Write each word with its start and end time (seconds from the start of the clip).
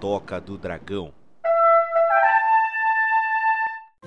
Toca 0.00 0.40
do 0.40 0.56
Dragão. 0.56 1.12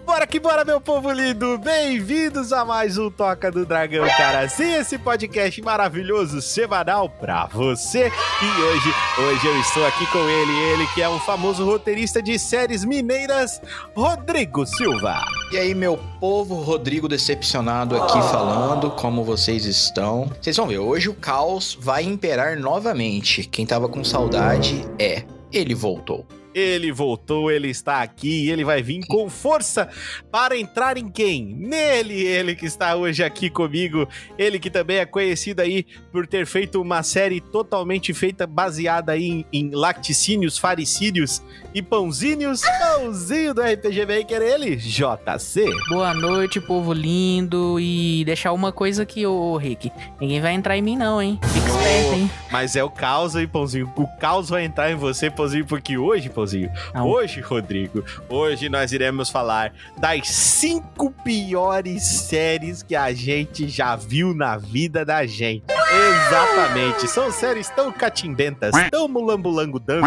Bora 0.06 0.26
que 0.26 0.40
bora, 0.40 0.64
meu 0.64 0.80
povo 0.80 1.12
lindo! 1.12 1.58
Bem-vindos 1.58 2.52
a 2.54 2.64
mais 2.64 2.98
um 2.98 3.10
Toca 3.10 3.52
do 3.52 3.66
Dragão, 3.66 4.08
cara. 4.18 4.48
Sim, 4.48 4.74
esse 4.76 4.98
podcast 4.98 5.62
maravilhoso, 5.62 6.42
semanal 6.42 7.10
pra 7.10 7.46
você. 7.46 8.08
E 8.42 8.62
hoje, 8.62 8.94
hoje 9.20 9.48
eu 9.48 9.60
estou 9.60 9.86
aqui 9.86 10.06
com 10.08 10.20
ele, 10.20 10.52
ele 10.72 10.88
que 10.94 11.02
é 11.02 11.10
um 11.10 11.20
famoso 11.20 11.66
roteirista 11.66 12.22
de 12.22 12.40
séries 12.40 12.86
mineiras, 12.86 13.62
Rodrigo 13.96 14.66
Silva. 14.66 15.22
E 15.52 15.58
aí, 15.58 15.76
meu 15.76 16.00
povo, 16.20 16.56
Rodrigo 16.56 17.08
decepcionado 17.08 18.02
aqui 18.02 18.22
falando, 18.32 18.92
como 18.92 19.24
vocês 19.24 19.66
estão? 19.66 20.32
Vocês 20.42 20.56
vão 20.56 20.68
ver, 20.68 20.80
hoje 20.80 21.10
o 21.10 21.14
caos 21.14 21.78
vai 21.80 22.04
imperar 22.04 22.58
novamente. 22.58 23.44
Quem 23.44 23.66
tava 23.66 23.88
com 23.88 24.04
saudade 24.04 24.86
é, 24.98 25.24
ele 25.52 25.74
voltou. 25.74 26.26
Ele 26.54 26.92
voltou, 26.92 27.50
ele 27.50 27.70
está 27.70 28.02
aqui 28.02 28.46
e 28.46 28.52
ele 28.52 28.64
vai 28.64 28.82
vir 28.82 29.06
com 29.08 29.30
força 29.30 29.90
para 30.30 30.58
entrar 30.58 30.98
em 30.98 31.10
quem? 31.10 31.46
Nele, 31.46 32.22
ele 32.22 32.56
que 32.56 32.66
está 32.66 32.96
hoje 32.96 33.24
aqui 33.24 33.50
comigo. 33.50 34.08
Ele 34.38 34.60
que 34.60 34.70
também 34.70 34.98
é 34.98 35.06
conhecido 35.06 35.62
aí 35.62 35.86
por 36.12 36.28
ter 36.28 36.46
feito 36.46 36.82
uma 36.82 37.04
série 37.04 37.40
totalmente 37.40 38.14
feita 38.14 38.46
baseada 38.46 39.14
aí 39.14 39.28
em, 39.28 39.46
em 39.54 39.70
lacticínios, 39.72 40.58
faricínios 40.58 41.42
e 41.74 41.82
pãozinhos. 41.82 42.62
Pãozinho 42.62 43.54
do 43.54 43.62
RPG 43.62 44.06
Maker, 44.06 44.42
ele, 44.42 44.76
JC. 44.76 45.66
Boa 45.90 46.14
noite, 46.14 46.60
povo 46.60 46.92
lindo. 46.94 47.80
E 47.80 48.24
deixar 48.26 48.52
uma 48.52 48.72
coisa 48.72 49.04
aqui, 49.04 49.26
ô 49.26 49.56
Rick. 49.58 49.92
Ninguém 50.20 50.42
vai 50.42 50.54
entrar 50.54 50.78
em 50.78 50.82
mim, 50.82 50.98
não, 50.98 51.22
hein? 51.22 51.40
Fica 51.54 51.68
esperto, 51.68 52.16
hein? 52.16 52.32
Mas 52.52 52.76
é 52.76 52.84
o 52.84 52.90
caos 52.90 53.36
aí, 53.36 53.48
pãozinho. 53.48 53.92
O 53.96 54.08
caos 54.20 54.50
vai 54.50 54.66
entrar 54.66 54.92
em 54.92 54.96
você, 54.96 55.30
pãozinho, 55.30 55.66
porque 55.66 55.98
hoje, 55.98 56.30
pãozinho, 56.30 56.41
Não. 56.94 57.08
hoje, 57.08 57.42
Rodrigo, 57.42 58.04
hoje 58.30 58.70
nós 58.70 58.92
iremos 58.92 59.30
falar 59.30 59.74
das 59.98 60.28
cinco 60.28 61.12
piores 61.24 62.04
séries 62.04 62.84
que 62.84 62.96
a 62.96 63.14
gente 63.14 63.68
já 63.68 63.96
viu 63.96 64.34
na 64.34 64.58
vida 64.58 65.06
da 65.06 65.26
gente. 65.26 65.64
Exatamente. 65.92 67.08
São 67.08 67.32
séries 67.32 67.70
tão 67.70 67.92
catimbentas, 67.92 68.72
tão 68.90 69.08
mulambulango 69.08 69.80
dango, 69.80 70.06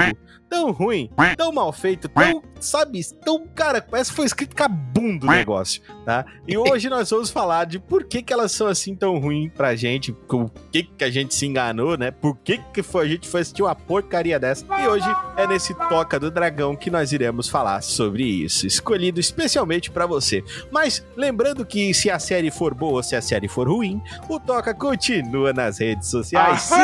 tão 0.55 0.71
ruim, 0.71 1.11
tão 1.37 1.53
mal 1.53 1.73
feito, 1.73 2.09
tão, 2.09 2.43
sabe, 2.61 3.01
tão, 3.25 3.45
cara, 3.55 3.83
parece 3.83 4.11
que 4.11 4.17
foi 4.17 4.27
escrito 4.27 4.55
cabundo 4.55 5.27
o 5.27 5.31
negócio, 5.31 5.83
tá? 6.05 6.25
E 6.47 6.57
hoje 6.57 6.89
nós 6.89 7.11
vamos 7.11 7.29
falar 7.29 7.65
de 7.65 7.81
por 7.81 8.05
que 8.05 8.23
que 8.23 8.33
elas 8.33 8.53
são 8.53 8.69
assim 8.69 8.95
tão 8.95 9.19
ruins 9.19 9.51
pra 9.53 9.75
gente, 9.75 10.13
o 10.13 10.51
que 10.71 10.85
que 10.85 11.05
a 11.05 11.11
gente 11.11 11.35
se 11.35 11.45
enganou, 11.45 11.99
né? 11.99 12.13
Por 12.13 12.37
que 12.37 12.59
que 12.73 12.83
foi, 12.83 13.05
a 13.05 13.09
gente 13.09 13.29
foi 13.29 13.41
assistir 13.41 13.63
uma 13.63 13.75
porcaria 13.75 14.39
dessa. 14.39 14.65
E 14.81 14.87
hoje 14.87 15.07
é 15.37 15.47
nesse 15.47 15.75
Toca 15.75 16.21
do 16.21 16.31
Dragão 16.31 16.77
que 16.77 16.91
nós 16.91 17.13
iremos 17.13 17.49
falar 17.49 17.83
sobre 17.83 18.23
isso, 18.23 18.67
escolhido 18.67 19.19
especialmente 19.19 19.91
pra 19.91 20.07
você. 20.07 20.45
Mas 20.71 21.05
lembrando 21.17 21.67
que 21.67 21.93
se 21.93 22.11
a 22.11 22.19
série 22.19 22.51
for 22.51 22.75
boa 22.75 22.95
ou 22.95 23.03
se 23.03 23.17
a 23.17 23.23
série 23.23 23.49
for 23.49 23.69
ruim, 23.69 24.01
o 24.29 24.39
Toca 24.39 24.73
continua 24.73 25.53
nas 25.53 25.79
redes 25.79 26.09
sociais. 26.09 26.63
Sim, 26.63 26.75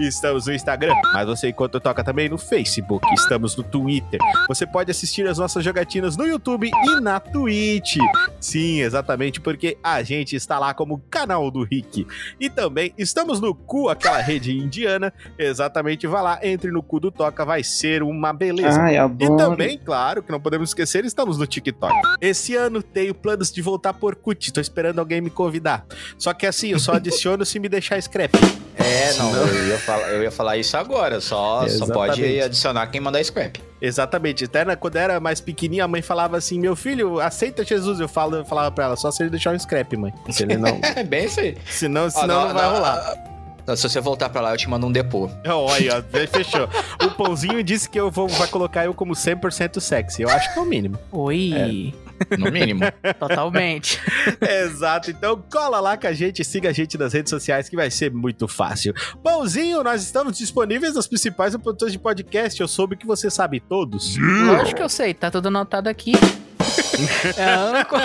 estamos 0.00 0.46
no 0.46 0.52
Instagram, 0.52 0.94
mas 1.12 1.26
você 1.26 1.48
encontra 1.48 1.78
o 1.78 1.80
Toca 1.80 2.04
também 2.04 2.28
no 2.28 2.36
Facebook, 2.36 3.06
estamos 3.14 3.56
no 3.56 3.62
Twitter. 3.62 4.20
Você 4.48 4.66
pode 4.66 4.90
assistir 4.90 5.26
as 5.26 5.38
nossas 5.38 5.64
jogatinas 5.64 6.16
no 6.16 6.26
YouTube 6.26 6.70
e 6.70 7.00
na 7.00 7.20
Twitch. 7.20 7.96
Sim, 8.40 8.80
exatamente, 8.80 9.40
porque 9.40 9.78
a 9.82 10.02
gente 10.02 10.36
está 10.36 10.58
lá 10.58 10.74
como 10.74 10.98
canal 11.10 11.50
do 11.50 11.62
Rick. 11.62 12.06
E 12.38 12.50
também 12.50 12.92
estamos 12.98 13.40
no 13.40 13.54
cu, 13.54 13.88
aquela 13.88 14.18
rede 14.18 14.56
indiana. 14.56 15.12
Exatamente, 15.38 16.06
vá 16.06 16.20
lá, 16.20 16.38
entre 16.42 16.70
no 16.70 16.82
cu 16.82 17.00
do 17.00 17.10
Toca, 17.10 17.44
vai 17.44 17.62
ser 17.62 18.02
uma 18.02 18.32
beleza. 18.32 18.80
Ai, 18.80 18.96
E 18.96 19.36
também, 19.36 19.78
claro, 19.78 20.22
que 20.22 20.30
não 20.30 20.40
podemos 20.40 20.70
esquecer, 20.70 21.04
estamos 21.04 21.38
no 21.38 21.46
TikTok. 21.46 21.94
Esse 22.20 22.54
ano 22.54 22.82
tenho 22.82 23.14
planos 23.14 23.52
de 23.52 23.62
voltar 23.62 23.94
por 23.94 24.14
Cut, 24.16 24.52
tô 24.52 24.60
esperando 24.60 24.98
alguém 24.98 25.20
me 25.20 25.30
convidar. 25.30 25.86
Só 26.18 26.32
que 26.32 26.46
assim, 26.46 26.68
eu 26.68 26.78
só 26.78 26.92
adiciono 27.04 27.44
se 27.44 27.58
me 27.58 27.68
deixar 27.68 28.00
scrap. 28.00 28.34
É, 28.76 29.12
não, 29.14 29.32
eu 29.34 29.68
ia 29.68 29.78
falar, 29.78 30.08
eu 30.12 30.22
ia 30.22 30.30
falar 30.30 30.56
isso 30.56 30.76
agora. 30.76 31.20
Só, 31.20 31.66
só 31.68 31.86
pode 31.86 32.40
adicionar 32.40 32.86
quem 32.88 33.00
mandar 33.04 33.22
scrap. 33.22 33.60
Exatamente. 33.80 34.44
Até 34.44 34.64
quando 34.76 34.96
era 34.96 35.20
mais 35.20 35.40
pequenininha, 35.40 35.84
a 35.84 35.88
mãe 35.88 36.02
falava 36.02 36.36
assim: 36.36 36.58
Meu 36.58 36.74
filho, 36.74 37.20
aceita 37.20 37.64
Jesus. 37.64 38.00
Eu, 38.00 38.08
falo, 38.08 38.36
eu 38.36 38.44
falava 38.44 38.70
pra 38.70 38.84
ela: 38.84 38.96
Só 38.96 39.10
se 39.10 39.22
ele 39.22 39.30
deixar 39.30 39.54
um 39.54 39.58
scrap, 39.58 39.96
mãe. 39.96 40.12
Se 40.30 40.42
ele 40.42 40.56
não. 40.56 40.80
É 40.96 41.04
bem 41.04 41.26
isso 41.26 41.40
aí. 41.40 41.56
senão 41.66 42.08
senão 42.10 42.48
não, 42.48 42.54
vai 42.54 42.68
rolar. 42.68 43.33
Não, 43.66 43.76
Se 43.76 43.88
você 43.88 44.00
voltar 44.00 44.28
pra 44.28 44.40
lá, 44.40 44.52
eu 44.52 44.56
te 44.56 44.68
mando 44.68 44.86
um 44.86 44.92
depô. 44.92 45.30
Olha, 45.46 45.98
ó, 45.98 46.26
fechou. 46.26 46.68
O 47.02 47.10
Pãozinho 47.10 47.62
disse 47.62 47.88
que 47.88 47.98
eu 47.98 48.10
vou 48.10 48.28
vai 48.28 48.48
colocar 48.48 48.84
eu 48.84 48.94
como 48.94 49.14
100% 49.14 49.80
sexy. 49.80 50.22
Eu 50.22 50.28
acho 50.28 50.52
que 50.52 50.58
é 50.58 50.62
o 50.62 50.66
mínimo. 50.66 50.98
Oi. 51.10 51.94
No 52.38 52.50
mínimo. 52.50 52.80
Totalmente. 53.18 54.00
Exato. 54.40 55.10
Então 55.10 55.42
cola 55.50 55.80
lá 55.80 55.96
com 55.96 56.06
a 56.06 56.12
gente, 56.12 56.44
siga 56.44 56.70
a 56.70 56.72
gente 56.72 56.96
nas 56.96 57.12
redes 57.12 57.30
sociais 57.30 57.68
que 57.68 57.76
vai 57.76 57.90
ser 57.90 58.12
muito 58.12 58.46
fácil. 58.46 58.94
Pãozinho, 59.22 59.82
nós 59.82 60.02
estamos 60.02 60.38
disponíveis 60.38 60.94
nas 60.94 61.06
principais 61.06 61.56
produtores 61.56 61.92
de 61.92 61.98
podcast. 61.98 62.60
Eu 62.60 62.68
soube 62.68 62.96
que 62.96 63.06
você 63.06 63.30
sabe 63.30 63.60
todos. 63.60 64.16
Lógico 64.16 64.76
que 64.76 64.82
eu 64.82 64.88
sei, 64.88 65.14
tá 65.14 65.30
tudo 65.30 65.48
anotado 65.48 65.88
aqui. 65.88 66.12
é 67.36 67.80
Anchor, 67.80 68.00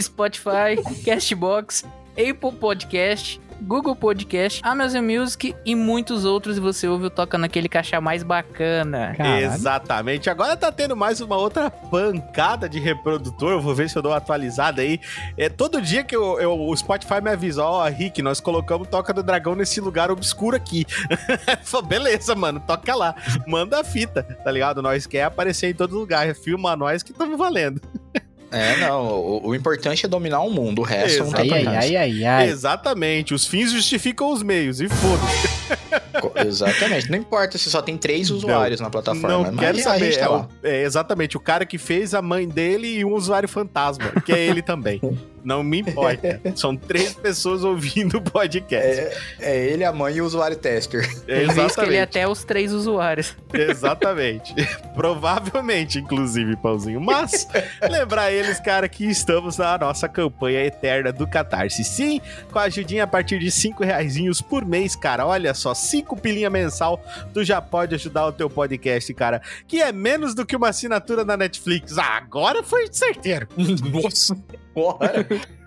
Spotify, 0.00 1.02
Castbox, 1.04 1.84
Apple 2.12 2.52
Podcast, 2.58 3.40
Google 3.60 3.94
Podcast, 3.96 4.60
Amazon 4.64 5.04
Music 5.04 5.54
e 5.64 5.74
muitos 5.74 6.24
outros. 6.24 6.56
E 6.56 6.60
você 6.60 6.86
ouve 6.88 7.06
o 7.06 7.10
Toca 7.10 7.36
naquele 7.36 7.68
caixa 7.68 8.00
mais 8.00 8.22
bacana. 8.22 9.14
Exatamente. 9.40 10.30
Agora 10.30 10.56
tá 10.56 10.70
tendo 10.72 10.96
mais 10.96 11.20
uma 11.20 11.36
outra 11.36 11.70
pancada 11.70 12.68
de 12.68 12.78
reprodutor. 12.78 13.52
Eu 13.52 13.60
vou 13.60 13.74
ver 13.74 13.90
se 13.90 13.96
eu 13.96 14.02
dou 14.02 14.12
uma 14.12 14.18
atualizada 14.18 14.82
aí. 14.82 15.00
É, 15.36 15.48
todo 15.48 15.80
dia 15.82 16.04
que 16.04 16.14
eu, 16.14 16.38
eu- 16.40 16.58
o 16.58 16.76
Spotify 16.76 17.20
me 17.22 17.30
avisa, 17.30 17.64
ó, 17.64 17.84
Rick, 17.88 18.22
nós 18.22 18.40
colocamos 18.40 18.88
Toca 18.88 19.12
do 19.12 19.22
Dragão 19.22 19.54
nesse 19.54 19.80
lugar 19.80 20.10
obscuro 20.10 20.56
aqui. 20.56 20.86
Falei, 21.64 21.88
Beleza, 21.88 22.34
mano, 22.34 22.60
toca 22.60 22.94
lá. 22.94 23.14
Manda 23.46 23.80
a 23.80 23.84
fita, 23.84 24.22
tá 24.22 24.50
ligado? 24.50 24.80
Nós 24.82 25.06
quer 25.06 25.24
aparecer 25.24 25.70
em 25.70 25.74
todo 25.74 25.98
lugar. 25.98 26.34
Filma 26.34 26.76
nós 26.76 27.02
que 27.02 27.10
estamos 27.12 27.36
valendo. 27.38 27.80
É, 28.50 28.76
não. 28.78 29.06
O, 29.06 29.48
o 29.48 29.54
importante 29.54 30.06
é 30.06 30.08
dominar 30.08 30.40
o 30.40 30.50
mundo. 30.50 30.80
O 30.80 30.84
resto 30.84 31.24
não 31.24 31.30
tá 31.32 31.40
Ai, 31.42 31.50
ai, 31.50 31.66
ai, 31.76 31.96
ai, 31.96 32.24
ai. 32.24 32.48
Exatamente. 32.48 33.34
Os 33.34 33.46
fins 33.46 33.70
justificam 33.72 34.32
os 34.32 34.42
meios. 34.42 34.80
E 34.80 34.88
foda-se. 34.88 36.20
Co- 36.20 36.32
Exatamente. 36.34 37.10
Não 37.10 37.18
importa 37.18 37.58
se 37.58 37.70
só 37.70 37.82
tem 37.82 37.96
três 37.96 38.30
usuários 38.30 38.80
na 38.80 38.88
plataforma. 38.90 39.28
Não 39.28 39.42
mas 39.52 39.58
quero 39.60 39.78
saber. 39.80 40.16
tá 40.18 40.24
É, 40.24 40.28
o- 40.30 40.48
é 40.62 40.82
exatamente 40.82 41.36
o 41.36 41.40
cara 41.40 41.66
que 41.66 41.76
fez 41.78 42.14
a 42.14 42.22
mãe 42.22 42.48
dele 42.48 42.88
e 42.98 43.04
um 43.04 43.12
usuário 43.14 43.48
fantasma, 43.48 44.10
que 44.24 44.32
é 44.32 44.38
ele 44.46 44.62
também. 44.62 45.00
Não 45.48 45.62
me 45.62 45.80
importa. 45.80 46.42
São 46.54 46.76
três 46.76 47.14
pessoas 47.14 47.64
ouvindo 47.64 48.18
o 48.18 48.20
podcast. 48.20 49.00
É, 49.00 49.16
é 49.40 49.66
ele, 49.66 49.82
a 49.82 49.90
mãe 49.90 50.16
e 50.16 50.20
o 50.20 50.26
usuário 50.26 50.58
tester. 50.58 51.00
Vez 51.00 51.22
que 51.24 51.32
ele 51.32 51.40
é 51.40 51.42
exatamente. 51.44 51.98
até 52.00 52.28
os 52.28 52.44
três 52.44 52.70
usuários. 52.70 53.34
Exatamente. 53.54 54.54
Provavelmente, 54.94 56.00
inclusive, 56.00 56.54
Pãozinho. 56.56 57.00
Mas, 57.00 57.48
lembrar 57.88 58.30
eles, 58.30 58.60
cara, 58.60 58.90
que 58.90 59.06
estamos 59.06 59.56
na 59.56 59.78
nossa 59.78 60.06
campanha 60.06 60.62
eterna 60.62 61.10
do 61.10 61.26
Catarse. 61.26 61.82
Sim, 61.82 62.20
com 62.52 62.58
a 62.58 62.64
ajudinha 62.64 63.04
a 63.04 63.06
partir 63.06 63.38
de 63.38 63.50
cinco 63.50 63.82
reaisinhos 63.82 64.42
por 64.42 64.66
mês, 64.66 64.94
cara. 64.94 65.26
Olha 65.26 65.54
só, 65.54 65.72
cinco 65.72 66.14
pilinha 66.14 66.50
mensal, 66.50 67.02
tu 67.32 67.42
já 67.42 67.58
pode 67.62 67.94
ajudar 67.94 68.26
o 68.26 68.32
teu 68.32 68.50
podcast, 68.50 69.14
cara. 69.14 69.40
Que 69.66 69.80
é 69.80 69.92
menos 69.92 70.34
do 70.34 70.44
que 70.44 70.54
uma 70.54 70.68
assinatura 70.68 71.24
na 71.24 71.38
Netflix. 71.38 71.96
Ah, 71.96 72.18
agora 72.18 72.62
foi 72.62 72.86
certeiro. 72.92 73.48
Nossa, 73.56 74.36
porra. 74.82 75.10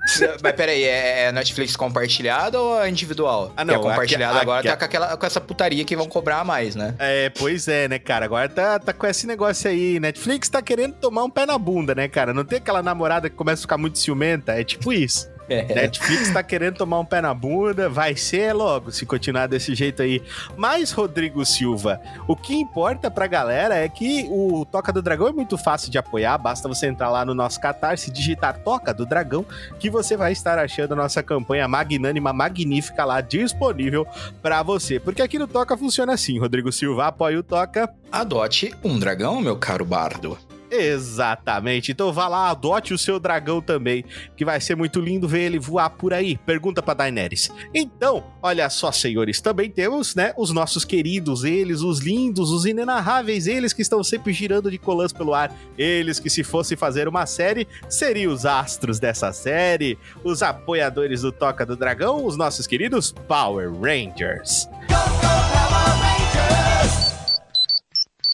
Mas 0.41 0.53
peraí, 0.53 0.83
é 0.83 1.25
é 1.25 1.31
Netflix 1.31 1.75
compartilhada 1.75 2.59
ou 2.59 2.81
é 2.81 2.89
individual? 2.89 3.53
Ah, 3.55 3.63
não, 3.63 3.75
Porque 3.75 3.87
a 3.87 3.91
compartilhada 3.91 4.33
aqui- 4.33 4.41
agora 4.41 4.59
aqui- 4.59 4.69
tá 4.69 4.77
com, 4.77 4.85
aquela, 4.85 5.15
com 5.17 5.25
essa 5.27 5.39
putaria 5.39 5.85
que 5.85 5.95
vão 5.95 6.07
cobrar 6.07 6.39
a 6.39 6.43
mais, 6.43 6.75
né? 6.75 6.95
É, 6.97 7.29
pois 7.29 7.67
é, 7.67 7.87
né, 7.87 7.99
cara? 7.99 8.25
Agora 8.25 8.49
tá, 8.49 8.79
tá 8.79 8.93
com 8.93 9.05
esse 9.05 9.27
negócio 9.27 9.69
aí. 9.69 9.99
Netflix 9.99 10.49
tá 10.49 10.59
querendo 10.61 10.93
tomar 10.95 11.23
um 11.23 11.29
pé 11.29 11.45
na 11.45 11.55
bunda, 11.57 11.93
né, 11.93 12.07
cara? 12.07 12.33
Não 12.33 12.43
tem 12.43 12.57
aquela 12.57 12.81
namorada 12.81 13.29
que 13.29 13.35
começa 13.35 13.61
a 13.61 13.63
ficar 13.63 13.77
muito 13.77 13.99
ciumenta? 13.99 14.53
É 14.59 14.63
tipo 14.63 14.91
isso. 14.91 15.29
É. 15.51 15.75
Netflix 15.75 16.31
tá 16.31 16.41
querendo 16.41 16.77
tomar 16.77 16.99
um 16.99 17.05
pé 17.05 17.21
na 17.21 17.33
bunda, 17.33 17.89
vai 17.89 18.15
ser 18.15 18.53
logo 18.53 18.91
se 18.91 19.05
continuar 19.05 19.47
desse 19.47 19.75
jeito 19.75 20.01
aí. 20.01 20.21
Mas, 20.55 20.91
Rodrigo 20.91 21.45
Silva, 21.45 21.99
o 22.25 22.37
que 22.37 22.55
importa 22.55 23.11
pra 23.11 23.27
galera 23.27 23.75
é 23.75 23.89
que 23.89 24.27
o 24.29 24.65
Toca 24.65 24.93
do 24.93 25.01
Dragão 25.01 25.27
é 25.27 25.31
muito 25.33 25.57
fácil 25.57 25.91
de 25.91 25.97
apoiar, 25.97 26.37
basta 26.37 26.69
você 26.69 26.87
entrar 26.87 27.09
lá 27.09 27.25
no 27.25 27.33
nosso 27.33 27.59
Catarse, 27.59 28.09
digitar 28.11 28.59
Toca 28.59 28.93
do 28.93 29.05
Dragão, 29.05 29.45
que 29.77 29.89
você 29.89 30.15
vai 30.15 30.31
estar 30.31 30.57
achando 30.57 30.93
a 30.93 30.95
nossa 30.95 31.21
campanha 31.21 31.67
magnânima, 31.67 32.31
magnífica 32.31 33.03
lá, 33.03 33.19
disponível 33.19 34.07
pra 34.41 34.63
você. 34.63 34.99
Porque 34.99 35.21
aqui 35.21 35.37
no 35.37 35.47
Toca 35.47 35.75
funciona 35.75 36.13
assim, 36.13 36.39
Rodrigo 36.39 36.71
Silva 36.71 37.07
apoia 37.07 37.39
o 37.39 37.43
Toca, 37.43 37.89
Adote 38.11 38.73
um 38.83 38.99
dragão, 38.99 39.39
meu 39.39 39.55
caro 39.55 39.85
bardo. 39.85 40.37
Exatamente. 40.71 41.91
Então 41.91 42.13
vá 42.13 42.29
lá, 42.29 42.49
adote 42.49 42.93
o 42.93 42.97
seu 42.97 43.19
dragão 43.19 43.61
também, 43.61 44.05
que 44.37 44.45
vai 44.45 44.61
ser 44.61 44.75
muito 44.75 45.01
lindo 45.01 45.27
ver 45.27 45.41
ele 45.41 45.59
voar 45.59 45.89
por 45.89 46.13
aí. 46.13 46.37
Pergunta 46.37 46.81
pra 46.81 46.93
Daenerys. 46.93 47.51
Então, 47.73 48.23
olha 48.41 48.69
só, 48.69 48.91
senhores, 48.91 49.41
também 49.41 49.69
temos, 49.69 50.15
né, 50.15 50.33
os 50.37 50.51
nossos 50.51 50.85
queridos, 50.85 51.43
eles, 51.43 51.81
os 51.81 51.99
lindos, 51.99 52.51
os 52.51 52.65
inenarráveis, 52.65 53.47
eles 53.47 53.73
que 53.73 53.81
estão 53.81 54.01
sempre 54.03 54.31
girando 54.31 54.71
de 54.71 54.77
colãs 54.77 55.11
pelo 55.11 55.33
ar, 55.33 55.53
eles 55.77 56.19
que 56.19 56.29
se 56.29 56.43
fosse 56.43 56.77
fazer 56.77 57.07
uma 57.07 57.25
série, 57.25 57.67
seriam 57.89 58.31
os 58.31 58.45
astros 58.45 58.99
dessa 58.99 59.33
série, 59.33 59.97
os 60.23 60.41
apoiadores 60.41 61.21
do 61.21 61.31
Toca 61.31 61.65
do 61.65 61.75
Dragão, 61.75 62.25
os 62.25 62.37
nossos 62.37 62.65
queridos 62.65 63.11
Power 63.11 63.71
Rangers. 63.73 64.69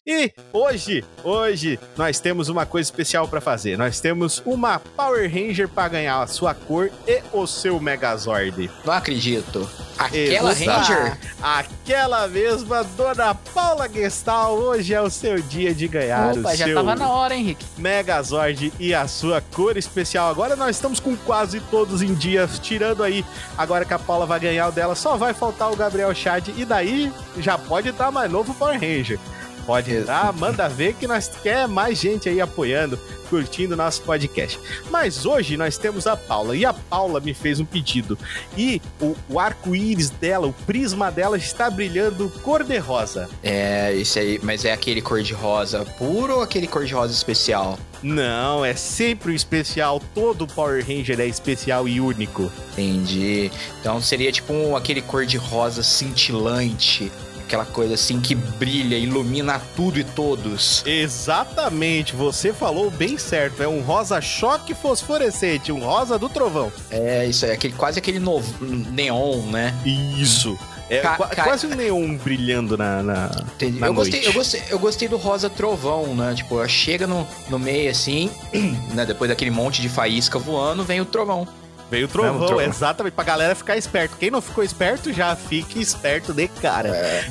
E 0.10 0.32
hoje, 0.54 1.04
hoje, 1.22 1.78
nós 1.98 2.18
temos 2.18 2.48
uma 2.48 2.66
coisa 2.66 2.88
especial 2.88 3.28
para 3.28 3.42
fazer. 3.42 3.78
Nós 3.78 4.00
temos 4.00 4.42
uma 4.46 4.80
Power 4.80 5.30
Ranger 5.30 5.68
para 5.68 5.90
ganhar 5.90 6.22
a 6.22 6.28
sua 6.28 6.54
cor 6.54 6.90
e 7.06 7.22
o 7.34 7.46
seu 7.46 7.78
Megazord. 7.78 8.72
Não 8.86 8.94
acredito. 8.94 9.70
Aquela 9.98 10.52
Exato. 10.54 10.94
Ranger? 10.94 11.18
Aquela 11.44 12.26
mesma 12.30 12.86
Dona 12.86 13.36
Paula 13.36 13.90
Gestal, 13.90 14.56
hoje 14.56 14.94
é 14.94 15.02
o 15.02 15.10
seu 15.10 15.42
dia 15.42 15.76
de 15.76 15.90
ganhar 15.90 16.38
Opa, 16.38 16.54
o 16.54 16.56
já 16.56 16.66
seu 16.68 16.76
tava 16.76 16.96
na 16.96 17.10
hora, 17.10 17.36
Henrique. 17.36 17.66
Megazord 17.78 18.72
e 18.80 18.94
a 18.94 19.10
sua 19.10 19.42
cor 19.42 19.76
especial. 19.76 20.30
Agora 20.30 20.56
nós 20.56 20.78
estamos 20.78 21.02
com 21.02 21.18
quase 21.18 21.60
todos 21.60 22.02
em 22.02 22.14
dias, 22.14 22.60
tirando 22.60 23.04
aí, 23.04 23.26
agora 23.58 23.84
que 23.84 23.94
a 23.94 24.00
Paula 24.00 24.26
vai 24.26 24.40
ganhar 24.40 24.70
o 24.70 24.72
dela, 24.72 24.96
só 24.96 25.18
vai 25.18 25.34
faltar 25.34 25.70
o 25.70 25.76
Gabriel 25.76 26.16
Chad 26.16 26.48
e 26.56 26.64
daí 26.64 27.12
já 27.40 27.58
pode 27.58 27.90
estar 27.90 28.10
mais 28.10 28.32
novo 28.32 28.54
Power 28.54 28.80
Ranger. 28.80 29.20
Pode 29.68 29.94
entrar, 29.94 30.32
manda 30.32 30.70
ver 30.70 30.94
que 30.94 31.06
nós 31.06 31.30
quer 31.44 31.68
mais 31.68 32.00
gente 32.00 32.30
aí 32.30 32.40
apoiando, 32.40 32.98
curtindo 33.30 33.76
nosso 33.76 34.02
podcast. 34.04 34.58
Mas 34.90 35.26
hoje 35.26 35.58
nós 35.58 35.78
temos 35.78 36.08
a 36.08 36.16
Paula 36.16 36.56
e 36.56 36.66
a 36.66 36.72
Paula 36.72 37.20
me 37.20 37.34
fez 37.34 37.60
um 37.60 37.66
pedido 37.66 38.18
e 38.58 38.82
o, 39.02 39.14
o 39.28 39.38
arco-íris 39.38 40.10
dela, 40.10 40.48
o 40.48 40.54
prisma 40.54 41.12
dela 41.12 41.36
está 41.36 41.70
brilhando 41.70 42.30
cor-de-rosa. 42.44 43.30
É, 43.44 43.94
esse 43.94 44.18
aí, 44.18 44.40
mas 44.42 44.64
é 44.64 44.72
aquele 44.72 45.02
cor-de-rosa 45.02 45.84
puro 45.98 46.36
ou 46.36 46.42
aquele 46.42 46.66
cor-de-rosa 46.66 47.12
especial? 47.12 47.78
Não, 48.02 48.64
é 48.64 48.74
sempre 48.74 49.32
o 49.32 49.36
especial. 49.36 50.02
Todo 50.14 50.48
Power 50.48 50.82
Ranger 50.86 51.20
é 51.20 51.26
especial 51.26 51.90
e 51.90 52.00
único. 52.00 52.50
Entendi. 52.72 53.52
Então 53.82 54.00
seria 54.02 54.32
tipo 54.32 54.54
um, 54.54 54.78
aquele 54.78 55.02
cor-de-rosa 55.02 55.84
cintilante. 55.84 57.12
Aquela 57.48 57.64
coisa 57.66 57.94
assim 57.94 58.20
que 58.20 58.36
brilha, 58.36 58.98
ilumina 58.98 59.58
tudo 59.74 59.98
e 59.98 60.04
todos. 60.04 60.84
Exatamente, 60.86 62.14
você 62.14 62.52
falou 62.52 62.92
bem 62.92 63.18
certo. 63.18 63.64
É 63.64 63.68
um 63.70 63.80
rosa 63.80 64.20
choque 64.20 64.74
fosforescente, 64.76 65.72
um 65.72 65.80
rosa 65.80 66.20
do 66.20 66.28
trovão. 66.28 66.70
É, 66.92 67.26
isso 67.26 67.46
aí, 67.46 67.52
aquele, 67.52 67.74
quase 67.74 68.00
aquele 68.00 68.20
novo, 68.20 68.54
neon, 68.66 69.44
né? 69.44 69.74
Isso. 69.86 70.60
É 70.90 71.00
Ca- 71.00 71.16
qua- 71.16 71.28
ca- 71.28 71.44
quase 71.46 71.68
um 71.68 71.76
neon 71.76 72.18
brilhando 72.18 72.78
na. 72.78 73.02
na-. 73.02 73.32
Na 73.80 73.88
Eu 73.88 73.94
gostei, 73.94 74.28
eu, 74.28 74.34
gostei, 74.34 74.64
eu 74.70 74.80
gostei 74.80 75.08
do 75.08 75.16
rosa 75.16 75.50
trovão, 75.50 76.14
né? 76.14 76.34
Tipo, 76.36 76.66
chega 76.68 77.08
no, 77.08 77.26
no 77.50 77.58
meio 77.58 77.90
assim, 77.90 78.30
né? 78.94 79.06
Depois 79.06 79.30
daquele 79.30 79.52
monte 79.52 79.82
de 79.82 79.88
faísca 79.88 80.38
voando, 80.38 80.84
vem 80.84 81.00
o 81.00 81.06
trovão. 81.06 81.48
Veio 81.90 82.06
o 82.06 82.08
trovão, 82.10 82.40
Não, 82.40 82.46
trovão. 82.48 82.66
exatamente, 82.66 83.14
pra 83.14 83.24
galera 83.24 83.56
ficar 83.56 83.78
esperto. 83.78 84.18
Quem 84.18 84.30
não 84.30 84.42
ficou 84.42 84.64
esperto, 84.64 85.14
já 85.14 85.36
fique 85.36 85.80
esperto 85.80 86.34
de 86.34 86.48
cara. 86.48 86.90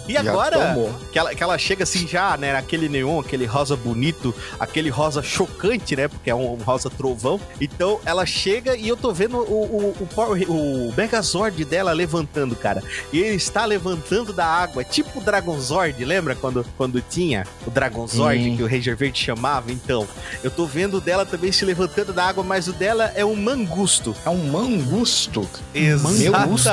e 0.09 0.15
já 0.15 0.21
agora, 0.21 0.75
que 1.13 1.19
ela, 1.19 1.35
que 1.35 1.43
ela 1.43 1.59
chega 1.59 1.83
assim 1.85 2.07
já, 2.07 2.37
né, 2.37 2.53
naquele 2.53 2.89
neon, 2.89 3.21
aquele 3.21 3.45
rosa 3.45 3.77
bonito, 3.77 4.35
aquele 4.59 4.89
rosa 4.89 5.23
chocante, 5.23 5.95
né, 5.95 6.09
porque 6.09 6.31
é 6.31 6.35
um 6.35 6.55
rosa 6.57 6.89
trovão. 6.89 7.41
Então, 7.61 8.01
ela 8.05 8.25
chega 8.25 8.77
e 8.77 8.89
eu 8.89 8.97
tô 8.97 9.13
vendo 9.13 9.37
o, 9.39 9.43
o, 9.43 9.97
o, 10.01 10.07
Power- 10.07 10.51
o 10.51 10.93
Megazord 10.97 11.65
dela 11.65 11.93
levantando, 11.93 12.57
cara. 12.57 12.83
E 13.13 13.19
ele 13.19 13.37
está 13.37 13.65
levantando 13.65 14.33
da 14.33 14.47
água, 14.47 14.83
tipo 14.85 15.19
o 15.19 15.23
Dragonzord, 15.23 16.03
lembra 16.05 16.35
quando, 16.35 16.65
quando 16.77 17.01
tinha 17.03 17.45
o 17.67 17.71
Dragonzord, 17.71 18.43
Sim. 18.43 18.57
que 18.57 18.63
o 18.63 18.67
Ranger 18.67 18.97
Verde 18.97 19.19
chamava? 19.19 19.71
Então, 19.71 20.07
eu 20.43 20.51
tô 20.51 20.65
vendo 20.67 20.97
o 20.97 21.01
dela 21.01 21.27
também 21.27 21.53
se 21.53 21.65
levantando 21.65 22.13
da 22.13 22.25
água, 22.25 22.43
mas 22.43 22.69
o 22.69 22.73
dela 22.73 23.13
é 23.15 23.25
um 23.25 23.37
mangusto. 23.37 24.15
É 24.25 24.31
um 24.31 24.46
mangusto. 24.47 25.49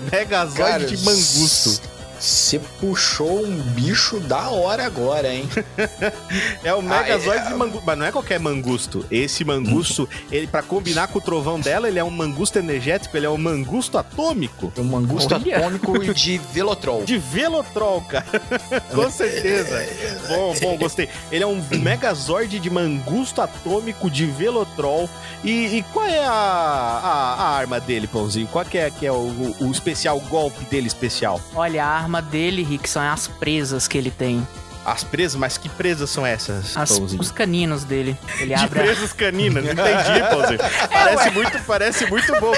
Cara, 0.55 0.79
de 0.85 0.97
mangusto. 1.03 1.81
Você 2.19 2.59
puxou 2.79 3.45
um 3.45 3.57
bicho 3.61 4.19
da 4.19 4.49
hora 4.49 4.85
agora, 4.85 5.33
hein? 5.33 5.47
É 6.63 6.73
o 6.73 6.81
Megazord 6.81 7.39
Ah, 7.39 7.45
é- 7.45 7.51
de 7.51 7.55
mangusto, 7.55 7.83
mas 7.85 7.97
não 7.97 8.05
é 8.05 8.11
qualquer 8.11 8.39
mangusto. 8.39 9.05
Esse 9.09 9.45
mangusto, 9.45 10.07
ele 10.31 10.45
para 10.47 10.61
combinar 10.61 11.07
com 11.07 11.19
o 11.19 11.21
trovão 11.21 11.59
dela, 11.59 11.87
ele 11.87 11.97
é 11.99 12.03
um 12.03 12.09
mangusto 12.09 12.59
energético, 12.59 13.15
ele 13.15 13.25
é 13.25 13.29
um 13.29 13.37
mangusto 13.37 13.97
atômico. 13.97 14.71
Um 14.77 14.83
mangusto 14.83 15.33
Olha. 15.33 15.57
atômico 15.57 16.13
de 16.13 16.37
Velotrol. 16.37 17.03
De 17.05 17.17
Velotrol, 17.17 18.01
cara. 18.01 18.25
com 18.93 19.09
certeza. 19.09 19.85
Bom, 20.27 20.53
bom, 20.61 20.77
gostei. 20.77 21.07
Ele 21.31 21.43
é 21.43 21.47
um 21.47 21.61
Megazord 21.71 22.59
de 22.59 22.69
mangusto 22.69 23.41
atômico 23.41 24.09
de 24.09 24.25
Velotrol. 24.25 25.09
E, 25.43 25.77
e 25.77 25.83
qual 25.93 26.05
é 26.05 26.25
a, 26.25 26.31
a, 26.31 27.33
a 27.35 27.49
arma 27.55 27.79
dele, 27.79 28.07
Pãozinho? 28.07 28.47
Qual 28.47 28.65
que 28.65 28.77
é, 28.77 28.91
que 28.91 29.05
é 29.05 29.11
o, 29.11 29.55
o 29.61 29.71
especial, 29.71 30.17
o 30.17 30.21
golpe 30.21 30.65
dele 30.65 30.87
especial? 30.87 31.39
Olha, 31.55 31.85
a 31.85 31.87
arma 31.87 32.08
dele, 32.21 32.63
Rick, 32.63 32.89
são 32.89 33.01
as 33.01 33.27
presas 33.27 33.87
que 33.87 33.97
ele 33.97 34.09
tem. 34.11 34.45
As 34.85 35.03
presas? 35.03 35.35
Mas 35.35 35.57
que 35.57 35.69
presas 35.69 36.09
são 36.09 36.25
essas, 36.25 36.75
As- 36.75 36.89
os 36.91 37.31
caninos 37.31 37.83
dele. 37.83 38.17
Ele 38.39 38.55
De 38.55 38.61
abre 38.63 38.79
a... 38.79 38.83
presas 38.83 39.13
caninas, 39.13 39.63
entendi, 39.63 40.19
Pãozinho. 40.31 40.59
Parece 40.89 41.29
muito, 41.31 41.59
parece 41.65 42.05
muito 42.07 42.39
bom. 42.39 42.53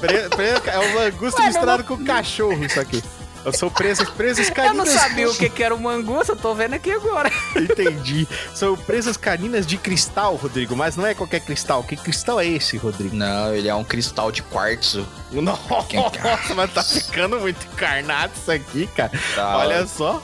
Pre- 0.00 0.28
pre- 0.28 0.70
é 0.70 0.78
um 0.78 0.94
mangusto 0.94 1.40
Ué, 1.40 1.46
misturado 1.46 1.84
com 1.84 2.04
cachorro, 2.04 2.62
isso 2.64 2.78
aqui. 2.78 3.02
São 3.52 3.68
presas, 3.68 4.08
presas 4.10 4.48
Eu 4.48 4.54
caninas. 4.56 4.76
não 4.76 4.86
sabia 4.86 5.28
o 5.30 5.34
que, 5.34 5.48
que 5.50 5.62
era 5.62 5.74
o 5.74 5.80
mangusto, 5.80 6.32
eu 6.32 6.36
tô 6.36 6.54
vendo 6.54 6.74
aqui 6.74 6.90
agora. 6.90 7.30
Entendi. 7.54 8.26
São 8.54 8.76
presas 8.76 9.16
caninas 9.16 9.66
de 9.66 9.76
cristal, 9.76 10.36
Rodrigo, 10.36 10.74
mas 10.74 10.96
não 10.96 11.06
é 11.06 11.14
qualquer 11.14 11.40
cristal. 11.40 11.82
Que 11.82 11.96
cristal 11.96 12.40
é 12.40 12.46
esse, 12.46 12.76
Rodrigo? 12.76 13.14
Não, 13.14 13.54
ele 13.54 13.68
é 13.68 13.74
um 13.74 13.84
cristal 13.84 14.32
de 14.32 14.42
quartzo. 14.42 15.06
Nossa, 15.32 16.54
mas 16.56 16.72
tá 16.72 16.82
ficando 16.82 17.38
muito 17.40 17.66
encarnado 17.72 18.32
isso 18.36 18.50
aqui, 18.50 18.86
cara. 18.96 19.12
Tá? 19.34 19.58
Olha 19.58 19.86
só. 19.86 20.22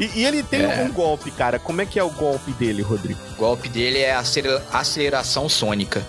E, 0.00 0.20
e 0.20 0.24
ele 0.24 0.42
tem 0.42 0.62
É. 0.62 0.82
um 0.82 0.92
golpe, 0.92 1.30
cara. 1.30 1.58
Como 1.58 1.82
é 1.82 1.86
que 1.86 1.98
é 1.98 2.02
o 2.02 2.10
golpe 2.10 2.50
dele, 2.52 2.80
Rodrigo? 2.82 3.20
O 3.32 3.36
golpe 3.36 3.68
dele 3.68 3.98
é 3.98 4.14
acelera- 4.14 4.64
aceleração 4.72 5.48
sônica. 5.48 6.02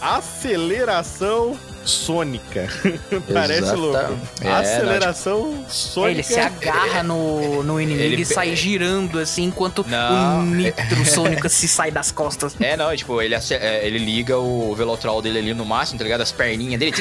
Aceleração 0.00 1.58
sônica. 1.88 2.68
Parece 3.32 3.72
louco. 3.74 4.18
É, 4.40 4.50
Aceleração 4.50 5.64
sônica. 5.68 6.10
É, 6.10 6.14
ele 6.14 6.22
se 6.22 6.38
agarra 6.38 7.02
no, 7.02 7.62
no 7.62 7.80
inimigo 7.80 8.04
Ele 8.04 8.22
e 8.22 8.24
sai 8.24 8.54
girando 8.54 9.18
assim, 9.18 9.44
enquanto 9.44 9.84
Não, 9.88 10.40
o 10.40 10.46
nitro 10.46 11.04
sônico 11.04 11.48
se 11.48 11.66
sai 11.66 11.90
das 11.90 12.12
costas. 12.12 12.54
É, 12.60 12.76
não, 12.76 12.94
tipo, 12.94 13.20
ele, 13.20 13.34
é, 13.34 13.86
ele 13.86 13.98
liga 13.98 14.38
o 14.38 14.74
Velotrol 14.74 15.20
dele 15.20 15.38
ali 15.38 15.54
no 15.54 15.64
máximo, 15.64 15.98
tá 15.98 16.04
ligado? 16.04 16.20
As 16.20 16.30
perninhas 16.30 16.78
dele. 16.78 16.94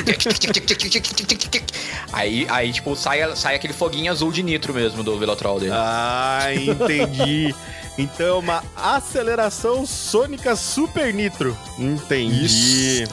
aí, 2.11 2.47
aí, 2.49 2.71
tipo, 2.71 2.95
sai, 2.95 3.35
sai 3.35 3.55
aquele 3.55 3.73
foguinho 3.73 4.11
azul 4.11 4.31
de 4.31 4.41
nitro 4.41 4.73
mesmo 4.73 5.03
do 5.03 5.17
Velotrol 5.19 5.59
dele. 5.59 5.73
Ah, 5.73 6.47
entendi. 6.53 7.53
Então, 7.97 8.27
é 8.27 8.33
uma 8.33 8.63
aceleração 8.75 9.83
sônica 9.85 10.55
super 10.55 11.11
nitro. 11.11 11.57
Entendi. 11.79 12.45
Isso. 12.45 13.11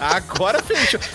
Agora 0.00 0.62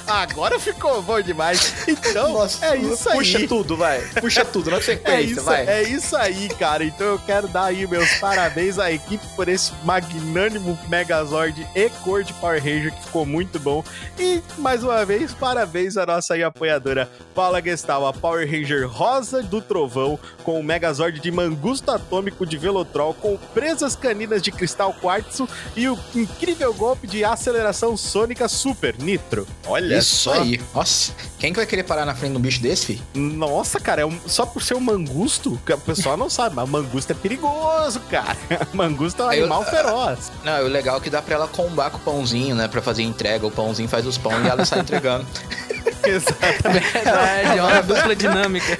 Agora 0.05 0.59
ficou 0.59 1.01
bom 1.01 1.21
demais. 1.21 1.73
Então, 1.87 2.43
é 2.61 2.77
isso 2.77 3.09
aí. 3.09 3.17
Puxa 3.17 3.47
tudo, 3.47 3.77
vai. 3.77 4.01
Puxa 4.21 4.45
tudo 4.45 4.71
na 4.71 4.77
É 4.77 4.81
sequência, 4.81 5.31
isso, 5.31 5.43
vai. 5.43 5.67
é 5.67 5.83
isso 5.83 6.15
aí, 6.15 6.49
cara. 6.49 6.83
Então 6.83 7.07
eu 7.07 7.19
quero 7.19 7.47
dar 7.47 7.65
aí 7.65 7.85
meus 7.87 8.09
parabéns 8.19 8.77
à 8.79 8.91
equipe 8.91 9.25
por 9.35 9.47
esse 9.47 9.71
magnânimo 9.83 10.77
Megazord 10.87 11.67
e 11.75 11.89
cor 12.03 12.23
de 12.23 12.33
Power 12.33 12.61
Ranger 12.63 12.93
que 12.93 13.03
ficou 13.03 13.25
muito 13.25 13.59
bom. 13.59 13.83
E 14.19 14.41
mais 14.57 14.83
uma 14.83 15.05
vez, 15.05 15.33
parabéns 15.33 15.97
à 15.97 16.05
nossa 16.05 16.33
aí 16.33 16.43
apoiadora 16.43 17.09
Paula 17.33 17.61
Gestal, 17.61 18.05
a 18.07 18.13
Power 18.13 18.49
Ranger 18.49 18.87
Rosa 18.87 19.41
do 19.41 19.61
Trovão, 19.61 20.19
com 20.43 20.59
o 20.59 20.63
Megazord 20.63 21.19
de 21.19 21.31
Mangusto 21.31 21.91
Atômico 21.91 22.45
de 22.45 22.57
Velotrol, 22.57 23.13
com 23.13 23.37
presas 23.53 23.95
caninas 23.95 24.41
de 24.41 24.51
cristal 24.51 24.93
quartzo 24.93 25.47
e 25.75 25.87
o 25.87 25.97
incrível 26.15 26.73
golpe 26.73 27.07
de 27.07 27.23
aceleração 27.23 27.95
sônica 27.95 28.47
Super 28.47 28.95
Nitro. 28.99 29.46
Olha 29.69 29.97
Isso 29.97 30.15
só. 30.15 30.33
aí. 30.33 30.61
Nossa, 30.73 31.11
quem 31.37 31.51
que 31.51 31.57
vai 31.59 31.65
querer 31.65 31.83
parar 31.83 32.05
na 32.05 32.15
frente 32.15 32.31
de 32.31 32.37
um 32.37 32.41
bicho 32.41 32.61
desse, 32.61 32.85
fi? 32.85 33.01
Nossa, 33.13 33.79
cara, 33.81 34.01
é 34.01 34.05
um- 34.05 34.17
só 34.25 34.45
por 34.45 34.63
ser 34.63 34.75
um 34.75 34.79
mangusto, 34.79 35.59
que 35.65 35.73
o 35.73 35.77
pessoal 35.77 36.15
não 36.15 36.29
sabe, 36.29 36.55
mas 36.55 36.69
mangusto 36.69 37.11
é 37.11 37.15
perigoso, 37.15 37.99
cara. 38.09 38.37
Mangusto 38.73 39.21
é 39.23 39.25
um 39.25 39.31
Eu- 39.33 39.39
animal 39.43 39.65
feroz. 39.65 40.31
Não, 40.45 40.63
o 40.63 40.67
legal 40.67 40.97
é 40.97 40.99
que 41.01 41.09
dá 41.09 41.21
pra 41.21 41.35
ela 41.35 41.47
combar 41.49 41.89
com 41.89 41.97
o 41.97 41.99
pãozinho, 41.99 42.55
né? 42.55 42.67
Pra 42.69 42.81
fazer 42.81 43.03
entrega. 43.03 43.45
O 43.45 43.51
pãozinho 43.51 43.89
faz 43.89 44.05
os 44.07 44.17
pão 44.17 44.31
e 44.43 44.47
ela 44.47 44.63
sai 44.65 44.79
entregando. 44.79 45.25
Exatamente. 46.05 46.91
Verdade, 46.93 47.57
é 47.59 47.63
uma 47.63 47.81
dupla 47.81 48.15
dinâmica. 48.15 48.77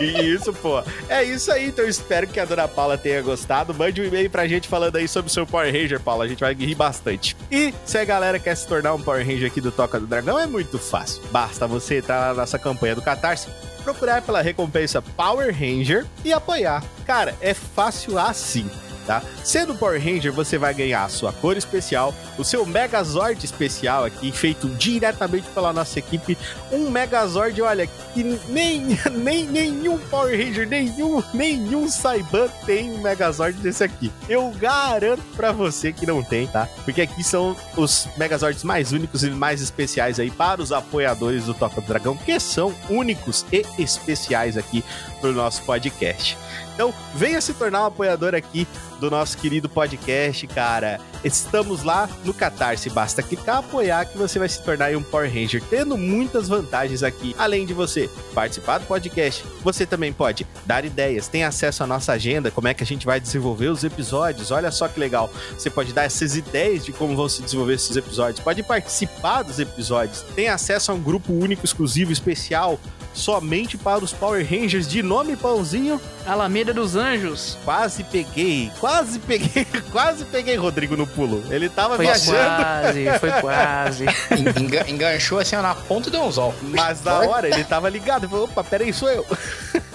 Isso, 0.00 0.52
pô. 0.52 0.82
É 1.08 1.24
isso 1.24 1.50
aí, 1.50 1.66
então 1.68 1.84
eu 1.84 1.88
espero 1.90 2.26
que 2.26 2.38
a 2.38 2.44
dona 2.44 2.68
Paula 2.68 2.96
tenha 2.96 3.20
gostado. 3.22 3.74
Mande 3.74 4.00
um 4.00 4.04
e-mail 4.04 4.30
pra 4.30 4.46
gente 4.46 4.68
falando 4.68 4.96
aí 4.96 5.08
sobre 5.08 5.30
o 5.30 5.34
seu 5.34 5.46
Power 5.46 5.72
Ranger, 5.72 5.98
Paula. 6.00 6.24
A 6.24 6.28
gente 6.28 6.40
vai 6.40 6.54
rir 6.54 6.74
bastante. 6.74 7.36
E 7.50 7.74
se 7.84 7.98
a 7.98 8.04
galera 8.04 8.38
quer 8.38 8.54
se 8.56 8.66
tornar 8.66 8.94
um 8.94 9.02
Power 9.02 9.26
Ranger 9.26 9.46
aqui 9.48 9.60
do 9.60 9.72
Toca 9.84 10.00
do 10.00 10.06
Dragão, 10.06 10.38
é 10.38 10.46
muito 10.46 10.78
fácil. 10.78 11.22
Basta 11.30 11.66
você 11.66 11.98
entrar 11.98 12.28
na 12.28 12.40
nossa 12.40 12.58
campanha 12.58 12.94
do 12.94 13.02
Catarse, 13.02 13.50
procurar 13.82 14.22
pela 14.22 14.40
recompensa 14.40 15.02
Power 15.02 15.52
Ranger 15.52 16.06
e 16.24 16.32
apoiar. 16.32 16.82
Cara, 17.04 17.34
é 17.38 17.52
fácil 17.52 18.18
assim 18.18 18.70
tá? 19.04 19.22
Sendo 19.42 19.74
Power 19.74 20.02
Ranger, 20.02 20.32
você 20.32 20.58
vai 20.58 20.74
ganhar 20.74 21.04
a 21.04 21.08
sua 21.08 21.32
cor 21.32 21.56
especial, 21.56 22.14
o 22.38 22.44
seu 22.44 22.64
Megazord 22.66 23.44
especial 23.44 24.04
aqui, 24.04 24.32
feito 24.32 24.68
diretamente 24.68 25.48
pela 25.50 25.72
nossa 25.72 25.98
equipe. 25.98 26.36
Um 26.72 26.90
Megazord, 26.90 27.60
olha, 27.62 27.86
que 27.86 28.22
nem, 28.48 28.98
nem 29.12 29.46
nenhum 29.46 29.98
Power 29.98 30.36
Ranger, 30.36 30.68
nenhum, 30.68 31.22
nenhum 31.32 31.88
Saiban 31.88 32.48
tem 32.66 32.90
um 32.90 33.00
Megazord 33.00 33.58
desse 33.58 33.84
aqui. 33.84 34.12
Eu 34.28 34.50
garanto 34.58 35.22
pra 35.36 35.52
você 35.52 35.92
que 35.92 36.06
não 36.06 36.22
tem, 36.22 36.46
tá? 36.46 36.68
Porque 36.84 37.02
aqui 37.02 37.22
são 37.22 37.56
os 37.76 38.08
Megazords 38.16 38.64
mais 38.64 38.92
únicos 38.92 39.22
e 39.22 39.30
mais 39.30 39.60
especiais 39.60 40.18
aí 40.18 40.30
para 40.30 40.62
os 40.62 40.72
apoiadores 40.72 41.44
do 41.44 41.54
Toca 41.54 41.80
do 41.80 41.86
Dragão, 41.86 42.16
que 42.16 42.38
são 42.40 42.74
únicos 42.88 43.44
e 43.52 43.64
especiais 43.78 44.56
aqui 44.56 44.84
pro 45.20 45.32
nosso 45.32 45.62
podcast. 45.62 46.36
Então, 46.74 46.92
venha 47.14 47.40
se 47.40 47.54
tornar 47.54 47.82
um 47.82 47.86
apoiador 47.86 48.34
aqui 48.34 48.66
do 49.00 49.10
nosso 49.10 49.38
querido 49.38 49.68
podcast, 49.68 50.46
cara. 50.48 51.00
Estamos 51.22 51.82
lá 51.82 52.08
no 52.24 52.34
Catarse, 52.34 52.90
basta 52.90 53.22
clicar 53.22 53.58
apoiar 53.58 54.04
que 54.06 54.18
você 54.18 54.38
vai 54.38 54.48
se 54.48 54.62
tornar 54.62 54.94
um 54.96 55.02
Power 55.02 55.32
Ranger, 55.32 55.62
tendo 55.70 55.96
muitas 55.96 56.48
vantagens 56.48 57.02
aqui. 57.02 57.34
Além 57.38 57.64
de 57.64 57.72
você 57.72 58.10
participar 58.34 58.78
do 58.78 58.86
podcast, 58.86 59.44
você 59.62 59.86
também 59.86 60.12
pode 60.12 60.46
dar 60.66 60.84
ideias, 60.84 61.28
tem 61.28 61.44
acesso 61.44 61.82
à 61.82 61.86
nossa 61.86 62.12
agenda, 62.12 62.50
como 62.50 62.68
é 62.68 62.74
que 62.74 62.82
a 62.82 62.86
gente 62.86 63.06
vai 63.06 63.20
desenvolver 63.20 63.68
os 63.68 63.84
episódios. 63.84 64.50
Olha 64.50 64.70
só 64.70 64.88
que 64.88 64.98
legal. 64.98 65.30
Você 65.56 65.70
pode 65.70 65.92
dar 65.92 66.04
essas 66.04 66.36
ideias 66.36 66.84
de 66.84 66.92
como 66.92 67.16
vão 67.16 67.28
se 67.28 67.42
desenvolver 67.42 67.74
esses 67.74 67.96
episódios, 67.96 68.40
pode 68.40 68.62
participar 68.62 69.42
dos 69.42 69.58
episódios, 69.58 70.22
tem 70.34 70.48
acesso 70.48 70.92
a 70.92 70.94
um 70.94 71.00
grupo 71.00 71.32
único, 71.32 71.64
exclusivo, 71.64 72.12
especial 72.12 72.78
somente 73.14 73.78
para 73.78 74.04
os 74.04 74.12
Power 74.12 74.44
Rangers 74.46 74.86
de 74.86 75.02
nome 75.02 75.36
Pãozinho. 75.36 76.00
Alameda 76.26 76.72
dos 76.74 76.96
Anjos. 76.96 77.56
Quase 77.64 78.02
peguei, 78.04 78.70
quase 78.80 79.18
peguei, 79.18 79.64
quase 79.92 80.24
peguei 80.24 80.56
Rodrigo 80.56 80.96
no 80.96 81.06
pulo. 81.06 81.42
Ele 81.50 81.68
tava 81.68 81.96
Foi 81.96 82.04
viajando. 82.06 82.36
quase, 82.36 83.18
foi 83.20 83.30
quase. 83.40 84.04
Enga- 84.60 84.90
Enganchou 84.90 85.38
assim 85.38 85.54
ó, 85.56 85.62
na 85.62 85.74
ponta 85.74 86.10
do 86.10 86.20
anzol. 86.20 86.54
Mas 86.62 87.02
na 87.04 87.20
hora 87.20 87.46
ele 87.48 87.62
tava 87.64 87.88
ligado, 87.88 88.24
ele 88.24 88.30
falou, 88.30 88.46
opa, 88.46 88.64
peraí, 88.64 88.92
sou 88.92 89.10
eu. 89.10 89.24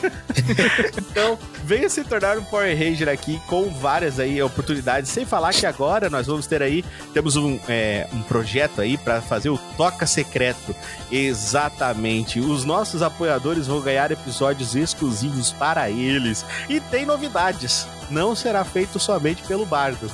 então, 0.98 1.38
venha 1.64 1.90
se 1.90 2.04
tornar 2.04 2.38
um 2.38 2.44
Power 2.44 2.78
Ranger 2.78 3.10
aqui 3.10 3.42
com 3.48 3.70
várias 3.70 4.20
aí 4.20 4.42
oportunidades, 4.42 5.10
sem 5.12 5.26
falar 5.26 5.52
que 5.54 5.66
agora 5.66 6.10
nós 6.10 6.28
vamos 6.28 6.46
ter 6.48 6.62
aí, 6.62 6.86
temos 7.14 7.36
um, 7.36 7.60
é, 7.68 8.08
um 8.14 8.22
projeto 8.22 8.82
aí 8.82 8.98
para 8.98 9.22
fazer 9.22 9.50
o 9.50 9.58
Toca 9.76 10.06
Secreto. 10.06 10.76
Exatamente, 11.12 12.40
os 12.40 12.64
nossos 12.66 13.02
apoiadores 13.10 13.68
vão 13.68 13.82
ganhar 13.82 14.12
episódios 14.12 14.76
exclusivos 14.76 15.52
para 15.52 15.90
eles. 15.90 16.46
E 16.68 16.80
tem 16.80 17.06
novidades, 17.06 17.86
não 18.10 18.36
será 18.36 18.64
feito 18.64 19.00
somente 19.00 19.44
pelo 19.44 19.66
Bardo 19.66 20.10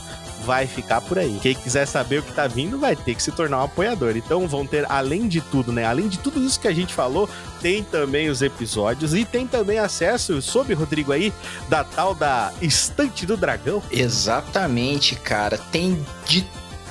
vai 0.46 0.68
ficar 0.68 1.02
por 1.02 1.18
aí. 1.18 1.40
Quem 1.42 1.56
quiser 1.56 1.86
saber 1.88 2.20
o 2.20 2.24
que 2.24 2.32
tá 2.32 2.48
vindo 2.48 2.78
vai 2.78 2.96
ter 2.96 3.16
que 3.16 3.24
se 3.24 3.32
tornar 3.32 3.60
um 3.60 3.64
apoiador. 3.64 4.16
Então 4.16 4.48
vão 4.48 4.66
ter, 4.66 4.90
além 4.90 5.28
de 5.28 5.42
tudo, 5.42 5.74
né? 5.74 5.84
Além 5.86 6.08
de 6.08 6.20
tudo 6.20 6.42
isso 6.42 6.60
que 6.60 6.68
a 6.68 6.74
gente 6.74 6.94
falou, 6.94 7.28
tem 7.62 7.84
também 7.84 8.30
os 8.30 8.42
episódios 8.42 9.14
e 9.14 9.26
tem 9.26 9.48
também 9.48 9.80
acesso, 9.80 10.42
soube, 10.42 10.74
Rodrigo, 10.74 11.12
aí, 11.12 11.34
da 11.68 11.84
tal 11.84 12.14
da 12.14 12.54
Estante 12.62 13.26
do 13.26 13.36
Dragão. 13.36 13.82
Exatamente, 13.92 15.16
cara. 15.16 15.58
Tem 15.58 16.06
de 16.26 16.46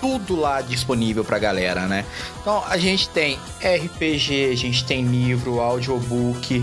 tudo 0.05 0.37
lá 0.37 0.61
disponível 0.61 1.25
pra 1.25 1.39
galera, 1.39 1.87
né? 1.87 2.05
Então 2.39 2.63
a 2.69 2.77
gente 2.77 3.09
tem 3.09 3.39
RPG, 3.63 4.51
a 4.53 4.55
gente 4.55 4.85
tem 4.85 5.03
livro, 5.03 5.61
audiobook, 5.61 6.63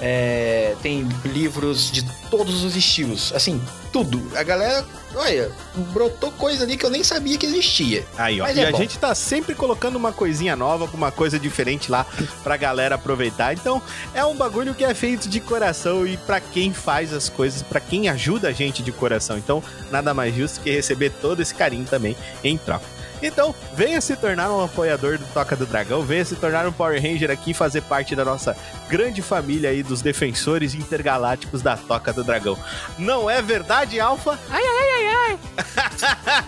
é, 0.00 0.74
tem 0.82 1.06
livros 1.24 1.90
de 1.90 2.02
todos 2.30 2.64
os 2.64 2.74
estilos, 2.74 3.32
assim, 3.34 3.60
tudo. 3.92 4.22
A 4.34 4.42
galera, 4.42 4.84
olha, 5.14 5.50
brotou 5.92 6.30
coisa 6.32 6.64
ali 6.64 6.76
que 6.76 6.86
eu 6.86 6.90
nem 6.90 7.04
sabia 7.04 7.36
que 7.36 7.44
existia. 7.44 8.04
Aí, 8.16 8.40
ó. 8.40 8.44
Mas 8.44 8.56
e 8.56 8.60
é 8.60 8.68
a 8.68 8.70
bom. 8.70 8.78
gente 8.78 8.98
tá 8.98 9.14
sempre 9.14 9.54
colocando 9.54 9.96
uma 9.96 10.12
coisinha 10.12 10.56
nova, 10.56 10.88
uma 10.94 11.10
coisa 11.10 11.38
diferente 11.38 11.90
lá 11.90 12.06
pra 12.42 12.56
galera 12.56 12.94
aproveitar. 12.94 13.52
Então, 13.52 13.82
é 14.14 14.24
um 14.24 14.34
bagulho 14.34 14.74
que 14.74 14.84
é 14.84 14.94
feito 14.94 15.28
de 15.28 15.40
coração 15.40 16.06
e 16.06 16.16
pra 16.16 16.40
quem 16.40 16.72
faz 16.72 17.12
as 17.12 17.28
coisas, 17.28 17.62
pra 17.62 17.80
quem 17.80 18.08
ajuda 18.08 18.48
a 18.48 18.52
gente 18.52 18.82
de 18.82 18.92
coração. 18.92 19.36
Então, 19.36 19.62
nada 19.90 20.14
mais 20.14 20.34
justo 20.34 20.60
que 20.60 20.70
receber 20.70 21.10
todo 21.20 21.42
esse 21.42 21.54
carinho 21.54 21.84
também 21.84 22.16
em 22.42 22.56
troca. 22.56 22.99
Então, 23.22 23.54
venha 23.74 24.00
se 24.00 24.16
tornar 24.16 24.50
um 24.50 24.64
apoiador 24.64 25.18
do 25.18 25.24
Toca 25.32 25.54
do 25.56 25.66
Dragão, 25.66 26.02
venha 26.02 26.24
se 26.24 26.36
tornar 26.36 26.66
um 26.66 26.72
Power 26.72 27.00
Ranger 27.00 27.30
aqui 27.30 27.50
e 27.50 27.54
fazer 27.54 27.82
parte 27.82 28.14
da 28.16 28.24
nossa 28.24 28.56
grande 28.88 29.20
família 29.22 29.70
aí 29.70 29.82
dos 29.82 30.00
defensores 30.02 30.74
intergalácticos 30.74 31.62
da 31.62 31.76
Toca 31.76 32.12
do 32.12 32.24
Dragão. 32.24 32.58
Não 32.98 33.28
é 33.28 33.40
verdade, 33.42 34.00
Alfa? 34.00 34.38
Ai, 34.50 34.62
ai, 34.62 34.90
ai, 34.90 35.38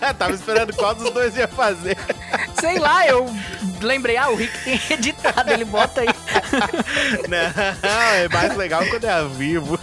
ai. 0.01 0.13
Tava 0.15 0.33
esperando 0.33 0.73
qual 0.75 0.93
dos 0.95 1.09
dois 1.11 1.35
ia 1.37 1.47
fazer. 1.47 1.97
Sei 2.59 2.79
lá, 2.79 3.07
eu 3.07 3.25
lembrei, 3.81 4.17
ah, 4.17 4.29
o 4.29 4.35
Rick 4.35 4.57
tem 4.63 4.79
editado, 4.91 5.51
ele 5.51 5.65
bota 5.65 6.01
aí. 6.01 6.07
Não, 7.27 7.37
é 8.15 8.27
mais 8.29 8.55
legal 8.55 8.85
quando 8.87 9.03
é 9.05 9.11
ao 9.13 9.29
vivo. 9.29 9.79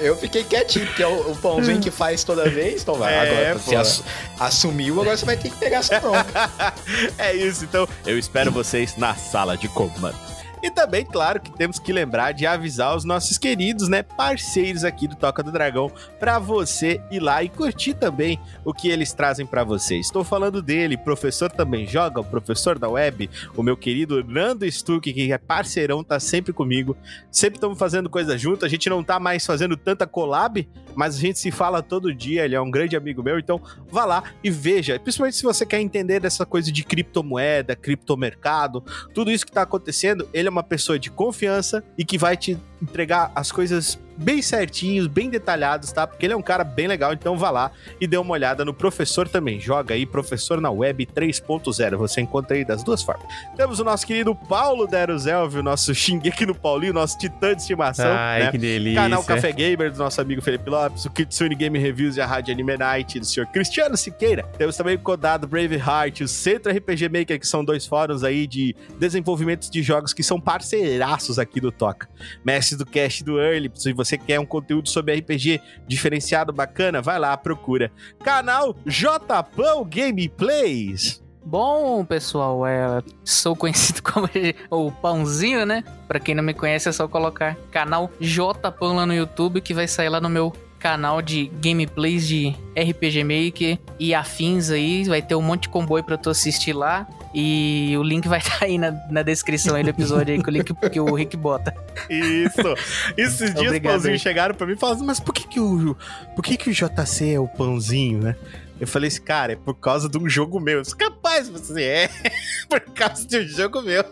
Eu 0.00 0.16
fiquei 0.16 0.44
quietinho, 0.44 0.86
porque 0.86 1.02
é 1.02 1.06
o, 1.06 1.32
o 1.32 1.36
pãozinho 1.36 1.80
que 1.80 1.90
faz 1.90 2.24
toda 2.24 2.48
vez, 2.48 2.82
então 2.82 2.94
vai. 2.94 3.14
É, 3.14 3.20
agora 3.30 3.54
você 3.58 3.74
pô. 3.74 3.80
assu- 3.80 4.04
assumiu, 4.38 5.00
agora 5.00 5.16
você 5.16 5.24
vai 5.26 5.36
ter 5.36 5.50
que 5.50 5.56
pegar 5.56 5.75
É 7.18 7.34
isso, 7.34 7.64
então 7.64 7.88
eu 8.04 8.18
espero 8.18 8.50
vocês 8.52 8.96
na 8.96 9.14
sala 9.14 9.56
de 9.56 9.68
comando. 9.68 10.35
E 10.62 10.70
também, 10.70 11.04
claro, 11.04 11.40
que 11.40 11.52
temos 11.52 11.78
que 11.78 11.92
lembrar 11.92 12.32
de 12.32 12.46
avisar 12.46 12.96
os 12.96 13.04
nossos 13.04 13.38
queridos, 13.38 13.88
né, 13.88 14.02
parceiros 14.02 14.84
aqui 14.84 15.06
do 15.06 15.14
Toca 15.14 15.42
do 15.42 15.52
Dragão, 15.52 15.90
para 16.18 16.38
você 16.38 17.00
ir 17.10 17.20
lá 17.20 17.42
e 17.42 17.48
curtir 17.48 17.94
também 17.94 18.40
o 18.64 18.72
que 18.72 18.88
eles 18.88 19.12
trazem 19.12 19.46
para 19.46 19.64
você. 19.64 19.96
Estou 19.96 20.24
falando 20.24 20.62
dele, 20.62 20.96
professor 20.96 21.50
também 21.50 21.86
joga, 21.86 22.20
o 22.20 22.24
professor 22.24 22.78
da 22.78 22.88
web, 22.88 23.28
o 23.56 23.62
meu 23.62 23.76
querido 23.76 24.24
Nando 24.24 24.70
Stuck, 24.70 25.12
que 25.12 25.32
é 25.32 25.38
parceirão, 25.38 26.02
tá 26.02 26.18
sempre 26.18 26.52
comigo. 26.52 26.96
Sempre 27.30 27.58
estamos 27.58 27.78
fazendo 27.78 28.08
coisa 28.08 28.36
junto, 28.36 28.64
a 28.64 28.68
gente 28.68 28.88
não 28.88 29.04
tá 29.04 29.20
mais 29.20 29.44
fazendo 29.44 29.76
tanta 29.76 30.06
collab, 30.06 30.66
mas 30.94 31.16
a 31.16 31.20
gente 31.20 31.38
se 31.38 31.50
fala 31.50 31.82
todo 31.82 32.14
dia, 32.14 32.44
ele 32.44 32.54
é 32.54 32.60
um 32.60 32.70
grande 32.70 32.96
amigo 32.96 33.22
meu, 33.22 33.38
então 33.38 33.60
vá 33.88 34.04
lá 34.04 34.24
e 34.42 34.50
veja, 34.50 34.98
principalmente 34.98 35.36
se 35.36 35.42
você 35.42 35.66
quer 35.66 35.80
entender 35.80 36.20
dessa 36.20 36.46
coisa 36.46 36.72
de 36.72 36.82
criptomoeda, 36.82 37.76
criptomercado, 37.76 38.82
tudo 39.12 39.30
isso 39.30 39.44
que 39.44 39.52
tá 39.52 39.62
acontecendo, 39.62 40.28
ele 40.32 40.45
é 40.48 40.50
uma 40.50 40.62
pessoa 40.62 40.98
de 40.98 41.10
confiança 41.10 41.84
e 41.96 42.04
que 42.04 42.18
vai 42.18 42.36
te 42.36 42.58
entregar 42.80 43.32
as 43.34 43.50
coisas 43.50 43.98
bem 44.16 44.42
certinhos, 44.42 45.06
bem 45.06 45.28
detalhados, 45.28 45.92
tá? 45.92 46.06
Porque 46.06 46.26
ele 46.26 46.32
é 46.32 46.36
um 46.36 46.42
cara 46.42 46.64
bem 46.64 46.86
legal, 46.86 47.12
então 47.12 47.36
vá 47.36 47.50
lá 47.50 47.70
e 48.00 48.06
dê 48.06 48.16
uma 48.16 48.32
olhada 48.32 48.64
no 48.64 48.72
professor 48.72 49.28
também. 49.28 49.60
Joga 49.60 49.94
aí 49.94 50.06
Professor 50.06 50.60
na 50.60 50.70
Web 50.70 51.06
3.0, 51.06 51.96
você 51.96 52.20
encontra 52.20 52.56
aí 52.56 52.64
das 52.64 52.82
duas 52.82 53.02
formas. 53.02 53.26
Temos 53.56 53.80
o 53.80 53.84
nosso 53.84 54.06
querido 54.06 54.34
Paulo 54.34 54.86
Deruzelvio, 54.86 55.60
o 55.60 55.62
nosso 55.62 55.94
Shingeki 55.94 56.46
no 56.46 56.54
Paulinho, 56.54 56.92
nosso 56.92 57.18
titã 57.18 57.54
de 57.54 57.62
estimação, 57.62 58.12
né? 58.14 58.50
que 58.50 58.58
delícia. 58.58 59.02
Canal 59.02 59.22
Café 59.24 59.52
Gamer 59.52 59.92
do 59.92 59.98
nosso 59.98 60.20
amigo 60.20 60.40
Felipe 60.42 60.68
Lopes, 60.68 61.04
o 61.04 61.10
Kitsune 61.10 61.54
Game 61.54 61.78
Reviews 61.78 62.16
e 62.16 62.20
a 62.20 62.26
Rádio 62.26 62.52
Anime 62.52 62.76
Night 62.76 63.18
do 63.18 63.26
senhor 63.26 63.46
Cristiano 63.46 63.96
Siqueira. 63.96 64.44
Temos 64.56 64.76
também 64.76 64.94
o 64.94 64.98
Codado 64.98 65.46
Braveheart, 65.46 66.20
o 66.20 66.28
Centro 66.28 66.72
RPG 66.72 67.08
Maker, 67.08 67.40
que 67.40 67.46
são 67.46 67.64
dois 67.64 67.86
fóruns 67.86 68.22
aí 68.22 68.46
de 68.46 68.74
desenvolvimento 68.98 69.70
de 69.70 69.82
jogos 69.82 70.12
que 70.12 70.22
são 70.22 70.40
parceiraços 70.40 71.38
aqui 71.38 71.60
do 71.60 71.72
Toca. 71.72 72.08
Mestre 72.44 72.76
do 72.76 72.86
Cast 72.86 73.24
do 73.24 73.40
Early, 73.40 73.70
se 73.74 73.92
você 73.92 74.05
quer 74.18 74.38
um 74.38 74.44
conteúdo 74.44 74.88
sobre 74.90 75.14
RPG 75.14 75.60
diferenciado, 75.88 76.52
bacana, 76.52 77.00
vai 77.00 77.18
lá, 77.18 77.34
procura. 77.36 77.90
Canal 78.22 78.76
Jpão 78.84 79.84
Gameplays. 79.88 81.24
Bom, 81.48 82.04
pessoal, 82.04 82.66
é, 82.66 83.00
sou 83.24 83.54
conhecido 83.54 84.02
como 84.04 84.28
o 84.68 84.90
Pãozinho, 84.90 85.64
né? 85.64 85.84
Pra 86.08 86.18
quem 86.18 86.34
não 86.34 86.42
me 86.42 86.52
conhece, 86.52 86.88
é 86.88 86.92
só 86.92 87.06
colocar 87.06 87.56
canal 87.70 88.10
J 88.20 88.72
Pão 88.72 88.96
lá 88.96 89.06
no 89.06 89.14
YouTube, 89.14 89.60
que 89.60 89.72
vai 89.72 89.86
sair 89.86 90.08
lá 90.08 90.20
no 90.20 90.28
meu 90.28 90.52
canal 90.86 91.20
de 91.20 91.50
gameplays 91.60 92.28
de 92.28 92.54
RPG 92.76 93.24
Maker 93.24 93.76
e 93.98 94.14
afins 94.14 94.70
aí. 94.70 95.02
Vai 95.02 95.20
ter 95.20 95.34
um 95.34 95.42
monte 95.42 95.62
de 95.62 95.68
comboio 95.70 96.04
pra 96.04 96.16
tu 96.16 96.30
assistir 96.30 96.72
lá. 96.72 97.08
E 97.34 97.92
o 97.98 98.04
link 98.04 98.28
vai 98.28 98.38
estar 98.38 98.62
aí 98.64 98.78
na, 98.78 98.92
na 99.10 99.22
descrição 99.22 99.74
aí 99.74 99.82
do 99.82 99.90
episódio 99.90 100.32
aí, 100.32 100.40
com 100.40 100.48
o 100.48 100.52
link 100.52 100.72
que 100.88 101.00
o 101.00 101.12
Rick 101.12 101.36
bota. 101.36 101.74
Isso. 102.08 102.62
Esses 103.18 103.52
dias 103.52 103.72
os 103.72 103.78
pãozinhos 103.80 104.20
chegaram 104.20 104.54
pra 104.54 104.64
mim 104.64 104.74
e 104.74 104.76
falaram, 104.76 105.04
mas 105.04 105.18
por 105.18 105.34
que 105.34 105.48
que 105.48 105.58
o, 105.58 105.96
por 106.36 106.44
que 106.44 106.56
que 106.56 106.70
o 106.70 106.72
JC 106.72 107.32
é 107.32 107.40
o 107.40 107.48
pãozinho, 107.48 108.22
né? 108.22 108.36
Eu 108.80 108.86
falei 108.86 109.08
assim, 109.08 109.22
cara, 109.22 109.54
é 109.54 109.56
por 109.56 109.74
causa 109.74 110.08
de 110.08 110.16
um 110.16 110.28
jogo 110.28 110.60
meu. 110.60 110.76
Eu 110.76 110.82
disse, 110.82 110.94
Capaz 110.94 111.48
você 111.48 111.82
é, 111.82 112.10
por 112.70 112.80
causa 112.80 113.26
de 113.26 113.38
um 113.38 113.48
jogo 113.48 113.82
meu. 113.82 114.04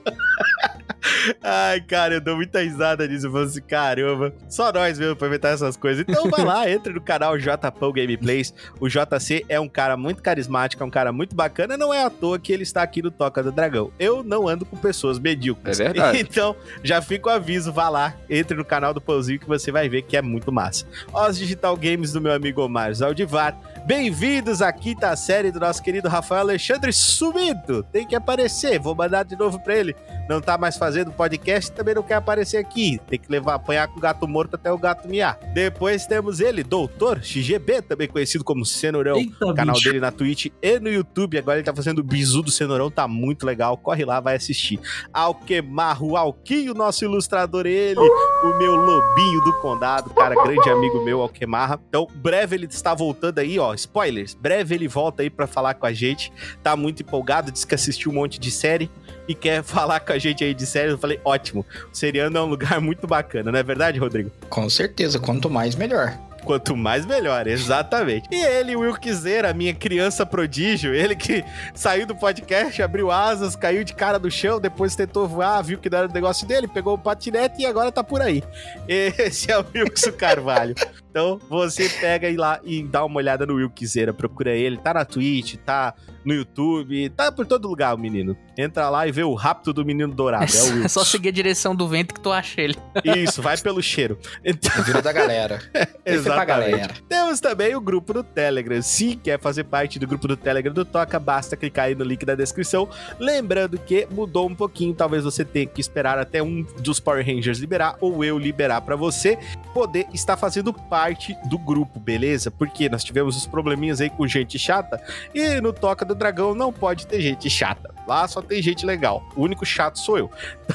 Ai, 1.43 1.81
cara, 1.81 2.15
eu 2.15 2.21
dou 2.21 2.37
muita 2.37 2.61
risada 2.61 3.07
nisso. 3.07 3.27
Eu 3.27 3.33
falo 3.33 3.45
assim, 3.45 3.61
caramba, 3.63 4.35
só 4.49 4.73
nós 4.73 4.99
mesmo 4.99 5.17
pra 5.17 5.29
inventar 5.29 5.53
essas 5.53 5.77
coisas. 5.77 6.05
Então 6.07 6.29
vai 6.31 6.45
lá, 6.45 6.71
entre 6.71 6.93
no 6.93 7.01
canal 7.01 7.37
JPão 7.37 7.93
Gameplays. 7.93 8.55
O 8.81 8.89
JC 8.89 9.45
é 9.49 9.59
um 9.61 9.69
cara 9.69 9.97
muito 9.97 10.23
carismático, 10.23 10.83
é 10.83 10.87
um 10.87 10.91
cara 10.91 11.13
muito 11.13 11.35
bacana. 11.35 11.77
Não 11.77 11.93
é 11.93 12.05
à 12.05 12.11
toa 12.11 12.39
que 12.39 12.53
ele 12.53 12.63
está 12.63 12.83
aqui 12.83 13.03
no 13.03 13.11
Toca 13.11 13.43
do 13.43 13.53
Dragão. 13.53 13.93
Eu 13.99 14.23
não 14.23 14.49
ando 14.49 14.65
com 14.65 14.77
pessoas 14.77 15.19
medíocres. 15.19 15.81
É 15.81 15.85
verdade. 15.85 16.25
Então, 16.35 16.57
já 16.83 17.03
fica 17.03 17.29
o 17.29 17.33
aviso, 17.33 17.73
vá 17.73 17.89
lá, 17.89 18.15
entre 18.31 18.57
no 18.57 18.65
canal 18.65 18.95
do 18.95 19.01
Pãozinho 19.01 19.39
que 19.39 19.47
você 19.47 19.71
vai 19.71 19.89
ver 19.89 20.03
que 20.03 20.17
é 20.17 20.23
muito 20.23 20.51
massa. 20.51 20.87
Os 21.13 21.39
Digital 21.39 21.77
Games 21.77 22.13
do 22.13 22.21
meu 22.21 22.33
amigo 22.33 22.63
Omar 22.63 22.93
Zaldivar. 22.95 23.57
Bem-vindos 23.87 24.63
à 24.63 24.73
quinta 24.73 25.15
série 25.15 25.53
do 25.53 25.61
nosso 25.61 25.83
querido 25.83 26.09
Rafael 26.09 26.41
Alexandre 26.41 26.93
Sumido. 26.93 27.83
Tem 27.93 28.07
que 28.07 28.17
aparecer, 28.17 28.79
vou 28.79 28.95
mandar 28.95 29.25
de 29.25 29.37
novo 29.37 29.61
pra 29.61 29.77
ele. 29.77 29.95
Não 30.29 30.41
tá 30.41 30.57
mais 30.57 30.77
fazendo 30.77 30.94
podcast, 31.13 31.73
também 31.73 31.95
não 31.95 32.03
quer 32.03 32.15
aparecer 32.15 32.59
aqui. 32.59 33.01
Tem 33.07 33.19
que 33.19 33.31
levar, 33.31 33.55
apanhar 33.55 33.89
com 33.89 33.99
o 33.99 34.01
gato 34.01 34.27
morto 34.29 34.55
até 34.55 34.71
o 34.73 34.79
gato 34.79 35.09
miar. 35.09 35.39
Depois 35.53 36.07
temos 36.07 36.41
ele, 36.41 36.63
Doutor 36.63 37.23
XGB, 37.23 37.83
também 37.83 38.09
conhecido 38.09 38.45
como 38.45 38.65
Cenourão. 38.65 39.17
Eita, 39.17 39.55
canal 39.55 39.75
bicho. 39.75 39.89
dele 39.89 40.01
na 40.01 40.11
Twitch 40.11 40.47
e 40.63 40.79
no 40.79 40.91
YouTube. 40.91 41.39
Agora 41.39 41.59
ele 41.59 41.65
tá 41.65 41.75
fazendo 41.75 41.99
o 41.99 42.03
bizu 42.03 42.43
do 42.43 42.51
Cenourão, 42.51 42.91
tá 42.91 43.09
muito 43.09 43.47
legal. 43.47 43.77
Corre 43.77 44.05
lá, 44.05 44.21
vai 44.21 44.37
assistir. 44.37 44.79
Alquemarro 45.13 46.17
Alquinho, 46.17 46.75
nosso 46.75 47.05
ilustrador, 47.05 47.67
ele, 47.67 48.01
o 48.01 48.59
meu 48.59 48.77
lobinho 48.77 49.41
do 49.43 49.53
condado, 49.61 50.11
cara, 50.11 50.35
grande 50.35 50.69
amigo 50.69 51.05
meu, 51.05 51.21
Alquemarra. 51.21 51.81
Então, 51.89 52.07
breve 52.15 52.57
ele 52.57 52.67
está 52.67 52.95
voltando 52.95 53.39
aí, 53.39 53.59
ó, 53.59 53.75
spoilers. 53.75 54.35
Breve 54.35 54.75
ele 54.75 54.89
volta 54.89 55.23
aí 55.23 55.31
pra 55.31 55.47
falar 55.47 55.75
com 55.75 55.87
a 55.87 55.93
gente. 55.93 56.33
Tá 56.63 56.77
muito 56.77 57.03
empolgado, 57.03 57.51
disse 57.51 57.67
que 57.67 57.75
assistiu 57.75 58.11
um 58.11 58.15
monte 58.15 58.39
de 58.39 58.51
série 58.51 58.91
e 59.29 59.35
quer 59.35 59.63
falar 59.65 60.01
com 60.01 60.13
a 60.13 60.19
gente 60.19 60.45
aí 60.45 60.55
de 60.55 60.67
série. 60.67 60.93
Eu 60.93 60.99
falei, 60.99 61.21
ótimo. 61.25 61.65
O 61.93 61.97
Seriano 61.97 62.37
é 62.37 62.43
um 62.43 62.47
lugar 62.47 62.81
muito 62.83 63.07
bacana, 63.07 63.51
não 63.51 63.59
é 63.59 63.63
verdade, 63.63 63.99
Rodrigo? 63.99 64.31
Com 64.49 64.69
certeza, 64.69 65.19
quanto 65.19 65.51
mais, 65.51 65.75
melhor. 65.75 66.19
Quanto 66.45 66.77
mais 66.77 67.07
melhor, 67.07 67.47
exatamente. 67.47 68.29
E 68.31 68.37
ele, 68.37 68.77
Will 68.77 68.95
Quiseira, 68.95 69.55
minha 69.55 69.75
criança 69.75 70.27
prodígio, 70.27 70.95
ele 70.95 71.17
que 71.17 71.43
saiu 71.75 72.07
do 72.07 72.15
podcast, 72.15 72.83
abriu 72.83 73.11
asas, 73.11 73.57
caiu 73.57 73.83
de 73.83 73.95
cara 73.95 74.19
no 74.19 74.31
chão, 74.31 74.61
depois 74.61 74.95
tentou 74.95 75.27
voar, 75.27 75.63
viu 75.63 75.79
que 75.79 75.89
não 75.89 75.99
era 75.99 76.09
o 76.09 76.13
negócio 76.13 76.47
dele, 76.47 76.69
pegou 76.69 76.95
o 76.95 76.99
patinete 76.99 77.63
e 77.63 77.67
agora 77.67 77.91
tá 77.91 78.05
por 78.05 78.21
aí. 78.21 78.45
Esse 78.87 79.51
é 79.51 79.59
o 79.59 79.65
Wilson 79.75 80.13
Carvalho. 80.13 80.75
Então, 81.11 81.41
você 81.49 81.89
pega 81.89 82.27
aí 82.27 82.37
lá 82.37 82.61
e 82.63 82.83
dá 82.83 83.05
uma 83.05 83.17
olhada 83.17 83.47
no 83.47 83.55
Will 83.55 83.71
Quiseira, 83.71 84.13
procura 84.13 84.51
ele, 84.51 84.77
tá 84.77 84.93
na 84.93 85.05
Twitch, 85.05 85.57
tá 85.65 85.95
no 86.25 86.35
YouTube, 86.35 87.09
tá 87.11 87.33
por 87.33 87.47
todo 87.47 87.69
lugar 87.69 87.95
o 87.95 87.99
menino. 87.99 88.37
Entra 88.57 88.89
lá 88.89 89.07
e 89.07 89.13
vê 89.13 89.23
o 89.23 89.35
rapto 89.35 89.73
do 89.73 89.85
menino 89.85 90.13
dourado, 90.13 90.45
é, 90.45 90.63
o 90.63 90.67
É 90.67 90.73
Wilson. 90.75 90.89
só 90.89 91.05
seguir 91.05 91.29
a 91.31 91.33
direção 91.33 91.75
do 91.75 91.89
vento 91.89 92.15
que 92.15 92.21
tu 92.21 92.31
acha 92.33 92.61
ele. 92.61 92.77
Isso, 93.05 93.43
vai 93.43 93.57
pelo 93.57 93.83
cheiro. 93.83 94.19
Então, 94.45 94.71
Vira 94.83 95.03
da 95.03 95.13
galera. 95.13 95.61
É 96.07 96.19
pra 96.19 96.45
galera. 96.45 96.95
Temos 97.09 97.41
também 97.41 97.75
o 97.75 97.81
grupo 97.81 98.13
do 98.13 98.23
Telegram. 98.23 98.83
Se 98.83 99.17
quer 99.17 99.41
fazer 99.41 99.65
parte 99.65 99.99
do 99.99 100.07
grupo 100.07 100.29
do 100.29 100.37
Telegram 100.37 100.73
do 100.73 100.85
Toca, 100.85 101.19
basta 101.19 101.57
clicar 101.57 101.87
aí 101.87 101.95
no 101.95 102.05
link 102.05 102.27
da 102.27 102.35
descrição. 102.35 102.87
Lembrando 103.19 103.79
que 103.79 104.07
mudou 104.11 104.47
um 104.47 104.55
pouquinho, 104.55 104.93
talvez 104.95 105.25
você 105.25 105.47
tenha 105.47 105.65
que 105.65 105.81
esperar 105.81 106.19
até 106.19 106.43
um 106.43 106.63
dos 106.81 107.01
Power 107.01 107.25
Rangers 107.27 107.59
liberar 107.59 107.97
ou 108.03 108.23
eu 108.23 108.39
liberar 108.39 108.83
pra 108.83 108.97
você 108.97 109.39
poder 109.73 110.07
estar 110.13 110.37
fazendo 110.37 110.75
parte 110.75 111.35
do 111.49 111.59
grupo, 111.59 111.99
beleza? 111.99 112.51
Porque 112.51 112.87
nós 112.91 113.03
tivemos 113.03 113.35
os 113.35 113.47
probleminhas 113.47 114.03
aí 114.03 114.11
com 114.11 114.27
gente 114.29 114.59
chata 114.59 115.03
e 115.35 115.59
no 115.63 115.73
Toca 115.73 116.05
do 116.05 116.15
Dragão 116.15 116.55
não 116.55 116.71
pode 116.71 117.07
ter 117.07 117.21
gente 117.23 117.49
chata. 117.49 117.95
Lá 118.07 118.29
só 118.29 118.43
tem 118.45 118.63
gente 118.63 118.87
legal. 118.87 119.23
O 119.37 119.43
único 119.43 119.65
chato 119.65 119.99
sou 119.99 120.19
eu. 120.19 120.31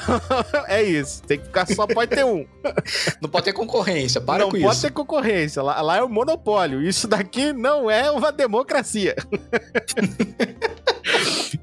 é 0.68 0.82
isso. 0.82 1.22
Tem 1.22 1.38
que 1.38 1.46
ficar 1.46 1.66
só 1.66 1.86
pode 1.86 2.10
ter 2.10 2.24
um. 2.24 2.46
Não 3.20 3.28
pode 3.30 3.44
ter 3.44 3.52
concorrência, 3.52 4.20
para 4.20 4.44
não 4.44 4.50
com 4.50 4.60
pode 4.60 4.72
isso. 4.74 4.82
ter 4.82 4.92
concorrência. 4.92 5.62
Lá, 5.62 5.80
lá 5.80 5.96
é 5.98 6.02
um 6.02 6.08
monopólio. 6.08 6.82
Isso 6.82 7.06
daqui 7.08 7.52
não 7.52 7.90
é 7.90 8.10
uma 8.10 8.32
democracia. 8.32 9.14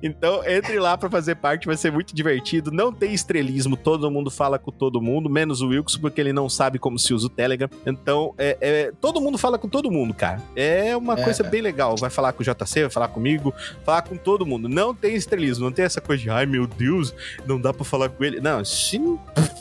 então, 0.02 0.42
entre 0.48 0.80
lá 0.80 0.98
pra 0.98 1.10
fazer 1.10 1.36
parte, 1.36 1.66
vai 1.68 1.76
ser 1.78 1.92
muito 1.92 2.16
divertido. 2.16 2.72
Não 2.72 2.92
tem 2.92 3.14
estrelismo, 3.14 3.76
todo 3.78 4.10
mundo 4.12 4.30
fala 4.30 4.58
com 4.60 4.72
todo 4.72 5.02
mundo, 5.02 5.30
menos 5.30 5.62
o 5.62 5.68
Wilkes, 5.70 5.98
porque 5.98 6.22
ele 6.22 6.34
não 6.34 6.48
sabe 6.50 6.80
como 6.80 6.98
se 7.00 7.14
usa 7.14 7.28
o 7.28 7.30
Telegram. 7.30 7.70
Então, 7.86 8.34
é, 8.38 8.58
é- 8.62 8.92
todo 9.02 9.20
mundo 9.22 9.38
fala 9.38 9.58
com 9.58 9.68
todo 9.68 9.92
mundo, 9.92 10.14
cara. 10.14 10.42
É 10.56 10.96
uma 10.96 11.14
É. 11.20 11.24
coisa 11.24 11.44
bem 11.44 11.62
legal. 11.62 11.96
Vai 11.98 12.10
falar 12.10 12.34
com 12.34 12.42
o 12.42 12.46
JC, 12.46 12.82
vai 12.82 12.90
falar 12.90 13.08
comigo, 13.10 13.54
falar 13.84 14.02
com 14.04 14.16
todo 14.16 14.46
mundo. 14.46 14.68
Não 14.70 14.94
tem 14.94 15.16
estrelismo, 15.16 15.66
não 15.66 15.72
tem 15.72 15.86
essa 15.86 16.02
coisa 16.02 16.22
de, 16.24 16.30
ai 16.30 16.46
meu 16.46 16.68
Deus, 16.68 17.14
não 17.46 17.60
dá 17.60 17.74
pra 17.74 17.84
falar 17.86 18.10
com 18.10 18.24
ele. 18.24 18.40
Não, 18.40 18.64
sim. 18.64 19.18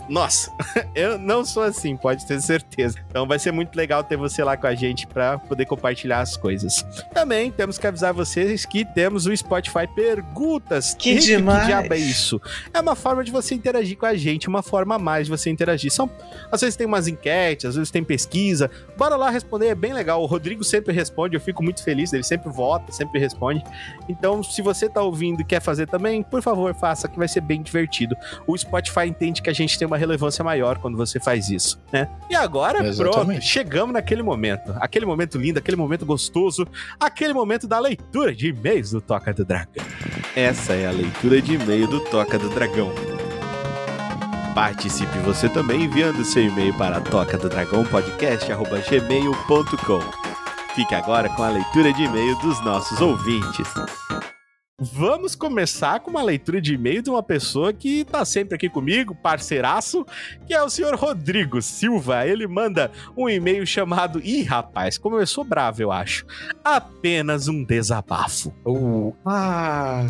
Nossa, 0.09 0.51
eu 0.95 1.19
não 1.19 1.45
sou 1.45 1.63
assim, 1.63 1.97
pode 1.97 2.27
ter 2.27 2.41
certeza. 2.41 2.99
Então 3.11 3.27
vai 3.27 3.39
ser 3.39 3.53
muito 3.53 3.75
legal 3.75 4.05
ter 4.05 4.17
você 4.17 4.43
lá 4.45 4.57
com 4.57 4.67
a 4.67 4.75
gente 4.75 5.07
pra 5.07 5.39
poder 5.39 5.67
compartilhar 5.67 6.21
as 6.21 6.37
coisas. 6.37 6.85
Também 7.13 7.51
temos 7.51 7.79
que 7.79 7.87
avisar 7.87 8.13
vocês 8.13 8.65
que 8.65 8.85
temos 8.85 9.27
o 9.27 9.37
Spotify 9.37 9.87
Perguntas. 10.37 10.95
Que 10.95 11.19
demais! 11.19 11.61
Que 11.61 11.67
diabo 11.67 11.95
é 11.95 11.99
isso? 11.99 12.41
É 12.73 12.81
uma 12.81 12.95
forma 12.95 13.25
de 13.25 13.31
você 13.31 13.55
interagir 13.55 13.97
com 13.97 14.07
a 14.07 14.15
gente, 14.15 14.49
uma 14.49 14.63
forma 14.63 14.97
a 14.97 14.99
mais 14.99 15.27
de 15.27 15.31
você 15.31 15.51
interagir. 15.51 15.91
São, 15.91 16.11
às 16.51 16.61
vezes 16.61 16.77
tem 16.77 16.87
umas 16.87 17.09
enquetes, 17.09 17.65
às 17.65 17.75
vezes 17.75 17.91
tem 17.91 18.05
pesquisa. 18.05 18.71
Bora 18.97 19.17
lá 19.17 19.31
responder, 19.31 19.69
é 19.69 19.75
bem 19.75 19.93
legal. 19.93 20.23
O 20.23 20.27
Rodrigo 20.27 20.63
sempre 20.63 20.93
responde, 20.93 21.37
eu 21.37 21.41
fico 21.41 21.63
muito 21.63 21.83
feliz, 21.83 22.13
ele 22.13 22.23
sempre 22.23 22.51
vota, 22.51 22.93
sempre 22.93 23.19
responde. 23.19 23.63
Então, 24.09 24.43
se 24.43 24.61
você 24.61 24.89
tá 24.89 25.03
ouvindo 25.03 25.41
e 25.41 25.45
quer 25.45 25.61
fazer 25.61 25.87
também, 25.87 26.23
por 26.23 26.43
favor, 26.43 26.75
faça, 26.75 27.09
que 27.09 27.19
vai 27.19 27.29
ser 27.29 27.41
bem 27.41 27.63
divertido. 27.63 28.15
O 28.47 28.57
Spotify 28.57 29.07
entende 29.07 29.41
que 29.41 29.51
a 29.51 29.55
gente 29.55 29.79
tem 29.79 29.87
uma 29.87 29.97
relevância 29.97 30.45
maior 30.45 30.79
quando 30.79 30.97
você 30.97 31.19
faz 31.19 31.49
isso, 31.49 31.81
né? 31.93 32.09
E 32.29 32.35
agora, 32.35 32.79
pronto, 32.79 32.89
Exatamente. 32.89 33.47
chegamos 33.47 33.95
naquele 33.95 34.23
momento. 34.23 34.75
Aquele 34.81 35.07
momento 35.07 35.39
lindo, 35.39 35.59
aquele 35.59 35.77
momento 35.77 36.05
gostoso, 36.05 36.67
aquele 37.01 37.33
momento 37.33 37.67
da 37.67 37.79
leitura 37.79 38.35
de 38.35 38.49
e-mails 38.49 38.91
do 38.91 39.01
Toca 39.01 39.33
do 39.33 39.45
Dragão. 39.45 39.85
Essa 40.37 40.75
é 40.75 40.87
a 40.87 40.91
leitura 40.91 41.41
de 41.41 41.55
e-mail 41.55 41.89
do 41.89 41.99
Toca 41.99 42.39
do 42.39 42.51
Dragão. 42.51 42.93
Participe 44.55 45.19
você 45.21 45.49
também 45.49 45.85
enviando 45.85 46.23
seu 46.27 46.43
e-mail 46.43 46.75
para 46.75 47.01
toca 47.01 47.39
do 47.39 47.49
dragão 47.49 47.87
podcast@gmail.com. 47.87 50.01
Fique 50.75 50.95
agora 50.95 51.31
com 51.31 51.43
a 51.43 51.49
leitura 51.49 51.91
de 51.91 52.03
e-mail 52.03 52.37
dos 52.41 52.63
nossos 52.63 53.01
ouvintes. 53.01 53.67
Vamos 54.79 55.35
começar 55.35 56.01
com 56.01 56.11
uma 56.11 56.23
leitura 56.23 56.61
de 56.61 56.75
e-mail 56.75 57.01
de 57.01 57.09
uma 57.09 57.23
pessoa 57.23 57.73
que 57.73 58.05
tá 58.05 58.27
sempre 58.27 58.57
aqui 58.57 58.69
comigo, 58.69 59.15
parceiraço, 59.15 60.05
que 60.47 60.53
é 60.53 60.63
o 60.63 60.69
senhor 60.69 60.95
Rodrigo 60.97 61.63
Silva. 61.63 62.27
Ele 62.27 62.47
manda 62.47 62.91
um 63.17 63.27
e-mail 63.27 63.67
chamado. 63.67 64.21
Ih, 64.23 64.43
rapaz, 64.43 64.99
como 64.99 65.19
eu 65.19 65.27
sou 65.27 65.45
bravo, 65.45 65.81
eu 65.81 65.91
acho. 65.91 66.27
Apenas 66.63 67.49
um 67.49 67.65
desabafo. 67.65 68.53
Uh, 68.67 69.15
ah, 69.25 70.05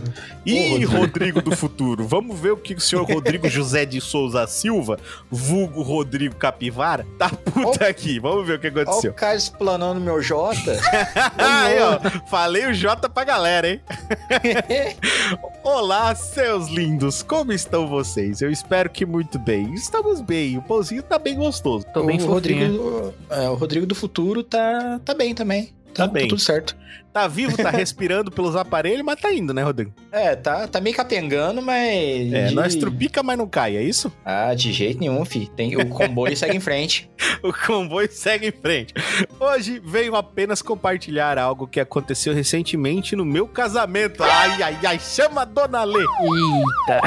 Ih, 0.44 0.84
Rodrigo. 0.84 0.96
Rodrigo 0.96 1.42
do 1.42 1.54
futuro, 1.56 2.04
vamos 2.04 2.36
ver 2.36 2.50
o 2.50 2.56
que 2.56 2.74
o 2.74 2.80
senhor 2.80 3.04
Rodrigo 3.04 3.48
José 3.48 3.86
de 3.86 4.00
Souza 4.00 4.48
Silva, 4.48 4.98
vulgo 5.30 5.80
Rodrigo 5.80 6.34
Capivara, 6.34 7.06
tá 7.16 7.28
puta 7.28 7.86
aqui. 7.86 8.18
Vamos 8.18 8.44
ver 8.44 8.54
o 8.54 8.58
que 8.58 8.66
aconteceu. 8.66 9.12
o 9.12 9.14
cara 9.14 9.36
explanando 9.36 10.00
meu 10.00 10.20
Jota. 10.20 10.76
Aí, 11.38 11.78
ó, 11.78 12.00
falei 12.28 12.66
o 12.66 12.74
J 12.74 13.08
pra 13.08 13.22
galera, 13.22 13.68
hein? 13.68 13.80
Olá, 15.62 16.14
seus 16.14 16.68
lindos, 16.68 17.22
como 17.22 17.52
estão 17.52 17.86
vocês? 17.86 18.40
Eu 18.40 18.50
espero 18.50 18.88
que 18.88 19.04
muito 19.04 19.38
bem. 19.38 19.74
Estamos 19.74 20.20
bem, 20.20 20.56
o 20.56 20.62
pãozinho 20.62 21.02
tá 21.02 21.18
bem 21.18 21.36
gostoso. 21.36 21.84
Tô 21.92 22.04
bem 22.04 22.20
o. 22.20 22.26
Rodrigo, 22.26 23.14
é, 23.30 23.48
o 23.50 23.54
Rodrigo 23.54 23.86
do 23.86 23.94
futuro 23.94 24.42
tá, 24.42 25.00
tá 25.04 25.14
bem 25.14 25.34
também. 25.34 25.74
Tá 25.92 26.06
bem. 26.06 26.28
tudo 26.28 26.40
certo. 26.40 26.76
Tá 27.16 27.26
vivo, 27.26 27.56
tá 27.56 27.70
respirando 27.70 28.30
pelos 28.30 28.54
aparelhos, 28.54 29.02
mas 29.02 29.18
tá 29.18 29.32
indo, 29.32 29.54
né, 29.54 29.62
Rodrigo? 29.62 29.90
É, 30.12 30.36
tá, 30.36 30.68
tá 30.68 30.82
meio 30.82 30.94
capengando, 30.94 31.62
mas. 31.62 32.30
É, 32.30 32.48
de... 32.48 32.54
nós 32.54 32.74
trupica, 32.74 33.22
mas 33.22 33.38
não 33.38 33.48
cai, 33.48 33.74
é 33.74 33.82
isso? 33.82 34.12
Ah, 34.22 34.52
de 34.52 34.70
jeito 34.70 35.00
nenhum, 35.00 35.24
fi. 35.24 35.46
Tem, 35.56 35.74
o 35.78 35.88
comboio 35.88 36.36
segue 36.36 36.58
em 36.58 36.60
frente. 36.60 37.10
O 37.42 37.52
comboio 37.52 38.10
segue 38.10 38.48
em 38.48 38.52
frente. 38.52 38.94
Hoje 39.38 39.80
venho 39.84 40.16
apenas 40.16 40.62
compartilhar 40.62 41.38
algo 41.38 41.66
que 41.66 41.78
aconteceu 41.78 42.32
recentemente 42.32 43.14
no 43.14 43.26
meu 43.26 43.46
casamento. 43.46 44.22
Ai, 44.22 44.62
ai, 44.62 44.78
ai, 44.84 44.98
chama 44.98 45.42
a 45.42 45.44
Dona 45.44 45.84
Lê. 45.84 46.00
Eita. 46.00 47.00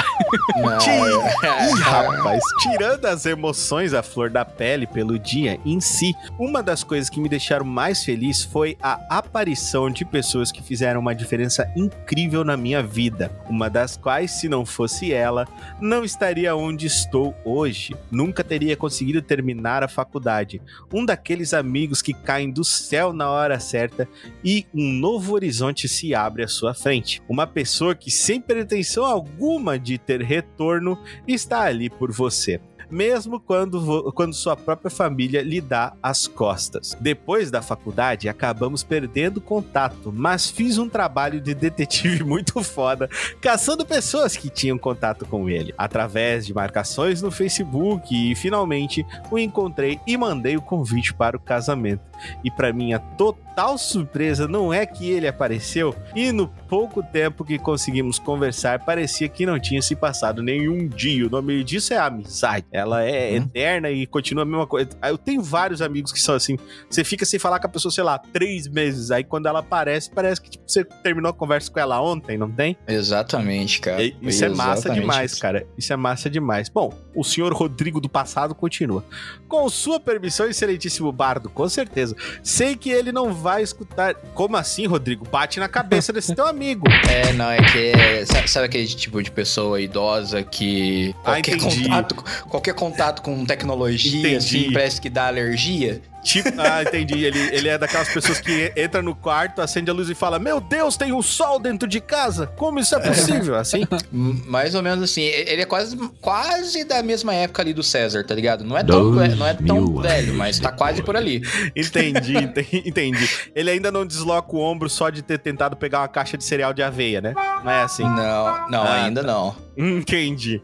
Ih, 0.59 1.79
rapaz, 1.81 2.43
tirando 2.61 3.05
as 3.05 3.25
emoções 3.25 3.93
à 3.93 4.03
flor 4.03 4.29
da 4.29 4.45
pele 4.45 4.85
pelo 4.85 5.17
dia 5.17 5.59
em 5.65 5.81
si, 5.81 6.13
uma 6.37 6.61
das 6.61 6.83
coisas 6.83 7.09
que 7.09 7.19
me 7.19 7.27
deixaram 7.27 7.65
mais 7.65 8.03
feliz 8.03 8.43
foi 8.43 8.77
a 8.81 8.99
aparição 9.09 9.89
de 9.89 9.98
de 9.99 10.05
pessoas 10.05 10.49
que 10.49 10.63
fizeram 10.63 11.01
uma 11.01 11.13
diferença 11.13 11.69
incrível 11.75 12.45
na 12.45 12.55
minha 12.55 12.81
vida, 12.81 13.29
uma 13.49 13.69
das 13.69 13.97
quais, 13.97 14.31
se 14.31 14.47
não 14.47 14.65
fosse 14.65 15.11
ela, 15.11 15.45
não 15.81 16.05
estaria 16.05 16.55
onde 16.55 16.87
estou 16.87 17.35
hoje. 17.43 17.93
Nunca 18.09 18.41
teria 18.41 18.77
conseguido 18.77 19.21
terminar 19.21 19.83
a 19.83 19.89
faculdade. 19.89 20.61
Um 20.93 21.05
daqueles 21.05 21.53
amigos 21.53 22.01
que 22.01 22.13
caem 22.13 22.49
do 22.49 22.63
céu 22.63 23.11
na 23.11 23.29
hora 23.29 23.59
certa 23.59 24.07
e 24.41 24.65
um 24.73 24.89
novo 24.93 25.33
horizonte 25.33 25.89
se 25.89 26.15
abre 26.15 26.43
à 26.43 26.47
sua 26.47 26.73
frente. 26.73 27.21
Uma 27.27 27.45
pessoa 27.45 27.93
que, 27.93 28.09
sem 28.09 28.39
pretensão 28.39 29.03
alguma 29.03 29.77
de 29.77 29.97
ter 29.97 30.21
retorno, 30.21 30.97
está 31.27 31.63
ali 31.63 31.89
por 31.89 32.09
você 32.09 32.61
mesmo 32.89 33.39
quando, 33.39 34.11
quando 34.13 34.33
sua 34.33 34.55
própria 34.55 34.89
família 34.89 35.41
lhe 35.41 35.61
dá 35.61 35.93
as 36.01 36.27
costas. 36.27 36.97
Depois 36.99 37.51
da 37.51 37.61
faculdade, 37.61 38.29
acabamos 38.29 38.83
perdendo 38.83 39.41
contato, 39.41 40.13
mas 40.15 40.49
fiz 40.49 40.77
um 40.77 40.89
trabalho 40.89 41.41
de 41.41 41.53
detetive 41.53 42.23
muito 42.25 42.63
foda, 42.63 43.09
caçando 43.41 43.85
pessoas 43.85 44.35
que 44.35 44.49
tinham 44.49 44.77
contato 44.77 45.25
com 45.25 45.49
ele, 45.49 45.73
através 45.77 46.45
de 46.45 46.53
marcações 46.53 47.21
no 47.21 47.31
Facebook, 47.31 48.13
e 48.13 48.35
finalmente 48.35 49.05
o 49.29 49.37
encontrei 49.37 49.99
e 50.05 50.17
mandei 50.17 50.57
o 50.57 50.61
convite 50.61 51.13
para 51.13 51.37
o 51.37 51.39
casamento. 51.39 52.01
E 52.43 52.51
para 52.51 52.73
minha 52.73 52.99
total 52.99 53.48
surpresa, 53.77 54.47
não 54.47 54.73
é 54.73 54.85
que 54.85 55.09
ele 55.09 55.27
apareceu, 55.27 55.95
e 56.15 56.31
no 56.31 56.47
pouco 56.47 57.01
tempo 57.01 57.43
que 57.43 57.57
conseguimos 57.57 58.19
conversar, 58.19 58.79
parecia 58.85 59.27
que 59.27 59.45
não 59.45 59.59
tinha 59.59 59.81
se 59.81 59.95
passado 59.95 60.41
nenhum 60.43 60.87
dia. 60.87 61.25
O 61.25 61.29
nome 61.29 61.63
disso 61.63 61.93
é 61.93 61.97
amizade. 61.97 62.65
Ela 62.71 63.03
é 63.03 63.31
hum. 63.31 63.35
eterna 63.37 63.89
e 63.89 64.05
continua 64.05 64.43
a 64.43 64.45
mesma 64.45 64.67
coisa. 64.67 64.89
Eu 65.03 65.17
tenho 65.17 65.41
vários 65.41 65.81
amigos 65.81 66.11
que 66.11 66.21
são 66.21 66.35
assim. 66.35 66.57
Você 66.89 67.03
fica 67.03 67.25
sem 67.25 67.39
falar 67.39 67.59
com 67.59 67.67
a 67.67 67.69
pessoa, 67.69 67.91
sei 67.91 68.03
lá, 68.03 68.19
três 68.19 68.67
meses. 68.67 69.09
Aí 69.11 69.23
quando 69.23 69.47
ela 69.47 69.59
aparece, 69.59 70.11
parece 70.11 70.41
que 70.41 70.51
tipo, 70.51 70.63
você 70.67 70.83
terminou 70.83 71.31
a 71.31 71.33
conversa 71.33 71.71
com 71.71 71.79
ela 71.79 72.01
ontem, 72.01 72.37
não 72.37 72.51
tem? 72.51 72.77
Exatamente, 72.87 73.81
cara. 73.81 74.03
E, 74.03 74.15
isso 74.21 74.45
Exatamente. 74.45 74.61
é 74.61 74.65
massa 74.65 74.89
demais, 74.89 75.39
cara. 75.39 75.67
Isso 75.77 75.93
é 75.93 75.95
massa 75.95 76.29
demais. 76.29 76.69
Bom, 76.69 76.93
o 77.15 77.23
senhor 77.23 77.51
Rodrigo 77.53 77.99
do 77.99 78.09
passado 78.09 78.53
continua. 78.53 79.03
Com 79.47 79.67
sua 79.69 79.99
permissão, 79.99 80.47
excelentíssimo 80.47 81.11
bardo, 81.11 81.49
com 81.49 81.67
certeza. 81.67 82.15
Sei 82.43 82.75
que 82.75 82.89
ele 82.89 83.11
não 83.11 83.33
vai 83.33 83.48
escutar. 83.61 84.13
Como 84.33 84.55
assim, 84.55 84.85
Rodrigo? 84.85 85.27
Bate 85.29 85.59
na 85.59 85.67
cabeça 85.67 86.13
desse 86.13 86.35
teu 86.35 86.45
amigo. 86.45 86.85
É, 87.09 87.33
não, 87.33 87.49
é 87.49 87.57
que 87.57 87.91
é, 87.91 88.25
sabe 88.45 88.67
aquele 88.67 88.85
tipo 88.85 89.21
de 89.23 89.31
pessoa 89.31 89.81
idosa 89.81 90.43
que 90.43 91.13
qualquer, 91.23 91.55
ah, 91.55 91.59
contato, 91.59 92.15
qualquer 92.47 92.73
contato 92.75 93.21
com 93.21 93.45
tecnologia, 93.45 94.19
entendi. 94.19 94.35
assim, 94.35 94.71
parece 94.71 95.01
que 95.01 95.09
dá 95.09 95.27
alergia? 95.27 96.01
Tipo, 96.23 96.49
ah, 96.59 96.83
entendi. 96.83 97.23
Ele, 97.23 97.39
ele 97.55 97.67
é 97.69 97.77
daquelas 97.77 98.09
pessoas 98.09 98.39
que 98.39 98.71
entra 98.75 99.01
no 99.01 99.15
quarto, 99.15 99.61
acende 99.61 99.89
a 99.89 99.93
luz 99.93 100.09
e 100.09 100.15
fala: 100.15 100.39
Meu 100.39 100.59
Deus, 100.59 100.97
tem 100.97 101.13
um 101.13 101.21
sol 101.21 101.59
dentro 101.59 101.87
de 101.87 101.99
casa? 101.99 102.47
Como 102.47 102.79
isso 102.79 102.95
é 102.95 102.99
possível? 102.99 103.55
Assim? 103.55 103.87
Mais 104.11 104.75
ou 104.75 104.81
menos 104.81 105.03
assim. 105.03 105.21
Ele 105.21 105.61
é 105.61 105.65
quase, 105.65 105.97
quase 106.21 106.83
da 106.83 107.01
mesma 107.01 107.33
época 107.33 107.61
ali 107.61 107.73
do 107.73 107.83
César, 107.83 108.23
tá 108.23 108.35
ligado? 108.35 108.63
Não 108.63 108.77
é 108.77 108.83
tão, 108.83 109.11
não 109.11 109.45
é 109.45 109.53
tão 109.53 110.01
velho, 110.01 110.33
mas 110.33 110.59
tá 110.59 110.71
quase 110.71 111.01
por 111.01 111.15
ali. 111.15 111.41
Entendi, 111.75 112.35
entendi. 112.85 113.29
Ele 113.55 113.69
ainda 113.69 113.91
não 113.91 114.05
desloca 114.05 114.55
o 114.55 114.59
ombro 114.59 114.89
só 114.89 115.09
de 115.09 115.21
ter 115.21 115.39
tentado 115.39 115.75
pegar 115.75 115.99
uma 115.99 116.07
caixa 116.07 116.37
de 116.37 116.43
cereal 116.43 116.73
de 116.73 116.83
aveia, 116.83 117.21
né? 117.21 117.33
Não 117.63 117.71
é 117.71 117.81
assim? 117.81 118.03
Não, 118.03 118.69
não, 118.69 118.83
ah, 118.83 119.05
ainda 119.05 119.21
tá. 119.21 119.27
não. 119.27 119.68
Entendi. 119.79 120.61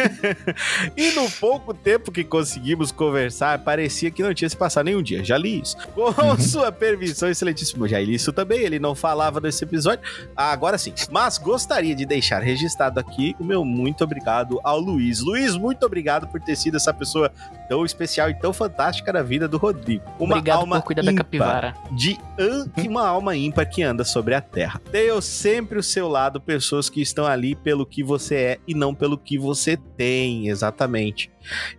e 0.96 1.10
no 1.12 1.30
pouco 1.32 1.74
tempo 1.74 2.10
que 2.10 2.24
conseguimos 2.24 2.90
conversar, 2.90 3.58
parecia 3.58 4.10
que 4.10 4.22
não 4.22 4.32
tinha 4.32 4.48
se 4.48 4.56
passado 4.56 4.86
nenhum 4.86 5.02
dia. 5.02 5.22
Já 5.22 5.36
li 5.36 5.60
isso. 5.60 5.76
Com 5.94 6.04
uhum. 6.04 6.38
sua 6.40 6.72
permissão, 6.72 7.28
excelentíssimo. 7.28 7.86
Já 7.86 8.00
li 8.00 8.14
isso 8.14 8.32
também. 8.32 8.60
Ele 8.60 8.78
não 8.78 8.94
falava 8.94 9.40
nesse 9.40 9.62
episódio. 9.62 10.02
Ah, 10.34 10.52
agora 10.52 10.78
sim. 10.78 10.94
Mas 11.10 11.36
gostaria 11.36 11.94
de 11.94 12.06
deixar 12.06 12.40
registrado 12.42 12.98
aqui 12.98 13.36
o 13.38 13.44
meu 13.44 13.62
muito 13.62 14.02
obrigado 14.04 14.58
ao 14.64 14.80
Luiz. 14.80 15.20
Luiz, 15.20 15.54
muito 15.56 15.84
obrigado 15.84 16.26
por 16.26 16.40
ter 16.40 16.56
sido 16.56 16.78
essa 16.78 16.94
pessoa 16.94 17.30
tão 17.70 17.84
especial 17.84 18.28
e 18.28 18.34
tão 18.34 18.52
fantástica 18.52 19.12
na 19.12 19.22
vida 19.22 19.46
do 19.46 19.56
Rodrigo. 19.56 20.02
Uma 20.18 20.34
obrigado 20.34 20.58
alma 20.58 20.80
por 20.80 20.86
cuidar 20.86 21.02
da 21.02 21.14
capivara. 21.14 21.76
De 21.92 22.18
an... 22.36 22.66
uma 22.84 23.06
alma 23.06 23.36
ímpar 23.36 23.70
que 23.70 23.80
anda 23.80 24.02
sobre 24.02 24.34
a 24.34 24.40
terra. 24.40 24.82
Tenho 24.90 25.22
sempre 25.22 25.78
o 25.78 25.82
seu 25.82 26.08
lado 26.08 26.40
pessoas 26.40 26.90
que 26.90 27.00
estão 27.00 27.24
ali 27.24 27.54
pelo 27.54 27.86
que 27.86 28.02
você 28.02 28.34
é 28.34 28.58
e 28.66 28.74
não 28.74 28.92
pelo 28.92 29.16
que 29.16 29.38
você 29.38 29.76
tem, 29.76 30.48
exatamente. 30.48 31.30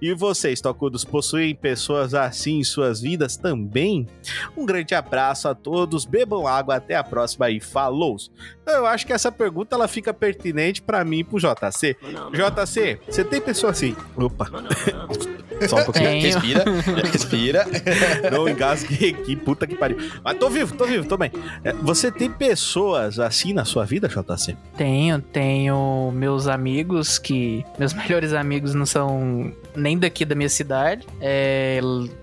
E 0.02 0.13
vocês, 0.13 0.62
tocudos, 0.62 1.04
possuem 1.04 1.56
pessoas 1.56 2.13
assim 2.13 2.60
em 2.60 2.63
suas 2.63 3.02
vidas 3.02 3.38
também? 3.38 4.08
Um 4.56 4.65
grande 4.65 4.95
abraço 4.95 5.47
a 5.47 5.56
todos, 5.56 6.06
bebam 6.06 6.47
água, 6.47 6.76
até 6.76 6.95
a 6.95 7.04
próxima 7.04 7.50
e 7.50 7.60
falou! 7.60 8.17
Então, 8.62 8.76
eu 8.76 8.86
acho 8.86 9.06
que 9.06 9.13
essa 9.13 9.32
pergunta 9.32 9.76
ela 9.76 9.88
fica 9.88 10.13
pertinente 10.13 10.82
para 10.82 11.04
mim 11.04 11.19
e 11.19 11.24
pro 11.24 11.39
JC. 11.39 11.95
JC, 12.32 13.00
você 13.08 13.24
tem 13.24 13.41
pessoa 13.41 13.71
assim? 13.71 13.95
Opa. 14.15 14.50
Só 15.67 15.78
um 15.78 15.84
pouquinho. 15.84 16.06
Tenho. 16.06 16.39
Respira, 16.39 16.63
respira. 17.12 17.65
Não 18.32 18.47
engasgue 18.47 19.10
aqui, 19.10 19.36
puta 19.36 19.67
que 19.67 19.76
pariu. 19.76 19.97
Mas 20.24 20.38
tô 20.38 20.50
vivo, 20.50 20.76
tô 20.76 20.86
vivo, 20.86 21.08
tô 21.08 21.17
bem. 21.17 21.32
É, 21.63 21.74
você 21.74 22.12
tem 22.12 22.32
pessoas 22.32 23.19
assim 23.19 23.54
na 23.54 23.65
sua 23.65 23.86
vida, 23.86 24.08
JC? 24.08 24.56
Tenho, 24.76 25.21
tenho 25.21 26.12
meus 26.13 26.47
amigos 26.47 27.19
que. 27.19 27.63
Meus 27.78 27.93
melhores 27.93 28.34
amigos 28.34 28.74
não 28.74 28.86
são 28.86 29.50
nem 29.75 29.97
daqui 29.97 30.25
da 30.25 30.35
minha 30.35 30.49
cidade. 30.49 31.05
É. 31.19 31.79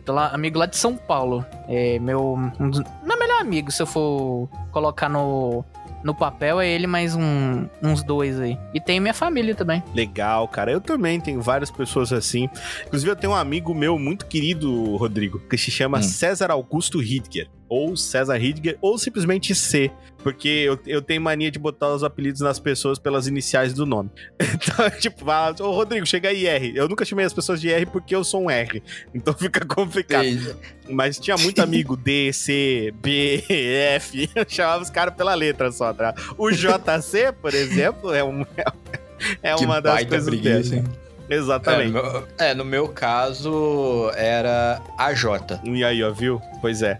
Lá, 0.06 0.28
amigo 0.28 0.58
lá 0.58 0.66
de 0.66 0.76
São 0.76 0.96
Paulo. 0.96 1.44
É 1.68 1.98
meu. 1.98 2.38
Um 2.58 2.70
dos, 2.70 2.82
meu 3.04 3.18
melhor 3.18 3.40
amigo, 3.40 3.70
se 3.70 3.82
eu 3.82 3.86
for 3.86 4.48
colocar 4.72 5.08
no 5.08 5.64
no 6.02 6.14
papel 6.14 6.60
é 6.60 6.68
ele 6.68 6.86
mais 6.86 7.14
um, 7.14 7.66
uns 7.82 8.02
dois 8.02 8.40
aí. 8.40 8.56
E 8.72 8.80
tem 8.80 9.00
minha 9.00 9.14
família 9.14 9.54
também. 9.54 9.82
Legal, 9.94 10.46
cara. 10.48 10.70
Eu 10.70 10.80
também 10.80 11.20
tenho 11.20 11.40
várias 11.40 11.70
pessoas 11.70 12.12
assim. 12.12 12.48
Inclusive, 12.86 13.10
eu 13.10 13.16
tenho 13.16 13.32
um 13.32 13.36
amigo 13.36 13.74
meu 13.74 13.98
muito 13.98 14.26
querido, 14.26 14.96
Rodrigo, 14.96 15.38
que 15.40 15.58
se 15.58 15.70
chama 15.70 15.98
hum. 15.98 16.02
César 16.02 16.50
Augusto 16.50 17.02
Hidger 17.02 17.48
ou 17.68 17.96
César 17.96 18.38
Hidger, 18.38 18.78
ou 18.80 18.98
simplesmente 18.98 19.54
C, 19.54 19.90
porque 20.22 20.48
eu, 20.48 20.78
eu 20.86 21.02
tenho 21.02 21.20
mania 21.20 21.50
de 21.50 21.58
botar 21.58 21.88
os 21.88 22.02
apelidos 22.02 22.40
nas 22.40 22.58
pessoas 22.58 22.98
pelas 22.98 23.26
iniciais 23.26 23.72
do 23.72 23.86
nome. 23.86 24.10
Então, 24.58 24.90
tipo, 24.98 25.24
fala, 25.24 25.54
ô 25.60 25.70
Rodrigo, 25.70 26.04
chega 26.06 26.30
aí 26.30 26.46
R. 26.46 26.72
Eu 26.74 26.88
nunca 26.88 27.04
chamei 27.04 27.24
as 27.24 27.32
pessoas 27.32 27.60
de 27.60 27.70
R 27.70 27.86
porque 27.86 28.14
eu 28.14 28.24
sou 28.24 28.44
um 28.44 28.50
R, 28.50 28.82
então 29.14 29.32
fica 29.32 29.64
complicado. 29.64 30.26
Mas 30.88 31.18
tinha 31.18 31.36
muito 31.36 31.60
amigo 31.60 31.96
D, 31.96 32.32
C, 32.32 32.92
B, 33.00 33.44
F, 33.48 34.28
eu 34.34 34.44
chamava 34.48 34.82
os 34.82 34.90
caras 34.90 35.14
pela 35.14 35.34
letra 35.34 35.70
só, 35.70 35.92
tá? 35.92 36.14
O 36.36 36.50
JC, 36.50 37.32
por 37.40 37.54
exemplo, 37.54 38.12
é, 38.12 38.24
um, 38.24 38.44
é 39.42 39.54
uma 39.56 39.80
das 39.80 40.04
coisas 40.04 40.28
preguiça, 40.28 40.76
dessa. 40.76 41.07
Exatamente. 41.28 41.96
É 41.96 42.02
no, 42.02 42.28
é, 42.38 42.54
no 42.54 42.64
meu 42.64 42.88
caso 42.88 44.10
era 44.14 44.80
AJ. 44.96 45.24
E 45.64 45.84
aí, 45.84 46.02
ó, 46.02 46.10
viu? 46.10 46.40
Pois 46.60 46.82
é. 46.82 46.96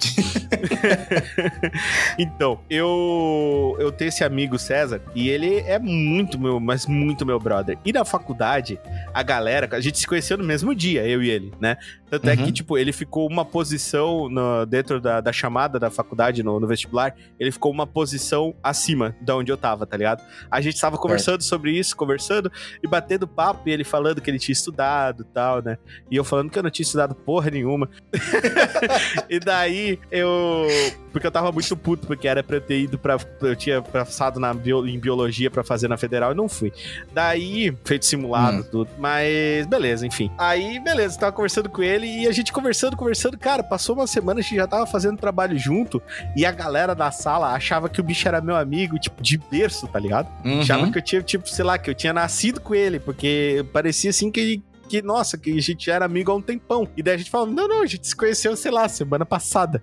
então, 2.19 2.61
eu 2.69 3.77
eu 3.79 3.91
tenho 3.91 4.09
esse 4.09 4.25
amigo 4.25 4.59
César 4.59 5.01
e 5.15 5.29
ele 5.29 5.61
é 5.61 5.79
muito 5.79 6.39
meu, 6.39 6.61
mas 6.61 6.87
muito 6.87 7.25
meu 7.25 7.39
brother. 7.39 7.79
E 7.85 7.93
na 7.93 8.05
faculdade, 8.05 8.79
a 9.13 9.23
galera, 9.23 9.69
a 9.73 9.81
gente 9.81 9.99
se 9.99 10.07
conheceu 10.07 10.37
no 10.37 10.45
mesmo 10.45 10.75
dia, 10.75 11.07
eu 11.07 11.23
e 11.23 11.31
ele, 11.31 11.53
né? 11.61 11.77
Tanto 12.11 12.25
uhum. 12.25 12.31
é 12.31 12.37
que, 12.37 12.43
uhum. 12.43 12.53
tipo, 12.53 12.79
ele 12.79 12.93
ficou 12.93 13.27
uma 13.29 13.45
posição 13.45 14.29
no, 14.29 14.65
dentro 14.65 15.01
da, 15.01 15.21
da 15.21 15.33
chamada 15.33 15.79
da 15.79 15.91
faculdade, 15.91 16.43
no, 16.43 16.59
no, 16.59 16.67
vestibular, 16.67 17.15
ele 17.39 17.53
ficou 17.53 17.71
uma 17.71 17.87
posição 17.87 18.55
acima 18.63 19.15
da 19.21 19.37
onde 19.37 19.53
eu 19.53 19.57
tava, 19.57 19.87
tá 19.87 19.97
ligado? 19.97 20.23
A 20.51 20.61
gente 20.61 20.81
tava 20.81 20.97
conversando 20.97 21.41
é. 21.41 21.45
sobre 21.45 21.73
isso, 21.73 21.97
conversando 21.97 22.51
e 22.83 22.89
batendo 22.89 23.27
papo, 23.27 23.69
e 23.69 23.73
ele 23.73 23.85
falando 23.85 24.21
que 24.21 24.31
ele 24.31 24.39
tinha 24.39 24.53
estudado 24.53 25.23
e 25.23 25.33
tal, 25.33 25.63
né? 25.63 25.79
E 26.11 26.17
eu 26.17 26.25
falando 26.25 26.51
que 26.51 26.59
eu 26.59 26.63
não 26.63 26.71
tinha 26.71 26.85
estudado 26.85 27.15
porra 27.15 27.51
nenhuma. 27.51 27.89
e 29.29 29.39
daí 29.39 29.99
eu. 30.11 30.67
Porque 31.13 31.27
eu 31.27 31.31
tava 31.31 31.51
muito 31.51 31.77
puto, 31.77 32.07
porque 32.07 32.29
era 32.29 32.43
pra 32.43 32.57
eu 32.57 32.61
ter 32.61 32.81
ido 32.81 32.99
pra. 32.99 33.17
Eu 33.41 33.57
tinha 33.57 33.83
passado 33.83 34.39
na 34.39 34.53
bio, 34.55 34.87
em 34.87 34.99
biologia 34.99 35.51
pra 35.51 35.65
fazer 35.65 35.89
na 35.89 35.97
federal 35.97 36.33
e 36.33 36.35
não 36.35 36.49
fui. 36.49 36.73
Daí, 37.13 37.75
feito 37.85 38.05
simulado, 38.05 38.59
hum. 38.59 38.65
tudo. 38.71 38.91
Mas, 38.99 39.67
beleza, 39.67 40.07
enfim. 40.07 40.31
Aí, 40.39 40.79
beleza, 40.81 41.19
tava 41.19 41.33
conversando 41.33 41.69
com 41.69 41.83
ele 41.83 41.98
e 42.07 42.27
a 42.27 42.33
gente 42.33 42.53
conversando, 42.53 42.97
conversando. 42.97 43.39
Cara, 43.39 43.63
passou 43.63 43.95
uma 43.95 44.07
semana, 44.07 44.41
a 44.41 44.43
gente 44.43 44.57
já 44.57 44.67
tava 44.67 44.87
fazendo 44.87 45.19
trabalho 45.19 45.59
junto 45.59 46.03
e 46.37 46.45
a 46.45 46.53
galera 46.53 46.95
da 46.95 47.11
sala 47.11 47.53
achava 47.53 47.89
que 47.89 48.01
o 48.01 48.05
bicho 48.05 48.27
era 48.27 48.41
meu 48.41 48.57
amigo, 48.57 48.99
tipo, 48.99 49.23
de 49.23 49.39
berço, 49.39 49.87
tá 49.89 49.99
ligado? 49.99 50.29
Uhum. 50.45 50.61
Achava 50.61 50.91
que 50.91 50.99
eu 50.99 51.03
tinha, 51.03 51.23
tipo, 51.23 51.49
sei 51.49 51.65
lá, 51.65 51.79
que 51.79 51.91
eu 51.91 51.95
tinha 51.95 52.13
nascido 52.13 52.61
com 52.61 52.75
ele, 52.75 52.99
porque 52.99 53.65
parecia 53.73 54.11
assim 54.11 54.31
que 54.31 54.63
que, 54.89 55.03
nossa, 55.03 55.37
que 55.37 55.57
a 55.57 55.61
gente 55.61 55.91
era 55.91 56.07
amigo 56.07 56.33
há 56.33 56.35
um 56.35 56.41
tempão. 56.41 56.89
E 56.97 57.03
daí 57.03 57.15
a 57.15 57.19
gente 57.19 57.31
falou, 57.31 57.47
não, 57.47 57.69
não, 57.69 57.83
a 57.83 57.87
gente 57.87 58.09
se 58.09 58.17
conheceu, 58.17 58.57
sei 58.57 58.71
lá, 58.71 58.89
semana 58.89 59.27
passada. 59.27 59.83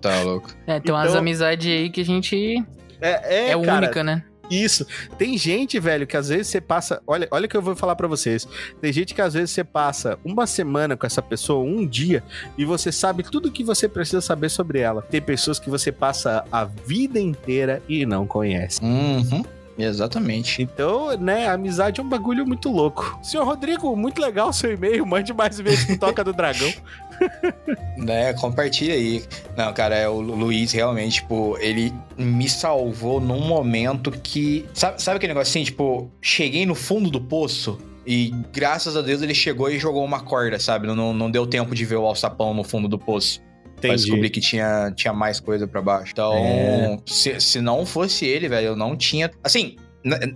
Tá 0.00 0.22
louco. 0.22 0.50
É, 0.66 0.72
tem 0.72 0.76
então, 0.78 0.96
umas 0.96 1.14
amizades 1.14 1.66
aí 1.66 1.90
que 1.90 2.00
a 2.00 2.04
gente. 2.04 2.62
É, 3.00 3.48
é, 3.48 3.50
é 3.52 3.56
única, 3.56 4.04
né? 4.04 4.22
Isso. 4.50 4.86
Tem 5.16 5.38
gente, 5.38 5.78
velho, 5.78 6.06
que 6.06 6.16
às 6.16 6.28
vezes 6.28 6.48
você 6.48 6.60
passa. 6.60 7.00
Olha, 7.06 7.28
olha 7.30 7.46
o 7.46 7.48
que 7.48 7.56
eu 7.56 7.62
vou 7.62 7.76
falar 7.76 7.94
pra 7.94 8.08
vocês. 8.08 8.46
Tem 8.80 8.92
gente 8.92 9.14
que 9.14 9.22
às 9.22 9.34
vezes 9.34 9.50
você 9.52 9.62
passa 9.62 10.18
uma 10.24 10.46
semana 10.46 10.96
com 10.96 11.06
essa 11.06 11.22
pessoa, 11.22 11.64
um 11.64 11.86
dia, 11.86 12.22
e 12.58 12.64
você 12.64 12.90
sabe 12.90 13.22
tudo 13.22 13.48
o 13.48 13.52
que 13.52 13.62
você 13.62 13.88
precisa 13.88 14.20
saber 14.20 14.48
sobre 14.48 14.80
ela. 14.80 15.02
Tem 15.02 15.20
pessoas 15.20 15.58
que 15.58 15.70
você 15.70 15.92
passa 15.92 16.44
a 16.50 16.64
vida 16.64 17.20
inteira 17.20 17.82
e 17.88 18.04
não 18.04 18.26
conhece. 18.26 18.82
Uhum. 18.82 19.44
Exatamente. 19.78 20.62
Então, 20.62 21.16
né, 21.16 21.48
amizade 21.48 22.00
é 22.00 22.04
um 22.04 22.08
bagulho 22.08 22.46
muito 22.46 22.70
louco. 22.70 23.18
Senhor 23.22 23.44
Rodrigo, 23.44 23.96
muito 23.96 24.20
legal 24.20 24.50
o 24.50 24.52
seu 24.52 24.72
e-mail. 24.72 25.06
Mande 25.06 25.32
mais 25.32 25.58
vezes 25.58 25.84
pro 25.84 25.98
Toca 25.98 26.22
do 26.22 26.32
Dragão. 26.32 26.70
né, 27.96 28.32
compartilha 28.34 28.94
aí. 28.94 29.22
Não, 29.56 29.72
cara, 29.72 29.94
é 29.94 30.08
o 30.08 30.20
Luiz 30.20 30.72
realmente, 30.72 31.20
tipo, 31.20 31.56
ele 31.60 31.92
me 32.16 32.48
salvou 32.48 33.20
num 33.20 33.40
momento 33.40 34.10
que. 34.10 34.66
Sabe, 34.74 35.02
sabe 35.02 35.16
aquele 35.16 35.32
negócio 35.32 35.50
assim, 35.50 35.64
tipo, 35.64 36.10
cheguei 36.20 36.66
no 36.66 36.74
fundo 36.74 37.10
do 37.10 37.20
poço 37.20 37.78
e 38.06 38.32
graças 38.52 38.96
a 38.96 39.02
Deus 39.02 39.22
ele 39.22 39.34
chegou 39.34 39.70
e 39.70 39.78
jogou 39.78 40.04
uma 40.04 40.20
corda, 40.20 40.58
sabe? 40.58 40.86
Não, 40.86 41.12
não 41.12 41.30
deu 41.30 41.46
tempo 41.46 41.74
de 41.74 41.84
ver 41.84 41.96
o 41.96 42.06
alçapão 42.06 42.54
no 42.54 42.64
fundo 42.64 42.88
do 42.88 42.98
poço. 42.98 43.40
Entendi. 43.64 43.80
Pra 43.80 43.94
descobrir 43.94 44.30
que 44.30 44.40
tinha, 44.40 44.92
tinha 44.94 45.12
mais 45.12 45.40
coisa 45.40 45.66
para 45.66 45.80
baixo. 45.80 46.12
Então, 46.12 46.34
é. 46.34 46.98
se, 47.06 47.40
se 47.40 47.60
não 47.60 47.86
fosse 47.86 48.26
ele, 48.26 48.48
velho, 48.48 48.68
eu 48.68 48.76
não 48.76 48.96
tinha. 48.96 49.30
Assim, 49.42 49.76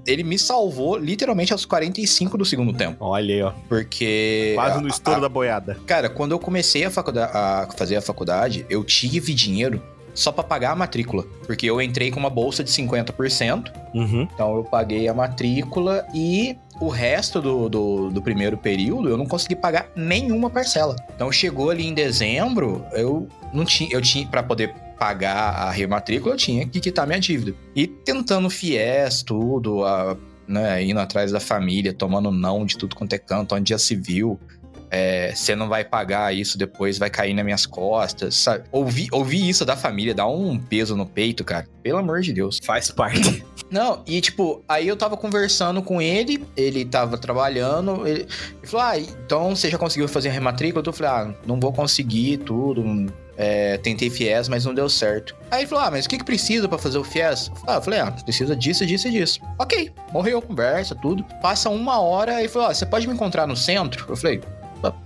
ele 0.07 0.22
me 0.22 0.38
salvou 0.38 0.96
literalmente 0.98 1.53
aos 1.53 1.64
45 1.64 2.37
do 2.37 2.44
segundo 2.44 2.72
tempo. 2.72 3.05
Olha 3.05 3.35
aí, 3.35 3.42
ó. 3.42 3.53
Porque. 3.68 4.53
Quase 4.55 4.81
no 4.81 4.88
estouro 4.88 5.18
a, 5.18 5.22
da 5.22 5.29
boiada. 5.29 5.79
Cara, 5.87 6.09
quando 6.09 6.33
eu 6.33 6.38
comecei 6.38 6.85
a, 6.85 6.90
faculdade, 6.90 7.33
a 7.35 7.68
fazer 7.77 7.96
a 7.96 8.03
faculdade, 8.03 8.66
eu 8.68 8.85
tive 8.85 9.33
dinheiro 9.33 9.83
só 10.14 10.31
para 10.31 10.44
pagar 10.44 10.72
a 10.72 10.77
matrícula. 10.77 11.24
Porque 11.46 11.68
eu 11.68 11.81
entrei 11.83 12.11
com 12.11 12.20
uma 12.20 12.31
bolsa 12.31 12.62
de 12.62 12.70
50%. 12.70 13.72
Uhum. 13.94 14.29
Então 14.33 14.57
eu 14.57 14.64
paguei 14.64 15.09
a 15.09 15.14
matrícula 15.14 16.07
e 16.14 16.57
o 16.81 16.88
resto 16.88 17.40
do, 17.40 17.68
do, 17.68 18.11
do, 18.11 18.22
primeiro 18.22 18.57
período 18.57 19.09
eu 19.09 19.16
não 19.16 19.27
consegui 19.27 19.57
pagar 19.57 19.88
nenhuma 19.94 20.50
parcela. 20.50 20.96
Então 21.14 21.31
chegou 21.31 21.70
ali 21.70 21.87
em 21.87 21.94
dezembro, 21.94 22.85
eu 22.92 23.29
não 23.53 23.64
tinha. 23.64 23.90
Eu 23.92 24.00
tinha. 24.00 24.27
para 24.27 24.42
poder 24.42 24.74
pagar 24.98 25.50
a 25.50 25.70
rematrícula, 25.70 26.35
eu 26.35 26.38
tinha 26.38 26.66
que 26.66 26.80
quitar 26.80 27.07
minha 27.07 27.20
dívida. 27.20 27.54
E 27.74 27.87
tentando 27.87 28.48
fiéis, 28.48 29.22
tudo, 29.22 29.85
a, 29.85 30.16
né, 30.46 30.83
indo 30.83 31.00
atrás 31.00 31.33
da 31.33 31.40
família, 31.40 31.92
tomando 31.92 32.30
não 32.30 32.64
de 32.64 32.76
tudo 32.76 32.96
quanto 32.96 33.12
é 33.12 33.18
canto, 33.18 33.54
onde 33.54 33.70
já 33.70 33.78
se 33.78 33.94
viu. 33.94 34.38
É, 34.90 35.35
você 35.35 35.57
não 35.57 35.68
vai 35.68 35.85
pagar 35.85 36.33
isso 36.33 36.57
depois, 36.57 36.98
vai 36.98 37.11
cair 37.11 37.35
nas 37.35 37.44
minhas 37.44 37.66
costas, 37.66 38.37
sabe? 38.37 38.64
Ouvir, 38.70 39.09
ouvir 39.11 39.48
isso 39.48 39.64
da 39.64 39.76
família 39.76 40.14
dá 40.14 40.24
um 40.24 40.57
peso 40.57 40.94
no 40.94 41.04
peito, 41.04 41.42
cara. 41.42 41.66
Pelo 41.83 41.98
amor 41.98 42.20
de 42.20 42.33
Deus. 42.33 42.61
Faz 42.64 42.92
parte. 42.92 43.44
Não, 43.68 44.04
e 44.07 44.20
tipo, 44.20 44.62
aí 44.68 44.87
eu 44.87 44.96
tava 44.96 45.16
conversando 45.16 45.83
com 45.83 46.00
ele, 46.00 46.46
ele 46.57 46.85
tava 46.85 47.18
trabalhando, 47.18 48.07
ele, 48.07 48.20
ele 48.20 48.66
falou: 48.66 48.87
Ah, 48.87 48.98
então 48.98 49.57
você 49.57 49.68
já 49.68 49.76
conseguiu 49.76 50.07
fazer 50.07 50.28
a 50.28 50.33
rematrícula? 50.33 50.85
Eu 50.87 50.92
falei: 50.92 51.11
Ah, 51.11 51.35
não 51.44 51.59
vou 51.59 51.72
conseguir 51.72 52.37
tudo, 52.38 52.85
é, 53.36 53.76
tentei 53.78 54.10
FIES, 54.10 54.48
mas 54.48 54.64
não 54.64 54.74
deu 54.74 54.88
certo. 54.88 55.34
Aí 55.50 55.60
ele 55.60 55.66
falou: 55.66 55.84
Ah, 55.84 55.90
mas 55.90 56.06
o 56.06 56.08
que, 56.08 56.18
que 56.18 56.24
precisa 56.24 56.68
para 56.68 56.78
fazer 56.78 56.98
o 56.98 57.04
FIES? 57.04 57.50
Ah, 57.66 57.74
eu 57.74 57.82
falei: 57.82 58.00
Ah, 58.00 58.10
precisa 58.10 58.54
disso, 58.54 58.86
disso 58.86 59.08
e 59.08 59.10
disso. 59.10 59.40
Ok, 59.58 59.90
morreu, 60.12 60.40
conversa, 60.40 60.94
tudo. 60.94 61.24
Passa 61.40 61.68
uma 61.68 62.00
hora 62.00 62.42
e 62.42 62.48
falou: 62.48 62.68
Ah, 62.68 62.74
você 62.74 62.86
pode 62.86 63.06
me 63.06 63.14
encontrar 63.14 63.46
no 63.46 63.56
centro? 63.56 64.06
Eu 64.08 64.16
falei: 64.16 64.40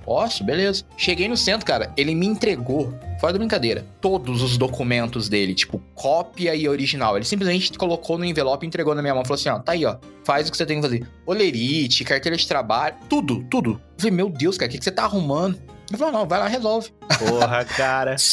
Posso, 0.05 0.43
beleza. 0.43 0.85
Cheguei 0.97 1.29
no 1.29 1.37
centro, 1.37 1.67
cara, 1.67 1.93
ele 1.97 2.15
me 2.15 2.27
entregou, 2.27 2.93
fora 3.21 3.33
da 3.33 3.39
brincadeira, 3.39 3.85
todos 4.01 4.43
os 4.43 4.57
documentos 4.57 5.29
dele, 5.29 5.55
tipo, 5.55 5.81
cópia 5.95 6.55
e 6.55 6.69
original. 6.69 7.17
Ele 7.17 7.25
simplesmente 7.25 7.73
colocou 7.73 8.19
no 8.19 8.25
envelope 8.25 8.67
entregou 8.67 8.95
na 8.95 9.03
minha 9.03 9.15
mão. 9.15 9.25
Falou 9.25 9.37
assim: 9.37 9.49
ó, 9.49 9.59
tá 9.59 9.73
aí, 9.73 9.85
ó, 9.85 9.97
faz 10.25 10.49
o 10.49 10.51
que 10.51 10.57
você 10.57 10.67
tem 10.67 10.81
que 10.81 10.83
fazer. 10.83 11.07
Olerite, 11.27 12.05
carteira 12.05 12.37
de 12.37 12.47
trabalho, 12.47 12.97
tudo, 13.09 13.45
tudo. 13.51 13.73
Eu 13.73 13.99
falei: 13.99 14.13
Meu 14.13 14.29
Deus, 14.29 14.57
cara, 14.57 14.69
o 14.69 14.73
que, 14.73 14.79
que 14.79 14.85
você 14.85 14.93
tá 14.93 15.05
arrumando? 15.05 15.61
Ele 15.89 15.99
falou: 15.99 16.13
Não, 16.13 16.27
vai 16.27 16.39
lá, 16.39 16.49
resolve. 16.49 16.91
Porra, 17.19 17.65
cara. 17.65 18.17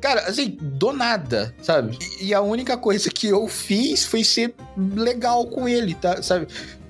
Cara, 0.00 0.22
assim, 0.22 0.56
do 0.58 0.94
nada, 0.94 1.54
sabe? 1.60 1.98
E 2.22 2.32
a 2.32 2.40
única 2.40 2.74
coisa 2.78 3.10
que 3.10 3.26
eu 3.26 3.46
fiz 3.46 4.02
foi 4.06 4.24
ser 4.24 4.54
legal 4.74 5.44
com 5.46 5.68
ele, 5.68 5.94
tá? 5.94 6.22
Sabe? 6.22 6.48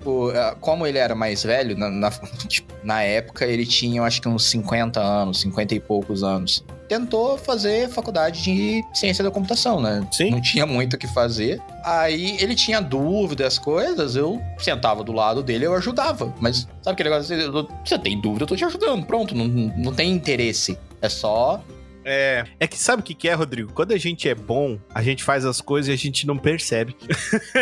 Tipo, 0.08 0.32
como 0.60 0.86
ele 0.86 0.96
era 0.96 1.14
mais 1.14 1.42
velho, 1.42 1.76
na, 1.76 1.90
na, 1.90 2.10
tipo, 2.48 2.72
na, 2.82 3.02
época 3.02 3.44
ele 3.44 3.66
tinha, 3.66 4.00
eu 4.00 4.04
acho 4.04 4.22
que 4.22 4.28
uns 4.28 4.44
50 4.44 5.00
anos, 5.00 5.40
50 5.40 5.74
e 5.74 5.80
poucos 5.80 6.22
anos. 6.22 6.64
Tentou 6.88 7.36
fazer 7.36 7.88
faculdade 7.88 8.42
de 8.42 8.84
ciência 8.94 9.22
da 9.22 9.30
computação, 9.30 9.80
né? 9.80 10.06
Sim. 10.10 10.30
Não 10.30 10.40
tinha 10.40 10.66
muito 10.66 10.94
o 10.94 10.98
que 10.98 11.06
fazer. 11.08 11.60
Aí 11.84 12.36
ele 12.40 12.54
tinha 12.54 12.80
dúvidas, 12.80 13.58
coisas, 13.58 14.16
eu 14.16 14.40
sentava 14.58 15.04
do 15.04 15.12
lado 15.12 15.42
dele, 15.42 15.66
eu 15.66 15.74
ajudava. 15.74 16.34
Mas 16.40 16.66
sabe 16.82 16.94
aquele 16.94 17.10
negócio? 17.10 17.68
Você 17.84 17.98
tem 17.98 18.20
dúvida, 18.20 18.44
eu 18.44 18.46
tô 18.46 18.56
te 18.56 18.64
ajudando. 18.64 19.04
Pronto, 19.04 19.34
não, 19.34 19.46
não 19.46 19.92
tem 19.92 20.10
interesse. 20.10 20.78
É 21.00 21.08
só 21.08 21.62
é, 22.10 22.46
é 22.58 22.66
que 22.66 22.78
sabe 22.78 23.02
o 23.02 23.04
que, 23.04 23.12
que 23.12 23.28
é, 23.28 23.34
Rodrigo? 23.34 23.70
Quando 23.74 23.92
a 23.92 23.98
gente 23.98 24.26
é 24.30 24.34
bom, 24.34 24.78
a 24.94 25.02
gente 25.02 25.22
faz 25.22 25.44
as 25.44 25.60
coisas 25.60 25.90
e 25.90 25.92
a 25.92 25.96
gente 25.96 26.26
não 26.26 26.38
percebe. 26.38 26.96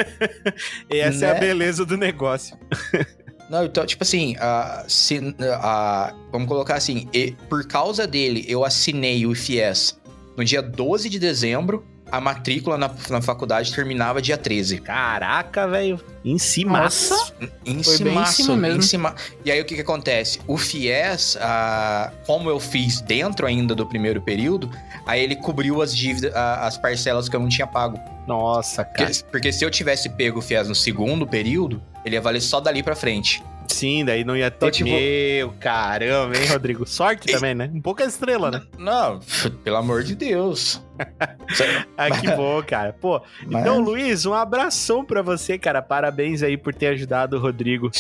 e 0.89 0.99
essa 0.99 1.19
né? 1.19 1.27
é 1.27 1.31
a 1.31 1.35
né? 1.35 1.41
beleza 1.41 1.85
do 1.85 1.97
negócio. 1.97 2.57
Não, 3.49 3.65
então, 3.65 3.87
tipo 3.87 4.03
assim, 4.03 4.35
se, 4.89 5.21
vamos 6.33 6.49
colocar 6.49 6.75
assim, 6.77 7.09
e, 7.13 7.33
por 7.49 7.67
causa 7.67 8.07
dele, 8.07 8.45
eu 8.49 8.65
assinei 8.65 9.25
o 9.27 9.35
FIES 9.35 9.99
no 10.37 10.45
dia 10.45 10.61
12 10.61 11.09
de 11.09 11.19
dezembro 11.19 11.85
a 12.11 12.21
matrícula 12.21 12.79
na, 12.79 12.90
na 13.11 13.21
faculdade 13.21 13.73
terminava 13.73 14.23
dia 14.23 14.38
13. 14.38 14.79
Caraca, 14.79 15.66
velho. 15.66 16.01
Em 16.25 16.38
cima. 16.38 16.83
Nossa. 16.83 17.33
Em 17.64 17.83
cima, 17.83 18.23
em 18.23 18.27
cima 18.27 18.57
mesmo. 18.57 18.79
Em 18.79 18.83
cima. 18.83 19.14
E 19.45 19.51
aí 19.51 19.61
o 19.61 19.64
que 19.64 19.75
que 19.75 19.81
acontece? 19.81 20.38
O 20.47 20.57
FIES, 20.57 21.37
ah, 21.40 22.12
como 22.27 22.49
eu 22.49 22.61
fiz 22.61 23.01
dentro 23.01 23.47
ainda 23.47 23.75
do 23.75 23.87
primeiro 23.87 24.21
período, 24.21 24.71
aí 25.05 25.23
ele 25.23 25.37
cobriu 25.37 25.83
as 25.83 25.95
dívidas, 25.95 26.35
as 26.35 26.77
parcelas 26.79 27.29
que 27.29 27.37
eu 27.37 27.40
não 27.40 27.49
tinha 27.49 27.66
pago. 27.66 27.99
Nossa, 28.27 28.85
cara. 28.85 29.09
Porque, 29.09 29.25
porque 29.31 29.53
se 29.53 29.64
eu 29.64 29.71
tivesse 29.71 30.09
pego 30.09 30.38
o 30.38 30.42
FIES 30.42 30.69
no 30.69 30.75
segundo 30.75 31.27
período, 31.27 31.83
ele 32.05 32.16
ia 32.16 32.21
valer 32.21 32.40
só 32.40 32.61
dali 32.61 32.83
pra 32.83 32.95
frente. 32.95 33.42
Sim, 33.68 34.05
daí 34.05 34.24
não 34.24 34.37
ia 34.37 34.50
ter. 34.50 34.57
Então, 34.57 34.70
tipo... 34.70 34.90
Meu 34.90 35.52
caramba, 35.61 36.37
hein, 36.37 36.46
Rodrigo? 36.46 36.87
Sorte 36.87 37.33
também, 37.33 37.55
né? 37.55 37.70
Um 37.72 37.81
pouco 37.81 38.02
é 38.02 38.07
estrela, 38.07 38.50
né? 38.50 38.62
Não, 38.79 39.20
pelo 39.64 39.76
amor 39.76 40.02
de 40.02 40.14
Deus. 40.14 40.83
ah, 41.96 42.11
que 42.11 42.31
bom, 42.37 42.62
cara. 42.62 42.92
Pô, 42.92 43.20
Mas... 43.46 43.61
então, 43.61 43.81
Luiz, 43.81 44.26
um 44.26 44.35
abração 44.35 45.05
para 45.05 45.22
você, 45.22 45.59
cara. 45.59 45.83
Parabéns 45.83 46.42
aí 46.42 46.57
por 46.57 46.74
ter 46.74 46.88
ajudado 46.88 47.37
o 47.37 47.40
Rodrigo. 47.40 47.90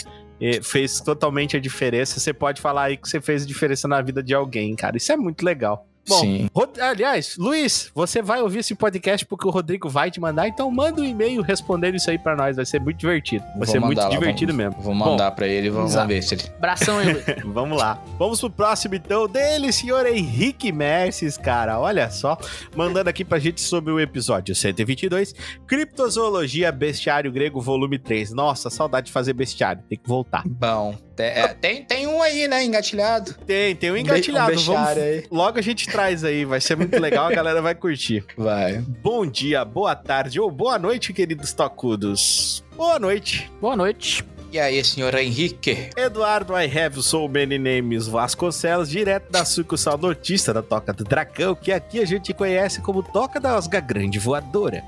E 0.40 0.62
fez 0.62 1.00
totalmente 1.00 1.56
a 1.56 1.60
diferença. 1.60 2.20
Você 2.20 2.32
pode 2.32 2.60
falar 2.60 2.84
aí 2.84 2.96
que 2.96 3.08
você 3.08 3.20
fez 3.20 3.46
diferença 3.46 3.88
na 3.88 4.02
vida 4.02 4.22
de 4.22 4.34
alguém, 4.34 4.76
cara. 4.76 4.96
Isso 4.96 5.10
é 5.10 5.16
muito 5.16 5.42
legal. 5.42 5.86
Bom, 6.08 6.20
Sim. 6.20 6.48
aliás, 6.80 7.36
Luiz, 7.36 7.90
você 7.94 8.22
vai 8.22 8.40
ouvir 8.40 8.60
esse 8.60 8.74
podcast 8.74 9.26
porque 9.26 9.46
o 9.46 9.50
Rodrigo 9.50 9.88
vai 9.88 10.10
te 10.10 10.20
mandar, 10.20 10.46
então 10.46 10.70
manda 10.70 11.00
um 11.00 11.04
e-mail 11.04 11.42
respondendo 11.42 11.96
isso 11.96 12.08
aí 12.10 12.18
para 12.18 12.36
nós, 12.36 12.56
vai 12.56 12.64
ser 12.64 12.80
muito 12.80 12.98
divertido. 12.98 13.44
Vai 13.44 13.56
vou 13.56 13.66
ser 13.66 13.80
muito 13.80 13.98
lá, 13.98 14.08
divertido 14.08 14.52
vamos, 14.52 14.76
mesmo. 14.76 14.82
Vou 14.82 14.94
mandar 14.94 15.32
para 15.32 15.46
ele, 15.48 15.68
vamos, 15.68 15.94
vamos 15.94 16.08
ver 16.08 16.22
se 16.22 16.34
ele. 16.34 16.44
Abração 16.56 16.98
aí, 16.98 17.12
Luiz. 17.12 17.24
vamos 17.44 17.78
lá. 17.78 18.02
Vamos 18.18 18.40
pro 18.40 18.50
próximo 18.50 18.94
então 18.94 19.26
dele, 19.26 19.72
senhor 19.72 20.06
Henrique 20.06 20.70
Merces, 20.70 21.36
cara. 21.36 21.78
Olha 21.78 22.10
só, 22.10 22.38
mandando 22.76 23.10
aqui 23.10 23.24
pra 23.24 23.38
gente 23.38 23.60
sobre 23.60 23.92
o 23.92 23.98
episódio 23.98 24.54
122, 24.54 25.34
Criptozoologia 25.66 26.70
Bestiário 26.70 27.32
Grego, 27.32 27.60
volume 27.60 27.98
3. 27.98 28.32
Nossa, 28.32 28.70
saudade 28.70 29.06
de 29.06 29.12
fazer 29.12 29.32
bestiário, 29.32 29.82
tem 29.88 29.98
que 29.98 30.08
voltar. 30.08 30.42
Bom, 30.46 30.94
é, 31.24 31.48
tem, 31.48 31.84
tem 31.84 32.06
um 32.06 32.22
aí, 32.22 32.46
né, 32.46 32.64
engatilhado. 32.64 33.34
Tem, 33.46 33.74
tem 33.74 33.90
um 33.90 33.96
engatilhado. 33.96 34.52
Um 34.52 34.62
Vamos, 34.62 34.98
aí. 34.98 35.24
Logo 35.30 35.58
a 35.58 35.62
gente 35.62 35.88
traz 35.88 36.24
aí, 36.24 36.44
vai 36.44 36.60
ser 36.60 36.76
muito 36.76 36.98
legal, 37.00 37.26
a 37.28 37.32
galera 37.32 37.62
vai 37.62 37.74
curtir. 37.74 38.24
Vai. 38.36 38.78
Bom 39.02 39.26
dia, 39.26 39.64
boa 39.64 39.94
tarde 39.94 40.38
ou 40.38 40.50
boa 40.50 40.78
noite, 40.78 41.12
queridos 41.12 41.52
tocudos. 41.52 42.64
Boa 42.76 42.98
noite. 42.98 43.50
Boa 43.60 43.76
noite. 43.76 44.24
E 44.56 44.58
aí, 44.58 44.82
senhor 44.82 45.14
Henrique? 45.14 45.90
Eduardo 45.94 46.54
I 46.58 46.64
have 46.64 47.02
so 47.02 47.28
many 47.28 47.58
names 47.58 48.06
Vasconcelos, 48.06 48.88
direto 48.88 49.30
da 49.30 49.44
sucursal 49.44 49.98
nortista 49.98 50.50
da 50.50 50.62
Toca 50.62 50.94
do 50.94 51.04
Dragão, 51.04 51.54
que 51.54 51.70
aqui 51.70 52.00
a 52.00 52.06
gente 52.06 52.32
conhece 52.32 52.80
como 52.80 53.02
Toca 53.02 53.38
da 53.38 53.54
Osga 53.54 53.80
Grande 53.80 54.18
Voadora. 54.18 54.82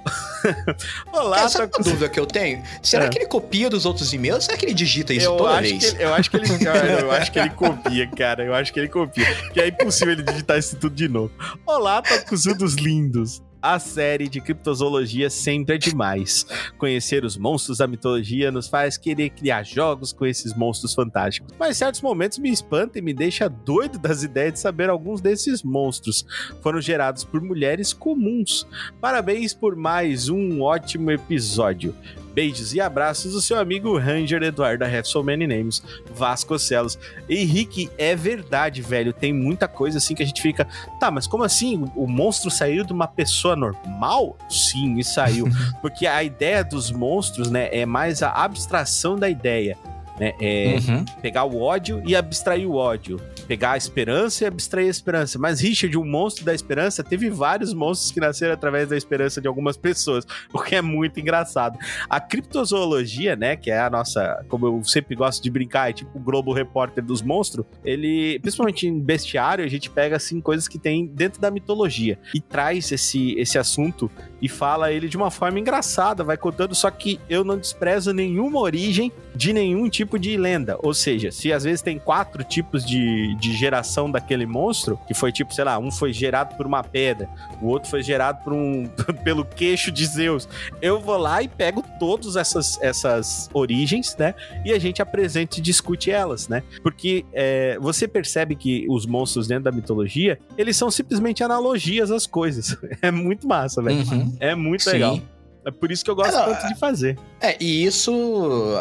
Olá, 1.12 1.42
Essa 1.42 1.64
é 1.64 1.66
dúvida 1.66 2.08
que 2.08 2.18
eu 2.18 2.24
tenho. 2.24 2.62
Será 2.82 3.04
é. 3.04 3.08
que 3.10 3.18
ele 3.18 3.26
copia 3.26 3.68
dos 3.68 3.84
outros 3.84 4.10
e-mails 4.14 4.46
será 4.46 4.56
que 4.56 4.64
ele 4.64 4.72
digita 4.72 5.12
isso 5.12 5.26
eu 5.26 5.36
toda 5.36 5.60
vez? 5.60 5.92
Ele, 5.92 6.02
eu 6.02 6.14
acho 6.14 6.30
que 6.30 6.38
ele, 6.38 6.46
eu 7.02 7.12
acho 7.12 7.30
que 7.30 7.38
ele 7.38 7.50
copia, 7.50 8.06
cara. 8.06 8.44
Eu 8.44 8.54
acho 8.54 8.72
que 8.72 8.80
ele 8.80 8.88
copia. 8.88 9.26
Que 9.52 9.60
é 9.60 9.68
impossível 9.68 10.14
ele 10.14 10.22
digitar 10.22 10.58
isso 10.58 10.76
tudo 10.76 10.94
de 10.94 11.08
novo. 11.08 11.30
Olá, 11.66 12.00
tocuzudos 12.00 12.72
lindos. 12.76 13.42
A 13.60 13.78
série 13.78 14.28
de 14.28 14.40
criptozoologia 14.40 15.28
sempre 15.28 15.74
é 15.74 15.78
demais. 15.78 16.46
Conhecer 16.76 17.24
os 17.24 17.36
monstros 17.36 17.78
da 17.78 17.86
mitologia 17.86 18.50
nos 18.50 18.68
faz 18.68 18.96
querer 18.96 19.30
criar 19.30 19.64
jogos 19.64 20.12
com 20.12 20.24
esses 20.24 20.54
monstros 20.56 20.94
fantásticos. 20.94 21.54
Mas 21.58 21.76
certos 21.76 22.00
momentos 22.00 22.38
me 22.38 22.50
espanta 22.50 22.98
e 22.98 23.02
me 23.02 23.12
deixa 23.12 23.48
doido 23.48 23.98
das 23.98 24.22
ideias 24.22 24.54
de 24.54 24.60
saber 24.60 24.88
alguns 24.88 25.20
desses 25.20 25.62
monstros 25.62 26.24
foram 26.62 26.80
gerados 26.80 27.24
por 27.24 27.40
mulheres 27.40 27.92
comuns. 27.92 28.66
Parabéns 29.00 29.52
por 29.52 29.76
mais 29.76 30.28
um 30.28 30.62
ótimo 30.62 31.10
episódio. 31.10 31.94
Beijos 32.32 32.74
e 32.74 32.80
abraços 32.80 33.32
do 33.32 33.40
seu 33.40 33.58
amigo 33.58 33.98
Ranger 33.98 34.42
Eduardo 34.42 34.80
da 34.80 34.86
Have 34.86 35.08
So 35.08 35.22
Many 35.22 35.46
Names, 35.46 35.82
Vasconcelos. 36.14 36.98
Henrique, 37.28 37.90
é 37.98 38.14
verdade, 38.14 38.82
velho. 38.82 39.12
Tem 39.12 39.32
muita 39.32 39.66
coisa 39.66 39.98
assim 39.98 40.14
que 40.14 40.22
a 40.22 40.26
gente 40.26 40.40
fica. 40.40 40.66
Tá, 41.00 41.10
mas 41.10 41.26
como 41.26 41.44
assim? 41.44 41.90
O 41.94 42.06
monstro 42.06 42.50
saiu 42.50 42.84
de 42.84 42.92
uma 42.92 43.08
pessoa 43.08 43.56
normal? 43.56 44.36
Sim, 44.48 44.98
e 44.98 45.04
saiu. 45.04 45.46
Porque 45.80 46.06
a 46.06 46.22
ideia 46.22 46.62
dos 46.62 46.90
monstros, 46.90 47.50
né, 47.50 47.68
é 47.72 47.84
mais 47.84 48.22
a 48.22 48.30
abstração 48.30 49.16
da 49.16 49.28
ideia. 49.28 49.76
Né? 50.18 50.34
É 50.40 50.78
Uhum. 50.88 51.04
pegar 51.22 51.44
o 51.44 51.60
ódio 51.60 52.02
e 52.06 52.14
abstrair 52.14 52.68
o 52.68 52.74
ódio. 52.74 53.20
Pegar 53.46 53.72
a 53.72 53.76
esperança 53.76 54.44
e 54.44 54.46
abstrair 54.46 54.86
a 54.86 54.90
esperança. 54.90 55.38
Mas, 55.38 55.60
Richard, 55.60 55.96
o 55.96 56.04
monstro 56.04 56.44
da 56.44 56.54
esperança, 56.54 57.02
teve 57.02 57.30
vários 57.30 57.72
monstros 57.72 58.12
que 58.12 58.20
nasceram 58.20 58.54
através 58.54 58.88
da 58.88 58.96
esperança 58.96 59.40
de 59.40 59.48
algumas 59.48 59.76
pessoas, 59.76 60.26
o 60.52 60.60
que 60.60 60.74
é 60.74 60.82
muito 60.82 61.18
engraçado. 61.20 61.78
A 62.08 62.20
criptozoologia, 62.20 63.36
né, 63.36 63.56
que 63.56 63.70
é 63.70 63.78
a 63.78 63.90
nossa, 63.90 64.44
como 64.48 64.66
eu 64.66 64.84
sempre 64.84 65.14
gosto 65.14 65.42
de 65.42 65.50
brincar, 65.50 65.90
é 65.90 65.92
tipo 65.92 66.18
o 66.18 66.20
Globo 66.20 66.52
Repórter 66.52 67.04
dos 67.04 67.22
monstros, 67.22 67.64
ele, 67.84 68.38
principalmente 68.40 68.86
em 68.86 68.98
bestiário, 68.98 69.64
a 69.64 69.68
gente 69.68 69.88
pega, 69.90 70.16
assim, 70.16 70.40
coisas 70.40 70.68
que 70.68 70.78
tem 70.78 71.06
dentro 71.06 71.40
da 71.40 71.50
mitologia 71.50 72.18
e 72.34 72.40
traz 72.40 72.90
esse, 72.92 73.34
esse 73.38 73.58
assunto 73.58 74.10
e 74.40 74.48
fala 74.48 74.92
ele 74.92 75.08
de 75.08 75.16
uma 75.16 75.30
forma 75.30 75.58
engraçada, 75.58 76.22
vai 76.22 76.36
contando, 76.36 76.74
só 76.74 76.90
que 76.90 77.20
eu 77.28 77.44
não 77.44 77.58
desprezo 77.58 78.12
nenhuma 78.12 78.60
origem 78.60 79.12
de 79.34 79.52
nenhum 79.52 79.88
tipo 79.88 80.07
de 80.16 80.36
lenda. 80.36 80.78
Ou 80.80 80.94
seja, 80.94 81.32
se 81.32 81.52
às 81.52 81.64
vezes 81.64 81.82
tem 81.82 81.98
quatro 81.98 82.44
tipos 82.44 82.86
de, 82.86 83.34
de 83.34 83.52
geração 83.56 84.08
daquele 84.08 84.46
monstro, 84.46 84.96
que 85.08 85.14
foi 85.14 85.32
tipo, 85.32 85.52
sei 85.52 85.64
lá, 85.64 85.76
um 85.76 85.90
foi 85.90 86.12
gerado 86.12 86.54
por 86.56 86.66
uma 86.66 86.84
pedra, 86.84 87.28
o 87.60 87.66
outro 87.66 87.90
foi 87.90 88.00
gerado 88.00 88.44
por 88.44 88.52
um, 88.52 88.88
pelo 89.24 89.44
queixo 89.44 89.90
de 89.90 90.06
Zeus. 90.06 90.48
Eu 90.80 91.00
vou 91.00 91.16
lá 91.16 91.42
e 91.42 91.48
pego 91.48 91.82
todas 91.98 92.36
essas, 92.36 92.80
essas 92.80 93.50
origens, 93.52 94.16
né? 94.16 94.34
E 94.64 94.72
a 94.72 94.78
gente 94.78 95.02
apresenta 95.02 95.58
e 95.58 95.60
discute 95.60 96.10
elas, 96.12 96.46
né? 96.46 96.62
Porque 96.82 97.24
é, 97.32 97.76
você 97.80 98.06
percebe 98.06 98.54
que 98.54 98.86
os 98.88 99.06
monstros 99.06 99.48
dentro 99.48 99.64
da 99.64 99.72
mitologia, 99.72 100.38
eles 100.56 100.76
são 100.76 100.90
simplesmente 100.90 101.42
analogias 101.42 102.10
às 102.10 102.26
coisas. 102.26 102.76
É 103.00 103.10
muito 103.10 103.46
massa, 103.46 103.80
velho. 103.80 103.98
Uhum. 104.10 104.36
É 104.40 104.54
muito 104.54 104.82
Sim. 104.82 104.90
legal. 104.90 105.20
É 105.68 105.70
por 105.70 105.92
isso 105.92 106.02
que 106.04 106.10
eu 106.10 106.16
gosto 106.16 106.34
É, 106.36 106.44
tanto 106.46 106.66
de 106.66 106.74
fazer. 106.78 107.18
É, 107.42 107.56
e 107.62 107.84
isso 107.84 108.12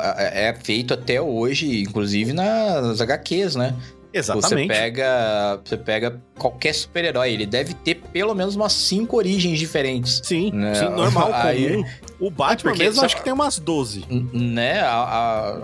é 0.02 0.50
é 0.50 0.56
feito 0.56 0.94
até 0.94 1.22
hoje, 1.22 1.82
inclusive 1.82 2.32
nas 2.34 3.02
HQs, 3.02 3.56
né? 3.56 3.76
Você 4.14 4.20
Exatamente. 4.20 4.70
pega, 4.70 5.60
você 5.64 5.78
pega 5.78 6.20
qualquer 6.40 6.74
super-herói, 6.74 7.32
ele 7.34 7.46
deve 7.46 7.74
ter 7.74 7.96
pelo 8.12 8.34
menos 8.34 8.56
umas 8.56 8.72
cinco 8.72 9.18
origens 9.18 9.60
diferentes. 9.60 10.22
Sim, 10.24 10.52
Né? 10.54 10.74
sim, 10.76 10.90
normal, 10.90 11.30
Aí- 11.36 11.74
comum. 11.76 11.86
O 12.20 12.32
Batman 12.32 12.72
porque 12.72 12.84
mesmo 12.84 13.00
só- 13.00 13.06
acho 13.06 13.16
que 13.18 13.24
tem 13.24 13.32
umas 13.34 13.60
12. 13.60 14.04
N- 14.10 14.30
Né? 14.34 14.80
A, 14.80 14.88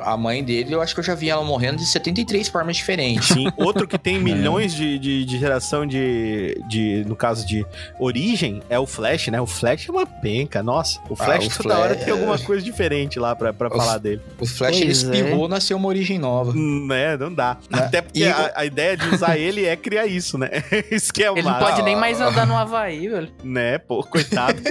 a, 0.03 0.13
a 0.13 0.17
mãe 0.17 0.43
dele, 0.43 0.73
eu 0.75 0.81
acho 0.81 0.93
que 0.93 0.99
eu 0.99 1.03
já 1.03 1.15
vi 1.15 1.29
ela 1.29 1.43
morrendo 1.43 1.77
de 1.77 1.85
73 1.85 2.47
formas 2.47 2.77
diferentes. 2.77 3.29
Sim, 3.29 3.47
outro 3.57 3.87
que 3.87 3.97
tem 3.97 4.19
milhões 4.21 4.73
de, 4.73 4.99
de, 4.99 5.25
de 5.25 5.39
geração 5.39 5.85
de, 5.85 6.61
de, 6.67 7.03
no 7.07 7.15
caso 7.15 7.45
de 7.47 7.65
origem, 7.99 8.61
é 8.69 8.77
o 8.77 8.85
Flash, 8.85 9.27
né? 9.29 9.41
O 9.41 9.47
Flash 9.47 9.89
é 9.89 9.91
uma 9.91 10.05
penca, 10.05 10.61
nossa. 10.61 10.99
O 11.09 11.15
Flash 11.15 11.47
o 11.47 11.63
toda 11.63 11.77
hora 11.77 11.93
Flash- 11.93 12.03
tem 12.05 12.13
alguma 12.13 12.37
coisa 12.37 12.63
diferente 12.63 13.19
lá 13.19 13.35
pra, 13.35 13.51
pra 13.53 13.67
O 13.69 13.71
falar 13.77 13.97
dele. 13.97 14.21
O 14.39 14.45
Flash, 14.45 14.77
ele 14.77 14.89
é. 14.89 14.91
espirrou, 14.91 15.47
nasceu 15.47 15.75
uma 15.77 15.87
origem 15.87 16.19
nova. 16.19 16.53
Né, 16.53 17.17
não 17.17 17.33
dá. 17.33 17.57
Né? 17.69 17.79
Até 17.79 18.01
porque 18.01 18.19
E 18.19 18.25
a, 18.27 18.51
a 18.55 18.65
ideia 18.65 18.95
de 18.95 19.07
usar 19.09 19.37
ele 19.37 19.65
é 19.65 19.75
criar 19.75 20.05
isso, 20.05 20.37
né? 20.37 20.49
Isso 20.91 21.11
que 21.11 21.23
é 21.23 21.31
o 21.31 21.37
Ele 21.37 21.47
não 21.47 21.57
pode 21.59 21.81
nem 21.81 21.95
mais 21.95 22.21
andar 22.21 22.45
no 22.47 22.55
Havaí, 22.55 23.07
velho. 23.07 23.31
né? 23.43 23.77
Pô, 23.79 24.03
coitado. 24.03 24.61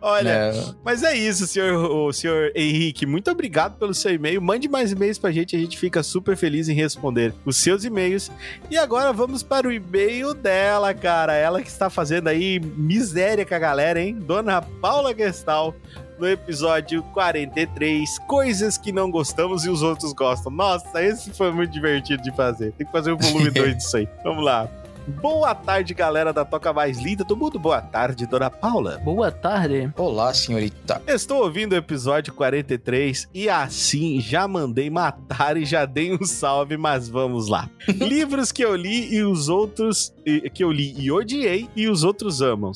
Olha, 0.00 0.52
né? 0.52 0.74
Mas 0.84 1.02
é 1.02 1.14
isso, 1.14 1.46
senhor, 1.46 1.90
o 1.90 2.12
senhor 2.12 2.50
Henrique. 2.54 3.04
Muito 3.06 3.30
obrigado 3.30 3.78
pelo 3.78 3.92
seu 3.92 4.12
e-mail. 4.12 4.40
Mande 4.40 4.68
mais 4.68 4.92
e-mails 4.92 5.18
pra 5.18 5.30
gente, 5.30 5.54
a 5.54 5.58
gente 5.58 5.78
fica 5.78 6.02
super 6.02 6.36
feliz 6.36 6.68
em 6.68 6.74
responder 6.74 7.34
os 7.44 7.56
seus 7.56 7.84
e-mails. 7.84 8.30
E 8.70 8.78
agora 8.78 9.12
vamos 9.12 9.42
para 9.42 9.68
o 9.68 9.72
e-mail 9.72 10.32
dela, 10.34 10.94
cara. 10.94 11.34
Ela 11.34 11.62
que 11.62 11.68
está 11.68 11.90
fazendo 11.90 12.28
aí 12.28 12.58
miséria 12.60 13.44
com 13.44 13.54
a 13.54 13.58
galera, 13.58 14.00
hein? 14.00 14.18
Dona 14.18 14.62
Paula 14.62 15.14
Gestal. 15.14 15.74
No 16.18 16.28
episódio 16.28 17.02
43, 17.14 18.18
coisas 18.28 18.76
que 18.76 18.92
não 18.92 19.10
gostamos 19.10 19.64
e 19.64 19.70
os 19.70 19.80
outros 19.80 20.12
gostam. 20.12 20.52
Nossa, 20.52 21.02
esse 21.02 21.30
foi 21.30 21.50
muito 21.50 21.72
divertido 21.72 22.22
de 22.22 22.30
fazer. 22.36 22.72
Tem 22.72 22.86
que 22.86 22.92
fazer 22.92 23.10
o 23.12 23.16
volume 23.16 23.48
2 23.50 23.76
disso 23.78 23.96
aí. 23.96 24.06
Vamos 24.22 24.44
lá. 24.44 24.68
Boa 25.10 25.54
tarde, 25.54 25.92
galera 25.92 26.32
da 26.32 26.44
Toca 26.44 26.72
Mais 26.72 27.00
Linda 27.00 27.24
do 27.24 27.36
Mundo. 27.36 27.58
Boa 27.58 27.80
tarde, 27.80 28.26
Dona 28.26 28.48
Paula. 28.48 28.98
Boa 28.98 29.30
tarde. 29.30 29.92
Olá, 29.96 30.32
senhorita. 30.32 31.02
Estou 31.06 31.42
ouvindo 31.42 31.72
o 31.72 31.76
episódio 31.76 32.32
43 32.32 33.28
e 33.34 33.48
assim 33.48 34.20
já 34.20 34.46
mandei 34.46 34.88
matar 34.88 35.56
e 35.56 35.64
já 35.64 35.84
dei 35.84 36.14
um 36.14 36.24
salve, 36.24 36.76
mas 36.76 37.08
vamos 37.08 37.48
lá. 37.48 37.68
Livros 37.88 38.52
que 38.52 38.64
eu 38.64 38.76
li 38.76 39.14
e 39.14 39.22
os 39.22 39.48
outros 39.48 40.14
que 40.54 40.62
eu 40.62 40.70
li 40.70 40.94
e 40.96 41.10
odiei 41.10 41.68
e 41.74 41.88
os 41.88 42.04
outros 42.04 42.40
amam. 42.40 42.72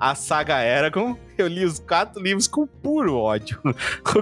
A 0.00 0.14
saga 0.14 0.60
Eragon, 0.62 1.16
eu 1.36 1.46
li 1.48 1.64
os 1.64 1.78
quatro 1.80 2.22
livros 2.22 2.46
com 2.46 2.66
puro 2.66 3.16
ódio. 3.16 3.60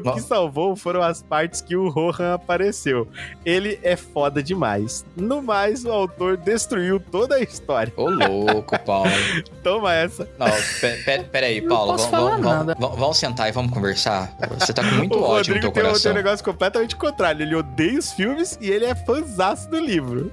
O 0.07 0.13
que 0.15 0.21
salvou 0.21 0.75
foram 0.77 1.01
as 1.03 1.23
partes 1.23 1.61
que 1.61 1.77
o 1.77 1.89
Rohan 1.89 2.35
apareceu. 2.35 3.09
Ele 3.45 3.79
é 3.83 3.95
foda 3.97 4.43
demais. 4.43 5.05
No 5.17 5.41
mais, 5.43 5.85
o 5.85 5.91
autor 5.93 6.37
destruiu 6.37 6.99
toda 7.01 7.37
a 7.37 7.41
história. 7.41 7.93
Ô, 7.97 8.09
louco, 8.11 8.79
Paulo. 8.81 9.11
Toma 9.63 9.93
essa. 9.95 10.29
Não, 10.39 10.47
pe- 10.81 11.03
pe- 11.05 11.25
peraí, 11.31 11.61
Não 11.61 11.69
Paulo. 11.69 11.93
posso 11.93 12.11
vamos, 12.11 12.27
falar 12.27 12.31
vamos, 12.41 12.47
nada. 12.67 12.77
vamos, 12.79 12.99
vamos 12.99 13.17
sentar 13.19 13.49
e 13.49 13.53
vamos 13.53 13.73
conversar. 13.73 14.35
Você 14.59 14.73
tá 14.73 14.83
com 14.83 14.95
muito 14.97 15.17
o 15.19 15.23
ódio 15.23 15.55
no 15.55 15.61
Rodrigo 15.61 15.61
teu 15.61 15.61
tem, 15.61 15.69
um- 15.71 15.73
tem 15.73 15.83
coração. 15.85 16.13
um 16.13 16.15
negócio 16.15 16.45
completamente 16.45 16.97
contrário. 16.97 17.43
Ele 17.43 17.55
odeia 17.55 17.99
os 17.99 18.13
filmes 18.13 18.59
e 18.61 18.71
ele 18.71 18.85
é 18.87 18.95
fãzaço 18.95 19.71
do 19.71 19.79
livro. 19.79 20.33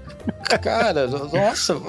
Cara, 0.62 1.08
nossa. 1.08 1.80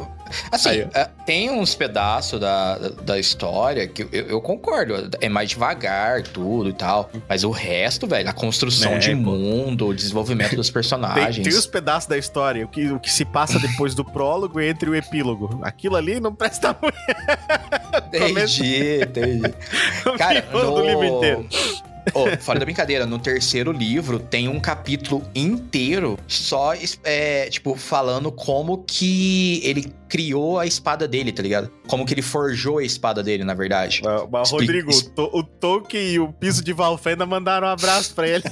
Assim, 0.51 0.69
Aí, 0.71 0.89
é, 0.95 1.09
tem 1.27 1.51
uns 1.51 1.75
pedaços 1.75 2.41
da, 2.41 2.77
da 2.79 3.19
história 3.19 3.87
que 3.87 4.03
eu, 4.11 4.27
eu 4.27 4.41
concordo. 4.41 5.11
É 5.21 5.29
mais 5.29 5.51
devagar, 5.51 6.23
tudo 6.23 6.69
e 6.71 6.73
tal. 6.73 7.11
Mas 7.29 7.45
o 7.45 7.51
resto, 7.51 8.07
velho, 8.07 8.29
a 8.29 8.33
construção 8.33 8.93
É, 8.93 8.99
de 8.99 9.15
mundo, 9.15 9.89
o 9.89 9.95
desenvolvimento 9.95 10.57
dos 10.57 10.69
Tem, 10.69 10.75
personagens. 10.75 11.47
tem 11.47 11.57
os 11.59 11.67
pedaços 11.67 12.09
da 12.09 12.17
história, 12.19 12.65
o 12.65 12.69
que, 12.69 12.91
o 12.91 12.99
que 12.99 13.11
se 13.11 13.25
passa 13.25 13.59
depois 13.59 13.95
do 13.95 14.05
prólogo 14.05 14.61
e 14.61 14.69
entre 14.69 14.89
o 14.91 14.95
epílogo. 14.95 15.61
Aquilo 15.63 15.97
ali 15.97 16.19
não 16.21 16.35
presta 16.35 16.77
muito. 16.81 16.97
Entendi, 18.13 19.01
entendi. 19.03 19.55
Cara, 20.19 20.43
pior 20.43 20.65
do 20.67 20.71
no- 20.79 20.87
livro 20.87 21.05
inteiro. 21.05 21.49
Ô, 22.13 22.27
fora 22.41 22.59
da 22.59 22.65
brincadeira, 22.65 23.07
no 23.07 23.19
terceiro 23.19 23.73
livro 23.73 24.19
tem 24.19 24.49
um 24.49 24.61
capítulo 24.61 25.23
inteiro 25.35 26.19
só, 26.29 26.73
é, 27.03 27.49
tipo, 27.49 27.75
falando 27.77 28.31
como 28.31 28.85
que 28.87 29.61
ele 29.65 29.93
criou 30.09 30.59
a 30.61 30.67
espada 30.67 31.09
dele, 31.09 31.33
tá 31.33 31.43
ligado? 31.43 31.71
Como 31.89 32.05
que 32.07 32.15
ele 32.15 32.23
forjou 32.23 32.79
a 32.79 32.85
espada 32.85 33.23
dele, 33.23 33.43
na 33.43 33.55
verdade. 33.55 34.01
Mas, 34.05 34.23
mas, 34.31 34.49
Expli- 34.49 34.67
Rodrigo, 34.67 34.91
o, 35.17 35.39
o 35.41 35.43
Tolkien 35.43 36.07
e 36.13 36.19
o 36.21 36.33
piso 36.33 36.63
de 36.63 36.73
Valfenda 36.73 37.27
mandaram 37.27 37.67
um 37.67 37.71
abraço 37.71 38.15
pra 38.15 38.29
ele. 38.29 38.45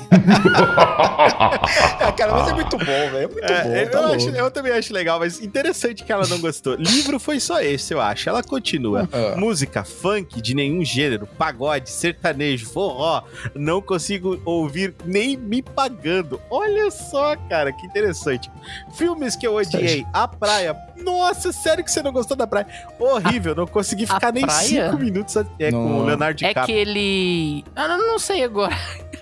Ah, 0.76 2.12
cara, 2.16 2.32
mas 2.32 2.48
é 2.48 2.54
muito 2.54 2.76
bom, 2.78 2.84
velho. 2.84 3.16
É 3.16 3.26
muito 3.28 3.44
É, 3.44 3.62
bom. 3.64 3.74
eu, 3.76 3.90
tá 3.90 4.06
acho- 4.16 4.28
eu 4.30 4.50
também 4.50 4.72
acho 4.72 4.92
legal, 4.92 5.18
mas 5.18 5.40
interessante 5.40 6.04
que 6.04 6.12
ela 6.12 6.26
não 6.26 6.40
gostou. 6.40 6.74
Livro 6.74 7.18
foi 7.20 7.38
só 7.38 7.60
esse, 7.60 7.92
eu 7.94 8.00
acho. 8.00 8.28
Ela 8.28 8.42
continua. 8.42 9.08
Ah. 9.12 9.36
Música, 9.36 9.84
funk 9.84 10.40
de 10.40 10.54
nenhum 10.54 10.84
gênero, 10.84 11.26
pagode, 11.38 11.90
sertanejo, 11.90 12.66
forró, 12.66 13.22
não 13.54 13.80
consigo 13.80 14.40
ouvir 14.44 14.94
nem 15.04 15.36
me 15.36 15.62
pagando. 15.62 16.40
Olha 16.50 16.90
só, 16.90 17.36
cara, 17.48 17.72
que 17.72 17.86
interessante. 17.86 18.50
Filmes 18.94 19.36
que 19.36 19.46
eu 19.46 19.54
odiei, 19.54 20.04
A 20.12 20.26
Praia. 20.28 20.76
Nossa, 20.96 21.52
sério 21.52 21.82
que 21.84 21.90
você 21.90 22.02
não 22.02 22.12
gostou 22.12 22.36
da 22.36 22.46
praia? 22.46 22.66
Horrível, 22.98 23.54
não 23.54 23.66
consegui 23.66 24.04
A 24.04 24.14
ficar 24.14 24.32
nem 24.32 24.44
Praia? 24.46 24.68
cinco 24.90 24.96
minutos 24.98 25.34
é, 25.58 25.70
com 25.72 26.00
o 26.00 26.04
Leonardo 26.04 26.44
É 26.44 26.48
DiCaprio. 26.48 26.62
aquele. 26.76 27.64
Eu 27.74 27.88
não 27.88 28.06
não 28.06 28.18
sei 28.18 28.44
agora. 28.44 28.74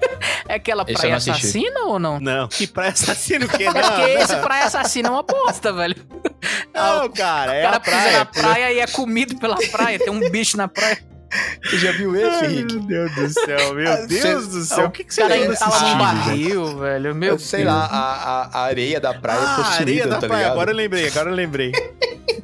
É 0.49 0.55
aquela 0.55 0.83
Esse 0.83 0.95
praia 0.95 1.17
assassina 1.17 1.81
ou 1.81 1.99
não? 1.99 2.19
Não, 2.19 2.49
que 2.49 2.67
praia 2.67 2.91
assassina 2.91 3.45
o 3.45 3.49
quê? 3.49 3.65
É 3.69 3.73
Não, 3.73 3.83
porque 3.83 4.11
esse 4.13 4.35
não, 4.35 4.43
praia 4.43 4.65
assassina 4.65 5.09
é 5.09 5.11
uma 5.13 5.23
bosta, 5.23 5.73
velho. 5.75 5.95
não, 6.75 7.09
cara, 7.13 7.53
O 7.53 7.55
é 7.55 7.63
cara 7.63 7.77
a 7.77 7.81
pisa 7.81 7.97
praia. 7.97 8.19
na 8.19 8.25
praia 8.25 8.73
e 8.73 8.79
é 8.81 8.87
comido 8.87 9.37
pela 9.39 9.57
praia. 9.71 9.99
Tem 9.99 10.09
um 10.11 10.31
bicho 10.31 10.57
na 10.57 10.67
praia. 10.69 10.99
Você 11.65 11.79
já 11.79 11.93
viu 11.93 12.15
esse, 12.17 12.47
Rick? 12.47 12.75
meu 12.81 13.09
Deus 13.09 13.15
do 13.15 13.29
céu, 13.31 13.75
meu 13.75 14.07
Deus 14.09 14.21
cê- 14.21 14.35
do 14.35 14.63
céu. 14.65 14.87
O 14.87 14.91
que, 14.91 15.05
que 15.05 15.11
O 15.11 15.15
você 15.15 15.21
cara 15.23 15.35
lembra 15.35 15.55
entala 15.55 15.71
desse 15.71 15.83
num 15.83 15.89
filme, 15.89 16.05
gente? 16.05 16.25
barril, 16.25 16.79
velho. 16.79 17.15
Meu 17.15 17.33
Eu 17.35 17.39
sei 17.39 17.65
Deus. 17.65 17.75
lá, 17.75 17.85
a, 17.87 17.99
a- 17.99 18.51
a 18.53 18.65
areia 18.65 19.01
da 19.01 19.15
praia 19.15 19.41
Ah, 19.41 19.55
possuída, 19.57 19.81
areia 19.81 20.07
da 20.07 20.19
tá 20.19 20.27
praia. 20.27 20.37
ligado? 20.43 20.53
Agora 20.53 20.71
eu 20.71 20.77
lembrei, 20.77 21.07
agora 21.07 21.31
eu 21.31 21.35
lembrei. 21.35 21.73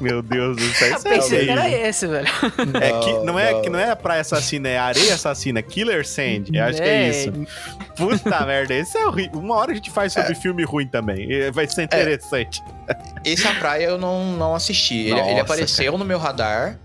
Meu 0.00 0.20
Deus 0.20 0.56
do 0.56 0.62
céu. 0.74 0.88
Eu 0.90 0.96
isso 0.98 1.08
é 1.08 1.10
pensei 1.10 1.44
que 1.46 1.50
era 1.50 1.68
esse, 1.70 2.06
velho. 2.06 2.26
É 2.80 3.00
que, 3.00 3.12
não, 3.24 3.38
é, 3.38 3.60
que 3.62 3.70
não 3.70 3.78
é 3.78 3.94
praia 3.94 4.20
assassina, 4.20 4.68
é 4.68 4.78
areia 4.78 5.14
assassina, 5.14 5.58
é 5.60 5.62
Killer 5.62 6.06
Sand. 6.06 6.44
Eu 6.52 6.64
acho 6.64 6.76
que 6.82 6.88
é 6.88 7.06
É. 7.06 7.08
isso. 7.10 7.32
Puta 7.96 8.44
merda, 8.44 8.74
esse 8.74 8.96
é 8.98 9.06
horrível. 9.06 9.40
Uma 9.40 9.56
hora 9.56 9.72
a 9.72 9.74
gente 9.74 9.90
faz 9.90 10.12
sobre 10.12 10.34
filme 10.34 10.64
ruim 10.64 10.86
também. 10.86 11.28
Vai 11.50 11.66
ser 11.66 11.82
interessante. 11.84 12.62
Esse 13.24 13.46
A 13.48 13.54
Praia 13.54 13.84
eu 13.86 13.96
não, 13.98 14.36
não 14.36 14.54
assisti. 14.54 14.96
Ele, 15.06 15.14
Nossa, 15.14 15.30
ele 15.30 15.40
apareceu 15.40 15.96
no 15.98 16.04
meu 16.04 16.18
radar, 16.18 16.78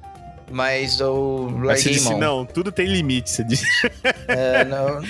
mas 0.52 1.00
eu 1.00 1.52
Mas 1.58 1.82
você 1.82 1.90
disse, 1.92 2.10
mão. 2.10 2.20
não, 2.20 2.46
tudo 2.46 2.72
tem 2.72 2.86
limite. 2.88 3.30
Você 3.30 3.44
disse. 3.44 3.66
É, 4.28 4.64
não, 4.64 5.02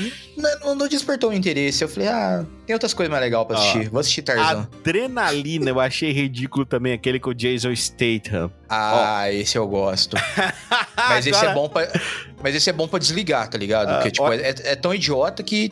não, 0.64 0.76
não 0.76 0.88
despertou 0.88 1.30
o 1.30 1.34
interesse. 1.34 1.84
Eu 1.84 1.88
falei, 1.90 2.08
ah, 2.10 2.44
tem 2.66 2.74
outras 2.74 2.92
coisas 2.94 3.12
mais 3.12 3.22
legais 3.24 3.46
pra 3.46 3.56
assistir. 3.58 3.90
Vou 3.90 4.00
assistir 4.00 4.22
Tarzan. 4.24 4.68
Adrenalina, 4.80 5.70
eu 5.70 5.80
achei 5.80 6.12
ridículo 6.12 6.66
também, 6.66 6.94
aquele 6.94 7.20
com 7.20 7.30
o 7.30 7.34
Jason 7.36 7.72
Statham. 7.76 8.52
Ah, 8.68 9.32
esse 9.32 9.58
eu 9.58 9.68
gosto. 9.68 10.18
Mas 10.98 11.28
esse 11.28 11.38
Agora- 11.38 11.52
é 11.52 11.54
bom 11.54 11.70
pra. 11.70 11.88
Mas 12.44 12.56
esse 12.56 12.70
é 12.70 12.74
bom 12.74 12.88
pra 12.88 12.98
desligar, 12.98 13.48
tá 13.48 13.58
ligado? 13.58 13.90
Ah, 13.90 13.96
Porque, 13.96 14.12
tipo, 14.12 14.24
ó- 14.24 14.34
é, 14.34 14.50
é 14.64 14.76
tão 14.76 14.94
idiota 14.94 15.44
que. 15.44 15.72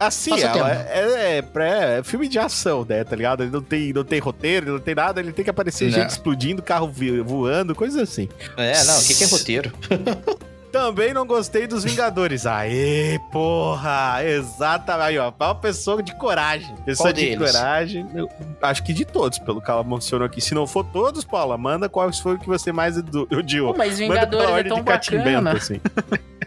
Assim, 0.00 0.30
Passa 0.30 0.46
ela 0.46 0.72
é, 0.72 1.36
é, 1.38 1.42
pré- 1.42 1.98
é 1.98 2.02
filme 2.02 2.26
de 2.26 2.38
ação, 2.38 2.86
né? 2.88 3.04
Tá 3.04 3.14
ligado? 3.14 3.42
Ele 3.42 3.50
não 3.50 3.60
tem, 3.60 3.92
não 3.92 4.02
tem 4.02 4.18
roteiro, 4.18 4.72
não 4.72 4.80
tem 4.80 4.94
nada, 4.94 5.20
ele 5.20 5.30
tem 5.30 5.44
que 5.44 5.50
aparecer 5.50 5.84
Não. 5.84 5.92
gente 5.92 6.08
explodindo, 6.08 6.62
carro 6.62 6.90
voando, 7.22 7.74
coisas 7.74 8.00
assim. 8.00 8.26
É, 8.56 8.82
não, 8.84 8.98
o 8.98 9.04
que, 9.06 9.14
que 9.14 9.24
é 9.24 9.26
roteiro? 9.26 9.72
Também 10.72 11.12
não 11.12 11.26
gostei 11.26 11.66
dos 11.66 11.82
Vingadores. 11.82 12.46
Aê, 12.46 13.18
porra! 13.32 14.20
Exatamente. 14.24 15.02
Aí, 15.08 15.18
ó, 15.18 15.32
uma 15.38 15.54
pessoa 15.54 16.00
de 16.00 16.14
coragem. 16.14 16.72
Pessoa 16.86 17.08
Qual 17.08 17.12
de 17.12 17.20
deles? 17.26 17.38
coragem. 17.52 18.06
Eu 18.14 18.30
acho 18.62 18.84
que 18.84 18.92
de 18.92 19.04
todos, 19.04 19.38
pelo 19.40 19.60
que 19.60 19.68
ela 19.68 19.82
mencionou 19.82 20.24
aqui. 20.26 20.40
Se 20.40 20.54
não 20.54 20.68
for 20.68 20.84
todos, 20.84 21.24
Paula, 21.24 21.58
manda 21.58 21.88
qual 21.88 22.12
foi 22.12 22.36
o 22.36 22.38
que 22.38 22.46
você 22.46 22.70
mais 22.72 22.96
odi- 22.96 23.26
odiou. 23.34 23.72
Pô, 23.72 23.78
mas 23.78 23.98
Manda 23.98 24.26
pela 24.28 24.42
Vingadores 24.46 24.48
é 24.48 24.52
ordem 24.52 24.68
tão 24.72 24.78
de 24.78 24.84
bacana. 24.84 25.52
assim. 25.52 25.80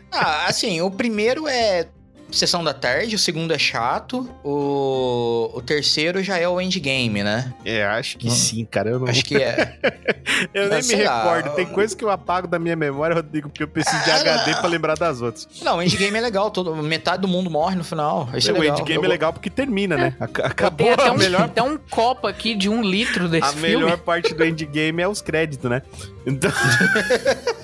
Ah, 0.09 0.45
assim, 0.47 0.79
o 0.81 0.89
primeiro 0.89 1.45
é 1.47 1.87
Sessão 2.33 2.63
da 2.63 2.73
Tarde, 2.73 3.15
o 3.15 3.19
segundo 3.19 3.53
é 3.53 3.59
chato, 3.59 4.27
o, 4.43 5.51
o 5.53 5.61
terceiro 5.61 6.23
já 6.23 6.37
é 6.37 6.47
o 6.47 6.59
Endgame, 6.59 7.23
né? 7.23 7.53
É, 7.63 7.83
acho 7.85 8.17
que 8.17 8.27
Hum. 8.27 8.31
sim, 8.31 8.65
cara. 8.65 8.89
Eu, 8.89 8.99
não... 8.99 9.07
Acho 9.07 9.23
que 9.23 9.35
é. 9.37 9.77
eu 10.53 10.67
nem 10.69 10.81
me 10.83 10.95
lá. 11.03 11.23
recordo. 11.23 11.55
Tem 11.55 11.65
coisa 11.67 11.95
que 11.95 12.03
eu 12.03 12.09
apago 12.09 12.47
da 12.47 12.57
minha 12.57 12.75
memória, 12.75 13.15
Rodrigo, 13.15 13.49
porque 13.49 13.63
eu 13.63 13.67
preciso 13.67 14.03
de 14.03 14.09
Ah, 14.11 14.15
HD 14.15 14.55
pra 14.55 14.67
lembrar 14.67 14.97
das 14.97 15.21
outras. 15.21 15.47
Não, 15.61 15.77
o 15.77 15.81
Endgame 15.83 16.17
é 16.17 16.21
legal, 16.21 16.49
todo, 16.49 16.75
metade 16.77 17.21
do 17.21 17.27
mundo 17.27 17.49
morre 17.51 17.75
no 17.75 17.83
final. 17.83 18.27
Isso 18.35 18.49
é 18.49 18.53
o 18.53 18.59
legal. 18.59 18.79
Endgame 18.79 18.99
Eu- 18.99 19.05
é 19.05 19.07
legal 19.07 19.31
porque 19.31 19.49
termina, 19.49 19.95
né? 19.95 20.15
Ac- 20.19 20.39
Eu 20.39 20.45
Acabou 20.45 20.91
até 20.93 21.07
a 21.07 21.11
um, 21.11 21.17
melhor 21.17 21.41
até 21.43 21.61
um 21.61 21.77
copo 21.77 22.25
aqui 22.25 22.55
de 22.55 22.67
um 22.67 22.81
litro 22.81 23.29
desse 23.29 23.45
A 23.47 23.51
filme. 23.53 23.67
melhor 23.83 23.97
parte 23.99 24.33
do 24.33 24.43
endgame 24.43 25.01
é 25.03 25.07
os 25.07 25.21
créditos, 25.21 25.69
né? 25.69 25.81
Então, 26.25 26.49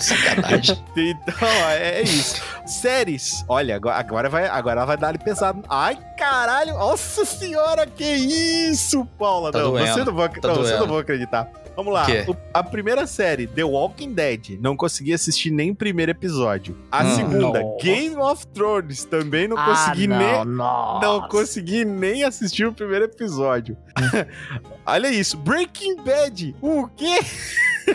Sacanagem. 0.00 0.82
então 0.96 1.48
é, 1.70 2.00
é 2.00 2.02
isso. 2.02 2.42
Séries. 2.66 3.44
Olha, 3.48 3.76
agora, 3.76 4.28
vai, 4.28 4.46
agora 4.46 4.86
vai 4.86 4.96
dar 4.96 5.08
ali 5.08 5.18
pesado. 5.18 5.62
Ai, 5.68 5.98
caralho. 6.16 6.74
Nossa 6.74 7.24
senhora, 7.24 7.86
que 7.86 8.04
isso, 8.04 9.04
Paula. 9.18 9.52
Tá 9.52 9.58
não, 9.58 9.72
doendo, 9.72 9.92
você 9.92 10.04
não 10.04 10.14
vai, 10.14 10.28
tá 10.28 10.48
não, 10.48 10.54
você 10.54 10.76
não 10.76 10.86
vai 10.86 11.00
acreditar. 11.00 11.50
Vamos 11.76 11.92
lá. 11.92 12.06
O 12.28 12.36
a 12.52 12.62
primeira 12.62 13.06
série, 13.06 13.46
The 13.46 13.64
Walking 13.64 14.12
Dead, 14.12 14.58
não 14.60 14.76
consegui 14.76 15.12
assistir 15.12 15.50
nem 15.50 15.70
o 15.72 15.74
primeiro 15.74 16.12
episódio. 16.12 16.76
A 16.90 17.02
Hum. 17.04 17.16
segunda, 17.16 17.60
Nossa. 17.60 17.84
Game 17.84 18.16
of 18.16 18.46
Thrones, 18.48 19.04
também 19.04 19.48
não 19.48 19.58
Ah, 19.58 19.64
consegui 19.66 20.06
não, 20.06 20.18
nem 20.18 20.44
nossa. 20.54 21.06
não 21.06 21.28
consegui 21.28 21.84
nem 21.84 22.22
assistir 22.24 22.66
o 22.66 22.72
primeiro 22.72 23.06
episódio. 23.06 23.76
Olha 24.86 25.08
isso, 25.08 25.36
Breaking 25.36 25.96
Bad. 25.96 26.54
O 26.60 26.86
quê? 26.96 27.18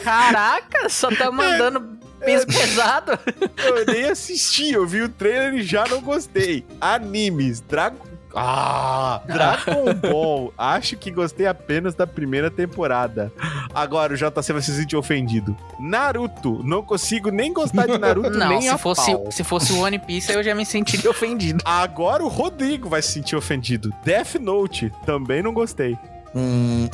Caraca, 0.04 0.90
só 0.90 1.10
tá 1.10 1.32
mandando 1.32 1.98
peso 2.20 2.46
pesado. 2.48 3.18
Eu 3.58 3.86
nem 3.86 4.06
assisti, 4.06 4.72
eu 4.72 4.86
vi 4.86 5.02
o 5.04 5.10
trailer 5.10 5.54
e 5.56 5.64
já 5.64 5.86
não 5.88 6.02
gostei. 6.02 6.66
Animes, 6.82 7.62
Dragon. 7.62 8.10
Ah, 8.36 9.22
Dragon 9.26 9.92
Ball. 9.96 10.54
Acho 10.56 10.96
que 10.96 11.10
gostei 11.10 11.48
apenas 11.48 11.96
da 11.96 12.06
primeira 12.06 12.52
temporada. 12.52 13.34
Agora 13.80 14.14
o 14.14 14.18
JC 14.18 14.52
vai 14.52 14.62
se 14.62 14.76
sentir 14.76 14.98
ofendido. 14.98 15.56
Naruto. 15.80 16.62
Não 16.64 16.84
consigo 16.84 17.30
nem 17.32 17.54
gostar 17.54 17.88
de 17.88 17.98
Naruto 17.98 18.30
Não, 18.32 18.50
nem 18.50 18.62
se 18.62 18.68
a 18.68 18.78
fosse, 18.78 19.12
pau. 19.12 19.32
se 19.32 19.44
fosse 19.44 19.72
o 19.72 19.80
One 19.80 19.98
Piece, 20.00 20.32
eu 20.34 20.44
já 20.44 20.54
me 20.54 20.66
sentiria 20.66 21.10
ofendido. 21.10 21.62
Agora 21.64 22.24
o 22.24 22.28
Rodrigo 22.28 22.90
vai 22.90 23.02
se 23.02 23.14
sentir 23.14 23.36
ofendido. 23.38 23.94
Death 24.04 24.36
Note. 24.36 24.92
Também 25.06 25.42
não 25.42 25.54
gostei. 25.54 25.98
Hum, 26.36 26.90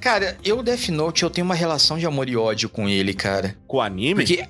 cara, 0.00 0.36
eu, 0.44 0.62
Death 0.62 0.88
Note, 0.88 1.22
eu 1.22 1.30
tenho 1.30 1.44
uma 1.44 1.54
relação 1.54 1.96
de 1.96 2.06
amor 2.06 2.28
e 2.28 2.36
ódio 2.36 2.68
com 2.68 2.88
ele, 2.88 3.14
cara. 3.14 3.56
Com 3.66 3.80
anime? 3.80 4.26
Porque. 4.26 4.44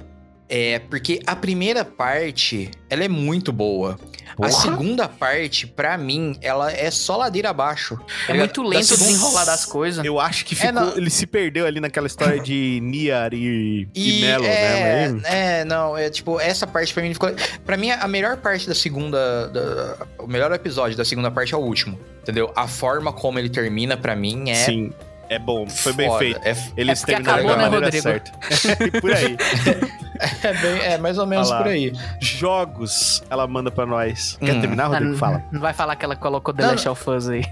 É, 0.48 0.78
porque 0.78 1.20
a 1.26 1.34
primeira 1.34 1.84
parte, 1.84 2.70
ela 2.88 3.02
é 3.04 3.08
muito 3.08 3.52
boa. 3.52 3.98
Porra. 4.36 4.48
A 4.48 4.52
segunda 4.52 5.08
parte, 5.08 5.66
pra 5.66 5.96
mim, 5.96 6.36
ela 6.42 6.70
é 6.70 6.90
só 6.90 7.16
ladeira 7.16 7.48
abaixo. 7.50 7.98
É 8.28 8.34
muito 8.34 8.62
lento 8.62 8.74
o 8.76 8.78
Da 8.80 8.82
segunda- 8.96 9.06
desenrolar 9.12 9.44
das 9.46 9.64
coisas. 9.64 10.04
Eu 10.04 10.20
acho 10.20 10.44
que 10.44 10.54
É, 10.54 10.58
ficou, 10.68 10.72
não. 10.72 10.96
ele 10.96 11.08
se 11.10 11.26
perdeu 11.26 11.64
ali 11.66 11.80
naquela 11.80 12.06
história 12.06 12.38
de 12.38 12.78
Niar 12.82 13.32
e, 13.32 13.88
e, 13.94 14.18
E 14.18 14.20
Melo, 14.20 14.44
é, 14.44 15.08
né? 15.08 15.20
é, 15.24 15.64
não, 15.64 15.96
é 15.96 16.10
tipo, 16.10 16.38
essa 16.38 16.66
parte 16.66 16.92
pra 16.92 17.02
mim 17.02 17.12
ficou. 17.14 17.30
Pra 17.64 17.76
mim, 17.78 17.90
a 17.90 18.06
melhor 18.06 18.36
parte 18.36 18.68
da 18.68 18.74
segunda. 18.74 19.48
da- 19.48 20.06
o 20.18 20.26
melhor 20.26 20.52
episódio 20.52 20.96
da 20.98 21.04
segunda 21.04 21.30
parte 21.30 21.54
é 21.54 21.56
o 21.56 21.60
último. 21.60 21.98
Entendeu? 22.22 22.52
A 22.54 22.68
forma 22.68 23.12
como 23.12 23.38
ele 23.38 23.48
termina, 23.48 23.96
pra 23.96 24.14
mim, 24.14 24.50
é. 24.50 24.54
Sim, 24.54 24.92
é 25.30 25.38
bom, 25.38 25.66
foi 25.68 25.92
bem 25.94 26.08
foda. 26.08 26.18
feito. 26.18 26.40
É, 26.44 26.56
Eles 26.76 26.98
porque 27.00 27.12
terminaram 27.14 27.48
acabou, 27.48 27.56
da 27.56 27.56
né, 27.56 27.86
maneira 27.86 27.86
Rodrigo? 27.86 28.02
certa. 28.02 29.00
Por 29.00 29.12
aí. 29.12 29.36
é, 30.42 30.52
bem- 30.54 30.80
é 30.82 30.98
mais 30.98 31.18
ou 31.18 31.26
menos 31.26 31.50
por 31.50 31.66
aí. 31.66 31.92
Jogos, 32.20 33.22
ela 33.30 33.46
manda 33.46 33.70
pra 33.70 33.86
nós. 33.86 34.36
Quer 34.40 34.54
Hum. 34.56 34.60
terminar, 34.60 34.86
Rodrigo? 34.88 35.14
Ah, 35.14 35.18
Fala. 35.18 35.42
Não 35.52 35.60
vai 35.60 35.72
falar 35.72 35.96
que 35.96 36.04
ela 36.04 36.16
colocou 36.16 36.52
The 36.54 36.62
Não, 36.62 36.70
Last 36.72 36.88
of 36.88 37.10
Us 37.10 37.28
aí. 37.28 37.44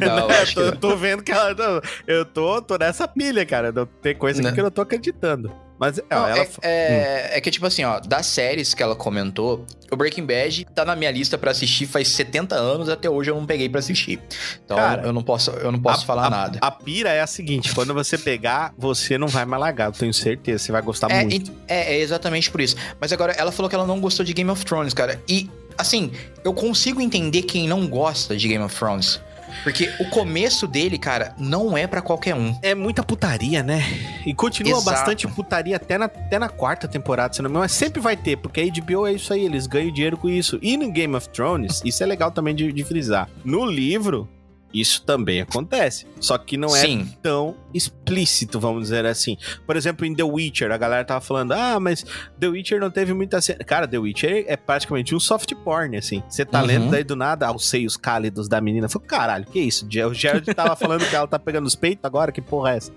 Não, 0.00 0.28
acho 0.42 0.54
tô, 0.54 0.60
eu 0.62 0.76
tô 0.76 0.96
vendo 0.96 1.22
que 1.22 1.30
ela. 1.32 1.54
não, 1.54 1.80
Eu 2.06 2.24
tô, 2.24 2.62
tô 2.62 2.76
nessa 2.78 3.06
pilha, 3.06 3.44
cara. 3.44 3.70
Não- 3.72 3.86
Tem 3.86 4.14
coisa 4.14 4.42
Não. 4.42 4.52
que 4.52 4.60
eu 4.60 4.64
não 4.64 4.70
tô 4.70 4.80
acreditando. 4.82 5.52
Mas 5.84 5.98
é, 5.98 6.02
Não, 6.10 6.26
ela. 6.28 6.38
é, 6.38 6.48
é- 6.62 7.30
é 7.38 7.40
que, 7.40 7.50
tipo 7.50 7.66
assim, 7.66 7.84
ó, 7.84 8.00
das 8.00 8.24
séries 8.26 8.72
que 8.72 8.82
ela 8.82 8.96
comentou, 8.96 9.66
o 9.90 9.96
Breaking 9.96 10.24
Bad 10.24 10.66
tá 10.74 10.84
na 10.84 10.96
minha 10.96 11.10
lista 11.10 11.36
pra 11.36 11.50
assistir 11.50 11.86
faz 11.86 12.08
70 12.08 12.54
anos, 12.54 12.88
até 12.88 13.08
hoje 13.10 13.30
eu 13.30 13.34
não 13.34 13.44
peguei 13.44 13.68
pra 13.68 13.80
assistir. 13.80 14.18
Então, 14.64 14.76
Cara, 14.76 15.02
eu 15.02 15.12
não 15.12 15.22
posso, 15.22 15.50
eu 15.50 15.70
não 15.70 15.78
posso 15.80 16.02
a- 16.02 16.06
falar 16.06 16.26
a- 16.26 16.30
nada. 16.30 16.58
A 16.60 16.70
pira 16.70 17.10
é 17.10 17.20
a 17.20 17.26
seguinte: 17.26 17.74
quando 17.74 17.92
você 17.92 18.16
pegar, 18.16 18.72
você 18.78 19.18
não 19.18 19.28
vai 19.28 19.44
mais 19.44 19.60
eu 19.86 19.92
tenho 19.92 20.14
certeza. 20.14 20.64
Você 20.64 20.72
vai 20.72 20.80
gostar 20.82 21.10
É, 21.10 21.22
muito. 21.22 21.52
é, 21.68 21.94
é 21.94 21.98
exatamente 22.00 22.50
por 22.50 22.60
isso. 22.60 22.76
Mas 23.00 23.12
agora, 23.12 23.32
ela 23.32 23.52
falou 23.52 23.68
que 23.68 23.74
ela 23.74 23.86
não 23.86 24.00
gostou 24.00 24.24
de 24.24 24.32
Game 24.32 24.50
of 24.50 24.64
Thrones, 24.64 24.94
cara. 24.94 25.20
E, 25.28 25.50
assim, 25.76 26.10
eu 26.44 26.54
consigo 26.54 27.00
entender 27.00 27.42
quem 27.42 27.68
não 27.68 27.86
gosta 27.86 28.36
de 28.36 28.48
Game 28.48 28.64
of 28.64 28.74
Thrones. 28.74 29.20
Porque 29.62 29.92
o 29.98 30.08
começo 30.10 30.66
dele, 30.66 30.98
cara, 30.98 31.34
não 31.38 31.76
é 31.76 31.86
pra 31.86 32.02
qualquer 32.02 32.34
um. 32.34 32.56
É 32.62 32.74
muita 32.74 33.02
putaria, 33.02 33.62
né? 33.62 33.82
E 34.26 34.34
continua 34.34 34.78
Exato. 34.78 34.84
bastante 34.84 35.28
putaria 35.28 35.76
até 35.76 35.96
na, 35.98 36.06
até 36.06 36.38
na 36.38 36.48
quarta 36.48 36.88
temporada, 36.88 37.34
se 37.34 37.42
não 37.42 37.48
me 37.48 37.52
engano. 37.52 37.64
Mas 37.64 37.72
sempre 37.72 38.00
vai 38.00 38.16
ter, 38.16 38.36
porque 38.36 38.60
a 38.60 38.64
HBO 38.64 39.06
é 39.06 39.12
isso 39.12 39.32
aí, 39.32 39.44
eles 39.44 39.66
ganham 39.66 39.92
dinheiro 39.92 40.16
com 40.16 40.28
isso. 40.28 40.58
E 40.62 40.76
no 40.76 40.90
Game 40.90 41.14
of 41.14 41.28
Thrones, 41.28 41.82
isso 41.84 42.02
é 42.02 42.06
legal 42.06 42.30
também 42.30 42.54
de, 42.54 42.72
de 42.72 42.84
frisar. 42.84 43.28
No 43.44 43.64
livro, 43.64 44.28
isso 44.74 45.02
também 45.02 45.40
acontece. 45.40 46.06
Só 46.20 46.36
que 46.36 46.56
não 46.56 46.74
é 46.74 46.80
Sim. 46.80 47.08
tão 47.22 47.54
explícito, 47.72 48.58
vamos 48.58 48.82
dizer 48.84 49.06
assim. 49.06 49.36
Por 49.66 49.76
exemplo, 49.76 50.04
em 50.04 50.14
The 50.14 50.24
Witcher, 50.24 50.72
a 50.72 50.76
galera 50.76 51.04
tava 51.04 51.20
falando, 51.20 51.52
ah, 51.52 51.78
mas 51.78 52.04
The 52.40 52.48
Witcher 52.48 52.80
não 52.80 52.90
teve 52.90 53.14
muita 53.14 53.40
cena. 53.40 53.60
Cara, 53.64 53.86
The 53.86 53.98
Witcher 53.98 54.44
é 54.48 54.56
praticamente 54.56 55.14
um 55.14 55.20
soft 55.20 55.52
porn, 55.64 55.96
assim. 55.96 56.22
Você 56.28 56.44
tá 56.44 56.60
Uhum. 56.60 56.66
lendo 56.66 56.90
daí 56.90 57.04
do 57.04 57.14
nada 57.14 57.46
aos 57.46 57.68
seios 57.68 57.96
cálidos 57.96 58.48
da 58.48 58.60
menina. 58.60 58.88
Falei, 58.88 59.06
caralho, 59.08 59.44
que 59.46 59.60
isso? 59.60 59.86
O 59.86 60.14
Gerald 60.14 60.52
tava 60.54 60.74
falando 60.76 61.08
que 61.08 61.14
ela 61.14 61.26
tá 61.28 61.38
pegando 61.38 61.66
os 61.66 61.74
peitos 61.76 62.04
agora, 62.04 62.32
que 62.32 62.40
porra 62.42 62.72
é 62.72 62.76
essa? 62.78 62.92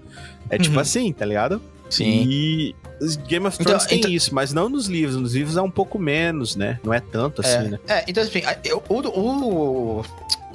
É 0.50 0.58
tipo 0.58 0.76
Uhum. 0.76 0.82
assim, 0.82 1.14
tá 1.14 1.26
ligado? 1.26 1.62
Sim. 1.90 2.26
E 2.30 2.76
Game 3.28 3.46
of 3.46 3.56
Então- 3.56 3.66
Thrones 3.74 3.86
tem 3.86 4.00
então- 4.00 4.12
isso, 4.12 4.34
mas 4.34 4.52
não 4.52 4.68
nos 4.68 4.88
livros. 4.88 5.16
Nos 5.16 5.36
livros 5.36 5.56
é 5.56 5.62
um 5.62 5.70
pouco 5.72 6.00
menos, 6.00 6.56
né? 6.56 6.80
Não 6.84 6.94
é 6.94 7.00
tanto 7.00 7.42
assim, 7.42 7.70
né? 7.70 7.80
É, 7.88 8.04
então 8.08 8.24
assim, 8.24 8.42
eu- 8.66 8.84
o, 8.90 10.00
o 10.00 10.06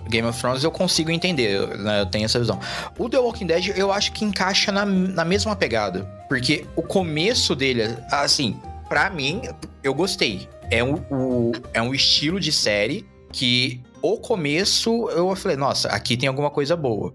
Game 0.09 0.27
of 0.27 0.39
Thrones 0.41 0.65
eu 0.65 0.71
consigo 0.71 1.11
entender, 1.11 1.67
né? 1.79 2.01
Eu 2.01 2.07
tenho 2.07 2.25
essa 2.25 2.39
visão. 2.39 2.59
O 2.99 3.09
The 3.09 3.19
Walking 3.19 3.47
Dead 3.47 3.69
eu 3.77 3.93
acho 3.93 4.13
que 4.13 4.25
encaixa 4.25 4.71
na, 4.73 4.85
na 4.85 5.25
mesma 5.25 5.55
pegada. 5.57 6.05
Porque 6.29 6.67
o 6.77 6.83
começo 6.83 7.55
dele, 7.55 7.97
assim, 8.11 8.57
pra 8.89 9.11
mim, 9.11 9.43
eu 9.83 9.95
gostei. 9.95 10.49
É 10.71 10.83
um, 10.83 10.95
o- 11.11 11.53
é 11.75 11.81
um 11.83 11.95
estilo 11.95 12.41
de 12.41 12.51
série 12.53 13.07
que 13.33 13.81
o 14.01 14.17
começo 14.19 15.09
eu 15.11 15.35
falei, 15.37 15.57
nossa, 15.57 15.89
aqui 15.89 16.17
tem 16.17 16.29
alguma 16.29 16.51
coisa 16.51 16.77
boa. 16.77 17.15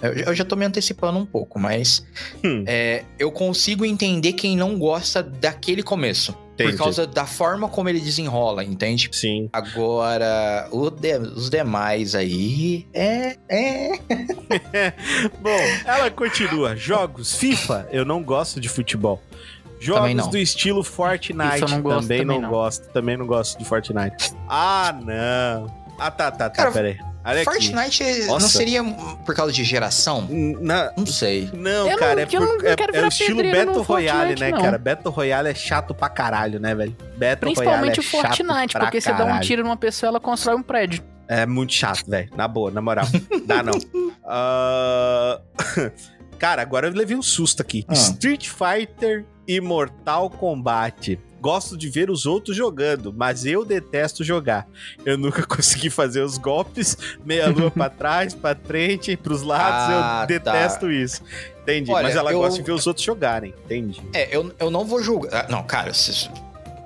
Eu, 0.00 0.12
eu 0.12 0.34
já 0.34 0.44
tô 0.44 0.54
me 0.54 0.64
antecipando 0.64 1.18
um 1.18 1.26
pouco, 1.26 1.58
mas 1.58 2.06
Hum. 2.44 2.62
é, 2.66 3.02
eu 3.18 3.32
consigo 3.32 3.84
entender 3.84 4.34
quem 4.34 4.56
não 4.56 4.78
gosta 4.78 5.22
daquele 5.22 5.82
começo. 5.82 6.32
Entendi. 6.64 6.76
por 6.76 6.84
causa 6.84 7.06
da 7.06 7.24
forma 7.26 7.68
como 7.68 7.88
ele 7.88 8.00
desenrola, 8.00 8.64
entende? 8.64 9.08
Sim. 9.12 9.48
Agora, 9.52 10.68
o 10.72 10.90
de- 10.90 11.16
os 11.18 11.48
demais 11.48 12.14
aí 12.14 12.86
é. 12.92 13.36
É. 13.48 13.92
Bom, 15.40 15.58
ela 15.84 16.10
continua. 16.10 16.74
Jogos 16.76 17.34
FIFA, 17.36 17.88
eu 17.92 18.04
não 18.04 18.22
gosto 18.22 18.60
de 18.60 18.68
futebol. 18.68 19.22
Jogos 19.80 20.00
Também 20.00 20.14
não. 20.16 20.28
do 20.28 20.36
estilo 20.38 20.82
Fortnite, 20.82 21.60
não 21.70 21.80
gosto, 21.80 22.00
também, 22.02 22.18
também 22.18 22.24
não, 22.26 22.40
não. 22.40 22.50
gosto. 22.50 22.88
Também 22.92 23.16
não 23.16 23.26
gosto 23.26 23.58
de 23.58 23.64
Fortnite. 23.64 24.32
Ah, 24.48 24.92
não. 25.04 25.78
Ah, 25.98 26.10
tá, 26.10 26.30
tá, 26.30 26.50
tá, 26.50 26.50
Cara, 26.50 26.72
peraí. 26.72 26.98
Olha 27.28 27.42
aqui. 27.42 27.44
Fortnite 27.44 28.04
não 28.22 28.26
Nossa. 28.34 28.48
seria 28.48 28.82
por 29.24 29.34
causa 29.34 29.52
de 29.52 29.62
geração? 29.64 30.26
Na- 30.60 30.92
Não 30.96 31.06
sei. 31.06 31.50
Não, 31.52 31.70
Eu 31.86 31.90
não- 31.92 31.96
cara, 31.98 32.22
é, 32.22 32.28
eu 32.30 32.40
não 32.40 32.56
por- 32.58 32.66
é- 32.66 32.76
quero 32.76 32.96
é 32.96 33.02
o 33.02 33.08
estilo 33.08 33.42
Battle 33.42 33.82
Royale, 33.82 34.18
Fortnite, 34.28 34.40
né, 34.40 34.50
não. 34.50 34.60
cara? 34.62 34.78
Battle 34.78 35.12
Royale 35.14 35.48
é 35.50 35.54
chato 35.54 35.94
pra 35.94 36.08
caralho, 36.08 36.58
né, 36.58 36.74
velho? 36.74 36.96
Battle 37.16 37.52
Principalmente 37.52 38.00
o 38.00 38.02
Royale 38.02 38.26
é 38.26 38.36
chato 38.36 38.36
Fortnite, 38.46 38.72
pra 38.72 38.80
porque 38.82 39.00
você 39.00 39.12
dá 39.12 39.24
um 39.24 39.40
tiro 39.40 39.62
numa 39.62 39.76
pessoa 39.76 40.08
ela 40.08 40.20
constrói 40.20 40.56
um 40.56 40.62
prédio. 40.62 41.02
É 41.28 41.44
muito 41.44 41.74
chato, 41.74 42.04
velho. 42.08 42.30
Na 42.34 42.48
boa, 42.48 42.70
na 42.70 42.80
moral. 42.80 43.04
Dá 43.46 43.62
não. 43.62 43.74
Ah, 44.24 45.40
Cara, 46.38 46.62
agora 46.62 46.86
eu 46.86 46.92
levei 46.94 47.16
um 47.16 47.22
susto 47.22 47.60
aqui. 47.62 47.84
Ah. 47.88 47.92
Street 47.94 48.48
Fighter 48.48 49.24
e 49.46 49.60
Mortal 49.60 50.30
Kombat. 50.30 51.18
Gosto 51.40 51.76
de 51.76 51.88
ver 51.88 52.10
os 52.10 52.26
outros 52.26 52.56
jogando, 52.56 53.12
mas 53.16 53.46
eu 53.46 53.64
detesto 53.64 54.24
jogar. 54.24 54.66
Eu 55.04 55.16
nunca 55.16 55.44
consegui 55.46 55.88
fazer 55.90 56.20
os 56.22 56.36
golpes, 56.38 56.96
meia 57.24 57.48
lua 57.48 57.70
pra 57.70 57.88
trás, 57.88 58.34
pra 58.34 58.54
frente, 58.56 59.16
pros 59.16 59.42
lados. 59.42 59.94
Ah, 60.04 60.20
eu 60.22 60.26
detesto 60.26 60.90
isso. 60.90 61.22
Entendi. 61.62 61.90
Olha, 61.90 62.04
mas 62.08 62.16
ela 62.16 62.32
eu- 62.32 62.38
gosta 62.40 62.58
de 62.58 62.64
ver 62.64 62.72
os 62.72 62.86
outros 62.86 63.04
jogarem. 63.04 63.54
Entendi. 63.64 64.00
É, 64.12 64.34
eu, 64.34 64.52
eu 64.58 64.70
não 64.70 64.84
vou 64.84 65.02
julgar. 65.02 65.44
ah, 65.44 65.46
Não, 65.50 65.62
cara, 65.62 65.92
se- 65.94 66.30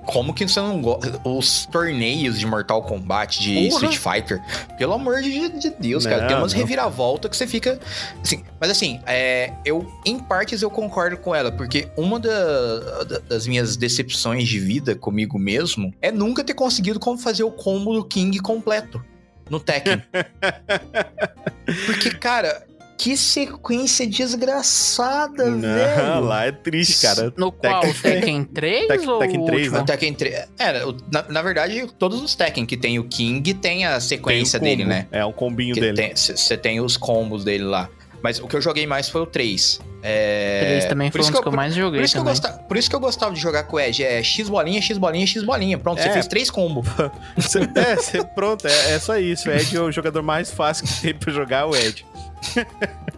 como 0.05 0.33
que 0.33 0.47
você 0.47 0.59
não 0.59 0.81
gosta? 0.81 1.19
Os 1.23 1.65
torneios 1.65 2.39
de 2.39 2.45
Mortal 2.45 2.83
Kombat, 2.83 3.39
de 3.41 3.53
Porra. 3.69 3.85
Street 3.87 3.97
Fighter, 3.97 4.41
pelo 4.77 4.93
amor 4.93 5.21
de, 5.21 5.49
de 5.59 5.69
Deus, 5.71 6.05
cara, 6.05 6.21
Não, 6.21 6.27
tem 6.27 6.37
umas 6.37 6.53
não. 6.53 6.59
reviravoltas 6.59 7.31
que 7.31 7.37
você 7.37 7.47
fica. 7.47 7.79
Assim, 8.21 8.43
mas 8.59 8.69
assim, 8.69 8.99
é, 9.05 9.53
eu, 9.65 9.85
em 10.05 10.19
partes, 10.19 10.61
eu 10.61 10.69
concordo 10.69 11.17
com 11.17 11.33
ela, 11.33 11.51
porque 11.51 11.87
uma 11.97 12.19
da- 12.19 13.03
da- 13.03 13.19
das 13.19 13.47
minhas 13.47 13.75
decepções 13.77 14.47
de 14.47 14.59
vida 14.59 14.95
comigo 14.95 15.39
mesmo 15.39 15.93
é 16.01 16.11
nunca 16.11 16.43
ter 16.43 16.53
conseguido 16.53 16.99
como 16.99 17.17
fazer 17.17 17.43
o 17.43 17.51
combo 17.51 17.93
do 17.93 18.03
King 18.05 18.39
completo 18.39 19.03
no 19.49 19.59
Tekken. 19.59 20.01
porque, 21.85 22.11
cara. 22.11 22.65
Que 23.03 23.17
sequência 23.17 24.07
desgraçada, 24.07 25.49
Não, 25.49 25.59
velho. 25.59 26.19
lá 26.21 26.45
é 26.45 26.51
triste, 26.53 27.01
cara. 27.01 27.33
No 27.35 27.51
qual? 27.51 27.81
Tekken- 27.81 28.01
Tekken 28.01 28.43
3 28.45 28.87
Tekken- 28.87 29.09
ou 29.09 29.19
Tekken 29.19 29.41
o 29.41 29.45
3, 29.45 29.59
último? 29.63 29.75
né? 29.77 29.81
O 29.81 29.85
Tekken 29.85 30.13
3. 30.13 30.35
É, 30.57 30.85
o- 30.85 30.95
na, 31.11 31.23
na 31.27 31.41
verdade, 31.41 31.85
todos 31.99 32.21
os 32.21 32.33
Tekken 32.33 32.65
que 32.65 32.77
tem 32.77 32.99
o 32.99 33.03
King 33.03 33.53
tem 33.55 33.85
a 33.85 33.91
Tem 33.93 33.99
sequência 33.99 34.57
combo. 34.57 34.69
dele, 34.69 34.85
né? 34.85 35.07
É 35.11 35.25
um 35.25 35.33
combinho 35.33 35.73
Que 35.73 35.81
dele. 35.81 36.13
Você 36.15 36.55
tem 36.55 36.79
os 36.79 36.95
combos 36.95 37.43
dele 37.43 37.65
lá. 37.65 37.89
Mas 38.21 38.39
o 38.39 38.47
que 38.47 38.55
eu 38.55 38.61
joguei 38.61 38.87
mais 38.87 39.09
foi 39.09 39.19
o 39.19 39.25
3. 39.25 39.81
É... 40.01 40.61
3 40.61 40.85
também 40.85 41.11
por 41.11 41.17
foi 41.17 41.27
um 41.27 41.31
dos 41.31 41.39
que 41.39 41.43
que 41.43 41.47
eu 41.49 41.51
mais 41.51 41.73
Por 41.73 41.81
joguei 41.81 42.01
isso, 42.03 42.13
que 42.13 42.19
eu 42.19 42.23
gostava, 42.23 42.57
por 42.59 42.77
isso 42.77 42.89
que 42.89 42.95
eu 42.95 42.99
gostava 43.01 43.33
de 43.33 43.41
jogar 43.41 43.63
com 43.63 43.75
o 43.75 43.79
Edge. 43.81 44.01
É 44.01 44.23
X 44.23 44.47
bolinha, 44.47 44.81
X 44.81 44.97
bolinha, 44.97 45.27
X 45.27 45.43
bolinha. 45.43 45.77
Pronto, 45.77 46.01
você 46.01 46.07
É. 46.07 46.13
fez 46.13 46.27
três 46.27 46.49
combos. 46.49 46.87
É, 47.75 47.97
cê- 47.97 48.23
pronto, 48.23 48.65
é, 48.65 48.93
é 48.93 48.99
só 48.99 49.17
isso. 49.17 49.49
O 49.49 49.51
Ed 49.51 49.75
é 49.75 49.81
o 49.81 49.91
jogador 49.91 50.21
mais 50.23 50.49
fácil 50.51 50.85
que 50.87 51.01
tem 51.01 51.13
pra 51.13 51.33
jogar, 51.33 51.65
o 51.65 51.75
Ed. 51.75 52.05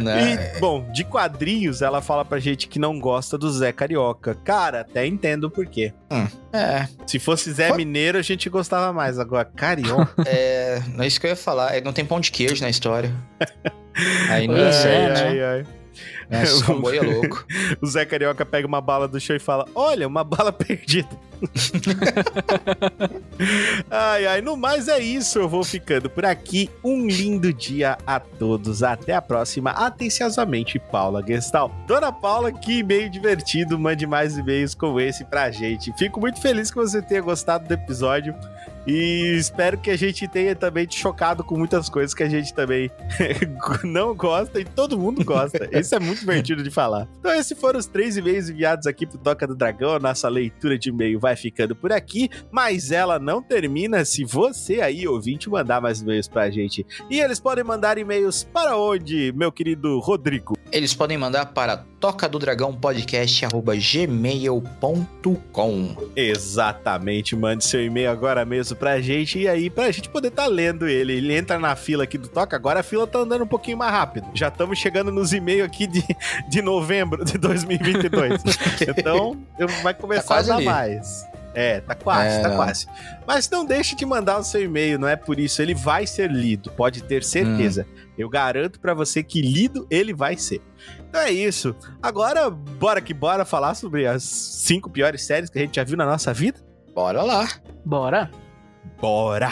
Né? 0.00 0.52
E, 0.56 0.60
bom, 0.60 0.88
de 0.92 1.02
quadrinhos, 1.04 1.82
ela 1.82 2.00
fala 2.00 2.24
pra 2.24 2.38
gente 2.38 2.68
que 2.68 2.78
não 2.78 3.00
gosta 3.00 3.36
do 3.36 3.50
Zé 3.50 3.72
Carioca. 3.72 4.36
Cara, 4.44 4.82
até 4.82 5.04
entendo 5.04 5.44
o 5.44 5.50
porquê. 5.50 5.92
É, 6.52 6.86
Se 7.06 7.18
fosse 7.18 7.52
Zé 7.52 7.74
Mineiro, 7.74 8.18
a 8.18 8.22
gente 8.22 8.48
gostava 8.48 8.92
mais. 8.92 9.18
Agora, 9.18 9.44
Carioca. 9.44 10.14
é, 10.26 10.80
não 10.94 11.02
é 11.02 11.06
isso 11.08 11.20
que 11.20 11.26
eu 11.26 11.30
ia 11.30 11.36
falar. 11.36 11.74
É, 11.74 11.80
Não 11.80 11.92
tem 11.92 12.04
pão 12.04 12.20
de 12.20 12.30
queijo 12.30 12.62
na 12.62 12.70
história. 12.70 13.12
Aí 14.30 14.46
não 14.46 14.56
é, 14.56 14.72
certo. 14.72 15.18
né? 15.18 15.28
ai, 15.28 15.40
ai. 16.30 16.42
Esse 16.42 16.64
comboio 16.64 17.02
é 17.02 17.06
louco. 17.06 17.44
O 17.80 17.86
Zé 17.86 18.04
Carioca 18.06 18.46
pega 18.46 18.66
uma 18.66 18.80
bala 18.80 19.06
do 19.08 19.20
chão 19.20 19.36
e 19.36 19.40
fala: 19.40 19.66
Olha, 19.74 20.06
uma 20.08 20.24
bala 20.24 20.52
perdida. 20.52 21.08
Ai, 23.90 24.26
ai, 24.26 24.40
no 24.40 24.56
mais 24.56 24.88
é 24.88 24.98
isso. 25.00 25.38
Eu 25.38 25.48
vou 25.48 25.64
ficando 25.64 26.08
por 26.08 26.24
aqui. 26.24 26.70
Um 26.82 27.06
lindo 27.06 27.52
dia 27.52 27.98
a 28.06 28.18
todos. 28.20 28.82
Até 28.82 29.14
a 29.14 29.22
próxima. 29.22 29.70
Atenciosamente, 29.70 30.78
Paula 30.78 31.24
Gestal. 31.26 31.70
Dona 31.86 32.12
Paula, 32.12 32.52
que 32.52 32.78
e-mail 32.78 33.10
divertido. 33.10 33.78
Mande 33.78 34.06
mais 34.06 34.36
e-mails 34.36 34.74
como 34.74 35.00
esse 35.00 35.24
pra 35.24 35.50
gente. 35.50 35.92
Fico 35.96 36.20
muito 36.20 36.40
feliz 36.40 36.70
que 36.70 36.76
você 36.76 37.02
tenha 37.02 37.20
gostado 37.20 37.66
do 37.66 37.74
episódio. 37.74 38.34
E 38.86 39.36
espero 39.36 39.78
que 39.78 39.90
a 39.90 39.96
gente 39.96 40.26
tenha 40.26 40.54
também 40.54 40.86
te 40.86 40.98
chocado 40.98 41.44
com 41.44 41.56
muitas 41.56 41.88
coisas 41.88 42.14
que 42.14 42.22
a 42.22 42.28
gente 42.28 42.52
também 42.52 42.90
não 43.84 44.14
gosta 44.14 44.60
e 44.60 44.64
todo 44.64 44.98
mundo 44.98 45.24
gosta. 45.24 45.68
Isso 45.78 45.94
é 45.94 46.00
muito 46.00 46.20
divertido 46.20 46.62
de 46.62 46.70
falar. 46.70 47.08
Então, 47.18 47.32
esses 47.32 47.58
foram 47.58 47.78
os 47.78 47.86
três 47.86 48.16
e-mails 48.16 48.48
enviados 48.48 48.86
aqui 48.86 49.06
pro 49.06 49.18
Toca 49.18 49.46
do 49.46 49.54
Dragão. 49.54 49.94
A 49.94 49.98
nossa 49.98 50.28
leitura 50.28 50.78
de 50.78 50.90
e-mail 50.90 51.20
vai 51.20 51.36
ficando 51.36 51.76
por 51.76 51.92
aqui, 51.92 52.28
mas 52.50 52.90
ela 52.90 53.18
não 53.18 53.42
termina 53.42 54.04
se 54.04 54.24
você 54.24 54.80
aí, 54.80 55.06
ouvinte, 55.06 55.48
mandar 55.48 55.80
mais 55.80 56.00
e-mails 56.00 56.28
pra 56.28 56.50
gente. 56.50 56.84
E 57.08 57.20
eles 57.20 57.38
podem 57.38 57.64
mandar 57.64 57.98
e-mails 57.98 58.44
para 58.44 58.76
onde, 58.76 59.32
meu 59.32 59.52
querido 59.52 59.98
Rodrigo? 60.00 60.56
Eles 60.72 60.94
podem 60.94 61.18
mandar 61.18 61.46
para 61.46 61.84
toca 62.00 62.28
do 62.28 62.38
dragão 62.38 62.74
podcast 62.74 63.46
gmail.com. 63.92 65.96
Exatamente, 66.16 67.36
mande 67.36 67.64
seu 67.64 67.84
e-mail 67.84 68.10
agora 68.10 68.44
mesmo 68.44 68.71
pra 68.76 69.00
gente 69.00 69.38
e 69.38 69.48
aí 69.48 69.68
pra 69.70 69.90
gente 69.90 70.08
poder 70.08 70.28
estar 70.28 70.46
lendo 70.46 70.88
ele. 70.88 71.12
Ele 71.14 71.34
entra 71.34 71.58
na 71.58 71.74
fila 71.76 72.04
aqui 72.04 72.16
do 72.18 72.28
Toca, 72.28 72.56
agora 72.56 72.80
a 72.80 72.82
fila 72.82 73.06
tá 73.06 73.18
andando 73.20 73.44
um 73.44 73.46
pouquinho 73.46 73.76
mais 73.76 73.92
rápido. 73.92 74.26
Já 74.34 74.48
estamos 74.48 74.78
chegando 74.78 75.10
nos 75.12 75.32
e-mails 75.32 75.64
aqui 75.66 75.86
de, 75.86 76.04
de 76.48 76.62
novembro 76.62 77.24
de 77.24 77.38
2022. 77.38 78.42
então, 78.88 79.36
vai 79.82 79.94
começar 79.94 80.34
Tá 80.34 80.40
a 80.40 80.42
dar 80.42 80.56
ali. 80.56 80.64
mais. 80.64 81.26
É, 81.54 81.80
tá 81.82 81.94
quase, 81.94 82.36
É, 82.36 82.40
tá 82.40 82.48
não. 82.48 82.56
quase. 82.56 82.86
Mas 83.26 83.50
não 83.50 83.66
deixe 83.66 83.94
de 83.94 84.06
mandar 84.06 84.38
o 84.38 84.42
seu 84.42 84.62
e-mail, 84.64 84.98
não 84.98 85.06
é 85.06 85.16
por 85.16 85.38
isso, 85.38 85.60
ele 85.60 85.74
vai 85.74 86.06
ser 86.06 86.30
lido, 86.30 86.70
pode 86.70 87.02
ter 87.02 87.22
certeza. 87.22 87.86
Hum. 87.86 88.02
Eu 88.16 88.28
garanto 88.30 88.80
pra 88.80 88.94
você 88.94 89.22
que 89.22 89.42
lido 89.42 89.86
ele 89.90 90.14
vai 90.14 90.34
ser. 90.38 90.62
Então 91.10 91.20
é 91.20 91.30
isso. 91.30 91.76
Agora, 92.02 92.48
bora 92.48 93.02
que 93.02 93.12
bora 93.12 93.44
falar 93.44 93.74
sobre 93.74 94.06
as 94.06 94.22
cinco 94.22 94.88
piores 94.88 95.24
séries 95.24 95.50
que 95.50 95.58
a 95.58 95.62
gente 95.62 95.76
já 95.76 95.84
viu 95.84 95.96
na 95.96 96.06
nossa 96.06 96.32
vida? 96.32 96.58
Bora 96.94 97.22
lá. 97.22 97.46
Bora. 97.84 98.30
Bora! 99.00 99.50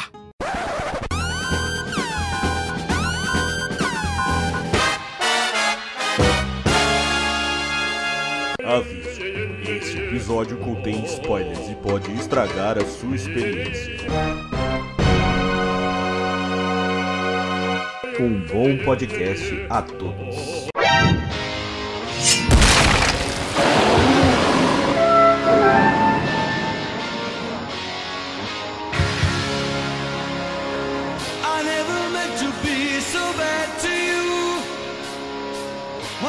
Aviso: 8.65 9.21
Este 9.69 9.99
episódio 9.99 10.57
contém 10.59 11.05
spoilers 11.05 11.69
e 11.69 11.75
pode 11.77 12.13
estragar 12.13 12.79
a 12.79 12.85
sua 12.85 13.15
experiência. 13.17 13.97
Um 18.21 18.41
bom 18.47 18.85
podcast 18.85 19.67
a 19.71 19.83
todos. 19.83 20.69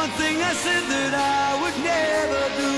One 0.02 0.10
thing 0.18 0.42
I 0.42 0.54
said 0.54 0.84
that 0.94 1.14
I 1.14 1.62
would 1.62 1.78
never 1.94 2.44
do. 2.64 2.76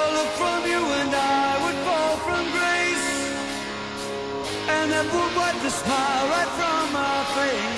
A 0.00 0.04
look 0.16 0.30
from 0.42 0.60
you 0.72 0.82
and 1.00 1.14
I 1.14 1.50
would 1.62 1.78
fall 1.86 2.16
from 2.26 2.42
grace. 2.56 3.08
And 4.74 4.90
that 4.90 5.06
would 5.14 5.32
wipe 5.36 5.60
the 5.62 5.70
smile 5.70 6.26
right 6.34 6.50
from 6.58 6.92
my 6.98 7.18
face. 7.36 7.73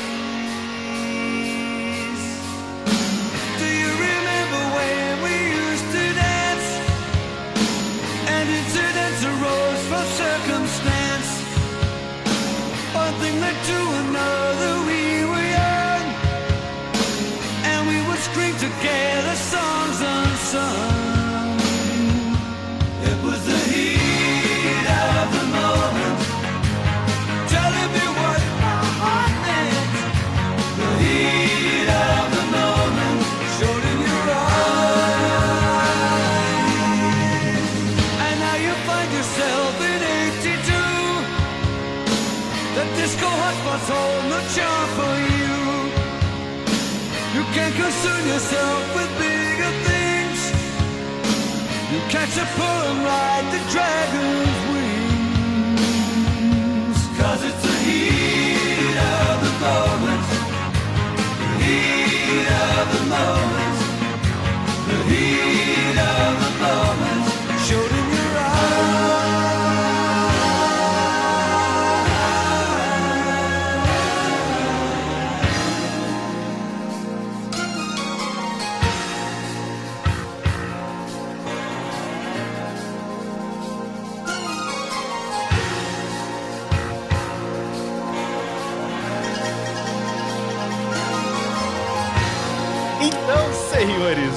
pulling 52.55 53.03
right 53.05 53.45
the 53.51 53.73
dress. 53.73 54.06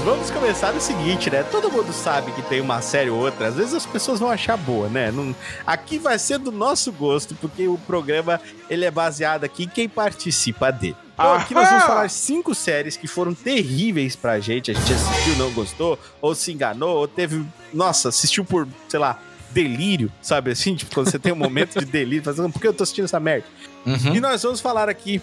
Vamos 0.10 0.32
começar 0.32 0.72
do 0.72 0.82
seguinte, 0.82 1.30
né? 1.30 1.44
Todo 1.44 1.72
mundo 1.72 1.94
sabe 1.94 2.32
que 2.32 2.42
tem 2.42 2.60
uma 2.62 2.82
série 2.82 3.12
ou 3.12 3.20
outra, 3.20 3.48
às 3.48 3.56
vezes 3.56 3.74
as 3.76 3.86
pessoas 3.86 4.20
vão 4.20 4.32
achar 4.32 4.58
boa, 4.58 4.90
né? 4.90 5.12
Não- 5.12 5.36
Aqui 5.68 6.00
vai 6.00 6.18
ser 6.18 6.40
do 6.40 6.52
nosso 6.52 6.92
gosto, 6.92 7.36
porque 7.36 7.68
o 7.68 7.78
programa 7.78 8.42
ele 8.70 8.86
é 8.86 8.90
baseado 8.92 9.44
aqui 9.44 9.66
em 9.66 9.68
quem 9.70 9.88
participa 9.88 10.72
dele. 10.72 10.96
Então, 11.14 11.34
aqui 11.34 11.54
nós 11.54 11.70
vamos 11.70 11.84
falar 11.84 12.10
cinco 12.10 12.56
séries 12.56 12.98
que 12.98 13.06
foram 13.08 13.34
terríveis 13.36 14.16
pra 14.16 14.40
gente. 14.40 14.72
A 14.72 14.74
gente 14.74 14.92
assistiu, 14.94 15.36
não 15.36 15.52
gostou, 15.52 16.00
ou 16.22 16.34
se 16.34 16.52
enganou, 16.52 16.98
ou 16.98 17.08
teve. 17.08 17.46
Nossa, 17.74 18.08
assistiu 18.10 18.44
por, 18.46 18.68
sei 18.88 19.00
lá, 19.00 19.20
delírio, 19.52 20.10
sabe 20.22 20.50
assim? 20.52 20.76
Tipo, 20.76 20.96
quando 20.96 21.12
você 21.12 21.20
tem 21.20 21.34
um 21.34 21.36
momento 21.36 21.78
de 21.78 21.86
delírio, 21.86 22.24
fazendo, 22.24 22.50
por 22.50 22.60
que 22.62 22.68
eu 22.68 22.74
tô 22.74 22.84
assistindo 22.84 23.06
essa 23.06 23.20
merda? 23.20 23.46
Uhum. 23.86 24.16
E 24.16 24.22
nós 24.22 24.42
vamos 24.42 24.60
falar 24.62 24.88
aqui 24.90 25.22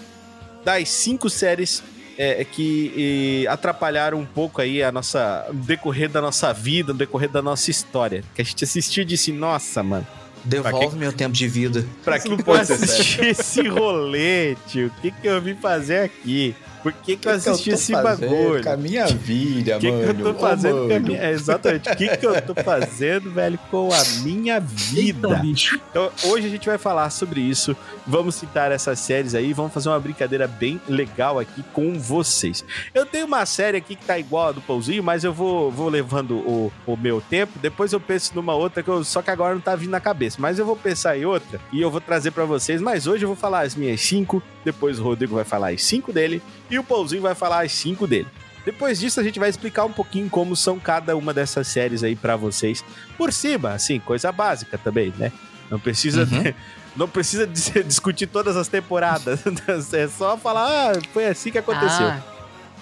das 0.64 0.88
cinco 0.90 1.30
séries 1.30 1.82
é, 2.18 2.44
que 2.44 2.92
e, 2.96 3.46
atrapalharam 3.48 4.18
um 4.18 4.26
pouco 4.26 4.60
aí 4.60 4.82
a 4.82 4.90
nossa, 4.90 5.46
o 5.50 5.54
decorrer 5.54 6.08
da 6.08 6.20
nossa 6.20 6.52
vida, 6.52 6.92
o 6.92 6.94
decorrer 6.94 7.28
da 7.28 7.42
nossa 7.42 7.70
história. 7.70 8.22
Que 8.34 8.42
a 8.42 8.44
gente 8.44 8.64
assistiu 8.64 9.02
e 9.02 9.06
disse, 9.06 9.32
nossa, 9.32 9.82
mano, 9.82 10.06
Devolve 10.46 10.96
meu 10.96 11.12
tempo 11.12 11.34
de 11.34 11.48
vida. 11.48 11.84
pra 12.04 12.20
que, 12.20 12.36
que 12.36 12.48
eu 12.48 12.54
assisti 12.54 13.20
esse 13.20 13.66
rolê, 13.66 14.54
tio? 14.68 14.86
O 14.86 15.00
que, 15.00 15.10
que 15.10 15.26
eu 15.26 15.42
vim 15.42 15.56
fazer 15.56 16.02
aqui? 16.02 16.54
Por 16.86 16.92
que, 16.92 17.16
que 17.16 17.26
eu 17.26 17.32
assisti 17.32 17.70
esse 17.70 17.90
bagulho? 17.90 18.62
Com 18.62 18.70
a 18.70 18.76
minha 18.76 19.06
vida, 19.08 19.76
O 19.76 19.80
que, 19.80 19.86
que 19.90 19.92
mano. 19.92 20.20
eu 20.20 20.24
tô 20.24 20.30
Ô, 20.30 20.34
fazendo 20.34 20.86
com 20.86 20.94
a 20.94 21.00
minha... 21.00 21.18
é, 21.20 21.32
Exatamente. 21.32 21.88
O 21.90 21.96
que, 21.96 22.16
que 22.16 22.24
eu 22.24 22.40
tô 22.42 22.54
fazendo, 22.54 23.28
velho, 23.32 23.58
com 23.72 23.88
a 23.92 24.04
minha 24.22 24.60
vida? 24.60 25.42
Então, 25.90 26.12
hoje 26.26 26.46
a 26.46 26.48
gente 26.50 26.64
vai 26.64 26.78
falar 26.78 27.10
sobre 27.10 27.40
isso. 27.40 27.76
Vamos 28.06 28.36
citar 28.36 28.70
essas 28.70 29.00
séries 29.00 29.34
aí. 29.34 29.52
Vamos 29.52 29.72
fazer 29.74 29.88
uma 29.88 29.98
brincadeira 29.98 30.46
bem 30.46 30.80
legal 30.88 31.40
aqui 31.40 31.64
com 31.72 31.98
vocês. 31.98 32.64
Eu 32.94 33.04
tenho 33.04 33.26
uma 33.26 33.44
série 33.46 33.78
aqui 33.78 33.96
que 33.96 34.04
tá 34.04 34.16
igual 34.16 34.50
a 34.50 34.52
do 34.52 34.60
Pãozinho, 34.60 35.02
mas 35.02 35.24
eu 35.24 35.32
vou, 35.32 35.72
vou 35.72 35.88
levando 35.88 36.36
o, 36.36 36.72
o 36.86 36.96
meu 36.96 37.20
tempo. 37.20 37.58
Depois 37.58 37.92
eu 37.92 37.98
penso 37.98 38.30
numa 38.32 38.54
outra, 38.54 38.80
que 38.80 38.88
eu, 38.88 39.02
só 39.02 39.20
que 39.22 39.30
agora 39.32 39.54
não 39.54 39.60
tá 39.60 39.74
vindo 39.74 39.90
na 39.90 39.98
cabeça. 40.00 40.36
Mas 40.38 40.56
eu 40.60 40.64
vou 40.64 40.76
pensar 40.76 41.18
em 41.18 41.24
outra 41.24 41.58
e 41.72 41.80
eu 41.80 41.90
vou 41.90 42.00
trazer 42.00 42.30
pra 42.30 42.44
vocês. 42.44 42.80
Mas 42.80 43.08
hoje 43.08 43.24
eu 43.24 43.28
vou 43.28 43.36
falar 43.36 43.62
as 43.62 43.74
minhas 43.74 44.00
cinco. 44.00 44.40
Depois 44.66 44.98
o 44.98 45.02
Rodrigo 45.04 45.36
vai 45.36 45.44
falar 45.44 45.72
as 45.72 45.82
cinco 45.84 46.12
dele. 46.12 46.42
E 46.68 46.76
o 46.78 46.82
Pãozinho 46.84 47.22
vai 47.22 47.34
falar 47.36 47.64
as 47.64 47.70
cinco 47.72 48.04
dele. 48.06 48.26
Depois 48.64 48.98
disso, 48.98 49.20
a 49.20 49.22
gente 49.22 49.38
vai 49.38 49.48
explicar 49.48 49.84
um 49.84 49.92
pouquinho 49.92 50.28
como 50.28 50.56
são 50.56 50.76
cada 50.80 51.16
uma 51.16 51.32
dessas 51.32 51.68
séries 51.68 52.02
aí 52.02 52.16
pra 52.16 52.34
vocês. 52.34 52.84
Por 53.16 53.32
cima, 53.32 53.74
assim, 53.74 54.00
coisa 54.00 54.32
básica 54.32 54.76
também, 54.76 55.14
né? 55.16 55.30
Não 55.70 55.78
precisa, 55.78 56.22
Uhum. 56.24 56.52
não 56.96 57.08
precisa 57.08 57.46
dis- 57.46 57.72
discutir 57.86 58.26
todas 58.26 58.56
as 58.56 58.66
temporadas. 58.66 59.40
É 59.94 60.08
só 60.08 60.36
falar, 60.36 60.66
ah, 60.96 61.00
foi 61.12 61.26
assim 61.28 61.52
que 61.52 61.58
aconteceu. 61.58 62.06
Ah, 62.08 62.20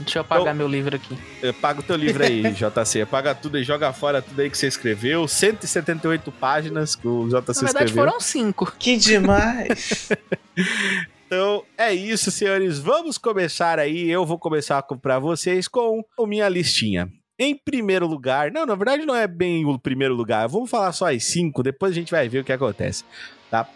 deixa 0.00 0.18
eu 0.18 0.22
apagar 0.22 0.44
Então- 0.46 0.54
meu 0.54 0.68
livro 0.68 0.96
aqui. 0.96 1.18
Paga 1.60 1.80
o 1.80 1.82
teu 1.82 1.96
livro 1.96 2.24
aí, 2.24 2.42
JC. 2.56 3.02
Apaga 3.02 3.34
tudo 3.34 3.58
e 3.58 3.62
joga 3.62 3.92
fora 3.92 4.22
tudo 4.22 4.40
aí 4.40 4.48
que 4.48 4.56
você 4.56 4.66
escreveu. 4.68 5.28
178 5.28 6.32
páginas 6.32 6.94
que 6.96 7.06
o 7.06 7.26
JC 7.28 7.32
Na 7.34 7.42
verdade, 7.42 7.66
escreveu. 7.90 7.94
foram 7.94 8.20
cinco. 8.20 8.72
Que 8.78 8.96
demais! 8.96 10.08
Então 11.26 11.64
é 11.76 11.92
isso, 11.92 12.30
senhores. 12.30 12.78
Vamos 12.78 13.18
começar 13.18 13.78
aí. 13.78 14.10
Eu 14.10 14.24
vou 14.26 14.38
começar 14.38 14.82
com- 14.82 14.96
pra 14.98 15.18
vocês 15.18 15.66
com 15.68 16.04
a 16.18 16.26
minha 16.26 16.48
listinha. 16.48 17.08
Em 17.38 17.56
primeiro 17.56 18.06
lugar, 18.06 18.52
não, 18.52 18.64
na 18.64 18.76
verdade 18.76 19.04
não 19.04 19.14
é 19.16 19.26
bem 19.26 19.64
o 19.64 19.76
primeiro 19.78 20.14
lugar. 20.14 20.46
Vamos 20.48 20.70
falar 20.70 20.92
só 20.92 21.12
as 21.12 21.24
cinco, 21.24 21.62
depois 21.64 21.90
a 21.90 21.94
gente 21.94 22.12
vai 22.12 22.28
ver 22.28 22.40
o 22.40 22.44
que 22.44 22.52
acontece, 22.52 23.04
tá? 23.50 23.68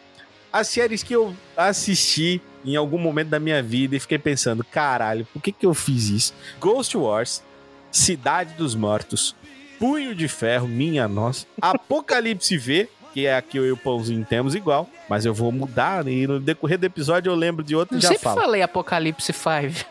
As 0.52 0.68
séries 0.68 1.02
que 1.02 1.12
eu 1.14 1.34
assisti 1.56 2.40
em 2.64 2.76
algum 2.76 2.98
momento 2.98 3.28
da 3.28 3.40
minha 3.40 3.60
vida 3.62 3.96
e 3.96 4.00
fiquei 4.00 4.18
pensando, 4.18 4.62
caralho, 4.64 5.26
por 5.32 5.42
que 5.42 5.50
que 5.50 5.66
eu 5.66 5.74
fiz 5.74 6.08
isso? 6.08 6.34
Ghost 6.60 6.96
Wars, 6.96 7.42
Cidade 7.90 8.54
dos 8.54 8.76
Mortos, 8.76 9.34
Punho 9.78 10.14
de 10.14 10.28
Ferro, 10.28 10.68
minha 10.68 11.08
nossa, 11.08 11.44
Apocalipse 11.60 12.56
V, 12.56 12.88
que 13.12 13.26
é 13.26 13.36
a 13.36 13.42
que 13.42 13.58
eu 13.58 13.66
e 13.66 13.72
o 13.72 13.76
Pãozinho 13.76 14.24
temos 14.28 14.54
igual, 14.54 14.88
mas 15.08 15.24
eu 15.24 15.32
vou 15.34 15.50
mudar 15.52 16.06
e 16.06 16.26
no 16.26 16.38
decorrer 16.40 16.78
do 16.78 16.84
episódio 16.84 17.30
eu 17.30 17.36
lembro 17.36 17.64
de 17.64 17.74
outro 17.76 17.94
Eu 17.94 17.98
e 17.98 18.02
já 18.02 18.08
sempre 18.08 18.24
falo. 18.24 18.40
falei 18.40 18.62
Apocalipse 18.62 19.32
5. 19.32 19.86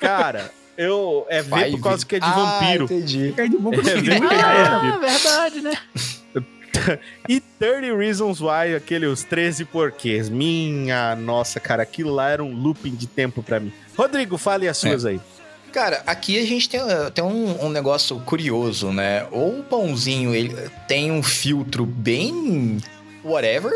Cara, 0.00 0.50
eu 0.76 1.26
é 1.28 1.42
ver 1.42 1.70
por 1.72 1.80
causa 1.82 2.04
que 2.06 2.16
é 2.16 2.20
de 2.20 2.26
Ah, 2.26 2.30
vampiro. 2.32 2.84
entendi. 2.84 3.28
É 3.28 3.32
que 3.32 3.40
é 3.42 3.48
de 3.48 3.56
vampiro. 3.56 3.88
Ah, 4.32 4.92
é 4.94 4.98
verdade, 4.98 5.60
né? 5.60 5.72
E 7.28 7.40
30 7.40 7.96
Reasons 7.96 8.40
Why, 8.40 8.74
aquele 8.76 9.06
os 9.06 9.22
13 9.22 9.64
porquês. 9.64 10.28
Minha 10.28 11.14
nossa, 11.14 11.60
cara, 11.60 11.82
aquilo 11.84 12.12
lá 12.12 12.28
era 12.28 12.42
um 12.42 12.52
looping 12.52 12.94
de 12.94 13.06
tempo 13.06 13.42
pra 13.44 13.60
mim. 13.60 13.72
Rodrigo, 13.96 14.36
fale 14.36 14.66
as 14.68 14.76
suas 14.76 15.04
aí. 15.06 15.20
Cara, 15.74 16.04
aqui 16.06 16.38
a 16.38 16.46
gente 16.46 16.68
tem, 16.68 16.78
eh, 16.78 17.10
tem 17.12 17.24
um, 17.24 17.64
um 17.64 17.68
negócio 17.68 18.20
curioso, 18.20 18.92
né? 18.92 19.26
Ou 19.32 19.58
o 19.58 19.64
pãozinho, 19.64 20.32
ele 20.32 20.54
tem 20.86 21.10
um 21.10 21.20
filtro 21.20 21.84
bem 21.84 22.80
whatever, 23.24 23.72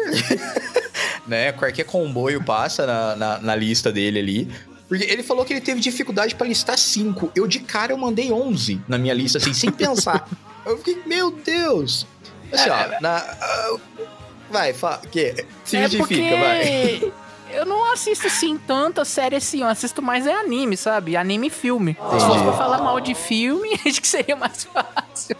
né? 1.27 1.51
Qualquer 1.51 1.83
comboio 1.83 2.41
passa 2.41 2.87
na, 2.87 3.17
na, 3.17 3.39
na 3.39 3.57
lista 3.57 3.91
dele 3.91 4.21
ali. 4.21 4.49
Porque 4.87 5.03
ele 5.03 5.25
falou 5.25 5.45
que 5.45 5.53
ele 5.53 5.61
teve 5.61 5.81
dificuldade 5.81 6.37
pra 6.37 6.47
listar 6.47 6.79
cinco. 6.79 7.33
Eu 7.35 7.49
de 7.49 7.59
cara 7.59 7.93
eu 7.93 7.99
mandei 7.99 8.31
11 8.31 8.81
na 8.87 8.97
minha 8.97 9.13
lista, 9.13 9.39
assim, 9.39 9.53
sem 9.53 9.73
pensar. 9.73 10.29
Eu 10.65 10.77
fiquei, 10.79 11.03
meu 11.07 11.31
Deus. 11.31 12.07
Assim, 12.53 12.69
ó, 12.69 13.01
na... 13.01 13.17
ah, 13.17 13.77
vai, 14.51 14.75
fala, 14.75 15.01
que? 15.11 15.47
Se 15.65 15.79
é 15.79 15.89
justifica, 15.89 16.37
vai. 16.37 17.13
Eu 17.53 17.65
não 17.67 17.93
assisto 17.93 18.27
assim 18.27 18.57
tanta 18.57 19.05
série 19.05 19.37
assim, 19.37 19.61
eu 19.63 19.69
assisto 19.69 20.01
mais 20.03 20.27
é 20.27 20.35
anime, 20.35 20.77
sabe? 20.77 21.17
Anime 21.17 21.49
e 21.49 21.51
filme. 21.51 21.97
Se 22.19 22.27
fosse 22.27 22.43
pra 22.43 22.53
falar 22.53 22.79
mal 22.79 23.01
de 23.01 23.15
filme, 23.15 23.79
acho 23.87 24.01
que 24.01 24.09
seria 24.09 24.37
mais 24.37 24.65
fácil. 24.65 25.37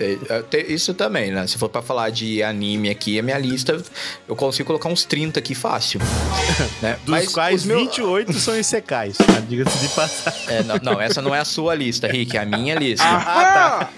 É, 0.00 0.72
Isso 0.72 0.94
também, 0.94 1.30
né? 1.30 1.46
Se 1.46 1.56
for 1.58 1.68
pra 1.68 1.82
falar 1.82 2.10
de 2.10 2.42
anime 2.42 2.90
aqui, 2.90 3.18
a 3.18 3.22
minha 3.22 3.38
lista, 3.38 3.82
eu 4.28 4.36
consigo 4.36 4.66
colocar 4.66 4.88
uns 4.88 5.04
30 5.04 5.38
aqui 5.38 5.54
fácil. 5.54 6.00
né? 6.82 6.94
Dos 7.04 7.08
Mas 7.10 7.32
quais 7.32 7.64
meus- 7.64 7.80
28 7.82 8.32
são 8.34 8.58
isekais, 8.58 9.16
tá? 9.16 9.24
Diga-se 9.48 9.78
de 9.78 9.88
passar. 9.94 10.34
É, 10.48 10.62
não, 10.62 10.76
não, 10.82 11.00
essa 11.00 11.22
não 11.22 11.34
é 11.34 11.40
a 11.40 11.44
sua 11.44 11.74
lista, 11.74 12.06
Rick, 12.08 12.36
é 12.36 12.40
a 12.40 12.46
minha 12.46 12.74
lista. 12.74 13.04
Ah, 13.06 13.54
tá. 13.54 13.90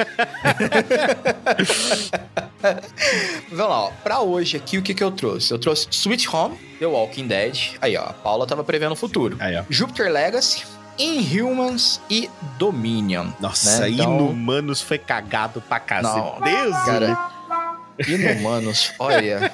Vamos 3.51 3.69
lá, 3.71 3.81
ó. 3.85 3.91
Pra 4.03 4.21
hoje 4.21 4.57
aqui, 4.57 4.79
o 4.79 4.83
que 4.83 4.95
que 4.95 5.03
eu 5.03 5.11
trouxe? 5.11 5.53
Eu 5.53 5.59
trouxe 5.59 5.87
Sweet 5.91 6.29
Home, 6.35 6.57
The 6.79 6.87
Walking 6.87 7.27
Dead. 7.27 7.36
Aí, 7.81 7.97
ó, 7.97 8.03
a 8.05 8.13
Paula 8.13 8.47
tava 8.47 8.63
prevendo 8.65 8.93
o 8.93 8.97
futuro. 8.97 9.37
Aí, 9.41 9.57
ó. 9.57 9.63
Jupiter 9.69 10.11
Legacy, 10.13 10.65
Inhumans 10.99 12.01
e 12.11 12.31
Dominion. 12.59 13.29
Nossa, 13.41 13.81
né? 13.81 13.91
Então, 13.91 14.17
Inumanos 14.17 14.81
foi 14.81 14.99
cagado 14.99 15.61
pra 15.61 15.79
casa. 15.81 16.09
Não, 16.09 16.41
Deus, 16.41 16.77
Cara, 16.85 17.19
Inumanos, 18.07 18.93
olha. 18.99 19.53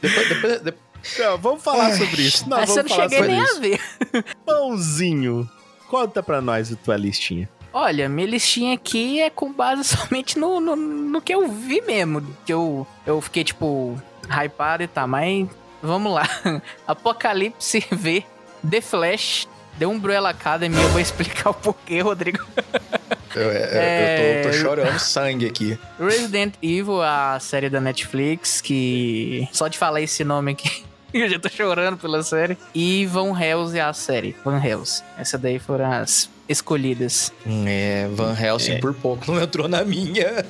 Depois, 0.00 0.28
depois, 0.28 0.60
depois- 0.60 0.84
Não, 1.18 1.36
vamos 1.38 1.62
falar 1.62 1.92
sobre 1.92 2.22
isso. 2.22 2.48
Não, 2.48 2.58
Essa 2.58 2.80
eu 2.80 2.82
não 2.84 2.88
falar 2.90 3.02
cheguei 3.10 3.18
sobre 3.18 3.32
nem 3.34 3.42
isso. 3.44 3.56
a 3.56 3.60
ver. 3.60 4.24
Pãozinho, 4.46 5.50
conta 5.88 6.22
pra 6.22 6.40
nós 6.40 6.72
a 6.72 6.76
tua 6.76 6.96
listinha. 6.96 7.48
Olha, 7.72 8.08
minha 8.08 8.26
listinha 8.28 8.74
aqui 8.74 9.20
é 9.20 9.28
com 9.28 9.52
base 9.52 9.84
somente 9.96 10.38
no, 10.38 10.60
no, 10.60 10.76
no 10.76 11.20
que 11.20 11.34
eu 11.34 11.48
vi 11.48 11.80
mesmo. 11.82 12.24
Que 12.46 12.52
eu, 12.52 12.86
eu 13.04 13.20
fiquei, 13.20 13.44
tipo, 13.44 14.00
hypado 14.30 14.82
e 14.82 14.86
tá, 14.86 15.06
mas 15.06 15.46
vamos 15.84 16.12
lá. 16.12 16.28
Apocalipse 16.86 17.84
V, 17.90 18.24
The 18.68 18.80
Flash, 18.80 19.46
The 19.78 19.86
Umbrella 19.86 20.30
Academy. 20.30 20.76
Eu 20.80 20.88
vou 20.88 21.00
explicar 21.00 21.50
o 21.50 21.54
porquê, 21.54 22.00
Rodrigo. 22.00 22.44
eu, 23.34 23.42
eu- 23.42 23.50
É, 23.52 24.40
eu 24.40 24.44
tô, 24.44 24.50
tô 24.50 24.54
chorando 24.56 24.98
sangue 24.98 25.46
aqui. 25.46 25.78
Resident 25.98 26.54
Evil, 26.62 27.02
a 27.02 27.38
série 27.40 27.68
da 27.68 27.80
Netflix, 27.80 28.60
que 28.60 29.48
só 29.52 29.68
de 29.68 29.76
falar 29.78 30.00
esse 30.00 30.24
nome 30.24 30.52
aqui 30.52 30.84
Eu 31.14 31.28
já 31.28 31.38
tô 31.38 31.48
chorando 31.48 31.96
pela 31.96 32.24
série. 32.24 32.58
E 32.74 33.06
Van 33.06 33.38
Helsing 33.40 33.78
é 33.78 33.82
a 33.82 33.92
série. 33.92 34.34
Van 34.44 34.58
Helsing. 34.60 35.04
Essa 35.16 35.38
daí 35.38 35.60
foram 35.60 35.92
as 35.92 36.28
escolhidas. 36.48 37.32
É, 37.68 38.08
Van 38.10 38.34
Helsing 38.36 38.80
por 38.80 38.92
pouco 38.94 39.30
não 39.30 39.40
entrou 39.40 39.68
na 39.68 39.84
minha. 39.84 40.44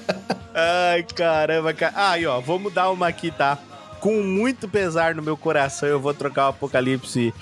Ai, 0.54 1.02
caramba, 1.14 1.74
cara. 1.74 1.92
Aí, 2.12 2.24
ó, 2.26 2.40
vou 2.40 2.58
mudar 2.58 2.90
uma 2.90 3.06
aqui, 3.08 3.30
tá? 3.30 3.58
Com 4.04 4.20
muito 4.22 4.68
pesar 4.68 5.14
no 5.14 5.22
meu 5.22 5.34
coração, 5.34 5.88
eu 5.88 5.98
vou 5.98 6.12
trocar 6.12 6.44
o 6.44 6.48
Apocalipse. 6.50 7.32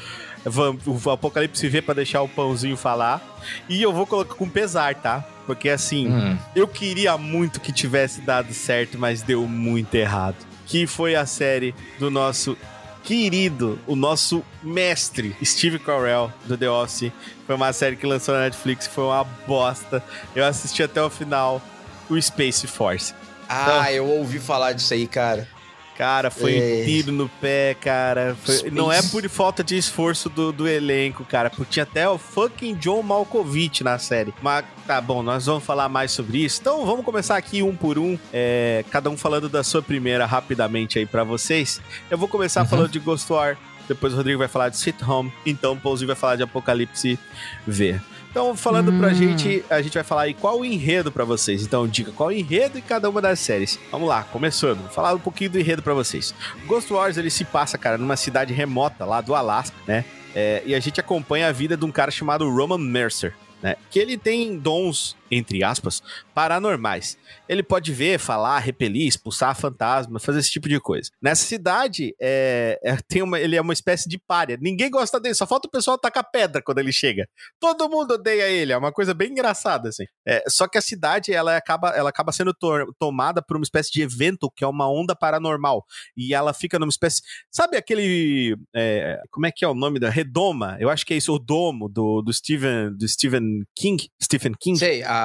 O 1.04 1.10
Apocalipse 1.10 1.68
V 1.68 1.82
pra 1.82 1.92
deixar 1.92 2.22
o 2.22 2.28
pãozinho 2.28 2.76
falar. 2.76 3.20
E 3.68 3.82
eu 3.82 3.92
vou 3.92 4.06
colocar 4.06 4.36
com 4.36 4.48
pesar, 4.48 4.94
tá? 4.94 5.24
Porque 5.44 5.68
assim, 5.68 6.06
Hum, 6.06 6.38
eu 6.54 6.68
queria 6.68 7.18
muito 7.18 7.58
que 7.60 7.72
tivesse 7.72 8.20
dado 8.20 8.54
certo, 8.54 8.96
mas 8.96 9.22
deu 9.22 9.44
muito 9.48 9.92
errado. 9.96 10.36
Que 10.64 10.86
foi 10.86 11.16
a 11.16 11.26
série 11.26 11.74
do 11.98 12.12
nosso 12.12 12.56
querido, 13.02 13.76
o 13.84 13.96
nosso 13.96 14.44
mestre, 14.62 15.34
Steve 15.44 15.80
Carell, 15.80 16.32
do 16.44 16.56
The 16.56 16.70
Office. 16.70 17.10
Foi 17.44 17.56
uma 17.56 17.72
série 17.72 17.96
que 17.96 18.06
lançou 18.06 18.36
na 18.36 18.42
Netflix, 18.42 18.86
foi 18.86 19.02
uma 19.02 19.24
bosta. 19.48 20.00
Eu 20.32 20.44
assisti 20.44 20.80
até 20.80 21.02
o 21.02 21.10
final, 21.10 21.60
o 22.08 22.22
Space 22.22 22.68
Force. 22.68 23.12
Ah, 23.48 23.92
eu 23.92 24.06
ouvi 24.06 24.38
falar 24.38 24.74
disso 24.74 24.94
aí, 24.94 25.08
cara. 25.08 25.48
Cara, 25.96 26.30
foi 26.30 26.56
É. 26.56 26.84
tiro 26.84 27.12
no 27.12 27.28
pé, 27.28 27.74
cara. 27.80 28.36
Foi-. 28.42 28.70
Não 28.70 28.90
é 28.90 29.02
por 29.02 29.28
falta 29.28 29.62
de 29.62 29.76
esforço 29.76 30.28
do, 30.28 30.50
do 30.52 30.66
elenco, 30.66 31.24
cara. 31.24 31.50
Porque 31.50 31.72
tinha 31.72 31.82
até 31.82 32.08
o 32.08 32.16
fucking 32.18 32.74
John 32.74 33.02
Malkovich 33.02 33.84
na 33.84 33.98
série. 33.98 34.32
Mas 34.42 34.64
tá 34.86 35.00
bom, 35.00 35.22
nós 35.22 35.46
vamos 35.46 35.62
falar 35.64 35.88
mais 35.88 36.10
sobre 36.10 36.38
isso. 36.44 36.60
Então 36.60 36.84
vamos 36.86 37.04
começar 37.04 37.36
aqui 37.36 37.62
um 37.62 37.76
por 37.76 37.98
um. 37.98 38.18
é, 38.32 38.84
cada 38.90 39.10
um 39.10 39.16
falando 39.16 39.48
da 39.48 39.62
sua 39.62 39.82
primeira 39.82 40.24
rapidamente 40.26 40.98
aí 40.98 41.06
pra 41.06 41.24
vocês. 41.24 41.80
Eu 42.10 42.16
vou 42.18 42.26
começar 42.28 42.62
Uhum. 42.62 42.68
falando 42.68 42.88
de 42.90 42.98
Ghost 42.98 43.30
War. 43.32 43.56
Depois 43.88 44.12
o 44.14 44.16
Rodrigo 44.16 44.38
vai 44.38 44.48
falar 44.48 44.68
de 44.70 44.76
Sweet 44.76 45.04
Home. 45.04 45.32
Então 45.44 45.72
o 45.74 45.76
Pouzinho 45.76 46.06
vai 46.06 46.16
falar 46.16 46.36
de 46.36 46.42
Apocalipse 46.42 47.18
V. 47.66 48.00
Então, 48.32 48.56
falando 48.56 48.90
pra 48.98 49.08
Hum. 49.08 49.14
gente, 49.14 49.62
a 49.68 49.82
gente 49.82 49.92
vai 49.92 50.02
falar 50.02 50.22
aí 50.22 50.32
qual 50.32 50.58
o 50.60 50.64
enredo 50.64 51.12
pra 51.12 51.22
vocês. 51.22 51.62
Então, 51.62 51.86
diga 51.86 52.10
qual 52.12 52.30
o 52.30 52.32
enredo 52.32 52.78
em 52.78 52.80
cada 52.80 53.10
uma 53.10 53.20
das 53.20 53.38
séries. 53.38 53.78
Vamos 53.90 54.08
lá, 54.08 54.22
começando. 54.24 54.78
Vou 54.80 54.88
falar 54.88 55.12
um 55.12 55.18
pouquinho 55.18 55.50
do 55.50 55.60
enredo 55.60 55.82
pra 55.82 55.92
vocês. 55.92 56.34
Ghost 56.66 56.90
Wars, 56.90 57.18
ele 57.18 57.28
se 57.28 57.44
passa, 57.44 57.76
cara, 57.76 57.98
numa 57.98 58.16
cidade 58.16 58.54
remota 58.54 59.04
lá 59.04 59.20
do 59.20 59.34
Alasca, 59.34 59.76
né? 59.86 60.06
É, 60.34 60.62
e 60.64 60.74
a 60.74 60.80
gente 60.80 60.98
acompanha 60.98 61.48
a 61.48 61.52
vida 61.52 61.76
de 61.76 61.84
um 61.84 61.92
cara 61.92 62.10
chamado 62.10 62.48
Roman 62.48 62.78
Mercer, 62.78 63.34
né? 63.62 63.76
Que 63.90 63.98
ele 63.98 64.16
tem 64.16 64.56
dons, 64.56 65.14
entre 65.34 65.64
aspas, 65.64 66.02
paranormais. 66.34 67.16
Ele 67.48 67.62
pode 67.62 67.90
ver, 67.90 68.18
falar, 68.18 68.58
repelir, 68.58 69.08
expulsar 69.08 69.58
fantasma, 69.58 70.20
fazer 70.20 70.40
esse 70.40 70.50
tipo 70.50 70.68
de 70.68 70.78
coisa. 70.78 71.10
Nessa 71.22 71.44
cidade, 71.44 72.14
é, 72.20 72.78
é, 72.84 72.96
tem 73.08 73.22
uma, 73.22 73.40
ele 73.40 73.56
é 73.56 73.60
uma 73.60 73.72
espécie 73.72 74.08
de 74.08 74.18
párea. 74.18 74.58
Ninguém 74.60 74.90
gosta 74.90 75.18
dele, 75.18 75.34
só 75.34 75.46
falta 75.46 75.66
o 75.66 75.70
pessoal 75.70 75.96
tacar 75.96 76.30
pedra 76.30 76.60
quando 76.62 76.78
ele 76.78 76.92
chega. 76.92 77.26
Todo 77.58 77.88
mundo 77.88 78.14
odeia 78.14 78.48
ele, 78.48 78.72
é 78.72 78.76
uma 78.76 78.92
coisa 78.92 79.14
bem 79.14 79.30
engraçada, 79.30 79.88
assim. 79.88 80.04
É, 80.26 80.44
só 80.48 80.68
que 80.68 80.76
a 80.76 80.82
cidade, 80.82 81.32
ela 81.32 81.56
acaba, 81.56 81.90
ela 81.90 82.10
acaba 82.10 82.30
sendo 82.30 82.52
to- 82.52 82.94
tomada 82.98 83.40
por 83.40 83.56
uma 83.56 83.64
espécie 83.64 83.90
de 83.90 84.02
evento, 84.02 84.50
que 84.54 84.64
é 84.64 84.68
uma 84.68 84.90
onda 84.90 85.16
paranormal. 85.16 85.82
E 86.14 86.34
ela 86.34 86.52
fica 86.52 86.78
numa 86.78 86.90
espécie... 86.90 87.22
Sabe 87.50 87.78
aquele... 87.78 88.54
é, 88.76 89.18
como 89.30 89.46
é 89.46 89.50
que 89.50 89.64
é 89.64 89.68
o 89.68 89.74
nome 89.74 89.98
da... 89.98 90.10
Redoma? 90.10 90.76
Eu 90.78 90.90
acho 90.90 91.06
que 91.06 91.14
é 91.14 91.16
isso, 91.16 91.32
o 91.32 91.38
Domo, 91.38 91.88
do, 91.88 92.20
do, 92.20 92.32
Stephen, 92.32 92.94
do 92.94 93.08
Stephen 93.08 93.64
King. 93.74 94.10
Stephen 94.22 94.52
King? 94.60 94.78
Sei, 94.78 95.02
a. 95.02 95.21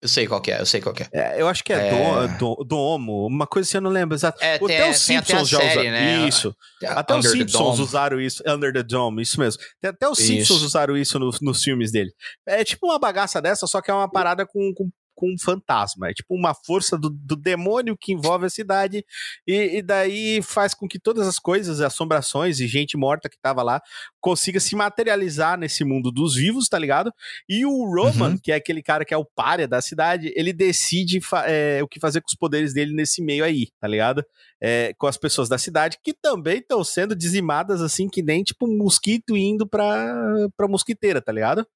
Eu 0.00 0.08
sei 0.08 0.26
qual 0.26 0.40
que 0.40 0.50
é, 0.52 0.60
eu 0.60 0.66
sei 0.66 0.80
qual 0.80 0.94
que 0.94 1.02
é. 1.02 1.08
É, 1.12 1.40
eu 1.40 1.48
acho 1.48 1.64
que 1.64 1.72
é, 1.72 1.88
É. 1.88 2.28
Do, 2.38 2.54
do- 2.56 2.64
Domo, 2.64 3.26
uma 3.26 3.46
coisa 3.46 3.68
assim, 3.68 3.78
eu 3.78 3.82
não 3.82 3.90
lembro 3.90 4.14
exato. 4.16 4.42
É, 4.42 4.54
Até 4.54 4.66
tem- 4.66 4.76
os 4.82 4.82
até 4.86 4.94
Simpsons 4.94 5.48
já 5.48 5.58
usaram 5.58 5.82
né? 5.90 6.28
isso. 6.28 6.54
Até 6.86 7.14
os 7.14 7.18
Under 7.26 7.32
the 7.32 7.38
Simpsons 7.38 7.78
usaram 7.78 8.20
isso, 8.20 8.42
Under 8.46 8.72
the 8.72 8.82
Dome, 8.82 9.22
isso 9.22 9.40
mesmo. 9.40 9.62
Até 9.84 10.08
os 10.08 10.18
Isso. 10.18 10.28
Simpsons 10.28 10.62
usaram 10.62 10.96
isso 10.96 11.18
no- 11.18 11.30
nos 11.42 11.62
filmes 11.62 11.90
dele. 11.90 12.12
É 12.46 12.62
tipo 12.64 12.86
uma 12.86 12.98
bagaça 12.98 13.40
dessa, 13.42 13.66
só 13.66 13.80
que 13.80 13.90
é 13.90 13.94
uma 13.94 14.10
parada 14.10 14.46
com, 14.46 14.72
com, 14.74 14.88
com 15.18 15.32
um 15.32 15.36
fantasma. 15.36 16.08
É 16.08 16.14
tipo 16.14 16.32
uma 16.32 16.54
força 16.54 16.96
do, 16.96 17.10
do 17.10 17.34
demônio 17.34 17.96
que 18.00 18.12
envolve 18.12 18.46
a 18.46 18.50
cidade. 18.50 19.04
E, 19.44 19.78
e 19.78 19.82
daí 19.82 20.40
faz 20.42 20.74
com 20.74 20.86
que 20.86 20.96
todas 21.00 21.26
as 21.26 21.40
coisas, 21.40 21.80
assombrações 21.80 22.60
e 22.60 22.68
gente 22.68 22.96
morta 22.96 23.28
que 23.28 23.36
tava 23.42 23.64
lá, 23.64 23.82
consiga 24.20 24.60
se 24.60 24.76
materializar 24.76 25.58
nesse 25.58 25.84
mundo 25.84 26.12
dos 26.12 26.36
vivos, 26.36 26.68
tá 26.68 26.78
ligado? 26.78 27.12
E 27.48 27.66
o 27.66 27.84
Roman, 27.92 28.30
Uhum. 28.30 28.38
que 28.40 28.52
é 28.52 28.54
aquele 28.54 28.80
cara 28.80 29.04
que 29.04 29.12
é 29.12 29.16
o 29.16 29.24
párea 29.24 29.66
da 29.66 29.80
cidade, 29.82 30.32
ele 30.36 30.52
decide 30.52 31.18
é, 31.46 31.80
o 31.82 31.88
que 31.88 31.98
fazer 31.98 32.20
com 32.20 32.28
os 32.28 32.36
poderes 32.36 32.72
dele 32.72 32.94
nesse 32.94 33.20
meio 33.20 33.42
aí, 33.42 33.66
tá 33.80 33.88
ligado? 33.88 34.24
É, 34.62 34.94
com 34.96 35.08
as 35.08 35.16
pessoas 35.16 35.48
da 35.48 35.58
cidade 35.58 35.98
que 36.02 36.14
também 36.14 36.58
estão 36.58 36.84
sendo 36.84 37.16
dizimadas 37.16 37.82
assim, 37.82 38.08
que 38.08 38.22
nem 38.22 38.44
tipo 38.44 38.66
um 38.68 38.76
mosquito 38.76 39.36
indo 39.36 39.66
pra, 39.66 40.14
pra 40.56 40.68
mosquiteira, 40.68 41.20
tá 41.20 41.32
ligado? 41.32 41.66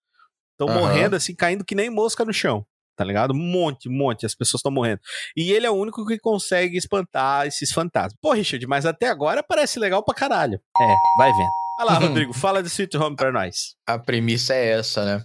Estão 0.53 0.69
Aham. 0.69 0.81
morrendo 0.81 1.17
assim, 1.17 1.35
caindo 1.35 1.65
que 1.65 1.75
nem 1.75 1.91
mosca 1.91 2.25
no 2.25 2.33
chão. 2.33 2.65
Tá 3.03 3.07
ligado? 3.07 3.33
Um 3.33 3.37
monte, 3.37 3.89
um 3.89 3.93
monte, 3.93 4.25
as 4.25 4.33
pessoas 4.35 4.61
estão 4.61 4.71
morrendo. 4.71 5.01
E 5.37 5.51
ele 5.51 5.67
é 5.67 5.71
o 5.71 5.75
único 5.75 6.07
que 6.07 6.19
consegue 6.19 6.77
espantar 6.79 7.47
esses 7.49 7.73
fantasmas. 7.73 8.15
Pô, 8.23 8.33
Richard, 8.33 8.65
mas 8.69 8.87
até 8.87 9.09
agora 9.09 9.43
parece 9.43 9.81
legal 9.81 10.05
pra 10.05 10.15
caralho. 10.15 10.61
É, 10.81 10.95
vai 11.19 11.33
vendo. 11.33 11.49
Olha 11.81 11.91
lá, 11.91 11.99
Uhum. 12.01 12.07
Rodrigo, 12.09 12.33
fala 12.33 12.63
de 12.63 12.69
Sweet 12.69 12.97
Home 12.97 13.17
pra 13.17 13.33
nós. 13.33 13.75
A 13.87 13.99
premissa 13.99 14.55
é 14.55 14.79
essa, 14.79 15.05
né? 15.05 15.25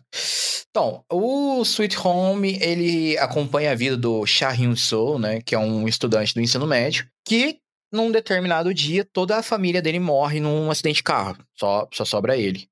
Então, 0.71 1.03
o 1.11 1.61
Sweet 1.61 1.97
Home, 1.99 2.57
ele 2.61 3.15
acompanha 3.19 3.71
a 3.71 3.75
vida 3.75 3.95
do 3.95 4.25
Cha 4.25 4.49
Hyun-soo, 4.49 5.19
né? 5.19 5.39
Que 5.41 5.53
é 5.53 5.59
um 5.59 5.87
estudante 5.87 6.33
do 6.33 6.41
ensino 6.41 6.65
médio, 6.65 7.07
que 7.27 7.59
num 7.93 8.11
determinado 8.11 8.73
dia 8.73 9.05
toda 9.13 9.37
a 9.37 9.43
família 9.43 9.81
dele 9.83 9.99
morre 9.99 10.39
num 10.39 10.71
acidente 10.71 10.97
de 10.97 11.03
carro. 11.03 11.37
Só, 11.55 11.87
só 11.93 12.03
sobra 12.05 12.35
ele. 12.35 12.67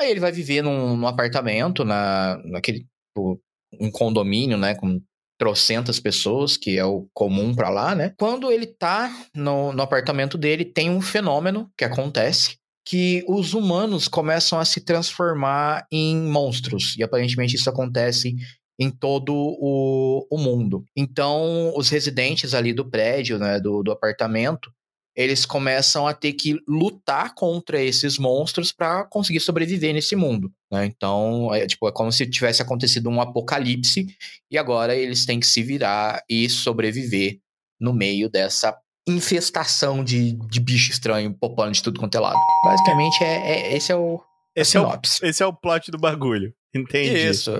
Aí 0.00 0.10
ele 0.10 0.20
vai 0.20 0.32
viver 0.32 0.62
num, 0.62 0.96
num 0.96 1.06
apartamento, 1.06 1.84
na, 1.84 2.40
naquele 2.46 2.80
tipo, 3.08 3.38
um 3.78 3.90
condomínio, 3.90 4.56
né? 4.56 4.74
Com 4.74 5.00
trocentas 5.38 5.98
pessoas, 5.98 6.56
que 6.56 6.76
é 6.76 6.84
o 6.84 7.08
comum 7.14 7.54
pra 7.54 7.70
lá, 7.70 7.94
né? 7.94 8.12
Quando 8.18 8.50
ele 8.50 8.66
tá 8.66 9.10
no, 9.34 9.72
no 9.72 9.82
apartamento 9.82 10.36
dele, 10.36 10.64
tem 10.64 10.90
um 10.90 11.00
fenômeno 11.00 11.70
que 11.78 11.84
acontece, 11.84 12.58
que 12.86 13.24
os 13.26 13.54
humanos 13.54 14.06
começam 14.06 14.58
a 14.58 14.64
se 14.64 14.82
transformar 14.82 15.86
em 15.90 16.16
monstros. 16.16 16.94
E 16.98 17.02
aparentemente 17.02 17.56
isso 17.56 17.70
acontece 17.70 18.36
em 18.78 18.90
todo 18.90 19.34
o, 19.34 20.26
o 20.30 20.38
mundo. 20.38 20.84
Então, 20.96 21.72
os 21.76 21.88
residentes 21.88 22.54
ali 22.54 22.72
do 22.72 22.88
prédio, 22.88 23.38
né, 23.38 23.60
do, 23.60 23.82
do 23.82 23.92
apartamento, 23.92 24.70
eles 25.16 25.44
começam 25.44 26.06
a 26.06 26.14
ter 26.14 26.32
que 26.32 26.56
lutar 26.66 27.34
contra 27.34 27.82
esses 27.82 28.16
monstros 28.18 28.72
para 28.72 29.04
conseguir 29.04 29.40
sobreviver 29.40 29.92
nesse 29.92 30.14
mundo. 30.16 30.50
né? 30.72 30.86
Então, 30.86 31.52
é, 31.54 31.66
tipo, 31.66 31.88
é 31.88 31.92
como 31.92 32.10
se 32.12 32.26
tivesse 32.28 32.62
acontecido 32.62 33.08
um 33.10 33.20
apocalipse 33.20 34.06
e 34.50 34.56
agora 34.56 34.94
eles 34.94 35.26
têm 35.26 35.40
que 35.40 35.46
se 35.46 35.62
virar 35.62 36.22
e 36.28 36.48
sobreviver 36.48 37.38
no 37.80 37.92
meio 37.92 38.28
dessa 38.30 38.76
infestação 39.08 40.02
de, 40.04 40.32
de 40.48 40.60
bicho 40.60 40.90
estranho 40.92 41.34
popando 41.34 41.72
de 41.72 41.82
tudo 41.82 41.98
quanto 42.00 42.14
é 42.16 42.20
lado. 42.20 42.38
Basicamente, 42.64 43.22
é, 43.24 43.52
é- 43.72 43.76
esse 43.76 43.90
é 43.92 43.96
o 43.96 44.20
Esse 44.54 44.76
é, 44.76 44.80
o, 44.80 45.00
esse 45.22 45.42
é 45.42 45.46
o 45.46 45.52
plot 45.52 45.90
do 45.90 45.98
bagulho. 45.98 46.52
Entendi. 46.74 47.16
Isso. 47.28 47.52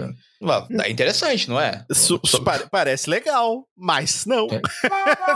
Tá 0.77 0.89
interessante, 0.89 1.49
não 1.49 1.61
é? 1.61 1.85
Su- 1.93 2.21
su- 2.25 2.43
pare- 2.45 2.69
parece 2.71 3.11
legal, 3.11 3.67
mas 3.77 4.25
não. 4.25 4.47
É. 4.51 4.61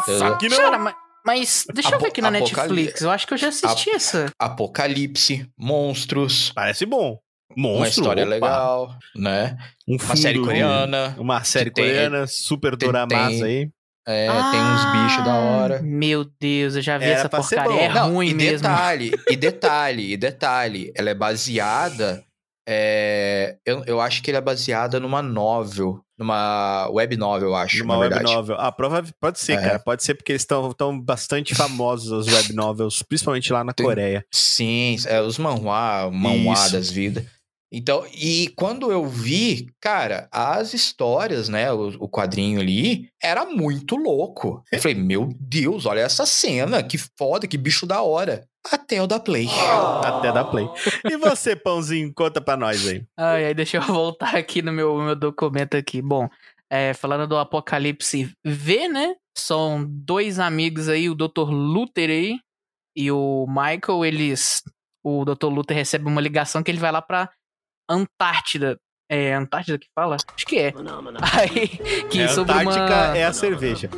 Só 0.19 0.37
que 0.37 0.49
não. 0.49 0.57
Cara, 0.57 0.79
mas, 0.79 0.95
mas 1.25 1.64
deixa 1.72 1.95
eu 1.95 1.99
ver 2.01 2.09
aqui 2.09 2.20
na 2.20 2.29
Apo- 2.29 2.39
Netflix. 2.39 3.01
Eu 3.01 3.11
acho 3.11 3.27
que 3.27 3.35
eu 3.35 3.39
já 3.39 3.49
assisti 3.49 3.91
essa. 3.91 4.27
Apocalipse, 4.39 5.47
monstros, 5.59 6.53
Parece 6.55 6.85
bom. 6.87 7.18
Monstro, 7.57 7.79
uma 7.79 7.89
história 7.89 8.22
opa. 8.25 8.31
legal, 8.35 8.97
né? 9.14 9.57
Um 9.87 9.97
Uma 9.97 10.16
série 10.16 10.41
coreana. 10.41 11.14
Uma 11.18 11.45
série 11.45 11.70
que 11.70 11.77
tem- 11.77 11.85
coreana, 11.85 12.27
super 12.27 12.75
doramasa 12.77 13.31
tem- 13.31 13.45
aí. 13.45 13.70
É, 14.07 14.27
tem 14.29 14.61
uns 14.61 14.85
bichos 14.93 15.25
da 15.25 15.35
hora. 15.35 15.79
Ah, 15.79 15.83
Meu 15.83 16.27
Deus, 16.39 16.77
eu 16.77 16.83
já 16.83 16.99
vi 16.99 17.05
Era 17.07 17.14
essa 17.20 17.29
porcaria. 17.29 17.81
É. 17.85 17.89
Não, 17.89 18.12
ruim 18.12 18.29
e 18.31 18.35
mesmo. 18.35 18.59
detalhe, 18.68 19.12
e 19.31 19.37
detalhe, 19.37 20.12
e 20.12 20.16
detalhe, 20.18 20.93
ela 20.95 21.09
é 21.11 21.14
baseada. 21.14 22.22
É, 22.67 23.57
eu, 23.65 23.85
eu 23.87 24.01
acho 24.01 24.23
que 24.23 24.31
ela 24.31 24.39
é 24.39 24.41
baseada 24.41 24.99
numa 24.99 25.21
novel, 25.23 26.01
numa 26.19 26.89
web 26.91 27.17
novel, 27.17 27.49
eu 27.51 27.55
acho, 27.57 27.83
Uma 27.85 27.99
web 27.99 28.23
novel. 28.23 28.57
Ah, 28.59 28.73
prova 28.73 29.05
pode 29.21 29.39
ser, 29.39 29.53
É. 29.55 29.61
cara. 29.61 29.79
Pode 29.79 30.03
ser 30.03 30.15
porque 30.15 30.33
eles 30.33 30.43
estão 30.43 30.73
tão 30.73 30.99
bastante 31.01 31.55
famosos, 31.55 32.11
os 32.27 32.33
web 32.33 32.53
novels, 32.55 33.03
principalmente 33.03 33.53
lá 33.53 33.62
na 33.65 33.73
Tem- 33.73 33.85
Coreia. 33.87 34.25
Sim, 34.33 34.97
é, 35.07 35.21
os 35.21 35.39
manhua, 35.39 36.11
manhua 36.11 36.55
Isso. 36.55 36.73
das 36.73 36.91
vidas. 36.91 37.25
Então, 37.77 38.07
e 38.15 38.53
quando 38.57 38.93
eu 38.93 39.05
vi, 39.05 39.67
cara, 39.81 40.29
as 40.31 40.75
histórias, 40.75 41.49
né, 41.49 41.73
o, 41.73 41.89
o 41.99 42.09
quadrinho 42.09 42.61
ali, 42.61 43.09
era 43.21 43.45
muito 43.45 43.97
louco. 43.97 44.62
Eu 44.71 44.81
falei, 44.81 44.97
meu 44.97 45.29
Deus, 45.41 45.85
olha 45.85 45.99
essa 46.01 46.25
cena, 46.25 46.85
que 46.85 46.97
foda, 47.19 47.49
que 47.49 47.59
bicho 47.59 47.85
da 47.85 48.01
hora. 48.01 48.47
Até 48.73 49.03
o 49.03 49.07
da 49.07 49.21
Play. 49.21 49.49
Até 50.03 50.33
da 50.33 50.45
Play. 50.45 50.67
E 51.05 51.17
você, 51.17 51.55
Pãozinho, 51.55 52.12
conta 52.15 52.41
pra 52.41 52.57
nós 52.57 52.87
aí. 52.89 53.05
Ai, 53.17 53.47
ai, 53.47 53.55
deixa 53.55 53.77
eu 53.77 53.83
voltar 53.83 54.35
aqui 54.37 54.62
no 54.62 54.73
meu, 54.73 54.97
meu 54.99 55.15
documento 55.15 55.77
aqui. 55.77 56.01
Bom, 56.01 56.29
é, 56.71 56.95
falando 56.95 57.27
do 57.27 57.37
Apocalipse 57.37 58.33
V, 58.45 58.89
né? 58.89 59.15
São 59.37 59.85
dois 59.89 60.39
amigos 60.39 60.89
aí, 60.89 61.11
o 61.11 61.15
Dr. 61.15 61.51
Luther 61.51 62.09
aí, 62.09 62.39
e 62.97 63.11
o 63.11 63.47
Michael, 63.49 64.05
eles. 64.05 64.62
O 65.05 65.25
Dr. 65.25 65.49
Luther 65.49 65.77
recebe 65.77 66.07
uma 66.07 66.21
ligação 66.21 66.62
que 66.62 66.71
ele 66.71 66.79
vai 66.81 66.91
lá 66.91 67.03
pra 67.03 67.29
Antártida. 67.91 68.79
É 69.11 69.35
Antártida 69.35 69.79
que 69.79 69.87
fala? 69.95 70.17
Acho 70.35 70.47
que 70.47 70.57
é. 70.59 70.73
Aí, 71.39 71.69
que 72.09 72.23
É, 72.23 72.29
sobre 72.29 72.53
Antártica 72.55 72.85
uma. 73.11 73.19
é 73.19 73.25
a 73.25 73.33
cerveja. 73.35 73.91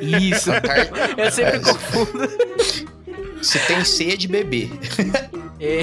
Isso. 0.00 0.50
Eu 1.18 1.30
sempre 1.30 1.60
confundo. 1.60 2.28
Se 3.42 3.58
tem 3.66 3.84
sede, 3.84 4.28
beber. 4.28 4.70
É, 5.60 5.82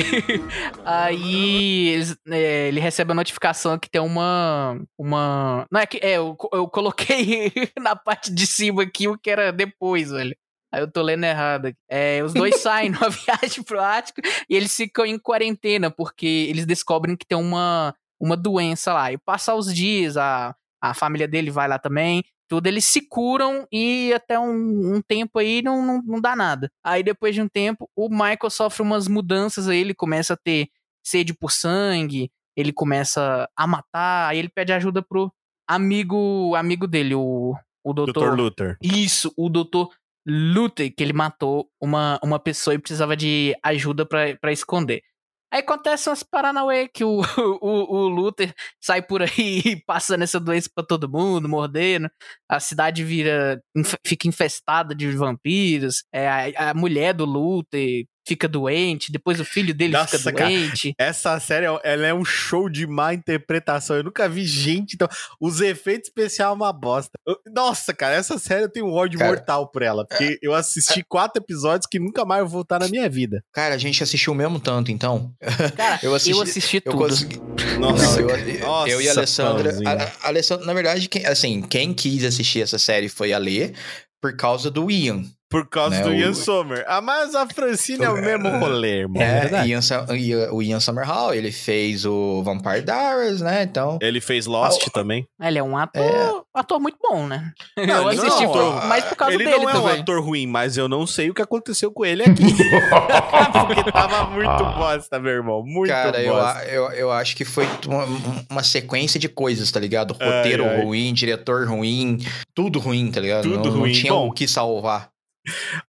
aí 0.85 1.89
eles- 1.89 2.17
é, 2.29 2.67
ele 2.67 2.79
recebe 2.79 3.11
a 3.11 3.15
notificação 3.15 3.77
que 3.77 3.89
tem 3.89 4.01
uma. 4.01 4.79
uma 4.97 5.65
não 5.71 5.79
é 5.79 5.85
que. 5.85 5.97
É, 5.97 6.17
eu, 6.17 6.35
eu 6.53 6.67
coloquei 6.67 7.51
na 7.79 7.95
parte 7.95 8.33
de 8.33 8.45
cima 8.47 8.83
aqui 8.83 9.07
o 9.07 9.17
que 9.17 9.29
era 9.29 9.51
depois, 9.51 10.09
velho. 10.11 10.35
Aí 10.71 10.81
eu 10.81 10.91
tô 10.91 11.01
lendo 11.01 11.23
errado. 11.23 11.73
É, 11.89 12.21
os 12.23 12.33
dois 12.33 12.57
saem 12.61 12.89
numa 12.91 13.09
viagem 13.09 13.63
pro 13.63 13.79
Ártico 13.81 14.21
e 14.49 14.55
eles 14.55 14.75
ficam 14.75 15.05
em 15.05 15.17
quarentena, 15.17 15.89
porque 15.89 16.47
eles 16.49 16.65
descobrem 16.65 17.15
que 17.15 17.25
tem 17.25 17.37
uma, 17.37 17.93
uma 18.19 18.37
doença 18.37 18.93
lá. 18.93 19.11
E 19.11 19.17
passar 19.17 19.55
os 19.55 19.73
dias, 19.73 20.15
a, 20.17 20.55
a 20.81 20.93
família 20.93 21.27
dele 21.27 21.51
vai 21.51 21.67
lá 21.67 21.79
também. 21.79 22.23
Tudo, 22.49 22.65
eles 22.65 22.83
se 22.83 23.07
curam 23.07 23.67
e 23.71 24.11
até 24.11 24.39
um, 24.39 24.95
um 24.95 25.01
tempo 25.01 25.37
aí 25.37 25.61
não, 25.61 25.85
não, 25.85 26.01
não 26.01 26.19
dá 26.19 26.35
nada. 26.35 26.71
Aí 26.83 27.03
depois 27.03 27.35
de 27.35 27.41
um 27.41 27.47
tempo, 27.47 27.87
o 27.95 28.09
Michael 28.09 28.49
sofre 28.49 28.81
umas 28.81 29.07
mudanças 29.07 29.67
aí, 29.67 29.79
ele 29.79 29.93
começa 29.93 30.33
a 30.33 30.37
ter 30.37 30.67
sede 31.03 31.31
por 31.31 31.51
sangue, 31.51 32.31
ele 32.57 32.73
começa 32.73 33.47
a 33.55 33.67
matar, 33.67 34.29
aí 34.29 34.39
ele 34.39 34.49
pede 34.49 34.73
ajuda 34.73 35.03
pro 35.03 35.31
amigo 35.67 36.55
amigo 36.55 36.87
dele, 36.87 37.13
o, 37.13 37.53
o 37.83 37.93
Dr. 37.93 38.05
doutor. 38.05 38.35
Luther. 38.35 38.77
Isso, 38.81 39.31
o 39.37 39.47
doutor 39.47 39.91
Luther, 40.27 40.91
que 40.93 41.03
ele 41.03 41.13
matou 41.13 41.69
uma, 41.79 42.19
uma 42.23 42.39
pessoa 42.39 42.73
e 42.73 42.79
precisava 42.79 43.15
de 43.15 43.55
ajuda 43.63 44.07
pra 44.07 44.51
esconder. 44.51 45.03
Aí 45.51 45.61
acontece 45.61 46.09
umas 46.09 46.23
paranauê 46.23 46.87
que 46.87 47.03
o, 47.05 47.21
o, 47.61 47.95
o 47.95 48.07
Luther 48.07 48.53
sai 48.79 49.01
por 49.01 49.21
aí 49.21 49.81
passando 49.85 50.23
essa 50.23 50.39
doença 50.39 50.69
pra 50.73 50.83
todo 50.83 51.09
mundo, 51.09 51.49
mordendo. 51.49 52.09
A 52.47 52.59
cidade 52.59 53.03
vira. 53.03 53.61
fica 54.05 54.27
infestada 54.27 54.93
de 54.95 55.09
vampiros. 55.11 56.03
É, 56.13 56.27
a, 56.57 56.71
a 56.71 56.73
mulher 56.73 57.13
do 57.13 57.25
Luther 57.25 58.05
fica 58.29 58.47
doente. 58.47 59.11
Depois 59.11 59.39
o 59.39 59.45
filho 59.45 59.73
dele 59.73 59.93
Nossa, 59.93 60.17
fica 60.17 60.31
cara. 60.31 60.49
doente. 60.49 60.93
Essa 60.97 61.39
série, 61.39 61.65
ela 61.83 62.07
é 62.07 62.13
um 62.13 62.23
show 62.23 62.69
de 62.69 62.87
má 62.87 63.13
interpretação. 63.13 63.97
Eu 63.97 64.03
nunca 64.03 64.29
vi 64.29 64.45
gente. 64.45 64.93
Então, 64.93 65.07
os 65.41 65.59
efeitos 65.61 66.07
especiais 66.09 66.51
é 66.51 66.53
uma 66.53 66.71
bosta. 66.71 67.11
Eu- 67.27 67.37
Nossa, 67.53 67.93
cara, 67.93 68.15
essa 68.15 68.37
série 68.37 68.63
eu 68.63 68.69
tenho 68.69 68.85
um 68.87 68.93
ódio 68.93 69.19
Cara, 69.19 69.31
mortal 69.31 69.67
por 69.67 69.81
ela. 69.81 70.05
Porque 70.07 70.39
eu 70.41 70.53
assisti 70.53 71.03
quatro 71.03 71.41
episódios 71.43 71.87
que 71.89 71.99
nunca 71.99 72.23
mais 72.23 72.41
vou 72.43 72.49
voltar 72.59 72.79
na 72.79 72.87
minha 72.87 73.09
vida. 73.09 73.43
Cara, 73.53 73.75
a 73.75 73.77
gente 73.77 74.01
assistiu 74.03 74.33
o 74.33 74.35
mesmo 74.35 74.59
tanto, 74.59 74.91
então. 74.91 75.33
Cara, 75.75 75.99
Eu 76.03 76.11
eu 76.11 76.15
assisti- 76.15 76.41
assisti, 76.43 76.75
Eu 76.85 76.91
tudo. 76.91 76.97
consegui. 76.97 77.39
Nossa, 77.79 78.05
Não, 78.05 78.19
eu, 78.19 78.27
cara. 78.27 78.59
Nossa, 78.59 78.89
eu 78.89 79.01
e 79.01 79.07
a 79.09 79.11
Alessandra. 79.11 79.71
A, 79.85 80.25
a 80.25 80.27
Alessandra, 80.29 80.65
na 80.65 80.73
verdade, 80.73 81.07
quem, 81.09 81.25
assim, 81.25 81.61
quem 81.61 81.93
quis 81.93 82.23
assistir 82.23 82.61
essa 82.61 82.77
série 82.77 83.09
foi 83.09 83.33
a 83.33 83.37
Lê, 83.37 83.73
por 84.21 84.35
causa 84.35 84.69
do 84.69 84.91
Ian. 84.91 85.23
Por 85.49 85.67
causa 85.67 85.95
né, 85.95 86.03
do 86.03 86.09
o- 86.09 86.13
Ian 86.13 86.33
Sommer. 86.35 86.85
Ah, 86.87 87.01
mas 87.01 87.33
a 87.33 87.47
Francine 87.47 88.03
é 88.05 88.09
o 88.09 88.21
mesmo 88.21 88.49
rolê, 88.59 88.99
irmão. 88.99 89.21
É 89.21 89.39
verdade. 89.41 89.69
Ian, 89.69 90.51
o 90.51 90.61
Ian 90.61 90.79
Summerhall, 90.79 91.33
ele 91.33 91.51
fez 91.51 92.05
o 92.05 92.43
Vampire 92.43 92.83
Diaries, 92.83 93.41
né? 93.41 93.63
Então. 93.63 93.97
Ele 93.99 94.21
fez 94.21 94.45
Lost 94.45 94.83
Ah, 94.87 94.91
também. 94.91 95.27
Ele 95.41 95.57
é 95.57 95.63
um 95.63 95.75
ator, 95.75 96.45
ator 96.53 96.79
muito 96.79 96.99
bom, 97.01 97.25
né? 97.27 97.51
Não, 97.75 98.03
eu 98.03 98.11
ele 98.11 98.21
assisti 98.21 98.43
não, 98.43 98.51
por- 98.51 98.61
ah, 98.83 98.85
mais 98.85 99.03
por 99.05 99.15
causa 99.15 99.33
ele 99.33 99.43
dele 99.43 99.57
não 99.57 99.69
é 99.69 99.73
um 99.73 99.81
também. 99.81 100.01
ator 100.01 100.23
ruim, 100.23 100.45
mas 100.45 100.77
eu 100.77 100.87
não 100.87 101.07
sei 101.07 101.31
o 101.31 101.33
que 101.33 101.41
aconteceu 101.41 101.91
com 101.91 102.05
ele 102.05 102.21
aqui. 102.21 102.43
Porque 103.67 103.91
tava 103.91 104.29
muito 104.29 104.63
bosta, 104.77 105.19
meu 105.19 105.31
irmão. 105.31 105.63
Muito 105.65 105.89
Cara, 105.89 106.21
eu, 106.21 106.33
bosta. 106.33 106.59
a- 106.59 106.65
eu, 106.65 106.91
eu 106.91 107.11
acho 107.11 107.35
que 107.35 107.43
foi 107.45 107.67
uma, 107.87 108.05
uma 108.49 108.63
sequência 108.63 109.19
de 109.19 109.27
coisas, 109.27 109.71
tá 109.71 109.79
ligado? 109.79 110.15
Ai, 110.19 110.27
Roteiro 110.27 110.65
ai. 110.65 110.81
ruim, 110.83 111.13
diretor 111.13 111.67
ruim, 111.67 112.17
tudo 112.53 112.79
ruim, 112.79 113.11
tá 113.11 113.19
ligado? 113.19 113.43
Tudo 113.43 113.55
não, 113.57 113.63
não 113.65 113.79
ruim. 113.81 113.91
tinha 113.93 114.13
Bom, 114.13 114.27
o 114.27 114.31
que 114.31 114.47
salvar. 114.47 115.09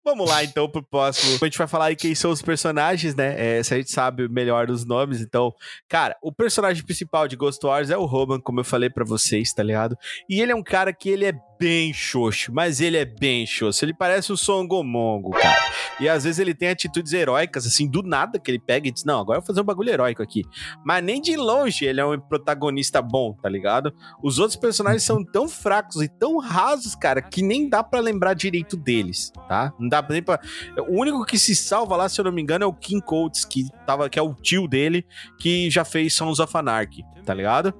Vamos 0.04 0.30
lá, 0.30 0.44
então, 0.44 0.70
pro 0.70 0.84
próximo. 0.84 1.38
A 1.42 1.46
gente 1.46 1.58
vai 1.58 1.68
falar 1.68 1.86
aí 1.86 1.96
quem 1.96 2.16
são 2.16 2.32
os 2.32 2.42
personagens, 2.42 3.16
né? 3.16 3.58
É, 3.58 3.64
se 3.64 3.74
a 3.74 3.78
gente 3.78 3.92
sabe 3.92 4.28
melhor 4.28 4.70
os 4.70 4.86
nomes. 4.86 5.22
Então, 5.22 5.54
cara, 5.88 6.16
o 6.22 6.32
personagem 6.32 6.84
principal 6.84 7.28
de 7.28 7.36
Ghost 7.36 7.66
Wars 7.66 7.90
é 7.90 7.98
o 7.98 8.06
Roman, 8.06 8.40
como 8.40 8.60
eu 8.60 8.66
falei 8.66 8.90
pra 8.90 9.06
vocês, 9.06 9.54
tá 9.54 9.64
ligado? 9.64 9.98
E 10.30 10.42
ele 10.42 10.52
é 10.52 10.56
um 10.56 10.64
cara 10.64 10.94
que 10.94 11.10
ele 11.10 11.26
é 11.26 11.34
bem 11.60 11.94
xoxo, 11.94 12.54
mas 12.54 12.80
ele 12.80 12.96
é 12.96 13.04
bem 13.04 13.46
xoxo. 13.46 13.84
Ele 13.84 13.94
parece 13.94 14.32
o 14.32 14.38
Songomongo, 14.38 15.32
cara. 15.32 15.60
E 16.00 16.08
às 16.08 16.24
vezes 16.24 16.40
ele 16.40 16.56
tem 16.56 16.70
atitudes 16.70 17.12
heróicas, 17.12 17.68
assim, 17.68 17.90
do 17.90 18.02
nada 18.02 18.40
que 18.40 18.50
ele 18.50 18.60
pega 18.60 18.88
e 18.88 18.92
diz: 18.92 19.04
Não, 19.04 19.20
agora 19.20 19.38
eu 19.38 19.42
vou 19.42 19.48
fazer 19.48 19.60
um 19.60 19.66
bagulho 19.66 19.90
heróico 19.90 20.24
aqui. 20.24 20.46
Mas 20.86 21.04
nem 21.04 21.22
de 21.22 21.36
longe 21.36 21.86
ele 21.86 22.00
é 22.00 22.06
um 22.06 22.18
protagonista 22.18 23.02
bom, 23.02 23.34
tá 23.34 23.50
ligado? 23.50 23.94
Os 24.24 24.40
outros 24.40 24.58
personagens 24.58 25.04
são 25.04 25.24
tão 25.24 25.50
fracos 25.50 26.02
e 26.02 26.08
tão 26.08 26.38
rasos, 26.40 26.96
cara, 26.96 27.22
que 27.22 27.42
nem 27.42 27.68
dá 27.68 27.84
pra 27.84 28.00
lembrar 28.00 28.34
direito 28.34 28.78
deles, 28.78 29.34
tá? 29.50 29.74
Não 29.80 29.90
dá 29.90 30.06
nem 30.08 30.22
pra. 30.22 30.40
O 30.88 31.02
único 31.02 31.26
que 31.26 31.38
se 31.40 31.56
salva 31.56 31.96
lá, 31.98 32.08
se 32.08 32.22
eu 32.22 32.26
não 32.26 32.32
me 32.32 32.40
engano, 32.42 32.64
é 32.64 32.68
o 32.68 32.72
King 32.74 33.02
Coates, 33.02 33.44
que, 33.44 33.66
tava, 33.86 34.08
que 34.08 34.18
é 34.20 34.22
o 34.22 34.34
tio 34.36 34.68
dele, 34.68 35.04
que 35.40 35.70
já 35.72 35.84
fez 35.84 36.14
Sons 36.14 36.40
of 36.40 36.56
Anarchy, 36.56 37.04
tá 37.26 37.34
ligado? 37.34 37.74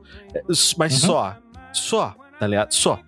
Mas 0.78 1.04
Uhum. 1.04 1.08
só, 1.10 1.38
só, 1.72 2.16
tá 2.40 2.48
ligado? 2.48 2.74
Só. 2.74 3.00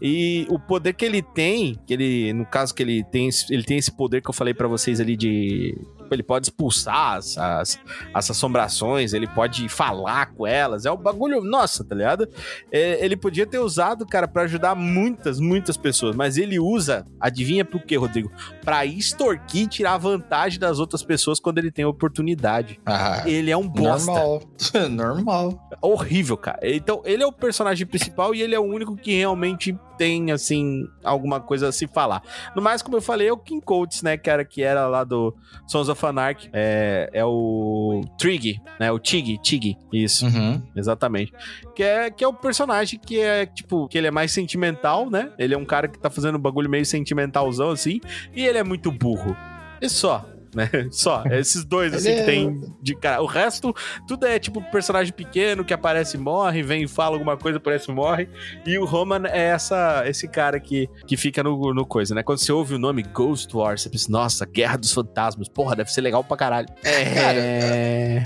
E 0.00 0.46
o 0.48 0.58
poder 0.58 0.92
que 0.92 1.04
ele 1.04 1.22
tem, 1.22 1.74
que 1.86 1.92
ele, 1.94 2.32
no 2.32 2.46
caso 2.46 2.72
que 2.74 2.82
ele 2.82 3.02
tem, 3.02 3.28
ele 3.50 3.64
tem 3.64 3.78
esse 3.78 3.90
poder 3.90 4.22
que 4.22 4.30
eu 4.30 4.34
falei 4.34 4.54
pra 4.54 4.68
vocês 4.68 5.00
ali 5.00 5.16
de 5.16 5.76
ele 6.14 6.22
pode 6.22 6.46
expulsar 6.46 7.16
as, 7.16 7.36
as, 7.36 7.78
as 8.12 8.30
assombrações, 8.30 9.12
ele 9.12 9.26
pode 9.26 9.68
falar 9.68 10.26
com 10.26 10.46
elas, 10.46 10.86
é 10.86 10.92
um 10.92 10.96
bagulho, 10.96 11.42
nossa, 11.42 11.84
tá 11.84 11.94
ligado? 11.94 12.28
É, 12.70 13.04
ele 13.04 13.16
podia 13.16 13.46
ter 13.46 13.58
usado, 13.58 14.06
cara, 14.06 14.26
pra 14.26 14.42
ajudar 14.42 14.74
muitas, 14.74 15.38
muitas 15.40 15.76
pessoas, 15.76 16.14
mas 16.16 16.36
ele 16.36 16.58
usa, 16.58 17.04
adivinha 17.20 17.64
por 17.64 17.82
quê, 17.82 17.96
Rodrigo? 17.96 18.30
Pra 18.64 18.86
extorquir 18.86 19.64
e 19.64 19.66
tirar 19.66 19.98
vantagem 19.98 20.58
das 20.58 20.78
outras 20.78 21.02
pessoas 21.02 21.40
quando 21.40 21.58
ele 21.58 21.70
tem 21.70 21.84
oportunidade. 21.84 22.80
Ah, 22.84 23.22
Ele 23.26 23.50
é 23.50 23.56
um 23.56 23.68
bosta 23.68 24.12
normal. 24.12 24.42
normal. 24.90 25.68
horrível, 25.80 26.36
cara. 26.36 26.58
Então, 26.62 27.02
ele 27.04 27.22
é 27.22 27.26
o 27.26 27.32
personagem 27.32 27.86
principal 27.86 28.34
e 28.34 28.42
ele 28.42 28.54
é 28.54 28.58
o 28.58 28.62
único 28.62 28.96
que 28.96 29.16
realmente 29.16 29.76
tem, 29.96 30.30
assim, 30.32 30.84
alguma 31.02 31.40
coisa 31.40 31.68
a 31.68 31.72
se 31.72 31.86
falar. 31.86 32.22
No 32.54 32.62
mais, 32.62 32.82
como 32.82 32.96
eu 32.96 33.02
falei, 33.02 33.28
é 33.28 33.32
o 33.32 33.36
King 33.36 33.60
Coates, 33.64 34.02
né, 34.02 34.16
cara, 34.16 34.44
que 34.44 34.62
era 34.62 34.86
lá 34.86 35.04
do 35.04 35.34
Sons 35.66 35.88
of 35.88 36.04
Anarchy. 36.06 36.48
É, 36.52 37.10
é 37.12 37.24
o 37.24 38.02
Trig, 38.18 38.60
né, 38.78 38.90
o 38.92 38.98
Tig, 38.98 39.38
Tig, 39.42 39.76
isso, 39.92 40.26
Uhum. 40.26 40.62
exatamente. 40.76 41.32
Que 41.74 41.82
é, 41.82 42.10
que 42.10 42.22
é 42.24 42.28
o 42.28 42.32
personagem 42.32 42.98
que 42.98 43.20
é, 43.20 43.46
tipo, 43.46 43.88
que 43.88 43.98
ele 43.98 44.06
é 44.06 44.10
mais 44.10 44.32
sentimental, 44.32 45.10
né? 45.10 45.32
Ele 45.38 45.54
é 45.54 45.58
um 45.58 45.64
cara 45.64 45.88
que 45.88 45.98
tá 45.98 46.08
fazendo 46.10 46.36
um 46.36 46.40
bagulho 46.40 46.68
meio 46.70 46.84
sentimentalzão, 46.86 47.70
assim, 47.70 48.00
e 48.34 48.44
ele 48.44 48.58
é 48.58 48.64
muito 48.64 48.90
burro. 48.92 49.36
E 49.80 49.88
só, 49.88 50.24
né? 50.54 50.70
Só. 50.90 51.22
É 51.26 51.38
esses 51.40 51.64
dois, 51.64 51.92
assim, 51.94 52.08
Ele 52.10 52.16
que 52.16 52.22
é- 52.22 52.24
tem 52.24 52.60
de 52.82 52.94
cara. 52.96 53.22
O 53.22 53.26
resto, 53.26 53.74
tudo 54.06 54.26
é 54.26 54.38
tipo 54.38 54.62
personagem 54.70 55.12
pequeno 55.12 55.64
que 55.64 55.72
aparece 55.74 56.16
e 56.16 56.20
morre, 56.20 56.62
vem 56.62 56.84
e 56.84 56.88
fala 56.88 57.14
alguma 57.16 57.36
coisa, 57.36 57.58
aparece 57.58 57.90
e 57.90 57.94
morre. 57.94 58.28
E 58.66 58.78
o 58.78 58.84
Roman 58.84 59.26
é 59.26 59.46
essa, 59.48 60.02
esse 60.06 60.26
cara 60.28 60.58
que, 60.60 60.88
que 61.06 61.16
fica 61.16 61.42
no, 61.42 61.72
no 61.74 61.84
coisa, 61.86 62.14
né? 62.14 62.22
Quando 62.22 62.38
você 62.38 62.52
ouve 62.52 62.74
o 62.74 62.78
nome 62.78 63.02
Ghost 63.02 63.54
Wars, 63.56 63.82
você 63.82 63.90
pensa, 63.90 64.10
nossa, 64.10 64.46
Guerra 64.46 64.76
dos 64.76 64.92
Fantasmas. 64.92 65.48
Porra, 65.48 65.76
deve 65.76 65.92
ser 65.92 66.00
legal 66.00 66.22
pra 66.24 66.36
caralho. 66.36 66.68
É. 66.84 68.22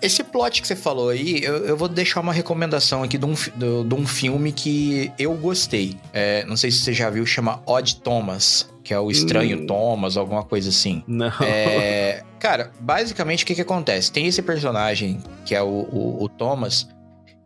Esse 0.00 0.22
plot 0.22 0.62
que 0.62 0.68
você 0.68 0.76
falou 0.76 1.08
aí, 1.08 1.42
eu, 1.42 1.56
eu 1.66 1.76
vou 1.76 1.88
deixar 1.88 2.20
uma 2.20 2.32
recomendação 2.32 3.02
aqui 3.02 3.18
de 3.18 3.26
um, 3.26 3.34
do- 3.56 3.82
de 3.84 3.94
um 3.96 4.06
filme 4.06 4.52
que 4.52 5.10
eu 5.18 5.34
gostei. 5.34 5.96
É, 6.12 6.44
não 6.46 6.56
sei 6.56 6.70
se 6.70 6.78
você 6.78 6.92
já 6.92 7.10
viu, 7.10 7.26
chama 7.26 7.60
Odd 7.66 7.96
Thomas, 7.96 8.72
que 8.88 8.94
é 8.94 8.98
o 8.98 9.10
Estranho 9.10 9.58
Hum. 9.58 9.66
Thomas, 9.66 10.16
alguma 10.16 10.42
coisa 10.42 10.70
assim. 10.70 11.02
Não. 11.06 11.28
É, 11.42 12.22
cara, 12.38 12.72
basicamente 12.80 13.44
o 13.44 13.46
que 13.46 13.54
que 13.54 13.60
acontece? 13.60 14.10
Tem 14.10 14.24
esse 14.26 14.40
personagem, 14.40 15.20
que 15.44 15.54
é 15.54 15.62
o, 15.62 15.66
o- 15.92 16.24
o 16.24 16.26
Thomas, 16.30 16.88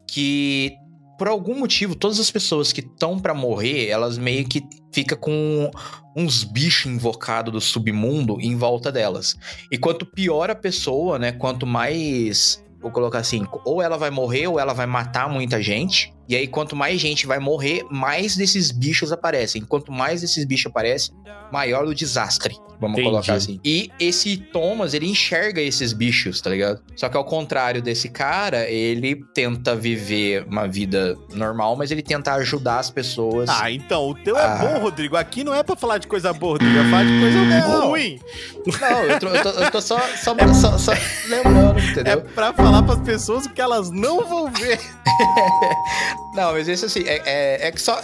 que 0.06 0.72
por 1.18 1.26
algum 1.26 1.58
motivo, 1.58 1.96
todas 1.96 2.20
as 2.20 2.30
pessoas 2.30 2.72
que 2.72 2.80
estão 2.80 3.18
pra 3.18 3.34
morrer, 3.34 3.88
elas 3.88 4.18
meio 4.18 4.44
que 4.46 4.62
fica 4.92 5.16
com 5.16 5.68
uns 6.16 6.44
bichos 6.44 6.90
invocados 6.92 7.52
do 7.52 7.60
submundo 7.60 8.40
em 8.40 8.56
volta 8.56 8.92
delas. 8.92 9.36
E 9.70 9.76
quanto 9.78 10.06
pior 10.06 10.48
a 10.48 10.54
pessoa, 10.54 11.18
né? 11.18 11.32
Quanto 11.32 11.66
mais. 11.66 12.62
Vou 12.80 12.90
colocar 12.90 13.18
assim, 13.18 13.44
ou 13.64 13.80
ela 13.82 13.96
vai 13.96 14.10
morrer 14.10 14.46
ou 14.48 14.58
ela 14.60 14.72
vai 14.74 14.86
matar 14.86 15.28
muita 15.28 15.60
gente. 15.62 16.12
E 16.28 16.36
aí, 16.36 16.46
quanto 16.46 16.74
mais 16.76 17.00
gente 17.00 17.26
vai 17.26 17.38
morrer, 17.38 17.84
mais 17.90 18.36
desses 18.36 18.70
bichos 18.70 19.12
aparecem. 19.12 19.62
Quanto 19.62 19.90
mais 19.92 20.20
desses 20.20 20.44
bichos 20.44 20.66
aparecem, 20.70 21.14
maior 21.52 21.84
o 21.84 21.94
desastre. 21.94 22.56
Vamos 22.80 22.98
Entendi. 22.98 23.10
colocar 23.10 23.34
assim. 23.34 23.60
E 23.64 23.90
esse 24.00 24.36
Thomas, 24.36 24.92
ele 24.94 25.06
enxerga 25.08 25.60
esses 25.60 25.92
bichos, 25.92 26.40
tá 26.40 26.50
ligado? 26.50 26.80
Só 26.96 27.08
que 27.08 27.16
ao 27.16 27.24
contrário 27.24 27.80
desse 27.82 28.08
cara, 28.08 28.68
ele 28.68 29.22
tenta 29.34 29.76
viver 29.76 30.44
uma 30.48 30.66
vida 30.66 31.16
normal, 31.32 31.76
mas 31.76 31.90
ele 31.92 32.02
tenta 32.02 32.32
ajudar 32.34 32.78
as 32.80 32.90
pessoas. 32.90 33.48
Ah, 33.48 33.70
então, 33.70 34.08
o 34.08 34.14
teu 34.14 34.36
é 34.36 34.42
Ah. 34.44 34.56
bom, 34.56 34.78
Rodrigo. 34.80 35.16
Aqui 35.16 35.44
não 35.44 35.54
é 35.54 35.62
pra 35.62 35.76
falar 35.76 35.98
de 35.98 36.06
coisa 36.08 36.32
boa, 36.32 36.54
Rodrigo. 36.54 36.76
É 36.78 36.84
falar 36.90 37.04
de 37.04 37.20
coisa 37.20 37.44
Não. 37.44 37.88
ruim. 37.88 38.18
Não, 38.80 39.04
eu 39.04 39.18
tô, 39.20 39.26
eu 39.28 39.42
tô- 39.42 39.60
eu 39.60 39.70
tô 39.70 39.80
só, 39.80 39.98
só, 40.16 40.34
só- 40.54 40.78
só 40.78 40.92
lembrando, 41.28 41.78
É 41.78 41.84
entendeu? 41.90 42.20
pra 42.34 42.52
falar 42.52 42.82
pras 42.82 43.00
pessoas 43.00 43.46
o 43.46 43.50
que 43.50 43.60
elas 43.60 43.90
não 43.90 44.26
vão 44.28 44.50
ver. 44.50 44.80
Não, 46.34 46.52
mas 46.52 46.66
esse 46.68 46.84
assim, 46.84 47.02
é, 47.06 47.20
é, 47.26 47.68
é 47.68 47.70
que 47.72 47.80
só. 47.80 48.00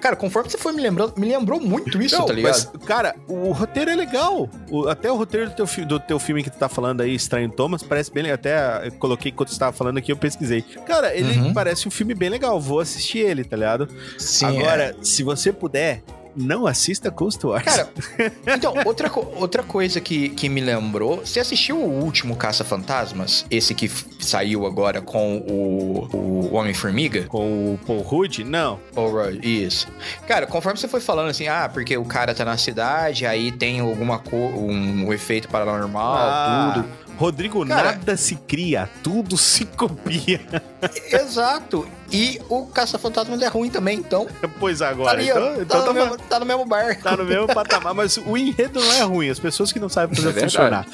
Cara, 0.00 0.16
conforme 0.16 0.50
você 0.50 0.58
foi 0.58 0.72
me 0.72 0.82
lembrando, 0.82 1.14
me 1.16 1.28
lembrou 1.28 1.60
muito 1.60 2.00
isso, 2.02 2.18
Não, 2.18 2.26
tá 2.26 2.32
ligado? 2.32 2.52
Mas, 2.52 2.86
cara, 2.86 3.14
o 3.28 3.52
roteiro 3.52 3.90
é 3.90 3.94
legal. 3.94 4.48
O- 4.70 4.88
até 4.88 5.10
o 5.10 5.16
roteiro 5.16 5.50
do 5.50 5.54
teu, 5.54 5.86
do 5.86 6.00
teu 6.00 6.18
filme 6.18 6.42
que 6.42 6.50
tu 6.50 6.58
tá 6.58 6.68
falando 6.68 7.00
aí, 7.02 7.14
Estranho 7.14 7.48
Thomas, 7.50 7.82
parece 7.82 8.12
bem 8.12 8.24
legal. 8.24 8.34
Até 8.34 8.86
eu 8.88 8.92
coloquei 8.92 9.30
enquanto 9.30 9.50
você 9.52 9.58
tava 9.58 9.72
falando 9.72 9.98
aqui, 9.98 10.10
eu 10.10 10.16
pesquisei. 10.16 10.62
Cara, 10.86 11.14
ele 11.14 11.38
Uhum. 11.38 11.52
parece 11.54 11.86
um 11.86 11.90
filme 11.90 12.14
bem 12.14 12.28
legal. 12.28 12.60
Vou 12.60 12.80
assistir 12.80 13.18
ele, 13.18 13.44
tá 13.44 13.56
ligado? 13.56 13.88
Sim, 14.18 14.46
Agora, 14.46 14.96
se 15.02 15.22
você 15.22 15.52
puder, 15.52 16.02
não 16.36 16.66
assista 16.66 17.10
Ghost 17.10 17.44
Wars. 17.46 17.64
Cara, 17.64 17.88
então, 18.46 18.74
outra, 18.84 19.08
co- 19.10 19.26
outra 19.36 19.62
coisa 19.62 20.00
que, 20.00 20.28
que 20.30 20.48
me 20.48 20.60
lembrou, 20.60 21.18
você 21.18 21.40
assistiu 21.40 21.76
o 21.78 22.02
último 22.02 22.36
Caça-Fantasmas? 22.36 23.44
Esse 23.50 23.74
que 23.74 23.90
saiu 24.20 24.66
agora 24.66 25.00
com 25.00 25.38
o, 25.38 26.08
o 26.16 26.54
Homem-Formiga? 26.54 27.24
com 27.24 27.74
o 27.74 27.78
Paul 27.86 28.00
Rudd? 28.02 28.40
Não. 28.44 28.78
Alright, 28.96 29.40
isso. 29.46 29.88
Cara, 30.26 30.46
conforme 30.46 30.78
você 30.78 30.88
foi 30.88 31.00
falando 31.00 31.28
assim, 31.30 31.48
ah, 31.48 31.68
porque 31.72 31.96
o 31.96 32.04
cara 32.04 32.34
tá 32.34 32.44
na 32.44 32.56
cidade, 32.56 33.26
aí 33.26 33.50
tem 33.52 33.80
alguma 33.80 34.18
co 34.18 34.36
um, 34.36 35.12
efeito 35.12 35.48
paranormal, 35.48 36.16
Ah, 36.16 36.72
tudo. 36.74 36.88
Rodrigo, 37.18 37.66
Cara- 37.66 37.92
nada 37.92 38.16
se 38.16 38.36
cria, 38.36 38.88
tudo 39.02 39.36
se 39.36 39.64
copia. 39.64 40.40
Exato. 41.12 41.86
E 42.12 42.40
o 42.48 42.64
Caça-Fantasmas 42.66 43.42
é 43.42 43.48
ruim 43.48 43.68
também, 43.70 43.98
então. 43.98 44.26
Pois 44.60 44.78
Tá, 44.78 44.88
agora, 44.88 45.18
ali, 45.18 45.30
ó, 45.30 45.34
então, 45.34 45.56
tá, 45.56 45.62
então 45.62 45.78
no 45.80 45.86
tá, 45.86 45.92
mesmo, 45.94 46.16
tá 46.18 46.40
no 46.40 46.46
mesmo 46.46 46.64
barco. 46.64 47.02
tá 47.02 47.16
no 47.16 47.24
mesmo 47.24 47.46
patamar. 47.48 47.92
Mas 47.92 48.16
o 48.18 48.36
enredo 48.36 48.80
não 48.80 48.92
é 48.92 49.02
ruim, 49.02 49.28
as 49.28 49.38
pessoas 49.38 49.72
que 49.72 49.80
não 49.80 49.88
sabem 49.88 50.14
fazer 50.16 50.30
É 50.38 50.40
funcionar. 50.42 50.86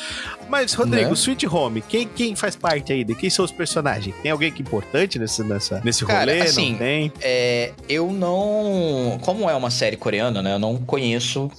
Mas, 0.49 0.73
Rodrigo, 0.73 1.09
Né? 1.11 1.13
Sweet 1.15 1.47
Home, 1.47 1.83
quem, 1.83 2.09
quem 2.09 2.35
faz 2.35 2.57
parte 2.57 2.93
aí? 2.93 3.05
De 3.05 3.15
quem 3.15 3.29
são 3.29 3.45
os 3.45 3.53
personagens? 3.53 4.15
Tem 4.23 4.31
alguém 4.33 4.51
que 4.51 4.63
é 4.63 4.65
importante 4.65 5.19
nesse, 5.19 5.43
nessa, 5.45 5.81
nesse 5.85 6.05
Cara, 6.07 6.21
rolê? 6.33 6.41
assim, 6.41 6.73
não 6.73 6.79
tem? 6.79 7.13
É, 7.21 7.73
eu 7.89 8.11
não. 8.11 9.19
Como 9.23 9.49
é 9.49 9.55
uma 9.55 9.71
série 9.71 9.97
coreana, 9.97 10.41
né? 10.43 10.55
Eu 10.55 10.59
não 10.59 10.77
conheço 10.79 11.51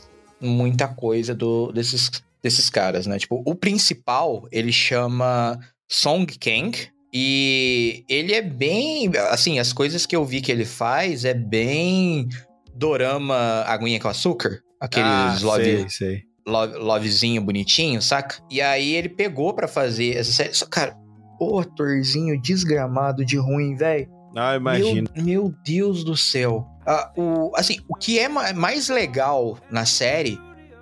muita 0.41 0.87
coisa 0.87 1.33
do, 1.33 1.71
desses, 1.71 2.11
desses 2.45 2.69
caras, 2.69 3.07
né? 3.07 3.17
Tipo, 3.17 3.41
o 3.43 3.55
principal, 3.55 4.47
ele 4.51 4.71
chama 4.71 5.59
Song 5.89 6.31
Kang. 6.37 6.77
E 7.11 8.03
ele 8.07 8.33
é 8.33 8.41
bem. 8.41 9.09
Assim, 9.29 9.57
as 9.57 9.73
coisas 9.73 10.05
que 10.05 10.15
eu 10.15 10.23
vi 10.23 10.41
que 10.41 10.51
ele 10.51 10.65
faz 10.65 11.25
é 11.25 11.33
bem. 11.33 12.27
Dorama 12.75 13.63
Aguinha 13.65 13.99
com 13.99 14.07
Açúcar. 14.07 14.59
Aqueles 14.79 15.07
ah, 15.07 15.39
love, 15.41 15.63
sei, 15.63 15.89
sei. 15.89 16.23
love, 16.45 16.77
lovezinho 16.77 17.41
bonitinho, 17.41 18.01
saca? 18.01 18.37
E 18.51 18.61
aí 18.61 18.93
ele 18.93 19.09
pegou 19.09 19.53
pra 19.53 19.67
fazer 19.67 20.17
essa 20.17 20.31
série. 20.31 20.53
Só, 20.53 20.67
cara, 20.67 20.95
o 21.39 21.57
atorzinho 21.59 22.39
desgramado 22.39 23.25
de 23.25 23.37
ruim, 23.37 23.75
velho. 23.75 24.07
Ah, 24.35 24.55
imagino. 24.55 25.09
Meu, 25.15 25.23
meu 25.23 25.53
Deus 25.65 26.03
do 26.03 26.15
céu. 26.15 26.67
Ah, 26.85 27.11
o, 27.17 27.51
assim, 27.55 27.79
o 27.87 27.95
que 27.95 28.19
é 28.19 28.27
ma- 28.27 28.53
mais 28.53 28.89
legal 28.89 29.57
na 29.71 29.85
série 29.85 30.37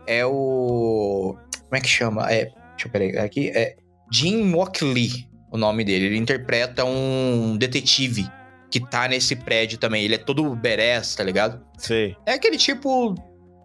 é 0.07 0.25
o. 0.25 1.37
Como 1.73 1.79
é 1.79 1.81
que 1.81 1.89
chama? 1.89 2.31
É, 2.31 2.45
deixa 2.75 2.85
eu 2.87 2.91
pegar 2.91 3.23
aqui. 3.23 3.49
É 3.49 3.75
Jim 4.11 4.53
Wok 4.53 4.85
Lee, 4.85 5.27
o 5.51 5.57
nome 5.57 5.83
dele. 5.83 6.05
Ele 6.05 6.17
interpreta 6.17 6.85
um 6.85 7.57
detetive 7.57 8.29
que 8.69 8.79
tá 8.79 9.07
nesse 9.07 9.35
prédio 9.35 9.79
também. 9.79 10.03
Ele 10.03 10.13
é 10.13 10.17
todo 10.19 10.55
badass, 10.55 11.15
tá 11.15 11.23
ligado? 11.23 11.65
Sei. 11.79 12.15
É 12.27 12.33
aquele 12.33 12.57
tipo 12.57 13.15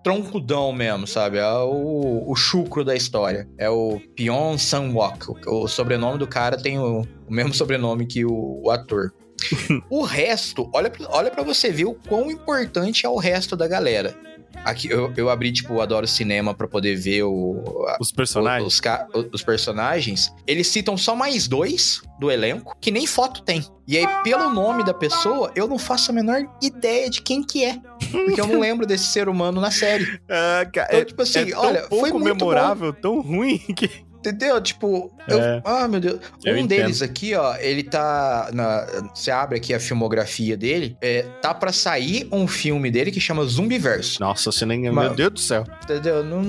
troncudão 0.03 0.73
mesmo, 0.73 1.07
sabe? 1.07 1.37
É 1.37 1.47
o, 1.53 2.25
o 2.27 2.35
chucro 2.35 2.83
da 2.83 2.97
história. 2.97 3.47
É 3.59 3.69
o 3.69 4.01
Pion 4.17 4.57
Sang-wok. 4.57 5.27
O, 5.47 5.65
o 5.65 5.69
sobrenome 5.69 6.19
do 6.19 6.27
cara 6.27 6.57
tem 6.57 6.79
o, 6.79 7.03
o 7.03 7.31
mesmo 7.31 7.53
sobrenome 7.53 8.07
que 8.07 8.25
o, 8.25 8.63
o 8.65 8.71
ator. 8.71 9.13
o 9.91 10.03
resto, 10.03 10.71
olha, 10.75 10.89
pra- 10.89 11.07
olha 11.11 11.31
para 11.31 11.43
você 11.43 11.71
ver 11.71 11.85
o 11.85 11.93
quão 11.93 12.31
importante 12.31 13.05
é 13.05 13.09
o 13.11 13.17
resto 13.19 13.55
da 13.55 13.69
galera. 13.69 14.17
Aqui 14.65 14.91
eu, 14.91 15.13
eu 15.17 15.31
abri, 15.31 15.53
tipo, 15.53 15.75
o 15.75 15.81
Adoro 15.81 16.07
Cinema 16.07 16.55
pra 16.55 16.67
poder 16.69 16.97
ver 16.97 17.23
o, 17.23 17.63
Os 18.01 18.11
personagens. 18.13 18.67
os, 18.75 18.81
ca- 18.81 19.07
os 19.33 19.43
personagens. 19.43 20.33
Eles 20.47 20.67
citam 20.69 20.97
só 20.97 21.15
mais 21.15 21.47
dois 21.47 22.03
do 22.19 22.31
elenco, 22.31 22.77
que 22.81 22.91
nem 22.91 23.07
foto 23.07 23.43
tem. 23.43 23.65
E 23.87 23.97
aí, 23.97 24.07
pelo 24.23 24.51
nome 24.51 24.85
da 24.85 24.93
pessoa, 24.93 25.51
eu 25.55 25.67
não 25.69 25.79
faço 25.79 26.11
a 26.11 26.15
menor 26.15 26.43
ideia 26.63 27.09
de 27.09 27.23
quem 27.23 27.43
que 27.43 27.65
é. 27.65 27.79
Porque 28.11 28.41
eu 28.41 28.47
não 28.47 28.61
lembro 28.61 28.85
desse 28.87 29.05
ser 29.07 29.29
humano 29.29 29.61
na 29.61 29.71
série. 29.71 30.07
Ah, 30.29 30.67
cara, 30.73 30.89
Então, 30.89 31.01
é, 31.01 31.05
tipo 31.05 31.23
assim, 31.23 31.39
é 31.41 31.47
tão 31.47 31.61
olha, 31.65 31.81
pouco 31.83 31.97
foi 32.01 32.13
muito 32.13 32.25
memorável, 32.25 32.93
tão 32.93 33.21
ruim 33.21 33.59
que. 33.75 33.89
Entendeu? 34.19 34.61
Tipo, 34.61 35.11
eu- 35.29 35.41
É. 35.41 35.62
ah, 35.64 35.89
meu 35.89 36.01
Deus. 36.01 36.21
Eu 36.45 36.55
um 36.55 36.59
entendo. 36.59 36.81
deles 36.83 37.03
aqui, 37.03 37.35
ó, 37.35 37.57
ele 37.57 37.83
tá. 37.83 38.51
Na, 38.53 38.87
você 39.14 39.31
abre 39.31 39.57
aqui 39.59 39.73
a 39.75 39.81
filmografia 39.81 40.57
dele, 40.57 40.97
é, 41.01 41.23
tá 41.43 41.53
pra 41.55 41.73
sair 41.73 42.29
um 42.33 42.47
filme 42.47 42.91
dele 42.91 43.11
que 43.11 43.21
chama 43.21 43.45
Zumbiverso. 43.45 44.21
Nossa, 44.21 44.51
você 44.53 44.64
nem. 44.66 44.91
Mas- 44.91 45.07
Meu 45.09 45.14
Deus 45.14 45.33
do 45.33 45.41
céu. 45.41 45.64
Entendeu? 45.85 46.23
Não, 46.25 46.43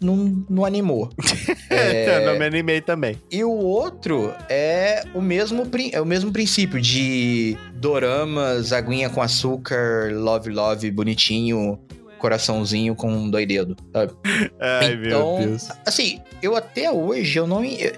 não, 0.00 0.44
não 0.48 0.64
animou. 0.64 1.10
É... 1.70 2.24
não 2.24 2.38
me 2.38 2.44
animei 2.44 2.80
também. 2.80 3.16
E 3.30 3.42
o 3.42 3.50
outro 3.50 4.32
é 4.48 5.02
o 5.12 5.20
mesmo, 5.20 5.66
é 5.92 6.00
o 6.00 6.06
mesmo 6.06 6.30
princípio 6.32 6.80
de 6.80 7.56
doramas, 7.74 8.72
aguinha 8.72 9.10
com 9.10 9.20
açúcar, 9.20 10.10
love 10.14 10.50
love, 10.50 10.90
bonitinho, 10.90 11.78
coraçãozinho 12.24 12.94
com 12.94 13.28
dois 13.28 13.46
dedos, 13.46 13.76
sabe? 13.92 14.12
Ai, 14.58 14.94
Então, 15.04 15.38
meu 15.38 15.48
Deus. 15.48 15.68
Assim, 15.86 16.20
eu 16.42 16.56
até 16.56 16.90
hoje, 16.90 17.38
eu 17.38 17.46
não... 17.46 17.60
me- 17.60 17.78
Eu, 17.82 17.92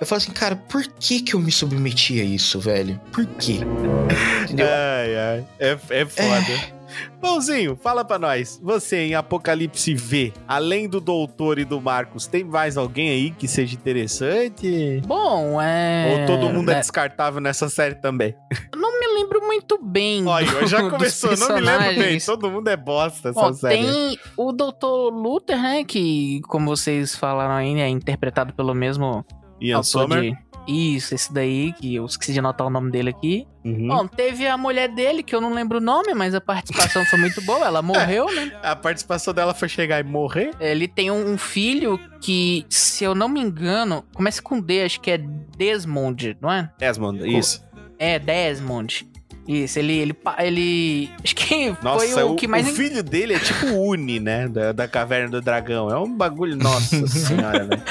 eu 0.00 0.06
falo 0.06 0.20
assim, 0.20 0.32
cara, 0.32 0.56
por 0.56 0.84
que 0.98 1.20
que 1.22 1.34
eu 1.34 1.40
me 1.40 1.50
submeti 1.52 2.20
a 2.20 2.24
isso, 2.24 2.58
velho? 2.58 3.00
Por 3.12 3.24
quê? 3.26 3.58
Entendeu? 4.44 4.66
Ai, 4.66 5.16
ai. 5.16 5.44
É, 5.60 5.78
é 5.90 6.04
foda. 6.06 6.78
Pãozinho, 7.20 7.76
fala 7.80 8.04
pra 8.04 8.18
nós. 8.18 8.58
Você 8.62 8.96
em 9.08 9.14
Apocalipse 9.14 9.94
V, 9.94 10.32
além 10.48 10.88
do 10.88 11.00
Doutor 11.00 11.58
e 11.58 11.64
do 11.64 11.80
Marcos, 11.80 12.26
tem 12.26 12.42
mais 12.42 12.76
alguém 12.76 13.10
aí 13.10 13.30
que 13.30 13.46
seja 13.46 13.74
interessante? 13.74 15.00
Bom, 15.06 15.60
é. 15.60 16.18
Ou 16.20 16.26
todo 16.26 16.48
mundo 16.52 16.70
é 16.70 16.74
né, 16.74 16.80
descartável 16.80 17.40
nessa 17.40 17.68
série 17.68 17.94
também? 17.96 18.34
Não 18.74 18.97
me 18.97 18.97
lembro 19.18 19.40
muito 19.46 19.78
bem. 19.82 20.26
Olha, 20.26 20.66
já 20.66 20.82
começou, 20.90 21.36
não 21.36 21.54
me 21.56 21.60
lembro 21.60 21.94
bem. 22.02 22.18
Todo 22.20 22.50
mundo 22.50 22.68
é 22.68 22.76
bosta 22.76 23.30
essa 23.30 23.40
Bom, 23.40 23.52
série. 23.52 23.82
tem 23.82 24.18
o 24.36 24.52
Dr. 24.52 25.12
Luther, 25.12 25.60
né? 25.60 25.84
Que, 25.84 26.40
como 26.48 26.66
vocês 26.76 27.14
falaram 27.16 27.54
aí, 27.54 27.78
é 27.80 27.88
interpretado 27.88 28.52
pelo 28.52 28.74
mesmo 28.74 29.24
Ian 29.60 29.82
Sommer. 29.82 30.20
de- 30.20 30.48
Isso, 30.70 31.14
esse 31.14 31.32
daí, 31.32 31.72
que 31.72 31.94
eu 31.94 32.04
esqueci 32.04 32.30
de 32.34 32.40
anotar 32.40 32.66
o 32.66 32.70
nome 32.70 32.90
dele 32.90 33.08
aqui. 33.08 33.46
Uhum. 33.64 33.88
Bom, 33.88 34.06
teve 34.06 34.46
a 34.46 34.56
mulher 34.56 34.88
dele, 34.88 35.22
que 35.22 35.34
eu 35.34 35.40
não 35.40 35.52
lembro 35.54 35.78
o 35.78 35.80
nome, 35.80 36.12
mas 36.14 36.34
a 36.34 36.40
participação 36.42 37.04
foi 37.06 37.18
muito 37.18 37.40
boa. 37.42 37.66
Ela 37.66 37.80
morreu, 37.82 38.26
né? 38.34 38.52
A 38.62 38.76
participação 38.76 39.32
dela 39.32 39.54
foi 39.54 39.66
chegar 39.68 39.98
e 39.98 40.02
morrer? 40.02 40.50
Ele 40.60 40.86
tem 40.86 41.10
um 41.10 41.38
filho 41.38 41.98
que, 42.20 42.66
se 42.68 43.02
eu 43.02 43.14
não 43.14 43.28
me 43.30 43.40
engano, 43.40 44.04
começa 44.14 44.42
com 44.42 44.60
D, 44.60 44.82
acho 44.82 45.00
que 45.00 45.10
é 45.10 45.18
Desmond, 45.18 46.36
não 46.40 46.52
é? 46.52 46.70
Desmond, 46.78 47.26
isso. 47.26 47.64
É, 47.98 48.18
Desmond. 48.18 49.06
Isso, 49.46 49.78
ele, 49.78 49.94
ele, 49.96 50.16
ele, 50.40 51.10
acho 51.24 51.34
que 51.34 51.74
Nossa, 51.82 52.06
foi 52.06 52.22
o, 52.22 52.32
o, 52.32 52.36
que 52.36 52.46
mais... 52.46 52.68
o 52.68 52.72
filho 52.74 53.02
dele 53.02 53.32
é 53.34 53.38
tipo 53.38 53.66
Uni, 53.68 54.20
né? 54.20 54.46
Da, 54.46 54.72
da 54.72 54.86
Caverna 54.86 55.30
do 55.30 55.40
Dragão. 55.40 55.88
É 55.90 55.98
um 55.98 56.14
bagulho, 56.14 56.54
nossa 56.54 57.04
senhora, 57.08 57.64
velho. 57.64 57.82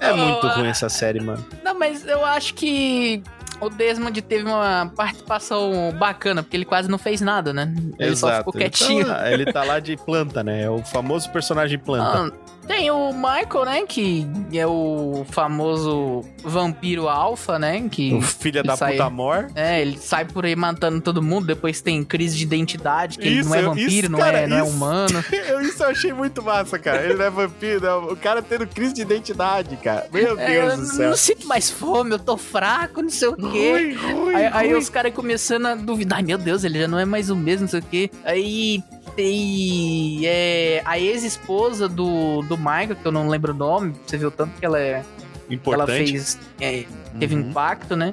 É 0.00 0.12
muito 0.12 0.46
ruim 0.46 0.68
essa 0.68 0.88
série, 0.88 1.20
mano. 1.20 1.44
Não, 1.64 1.76
mas 1.76 2.06
eu 2.06 2.24
acho 2.24 2.54
que 2.54 3.20
o 3.60 3.68
Desmond 3.68 4.20
teve 4.22 4.44
uma 4.44 4.92
participação 4.96 5.92
bacana, 5.98 6.42
porque 6.42 6.56
ele 6.56 6.64
quase 6.64 6.88
não 6.88 6.98
fez 6.98 7.20
nada, 7.20 7.52
né? 7.52 7.74
Ele 7.98 8.14
só 8.14 8.36
ficou 8.38 8.52
Ele 8.54 8.64
tá 8.64 8.70
quietinho. 8.70 9.06
lá- 9.08 9.30
Ele 9.32 9.52
tá 9.52 9.64
lá 9.64 9.80
de 9.80 9.96
planta, 9.96 10.42
né? 10.44 10.62
É 10.62 10.70
o 10.70 10.78
famoso 10.84 11.30
personagem 11.30 11.78
planta. 11.80 12.32
Ah, 12.32 12.61
Tem 12.66 12.90
o 12.90 13.12
Michael, 13.12 13.64
né? 13.64 13.82
Que 13.86 14.26
é 14.54 14.66
o 14.66 15.26
famoso 15.30 16.22
vampiro 16.42 17.08
alfa, 17.08 17.58
né? 17.58 17.86
Que. 17.90 18.14
O 18.14 18.22
filho 18.22 18.62
da 18.62 18.74
aí. 18.80 18.92
puta 18.92 19.10
mor. 19.10 19.50
É, 19.54 19.80
ele 19.82 19.98
sai 19.98 20.24
por 20.24 20.44
aí 20.46 20.54
matando 20.54 21.00
todo 21.00 21.20
mundo, 21.22 21.46
depois 21.46 21.80
tem 21.80 22.02
crise 22.04 22.36
de 22.36 22.44
identidade, 22.44 23.18
que 23.18 23.26
ele 23.26 23.40
Isso, 23.40 23.48
não 23.48 23.56
é 23.56 23.60
eu- 23.62 23.68
vampiro, 23.70 23.90
isso, 23.90 24.10
não, 24.12 24.18
cara, 24.18 24.38
é, 24.40 24.46
não 24.46 24.56
é 24.58 24.62
humano. 24.62 25.24
Eu, 25.48 25.60
isso 25.60 25.82
eu 25.82 25.88
achei 25.88 26.12
muito 26.12 26.42
massa, 26.42 26.78
cara. 26.78 27.04
Ele 27.04 27.14
não 27.14 27.24
é 27.24 27.30
vampiro, 27.30 27.80
não. 27.80 28.04
o 28.12 28.16
cara 28.16 28.40
tendo 28.40 28.66
crise 28.66 28.94
de 28.94 29.02
identidade, 29.02 29.76
cara. 29.76 30.06
Meu 30.12 30.38
É, 30.38 30.46
Deus 30.46 30.70
eu 30.72 30.76
do 30.76 30.82
não 30.86 30.94
céu. 30.94 31.16
sinto 31.16 31.46
mais 31.48 31.68
fome, 31.70 32.12
eu 32.12 32.18
tô 32.18 32.36
fraco, 32.36 33.02
não 33.02 33.10
sei 33.10 33.28
o 33.28 33.36
quê. 33.36 33.96
Ruim, 34.02 34.14
ruim, 34.14 34.34
Aí, 34.34 34.46
aí 34.52 34.68
ruim. 34.70 34.78
os 34.78 34.88
caras 34.88 35.12
começando 35.12 35.66
a 35.66 35.74
duvidar, 35.74 36.18
ai 36.18 36.24
meu 36.24 36.38
Deus, 36.38 36.64
ele 36.64 36.78
já 36.80 36.88
não 36.88 36.98
é 36.98 37.04
mais 37.04 37.28
o 37.28 37.36
mesmo, 37.36 37.62
não 37.62 37.68
sei 37.68 37.80
o 37.80 37.82
quê. 37.82 38.10
Aí 38.24 38.82
tem 39.16 40.20
é, 40.24 40.82
a 40.84 40.98
ex-esposa 40.98 41.88
do, 41.88 42.42
do 42.42 42.56
Michael, 42.56 42.96
que 42.96 43.06
eu 43.06 43.12
não 43.12 43.28
lembro 43.28 43.52
o 43.52 43.56
nome, 43.56 43.94
você 44.06 44.16
viu 44.18 44.30
tanto 44.30 44.58
que 44.58 44.64
ela, 44.66 44.78
é, 44.78 45.02
que 45.48 45.54
ela 45.72 45.84
Importante. 45.84 46.10
fez, 46.10 46.38
é, 46.60 46.84
teve 47.18 47.34
Uhum. 47.34 47.40
impacto, 47.50 47.96
né? 47.96 48.12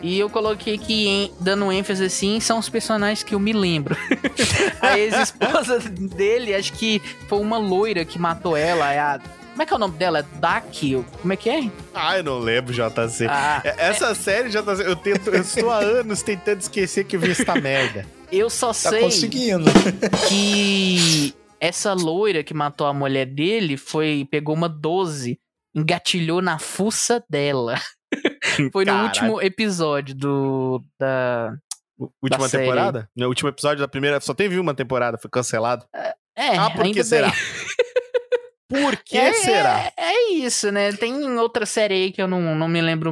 E 0.00 0.16
eu 0.18 0.30
coloquei 0.30 0.74
aqui, 0.76 1.08
em- 1.08 1.32
dando 1.40 1.72
ênfase 1.72 2.04
assim, 2.04 2.38
são 2.38 2.58
os 2.58 2.68
personagens 2.68 3.22
que 3.24 3.34
eu 3.34 3.40
me 3.40 3.52
lembro. 3.52 3.96
a 4.80 4.96
ex-esposa 4.98 5.80
dele, 5.80 6.54
acho 6.54 6.72
que 6.74 7.02
foi 7.26 7.38
uma 7.40 7.58
loira 7.58 8.04
que 8.04 8.18
matou 8.18 8.56
ela, 8.56 8.92
é 8.92 8.98
a... 9.00 9.20
Como 9.50 9.62
é 9.64 9.66
que 9.66 9.72
é 9.72 9.76
o 9.76 9.78
nome 9.80 9.96
dela? 9.98 10.24
Daki? 10.34 11.04
Como 11.20 11.32
é 11.32 11.36
que 11.36 11.50
é? 11.50 11.68
Ah, 11.92 12.16
eu 12.18 12.22
não 12.22 12.38
lembro, 12.38 12.72
JC. 12.72 13.26
Ah, 13.28 13.60
É- 13.64 13.74
Essa 13.88 14.14
série, 14.14 14.50
JC, 14.50 14.84
eu, 14.86 14.94
tento, 14.94 15.30
eu 15.30 15.40
estou 15.40 15.68
há 15.68 15.78
anos 15.78 16.22
tentando 16.22 16.60
esquecer 16.60 17.02
que 17.04 17.16
eu 17.16 17.20
vi 17.20 17.32
essa 17.32 17.56
merda. 17.56 18.06
Eu 18.30 18.50
só 18.50 18.68
Tá 18.68 18.74
sei... 18.74 19.00
conseguindo. 19.00 19.64
que 20.28 21.34
essa 21.60 21.92
loira 21.92 22.42
que 22.44 22.54
matou 22.54 22.86
a 22.86 22.92
mulher 22.94 23.26
dele 23.26 23.76
foi 23.76 24.26
pegou 24.30 24.54
uma 24.54 24.68
12, 24.68 25.38
engatilhou 25.74 26.40
na 26.42 26.58
fuça 26.58 27.22
dela. 27.28 27.74
Foi 28.72 28.84
no 28.86 28.90
Caralho. 28.92 29.06
último 29.06 29.42
episódio 29.42 30.14
do 30.14 30.82
da 30.98 31.52
Última 32.22 32.44
da 32.44 32.48
série. 32.48 32.64
temporada? 32.64 33.10
No 33.14 33.28
último 33.28 33.50
episódio 33.50 33.80
da 33.80 33.86
primeira. 33.88 34.18
Só 34.20 34.32
teve 34.32 34.58
uma 34.58 34.72
temporada, 34.74 35.18
foi 35.18 35.30
cancelado. 35.30 35.84
É, 36.34 36.56
ah, 36.56 36.70
por 36.70 36.90
que 36.90 37.04
será? 37.04 37.30
Por 38.68 38.96
que 38.98 39.16
é, 39.16 39.32
será? 39.32 39.92
É, 39.96 40.12
é 40.12 40.30
isso, 40.32 40.70
né? 40.70 40.92
Tem 40.92 41.38
outra 41.38 41.64
série 41.64 41.94
aí 41.94 42.12
que 42.12 42.20
eu 42.20 42.28
não, 42.28 42.54
não 42.54 42.68
me 42.68 42.80
lembro 42.82 43.10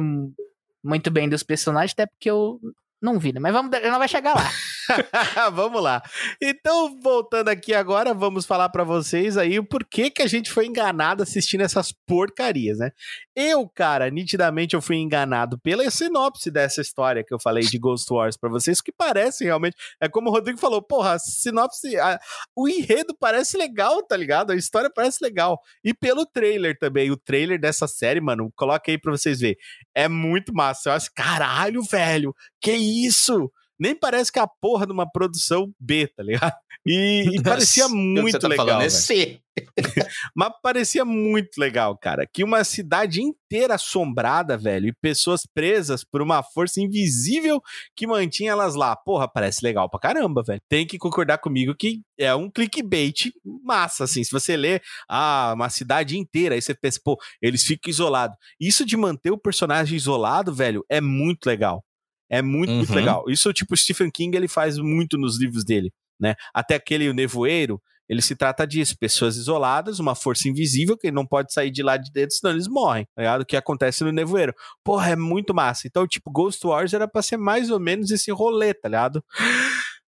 muito 0.83 1.09
bem 1.09 1.27
dos 1.27 1.41
personagens, 1.41 1.93
até 1.93 2.05
porque 2.05 2.29
eu 2.29 2.59
não 3.01 3.17
vi, 3.17 3.33
né? 3.33 3.39
Mas 3.39 3.53
vamos, 3.53 3.71
não 3.81 3.97
vai 3.97 4.07
chegar 4.07 4.35
lá. 4.35 4.43
vamos 5.53 5.81
lá. 5.81 6.01
Então, 6.41 6.99
voltando 7.01 7.49
aqui 7.49 7.73
agora, 7.73 8.13
vamos 8.13 8.45
falar 8.45 8.69
pra 8.69 8.83
vocês 8.83 9.37
aí 9.37 9.59
o 9.59 9.63
porquê 9.65 10.09
que 10.09 10.21
a 10.21 10.27
gente 10.27 10.51
foi 10.51 10.65
enganado 10.65 11.23
assistindo 11.23 11.61
essas 11.61 11.91
porcarias, 12.05 12.77
né? 12.79 12.91
Eu, 13.35 13.67
cara, 13.69 14.09
nitidamente 14.09 14.75
eu 14.75 14.81
fui 14.81 14.95
enganado 14.97 15.59
pela 15.59 15.89
sinopse 15.91 16.49
dessa 16.49 16.81
história 16.81 17.23
que 17.23 17.33
eu 17.33 17.39
falei 17.39 17.63
de 17.63 17.77
Ghost 17.77 18.11
Wars 18.11 18.37
pra 18.37 18.49
vocês, 18.49 18.81
que 18.81 18.91
parece 18.91 19.43
realmente, 19.43 19.75
é 20.01 20.07
como 20.09 20.29
o 20.29 20.33
Rodrigo 20.33 20.57
falou, 20.59 20.81
porra, 20.81 21.13
a 21.13 21.19
sinopse, 21.19 21.97
a- 21.99 22.19
o 22.55 22.67
enredo 22.67 23.15
parece 23.19 23.57
legal, 23.57 24.01
tá 24.03 24.15
ligado? 24.17 24.51
A 24.51 24.55
história 24.55 24.89
parece 24.93 25.23
legal. 25.23 25.59
E 25.83 25.93
pelo 25.93 26.25
trailer 26.25 26.77
também, 26.79 27.11
o 27.11 27.17
trailer 27.17 27.59
dessa 27.59 27.87
série, 27.87 28.21
mano, 28.21 28.51
coloca 28.55 28.89
aí 28.91 28.97
pra 28.97 29.11
vocês 29.11 29.39
verem. 29.39 29.57
É 29.93 30.07
muito 30.07 30.53
massa. 30.53 30.89
Eu 30.89 30.93
acho, 30.93 31.11
caralho, 31.13 31.81
velho, 31.83 32.33
que 32.61 32.71
isso? 32.71 33.51
Nem 33.79 33.95
parece 33.95 34.31
que 34.31 34.39
é 34.39 34.41
a 34.41 34.47
porra 34.47 34.85
de 34.85 34.93
uma 34.93 35.09
produção 35.09 35.71
B, 35.79 36.07
tá 36.07 36.23
ligado? 36.23 36.55
E, 36.85 37.25
e 37.33 37.41
parecia 37.43 37.87
que 37.87 37.93
muito 37.93 38.31
você 38.31 38.39
tá 38.39 38.47
legal. 38.47 38.65
falando 38.65 38.83
é. 38.83 38.89
C. 38.89 39.41
Mas 40.35 40.51
parecia 40.61 41.03
muito 41.03 41.57
legal, 41.57 41.97
cara. 41.97 42.27
Que 42.31 42.43
uma 42.43 42.63
cidade 42.63 43.21
inteira 43.21 43.75
assombrada, 43.75 44.57
velho, 44.57 44.87
e 44.87 44.93
pessoas 44.93 45.47
presas 45.51 46.03
por 46.03 46.21
uma 46.21 46.43
força 46.43 46.81
invisível 46.81 47.61
que 47.95 48.07
mantinha 48.07 48.51
elas 48.51 48.75
lá. 48.75 48.95
Porra, 48.95 49.27
parece 49.27 49.63
legal 49.63 49.89
pra 49.89 49.99
caramba, 49.99 50.43
velho. 50.43 50.61
Tem 50.69 50.85
que 50.85 50.97
concordar 50.97 51.39
comigo 51.39 51.75
que 51.75 52.01
é 52.19 52.33
um 52.35 52.49
clickbait 52.49 53.31
massa, 53.63 54.03
assim. 54.03 54.23
Se 54.23 54.31
você 54.31 54.55
lê, 54.55 54.79
ah, 55.09 55.53
uma 55.55 55.69
cidade 55.69 56.17
inteira, 56.17 56.55
aí 56.55 56.61
você 56.61 56.73
pensa, 56.73 56.99
pô, 57.03 57.17
eles 57.41 57.63
ficam 57.63 57.89
isolados. 57.89 58.37
Isso 58.59 58.85
de 58.85 58.95
manter 58.95 59.31
o 59.31 59.37
personagem 59.37 59.97
isolado, 59.97 60.53
velho, 60.53 60.85
é 60.89 61.01
muito 61.01 61.47
legal. 61.47 61.83
É 62.29 62.41
muito, 62.41 62.71
muito 62.73 62.89
Uhum. 62.89 62.95
legal. 62.95 63.23
Isso, 63.29 63.51
tipo, 63.53 63.73
o 63.73 63.77
Stephen 63.77 64.09
King, 64.11 64.35
ele 64.35 64.47
faz 64.47 64.77
muito 64.77 65.17
nos 65.17 65.39
livros 65.39 65.63
dele, 65.63 65.91
né? 66.19 66.35
Até 66.53 66.75
aquele 66.75 67.07
O 67.09 67.13
Nevoeiro, 67.13 67.81
ele 68.09 68.21
se 68.21 68.35
trata 68.35 68.65
disso, 68.65 68.97
pessoas 68.97 69.35
isoladas, 69.35 69.99
uma 69.99 70.15
força 70.15 70.47
invisível 70.47 70.97
que 70.97 71.11
não 71.11 71.25
pode 71.25 71.51
sair 71.51 71.69
de 71.69 71.83
lá 71.83 71.97
de 71.97 72.09
dentro, 72.11 72.35
senão 72.35 72.53
eles 72.53 72.67
morrem, 72.67 73.05
tá 73.15 73.21
ligado? 73.21 73.41
O 73.41 73.45
que 73.45 73.57
acontece 73.57 74.01
no 74.03 74.11
nevoeiro. 74.13 74.53
Porra, 74.83 75.11
é 75.11 75.15
muito 75.17 75.53
massa. 75.53 75.87
Então, 75.87 76.07
tipo, 76.07 76.31
Ghost 76.31 76.65
Wars 76.65 76.93
era 76.93 77.05
pra 77.07 77.21
ser 77.21 77.35
mais 77.37 77.69
ou 77.69 77.79
menos 77.81 78.09
esse 78.09 78.31
rolê, 78.31 78.73
tá 78.73 78.87
ligado? 78.87 79.21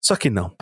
Só 0.03 0.15
que 0.17 0.29
não. 0.29 0.53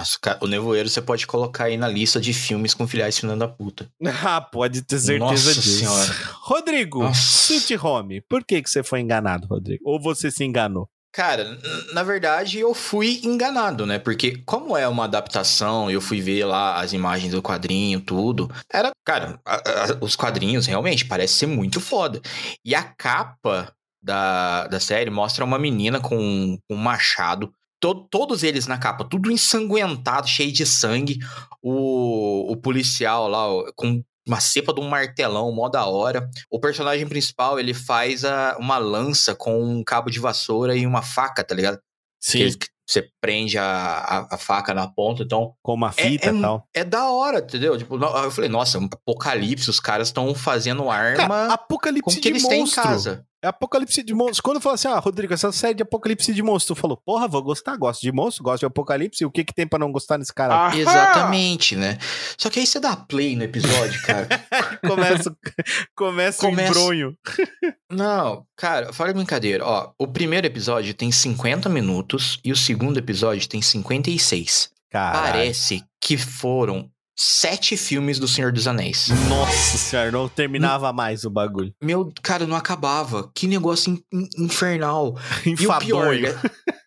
O 0.41 0.45
Nevoeiro 0.47 0.87
você 0.87 1.01
pode 1.01 1.25
colocar 1.25 1.63
aí 1.63 1.75
na 1.77 1.87
lista 1.87 2.19
de 2.21 2.31
filmes 2.31 2.73
com 2.75 2.85
filiais 2.87 3.17
filhando 3.17 3.39
da 3.39 3.47
puta. 3.47 3.89
Ah, 4.23 4.39
pode 4.41 4.83
ter 4.83 4.99
certeza 4.99 5.19
Nossa 5.31 5.53
disso. 5.55 5.79
Senhora. 5.79 6.11
Rodrigo, 6.41 6.99
Nossa. 7.03 7.19
Sweet 7.53 7.75
Home, 7.77 8.21
por 8.21 8.43
que, 8.45 8.61
que 8.61 8.69
você 8.69 8.83
foi 8.83 8.99
enganado, 8.99 9.47
Rodrigo? 9.47 9.81
Ou 9.83 9.99
você 9.99 10.29
se 10.29 10.43
enganou? 10.43 10.87
Cara, 11.13 11.57
na 11.93 12.03
verdade 12.03 12.57
eu 12.59 12.73
fui 12.73 13.19
enganado, 13.23 13.85
né? 13.85 13.99
Porque 13.99 14.37
como 14.45 14.77
é 14.77 14.87
uma 14.87 15.03
adaptação, 15.03 15.91
eu 15.91 15.99
fui 15.99 16.21
ver 16.21 16.45
lá 16.45 16.79
as 16.79 16.93
imagens 16.93 17.33
do 17.33 17.41
quadrinho, 17.41 17.99
tudo. 17.99 18.49
Era, 18.71 18.91
cara, 19.05 19.37
a- 19.45 19.55
a- 19.55 19.97
os 19.99 20.15
quadrinhos 20.15 20.65
realmente 20.67 21.03
parecem 21.05 21.37
ser 21.49 21.53
muito 21.53 21.81
foda. 21.81 22.21
E 22.63 22.73
a 22.73 22.83
capa 22.83 23.73
da, 24.01 24.67
da 24.67 24.79
série 24.79 25.09
mostra 25.09 25.43
uma 25.43 25.59
menina 25.59 25.99
com 25.99 26.57
um 26.69 26.75
machado. 26.77 27.51
To- 27.81 28.07
todos 28.09 28.41
eles 28.41 28.65
na 28.65 28.77
capa, 28.77 29.03
tudo 29.03 29.29
ensanguentado, 29.31 30.27
cheio 30.29 30.51
de 30.53 30.65
sangue. 30.65 31.19
O, 31.61 32.51
o 32.53 32.55
policial 32.55 33.27
lá, 33.27 33.47
com 33.75 34.01
uma 34.31 34.39
cepa 34.39 34.73
de 34.73 34.79
um 34.79 34.87
martelão, 34.87 35.51
mó 35.51 35.67
da 35.67 35.85
hora. 35.85 36.29
O 36.49 36.59
personagem 36.59 37.07
principal, 37.07 37.59
ele 37.59 37.73
faz 37.73 38.23
a- 38.23 38.55
uma 38.59 38.77
lança 38.77 39.35
com 39.35 39.61
um 39.61 39.83
cabo 39.83 40.09
de 40.09 40.19
vassoura 40.19 40.75
e 40.75 40.85
uma 40.87 41.01
faca, 41.01 41.43
tá 41.43 41.53
ligado? 41.53 41.79
Que 42.23 42.37
ele- 42.41 42.55
que 42.57 42.67
você 42.87 43.07
prende 43.21 43.57
a, 43.57 43.65
a, 43.65 44.35
a 44.35 44.37
faca 44.37 44.73
na 44.73 44.87
ponta, 44.87 45.23
então 45.23 45.53
Com 45.63 45.73
uma 45.75 45.89
É- 45.97 46.03
fita 46.03 46.29
é 46.29 46.33
e 46.33 46.41
tal. 46.41 46.67
é 46.73 46.83
da 46.83 47.09
hora, 47.09 47.39
entendeu? 47.39 47.77
Tipo, 47.77 47.95
eu 47.95 48.31
falei, 48.31 48.49
nossa, 48.49 48.77
um 48.79 48.85
apocalipse, 48.91 49.69
os 49.69 49.79
caras 49.79 50.09
estão 50.09 50.33
fazendo 50.35 50.83
Cara, 50.85 51.23
arma 51.23 51.47
com 51.47 51.53
apocalipse 51.53 52.17
o 52.17 52.21
que 52.21 52.29
de 52.29 52.29
eles 52.29 52.43
têm 52.47 52.57
em 52.57 52.61
monstro. 52.61 52.83
casa. 52.83 53.25
É 53.43 53.47
apocalipse 53.47 54.03
de 54.03 54.13
monstro. 54.13 54.43
Quando 54.43 54.57
eu 54.57 54.61
falo 54.61 54.75
assim, 54.75 54.87
ah, 54.87 54.99
Rodrigo, 54.99 55.33
essa 55.33 55.51
série 55.51 55.73
de 55.73 55.81
apocalipse 55.83 56.31
de 56.33 56.43
monstro, 56.43 56.75
tu 56.75 56.79
falou, 56.79 56.95
porra, 56.97 57.27
vou 57.27 57.41
gostar, 57.41 57.75
gosto 57.75 58.01
de 58.01 58.11
monstro, 58.11 58.43
gosto 58.43 58.59
de 58.59 58.65
apocalipse, 58.67 59.25
o 59.25 59.31
que 59.31 59.43
que 59.43 59.53
tem 59.53 59.65
pra 59.67 59.79
não 59.79 59.91
gostar 59.91 60.17
nesse 60.19 60.33
cara? 60.33 60.67
Ah, 60.67 60.77
Exatamente, 60.77 61.75
né? 61.75 61.97
Só 62.37 62.49
que 62.49 62.59
aí 62.59 62.67
você 62.67 62.79
dá 62.79 62.95
play 62.95 63.35
no 63.35 63.43
episódio, 63.43 63.99
cara. 64.03 64.27
começa 64.87 65.35
começa 65.95 66.39
Começa- 66.39 66.69
embronho. 66.69 67.17
Não, 67.91 68.45
cara, 68.55 68.93
fora 68.93 69.13
brincadeira. 69.13 69.65
Ó, 69.65 69.91
o 69.99 70.07
primeiro 70.07 70.47
episódio 70.47 70.93
tem 70.93 71.11
50 71.11 71.67
minutos 71.67 72.39
e 72.43 72.51
o 72.51 72.55
segundo 72.55 72.97
episódio 72.97 73.47
tem 73.49 73.61
56. 73.61 74.69
Caralho. 74.89 75.23
Parece 75.33 75.83
que 75.99 76.17
foram 76.17 76.89
sete 77.23 77.77
filmes 77.77 78.17
do 78.17 78.27
Senhor 78.27 78.51
dos 78.51 78.65
Anéis. 78.67 79.09
Nossa 79.29 79.77
senhora, 79.77 80.11
não 80.11 80.27
terminava 80.27 80.91
mais 80.91 81.23
o 81.23 81.29
bagulho. 81.29 81.71
Meu, 81.79 82.11
cara, 82.23 82.47
não 82.47 82.55
acabava. 82.55 83.29
Que 83.35 83.45
negócio 83.45 83.93
in- 83.93 84.03
in- 84.11 84.45
infernal. 84.45 85.15
E 85.45 85.53
o 85.53 85.77
pior, 85.77 86.13
Enfadonho. 86.15 86.21
né? 86.21 86.41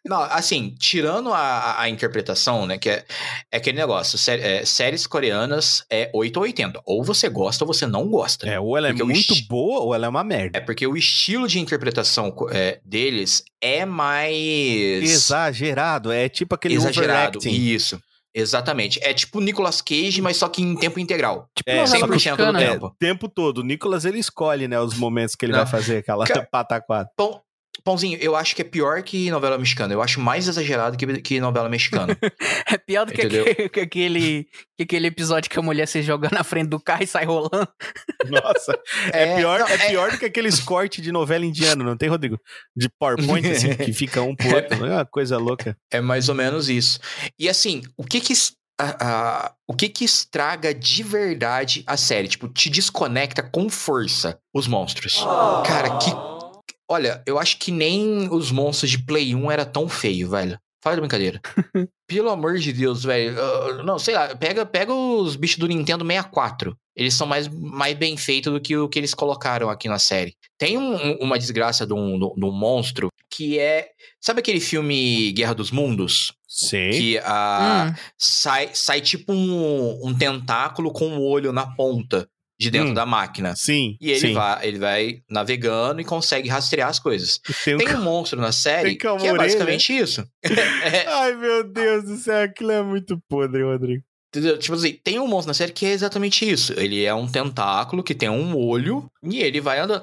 Não, 0.07 0.21
assim, 0.23 0.75
tirando 0.79 1.33
a, 1.33 1.81
a- 1.81 1.89
interpretação, 1.89 2.67
né? 2.67 2.77
Que 2.79 2.91
é, 2.91 3.05
é 3.53 3.57
aquele 3.59 3.79
negócio. 3.79 4.19
sé- 4.19 4.41
é, 4.61 4.65
séries 4.65 5.07
coreanas 5.07 5.85
é 5.89 6.11
8 6.13 6.37
ou 6.37 6.43
80. 6.43 6.81
Ou 6.85 7.05
você 7.05 7.29
gosta 7.29 7.65
ou 7.65 7.73
você 7.73 7.87
não 7.87 8.09
gosta. 8.09 8.47
É, 8.49 8.59
ou 8.59 8.77
ela 8.77 8.89
é 8.89 8.93
muito 8.93 9.33
esti- 9.33 9.47
boa 9.49 9.81
ou 9.81 9.95
ela 9.95 10.07
é 10.07 10.09
uma 10.09 10.25
merda. 10.25 10.59
É 10.59 10.61
porque 10.61 10.87
o 10.87 10.97
estilo 10.97 11.47
de 11.47 11.61
interpretação 11.61 12.35
é, 12.51 12.81
deles 12.85 13.45
é 13.63 13.87
mais. 13.87 15.03
Exagerado, 15.11 16.11
é 16.13 16.29
tipo 16.29 16.55
aquele 16.55 16.75
exagerado. 16.75 17.39
Isso. 17.49 18.01
Exatamente. 18.35 18.99
É 19.03 19.15
tipo 19.15 19.41
Nicolas 19.41 19.81
Cage, 19.81 20.21
mas 20.21 20.37
só 20.37 20.49
que 20.49 20.61
em 20.61 20.75
tempo 20.77 20.99
integral. 20.99 21.49
Tipo 21.55 21.71
É, 21.71 21.77
novela 21.81 21.99
100% 21.99 22.07
do 22.07 22.11
mexicana. 22.11 22.63
É, 22.63 22.71
tempo. 22.73 22.87
o 22.87 22.91
tempo 22.91 23.29
todo. 23.29 23.59
O 23.59 23.63
Nicolas, 23.63 24.05
ele 24.05 24.19
escolhe, 24.19 24.67
né, 24.67 24.81
os 24.81 24.95
momentos 24.99 25.37
que 25.37 25.45
ele 25.45 25.53
Não. 25.53 25.61
vai 25.61 25.67
fazer 25.69 25.99
aquela 25.99 26.25
pataquada. 26.51 27.09
Pão, 27.17 27.41
pãozinho, 27.85 28.19
eu 28.21 28.35
acho 28.35 28.57
que 28.57 28.63
é 28.63 28.65
pior 28.65 29.03
que 29.03 29.31
novela 29.31 29.59
mexicana. 29.59 29.93
Eu 29.93 30.01
acho 30.03 30.19
mais 30.21 30.49
exagerado 30.49 30.97
que, 30.97 31.07
que 31.21 31.41
novela 31.41 31.69
mexicana. 31.69 32.17
É 32.67 32.79
pior 32.79 33.05
do 33.07 33.13
que 33.13 33.21
aquele, 33.23 33.69
que 33.69 33.81
aquele, 33.81 34.45
que 34.77 34.83
aquele 34.83 35.07
episódio 35.07 35.49
que 35.51 35.59
a 35.59 35.63
mulher 35.63 35.87
se 35.87 36.03
joga 36.03 36.29
na 36.33 36.43
frente 36.43 36.69
do 36.69 36.81
carro 36.81 37.03
e 37.05 37.07
sai 37.07 37.25
rolando. 37.25 37.69
Nossa, 38.27 38.77
é, 39.13 39.37
pior, 39.37 39.61
não, 39.61 39.69
é 39.69 39.79
pior 39.89 40.11
do 40.11 40.19
que 40.19 40.25
aqueles 40.25 40.59
cortes 40.61 41.03
de 41.03 41.13
novela 41.13 41.45
indiana, 41.45 41.85
não 41.85 41.97
tem, 41.97 42.09
Rodrigo? 42.09 42.39
De 42.75 42.89
PowerPoint, 42.99 43.47
assim, 43.51 43.75
que 43.77 43.93
fica 43.93 44.23
um 44.23 44.35
pro 44.35 44.55
outro. 44.55 44.85
É 44.87 44.95
uma 44.95 45.05
coisa 45.07 45.37
louca. 45.39 45.77
É 45.93 46.01
mais 46.01 46.29
ou 46.29 46.35
menos 46.35 46.69
isso. 46.69 46.99
E 47.39 47.49
assim, 47.49 47.83
o 47.97 48.03
que 48.05 48.21
que 48.21 48.33
s- 48.33 48.53
a- 48.81 48.97
a- 49.01 49.55
o 49.69 49.75
que 49.75 49.89
que 49.89 50.05
estraga 50.05 50.75
de 50.75 51.03
verdade 51.03 51.85
a 51.87 51.97
série? 51.97 52.27
Tipo, 52.29 52.49
te 52.49 52.69
desconecta 52.71 53.43
com 53.43 53.69
força 53.69 54.39
os 54.53 54.67
monstros. 54.67 55.23
Cara, 55.67 55.99
que. 55.99 56.11
Olha, 56.91 57.23
eu 57.27 57.39
acho 57.39 57.59
que 57.59 57.71
nem 57.73 58.29
os 58.31 58.51
monstros 58.51 58.91
de 58.91 58.99
Play 58.99 59.35
1 59.35 59.51
era 59.51 59.65
tão 59.65 59.89
feio, 59.89 60.31
velho. 60.31 60.59
Fala 60.83 60.97
de 60.97 61.01
brincadeira. 61.01 61.41
Pelo 62.07 62.29
amor 62.29 62.59
de 62.59 62.73
Deus, 62.73 63.03
velho. 63.05 63.41
Ah, 63.41 63.83
não, 63.83 63.99
sei 63.99 64.15
lá, 64.15 64.37
pega, 64.37 64.67
pega 64.67 64.93
os 64.93 65.35
bichos 65.37 65.57
do 65.59 65.67
Nintendo 65.67 66.05
64. 66.05 66.77
Eles 66.95 67.15
são 67.15 67.27
mais, 67.27 67.49
mais 67.49 67.97
bem 67.97 68.17
feitos 68.17 68.53
do 68.53 68.61
que 68.61 68.77
o 68.77 68.89
que 68.89 68.99
eles 68.99 69.15
colocaram 69.15 69.71
aqui 69.71 69.89
na 69.89 69.99
série. 69.99 70.35
Tem 70.59 70.77
um- 70.77 70.95
um- 70.95 71.17
uma 71.23 71.39
desgraça 71.39 71.87
de 71.87 71.95
um, 71.95 72.19
de 72.19 72.45
um 72.45 72.53
monstro 72.53 73.09
que 73.31 73.59
é. 73.59 73.89
Sabe 74.21 74.41
aquele 74.41 74.61
filme 74.61 75.33
Guerra 75.33 75.55
dos 75.55 75.71
Mundos? 75.71 76.33
Sim. 76.47 76.91
Que 76.91 77.19
a, 77.25 77.89
Hum, 77.91 77.95
sai, 78.19 78.69
sai 78.75 79.01
tipo 79.01 79.33
um, 79.33 80.07
um 80.07 80.15
tentáculo 80.17 80.93
com 80.93 81.09
um 81.09 81.21
olho 81.21 81.53
na 81.53 81.67
ponta 81.75 82.29
de 82.65 82.71
dentro 82.71 82.91
Hum. 82.91 82.95
da 82.95 83.07
máquina. 83.07 83.55
Sim. 83.57 83.97
E 84.01 84.11
ele 84.11 84.21
sim. 84.21 84.33
vai, 84.33 84.67
ele 84.67 84.79
vai 84.79 85.23
navegando 85.31 86.01
e 86.01 86.05
consegue 86.05 86.49
rastrear 86.49 86.89
as 86.89 86.99
coisas. 86.99 87.39
Tem 87.65 87.75
um 87.75 87.79
Tem 87.79 87.95
um 87.95 88.03
monstro 88.03 88.41
na 88.41 88.53
série 88.53 88.97
que 88.97 89.07
é 89.07 89.35
basicamente 89.37 89.97
isso. 89.97 90.27
É, 90.85 91.07
Ai, 91.07 91.35
meu 91.35 91.65
Deus 91.65 92.05
do 92.05 92.17
céu, 92.17 92.43
aquilo 92.45 92.71
é 92.71 92.83
muito 92.83 93.19
podre, 93.29 93.63
Rodrigo. 93.63 94.03
Tipo 94.59 94.75
assim, 94.75 94.99
tem 95.05 95.19
um 95.21 95.29
monstro 95.29 95.49
na 95.51 95.55
série 95.55 95.73
que 95.73 95.87
é 95.87 95.91
exatamente 95.93 96.49
isso. 96.49 96.73
Ele 96.77 97.05
é 97.05 97.15
um 97.15 97.27
tentáculo 97.29 98.03
que 98.03 98.15
tem 98.15 98.29
um 98.29 98.57
olho 98.57 99.09
e 99.23 99.41
ele 99.41 99.61
vai 99.61 99.79
andando. 99.79 100.03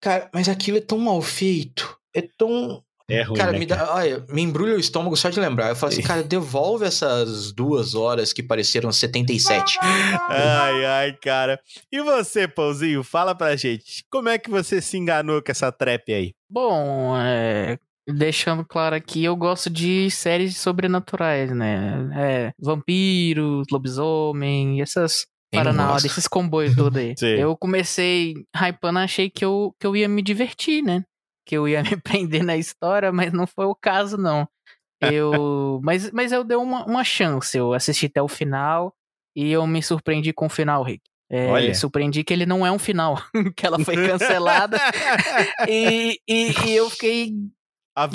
Cara, 0.00 0.28
mas 0.34 0.48
aquilo 0.48 0.76
é 0.76 0.80
tão 0.82 0.98
mal 0.98 1.20
feito. 1.22 1.96
É 2.14 2.22
tão. 2.36 2.82
É 3.08 3.22
ruim, 3.22 3.36
Cara, 3.36 3.52
né, 3.52 3.58
me, 3.58 3.66
dá, 3.66 3.94
olha, 3.94 4.24
me 4.30 4.40
embrulha 4.40 4.76
o 4.76 4.80
estômago 4.80 5.14
só 5.16 5.28
de 5.28 5.38
lembrar. 5.38 5.68
Eu 5.68 5.76
falo 5.76 5.92
assim, 5.92 6.02
cara, 6.02 6.22
devolve 6.22 6.86
essas 6.86 7.52
duas 7.52 7.94
horas 7.94 8.32
que 8.32 8.42
pareceram 8.42 8.90
77. 8.90 9.78
Ai, 10.28 10.84
ai, 10.86 11.12
cara. 11.12 11.60
E 11.92 12.00
você, 12.00 12.48
Pãozinho, 12.48 13.04
fala 13.04 13.34
pra 13.34 13.56
gente. 13.56 14.04
Como 14.10 14.28
é 14.28 14.38
que 14.38 14.48
você 14.48 14.80
se 14.80 14.96
enganou 14.96 15.42
com 15.42 15.52
essa 15.52 15.70
trap 15.70 16.12
aí? 16.12 16.32
Bom, 16.48 17.14
é, 17.18 17.78
deixando 18.08 18.64
claro 18.64 18.96
aqui, 18.96 19.24
eu 19.24 19.36
gosto 19.36 19.68
de 19.68 20.10
séries 20.10 20.56
sobrenaturais, 20.56 21.50
né? 21.52 22.10
É, 22.16 22.52
vampiros, 22.58 23.66
lobisomem, 23.70 24.80
essas 24.80 25.26
paraná, 25.52 25.96
desses 25.96 26.26
comboios 26.26 26.74
todos 26.74 26.98
aí. 26.98 27.14
Sim. 27.18 27.26
eu 27.26 27.56
comecei 27.56 28.34
hypando, 28.54 28.98
achei 28.98 29.30
que 29.30 29.44
eu, 29.44 29.74
que 29.78 29.86
eu 29.86 29.94
ia 29.94 30.08
me 30.08 30.22
divertir, 30.22 30.82
né? 30.82 31.02
Que 31.44 31.56
eu 31.56 31.68
ia 31.68 31.82
me 31.82 31.96
prender 32.00 32.42
na 32.42 32.56
história, 32.56 33.12
mas 33.12 33.32
não 33.32 33.46
foi 33.46 33.66
o 33.66 33.74
caso, 33.74 34.16
não. 34.16 34.48
Eu, 35.00 35.80
mas, 35.82 36.10
mas 36.12 36.32
eu 36.32 36.44
dei 36.44 36.56
uma, 36.56 36.84
uma 36.86 37.04
chance, 37.04 37.56
eu 37.56 37.74
assisti 37.74 38.06
até 38.06 38.22
o 38.22 38.28
final 38.28 38.94
e 39.36 39.50
eu 39.50 39.66
me 39.66 39.82
surpreendi 39.82 40.32
com 40.32 40.46
o 40.46 40.50
final, 40.50 40.82
Rick. 40.82 41.02
É, 41.30 41.46
Olha. 41.48 41.74
surpreendi 41.74 42.22
que 42.22 42.32
ele 42.32 42.46
não 42.46 42.64
é 42.66 42.70
um 42.70 42.78
final, 42.78 43.20
que 43.56 43.66
ela 43.66 43.78
foi 43.78 43.96
cancelada 43.96 44.78
e, 45.68 46.20
e, 46.28 46.52
e 46.66 46.76
eu 46.76 46.88
fiquei 46.90 47.32
A 47.96 48.08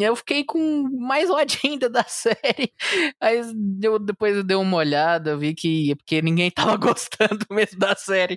eu 0.00 0.14
fiquei 0.16 0.44
com 0.44 0.82
mais 0.98 1.30
ódio 1.30 1.58
ainda 1.64 1.88
da 1.88 2.04
série. 2.04 2.72
Aí 3.20 3.40
eu, 3.82 3.98
depois 3.98 4.36
eu 4.36 4.44
dei 4.44 4.56
uma 4.56 4.76
olhada, 4.76 5.30
eu 5.30 5.38
vi 5.38 5.54
que 5.54 5.94
porque 5.96 6.20
ninguém 6.20 6.50
tava 6.50 6.76
gostando 6.78 7.46
mesmo 7.50 7.78
da 7.78 7.94
série. 7.96 8.36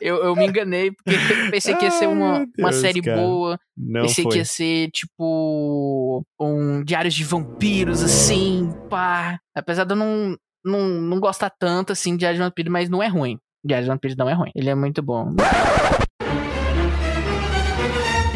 Eu, 0.00 0.16
eu 0.24 0.34
me 0.34 0.46
enganei, 0.46 0.92
porque 0.92 1.10
eu 1.10 1.50
pensei 1.50 1.74
que 1.74 1.84
ia 1.84 1.90
ser 1.90 2.08
uma, 2.08 2.46
uma 2.58 2.70
Deus, 2.70 2.76
série 2.76 3.02
cara. 3.02 3.20
boa. 3.20 3.60
Não 3.76 4.02
pensei 4.02 4.24
que 4.24 4.30
foi. 4.30 4.38
ia 4.38 4.44
ser, 4.44 4.90
tipo, 4.90 6.24
um 6.40 6.82
Diários 6.82 7.14
de 7.14 7.24
Vampiros, 7.24 8.02
assim, 8.02 8.72
pá. 8.88 9.38
Apesar 9.54 9.84
de 9.84 9.92
eu 9.92 9.96
não, 9.96 10.36
não, 10.64 10.88
não 10.88 11.20
gostar 11.20 11.50
tanto, 11.50 11.92
assim, 11.92 12.12
de 12.12 12.18
Diários 12.18 12.38
de 12.38 12.44
Vampiros, 12.44 12.72
mas 12.72 12.88
não 12.88 13.02
é 13.02 13.08
ruim. 13.08 13.38
Diários 13.64 13.84
de 13.84 13.90
Vampiros 13.90 14.16
não 14.16 14.28
é 14.28 14.32
ruim. 14.32 14.50
Ele 14.54 14.70
é 14.70 14.74
muito 14.74 15.02
bom. 15.02 15.34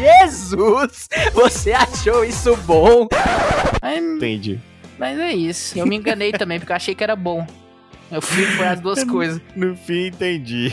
Jesus! 0.03 1.07
Você 1.33 1.71
achou 1.71 2.25
isso 2.25 2.55
bom? 2.65 3.07
Mas, 3.81 4.03
Entendi. 4.03 4.59
mas 4.99 5.17
é 5.17 5.33
isso. 5.33 5.77
Eu 5.79 5.85
me 5.85 5.95
enganei 5.95 6.31
também, 6.37 6.59
porque 6.59 6.71
eu 6.71 6.75
achei 6.75 6.93
que 6.93 7.03
era 7.03 7.15
bom. 7.15 7.47
Eu 8.11 8.21
fui 8.21 8.45
foi 8.45 8.67
as 8.67 8.79
duas 8.81 9.03
coisas. 9.05 9.41
No 9.55 9.75
fim, 9.75 10.07
entendi. 10.07 10.71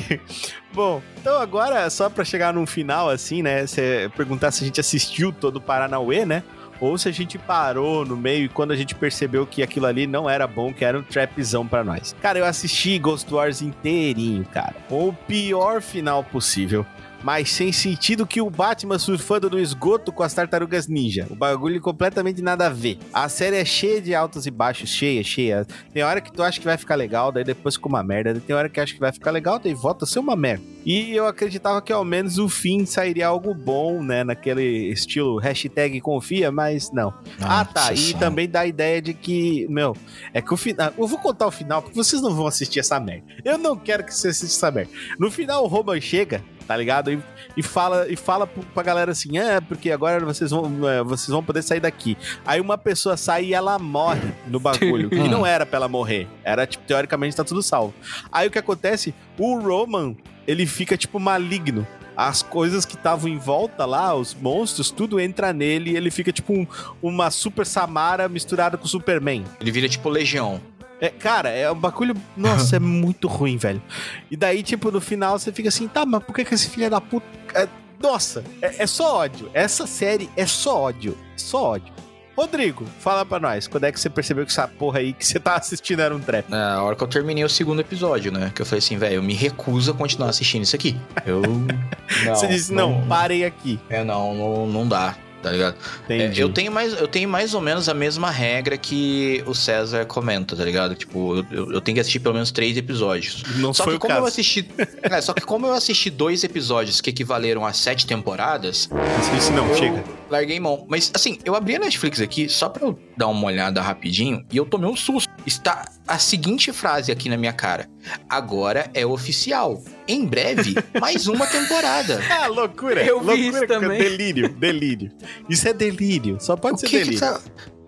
Bom, 0.74 1.01
então 1.20 1.40
agora, 1.40 1.89
só 1.89 2.11
pra 2.11 2.24
chegar 2.24 2.52
num 2.52 2.66
final, 2.66 3.09
assim, 3.09 3.40
né? 3.43 3.66
Você 3.66 4.11
perguntar 4.16 4.51
se 4.51 4.62
a 4.65 4.66
gente 4.66 4.81
assistiu 4.81 5.32
todo 5.32 5.57
o 5.57 5.61
Paranauê, 5.61 6.27
né? 6.27 6.43
Ou 6.81 6.97
se 6.98 7.09
a 7.09 7.12
gente 7.12 7.39
parou 7.39 8.05
no 8.07 8.16
meio 8.16 8.47
e 8.47 8.48
quando 8.48 8.73
a 8.73 8.77
gente 8.77 8.94
percebeu 8.94 9.47
que 9.47 9.62
aquilo 9.62 9.86
ali 9.86 10.07
não 10.07 10.28
era 10.28 10.47
bom, 10.47 10.73
que 10.73 10.85
era 10.85 10.98
um 10.98 11.02
trapzão 11.02 11.66
pra 11.66 11.85
nós. 11.85 12.16
Cara, 12.23 12.39
eu 12.39 12.44
assisti 12.44 12.98
Ghost 12.98 13.32
Wars 13.32 13.61
inteirinho, 13.62 14.44
cara. 14.47 14.74
Com 14.89 15.09
o 15.09 15.12
pior 15.12 15.81
final 15.82 16.24
possível. 16.24 16.85
Mas 17.22 17.51
sem 17.51 17.70
sentido 17.72 18.26
que 18.26 18.40
o 18.40 18.48
Batman 18.48 18.98
surfando 18.98 19.51
no 19.51 19.59
esgoto 19.59 20.10
com 20.12 20.22
as 20.22 20.32
tartarugas 20.32 20.88
ninja. 20.88 21.26
O 21.30 21.34
bagulho 21.34 21.80
completamente 21.80 22.40
nada 22.40 22.66
a 22.66 22.70
ver. 22.70 22.98
A 23.12 23.28
série 23.28 23.56
é 23.56 23.64
cheia 23.64 24.01
de 24.01 24.14
altos 24.14 24.47
e 24.47 24.51
baixos, 24.51 24.88
cheia, 24.88 25.22
cheia. 25.22 25.66
Tem 25.92 26.02
hora 26.02 26.20
que 26.20 26.32
tu 26.32 26.42
acha 26.42 26.59
que 26.59 26.64
vai 26.66 26.78
ficar 26.78 26.94
legal, 26.94 27.30
daí 27.30 27.44
depois 27.44 27.74
fica 27.74 27.88
uma 27.88 28.02
merda. 28.02 28.40
Tem 28.40 28.56
hora 28.56 28.68
que 28.68 28.80
acha 28.80 28.94
que 28.94 29.01
vai 29.01 29.12
ficar 29.12 29.30
legal, 29.30 29.59
daí 29.59 29.74
volta 29.74 30.05
a 30.05 30.09
ser 30.09 30.18
uma 30.18 30.34
merda. 30.34 30.64
E 30.84 31.14
eu 31.14 31.26
acreditava 31.26 31.82
que 31.82 31.92
ao 31.92 32.05
menos 32.05 32.38
o 32.38 32.48
fim 32.48 32.86
sairia 32.86 33.26
algo 33.26 33.52
bom, 33.52 34.02
né? 34.02 34.24
Naquele 34.24 34.90
estilo 34.90 35.38
hashtag 35.38 36.01
confia, 36.01 36.51
mas 36.51 36.90
não. 36.90 37.12
ah, 37.42 37.64
tá. 37.66 37.80
Nossa 37.82 37.92
E 37.92 37.98
Senhora. 37.98 38.18
também 38.18 38.48
dá 38.48 38.60
a 38.60 38.66
ideia 38.66 39.02
de 39.02 39.12
que, 39.12 39.66
meu, 39.68 39.94
é 40.32 40.40
que 40.40 40.55
o 40.55 40.56
final. 40.56 40.90
Eu 40.97 41.06
vou 41.06 41.18
contar 41.18 41.47
o 41.47 41.51
final, 41.51 41.82
porque 41.82 41.97
vocês 41.97 42.22
não 42.22 42.34
vão 42.34 42.47
assistir 42.47 42.80
essa 42.80 42.98
merda. 42.98 43.24
Eu 43.44 43.59
não 43.59 43.76
quero 43.76 44.05
que 44.05 44.14
vocês 44.14 44.36
assistam 44.36 44.68
essa 44.68 44.74
merda. 44.74 44.90
No 45.18 45.30
final, 45.30 45.64
o 45.64 45.66
Roman 45.66 46.01
chega, 46.01 46.42
tá 46.70 46.76
ligado? 46.76 47.10
E, 47.10 47.18
e 47.56 47.64
fala, 47.64 48.06
e 48.09 48.14
fala 48.14 48.47
pra 48.47 48.80
galera 48.84 49.10
assim: 49.10 49.38
ah, 49.38 49.60
porque 49.60 49.90
agora 49.90 50.24
vocês 50.24 50.52
vão, 50.52 50.88
é, 50.88 51.02
vocês 51.02 51.26
vão 51.26 51.42
poder 51.42 51.62
sair 51.62 51.80
daqui. 51.80 52.16
Aí 52.47 52.60
uma 52.60 52.78
pessoa 52.78 53.16
sai 53.16 53.47
e 53.47 53.55
ela 53.55 53.76
morre 53.76 54.30
no 54.47 54.60
bagulho. 54.60 55.09
e 55.12 55.26
não 55.28 55.44
era 55.44 55.66
pra 55.66 55.78
ela 55.78 55.88
morrer. 55.88 56.28
Era, 56.44 56.68
tipo, 56.68 56.84
teoricamente 56.86 57.34
tá 57.34 57.42
tudo 57.42 57.60
salvo. 57.60 57.92
Aí 58.30 58.47
o 58.47 58.52
que 58.52 58.59
acontece? 58.60 59.12
O 59.36 59.59
Roman, 59.59 60.14
ele 60.47 60.64
fica, 60.64 60.97
tipo, 60.97 61.18
maligno. 61.18 61.84
As 62.16 62.40
coisas 62.40 62.84
que 62.84 62.94
estavam 62.94 63.28
em 63.28 63.38
volta 63.38 63.84
lá, 63.84 64.14
os 64.14 64.32
monstros, 64.32 64.92
tudo 64.92 65.18
entra 65.18 65.52
nele 65.52 65.90
e 65.90 65.97
ele 65.97 66.10
fica 66.10 66.30
tipo 66.30 66.52
um- 66.52 66.66
uma 67.02 67.30
Super 67.32 67.66
Samara 67.66 68.28
misturada 68.28 68.76
com 68.76 68.86
Superman. 68.86 69.42
Ele 69.60 69.72
vira 69.72 69.88
tipo 69.88 70.09
Legião. 70.09 70.60
É, 71.01 71.09
cara, 71.09 71.48
é 71.48 71.70
um 71.70 71.74
bagulho. 71.74 72.14
Nossa, 72.36 72.77
é 72.77 72.78
muito 72.81 73.27
ruim, 73.27 73.56
velho. 73.56 73.82
E 74.31 74.36
daí, 74.36 74.62
tipo, 74.62 74.90
no 74.90 75.01
final 75.01 75.39
você 75.39 75.51
fica 75.52 75.68
assim, 75.68 75.89
tá, 75.89 76.05
mas 76.05 76.22
por 76.22 76.35
que, 76.35 76.44
que 76.44 76.55
esse 76.55 76.68
filho 76.68 76.90
da 76.90 77.01
puta. 77.01 77.27
é- 77.55 77.68
nossa, 78.02 78.43
é, 78.62 78.82
é 78.82 78.86
só 78.86 79.16
ódio. 79.16 79.51
Essa 79.52 79.86
série 79.86 80.31
é 80.36 80.47
só 80.47 80.82
ódio. 80.82 81.16
Só 81.36 81.72
ódio. 81.72 81.93
Rodrigo, 82.36 82.86
fala 83.01 83.27
pra 83.27 83.39
nós, 83.39 83.66
quando 83.68 83.85
é 83.85 83.93
que 83.93 84.01
você 84.01 84.09
percebeu 84.09 84.47
que 84.47 84.51
essa 84.51 84.66
porra 84.66 85.01
aí 85.01 85.12
que 85.12 85.27
você 85.27 85.39
tá 85.39 85.56
assistindo 85.56 86.01
era 86.01 86.14
um 86.16 86.20
trap? 86.20 86.48
Na 86.48 86.82
hora 86.82 86.97
que 86.97 87.02
eu 87.02 87.09
terminei 87.09 87.44
o 87.44 87.48
segundo 87.51 87.81
episódio, 87.81 88.32
né? 88.32 88.51
Que 88.55 88.62
eu 88.62 88.66
falei 88.66 88.78
assim, 88.78 88.97
velho, 88.97 89.16
eu 89.16 89.22
me 89.22 89.35
recuso 89.35 89.90
a 89.90 89.94
continuar 89.94 90.31
assistindo 90.31 90.62
isso 90.62 90.74
aqui. 90.74 90.98
Eu. 91.27 91.43
Não, 92.24 92.35
você 92.35 92.47
disse, 92.47 92.72
não, 92.72 93.06
parei 93.06 93.44
aqui. 93.44 93.78
É, 93.89 94.02
não, 94.02 94.35
não, 94.35 94.66
não 94.66 94.89
dá, 94.89 95.14
tá 95.42 95.50
ligado? 95.50 95.76
É, 96.08 96.32
eu, 96.36 96.48
tenho 96.48 96.70
mais, 96.70 96.92
eu 96.92 97.08
tenho 97.08 97.28
mais 97.28 97.54
ou 97.54 97.60
menos 97.60 97.88
a 97.88 97.94
mesma 97.94 98.30
regra 98.30 98.76
que 98.76 99.42
o 99.46 99.54
César 99.54 100.04
comenta, 100.06 100.56
tá 100.56 100.64
ligado? 100.64 100.94
Tipo, 100.94 101.44
eu, 101.50 101.72
eu 101.72 101.80
tenho 101.80 101.94
que 101.96 102.00
assistir 102.00 102.20
pelo 102.20 102.34
menos 102.34 102.50
três 102.50 102.76
episódios. 102.76 103.42
Não 103.56 103.72
Só 103.72 103.84
foi 103.84 103.94
que 103.94 103.98
como 104.00 104.12
eu 104.12 104.16
caso. 104.16 104.28
assisti. 104.28 104.68
é, 105.02 105.20
só 105.20 105.32
que 105.32 105.42
como 105.42 105.66
eu 105.66 105.72
assisti 105.74 106.10
dois 106.10 106.44
episódios 106.44 107.00
que 107.00 107.10
equivaleram 107.10 107.64
a 107.64 107.72
sete 107.72 108.06
temporadas, 108.06 108.88
disse, 109.34 109.52
não, 109.52 109.66
eu 109.68 109.76
chega. 109.76 110.04
larguei 110.30 110.58
mão. 110.60 110.84
Mas 110.88 111.10
assim, 111.14 111.38
eu 111.44 111.54
abri 111.54 111.76
a 111.76 111.78
Netflix 111.78 112.20
aqui 112.20 112.48
só 112.48 112.68
pra 112.68 112.86
eu 112.86 112.98
dar 113.16 113.28
uma 113.28 113.46
olhada 113.46 113.80
rapidinho 113.80 114.44
e 114.52 114.56
eu 114.56 114.66
tomei 114.66 114.88
um 114.90 114.96
susto. 114.96 115.30
Está 115.46 115.88
a 116.06 116.18
seguinte 116.18 116.70
frase 116.72 117.10
aqui 117.10 117.28
na 117.28 117.36
minha 117.36 117.52
cara: 117.52 117.88
Agora 118.28 118.90
é 118.92 119.06
oficial. 119.06 119.82
Em 120.10 120.24
breve, 120.26 120.74
mais 121.00 121.26
uma 121.28 121.46
temporada. 121.46 122.20
Ah, 122.30 122.46
loucura. 122.48 123.02
Eu 123.04 123.20
vi 123.20 123.26
loucura, 123.26 123.42
isso 123.58 123.66
cara. 123.66 123.80
também. 123.80 123.98
Delírio, 123.98 124.48
delírio. 124.48 125.12
Isso 125.48 125.68
é 125.68 125.72
delírio. 125.72 126.36
Só 126.40 126.56
pode 126.56 126.76
O 126.76 126.78
ser 126.78 126.86
que, 126.86 126.98
que 126.98 127.04
delírio. 127.04 127.20
tá, 127.20 127.40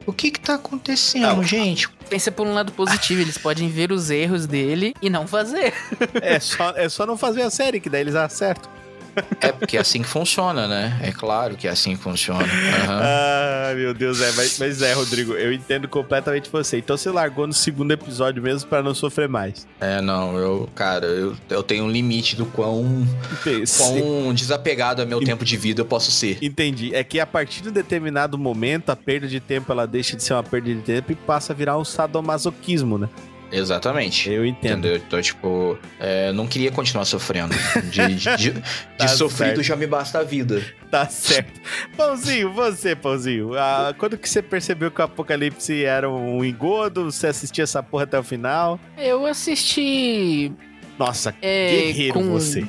o 0.06 0.12
que 0.12 0.30
que 0.30 0.40
tá 0.40 0.54
acontecendo, 0.54 1.22
Não. 1.36 1.42
gente? 1.44 1.88
Pensa 2.08 2.30
por 2.30 2.46
um 2.46 2.52
lado 2.54 2.72
positivo, 2.72 3.20
eles 3.22 3.38
podem 3.38 3.68
ver 3.68 3.90
os 3.92 4.10
erros 4.10 4.46
dele 4.46 4.94
e 5.00 5.08
não 5.08 5.26
fazer. 5.26 5.72
É, 6.20 6.38
só, 6.40 6.70
é 6.76 6.88
só 6.88 7.06
não 7.06 7.16
fazer 7.16 7.42
a 7.42 7.50
série, 7.50 7.80
que 7.80 7.88
daí 7.88 8.02
eles 8.02 8.14
acertam. 8.14 8.70
É 9.40 9.52
porque 9.52 9.76
é 9.76 9.80
assim 9.80 10.02
que 10.02 10.09
funciona, 10.09 10.66
né? 10.66 10.98
É 11.02 11.12
claro 11.12 11.56
que 11.56 11.66
é 11.66 11.70
assim 11.70 11.97
que 11.97 12.02
funciona. 12.02 12.44
Aham. 12.44 13.01
Ah, 13.02 13.74
meu 13.74 13.93
Deus, 13.94 14.20
é, 14.20 14.32
mas, 14.32 14.59
mas 14.59 14.82
é, 14.82 14.93
Rodrigo, 14.93 15.32
eu 15.34 15.52
entendo 15.52 15.89
completamente 15.89 16.48
você. 16.51 16.78
Então 16.78 16.97
você 16.97 17.10
largou 17.10 17.47
no 17.47 17.52
segundo 17.52 17.90
episódio 17.93 18.43
mesmo 18.43 18.68
pra 18.68 18.82
não 18.82 18.94
sofrer 18.94 19.28
mais. 19.28 19.66
É, 19.80 20.01
não, 20.01 20.36
eu, 20.36 20.68
cara, 20.74 21.06
eu, 21.06 21.36
eu 21.51 21.62
tenho 21.62 21.84
um 21.84 21.90
limite 21.90 22.36
do 22.36 22.47
quão, 22.47 23.06
quão 23.78 24.34
desapegado 24.34 25.02
a 25.02 25.05
meu 25.05 25.20
tempo 25.20 25.44
de 25.44 25.56
vida 25.56 25.80
eu 25.80 25.86
posso 25.86 26.10
ser. 26.10 26.39
Entendi. 26.43 26.94
É 26.94 27.05
que 27.05 27.20
a 27.20 27.26
partir 27.26 27.62
de 27.62 27.68
um 27.68 27.72
determinado 27.72 28.39
momento, 28.39 28.90
a 28.90 28.97
perda 28.97 29.26
de 29.26 29.40
tempo 29.40 29.72
ela 29.72 29.86
deixa 29.86 30.16
de 30.16 30.22
ser 30.22 30.34
uma 30.34 30.43
perda 30.43 30.72
de 30.72 30.80
tempo 30.80 31.12
e 31.12 31.14
passa 31.14 31.52
a 31.52 31.56
virar 31.56 31.78
um 31.78 31.84
sadomasoquismo, 31.84 32.98
né? 32.98 33.09
Exatamente. 33.52 34.30
Eu 34.30 34.46
entendo. 34.46 34.78
Entendeu? 34.88 34.96
Então, 34.96 35.20
tipo, 35.20 35.78
é, 36.00 36.32
não 36.32 36.46
queria 36.46 36.70
continuar 36.72 37.04
sofrendo. 37.04 37.54
De, 37.90 38.14
de, 38.14 38.36
de, 38.36 38.50
de 38.52 38.62
Tá 38.96 39.08
sofrido 39.08 39.56
certo. 39.56 39.62
já 39.62 39.76
me 39.76 39.86
basta 39.86 40.20
a 40.20 40.22
vida. 40.22 40.62
Tá 40.90 41.06
certo. 41.06 41.60
Pãozinho, 41.96 42.52
você, 42.52 42.96
Pãozinho, 42.96 43.54
ah, 43.58 43.94
quando 43.98 44.16
que 44.16 44.28
você 44.28 44.40
percebeu 44.42 44.90
que 44.90 45.00
o 45.00 45.04
Apocalipse 45.04 45.84
era 45.84 46.08
um 46.10 46.44
engodo? 46.44 47.04
Você 47.10 47.26
assistia 47.26 47.64
essa 47.64 47.82
porra 47.82 48.04
até 48.04 48.18
o 48.18 48.22
final? 48.22 48.80
Eu 48.96 49.26
assisti. 49.26 50.50
Nossa, 50.98 51.34
É, 51.42 51.70
guerreiro 51.70 52.14
com- 52.14 52.30
você. 52.30 52.64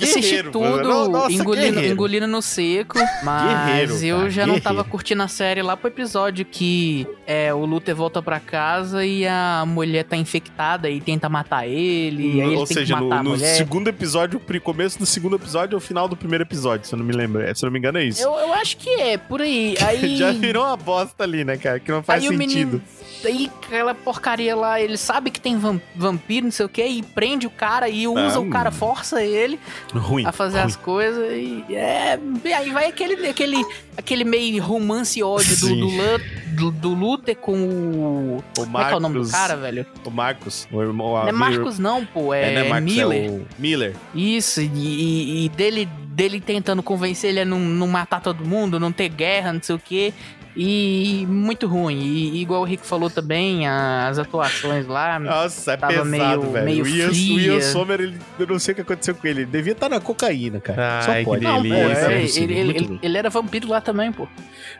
Assisti 0.00 0.20
Guerreiro, 0.20 0.50
tudo, 0.52 0.64
mano. 0.64 1.08
Nossa, 1.08 1.32
engolindo, 1.32 1.72
guerreiro. 1.72 1.92
engolindo 1.94 2.26
no 2.26 2.42
seco, 2.42 2.98
mas 3.22 3.66
Guerreiro, 3.66 4.04
eu 4.04 4.30
já 4.30 4.46
não 4.46 4.54
tava 4.60 4.76
guerreiro. 4.76 4.90
curtindo 4.90 5.22
a 5.22 5.28
série 5.28 5.62
lá 5.62 5.76
pro 5.76 5.88
episódio 5.88 6.44
que 6.44 7.06
é, 7.26 7.52
o 7.52 7.64
Luther 7.64 7.94
volta 7.94 8.22
pra 8.22 8.38
casa 8.40 9.04
e 9.04 9.26
a 9.26 9.64
mulher 9.66 10.04
tá 10.04 10.16
infectada 10.16 10.88
e 10.90 11.00
tenta 11.00 11.28
matar 11.28 11.66
ele, 11.66 12.36
e 12.36 12.40
aí 12.40 12.48
ele 12.48 12.56
Ou 12.56 12.66
tem 12.66 12.76
seja, 12.76 12.94
que 12.94 13.00
no, 13.00 13.22
no 13.22 13.38
segundo 13.38 13.88
episódio, 13.88 14.40
começo 14.62 14.98
do 14.98 15.06
segundo 15.06 15.36
episódio 15.36 15.74
ou 15.76 15.80
final 15.80 16.06
do 16.08 16.16
primeiro 16.16 16.44
episódio, 16.44 16.86
se 16.86 16.94
eu 16.94 16.98
não 16.98 17.04
me 17.06 17.12
lembro. 17.12 17.42
É, 17.42 17.52
Se 17.54 17.64
eu 17.64 17.66
não 17.68 17.72
me 17.72 17.78
engano, 17.78 17.98
é 17.98 18.04
isso. 18.04 18.22
Eu, 18.22 18.32
eu 18.34 18.52
acho 18.54 18.76
que 18.76 18.88
é, 18.90 19.16
por 19.18 19.40
aí. 19.40 19.74
Aí, 19.82 20.16
Já 20.16 20.30
virou 20.32 20.64
uma 20.64 20.76
bosta 20.76 21.24
ali, 21.24 21.44
né, 21.44 21.56
cara? 21.56 21.80
Que 21.80 21.90
não 21.90 22.02
faz 22.02 22.22
aí 22.22 22.28
o 22.28 22.32
sentido. 22.38 22.56
menino. 22.66 22.82
Aí 23.24 23.50
aquela 23.62 23.94
porcaria 23.94 24.54
lá, 24.56 24.80
ele 24.80 24.96
sabe 24.96 25.30
que 25.30 25.40
tem 25.40 25.56
vam- 25.56 25.80
vampiro, 25.94 26.44
não 26.46 26.50
sei 26.52 26.66
o 26.66 26.68
que, 26.68 26.84
e 26.84 27.02
prende 27.02 27.46
o 27.46 27.50
cara 27.50 27.88
e 27.88 28.06
usa 28.08 28.36
Ah, 28.36 28.40
o 28.40 28.48
cara, 28.50 28.70
força 28.72 29.22
ele 29.22 29.60
Ruim. 29.94 30.24
a 30.26 30.32
fazer 30.32 30.58
ruim. 30.58 30.66
as 30.66 30.76
coisas 30.76 31.32
e 31.32 31.64
é. 31.74 32.18
e 32.44 32.52
Aí 32.52 32.70
vai 32.70 32.86
aquele, 32.88 33.28
aquele, 33.28 33.64
aquele 33.96 34.24
meio 34.24 34.62
romance 34.62 35.18
e 35.18 35.22
ódio 35.22 35.56
do, 35.58 35.68
do, 35.68 35.86
Lu- 35.86 36.20
do, 36.56 36.70
do 36.70 36.94
Luther 36.94 37.36
com 37.36 37.52
o. 37.54 38.36
O 38.38 38.44
Como 38.56 38.78
é 38.78 38.84
que 38.86 38.92
é 38.92 38.96
o 38.96 39.00
nome 39.00 39.14
do 39.14 39.20
Marcos- 39.20 39.32
cara, 39.32 39.56
velho? 39.56 39.86
O 40.04 40.10
Marcos. 40.10 40.68
O 40.72 40.80
irmão, 40.82 41.12
Não 41.12 41.28
é 41.28 41.32
Marcos, 41.32 41.78
não, 41.78 42.04
pô, 42.06 42.32
É, 42.32 42.52
é, 42.52 42.54
não 42.54 42.62
é 42.62 42.68
Marcos, 42.68 42.92
Miller. 42.94 43.30
é 43.30 43.40
Miller. 43.58 43.96
Isso, 44.14 44.60
e, 44.60 44.64
e- 44.66 45.44
e 45.44 45.48
dele, 45.50 45.86
dele 46.06 46.40
tentando 46.40 46.82
convencer 46.82 47.30
ele 47.30 47.40
a 47.40 47.44
não, 47.44 47.58
não 47.58 47.86
matar 47.86 48.20
todo 48.20 48.44
mundo, 48.44 48.80
não 48.80 48.92
ter 48.92 49.08
guerra, 49.08 49.52
não 49.52 49.62
sei 49.62 49.74
o 49.76 49.78
quê. 49.78 50.12
E 50.54 51.26
muito 51.28 51.66
ruim. 51.66 51.98
E 51.98 52.42
igual 52.42 52.60
o 52.60 52.64
Rico 52.64 52.84
falou 52.84 53.08
também, 53.08 53.66
as 53.66 54.18
atuações 54.18 54.86
lá. 54.86 55.18
Nossa, 55.18 55.72
é 55.72 55.76
Tava 55.76 55.92
pesado, 55.92 56.06
meio- 56.08 56.50
velho. 56.52 56.64
meio 56.64 56.84
o 56.84 56.88
Ian, 56.88 57.06
o 57.08 57.14
fria. 57.14 57.52
Ian 57.54 57.60
Sommer, 57.62 58.00
ele, 58.00 58.18
eu 58.38 58.46
não 58.46 58.58
sei 58.58 58.72
o 58.72 58.74
que 58.74 58.80
aconteceu 58.82 59.14
com 59.14 59.26
ele. 59.26 59.40
Ele 59.42 59.50
devia 59.50 59.72
estar 59.72 59.88
na 59.88 59.98
cocaína, 60.00 60.60
cara. 60.60 60.98
Ai, 61.06 61.22
Só 61.24 61.30
pode. 61.30 61.44
Não, 61.44 61.56
pô, 61.56 61.62
delícia. 61.62 61.84
é, 61.86 62.12
é, 62.14 62.22
ele, 62.22 62.54
ele, 62.58 62.76
ele, 62.76 62.98
ele 63.02 63.18
era 63.18 63.30
vampiro 63.30 63.68
lá 63.68 63.80
também, 63.80 64.12
pô. 64.12 64.28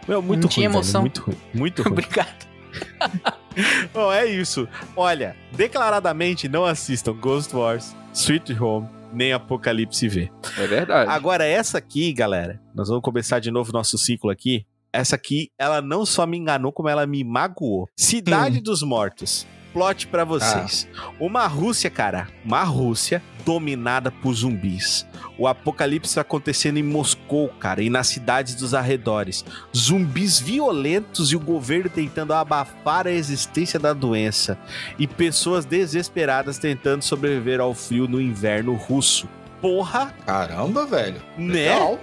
Meu, 0.07 0.21
muito 0.21 0.43
não 0.43 0.49
tinha 0.49 0.69
ruim, 0.69 0.73
velho, 0.75 0.85
emoção. 0.85 1.01
muito 1.01 1.23
ruim. 1.23 1.37
Muito 1.55 1.83
ruim. 1.85 1.93
Obrigado. 1.93 2.47
Bom, 3.93 4.13
é 4.13 4.27
isso. 4.27 4.69
Olha, 4.97 5.37
declaradamente 5.53 6.49
não 6.49 6.65
assistam 6.65 7.13
Ghost 7.15 7.55
Wars, 7.55 7.95
Sweet 8.13 8.59
Home, 8.61 8.89
nem 9.13 9.33
Apocalipse 9.33 10.09
V. 10.09 10.31
É 10.59 10.67
verdade. 10.67 11.11
Agora, 11.11 11.45
essa 11.45 11.79
aqui, 11.79 12.13
galera, 12.13 12.61
nós 12.75 12.89
vamos 12.89 13.03
começar 13.03 13.39
de 13.41 13.51
novo 13.51 13.73
nosso 13.73 13.99
ciclo 13.99 14.31
aqui. 14.31 14.65
Essa 14.93 15.17
aqui, 15.17 15.51
ela 15.59 15.81
não 15.81 16.05
só 16.05 16.27
me 16.27 16.37
enganou, 16.37 16.71
como 16.73 16.89
ela 16.89 17.07
me 17.07 17.25
magoou. 17.25 17.89
Cidade 17.97 18.61
dos 18.61 18.83
Mortos. 18.83 19.47
Plot 19.73 20.07
pra 20.09 20.23
vocês. 20.23 20.87
Uma 21.19 21.47
Rússia, 21.47 21.89
cara, 21.89 22.29
uma 22.45 22.63
Rússia 22.63 23.23
dominada 23.43 24.11
por 24.11 24.35
zumbis. 24.35 25.07
O 25.39 25.49
apocalipse 25.49 26.21
acontecendo 26.21 26.77
em 26.77 26.83
Moscou, 26.83 27.49
cara, 27.49 27.83
e 27.83 27.89
nas 27.89 28.09
cidades 28.09 28.55
dos 28.55 28.75
arredores. 28.75 29.43
Zumbis 29.75 30.39
violentos 30.39 31.33
e 31.33 31.37
o 31.37 31.41
governo 31.41 31.89
tentando 31.89 32.35
abafar 32.35 33.07
a 33.07 33.11
existência 33.13 33.81
da 33.81 33.95
doença. 33.95 34.59
E 34.99 35.07
pessoas 35.07 35.65
desesperadas 35.65 36.59
tentando 36.59 37.03
sobreviver 37.03 37.59
ao 37.59 37.73
frio 37.73 38.07
no 38.07 38.21
inverno 38.21 38.75
russo. 38.75 39.27
Porra, 39.63 40.13
Caramba, 40.27 40.85
velho. 40.85 41.23
né? 41.39 41.55
Legal. 41.55 41.99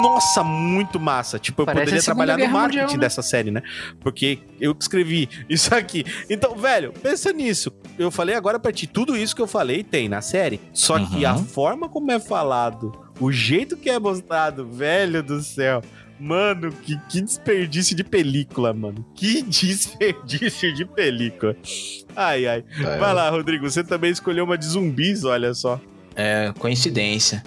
Nossa, 0.00 0.44
muito 0.44 1.00
massa. 1.00 1.38
Tipo, 1.40 1.62
eu 1.62 1.66
Parece 1.66 1.84
poderia 1.86 2.02
trabalhar 2.04 2.38
no 2.38 2.48
marketing 2.48 2.78
Mundial, 2.82 2.96
né? 2.98 3.00
dessa 3.00 3.20
série, 3.22 3.50
né? 3.50 3.62
Porque 4.00 4.38
eu 4.60 4.74
que 4.74 4.82
escrevi 4.84 5.28
isso 5.50 5.74
aqui. 5.74 6.04
Então, 6.30 6.54
velho, 6.56 6.92
pensa 6.92 7.32
nisso. 7.32 7.72
Eu 7.98 8.10
falei 8.10 8.36
agora 8.36 8.60
pra 8.60 8.70
ti, 8.72 8.86
tudo 8.86 9.16
isso 9.16 9.34
que 9.34 9.42
eu 9.42 9.46
falei 9.48 9.82
tem 9.82 10.08
na 10.08 10.20
série. 10.20 10.60
Só 10.72 10.98
que 10.98 11.24
Uhum. 11.24 11.30
a 11.30 11.34
forma 11.36 11.88
como 11.88 12.12
é 12.12 12.20
falado, 12.20 12.92
o 13.18 13.32
jeito 13.32 13.76
que 13.76 13.90
é 13.90 13.98
mostrado, 13.98 14.68
velho 14.68 15.20
do 15.22 15.40
céu. 15.42 15.82
Mano, 16.20 16.70
que, 16.70 16.96
que 17.08 17.20
desperdício 17.20 17.96
de 17.96 18.04
película, 18.04 18.72
mano. 18.72 19.04
Que 19.16 19.42
desperdício 19.42 20.72
de 20.72 20.84
película. 20.84 21.56
Ai, 22.14 22.46
ai. 22.46 22.64
Vai 23.00 23.12
lá, 23.12 23.28
Rodrigo. 23.30 23.68
Você 23.68 23.82
também 23.82 24.12
escolheu 24.12 24.44
uma 24.44 24.56
de 24.56 24.66
zumbis, 24.66 25.24
olha 25.24 25.52
só. 25.52 25.80
É, 26.14 26.52
coincidência. 26.58 27.42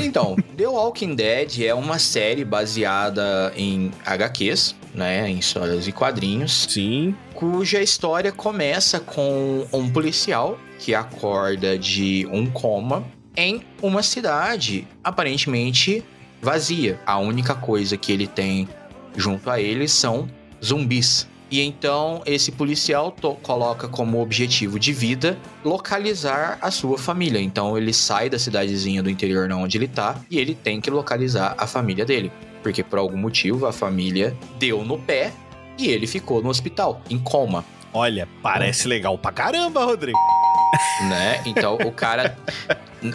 Então, 0.00 0.36
The 0.56 0.66
Walking 0.66 1.14
Dead 1.14 1.60
é 1.60 1.74
uma 1.74 1.98
série 1.98 2.44
baseada 2.44 3.52
em 3.56 3.90
HQs, 4.04 4.74
né? 4.94 5.28
Em 5.28 5.38
histórias 5.38 5.86
e 5.86 5.92
quadrinhos, 5.92 6.66
Sim. 6.70 7.14
cuja 7.34 7.82
história 7.82 8.32
começa 8.32 8.98
com 8.98 9.66
um 9.72 9.90
policial 9.90 10.58
que 10.78 10.94
acorda 10.94 11.78
de 11.78 12.26
um 12.30 12.46
coma 12.46 13.04
em 13.36 13.62
uma 13.82 14.02
cidade 14.02 14.86
aparentemente 15.04 16.02
vazia. 16.40 16.98
A 17.04 17.18
única 17.18 17.54
coisa 17.54 17.96
que 17.96 18.12
ele 18.12 18.26
tem 18.26 18.68
junto 19.16 19.50
a 19.50 19.60
ele 19.60 19.88
são 19.88 20.28
zumbis. 20.64 21.26
E 21.50 21.60
então 21.60 22.22
esse 22.26 22.50
policial 22.50 23.10
to- 23.12 23.34
coloca 23.42 23.86
como 23.86 24.20
objetivo 24.20 24.78
de 24.80 24.92
vida 24.92 25.38
localizar 25.64 26.58
a 26.60 26.70
sua 26.70 26.98
família. 26.98 27.40
Então 27.40 27.78
ele 27.78 27.92
sai 27.92 28.28
da 28.28 28.38
cidadezinha 28.38 29.02
do 29.02 29.08
interior 29.10 29.48
na 29.48 29.56
onde 29.56 29.78
ele 29.78 29.86
tá 29.86 30.16
e 30.30 30.38
ele 30.38 30.54
tem 30.54 30.80
que 30.80 30.90
localizar 30.90 31.54
a 31.56 31.66
família 31.66 32.04
dele. 32.04 32.32
Porque 32.62 32.82
por 32.82 32.98
algum 32.98 33.16
motivo 33.16 33.66
a 33.66 33.72
família 33.72 34.36
deu 34.58 34.84
no 34.84 34.98
pé 34.98 35.32
e 35.78 35.88
ele 35.88 36.06
ficou 36.06 36.42
no 36.42 36.48
hospital, 36.48 37.00
em 37.08 37.18
coma. 37.18 37.64
Olha, 37.92 38.26
parece 38.42 38.88
legal 38.88 39.16
pra 39.16 39.30
caramba, 39.30 39.84
Rodrigo. 39.84 40.18
né? 41.08 41.40
Então 41.46 41.76
o 41.76 41.92
cara, 41.92 42.36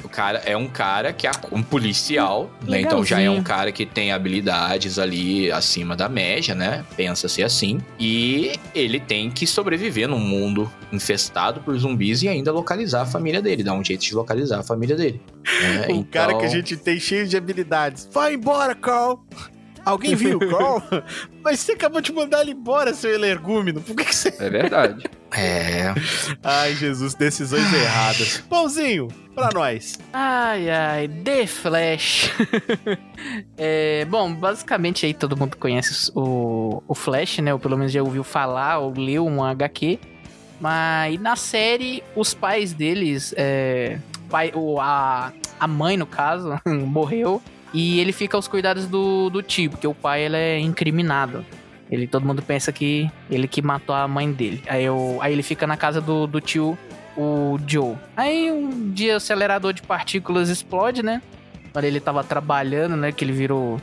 o 0.03 0.09
cara 0.09 0.39
é 0.45 0.55
um 0.55 0.67
cara 0.67 1.13
que 1.13 1.27
é 1.27 1.31
um 1.51 1.61
policial, 1.63 2.49
né? 2.67 2.81
Então 2.81 3.03
já 3.03 3.19
é 3.19 3.29
um 3.29 3.43
cara 3.43 3.71
que 3.71 3.85
tem 3.85 4.11
habilidades 4.11 4.97
ali 4.99 5.51
acima 5.51 5.95
da 5.95 6.07
média, 6.09 6.53
né? 6.55 6.83
Pensa-se 6.95 7.43
assim. 7.43 7.79
E 7.99 8.53
ele 8.73 8.99
tem 8.99 9.29
que 9.29 9.45
sobreviver 9.47 10.07
num 10.07 10.19
mundo 10.19 10.71
infestado 10.91 11.61
por 11.61 11.77
zumbis 11.77 12.21
e 12.23 12.27
ainda 12.27 12.51
localizar 12.51 13.01
a 13.01 13.05
família 13.05 13.41
dele, 13.41 13.63
dar 13.63 13.73
um 13.73 13.83
jeito 13.83 14.01
de 14.01 14.13
localizar 14.15 14.59
a 14.59 14.63
família 14.63 14.95
dele. 14.95 15.21
né? 15.45 15.87
O 16.01 16.05
cara 16.05 16.33
que 16.33 16.43
a 16.43 16.47
Então, 16.47 16.49
gente 16.49 16.77
tem 16.77 16.99
cheio 16.99 17.27
de 17.27 17.37
habilidades. 17.37 18.07
Vai 18.11 18.33
embora, 18.33 18.73
Carl! 18.75 19.19
Alguém 19.83 20.15
viu 20.15 20.37
o 20.37 20.49
Carl? 20.49 20.81
Mas 21.43 21.59
você 21.59 21.71
acabou 21.71 22.01
de 22.01 22.11
mandar 22.13 22.41
ele 22.41 22.51
embora, 22.51 22.93
seu 22.93 23.13
energúmeno. 23.15 23.81
Por 23.81 23.95
que, 23.95 24.05
que 24.05 24.15
você. 24.15 24.33
É 24.39 24.49
verdade. 24.49 25.05
É. 25.33 25.93
Ai, 26.43 26.75
Jesus, 26.75 27.13
decisões 27.13 27.71
erradas. 27.73 28.43
Pãozinho, 28.49 29.07
pra 29.33 29.49
nós. 29.53 29.97
Ai, 30.11 30.69
ai, 30.69 31.07
The 31.07 31.47
Flash. 31.47 32.31
É, 33.55 34.03
bom, 34.05 34.33
basicamente 34.33 35.05
aí 35.05 35.13
todo 35.13 35.37
mundo 35.37 35.55
conhece 35.55 36.11
o, 36.15 36.81
o 36.87 36.95
Flash, 36.95 37.37
né? 37.37 37.53
Ou 37.53 37.59
pelo 37.59 37.77
menos 37.77 37.91
já 37.91 38.01
ouviu 38.01 38.23
falar 38.23 38.79
ou 38.79 38.91
leu 38.91 39.27
um 39.27 39.43
HQ. 39.43 39.99
Mas 40.59 41.21
na 41.21 41.35
série, 41.35 42.03
os 42.15 42.33
pais 42.33 42.73
deles, 42.73 43.31
é, 43.37 43.99
pai, 44.27 44.51
o, 44.55 44.79
a, 44.81 45.31
a 45.59 45.67
mãe, 45.67 45.97
no 45.97 46.07
caso, 46.07 46.59
morreu. 46.65 47.39
E 47.73 47.99
ele 47.99 48.11
fica 48.11 48.35
aos 48.35 48.47
cuidados 48.47 48.87
do, 48.87 49.29
do 49.29 49.41
tio, 49.43 49.69
porque 49.69 49.87
o 49.87 49.93
pai 49.93 50.23
ele 50.23 50.35
é 50.37 50.59
incriminado. 50.59 51.45
Ele, 51.91 52.07
todo 52.07 52.25
mundo 52.25 52.41
pensa 52.41 52.71
que 52.71 53.11
ele 53.29 53.47
que 53.47 53.61
matou 53.61 53.93
a 53.93 54.07
mãe 54.07 54.31
dele. 54.31 54.63
Aí, 54.65 54.85
eu, 54.85 55.19
aí 55.21 55.33
ele 55.33 55.43
fica 55.43 55.67
na 55.67 55.75
casa 55.75 55.99
do, 55.99 56.25
do 56.25 56.39
tio, 56.39 56.77
o 57.17 57.59
Joe. 57.67 57.95
Aí 58.15 58.49
um 58.49 58.89
dia 58.91 59.15
o 59.15 59.17
acelerador 59.17 59.73
de 59.73 59.81
partículas 59.81 60.47
explode, 60.47 61.03
né? 61.03 61.21
Quando 61.73 61.85
ele 61.85 61.99
tava 61.99 62.23
trabalhando, 62.23 62.95
né? 62.95 63.11
Que 63.11 63.25
ele 63.25 63.33
virou. 63.33 63.77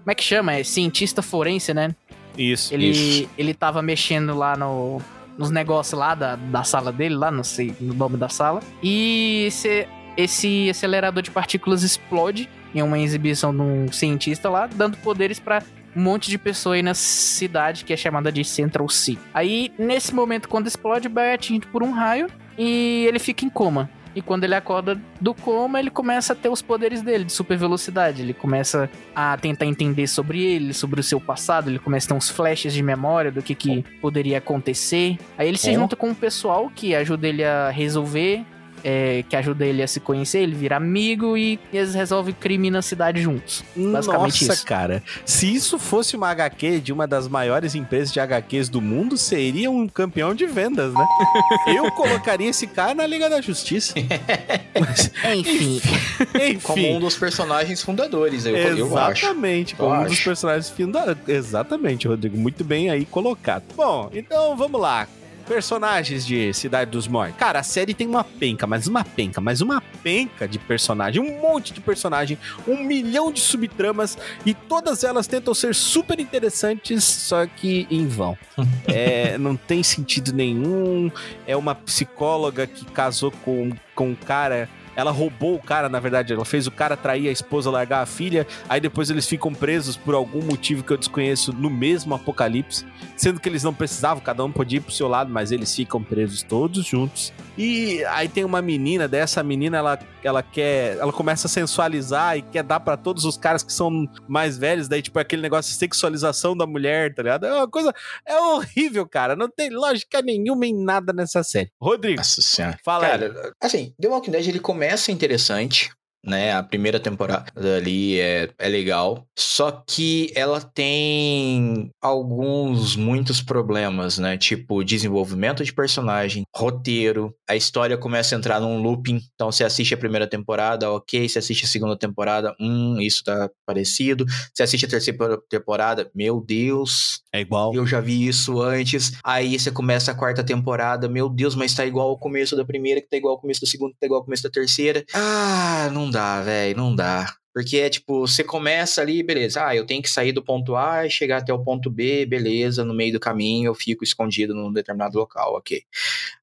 Como 0.00 0.10
é 0.10 0.14
que 0.14 0.24
chama? 0.24 0.54
É 0.54 0.64
cientista 0.64 1.22
forense, 1.22 1.72
né? 1.72 1.94
Isso. 2.36 2.74
Ele, 2.74 2.90
isso. 2.90 3.30
ele 3.38 3.54
tava 3.54 3.80
mexendo 3.80 4.34
lá 4.34 4.56
no, 4.56 5.00
nos 5.38 5.50
negócios 5.50 5.98
lá 5.98 6.14
da, 6.16 6.34
da 6.34 6.64
sala 6.64 6.92
dele, 6.92 7.14
lá, 7.14 7.30
não 7.30 7.44
sei 7.44 7.72
o 7.80 7.94
nome 7.94 8.16
da 8.16 8.28
sala. 8.28 8.60
E 8.82 9.44
esse, 9.46 9.86
esse 10.16 10.68
acelerador 10.68 11.22
de 11.22 11.30
partículas 11.30 11.84
explode. 11.84 12.48
em 12.74 12.82
uma 12.82 12.98
exibição 12.98 13.54
de 13.54 13.62
um 13.62 13.92
cientista 13.92 14.50
lá, 14.50 14.66
dando 14.66 14.96
poderes 14.96 15.38
pra 15.38 15.62
um 15.96 16.02
monte 16.02 16.30
de 16.30 16.38
pessoa 16.38 16.74
aí 16.74 16.82
na 16.82 16.94
cidade 16.94 17.84
que 17.84 17.92
é 17.92 17.96
chamada 17.96 18.30
de 18.30 18.44
Central 18.44 18.88
City. 18.88 19.20
Aí, 19.32 19.72
nesse 19.78 20.14
momento, 20.14 20.48
quando 20.48 20.66
explode, 20.66 21.06
o 21.06 21.10
Barry 21.10 21.30
é 21.30 21.34
atingido 21.34 21.66
por 21.68 21.82
um 21.82 21.90
raio 21.90 22.28
e 22.58 23.04
ele 23.06 23.18
fica 23.18 23.44
em 23.44 23.50
coma. 23.50 23.90
E 24.14 24.22
quando 24.22 24.44
ele 24.44 24.54
acorda 24.54 25.00
do 25.20 25.34
coma, 25.34 25.80
ele 25.80 25.90
começa 25.90 26.32
a 26.32 26.36
ter 26.36 26.48
os 26.48 26.62
poderes 26.62 27.02
dele 27.02 27.24
de 27.24 27.32
super 27.32 27.58
velocidade. 27.58 28.22
Ele 28.22 28.32
começa 28.32 28.88
a 29.14 29.36
tentar 29.36 29.66
entender 29.66 30.06
sobre 30.06 30.40
ele, 30.40 30.72
sobre 30.72 31.00
o 31.00 31.02
seu 31.02 31.20
passado. 31.20 31.68
Ele 31.68 31.80
começa 31.80 32.06
a 32.06 32.08
ter 32.08 32.14
uns 32.14 32.30
flashes 32.30 32.72
de 32.72 32.82
memória 32.82 33.32
do 33.32 33.42
que, 33.42 33.54
que 33.54 33.82
poderia 34.00 34.38
acontecer. 34.38 35.18
Aí 35.36 35.48
ele 35.48 35.58
se 35.58 35.72
junta 35.74 35.96
com 35.96 36.10
um 36.10 36.14
pessoal 36.14 36.70
que 36.72 36.94
ajuda 36.94 37.26
ele 37.26 37.42
a 37.42 37.70
resolver, 37.70 38.44
é, 38.84 39.24
que 39.28 39.34
ajuda 39.34 39.64
ele 39.64 39.82
a 39.82 39.88
se 39.88 39.98
conhecer, 39.98 40.40
ele 40.40 40.54
vira 40.54 40.76
amigo 40.76 41.36
e 41.36 41.58
eles 41.72 41.94
resolvem 41.94 42.34
crime 42.38 42.70
na 42.70 42.82
cidade 42.82 43.22
juntos. 43.22 43.64
Basicamente 43.74 44.44
Nossa, 44.44 44.52
isso. 44.54 44.66
cara. 44.66 45.02
Se 45.24 45.52
isso 45.52 45.78
fosse 45.78 46.14
uma 46.16 46.28
HQ 46.28 46.80
de 46.80 46.92
uma 46.92 47.06
das 47.06 47.26
maiores 47.26 47.74
empresas 47.74 48.12
de 48.12 48.20
HQs 48.20 48.68
do 48.68 48.80
mundo, 48.80 49.16
seria 49.16 49.70
um 49.70 49.88
campeão 49.88 50.34
de 50.34 50.46
vendas, 50.46 50.92
né? 50.92 51.06
Eu 51.74 51.90
colocaria 51.92 52.50
esse 52.50 52.66
cara 52.66 52.94
na 52.94 53.06
Liga 53.06 53.30
da 53.30 53.40
Justiça. 53.40 53.94
Mas, 54.78 55.10
Enfim, 55.34 55.76
enfim. 55.76 56.58
Como 56.62 56.96
um 56.96 57.00
dos 57.00 57.16
personagens 57.16 57.80
fundadores, 57.82 58.44
eu, 58.44 58.56
eu 58.56 58.98
acho. 58.98 59.24
Exatamente, 59.24 59.74
como 59.76 59.94
Eu 59.94 60.00
um 60.00 60.02
dos 60.04 60.12
acho. 60.12 60.24
personagens 60.24 60.68
funda... 60.68 61.16
Exatamente, 61.28 62.08
Rodrigo. 62.08 62.36
Muito 62.36 62.64
bem 62.64 62.90
aí 62.90 63.04
colocado. 63.04 63.62
Bom, 63.76 64.10
então 64.12 64.56
vamos 64.56 64.80
lá. 64.80 65.06
Personagens 65.46 66.26
de 66.26 66.52
Cidade 66.54 66.90
dos 66.90 67.06
Mortos. 67.06 67.36
Cara, 67.36 67.60
a 67.60 67.62
série 67.62 67.94
tem 67.94 68.06
uma 68.06 68.24
penca, 68.24 68.66
mas 68.66 68.86
uma 68.86 69.04
penca, 69.04 69.40
mas 69.40 69.60
uma 69.60 69.80
penca 70.02 70.48
de 70.48 70.58
personagem, 70.58 71.20
um 71.20 71.40
monte 71.40 71.72
de 71.72 71.80
personagem, 71.80 72.38
um 72.66 72.82
milhão 72.82 73.32
de 73.32 73.40
subtramas 73.40 74.16
e 74.44 74.54
todas 74.54 75.04
elas 75.04 75.26
tentam 75.26 75.54
ser 75.54 75.74
super 75.74 76.18
interessantes, 76.18 77.04
só 77.04 77.46
que 77.46 77.86
em 77.90 78.06
vão. 78.06 78.36
É, 78.86 79.36
não 79.38 79.56
tem 79.56 79.82
sentido 79.82 80.32
nenhum. 80.32 81.10
É 81.46 81.56
uma 81.56 81.74
psicóloga 81.74 82.66
que 82.66 82.84
casou 82.84 83.30
com, 83.30 83.72
com 83.94 84.10
um 84.10 84.14
cara. 84.14 84.68
Ela 84.96 85.10
roubou 85.10 85.56
o 85.56 85.62
cara, 85.62 85.88
na 85.88 86.00
verdade, 86.00 86.32
ela 86.32 86.44
fez 86.44 86.66
o 86.66 86.70
cara 86.70 86.96
trair 86.96 87.28
a 87.28 87.32
esposa, 87.32 87.70
largar 87.70 88.02
a 88.02 88.06
filha, 88.06 88.46
aí 88.68 88.80
depois 88.80 89.10
eles 89.10 89.26
ficam 89.26 89.52
presos 89.52 89.96
por 89.96 90.14
algum 90.14 90.42
motivo 90.42 90.82
que 90.82 90.92
eu 90.92 90.96
desconheço 90.96 91.52
no 91.52 91.68
mesmo 91.70 92.14
apocalipse, 92.14 92.86
sendo 93.16 93.40
que 93.40 93.48
eles 93.48 93.62
não 93.62 93.74
precisavam, 93.74 94.22
cada 94.22 94.44
um 94.44 94.52
podia 94.52 94.78
ir 94.78 94.80
pro 94.82 94.92
seu 94.92 95.08
lado, 95.08 95.30
mas 95.30 95.50
eles 95.52 95.74
ficam 95.74 96.02
presos 96.02 96.42
todos 96.42 96.84
juntos. 96.84 97.32
E 97.56 98.04
aí 98.06 98.28
tem 98.28 98.44
uma 98.44 98.60
menina 98.60 99.06
dessa 99.06 99.42
menina, 99.42 99.78
ela, 99.78 99.98
ela 100.22 100.42
quer, 100.42 100.96
ela 100.98 101.12
começa 101.12 101.46
a 101.46 101.50
sensualizar 101.50 102.36
e 102.36 102.42
quer 102.42 102.62
dar 102.62 102.80
pra 102.80 102.96
todos 102.96 103.24
os 103.24 103.36
caras 103.36 103.62
que 103.62 103.72
são 103.72 104.08
mais 104.28 104.58
velhos, 104.58 104.88
daí 104.88 105.02
tipo 105.02 105.18
é 105.18 105.22
aquele 105.22 105.42
negócio 105.42 105.72
de 105.72 105.78
sexualização 105.78 106.56
da 106.56 106.66
mulher, 106.66 107.14
tá 107.14 107.22
ligado? 107.22 107.46
É 107.46 107.54
uma 107.54 107.68
coisa 107.68 107.92
é 108.26 108.36
horrível, 108.38 109.06
cara, 109.06 109.36
não 109.36 109.48
tem 109.48 109.70
lógica 109.70 110.20
nenhuma 110.22 110.66
em 110.66 110.74
nada 110.74 111.12
nessa 111.12 111.42
série. 111.42 111.70
Rodrigo, 111.80 112.18
Nossa 112.18 112.42
senhora. 112.42 112.78
fala 112.84 113.06
aí. 113.06 113.10
Cara, 113.12 113.52
assim, 113.60 113.94
The 114.00 114.08
Walking 114.08 114.30
Dead 114.30 114.48
ele 114.48 114.60
começa 114.60 114.83
interessante, 115.12 115.90
né? 116.24 116.52
A 116.52 116.62
primeira 116.62 116.98
temporada 116.98 117.76
ali 117.76 118.18
é, 118.18 118.50
é 118.58 118.68
legal. 118.68 119.26
Só 119.38 119.70
que 119.70 120.32
ela 120.34 120.60
tem 120.60 121.90
alguns, 122.00 122.96
muitos 122.96 123.42
problemas, 123.42 124.18
né? 124.18 124.38
Tipo, 124.38 124.82
desenvolvimento 124.82 125.62
de 125.64 125.72
personagem, 125.72 126.44
roteiro. 126.54 127.34
A 127.48 127.54
história 127.54 127.98
começa 127.98 128.34
a 128.34 128.38
entrar 128.38 128.60
num 128.60 128.80
looping. 128.80 129.20
Então, 129.34 129.52
você 129.52 129.64
assiste 129.64 129.94
a 129.94 129.98
primeira 129.98 130.26
temporada, 130.26 130.90
ok. 130.90 131.28
Você 131.28 131.38
assiste 131.38 131.64
a 131.64 131.68
segunda 131.68 131.96
temporada, 131.96 132.54
hum, 132.58 132.98
isso 133.00 133.22
tá 133.24 133.50
parecido. 133.66 134.24
Você 134.52 134.62
assiste 134.62 134.86
a 134.86 134.88
terceira 134.88 135.38
temporada, 135.48 136.10
meu 136.14 136.40
Deus, 136.40 137.20
É 137.34 137.40
igual. 137.40 137.74
eu 137.74 137.84
já 137.84 138.00
vi 138.00 138.28
isso 138.28 138.62
antes. 138.62 139.18
Aí 139.24 139.58
você 139.58 139.68
começa 139.68 140.12
a 140.12 140.14
quarta 140.14 140.44
temporada, 140.44 141.08
meu 141.08 141.28
Deus, 141.28 141.56
mas 141.56 141.74
tá 141.74 141.84
igual 141.84 142.10
ao 142.10 142.16
começo 142.16 142.54
da 142.54 142.64
primeira, 142.64 143.00
que 143.00 143.08
tá 143.08 143.16
igual 143.16 143.34
ao 143.34 143.40
começo 143.40 143.60
da 143.60 143.66
segunda, 143.66 143.92
que 143.92 143.98
tá 143.98 144.06
igual 144.06 144.20
ao 144.20 144.24
começo 144.24 144.44
da 144.44 144.50
terceira. 144.50 145.04
Ah, 145.12 145.90
não 145.92 146.08
dá, 146.08 146.40
velho, 146.42 146.76
não 146.76 146.94
dá. 146.94 147.34
Porque 147.52 147.78
é 147.78 147.90
tipo, 147.90 148.26
você 148.26 148.44
começa 148.44 149.00
ali, 149.00 149.20
beleza. 149.22 149.66
Ah, 149.66 149.74
eu 149.74 149.84
tenho 149.84 150.02
que 150.02 150.10
sair 150.10 150.32
do 150.32 150.42
ponto 150.44 150.76
A 150.76 151.06
e 151.06 151.10
chegar 151.10 151.38
até 151.38 151.52
o 151.52 151.62
ponto 151.62 151.90
B, 151.90 152.24
beleza. 152.24 152.84
No 152.84 152.94
meio 152.94 153.12
do 153.12 153.20
caminho 153.20 153.68
eu 153.68 153.74
fico 153.74 154.04
escondido 154.04 154.54
num 154.54 154.72
determinado 154.72 155.18
local, 155.18 155.54
ok. 155.54 155.82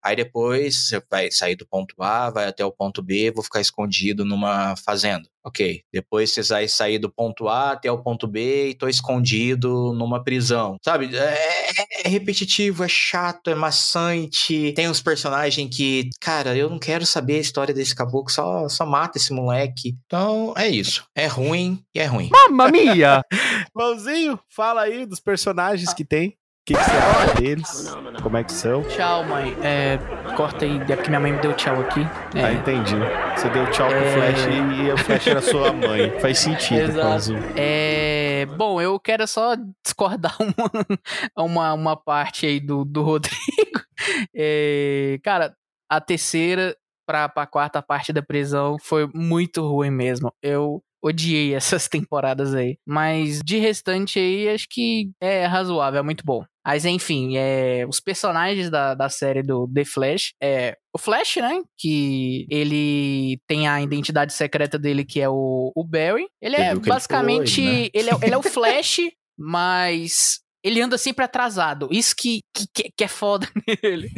Aí 0.03 0.15
depois 0.15 0.87
você 0.87 1.01
vai 1.09 1.31
sair 1.31 1.55
do 1.55 1.65
ponto 1.65 1.95
A, 2.01 2.29
vai 2.29 2.47
até 2.47 2.65
o 2.65 2.71
ponto 2.71 3.01
B, 3.01 3.31
vou 3.31 3.43
ficar 3.43 3.61
escondido 3.61 4.25
numa 4.25 4.75
fazenda. 4.75 5.29
Ok. 5.43 5.81
Depois 5.91 6.31
você 6.31 6.43
vai 6.43 6.67
sair 6.67 6.99
do 6.99 7.11
ponto 7.11 7.47
A 7.47 7.71
até 7.71 7.91
o 7.91 8.01
ponto 8.01 8.27
B 8.27 8.69
e 8.69 8.75
tô 8.75 8.87
escondido 8.87 9.93
numa 9.93 10.23
prisão. 10.23 10.77
Sabe? 10.83 11.15
É, 11.15 12.05
é 12.05 12.09
repetitivo, 12.09 12.83
é 12.83 12.87
chato, 12.87 13.49
é 13.49 13.55
maçante. 13.55 14.71
Tem 14.75 14.87
uns 14.87 15.01
personagens 15.01 15.75
que, 15.75 16.09
cara, 16.19 16.55
eu 16.55 16.69
não 16.69 16.77
quero 16.77 17.05
saber 17.05 17.35
a 17.35 17.41
história 17.41 17.73
desse 17.73 17.95
caboclo, 17.95 18.31
só, 18.31 18.69
só 18.69 18.85
mata 18.85 19.17
esse 19.17 19.33
moleque. 19.33 19.95
Então, 20.05 20.53
é 20.55 20.67
isso. 20.67 21.05
É 21.15 21.25
ruim 21.25 21.83
e 21.93 21.99
é 21.99 22.05
ruim. 22.05 22.29
Mamma 22.31 22.69
mia! 22.69 23.23
Mãozinho, 23.75 24.39
fala 24.49 24.81
aí 24.81 25.05
dos 25.05 25.19
personagens 25.19 25.93
que 25.93 26.05
tem. 26.05 26.37
O 26.61 26.63
que, 26.63 26.75
que 26.75 26.83
você 26.83 26.91
acha 26.91 27.41
deles? 27.41 27.95
Como 28.21 28.37
é 28.37 28.43
que 28.43 28.51
são? 28.53 28.83
tchau, 28.83 29.23
mãe. 29.23 29.57
É, 29.63 29.97
corta 30.37 30.63
aí, 30.63 30.77
é 30.77 30.95
porque 30.95 31.09
minha 31.09 31.19
mãe 31.19 31.31
me 31.31 31.39
deu 31.39 31.53
tchau 31.55 31.81
aqui. 31.81 32.01
É, 32.35 32.43
Ah, 32.45 32.53
entendi. 32.53 32.93
Você 33.35 33.49
deu 33.49 33.65
tchau 33.71 33.89
pro 33.89 33.97
É. 33.97 34.13
Flash 34.13 34.45
e, 34.45 34.91
o 34.91 34.97
Flash 34.99 35.27
era 35.27 35.41
sua 35.41 35.73
mãe. 35.73 36.19
Faz 36.19 36.37
sentido, 36.37 36.81
Exato. 36.81 37.31
É, 37.55 38.45
bom, 38.57 38.79
eu 38.79 38.99
quero 38.99 39.27
só 39.27 39.55
discordar 39.83 40.37
uma, 41.35 41.45
uma, 41.47 41.73
uma 41.73 41.97
parte 41.97 42.45
aí 42.45 42.59
do, 42.59 42.85
do 42.85 43.01
Rodrigo. 43.01 43.41
É, 44.35 45.19
cara, 45.23 45.55
a 45.89 45.99
terceira 45.99 46.77
pra, 47.07 47.27
pra 47.27 47.47
quarta 47.47 47.81
parte 47.81 48.13
da 48.13 48.21
prisão 48.21 48.77
foi 48.79 49.09
muito 49.15 49.67
ruim 49.67 49.89
mesmo. 49.89 50.31
Eu 50.43 50.83
odiei 51.03 51.55
essas 51.55 51.87
temporadas 51.87 52.53
aí. 52.53 52.77
Mas 52.85 53.41
de 53.43 53.57
restante 53.57 54.19
aí, 54.19 54.47
acho 54.47 54.67
que 54.69 55.09
é 55.19 55.45
razoável, 55.47 55.99
é 55.99 56.03
muito 56.03 56.23
bom. 56.23 56.45
Mas 56.65 56.85
enfim, 56.85 57.37
é, 57.37 57.85
os 57.87 57.99
personagens 57.99 58.69
da, 58.69 58.93
da 58.93 59.09
série 59.09 59.41
do 59.41 59.67
The 59.67 59.83
Flash 59.83 60.33
é 60.41 60.77
o 60.93 60.97
Flash, 60.97 61.37
né? 61.37 61.61
Que 61.77 62.45
ele 62.49 63.39
tem 63.47 63.67
a 63.67 63.81
identidade 63.81 64.33
secreta 64.33 64.77
dele, 64.77 65.03
que 65.03 65.19
é 65.19 65.27
o, 65.27 65.71
o 65.75 65.83
Barry. 65.83 66.27
Ele 66.41 66.55
é 66.55 66.71
que 66.71 66.79
ele 66.79 66.89
basicamente. 66.89 67.55
foi, 67.55 67.63
né? 67.63 67.89
ele, 67.93 68.09
é, 68.09 68.13
ele 68.21 68.33
é 68.33 68.37
o 68.37 68.43
Flash, 68.43 68.99
mas. 69.37 70.39
Ele 70.63 70.79
anda 70.79 70.95
sempre 70.95 71.25
atrasado. 71.25 71.87
Isso 71.89 72.15
que, 72.15 72.41
que, 72.53 72.91
que 72.95 73.03
é 73.03 73.07
foda 73.07 73.47
nele. 73.83 74.11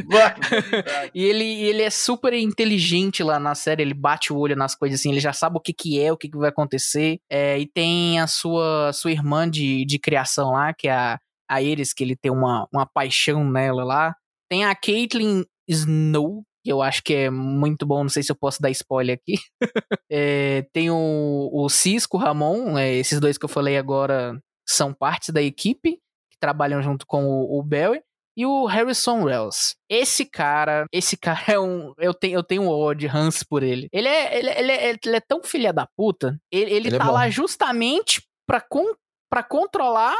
E 1.14 1.24
ele, 1.24 1.62
ele 1.62 1.80
é 1.80 1.88
super 1.88 2.34
inteligente 2.34 3.22
lá 3.22 3.38
na 3.38 3.54
série, 3.54 3.80
ele 3.80 3.94
bate 3.94 4.30
o 4.30 4.36
olho 4.36 4.54
nas 4.54 4.74
coisas 4.74 5.00
assim, 5.00 5.10
ele 5.10 5.20
já 5.20 5.32
sabe 5.32 5.56
o 5.56 5.60
que, 5.60 5.72
que 5.72 5.98
é, 5.98 6.12
o 6.12 6.18
que, 6.18 6.28
que 6.28 6.36
vai 6.36 6.50
acontecer. 6.50 7.16
É, 7.30 7.58
e 7.58 7.66
tem 7.66 8.20
a 8.20 8.26
sua, 8.26 8.92
sua 8.92 9.10
irmã 9.10 9.48
de, 9.48 9.86
de 9.86 9.98
criação 9.98 10.50
lá, 10.50 10.74
que 10.74 10.86
é 10.86 10.92
a, 10.92 11.18
a 11.54 11.62
Iris, 11.62 11.92
que 11.92 12.04
ele 12.04 12.16
tem 12.16 12.30
uma, 12.30 12.66
uma 12.72 12.86
paixão 12.86 13.48
nela 13.48 13.84
lá. 13.84 14.16
Tem 14.50 14.64
a 14.64 14.74
Caitlyn 14.74 15.44
Snow, 15.68 16.42
que 16.64 16.72
eu 16.72 16.82
acho 16.82 17.02
que 17.02 17.14
é 17.14 17.30
muito 17.30 17.86
bom, 17.86 18.02
não 18.02 18.08
sei 18.08 18.22
se 18.22 18.32
eu 18.32 18.36
posso 18.36 18.60
dar 18.60 18.70
spoiler 18.70 19.16
aqui. 19.16 19.34
É, 20.16 20.64
tem 20.72 20.90
o, 20.90 21.50
o 21.52 21.68
Cisco, 21.68 22.16
o 22.16 22.20
Ramon, 22.20 22.78
é, 22.78 22.94
esses 22.94 23.18
dois 23.18 23.36
que 23.36 23.44
eu 23.44 23.48
falei 23.48 23.76
agora 23.76 24.38
são 24.68 24.94
partes 24.94 25.30
da 25.30 25.42
equipe, 25.42 25.98
que 26.30 26.38
trabalham 26.38 26.80
junto 26.82 27.04
com 27.04 27.24
o, 27.24 27.58
o 27.58 27.62
Barry 27.64 28.00
e 28.36 28.46
o 28.46 28.66
Harrison 28.66 29.24
Wells. 29.24 29.74
Esse 29.88 30.24
cara, 30.24 30.86
esse 30.92 31.16
cara 31.16 31.44
é 31.48 31.58
um. 31.58 31.92
Eu 31.98 32.12
tenho, 32.12 32.34
eu 32.38 32.42
tenho 32.42 32.62
um 32.62 32.68
ódio, 32.68 33.10
Hans, 33.12 33.42
por 33.42 33.62
ele. 33.62 33.88
Ele 33.92 34.08
é, 34.08 34.38
ele, 34.38 34.50
ele 34.50 34.72
é, 34.72 34.96
ele 35.04 35.16
é 35.16 35.20
tão 35.20 35.42
filha 35.42 35.72
da 35.72 35.86
puta. 35.96 36.38
Ele, 36.52 36.70
ele, 36.70 36.88
Ele 36.88 36.96
é 36.96 36.98
tá 36.98 37.06
bom. 37.06 37.12
lá 37.12 37.28
justamente 37.28 38.22
pra, 38.46 38.60
con, 38.60 38.84
pra 39.30 39.42
controlar 39.42 40.16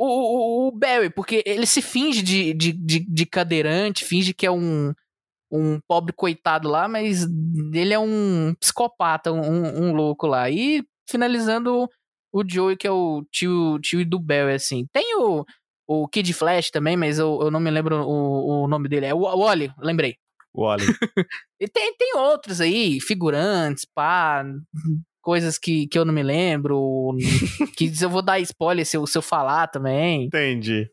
o, 0.00 0.66
o, 0.66 0.68
o 0.68 0.72
Barry, 0.72 1.10
porque 1.10 1.42
ele 1.44 1.66
se 1.66 1.82
finge 1.82 2.22
de, 2.22 2.54
de, 2.54 2.72
de, 2.72 3.00
de 3.00 3.26
cadeirante, 3.26 4.04
finge 4.04 4.32
que 4.34 4.46
é 4.46 4.50
um. 4.50 4.92
Um 5.52 5.80
pobre 5.88 6.12
coitado 6.12 6.68
lá, 6.68 6.86
mas 6.86 7.26
ele 7.74 7.92
é 7.92 7.98
um 7.98 8.54
psicopata, 8.60 9.32
um, 9.32 9.88
um 9.88 9.92
louco 9.92 10.24
lá. 10.24 10.48
E 10.48 10.80
finalizando 11.10 11.88
o 12.32 12.44
Joey, 12.48 12.76
que 12.76 12.86
é 12.86 12.90
o 12.92 13.24
tio, 13.32 13.80
tio 13.80 14.08
do 14.08 14.20
Barry, 14.20 14.54
assim. 14.54 14.86
Tem 14.92 15.16
o, 15.16 15.44
o 15.88 16.06
Kid 16.06 16.32
Flash 16.34 16.70
também, 16.70 16.96
mas 16.96 17.18
eu, 17.18 17.40
eu 17.42 17.50
não 17.50 17.58
me 17.58 17.68
lembro 17.68 17.96
o, 17.96 18.62
o 18.62 18.68
nome 18.68 18.88
dele. 18.88 19.06
É 19.06 19.12
o 19.12 19.22
Wally, 19.22 19.72
lembrei. 19.80 20.14
O 20.52 20.62
Oli. 20.62 20.84
E 21.62 21.68
tem, 21.68 21.94
tem 21.94 22.16
outros 22.16 22.58
aí, 22.58 22.98
figurantes, 23.02 23.84
pá, 23.84 24.42
coisas 25.20 25.58
que, 25.58 25.86
que 25.86 25.98
eu 25.98 26.04
não 26.04 26.12
me 26.14 26.22
lembro, 26.22 27.16
que 27.76 27.92
eu 28.00 28.10
vou 28.10 28.22
dar 28.22 28.38
spoiler 28.40 28.84
se 28.86 28.96
eu, 28.96 29.06
se 29.06 29.16
eu 29.18 29.22
falar 29.22 29.66
também. 29.68 30.24
Entendi. 30.24 30.88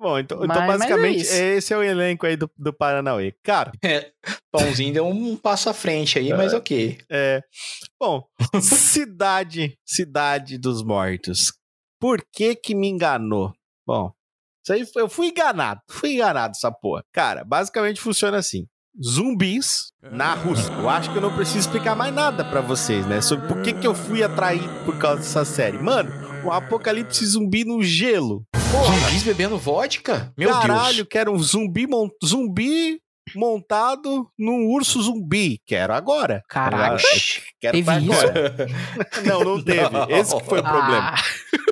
Bom, 0.00 0.16
então, 0.16 0.36
então 0.44 0.46
Mas- 0.46 0.60
é 0.62 0.66
basicamente 0.66 1.20
isso. 1.22 1.32
esse 1.34 1.74
é 1.74 1.76
o 1.76 1.82
elenco 1.82 2.24
aí 2.24 2.36
do, 2.36 2.48
do 2.56 2.72
Paranauê. 2.72 3.34
Cara, 3.42 3.72
Pãozinho 4.52 4.92
deu 4.92 5.06
um 5.08 5.36
passo 5.36 5.68
à 5.70 5.74
frente 5.74 6.18
aí, 6.20 6.32
mas 6.32 6.54
ok. 6.54 6.98
é. 7.10 7.42
Bom, 8.00 8.22
cidade, 8.62 9.76
cidade 9.84 10.56
dos 10.56 10.82
mortos. 10.84 11.52
Por 12.00 12.24
que 12.32 12.54
que 12.54 12.74
me 12.76 12.86
enganou? 12.88 13.52
Bom, 13.84 14.12
isso 14.64 14.72
aí 14.72 14.86
foi- 14.86 15.02
eu 15.02 15.08
fui 15.08 15.28
enganado, 15.28 15.80
fui 15.90 16.12
enganado 16.12 16.52
essa 16.56 16.70
porra. 16.70 17.02
Cara, 17.12 17.42
basicamente 17.44 18.00
funciona 18.00 18.36
assim. 18.38 18.66
Zumbis 19.02 19.92
na 20.12 20.34
Rússia. 20.34 20.72
Eu 20.72 20.88
acho 20.88 21.10
que 21.10 21.16
eu 21.18 21.22
não 21.22 21.34
preciso 21.34 21.60
explicar 21.60 21.94
mais 21.94 22.12
nada 22.14 22.44
pra 22.44 22.60
vocês, 22.60 23.06
né? 23.06 23.20
Sobre 23.20 23.46
por 23.46 23.62
que 23.62 23.72
que 23.72 23.86
eu 23.86 23.94
fui 23.94 24.22
atraído 24.22 24.68
por 24.84 24.96
causa 24.98 25.18
dessa 25.20 25.44
série. 25.44 25.78
Mano, 25.78 26.10
o 26.44 26.50
apocalipse 26.50 27.24
zumbi 27.26 27.64
no 27.64 27.82
gelo. 27.82 28.42
Zumbis 28.56 29.22
bebendo 29.22 29.56
vodka? 29.58 30.32
Meu 30.36 30.50
Caralho, 30.50 30.96
Deus. 30.96 31.08
quero 31.10 31.32
um 31.32 31.38
zumbi, 31.38 31.86
mon- 31.86 32.08
zumbi 32.24 32.98
montado 33.36 34.26
num 34.38 34.66
urso 34.68 35.00
zumbi. 35.02 35.60
Quero 35.66 35.92
agora. 35.94 36.42
Caralho. 36.48 36.98
Quero 37.60 37.72
Teve 37.76 37.84
pra 37.84 38.00
isso? 38.00 38.12
agora. 38.12 38.66
Não, 39.26 39.40
não 39.44 39.62
teve. 39.62 39.88
Não. 39.90 40.08
Esse 40.10 40.36
que 40.36 40.44
foi 40.44 40.60
o 40.60 40.62
problema. 40.62 41.14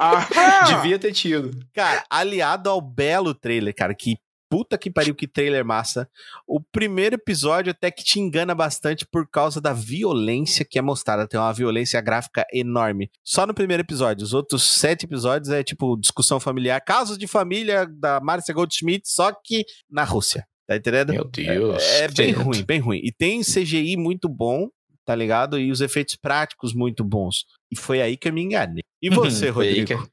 Ah, 0.01 0.65
Devia 0.69 0.99
ter 0.99 1.13
tido. 1.13 1.51
Cara, 1.75 2.05
aliado 2.11 2.69
ao 2.69 2.81
belo 2.81 3.33
trailer, 3.35 3.75
cara, 3.75 3.95
que 3.95 4.17
puta 4.49 4.79
que 4.79 4.91
pariu, 4.91 5.15
que 5.15 5.27
trailer 5.27 5.65
massa. 5.65 6.09
O 6.47 6.61
primeiro 6.61 7.17
episódio 7.17 7.71
até 7.71 7.91
que 7.91 8.05
te 8.05 8.21
engana 8.21 8.55
bastante 8.55 9.07
por 9.07 9.29
causa 9.29 9.61
da 9.61 9.73
violência 9.73 10.65
que 10.65 10.79
é 10.79 10.83
mostrada. 10.83 11.27
Tem 11.27 11.39
uma 11.39 11.53
violência 11.53 12.01
gráfica 12.01 12.45
enorme. 12.53 13.11
Só 13.25 13.47
no 13.47 13.55
primeiro 13.55 13.83
episódio. 13.83 14.25
Os 14.25 14.33
outros 14.35 14.63
sete 14.63 15.05
episódios 15.05 15.51
é 15.51 15.63
tipo 15.63 15.97
discussão 15.97 16.39
familiar, 16.41 16.81
casos 16.81 17.19
de 17.19 17.27
família 17.27 17.87
da 17.87 18.21
Marcia 18.21 18.55
Goldschmidt, 18.55 19.09
só 19.09 19.33
que 19.33 19.65
na 19.91 20.05
Rússia. 20.05 20.47
Tá 20.67 20.77
entendendo? 20.77 21.13
Meu 21.13 21.25
Deus. 21.25 21.83
É 21.83 22.09
bem 22.09 22.33
Certo. 22.35 22.43
ruim, 22.43 22.65
bem 22.65 22.81
ruim. 22.81 23.01
E 23.05 23.13
tem 23.13 23.41
CGI 23.43 23.97
muito 23.97 24.29
bom, 24.29 24.69
tá 25.05 25.15
ligado? 25.15 25.59
E 25.61 25.71
os 25.71 25.81
efeitos 25.81 26.17
práticos 26.17 26.75
muito 26.75 27.05
bons. 27.05 27.45
E 27.71 27.77
foi 27.77 28.03
aí 28.03 28.17
que 28.17 28.29
eu 28.29 28.33
me 28.33 28.43
enganei. 28.43 28.83
E 29.01 29.09
você, 29.09 29.53
Foi 29.53 29.69
aí 29.69 29.81
Rodrigo? 29.81 30.05
que- 30.05 30.11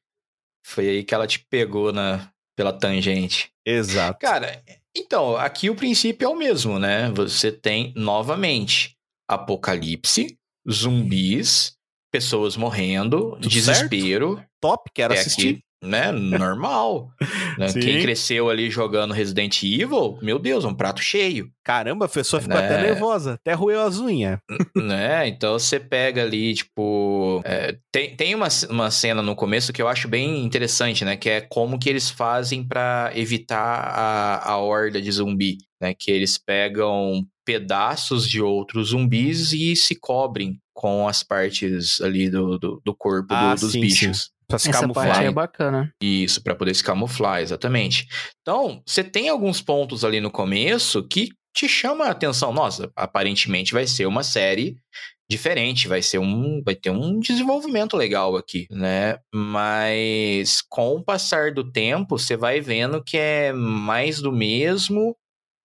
Foi 0.66 0.88
aí 0.90 1.04
que 1.04 1.14
ela 1.14 1.26
te 1.28 1.40
pegou 1.50 1.92
na, 1.92 2.32
pela 2.56 2.74
tangente. 2.74 3.52
Exato. 3.66 4.20
Cara, 4.20 4.62
então, 4.96 5.36
aqui 5.36 5.70
o 5.70 5.76
princípio 5.76 6.26
é 6.26 6.30
o 6.30 6.36
mesmo, 6.36 6.78
né? 6.78 7.10
Você 7.12 7.52
tem, 7.52 7.94
novamente, 7.96 8.96
apocalipse, 9.28 10.38
zumbis, 10.70 11.74
pessoas 12.12 12.56
morrendo, 12.56 13.32
Tudo 13.32 13.50
desespero. 13.50 14.44
Top, 14.62 14.90
quero 14.94 15.14
é 15.14 15.20
assistir. 15.20 15.50
aqui, 15.50 15.64
né? 15.84 16.12
Normal. 16.12 17.10
né? 17.58 17.68
Sim. 17.70 17.80
Quem 17.80 18.02
cresceu 18.02 18.50
ali 18.50 18.70
jogando 18.70 19.14
Resident 19.14 19.62
Evil, 19.64 20.18
meu 20.22 20.40
Deus, 20.40 20.66
um 20.66 20.74
prato 20.74 21.02
cheio. 21.02 21.50
Caramba, 21.64 22.06
a 22.06 22.10
pessoa 22.10 22.42
ficou 22.42 22.58
Né? 22.58 22.66
até 22.66 22.82
nervosa, 22.82 23.34
até 23.34 23.54
roeu 23.54 23.82
as 23.82 24.00
unhas. 24.00 24.40
né? 24.76 25.28
Então 25.28 25.54
você 25.60 25.80
pega 25.80 26.22
ali, 26.24 26.54
tipo. 26.56 27.42
é, 27.46 27.78
tem 27.92 28.16
tem 28.16 28.36
uma, 28.36 28.48
uma 28.70 28.90
cena 28.92 29.22
no 29.22 29.36
começo 29.36 29.72
que 29.74 29.82
eu 29.82 29.88
acho 29.88 30.08
bem 30.08 30.44
interessante, 30.44 31.06
né? 31.06 31.16
Que 31.18 31.30
é 31.30 31.42
como 31.42 31.78
que 31.80 31.90
eles 31.90 32.10
fazem 32.10 32.64
pra 32.68 33.12
evitar 33.16 33.58
a, 33.64 34.52
a 34.52 34.58
horda 34.58 35.02
de 35.02 35.12
zumbi, 35.12 35.58
né? 35.82 35.94
Que 35.98 36.12
eles 36.12 36.38
pegam 36.38 37.26
pedaços 37.46 38.28
de 38.28 38.42
outros 38.42 38.90
zumbis 38.90 39.52
e 39.54 39.76
se 39.76 39.96
cobrem 40.00 40.58
com 40.74 41.08
as 41.08 41.24
partes 41.24 42.02
ali 42.02 42.30
do, 42.30 42.58
do, 42.58 42.82
do 42.84 42.96
corpo 42.96 43.28
do- 43.28 43.36
Ah, 43.36 43.54
dos 43.54 43.72
sim, 43.72 43.82
bichos. 43.82 44.32
Pra 44.54 44.60
se 44.60 44.70
essa 44.70 44.82
camuflar. 44.82 45.08
parte 45.08 45.26
é 45.26 45.32
bacana. 45.32 45.94
Isso, 46.02 46.44
pra 46.44 46.56
poder 46.56 46.74
se 46.76 46.84
camuflar, 46.84 47.42
exatamente. 47.42 48.08
Então, 48.42 48.82
você 48.86 49.04
tem 49.04 49.30
alguns 49.30 49.62
pontos 49.62 50.06
ali 50.06 50.22
no 50.22 50.30
começo 50.32 51.08
que 51.08 51.30
te 51.56 51.68
chama 51.68 52.06
a 52.06 52.12
atenção. 52.12 52.54
Nossa, 52.54 52.92
aparentemente 52.96 53.74
vai 53.74 53.88
ser 53.88 54.06
uma 54.06 54.24
série 54.24 54.78
diferente, 55.30 55.88
vai 55.88 56.02
ser 56.02 56.20
um, 56.20 56.62
vai 56.64 56.76
ter 56.76 56.90
um 56.90 57.20
desenvolvimento 57.20 57.98
legal 57.98 58.36
aqui, 58.36 58.68
né? 58.70 59.18
Mas 59.34 60.62
com 60.70 60.96
o 60.96 61.04
passar 61.04 61.52
do 61.54 61.64
tempo, 61.72 62.20
você 62.20 62.36
vai 62.38 62.62
vendo 62.62 63.04
que 63.04 63.18
é 63.18 63.52
mais 63.54 64.22
do 64.22 64.32
mesmo 64.32 65.16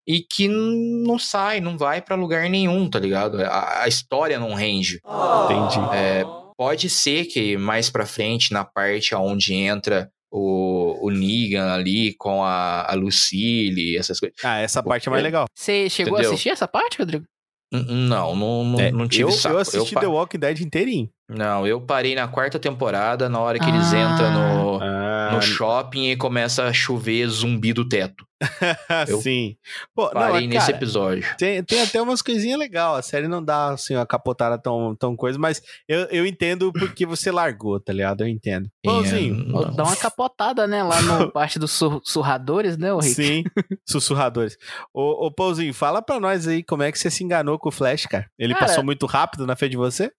e 0.06 0.20
que 0.20 0.48
não 0.48 1.18
sai, 1.18 1.60
não 1.60 1.76
vai 1.76 2.00
pra 2.00 2.16
lugar 2.16 2.48
nenhum, 2.48 2.88
tá 2.88 2.98
ligado? 2.98 3.42
A, 3.42 3.82
a 3.82 3.88
história 3.88 4.38
não 4.38 4.54
rende. 4.54 5.00
Entendi. 5.44 5.78
É, 5.94 6.24
pode 6.58 6.90
ser 6.90 7.24
que 7.26 7.56
mais 7.56 7.88
pra 7.88 8.04
frente, 8.04 8.52
na 8.52 8.64
parte 8.64 9.14
onde 9.14 9.54
entra 9.54 10.10
o, 10.30 11.06
o 11.06 11.10
Negan 11.10 11.72
ali 11.72 12.14
com 12.18 12.42
a, 12.44 12.90
a 12.90 12.94
Lucille, 12.94 13.96
essas 13.96 14.18
coisas. 14.20 14.36
Ah, 14.44 14.58
essa 14.58 14.82
parte 14.82 15.08
é 15.08 15.10
mais 15.10 15.22
legal. 15.22 15.46
Você 15.56 15.88
chegou 15.88 16.14
Entendeu? 16.14 16.30
a 16.30 16.34
assistir 16.34 16.50
essa 16.50 16.66
parte, 16.68 16.98
Rodrigo? 16.98 17.24
Não, 17.72 18.34
não, 18.34 18.64
não, 18.64 18.80
É, 18.80 18.90
não 18.90 19.06
tive 19.06 19.24
eu, 19.24 19.30
saco. 19.30 19.54
eu 19.56 19.58
assisti 19.60 19.94
pa- 19.94 20.00
The 20.00 20.06
Walking 20.06 20.38
Dead 20.38 20.60
inteirinho. 20.60 21.08
Não, 21.30 21.66
eu 21.66 21.78
parei 21.80 22.14
na 22.14 22.26
quarta 22.26 22.58
temporada, 22.58 23.28
na 23.28 23.38
hora 23.40 23.58
que 23.58 23.68
eles 23.68 23.92
Ah. 23.92 23.98
entram 24.14 24.32
no, 24.32 24.82
Ah, 24.82 25.07
no 25.34 25.42
shopping 25.42 26.10
e 26.10 26.16
começa 26.16 26.64
a 26.64 26.72
chover 26.72 27.26
zumbi 27.28 27.72
do 27.72 27.88
teto. 27.88 28.26
eu 29.08 29.20
sim. 29.20 29.56
Pô, 29.94 30.04
não, 30.04 30.12
Parei 30.12 30.32
mas, 30.46 30.48
nesse 30.48 30.66
cara, 30.66 30.78
episódio. 30.78 31.24
tem, 31.36 31.62
tem 31.64 31.82
até 31.82 32.00
umas 32.00 32.22
coisinhas 32.22 32.56
legais. 32.58 32.98
A 32.98 33.02
série 33.02 33.26
não 33.26 33.42
dá, 33.44 33.70
assim, 33.70 33.96
uma 33.96 34.06
capotada 34.06 34.56
tão, 34.56 34.94
tão 34.94 35.16
coisa, 35.16 35.36
mas 35.38 35.60
eu, 35.88 36.02
eu 36.10 36.24
entendo 36.24 36.72
porque 36.72 37.04
você 37.04 37.32
largou, 37.32 37.80
tá 37.80 37.92
ligado? 37.92 38.20
Eu 38.22 38.28
entendo. 38.28 38.70
Pãozinho. 38.84 39.40
É, 39.40 39.52
não. 39.52 39.74
Dá 39.74 39.82
uma 39.82 39.96
capotada, 39.96 40.66
né? 40.68 40.82
Lá 40.84 41.02
no 41.02 41.30
parte 41.32 41.58
dos 41.58 41.72
sur- 41.72 42.00
surradores, 42.04 42.76
né, 42.78 42.92
o 42.92 42.98
Rick? 43.00 43.14
Sim, 43.14 43.44
sussurradores. 43.88 44.56
Ô, 44.94 45.26
ô, 45.26 45.32
Pãozinho, 45.32 45.74
fala 45.74 46.00
pra 46.00 46.20
nós 46.20 46.46
aí 46.46 46.62
como 46.62 46.84
é 46.84 46.92
que 46.92 46.98
você 46.98 47.10
se 47.10 47.24
enganou 47.24 47.58
com 47.58 47.70
o 47.70 47.72
Flash, 47.72 48.06
cara. 48.06 48.30
Ele 48.38 48.54
Cara- 48.54 48.66
passou 48.66 48.84
muito 48.84 49.04
rápido 49.06 49.46
na 49.46 49.56
frente 49.56 49.72
de 49.72 49.76
você? 49.76 50.12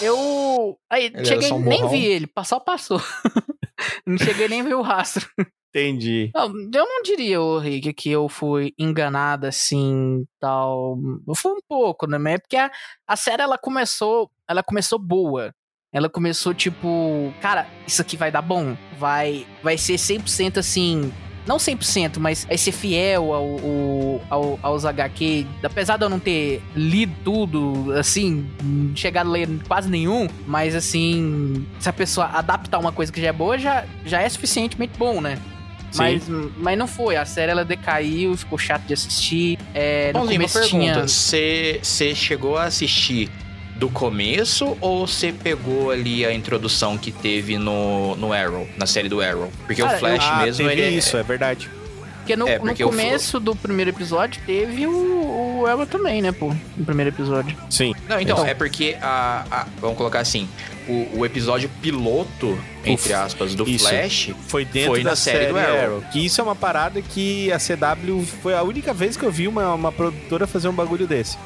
Eu. 0.00 0.76
Aí, 0.90 1.12
Ele 1.14 1.24
cheguei, 1.24 1.48
só 1.48 1.54
um 1.56 1.60
nem 1.60 1.86
vi 1.88 2.04
ele, 2.04 2.26
passou, 2.26 2.60
passou. 2.60 3.00
não 4.06 4.18
cheguei 4.18 4.48
nem 4.48 4.60
a 4.60 4.64
ver 4.64 4.74
o 4.74 4.82
rastro. 4.82 5.28
Entendi. 5.74 6.30
Eu 6.36 6.84
não 6.86 7.02
diria, 7.02 7.40
ô 7.40 7.58
Rick, 7.58 7.92
que 7.94 8.10
eu 8.10 8.28
fui 8.28 8.74
enganada 8.78 9.48
assim, 9.48 10.24
tal. 10.38 10.98
Eu 11.26 11.34
fui 11.34 11.52
um 11.52 11.60
pouco, 11.66 12.06
né? 12.06 12.18
Mas 12.18 12.34
é 12.34 12.38
porque 12.38 12.56
a, 12.56 12.70
a 13.06 13.16
série 13.16 13.42
ela 13.42 13.56
começou, 13.56 14.30
ela 14.48 14.62
começou 14.62 14.98
boa. 14.98 15.52
Ela 15.92 16.08
começou 16.08 16.54
tipo, 16.54 17.32
cara, 17.40 17.66
isso 17.86 18.00
aqui 18.00 18.16
vai 18.16 18.30
dar 18.30 18.42
bom. 18.42 18.76
Vai 18.98 19.46
vai 19.62 19.76
ser 19.76 19.94
100% 19.94 20.58
assim, 20.58 21.12
não 21.46 21.56
100%, 21.56 22.18
mas 22.18 22.44
vai 22.44 22.56
ser 22.56 22.72
fiel 22.72 23.32
ao, 23.32 23.58
ao, 23.60 24.20
ao- 24.30 24.58
aos 24.62 24.84
HQ. 24.84 25.46
Apesar 25.62 25.96
de 25.96 26.04
eu 26.04 26.08
não 26.08 26.18
ter 26.18 26.62
lido 26.74 27.12
tudo, 27.24 27.92
assim, 27.98 28.46
chegado 28.94 29.28
a 29.28 29.32
ler 29.32 29.48
quase 29.66 29.88
nenhum, 29.88 30.28
mas 30.46 30.74
assim, 30.74 31.66
se 31.80 31.88
a 31.88 31.92
pessoa 31.92 32.26
adaptar 32.26 32.78
uma 32.78 32.92
coisa 32.92 33.12
que 33.12 33.20
já 33.20 33.28
é 33.28 33.32
boa, 33.32 33.58
já, 33.58 33.84
já 34.04 34.20
é 34.20 34.28
suficientemente 34.28 34.92
bom, 34.98 35.20
né? 35.20 35.38
Mas, 35.94 36.22
mas 36.56 36.78
não 36.78 36.86
foi, 36.86 37.16
a 37.16 37.24
série 37.26 37.50
ela 37.52 37.64
decaiu, 37.66 38.34
ficou 38.34 38.56
chato 38.56 38.82
de 38.84 38.94
assistir. 38.94 39.58
É, 39.74 40.10
uma 40.14 40.26
começo 40.26 40.62
tinha... 40.62 40.92
pergunta. 40.94 41.08
Você 41.08 41.80
você 41.82 42.14
chegou 42.14 42.56
a 42.56 42.64
assistir 42.64 43.30
do 43.82 43.88
começo 43.88 44.76
ou 44.80 45.08
você 45.08 45.32
pegou 45.32 45.90
ali 45.90 46.24
a 46.24 46.32
introdução 46.32 46.96
que 46.96 47.10
teve 47.10 47.58
no, 47.58 48.14
no 48.14 48.32
Arrow, 48.32 48.64
na 48.76 48.86
série 48.86 49.08
do 49.08 49.20
Arrow? 49.20 49.50
Porque 49.66 49.82
Cara, 49.82 49.96
o 49.96 49.98
Flash 49.98 50.24
ah, 50.24 50.44
mesmo, 50.44 50.68
teve 50.68 50.80
ele 50.80 50.94
é- 50.94 50.98
isso, 50.98 51.16
é 51.16 51.22
verdade. 51.24 51.68
Porque 52.18 52.36
no, 52.36 52.46
É, 52.46 52.60
no 52.60 52.66
porque 52.66 52.84
o 52.84 52.90
começo 52.90 53.40
do 53.40 53.56
primeiro 53.56 53.90
episódio 53.90 54.40
teve 54.46 54.86
o, 54.86 55.62
o 55.62 55.66
Elba 55.68 55.84
também, 55.84 56.22
né, 56.22 56.30
pô? 56.30 56.54
No 56.76 56.84
primeiro 56.84 57.10
episódio. 57.10 57.56
Sim. 57.68 57.92
Não, 58.08 58.20
então, 58.20 58.36
Então. 58.36 58.46
é 58.46 58.54
porque 58.54 58.96
a, 59.02 59.44
a- 59.50 59.66
Vamos 59.80 59.96
colocar 59.96 60.20
assim: 60.20 60.48
o, 60.86 61.18
o 61.18 61.26
episódio 61.26 61.68
piloto, 61.82 62.56
entre 62.84 63.12
aspas, 63.12 63.56
do 63.56 63.68
isso. 63.68 63.88
Flash. 63.88 64.30
Foi 64.46 64.64
dentro 64.64 64.90
Foi 64.92 65.02
da 65.02 65.10
na 65.10 65.16
série 65.16 65.46
do 65.46 65.58
Arrow. 65.58 66.04
Que 66.12 66.24
isso 66.24 66.40
é 66.40 66.44
uma 66.44 66.54
parada 66.54 67.02
que 67.02 67.50
a 67.50 67.58
CW 67.58 68.24
foi 68.40 68.54
a 68.54 68.62
única 68.62 68.94
vez 68.94 69.16
que 69.16 69.24
eu 69.24 69.32
vi 69.32 69.48
uma, 69.48 69.74
uma 69.74 69.90
produtora 69.90 70.46
fazer 70.46 70.68
um 70.68 70.72
bagulho 70.72 71.08
desse. 71.08 71.36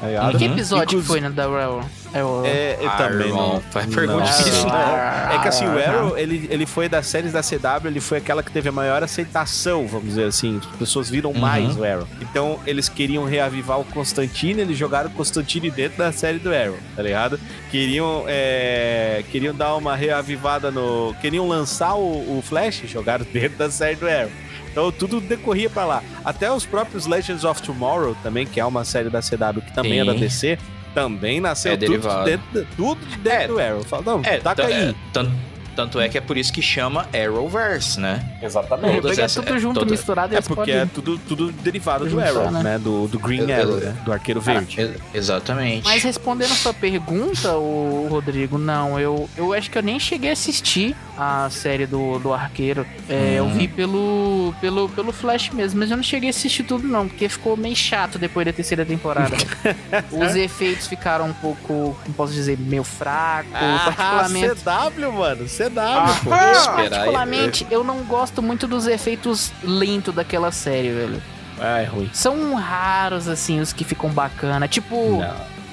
Tá 0.00 0.06
ligado? 0.06 0.38
Que 0.38 0.44
episódio 0.44 0.98
Inclusive- 0.98 1.06
foi 1.06 1.20
na 1.20 1.28
da 1.30 1.44
Arrow? 1.44 1.80
Arrow. 2.14 2.46
É, 2.46 2.78
eu 2.80 2.90
também 2.92 3.26
irmão, 3.28 3.62
não. 3.74 4.06
não 4.16 4.22
difícil, 4.22 4.68
não. 4.68 4.96
É 5.34 5.38
que 5.42 5.48
assim, 5.48 5.66
o 5.66 5.78
Arrow, 5.78 6.16
ele, 6.16 6.46
ele 6.50 6.64
foi 6.66 6.88
das 6.88 7.06
séries 7.06 7.32
da 7.32 7.42
CW, 7.42 7.86
ele 7.88 8.00
foi 8.00 8.18
aquela 8.18 8.42
que 8.42 8.50
teve 8.50 8.68
a 8.68 8.72
maior 8.72 9.02
aceitação, 9.02 9.86
vamos 9.86 10.08
dizer 10.08 10.24
assim. 10.24 10.58
As 10.72 10.78
pessoas 10.78 11.10
viram 11.10 11.30
Uhum. 11.30 11.38
mais 11.38 11.76
o 11.76 11.84
Arrow. 11.84 12.06
Então, 12.20 12.58
eles 12.66 12.88
queriam 12.88 13.24
reavivar 13.24 13.80
o 13.80 13.84
Constantine, 13.84 14.60
eles 14.62 14.78
jogaram 14.78 15.08
o 15.10 15.12
Constantine 15.12 15.70
dentro 15.70 15.98
da 15.98 16.12
série 16.12 16.38
do 16.38 16.54
Arrow, 16.54 16.76
tá 16.94 17.02
ligado? 17.02 17.38
Queriam, 17.70 18.24
é, 18.26 19.22
queriam 19.30 19.54
dar 19.54 19.74
uma 19.76 19.94
reavivada 19.96 20.70
no... 20.70 21.14
Queriam 21.20 21.46
lançar 21.48 21.94
o, 21.96 22.38
o 22.38 22.42
Flash, 22.42 22.82
jogaram 22.86 23.26
dentro 23.32 23.58
da 23.58 23.70
série 23.70 23.96
do 23.96 24.08
Arrow. 24.08 24.30
Então 24.76 24.92
tudo 24.92 25.22
decorria 25.22 25.70
pra 25.70 25.86
lá. 25.86 26.02
Até 26.22 26.52
os 26.52 26.66
próprios 26.66 27.06
Legends 27.06 27.44
of 27.44 27.62
Tomorrow 27.62 28.14
também, 28.22 28.44
que 28.46 28.60
é 28.60 28.64
uma 28.66 28.84
série 28.84 29.08
da 29.08 29.20
CW 29.22 29.62
que 29.64 29.72
também 29.72 30.00
é 30.00 30.04
da 30.04 30.12
Sim. 30.12 30.18
DC, 30.18 30.58
também 30.94 31.40
nasceu 31.40 31.72
É 31.72 31.76
tudo, 31.78 31.96
de 31.98 32.24
dentro, 32.26 32.66
tudo 32.76 33.06
de 33.06 33.16
dentro 33.16 33.40
É. 33.40 33.46
do 33.48 33.58
Arrow. 33.60 33.82
Fala, 33.84 34.02
não, 34.04 34.20
É, 34.22 34.36
taca 34.36 34.62
tan- 34.64 34.68
aí. 34.68 34.90
é, 34.90 34.94
tan- 35.14 35.32
Tanto 35.74 36.00
é 36.00 36.08
que 36.08 36.16
é 36.16 36.22
por 36.22 36.38
isso 36.38 36.50
que 36.54 36.62
chama 36.62 37.06
Arrowverse, 37.12 38.00
né? 38.00 38.38
Exatamente. 38.42 39.02
Todas 39.02 39.18
essas- 39.18 39.44
tudo 39.44 39.54
é, 39.56 39.60
junto, 39.60 39.78
toda- 39.80 39.90
misturado 39.90 40.32
e 40.32 40.36
É 40.38 40.40
porque 40.40 40.54
podem- 40.54 40.74
é 40.74 40.86
tudo, 40.86 41.18
tudo 41.18 41.52
derivado 41.52 42.04
do 42.06 42.10
Juntar, 42.12 42.28
Arrow, 42.28 42.50
né? 42.50 42.62
né? 42.62 42.78
Do, 42.78 43.06
do 43.06 43.18
Green 43.18 43.40
Eu- 43.40 43.48
eu- 43.50 43.62
Arrow, 43.62 43.76
né? 43.76 43.96
Do 44.02 44.10
Arqueiro 44.10 44.40
Verde. 44.40 44.80
E- 44.80 44.94
exatamente. 45.18 45.84
Mas 45.84 46.02
respondendo 46.02 46.52
a 46.52 46.54
sua 46.54 46.72
pergunta, 46.72 47.52
o 47.58 48.08
Rodrigo, 48.10 48.56
não, 48.56 48.98
eu, 48.98 49.28
eu 49.36 49.52
acho 49.52 49.70
que 49.70 49.76
eu 49.76 49.82
nem 49.82 50.00
cheguei 50.00 50.30
a 50.30 50.32
assistir 50.32 50.96
a 51.16 51.48
série 51.50 51.86
do, 51.86 52.18
do 52.18 52.32
Arqueiro. 52.32 52.86
É, 53.08 53.34
Eu 53.38 53.46
Hum. 53.46 53.54
vi 53.54 53.68
pelo, 53.68 54.54
pelo, 54.60 54.88
pelo 54.90 55.12
Flash 55.12 55.50
mesmo, 55.50 55.80
mas 55.80 55.90
eu 55.90 55.96
não 55.96 56.04
cheguei 56.04 56.28
a 56.28 56.30
assistir 56.30 56.62
tudo 56.64 56.86
não, 56.86 57.08
porque 57.08 57.28
ficou 57.28 57.56
meio 57.56 57.74
chato 57.76 58.18
depois 58.18 58.44
da 58.46 58.52
terceira 58.52 58.84
temporada. 58.84 59.34
Os 60.12 60.34
efeitos 60.36 60.86
ficaram 60.86 61.26
um 61.28 61.32
pouco, 61.32 61.96
como 62.02 62.14
posso 62.16 62.32
dizer, 62.32 62.58
meio 62.58 62.84
fracos, 62.84 63.52
Ah, 63.54 63.92
particularmente. 63.96 64.60
CW, 64.62 65.12
mano. 65.12 65.44
CW, 65.46 66.24
pô. 66.24 66.34
Esperar 66.34 66.82
aí. 66.82 66.88
Particularmente, 66.90 67.66
eu 67.70 67.82
não 67.82 68.02
gosto 68.04 68.42
muito 68.42 68.66
dos 68.66 68.86
efeitos 68.86 69.52
lentos 69.62 70.14
daquela 70.14 70.52
série, 70.52 70.90
velho. 70.90 71.22
Ah, 71.58 71.80
é 71.80 71.84
ruim. 71.84 72.10
São 72.12 72.54
raros, 72.54 73.26
assim, 73.28 73.60
os 73.60 73.72
que 73.72 73.82
ficam 73.84 74.10
bacana. 74.10 74.68
Tipo, 74.68 74.94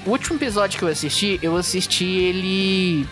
o 0.06 0.10
último 0.10 0.38
episódio 0.38 0.78
que 0.80 0.86
eu 0.86 0.90
assisti, 0.90 1.38
eu 1.42 1.58
assisti 1.58 2.06
ele 2.06 3.06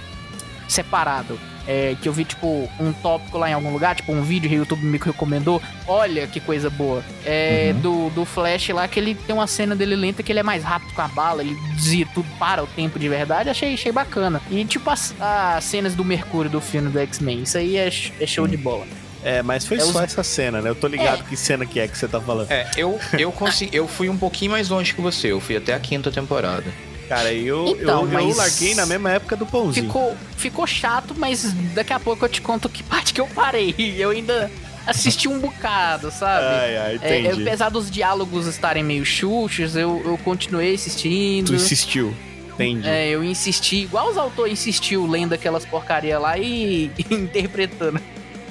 separado. 0.67 1.37
É, 1.73 1.95
que 2.01 2.09
eu 2.09 2.11
vi, 2.11 2.25
tipo, 2.25 2.69
um 2.77 2.91
tópico 2.91 3.37
lá 3.37 3.49
em 3.49 3.53
algum 3.53 3.71
lugar, 3.71 3.95
tipo, 3.95 4.11
um 4.11 4.21
vídeo 4.21 4.49
que 4.49 4.55
o 4.57 4.59
YouTube 4.59 4.83
me 4.83 4.97
recomendou. 4.97 5.61
Olha 5.87 6.27
que 6.27 6.41
coisa 6.41 6.69
boa. 6.69 7.01
É, 7.25 7.71
do, 7.81 8.09
do 8.09 8.25
Flash 8.25 8.67
lá, 8.69 8.89
que 8.89 8.99
ele 8.99 9.15
tem 9.15 9.33
uma 9.33 9.47
cena 9.47 9.73
dele 9.73 9.95
lenta 9.95 10.21
que 10.21 10.33
ele 10.33 10.39
é 10.39 10.43
mais 10.43 10.65
rápido 10.65 10.93
com 10.93 11.01
a 11.01 11.07
bala, 11.07 11.41
ele 11.41 11.55
dizia 11.73 12.05
tudo 12.13 12.27
para 12.37 12.61
o 12.61 12.67
tempo 12.67 12.99
de 12.99 13.07
verdade. 13.07 13.49
Achei, 13.49 13.73
achei 13.73 13.89
bacana. 13.91 14.41
E, 14.51 14.65
tipo, 14.65 14.89
as, 14.89 15.15
as 15.17 15.63
cenas 15.63 15.95
do 15.95 16.03
Mercúrio 16.03 16.51
do 16.51 16.59
filme 16.59 16.89
do 16.89 16.99
X-Men. 16.99 17.43
Isso 17.43 17.57
aí 17.57 17.77
é, 17.77 17.87
é 18.19 18.27
show 18.27 18.45
de 18.45 18.57
bola. 18.57 18.85
É, 19.23 19.41
mas 19.41 19.65
foi 19.65 19.77
É 19.77 19.79
só 19.79 19.89
os- 19.99 20.03
essa 20.03 20.23
cena, 20.23 20.61
né? 20.61 20.69
Eu 20.69 20.75
tô 20.75 20.87
ligado 20.87 21.23
que 21.23 21.37
cena 21.37 21.65
que 21.65 21.79
é 21.79 21.87
que 21.87 21.97
você 21.97 22.07
tá 22.07 22.19
falando. 22.19 22.51
É, 22.51 22.69
eu, 22.75 22.99
eu, 23.17 23.31
consegui, 23.31 23.73
eu 23.73 23.87
fui 23.87 24.09
um 24.09 24.17
pouquinho 24.17 24.51
mais 24.51 24.67
longe 24.67 24.93
que 24.93 24.99
você. 24.99 25.31
Eu 25.31 25.39
fui 25.39 25.55
até 25.55 25.73
a 25.73 25.79
quinta 25.79 26.11
temporada. 26.11 26.65
Cara, 27.11 27.33
eu, 27.33 27.67
Então, 27.67 28.09
eu, 28.09 28.19
eu 28.21 28.35
larguei 28.37 28.73
na 28.73 28.85
mesma 28.85 29.11
época 29.11 29.35
do 29.35 29.45
pãozinho. 29.45 29.85
Ficou, 29.85 30.15
ficou 30.37 30.65
chato, 30.65 31.13
mas 31.17 31.51
daqui 31.73 31.91
a 31.91 31.99
pouco 31.99 32.23
eu 32.23 32.29
te 32.29 32.41
conto 32.41 32.69
que 32.69 32.81
parte 32.87 33.13
que 33.13 33.19
eu 33.19 33.27
parei. 33.27 33.75
Eu 33.97 34.11
ainda 34.11 34.49
assisti 34.87 35.27
um 35.27 35.37
bocado, 35.37 36.09
sabe? 36.09 36.45
Ai, 36.55 36.77
ai, 36.77 36.99
É, 37.01 37.19
entendi. 37.19 37.41
apesar 37.45 37.67
dos 37.67 37.91
diálogos 37.91 38.47
estarem 38.47 38.81
meio 38.81 39.03
chuchos, 39.05 39.75
eu, 39.75 40.01
eu 40.05 40.17
continuei 40.19 40.73
assistindo. 40.73 41.47
Tu 41.47 41.55
insistiu. 41.55 42.15
Entendi. 42.53 42.87
É, 42.87 43.09
eu 43.09 43.21
insisti, 43.21 43.77
igual 43.81 44.09
os 44.09 44.17
autores 44.17 44.53
insistiu 44.53 45.05
lendo 45.05 45.33
aquelas 45.33 45.65
porcaria 45.65 46.17
lá 46.17 46.37
e 46.37 46.89
interpretando. 47.11 47.99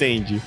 Entendi. 0.05 0.41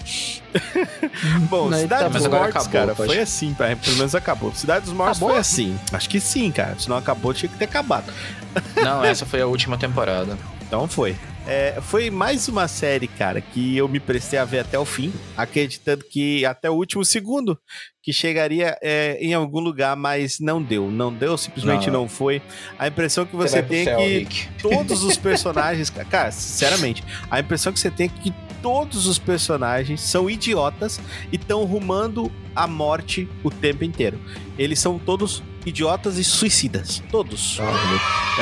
Bom, 1.50 1.70
Não, 1.70 1.78
Cidade 1.78 2.04
tá 2.04 2.10
dos 2.10 2.28
bom. 2.28 2.38
Mortos, 2.38 2.56
acabou, 2.56 2.72
cara, 2.72 2.96
pode- 2.96 3.10
foi 3.14 3.20
assim, 3.20 3.54
pelo 3.54 3.98
menos 3.98 4.16
acabou. 4.16 4.54
Cidade 4.54 4.86
dos 4.86 4.94
Mortos 4.94 5.18
Acabou? 5.18 5.30
foi 5.32 5.40
assim. 5.40 5.78
Acho 5.92 6.10
que 6.10 6.20
sim, 6.20 6.52
cara. 6.52 6.76
Se 6.78 6.90
não 6.90 6.98
acabou, 6.98 7.34
tinha 7.34 7.50
que 7.50 7.58
ter 7.58 7.66
acabado. 7.66 8.12
Não, 8.84 9.04
essa 9.04 9.26
foi 9.26 9.42
a 9.42 9.48
última 9.48 9.78
temporada. 9.78 10.38
Então 10.68 10.88
foi. 10.88 11.16
É, 11.46 11.78
foi 11.82 12.10
mais 12.10 12.48
uma 12.48 12.68
série, 12.70 13.06
cara, 13.08 13.42
que 13.42 13.76
eu 13.76 13.88
me 13.90 14.00
prestei 14.00 14.40
a 14.40 14.46
ver 14.46 14.60
até 14.60 14.80
o 14.80 14.86
fim, 14.86 15.12
acreditando 15.36 16.04
que 16.10 16.46
até 16.46 16.70
o 16.70 16.74
último 16.74 17.04
segundo 17.04 17.60
que 18.02 18.14
chegaria 18.14 18.78
é, 18.82 19.18
em 19.20 19.34
algum 19.34 19.60
lugar, 19.60 19.96
mas 19.98 20.40
não 20.40 20.62
deu. 20.62 20.90
Não 20.90 21.12
deu, 21.14 21.38
simplesmente 21.38 21.90
não, 21.92 22.02
Não. 22.04 22.10
foi. 22.10 22.42
A 22.80 22.88
impressão 22.88 23.26
que 23.26 23.36
você 23.36 23.60
pro 23.62 23.70
tem 23.72 23.82
é 23.82 23.84
céu, 23.86 23.98
que 23.98 24.08
Rick. 24.20 24.48
todos 24.62 25.04
os 25.04 25.18
personagens. 25.18 25.90
Cara, 25.90 26.32
sinceramente, 26.32 27.04
a 27.30 27.40
impressão 27.40 27.74
que 27.74 27.80
você 27.80 27.92
tem 27.92 28.06
é 28.06 28.22
que 28.22 28.34
todos 28.64 29.06
os 29.06 29.19
personagens 29.19 30.02
são 30.02 30.30
idiotas 30.30 30.99
e 31.31 31.35
estão 31.35 31.65
rumando 31.65 32.31
a 32.56 32.65
morte 32.65 33.27
o 33.44 33.52
tempo 33.52 33.84
inteiro. 33.84 34.18
Eles 34.57 34.80
são 34.80 34.98
todos 34.98 35.44
idiotas 35.65 36.18
e 36.18 36.23
suicidas. 36.23 37.03
Todos. 37.11 37.60
É 37.60 37.64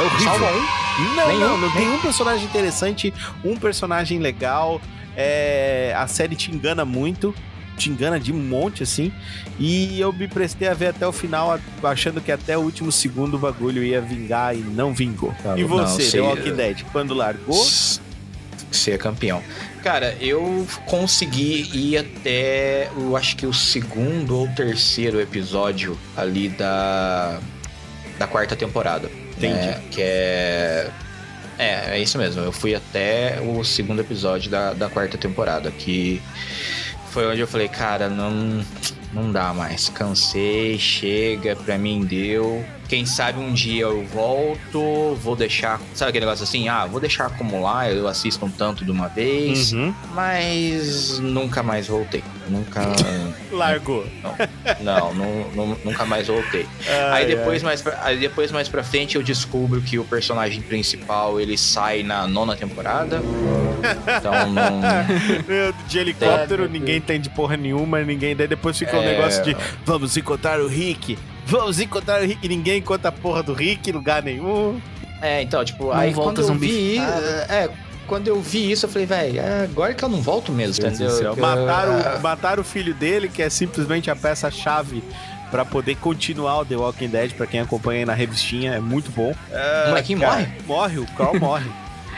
horrível. 0.01 0.19
Salva 0.23 0.45
um. 0.45 1.15
Não, 1.15 1.27
Nenhum, 1.27 1.39
não, 1.39 1.57
não 1.57 1.71
tem 1.71 1.89
um 1.89 1.99
personagem 1.99 2.45
interessante, 2.45 3.13
um 3.43 3.57
personagem 3.57 4.19
legal. 4.19 4.79
É, 5.17 5.93
a 5.97 6.07
série 6.07 6.35
te 6.35 6.51
engana 6.51 6.85
muito, 6.85 7.33
te 7.75 7.89
engana 7.89 8.19
de 8.19 8.31
um 8.31 8.37
monte, 8.37 8.83
assim. 8.83 9.11
E 9.59 9.99
eu 9.99 10.13
me 10.13 10.27
prestei 10.27 10.67
a 10.67 10.73
ver 10.73 10.87
até 10.87 11.07
o 11.07 11.11
final, 11.11 11.59
achando 11.83 12.21
que 12.21 12.31
até 12.31 12.55
o 12.55 12.61
último 12.61 12.91
segundo 12.91 13.35
o 13.35 13.39
bagulho 13.39 13.83
ia 13.83 13.99
vingar 13.99 14.55
e 14.55 14.59
não 14.59 14.93
vingou. 14.93 15.33
Não, 15.43 15.57
e 15.57 15.61
não, 15.61 15.67
você, 15.67 16.03
sei, 16.03 16.21
The 16.21 16.27
Walking 16.27 16.55
Dead, 16.55 16.83
quando 16.91 17.15
largou? 17.15 17.65
Ser 18.71 18.97
campeão. 18.97 19.43
Cara, 19.83 20.15
eu 20.19 20.67
consegui 20.85 21.69
ir 21.73 21.97
até, 21.97 22.87
eu 22.95 23.17
acho 23.17 23.35
que 23.35 23.47
o 23.47 23.53
segundo 23.53 24.37
ou 24.37 24.47
terceiro 24.49 25.19
episódio 25.19 25.97
ali 26.15 26.49
da 26.49 27.39
da 28.19 28.27
quarta 28.27 28.55
temporada. 28.55 29.09
Entendi. 29.35 29.55
né? 29.55 29.81
Que 29.89 30.01
é 30.03 30.91
é, 31.57 31.97
é 31.97 31.99
isso 31.99 32.17
mesmo. 32.17 32.41
Eu 32.41 32.51
fui 32.51 32.73
até 32.73 33.39
o 33.41 33.63
segundo 33.63 34.01
episódio 34.01 34.49
da, 34.49 34.73
da 34.73 34.89
quarta 34.89 35.17
temporada, 35.17 35.69
que 35.71 36.21
foi 37.11 37.27
onde 37.27 37.39
eu 37.39 37.47
falei, 37.47 37.67
cara, 37.67 38.09
não 38.09 38.63
não 39.13 39.31
dá 39.31 39.53
mais. 39.53 39.89
Cansei, 39.89 40.79
chega, 40.79 41.55
pra 41.55 41.77
mim 41.77 42.03
deu. 42.05 42.65
Quem 42.91 43.05
sabe 43.05 43.39
um 43.39 43.53
dia 43.53 43.83
eu 43.83 44.03
volto, 44.05 45.15
vou 45.23 45.33
deixar. 45.33 45.79
Sabe 45.93 46.09
aquele 46.09 46.25
negócio 46.25 46.43
assim? 46.43 46.67
Ah, 46.67 46.85
vou 46.85 46.99
deixar 46.99 47.27
acumular, 47.27 47.89
eu 47.89 48.05
assisto 48.05 48.45
um 48.45 48.51
tanto 48.51 48.83
de 48.83 48.91
uma 48.91 49.07
vez. 49.07 49.71
Uhum. 49.71 49.95
Mas 50.13 51.17
nunca 51.19 51.63
mais 51.63 51.87
voltei. 51.87 52.21
Nunca. 52.49 52.81
Largou. 53.49 54.05
não, 54.81 55.13
não, 55.13 55.45
não- 55.55 55.77
nunca 55.85 56.03
mais 56.05 56.27
voltei. 56.27 56.67
Ai, 56.85 57.21
Aí 57.23 57.27
depois, 57.33 57.63
mais 57.63 57.81
pra, 57.81 57.97
aí 58.03 58.17
depois, 58.17 58.51
mais 58.51 58.67
pra 58.67 58.83
frente, 58.83 59.15
eu 59.15 59.23
descubro 59.23 59.81
que 59.81 59.97
o 59.97 60.03
personagem 60.03 60.61
principal 60.61 61.39
ele 61.39 61.57
sai 61.57 62.03
na 62.03 62.27
nona 62.27 62.57
temporada. 62.57 63.21
Então 64.17 64.51
não. 64.51 64.81
de 65.87 65.97
helicóptero, 65.97 66.67
ninguém 66.67 66.99
tem 66.99 67.21
de 67.21 67.29
porra 67.29 67.55
nenhuma, 67.55 68.01
ninguém. 68.01 68.35
Daí 68.35 68.49
depois 68.49 68.77
fica 68.77 68.97
o 68.99 69.01
É. 69.01 69.13
negócio 69.15 69.41
de 69.45 69.55
vamos 69.85 70.17
encontrar 70.17 70.59
o 70.59 70.67
Rick. 70.67 71.17
Vamos 71.45 71.79
encontrar 71.79 72.21
o 72.21 72.25
Rick. 72.25 72.47
Ninguém 72.47 72.79
encontra 72.79 73.09
a 73.09 73.11
porra 73.11 73.43
do 73.43 73.53
Rick 73.53 73.89
em 73.89 73.93
lugar 73.93 74.21
nenhum. 74.23 74.79
É, 75.21 75.41
então, 75.41 75.63
tipo, 75.63 75.85
Não 75.85 75.91
aí 75.93 76.11
volta 76.13 76.41
quando 76.41 76.49
eu 76.53 76.55
vi. 76.59 76.95
zumbificado. 76.95 77.25
É, 77.51 77.69
quando 78.07 78.27
eu 78.27 78.41
vi 78.41 78.71
isso, 78.71 78.85
eu 78.85 78.89
falei, 78.89 79.05
velho, 79.05 79.41
agora 79.63 79.93
que 79.93 80.03
eu 80.03 80.09
não 80.09 80.21
volto 80.21 80.51
mesmo, 80.51 80.81
Deus 80.83 80.99
entendeu? 80.99 81.17
eu- 81.23 81.35
Mataram, 81.35 81.93
ah, 81.99 82.19
mataram 82.19 82.61
o 82.61 82.65
filho 82.65 82.93
dele, 82.93 83.29
que 83.29 83.41
é 83.41 83.49
simplesmente 83.49 84.09
a 84.09 84.15
peça-chave 84.15 85.03
pra 85.51 85.63
poder 85.63 85.95
continuar 85.97 86.59
o 86.59 86.65
The 86.65 86.75
Walking 86.75 87.09
Dead, 87.09 87.33
pra 87.33 87.45
quem 87.45 87.59
acompanha 87.59 87.99
aí 87.99 88.05
na 88.05 88.13
revistinha, 88.13 88.73
é 88.73 88.79
muito 88.79 89.11
bom. 89.11 89.33
O 89.85 89.89
molequinho 89.89 90.19
Cara, 90.19 90.31
morre? 90.39 90.47
Morre, 90.65 90.99
o 90.99 91.05
Carl 91.15 91.39
morre. 91.39 91.69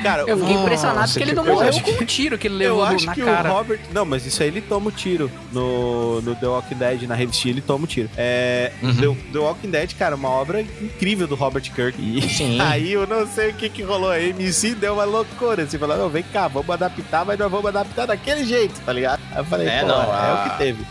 Cara, 0.01 0.23
Eu 0.23 0.37
fiquei 0.37 0.53
Nossa, 0.53 0.63
impressionado 0.65 1.13
que 1.13 1.19
ele 1.21 1.33
não 1.33 1.45
eu 1.45 1.53
morreu 1.55 1.73
com 1.81 1.91
um 1.91 2.05
tiro 2.05 2.37
que 2.37 2.47
ele 2.47 2.55
eu 2.55 2.75
levou 2.77 2.85
no- 2.89 2.95
acho 2.95 3.05
na 3.05 3.13
que 3.13 3.21
cara. 3.21 3.49
o 3.51 3.53
Robert. 3.53 3.79
Não, 3.93 4.05
mas 4.05 4.25
isso 4.25 4.41
aí 4.41 4.49
ele 4.49 4.61
toma 4.61 4.89
o 4.89 4.91
tiro. 4.91 5.29
No, 5.51 6.21
no 6.21 6.35
The 6.35 6.47
Walking 6.47 6.75
Dead, 6.75 7.01
na 7.03 7.15
revistinha, 7.15 7.53
ele 7.53 7.61
toma 7.61 7.83
o 7.85 7.87
tiro. 7.87 8.09
É. 8.17 8.71
Uhum. 8.81 8.95
The, 9.15 9.21
The 9.33 9.39
Walking 9.39 9.69
Dead, 9.69 9.93
cara, 9.97 10.15
uma 10.15 10.29
obra 10.29 10.61
incrível 10.61 11.27
do 11.27 11.35
Robert 11.35 11.63
Kirk. 11.73 11.95
E 12.01 12.21
Sim. 12.29 12.59
aí 12.63 12.91
eu 12.93 13.05
não 13.07 13.25
sei 13.27 13.51
o 13.51 13.53
que 13.53 13.69
que 13.69 13.83
rolou. 13.83 14.09
A 14.11 14.19
MC 14.19 14.73
deu 14.75 14.93
uma 14.95 15.03
loucura. 15.05 15.63
Assim, 15.63 15.77
falou: 15.77 15.97
não, 15.97 16.09
vem 16.09 16.23
cá, 16.23 16.47
vamos 16.47 16.69
adaptar, 16.69 17.23
mas 17.25 17.37
nós 17.37 17.49
vamos 17.51 17.67
adaptar 17.67 18.05
daquele 18.07 18.43
jeito, 18.45 18.79
tá 18.81 18.91
ligado? 18.91 19.21
Aí 19.31 19.37
eu 19.37 19.45
falei: 19.45 19.67
É, 19.67 19.81
pô, 19.81 19.87
não, 19.87 20.01
é 20.01 20.15
a- 20.15 20.45
o 20.47 20.49
que 20.51 20.57
teve. 20.57 20.85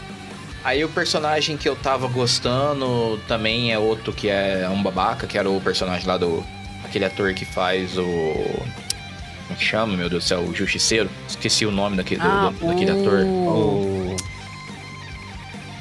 Aí 0.65 0.85
o 0.85 0.89
personagem 0.89 1.57
que 1.57 1.69
eu 1.69 1.75
tava 1.75 2.07
gostando 2.07 3.19
também 3.27 3.73
é 3.73 3.79
outro 3.79 4.13
que 4.13 4.29
é 4.29 4.69
um 4.73 4.81
babaca, 4.83 5.27
que 5.27 5.37
era 5.37 5.51
o 5.51 5.61
personagem 5.61 6.07
lá 6.07 6.17
do. 6.17 6.45
aquele 6.85 7.05
ator 7.05 7.35
que 7.35 7.45
faz 7.45 7.99
o. 7.99 8.05
Como 9.47 9.59
que 9.59 9.65
chama, 9.65 9.97
meu 9.97 10.09
Deus 10.09 10.25
do 10.25 10.29
céu? 10.29 10.41
O 10.41 10.55
Justiceiro. 10.55 11.11
Esqueci 11.29 11.67
o 11.67 11.71
nome 11.71 11.97
daquele, 11.97 12.21
Ah, 12.23 12.53
do- 12.59 12.67
daquele 12.67 12.91
ator. 12.91 13.25
o- 13.25 14.17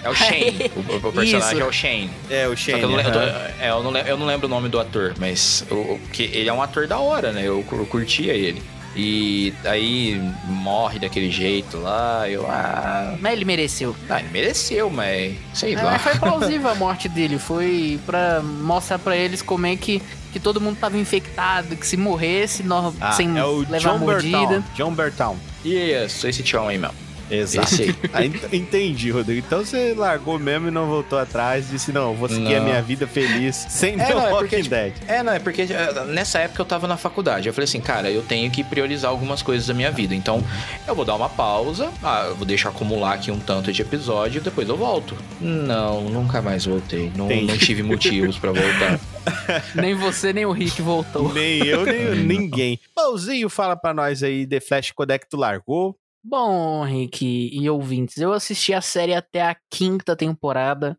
É 0.03 0.09
o 0.09 0.15
Shane. 0.15 0.71
o, 0.75 1.07
o 1.07 1.13
personagem 1.13 1.37
Isso. 1.39 1.61
é 1.61 1.65
o 1.65 1.71
Shane. 1.71 2.09
É, 2.29 2.47
o 2.47 2.49
Só 2.51 2.55
que 2.55 2.61
Shane. 2.71 2.81
eu, 2.81 2.89
não, 2.89 2.97
le- 2.97 3.03
eu 3.05 3.11
tô- 3.11 3.19
aham. 3.19 3.47
é, 3.59 3.69
eu 3.69 3.83
não 3.83 3.91
le- 3.91 4.03
eu 4.07 4.17
não 4.17 4.25
lembro 4.25 4.47
o 4.47 4.49
nome 4.49 4.67
do 4.67 4.79
ator, 4.79 5.13
mas 5.19 5.63
o, 5.69 5.75
o- 5.75 5.99
que 6.11 6.23
ele 6.23 6.49
é 6.49 6.53
um 6.53 6.61
ator 6.61 6.87
da 6.87 6.97
hora, 6.99 7.31
né? 7.31 7.41
Eu, 7.43 7.63
eu 7.71 7.85
curtia 7.85 8.33
ele. 8.33 8.61
E 8.93 9.53
aí 9.63 10.19
morre 10.43 10.99
daquele 10.99 11.31
jeito 11.31 11.77
lá, 11.77 12.27
eu. 12.27 12.45
Ah, 12.49 13.15
Mas 13.21 13.31
ele 13.33 13.45
mereceu. 13.45 13.95
ah, 14.09 14.19
ele 14.19 14.27
mereceu, 14.29 14.89
mas. 14.89 15.33
Sei 15.53 15.75
É, 15.75 15.77
lá. 15.81 15.91
mas 15.91 16.01
foi 16.01 16.15
plausível 16.15 16.69
a 16.69 16.75
morte 16.75 17.07
dele. 17.07 17.39
Foi 17.39 17.97
pra 18.05 18.41
mostrar 18.41 18.99
pra 18.99 19.15
eles 19.15 19.41
como 19.41 19.65
é 19.65 19.77
que, 19.77 20.01
que 20.31 20.39
todo 20.39 20.59
mundo 20.61 20.77
tava 20.79 20.97
infectado, 20.97 21.75
que 21.75 21.85
se 21.85 21.97
morresse 21.97 22.63
nós, 22.63 22.93
Ah, 23.01 23.11
sem 23.11 23.37
é 23.37 23.43
o 23.43 23.59
levar 23.59 23.79
John 23.79 23.97
mordida. 23.99 24.37
Bertown. 24.37 24.63
John 24.75 24.91
Bertown. 24.93 25.37
Isso, 25.65 26.27
esse 26.27 26.41
tchau 26.43 26.67
aí 26.67 26.77
mesmo. 26.77 26.95
Exato. 27.29 27.69
Ah, 28.11 28.25
ent- 28.25 28.51
entendi, 28.53 29.09
Rodrigo. 29.09 29.41
Então 29.47 29.63
você 29.63 29.93
largou 29.97 30.37
mesmo 30.37 30.67
e 30.67 30.71
não 30.71 30.85
voltou 30.87 31.17
atrás. 31.17 31.69
Disse, 31.69 31.89
não, 31.93 32.13
vou 32.13 32.27
seguir 32.27 32.55
a 32.55 32.59
Não. 32.59 32.65
minha 32.65 32.81
vida 32.81 33.07
feliz 33.07 33.55
sem 33.69 33.93
É, 33.93 34.03
The 34.05 34.13
não, 34.13 34.19
é 34.19 34.23
Walking 34.31 34.37
porque, 34.39 34.55
tipo, 34.63 34.69
Dead. 34.75 34.93
É, 35.07 35.23
não, 35.23 35.31
é 35.31 35.39
porque 35.39 35.61
eh, 35.61 36.05
nessa 36.09 36.39
época 36.39 36.61
eu 36.61 36.65
tava 36.65 36.87
na 36.89 36.97
faculdade. 36.97 37.47
Eu 37.47 37.53
falei 37.53 37.63
assim, 37.63 37.79
cara, 37.79 38.11
eu 38.11 38.21
tenho 38.21 38.51
que 38.51 38.65
priorizar 38.65 39.09
algumas 39.11 39.41
coisas 39.41 39.65
da 39.65 39.73
minha 39.73 39.89
vida. 39.91 40.13
Então, 40.13 40.43
eu 40.85 40.93
vou 40.93 41.05
dar 41.05 41.15
uma 41.15 41.29
pausa, 41.29 41.89
ah, 42.03 42.25
eu 42.27 42.35
vou 42.35 42.45
deixar 42.45 42.67
acumular 42.67 43.13
aqui 43.13 43.31
um 43.31 43.39
tanto 43.39 43.71
de 43.71 43.81
episódio, 43.81 44.41
depois 44.41 44.67
eu 44.67 44.75
volto. 44.75 45.15
Não, 45.39 46.01
nunca 46.09 46.41
mais 46.41 46.65
voltei. 46.65 47.13
Não, 47.15 47.27
não 47.29 47.57
tive 47.57 47.81
motivos 47.81 48.37
pra 48.37 48.51
voltar. 48.51 48.99
Nem 49.75 49.93
você, 49.95 50.33
nem 50.33 50.45
o 50.45 50.51
Rick 50.51 50.81
voltou. 50.81 51.31
Nem 51.33 51.65
eu, 51.65 51.85
nem 51.85 52.15
ninguém. 52.25 52.79
Pauzinho, 52.95 53.49
fala 53.49 53.75
pra 53.75 53.93
nós 53.93 54.23
aí, 54.23 54.45
The 54.47 54.59
Flash, 54.59 54.91
quando 54.91 55.11
é 55.11 55.19
que 55.19 55.29
tu 55.29 55.37
largou? 55.37 55.97
Bom, 56.23 56.83
Rick 56.83 57.49
e 57.51 57.69
ouvintes, 57.69 58.17
eu 58.17 58.31
assisti 58.31 58.73
a 58.73 58.81
série 58.81 59.13
até 59.13 59.41
a 59.41 59.55
quinta 59.69 60.15
temporada. 60.15 60.97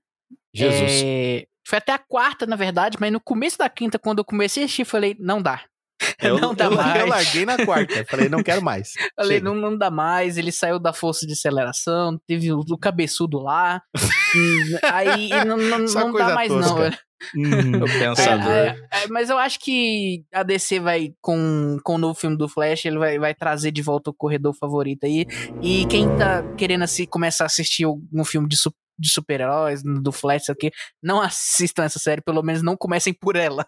Jesus. 0.52 1.02
É, 1.04 1.44
Foi 1.66 1.78
até 1.78 1.92
a 1.92 1.98
quarta, 1.98 2.44
na 2.46 2.56
verdade, 2.56 2.96
mas 3.00 3.12
no 3.12 3.20
começo 3.20 3.56
da 3.56 3.68
quinta, 3.68 3.98
quando 3.98 4.18
eu 4.18 4.24
comecei 4.24 4.62
a 4.62 4.66
assistir, 4.66 4.84
falei, 4.84 5.16
não 5.18 5.40
dá. 5.40 5.62
Eu, 6.22 6.38
não 6.38 6.54
dá 6.54 6.66
eu, 6.66 6.70
mais. 6.76 7.00
eu 7.00 7.06
larguei 7.06 7.44
na 7.46 7.64
quarta. 7.64 8.04
Falei, 8.08 8.28
não 8.28 8.42
quero 8.42 8.62
mais. 8.62 8.92
Falei, 9.16 9.38
Chega. 9.38 9.44
não, 9.44 9.54
não 9.54 9.76
dá 9.76 9.90
mais. 9.90 10.36
Ele 10.36 10.52
saiu 10.52 10.78
da 10.78 10.92
força 10.92 11.26
de 11.26 11.32
aceleração, 11.32 12.18
teve 12.26 12.52
o, 12.52 12.60
o 12.60 12.78
cabeçudo 12.78 13.38
lá. 13.38 13.80
Aí 14.92 15.30
e 15.30 15.44
não, 15.44 15.56
não, 15.56 15.78
não 15.80 16.12
dá 16.12 16.34
mais, 16.34 16.48
tosca. 16.48 16.90
não. 16.90 16.96
Hum. 17.36 17.76
O 17.82 17.84
pensador. 17.86 18.50
É, 18.50 18.68
é, 18.92 19.04
é, 19.04 19.08
mas 19.08 19.30
eu 19.30 19.38
acho 19.38 19.60
que 19.60 20.24
a 20.34 20.42
DC 20.42 20.80
vai, 20.80 21.12
com, 21.20 21.76
com 21.84 21.94
o 21.94 21.98
novo 21.98 22.18
filme 22.18 22.36
do 22.36 22.48
Flash, 22.48 22.84
ele 22.84 22.98
vai, 22.98 23.16
vai 23.18 23.32
trazer 23.34 23.70
de 23.70 23.80
volta 23.80 24.10
o 24.10 24.14
corredor 24.14 24.52
favorito 24.58 25.04
aí. 25.04 25.24
E 25.62 25.86
quem 25.86 26.08
tá 26.16 26.42
querendo 26.56 26.82
assim, 26.82 27.06
começar 27.06 27.44
a 27.44 27.46
assistir 27.46 27.86
um 27.86 28.24
filme 28.24 28.48
de, 28.48 28.56
su- 28.56 28.74
de 28.98 29.08
super-heróis, 29.08 29.82
do 29.84 30.10
Flash, 30.10 30.42
isso 30.42 30.52
aqui, 30.52 30.72
não 31.00 31.20
assistam 31.20 31.84
essa 31.84 32.00
série, 32.00 32.20
pelo 32.20 32.42
menos 32.42 32.60
não 32.60 32.76
comecem 32.76 33.14
por 33.14 33.36
ela. 33.36 33.64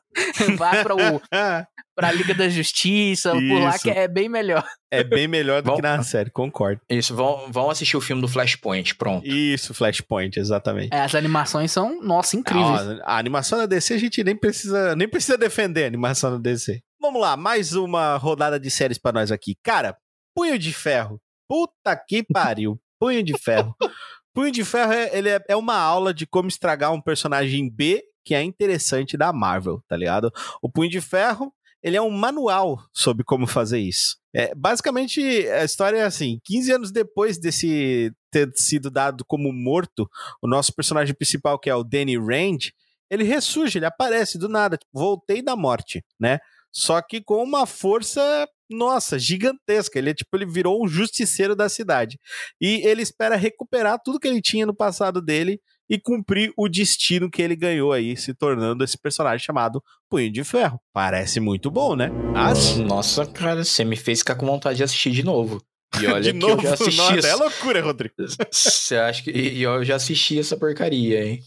Vá 0.59 0.83
pra, 0.83 0.95
o, 0.97 1.21
pra 1.95 2.13
Liga 2.13 2.35
da 2.35 2.49
Justiça, 2.49 3.33
por 3.33 3.61
lá, 3.61 3.79
que 3.79 3.91
é 3.91 4.09
bem 4.09 4.29
melhor. 4.29 4.65
é 4.91 5.05
bem 5.05 5.29
melhor 5.29 5.63
do 5.63 5.67
Bom. 5.67 5.77
que 5.77 5.83
na 5.83 6.03
série, 6.03 6.31
concordo. 6.31 6.81
Isso, 6.89 7.15
vão, 7.15 7.51
vão 7.51 7.71
assistir 7.71 7.97
o 7.97 8.01
filme 8.01 8.21
do 8.21 8.29
Flashpoint, 8.29 8.95
pronto. 8.97 9.27
Isso, 9.27 9.73
Flashpoint, 9.75 10.39
exatamente. 10.39 10.93
É, 10.93 11.01
as 11.01 11.15
animações 11.15 11.71
são, 11.73 12.03
nossa, 12.03 12.37
incríveis. 12.37 13.01
Ah, 13.03 13.15
a 13.15 13.19
animação 13.19 13.59
da 13.59 13.67
DC 13.67 13.95
a 13.95 13.99
gente 13.99 14.23
nem 14.25 14.37
precisa, 14.37 14.97
nem 14.97 15.09
precisa 15.09 15.39
defender 15.39 15.85
a 15.85 15.89
animação 15.89 16.33
da 16.33 16.39
DC. 16.39 16.81
Vamos 17.01 17.21
lá, 17.21 17.37
mais 17.37 17.75
uma 17.75 18.17
rodada 18.17 18.59
de 18.59 18.71
séries 18.71 18.99
pra 18.99 19.13
nós 19.13 19.31
aqui. 19.31 19.57
Cara, 19.63 19.97
Punho 20.35 20.59
de 20.59 20.73
Ferro. 20.73 21.21
Puta 21.49 21.97
que 21.97 22.25
pariu. 22.33 22.81
Punho 22.99 23.23
de 23.23 23.39
Ferro. 23.39 23.75
Punho 24.35 24.51
de 24.51 24.65
Ferro 24.65 24.93
é, 24.93 25.17
ele 25.17 25.29
é, 25.29 25.41
é 25.49 25.57
uma 25.57 25.77
aula 25.77 26.13
de 26.13 26.27
como 26.27 26.49
estragar 26.49 26.93
um 26.93 27.01
personagem 27.01 27.71
B 27.71 28.03
que 28.25 28.35
é 28.35 28.43
interessante 28.43 29.17
da 29.17 29.33
Marvel, 29.33 29.83
tá 29.87 29.97
ligado? 29.97 30.33
O 30.63 30.71
Punho 30.71 30.91
de 30.91 31.01
Ferro, 31.01 31.53
ele 31.85 31.99
é 31.99 32.03
um 32.03 32.11
manual 32.11 32.83
sobre 32.95 33.23
como 33.23 33.47
fazer 33.47 33.79
isso. 33.79 34.17
É, 34.35 34.55
basicamente, 34.55 35.21
a 35.49 35.63
história 35.65 35.99
é 35.99 36.05
assim: 36.05 36.41
15 36.45 36.73
anos 36.73 36.91
depois 36.91 37.39
desse 37.39 38.11
ter 38.31 38.51
sido 38.57 38.91
dado 38.91 39.23
como 39.27 39.53
morto, 39.53 40.09
o 40.43 40.49
nosso 40.49 40.75
personagem 40.75 41.15
principal, 41.15 41.59
que 41.59 41.69
é 41.69 41.75
o 41.75 41.85
Danny 41.85 42.17
Rand, 42.17 42.71
ele 43.11 43.23
ressurge, 43.23 43.79
ele 43.79 43.87
aparece 43.87 44.39
do 44.39 44.49
nada, 44.49 44.79
tipo, 44.79 44.91
voltei 44.93 45.43
da 45.43 45.55
morte, 45.55 46.03
né? 46.19 46.39
Só 46.73 47.01
que 47.03 47.23
com 47.23 47.41
uma 47.45 47.67
força, 47.67 48.49
nossa, 48.69 49.17
gigantesca. 49.17 49.97
Ele 49.99 50.11
é 50.11 50.15
tipo, 50.15 50.35
ele 50.37 50.47
virou 50.47 50.83
um 50.83 50.89
justiceiro 50.89 51.55
da 51.55 51.69
cidade. 51.69 52.19
E 52.61 52.85
ele 52.85 53.03
espera 53.03 53.37
recuperar 53.37 54.01
tudo 54.03 54.19
que 54.19 54.27
ele 54.27 54.43
tinha 54.43 54.67
no 54.67 54.75
passado 54.75 55.23
dele 55.23 55.61
e 55.89 55.99
cumprir 55.99 56.53
o 56.57 56.69
destino 56.69 57.31
que 57.31 57.43
ele 57.43 57.55
ganhou 57.57 57.93
aí, 57.93 58.17
se 58.17 58.35
tornando 58.35 58.83
esse 58.85 58.97
personagem 58.99 59.45
chamado 59.45 59.83
Punho 60.09 60.31
de 60.31 60.43
Ferro. 60.45 60.81
Parece 60.93 61.41
muito 61.41 61.71
bom, 61.71 61.95
né? 61.95 62.09
Mas, 62.33 62.77
Nossa, 62.77 63.27
cara, 63.27 63.65
você 63.65 63.85
me 63.85 63.97
fez 63.97 64.21
ficar 64.21 64.35
com 64.37 64.47
vontade 64.47 64.79
de 64.79 64.85
assistir 64.85 65.11
de 65.11 65.23
novo. 65.23 65.63
E 66.01 66.07
olha 66.09 66.21
de 66.23 66.33
que 66.33 66.39
novo, 66.39 66.61
eu 66.61 66.63
já 66.63 66.75
assisti 66.75 66.97
nossa, 66.97 67.15
é 67.15 67.19
essa... 67.19 67.37
loucura, 67.37 67.83
Rodrigo. 67.83 68.15
Você 68.51 68.97
acha 68.97 69.23
que... 69.23 69.31
E 69.31 69.63
eu 69.63 69.85
já 69.85 69.97
assisti 69.97 70.39
essa 70.39 70.57
porcaria, 70.57 71.25
hein? 71.25 71.41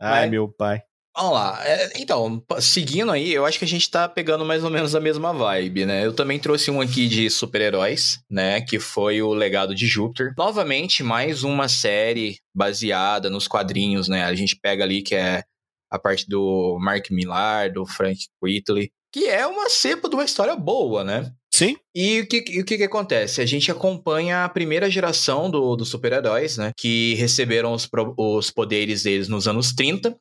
Ai, 0.00 0.22
Mas- 0.22 0.30
meu 0.30 0.48
pai. 0.48 0.82
Vamos 1.16 1.32
lá. 1.32 1.60
É, 1.64 1.92
então, 2.00 2.42
seguindo 2.60 3.12
aí, 3.12 3.32
eu 3.32 3.46
acho 3.46 3.56
que 3.58 3.64
a 3.64 3.68
gente 3.68 3.88
tá 3.88 4.08
pegando 4.08 4.44
mais 4.44 4.64
ou 4.64 4.70
menos 4.70 4.96
a 4.96 5.00
mesma 5.00 5.32
vibe, 5.32 5.86
né? 5.86 6.04
Eu 6.04 6.12
também 6.12 6.40
trouxe 6.40 6.72
um 6.72 6.80
aqui 6.80 7.06
de 7.06 7.30
super-heróis, 7.30 8.20
né? 8.28 8.60
Que 8.60 8.80
foi 8.80 9.22
o 9.22 9.32
Legado 9.32 9.76
de 9.76 9.86
Júpiter. 9.86 10.34
Novamente, 10.36 11.04
mais 11.04 11.44
uma 11.44 11.68
série 11.68 12.38
baseada 12.52 13.30
nos 13.30 13.46
quadrinhos, 13.46 14.08
né? 14.08 14.24
A 14.24 14.34
gente 14.34 14.56
pega 14.56 14.82
ali 14.82 15.02
que 15.02 15.14
é 15.14 15.44
a 15.88 15.98
parte 16.00 16.28
do 16.28 16.76
Mark 16.80 17.08
Millar, 17.12 17.72
do 17.72 17.86
Frank 17.86 18.18
Whitley, 18.42 18.90
que 19.14 19.26
é 19.28 19.46
uma 19.46 19.70
cepa 19.70 20.08
de 20.08 20.16
uma 20.16 20.24
história 20.24 20.56
boa, 20.56 21.04
né? 21.04 21.30
Sim? 21.52 21.76
E 21.94 22.18
o 22.22 22.26
que, 22.26 22.44
e 22.48 22.60
o 22.60 22.64
que, 22.64 22.76
que 22.76 22.82
acontece? 22.82 23.40
A 23.40 23.46
gente 23.46 23.70
acompanha 23.70 24.44
a 24.44 24.48
primeira 24.48 24.90
geração 24.90 25.48
do- 25.48 25.76
dos 25.76 25.88
super-heróis, 25.88 26.56
né? 26.58 26.72
Que 26.76 27.14
receberam 27.14 27.72
os, 27.72 27.88
os 28.18 28.50
poderes 28.50 29.04
deles 29.04 29.28
nos 29.28 29.46
anos 29.46 29.72
30, 29.72 30.16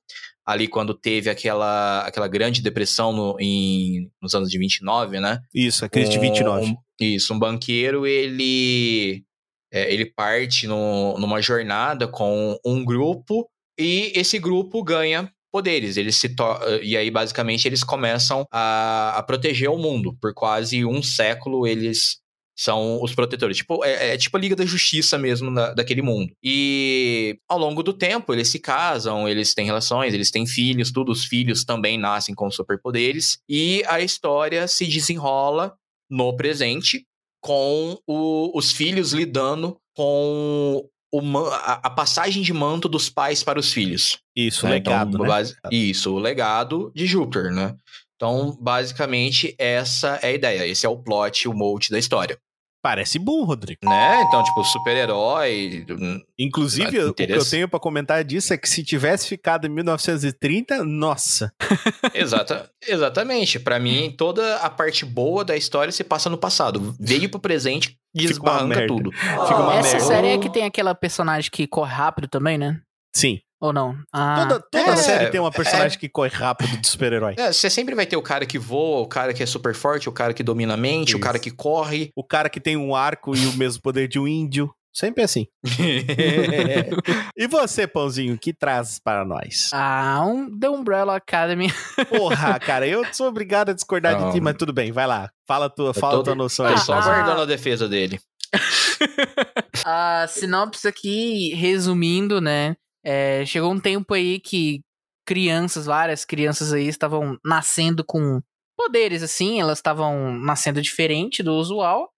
ali 0.45 0.67
quando 0.67 0.93
teve 0.93 1.27
aquela, 1.31 2.01
aquela 2.01 2.27
grande 2.27 2.61
depressão 2.61 3.11
no- 3.11 3.35
em, 3.39 4.11
nos 4.21 4.35
anos 4.35 4.51
de 4.51 4.59
29, 4.59 5.19
né? 5.19 5.39
Isso, 5.51 5.83
a 5.83 5.89
crise 5.89 6.11
de 6.11 6.19
29. 6.19 6.67
Um- 6.67 6.75
isso, 7.01 7.33
um 7.33 7.39
banqueiro, 7.39 8.05
ele, 8.05 9.23
é, 9.71 9.91
ele 9.91 10.05
parte 10.05 10.67
no- 10.67 11.17
numa 11.17 11.41
jornada 11.41 12.07
com 12.07 12.59
um 12.63 12.85
grupo 12.85 13.49
e 13.79 14.11
esse 14.15 14.37
grupo 14.37 14.83
ganha 14.83 15.31
poderes. 15.53 15.95
Eles 15.97 16.15
se 16.15 16.29
to- 16.35 16.59
e 16.81 16.97
aí, 16.97 17.11
basicamente, 17.11 17.67
eles 17.67 17.83
começam 17.83 18.45
a, 18.51 19.13
a 19.17 19.23
proteger 19.23 19.69
o 19.69 19.77
mundo. 19.77 20.17
Por 20.19 20.33
quase 20.33 20.83
um 20.83 21.01
século, 21.03 21.67
eles 21.67 22.17
são 22.57 23.01
os 23.01 23.13
protetores. 23.15 23.57
Tipo, 23.57 23.83
é, 23.85 24.13
é 24.13 24.17
tipo 24.17 24.35
a 24.37 24.39
Liga 24.39 24.55
da 24.55 24.65
Justiça 24.65 25.17
mesmo 25.17 25.53
da, 25.53 25.73
daquele 25.73 26.01
mundo. 26.01 26.31
E 26.43 27.37
ao 27.49 27.57
longo 27.57 27.81
do 27.83 27.93
tempo, 27.93 28.33
eles 28.33 28.47
se 28.47 28.59
casam, 28.59 29.27
eles 29.29 29.53
têm 29.53 29.65
relações, 29.65 30.13
eles 30.13 30.29
têm 30.31 30.45
filhos, 30.45 30.91
tudo. 30.91 31.11
Os 31.11 31.25
filhos 31.25 31.63
também 31.63 31.97
nascem 31.97 32.33
com 32.35 32.49
superpoderes. 32.51 33.37
E 33.49 33.83
a 33.87 34.01
história 34.01 34.67
se 34.67 34.85
desenrola 34.87 35.73
no 36.09 36.35
presente, 36.35 37.05
com 37.41 37.97
o- 38.07 38.51
os 38.57 38.71
filhos 38.71 39.13
lidando 39.13 39.77
com 39.95 40.87
a, 41.17 41.89
passagem 41.89 42.41
de 42.41 42.53
manto 42.53 42.89
dos 42.89 43.09
pais 43.09 43.43
para 43.43 43.59
os 43.59 43.71
filhos. 43.71 44.17
Isso, 44.35 44.65
né? 44.65 44.73
legado, 44.73 45.09
Então, 45.09 45.21
né? 45.21 45.27
base- 45.27 45.55
Isso, 45.71 46.13
o 46.13 46.19
legado 46.19 46.91
de 46.95 47.05
Júpiter, 47.05 47.51
né? 47.51 47.75
Então, 48.15 48.57
basicamente, 48.59 49.53
essa 49.57 50.19
é 50.21 50.27
a 50.27 50.31
ideia. 50.31 50.67
Esse 50.67 50.85
é 50.85 50.89
o 50.89 50.97
plot, 50.97 51.47
o 51.47 51.53
molde 51.53 51.89
da 51.89 51.99
história. 51.99 52.37
Parece 52.83 53.17
bom, 53.17 53.45
Rodrigo. 53.45 53.79
Né? 53.85 54.21
Então, 54.27 54.43
tipo, 54.43 54.61
super-herói. 54.65 55.85
hum, 55.89 56.19
Inclusive, 56.37 56.99
Ah, 56.99 57.05
o 57.07 57.13
que 57.13 57.23
eu 57.23 57.45
tenho 57.49 57.69
pra 57.69 57.79
comentar 57.79 58.21
disso 58.25 58.53
é 58.53 58.57
que 58.57 58.67
se 58.67 58.83
tivesse 58.83 59.25
ficado 59.25 59.65
em 59.65 59.69
1930, 59.69 60.83
nossa. 60.83 61.53
Exata, 62.13 62.69
exatamente. 62.85 63.57
Pra 63.57 63.79
mim, 63.79 64.13
toda 64.17 64.57
a 64.57 64.69
parte 64.69 65.05
boa 65.05 65.45
da 65.45 65.55
história 65.55 65.93
se 65.93 66.03
passa 66.03 66.29
no 66.29 66.37
passado. 66.37 66.93
Veio 66.99 67.29
pro 67.29 67.39
presente, 67.39 67.97
uma 68.13 68.27
desbarranca 68.27 68.67
merda. 68.67 68.87
tudo. 68.87 69.11
Fica 69.13 69.55
uma 69.61 69.75
Essa 69.75 69.91
merda. 69.93 70.05
série 70.05 70.27
é 70.27 70.37
que 70.37 70.49
tem 70.49 70.65
aquela 70.65 70.93
personagem 70.93 71.49
que 71.49 71.65
corre 71.65 71.93
rápido 71.93 72.27
também, 72.27 72.57
né? 72.57 72.81
Sim. 73.15 73.39
Ou 73.63 73.71
não? 73.71 73.95
Ah, 74.11 74.45
Toda, 74.45 74.59
toda 74.69 74.91
é, 74.91 74.95
série 74.97 75.29
tem 75.29 75.39
uma 75.39 75.49
personagem 75.49 75.97
que 75.97 76.09
corre 76.09 76.27
rápido 76.27 76.75
de 76.81 76.85
super-herói. 76.85 77.35
É, 77.37 77.49
você 77.49 77.69
sempre 77.69 77.95
vai 77.95 78.05
ter 78.05 78.17
o 78.17 78.21
cara 78.21 78.45
que 78.45 78.59
voa, 78.59 78.99
o 78.99 79.07
cara 79.07 79.33
que 79.33 79.41
é 79.41 79.45
super 79.45 79.73
forte, 79.73 80.09
o 80.09 80.11
cara 80.11 80.33
que 80.33 80.43
domina 80.43 80.73
a 80.73 80.77
mente, 80.77 81.09
Isso. 81.09 81.17
o 81.17 81.21
cara 81.21 81.39
que 81.39 81.49
corre. 81.49 82.11
O 82.13 82.25
cara 82.25 82.49
que 82.49 82.59
tem 82.59 82.75
um 82.75 82.93
arco 82.93 83.33
e 83.33 83.45
o 83.47 83.53
mesmo 83.53 83.81
poder 83.81 84.09
de 84.09 84.19
um 84.19 84.27
índio. 84.27 84.69
Sempre 84.93 85.23
assim. 85.23 85.47
e 87.37 87.47
você, 87.47 87.87
Pãozinho, 87.87 88.37
que 88.37 88.53
traz 88.53 88.99
para 88.99 89.23
nós? 89.25 89.69
Ah, 89.73 90.21
um 90.25 90.59
The 90.59 90.69
Umbrella 90.69 91.15
Academy. 91.15 91.71
Porra, 92.09 92.59
cara, 92.61 92.85
eu 92.85 93.03
sou 93.13 93.27
obrigado 93.27 93.69
a 93.69 93.73
discordar 93.73 94.13
de 94.17 94.31
ti, 94.31 94.37
Não. 94.37 94.43
mas 94.43 94.55
tudo 94.57 94.73
bem, 94.73 94.91
vai 94.91 95.07
lá. 95.07 95.29
Fala 95.47 95.65
a 95.67 95.69
tua, 95.69 95.93
fala 95.93 96.17
tô- 96.17 96.23
tua 96.23 96.35
noção 96.35 96.65
aí. 96.65 96.77
só 96.77 96.93
Ah. 96.93 96.99
aguardando 96.99 97.41
a 97.41 97.45
defesa 97.45 97.87
dele. 97.87 98.19
A 99.85 100.25
sinopse 100.29 100.87
aqui, 100.87 101.53
resumindo, 101.55 102.39
né? 102.41 102.75
É, 103.03 103.45
chegou 103.45 103.71
um 103.71 103.79
tempo 103.79 104.13
aí 104.13 104.39
que 104.39 104.81
crianças, 105.25 105.85
várias 105.85 106.25
crianças 106.25 106.73
aí, 106.73 106.87
estavam 106.87 107.37
nascendo 107.45 108.03
com 108.05 108.41
poderes, 108.77 109.23
assim, 109.23 109.59
elas 109.61 109.77
estavam 109.79 110.33
nascendo 110.39 110.81
diferente 110.81 111.41
do 111.43 111.53
usual. 111.55 112.09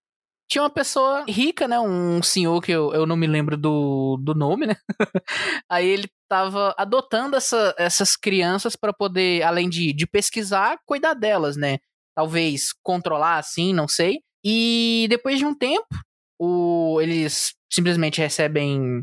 Tinha 0.50 0.64
uma 0.64 0.70
pessoa 0.70 1.26
rica, 1.28 1.68
né? 1.68 1.80
Um 1.80 2.22
senhor 2.24 2.62
que 2.62 2.72
eu, 2.72 2.94
eu 2.94 3.06
não 3.08 3.18
me 3.18 3.28
lembro 3.28 3.58
do, 3.58 4.18
do 4.24 4.36
nome, 4.36 4.68
né? 4.68 4.76
Aí 5.70 5.88
ele 5.88 6.08
tava 6.30 6.74
adotando 6.78 7.36
essa- 7.36 7.74
essas 7.78 8.16
crianças 8.16 8.76
para 8.76 8.94
poder, 8.94 9.44
além 9.44 9.70
de, 9.70 9.94
de 9.94 10.08
pesquisar, 10.08 10.78
cuidar 10.86 11.14
delas, 11.16 11.58
né? 11.58 11.80
Talvez 12.16 12.74
controlar, 12.84 13.38
assim, 13.40 13.74
não 13.74 13.88
sei. 13.88 14.20
E 14.44 15.08
depois 15.10 15.40
de 15.40 15.46
um 15.46 15.56
tempo, 15.56 15.88
o, 16.40 17.00
eles 17.02 17.54
simplesmente 17.72 18.22
recebem 18.22 19.02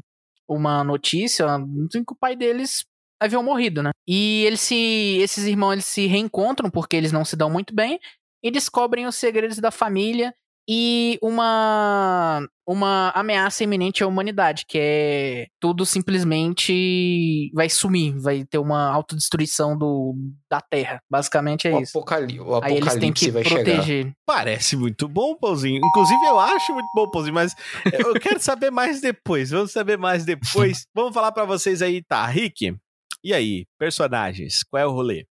uma 0.53 0.85
notícia 0.85 1.47
que 1.91 2.13
o 2.13 2.17
pai 2.17 2.37
deles 2.37 2.85
haviam 3.21 3.43
morrido, 3.43 3.83
né? 3.83 3.91
E 4.07 4.45
eles 4.45 4.61
se, 4.61 5.19
esses 5.21 5.45
irmãos 5.45 5.73
eles 5.73 5.85
se 5.85 6.07
reencontram 6.07 6.71
porque 6.71 6.97
eles 6.97 7.13
não 7.13 7.25
se 7.25 7.37
dão 7.37 7.49
muito 7.49 7.75
bem 7.75 8.01
e 8.43 8.51
descobrem 8.51 9.07
os 9.07 9.17
segredos 9.17 9.59
da 9.59 9.71
família 9.71 10.35
e 10.69 11.19
uma 11.23 12.47
uma 12.67 13.11
ameaça 13.11 13.65
iminente 13.65 14.05
à 14.05 14.07
humanidade, 14.07 14.65
que 14.69 14.79
é 14.81 15.47
tudo 15.61 15.85
simplesmente 15.85 17.51
vai 17.55 17.69
sumir, 17.69 18.17
vai 18.19 18.45
ter 18.45 18.59
uma 18.59 18.89
autodestruição 18.93 19.77
do, 19.77 20.15
da 20.49 20.61
Terra. 20.61 21.01
Basicamente 21.11 21.67
é 21.67 21.75
O, 21.75 21.81
isso. 21.81 21.99
apocali 21.99 22.39
o 22.41 22.55
Aí 22.63 22.77
eles 22.77 22.95
têm 22.95 23.11
apocalipse 23.11 23.25
que 23.27 23.31
vai 23.33 23.45
chegar. 23.45 23.65
proteger. 23.65 24.13
Parece 24.25 24.77
muito 24.77 25.09
bom, 25.09 25.35
Pãozinho. 25.35 25.81
Inclusive, 25.85 26.25
eu 26.25 26.39
acho 26.39 26.73
muito 26.73 26.89
bom, 26.95 27.11
Pãozinho, 27.11 27.35
mas 27.35 27.55
eu 27.93 28.15
quero 28.15 28.41
saber 28.41 28.71
mais 28.71 29.01
depois. 29.01 29.51
Vamos 29.51 29.73
saber 29.73 29.99
mais 29.99 30.25
depois. 30.25 30.87
Vamos 30.95 31.13
falar 31.13 31.33
pra 31.33 31.45
vocês 31.45 31.83
aí, 31.83 32.03
tá? 32.03 32.25
Rick, 32.27 32.77
e 33.25 33.35
aí? 33.35 33.67
Personagens, 33.79 34.63
qual 34.63 34.83
é 34.83 34.87
o 34.87 34.93
rolê? 34.93 35.27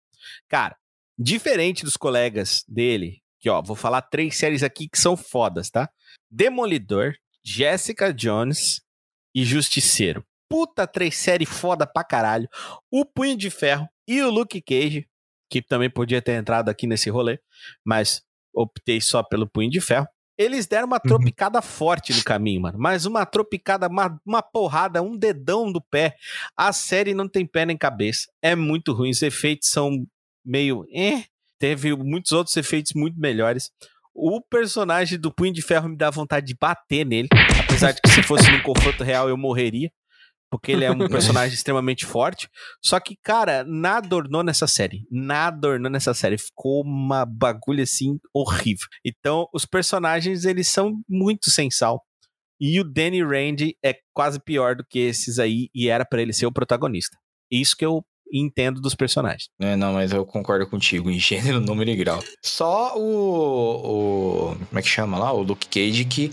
Cara, 0.49 0.76
diferente 1.18 1.84
dos 1.85 1.95
colegas 1.95 2.64
dele, 2.68 3.22
que 3.40 3.49
ó, 3.49 3.61
vou 3.61 3.76
falar 3.76 4.02
três 4.02 4.38
séries 4.38 4.64
aqui 4.64 4.88
que 4.88 4.99
são 4.99 5.16
fodas, 5.16 5.70
tá? 5.70 5.90
Demolidor, 6.30 7.14
Jessica 7.44 8.14
Jones 8.14 8.82
e 9.34 9.44
Justiceiro. 9.44 10.24
Puta 10.49 10.88
três 10.88 11.16
séries 11.16 11.49
foda 11.49 11.86
pra 11.86 12.03
caralho. 12.03 12.49
O 12.91 13.06
Punho 13.06 13.38
de 13.38 13.49
Ferro 13.49 13.88
e 14.07 14.22
o 14.22 14.30
Luke 14.30 14.61
Cage, 14.61 15.07
que 15.49 15.61
também 15.61 15.90
podia 15.90 16.22
ter 16.22 16.34
entrado 16.34 16.70
aqui 16.70 16.88
nesse 16.88 17.10
rolê, 17.10 17.40
mas 17.86 18.22
optei 18.53 18.99
só 18.99 19.24
pelo 19.24 19.48
Punho 19.48 19.70
de 19.70 19.80
Ferro. 19.80 20.07
Eles 20.38 20.66
deram 20.68 20.88
uma 20.88 21.02
tropicada 21.02 21.61
forte 21.61 22.14
no 22.14 22.24
caminho, 22.24 22.61
mano. 22.61 22.80
Mas 22.80 23.06
uma 23.06 23.26
tropicada, 23.26 23.90
uma, 23.90 24.18
uma 24.26 24.41
porrada, 24.41 25.02
um 25.02 25.18
dedão 25.18 25.70
do 25.70 25.82
pé. 25.82 26.16
A 26.56 26.72
série 26.72 27.14
não 27.14 27.28
tem 27.28 27.45
pé 27.45 27.66
nem 27.66 27.78
cabeça. 27.78 28.32
É 28.41 28.56
muito 28.56 28.94
ruim. 28.94 29.10
Os 29.10 29.22
efeitos 29.22 29.70
são 29.70 30.07
meio. 30.45 30.86
Eh. 30.94 31.26
Teve 31.60 31.95
muitos 31.95 32.31
outros 32.31 32.56
efeitos 32.56 32.94
muito 32.95 33.19
melhores. 33.19 33.69
O 34.15 34.41
personagem 34.41 35.19
do 35.19 35.34
Punho 35.34 35.53
de 35.53 35.61
Ferro 35.61 35.90
me 35.90 35.98
dá 35.98 36.10
vontade 36.10 36.45
de 36.48 36.56
bater 36.60 37.06
nele. 37.06 37.27
Apesar 37.64 37.91
de 37.91 38.02
que 38.02 38.10
se 38.10 38.23
fosse 38.23 38.49
num 38.52 38.61
confronto 38.61 39.03
real 39.03 39.30
eu 39.30 39.38
morreria. 39.38 39.91
Porque 40.52 40.72
ele 40.72 40.84
é 40.84 40.91
um 40.91 40.98
personagem 41.07 41.53
extremamente 41.53 42.06
forte. 42.06 42.49
Só 42.84 42.99
que, 42.99 43.15
cara, 43.23 43.64
nada 43.64 44.15
ornou 44.15 44.44
nessa 44.44 44.68
série. 44.68 45.06
Nada 45.11 45.68
ornou 45.68 45.91
nessa 45.91 46.14
série. 46.14 46.38
Ficou 46.38 46.81
uma 46.84 47.26
bagulho 47.26 47.84
assim 47.84 48.18
horrível. 48.34 48.88
Então, 49.06 49.48
os 49.53 49.65
personagens, 49.65 50.45
eles 50.45 50.68
são 50.68 50.99
muito 51.07 51.52
sem 51.52 51.69
sal. 51.69 52.03
E 52.60 52.80
o 52.80 52.84
Danny 52.84 53.22
Rand 53.22 53.72
é 53.84 53.95
quase 54.14 54.40
pior 54.40 54.76
do 54.76 54.84
que 54.90 54.99
esses 54.99 55.40
aí. 55.40 55.69
E 55.73 55.88
era 55.88 56.03
pra 56.03 56.22
ele 56.22 56.34
ser 56.34 56.48
o 56.48 56.52
protagonista. 56.52 57.15
Isso 57.52 57.76
que 57.77 57.86
eu 57.86 58.03
entendo 58.31 58.80
dos 58.81 58.95
personagens. 58.95 59.49
É, 59.60 59.76
não, 59.76 59.93
mas 59.93 60.11
eu 60.11 60.26
concordo 60.26 60.65
contigo 60.68 61.10
em 61.10 61.19
gênero, 61.19 61.60
número 61.61 61.89
e 61.89 61.95
grau. 61.95 62.23
Só 62.43 62.97
o, 62.97 64.51
o. 64.53 64.56
Como 64.68 64.80
é 64.80 64.81
que 64.81 64.88
chama 64.89 65.18
lá? 65.18 65.31
O 65.31 65.41
Luke 65.41 65.68
Cage 65.68 66.06
que. 66.06 66.31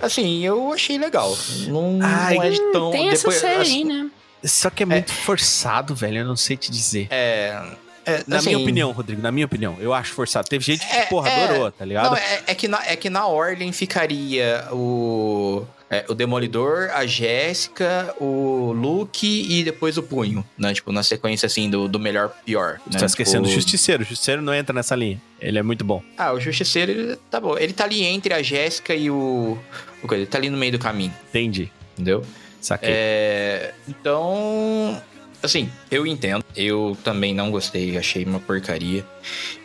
Assim, 0.00 0.44
eu 0.44 0.72
achei 0.72 0.98
legal. 0.98 1.36
Não, 1.68 1.98
Ai, 2.02 2.34
não 2.34 2.42
é 2.42 2.50
de 2.50 2.60
tão. 2.72 2.90
Tem 2.90 3.08
essa 3.08 3.18
depois- 3.28 3.36
série 3.40 3.54
aí, 3.54 3.60
assim, 3.62 3.84
né? 3.84 4.10
Só 4.44 4.68
que 4.68 4.82
é 4.82 4.86
muito 4.86 5.10
forçado, 5.12 5.94
velho. 5.94 6.18
Eu 6.18 6.24
não 6.26 6.36
sei 6.36 6.56
te 6.56 6.70
dizer. 6.70 7.06
É. 7.10 7.58
é, 8.04 8.22
Na 8.26 8.36
assim, 8.36 8.48
minha 8.50 8.58
opinião, 8.58 8.92
Rodrigo, 8.92 9.22
na 9.22 9.32
minha 9.32 9.46
opinião, 9.46 9.76
eu 9.80 9.94
acho 9.94 10.12
forçado. 10.12 10.46
Teve 10.46 10.62
gente 10.64 10.86
que, 10.86 10.94
É, 10.94 11.06
porra, 11.06 11.30
é. 11.30 11.44
adorou, 11.44 11.70
tá 11.72 11.84
ligado? 11.84 12.10
Não, 12.10 12.16
é, 12.16 12.42
é 12.48 12.54
que 12.54 12.68
na, 12.68 12.84
é 12.86 12.94
que 12.96 13.08
na 13.08 13.26
ordem 13.26 13.72
ficaria 13.72 14.68
o. 14.70 15.64
é, 15.90 16.04
o 16.08 16.14
Demolidor, 16.14 16.90
a 16.92 17.06
Jéssica, 17.06 18.14
o 18.20 18.72
Luke 18.72 19.26
e 19.26 19.62
depois 19.62 19.98
o 19.98 20.02
Punho, 20.02 20.44
né? 20.58 20.72
Tipo, 20.72 20.92
na 20.92 21.02
sequência, 21.02 21.46
assim, 21.46 21.68
do, 21.68 21.86
do 21.88 22.00
melhor 22.00 22.32
pior. 22.44 22.80
Você 22.86 22.94
né? 22.94 23.00
tá 23.00 23.06
esquecendo 23.06 23.44
o 23.44 23.48
Tipo, 23.48 23.60
Justiceiro. 23.60 24.02
O 24.02 24.06
Justiceiro 24.06 24.42
não 24.42 24.54
entra 24.54 24.74
nessa 24.74 24.96
linha. 24.96 25.20
Ele 25.40 25.58
é 25.58 25.62
muito 25.62 25.84
bom. 25.84 26.02
Ah, 26.16 26.32
o 26.32 26.40
Justiceiro, 26.40 26.90
ele, 26.90 27.16
tá 27.30 27.38
bom. 27.40 27.56
Ele 27.58 27.72
tá 27.72 27.84
ali 27.84 28.02
entre 28.02 28.32
a 28.32 28.42
Jéssica 28.42 28.94
e 28.94 29.10
o. 29.10 29.58
o 30.02 30.08
coisa, 30.08 30.22
ele 30.22 30.30
tá 30.30 30.38
ali 30.38 30.50
no 30.50 30.56
meio 30.56 30.72
do 30.72 30.78
caminho, 30.78 31.12
Entendi. 31.28 31.70
entendeu? 31.92 32.24
Saquei. 32.60 32.88
É, 32.90 33.74
então, 33.86 35.00
assim, 35.42 35.70
eu 35.90 36.06
entendo. 36.06 36.42
Eu 36.56 36.96
também 37.04 37.34
não 37.34 37.50
gostei, 37.50 37.98
achei 37.98 38.24
uma 38.24 38.40
porcaria. 38.40 39.04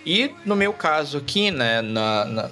E 0.06 0.32
no 0.46 0.56
meu 0.56 0.74
caso 0.74 1.18
aqui, 1.18 1.50
né, 1.50 1.82
na, 1.82 2.26
na, 2.26 2.52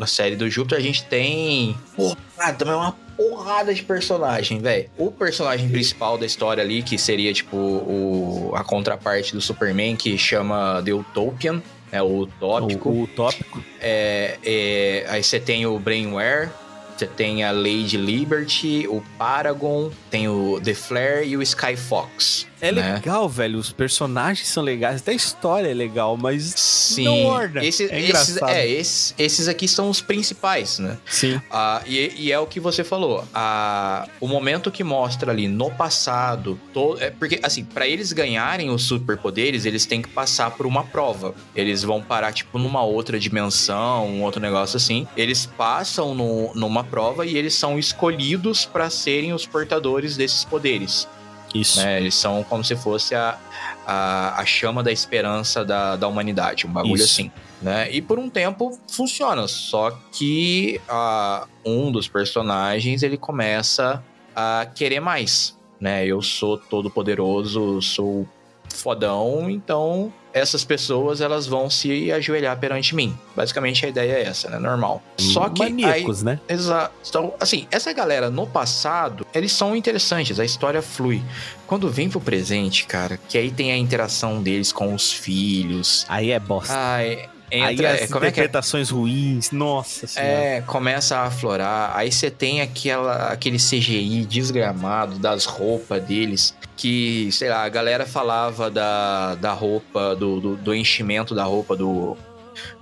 na 0.00 0.06
série 0.06 0.34
do 0.34 0.48
Júpiter, 0.48 0.78
a 0.78 0.80
gente 0.80 1.04
tem. 1.04 1.76
Porra, 1.94 2.16
também 2.56 2.74
uma 2.74 2.96
porrada 3.14 3.74
de 3.74 3.82
personagem, 3.82 4.58
velho. 4.58 4.88
O 4.96 5.12
personagem 5.12 5.68
principal 5.68 6.16
da 6.16 6.24
história 6.24 6.62
ali, 6.62 6.82
que 6.82 6.96
seria 6.96 7.30
tipo 7.34 7.54
o, 7.54 8.52
a 8.56 8.64
contraparte 8.64 9.34
do 9.34 9.42
Superman, 9.42 9.94
que 9.94 10.16
chama 10.16 10.82
The 10.82 10.94
Utopian. 10.94 11.62
É 11.92 12.00
o 12.00 12.20
utópico. 12.20 12.88
O, 12.88 13.02
o 13.02 13.06
tópico. 13.08 13.62
É, 13.78 14.38
é, 14.42 15.06
aí 15.08 15.22
você 15.22 15.38
tem 15.38 15.66
o 15.66 15.78
Brainware, 15.78 16.48
você 16.96 17.06
tem 17.06 17.44
a 17.44 17.50
Lady 17.50 17.98
Liberty, 17.98 18.86
o 18.88 19.02
Paragon, 19.18 19.90
tem 20.10 20.28
o 20.28 20.58
The 20.64 20.72
Flare 20.72 21.28
e 21.28 21.36
o 21.36 21.42
Sky 21.42 21.76
Fox. 21.76 22.46
É 22.60 22.70
né? 22.72 22.94
legal, 22.94 23.28
velho. 23.28 23.58
Os 23.58 23.72
personagens 23.72 24.46
são 24.48 24.62
legais. 24.62 25.00
Até 25.00 25.12
a 25.12 25.14
história 25.14 25.68
é 25.68 25.74
legal, 25.74 26.16
mas. 26.16 26.52
Sim. 26.56 27.04
Não 27.04 27.24
orna. 27.24 27.64
Esse- 27.64 27.90
É 27.90 28.00
esses, 28.00 28.36
é, 28.42 28.68
esses, 28.68 29.14
esses 29.18 29.48
aqui 29.48 29.66
são 29.68 29.88
os 29.88 30.00
principais, 30.00 30.78
né? 30.78 30.98
Sim. 31.06 31.40
Ah, 31.50 31.82
e, 31.86 32.12
e 32.16 32.32
é 32.32 32.38
o 32.38 32.46
que 32.46 32.60
você 32.60 32.84
falou. 32.84 33.24
Ah, 33.34 34.06
o 34.20 34.26
momento 34.28 34.70
que 34.70 34.84
mostra 34.84 35.30
ali 35.32 35.48
no 35.48 35.70
passado, 35.70 36.58
to- 36.72 36.96
é 37.00 37.10
porque 37.10 37.40
assim, 37.42 37.64
para 37.64 37.86
eles 37.86 38.12
ganharem 38.12 38.70
os 38.70 38.82
superpoderes, 38.84 39.64
eles 39.64 39.86
têm 39.86 40.02
que 40.02 40.08
passar 40.08 40.50
por 40.52 40.66
uma 40.66 40.84
prova. 40.84 41.34
Eles 41.54 41.82
vão 41.82 42.02
parar 42.02 42.32
tipo 42.32 42.58
numa 42.58 42.82
outra 42.82 43.18
dimensão, 43.18 44.06
um 44.06 44.22
outro 44.22 44.40
negócio 44.40 44.76
assim. 44.76 45.06
Eles 45.16 45.46
passam 45.46 46.14
no- 46.14 46.52
numa 46.54 46.84
prova 46.84 47.24
e 47.24 47.36
eles 47.36 47.54
são 47.54 47.78
escolhidos 47.78 48.64
para 48.66 48.90
serem 48.90 49.32
os 49.32 49.46
portadores 49.46 50.16
desses 50.16 50.44
poderes. 50.44 51.08
Isso. 51.54 51.80
né? 51.80 52.00
Eles 52.00 52.14
são 52.14 52.42
como 52.44 52.64
se 52.64 52.76
fosse 52.76 53.14
a, 53.14 53.38
a, 53.86 54.40
a 54.40 54.44
chama 54.46 54.82
da 54.82 54.92
esperança 54.92 55.64
da, 55.64 55.96
da 55.96 56.06
humanidade, 56.08 56.66
um 56.66 56.72
bagulho 56.72 56.96
Isso. 56.96 57.04
assim. 57.04 57.30
Né? 57.60 57.90
E 57.92 58.00
por 58.00 58.18
um 58.18 58.30
tempo 58.30 58.78
funciona, 58.88 59.46
só 59.46 59.90
que 60.12 60.80
ah, 60.88 61.46
um 61.64 61.92
dos 61.92 62.08
personagens 62.08 63.02
ele 63.02 63.16
começa 63.16 64.02
a 64.34 64.66
querer 64.74 65.00
mais. 65.00 65.58
Né? 65.78 66.06
Eu 66.06 66.22
sou 66.22 66.56
todo 66.56 66.90
poderoso, 66.90 67.82
sou 67.82 68.26
fodão, 68.68 69.50
então 69.50 70.12
essas 70.32 70.64
pessoas 70.64 71.20
elas 71.20 71.46
vão 71.46 71.68
se 71.68 72.10
ajoelhar 72.12 72.58
perante 72.58 72.94
mim. 72.94 73.16
Basicamente 73.34 73.84
a 73.84 73.88
ideia 73.88 74.12
é 74.12 74.22
essa, 74.22 74.48
né? 74.48 74.58
Normal. 74.58 75.02
Só 75.18 75.48
que 75.48 75.62
aí, 75.62 75.70
Maníacos, 75.70 76.22
né? 76.22 76.40
Exato. 76.48 76.94
Então, 77.08 77.34
assim, 77.40 77.66
essa 77.70 77.92
galera 77.92 78.30
no 78.30 78.46
passado, 78.46 79.26
eles 79.34 79.52
são 79.52 79.74
interessantes, 79.74 80.38
a 80.38 80.44
história 80.44 80.82
flui. 80.82 81.22
Quando 81.66 81.88
vem 81.88 82.08
pro 82.08 82.20
presente, 82.20 82.84
cara, 82.84 83.18
que 83.28 83.38
aí 83.38 83.50
tem 83.50 83.72
a 83.72 83.76
interação 83.76 84.42
deles 84.42 84.72
com 84.72 84.94
os 84.94 85.12
filhos. 85.12 86.04
Aí 86.08 86.30
é 86.30 86.40
bosta. 86.40 86.74
Ai, 86.74 87.28
Aí 87.50 87.74
entra. 87.74 87.92
as 87.94 88.10
como 88.10 88.24
é 88.24 88.28
é? 88.28 88.30
interpretações 88.30 88.90
ruins. 88.90 89.50
Nossa 89.50 90.06
senhora. 90.06 90.32
É, 90.32 90.60
começa 90.62 91.16
a 91.16 91.24
aflorar. 91.24 91.92
Aí 91.96 92.10
você 92.12 92.30
tem 92.30 92.60
aquela, 92.60 93.32
aquele 93.32 93.58
CGI 93.58 94.24
desgramado 94.24 95.18
das 95.18 95.44
roupas 95.44 96.02
deles. 96.02 96.54
Que, 96.76 97.28
sei 97.32 97.48
lá, 97.50 97.62
a 97.64 97.68
galera 97.68 98.06
falava 98.06 98.70
da, 98.70 99.34
da 99.34 99.52
roupa, 99.52 100.14
do, 100.16 100.40
do, 100.40 100.56
do 100.56 100.74
enchimento 100.74 101.34
da 101.34 101.44
roupa 101.44 101.76
do, 101.76 102.16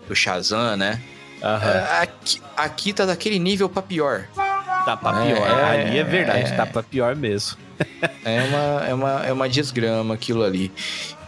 do 0.06 0.14
Shazam, 0.14 0.76
né? 0.76 1.00
É, 1.40 2.02
Aqui, 2.02 2.42
aqui 2.56 2.92
tá 2.92 3.06
daquele 3.06 3.38
nível 3.38 3.68
pra 3.68 3.82
pior. 3.82 4.26
Tá 4.84 4.96
pra 4.96 5.24
É, 5.24 5.34
pior. 5.34 5.50
Ali 5.50 5.98
é 5.98 6.04
verdade, 6.04 6.52
é. 6.52 6.56
tá 6.56 6.66
pra 6.66 6.82
pior 6.82 7.14
mesmo. 7.14 7.58
É 8.24 8.42
uma, 8.42 8.86
é 8.88 8.94
uma, 8.94 9.26
é 9.26 9.32
uma 9.32 9.48
desgrama 9.48 10.14
aquilo 10.14 10.42
ali. 10.42 10.72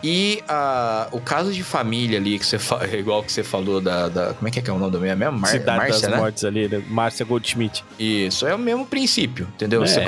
E 0.02 0.42
ah, 0.48 1.08
o 1.12 1.20
caso 1.20 1.52
de 1.52 1.62
família 1.62 2.18
ali, 2.18 2.38
que 2.38 2.46
você 2.46 2.58
igual 2.96 3.22
que 3.22 3.30
você 3.32 3.42
falou 3.42 3.80
da, 3.80 4.08
da- 4.08 4.34
Como 4.34 4.48
é 4.48 4.50
que 4.50 4.58
é, 4.58 4.62
que 4.62 4.70
é 4.70 4.72
o 4.72 4.78
nome 4.78 4.92
da 4.92 4.98
minha 4.98 5.16
mesmo? 5.16 5.38
Mar... 5.38 5.48
Cidade 5.48 5.78
Márcia, 5.78 6.02
das 6.02 6.10
né? 6.10 6.16
Mortes 6.16 6.44
ali, 6.44 6.68
né? 6.68 6.82
Márcia 6.88 7.26
Goldschmidt. 7.26 7.84
Isso, 7.98 8.46
é 8.46 8.54
o 8.54 8.58
mesmo 8.58 8.86
princípio, 8.86 9.46
entendeu? 9.54 9.82
É. 9.82 9.86
Você, 9.86 10.04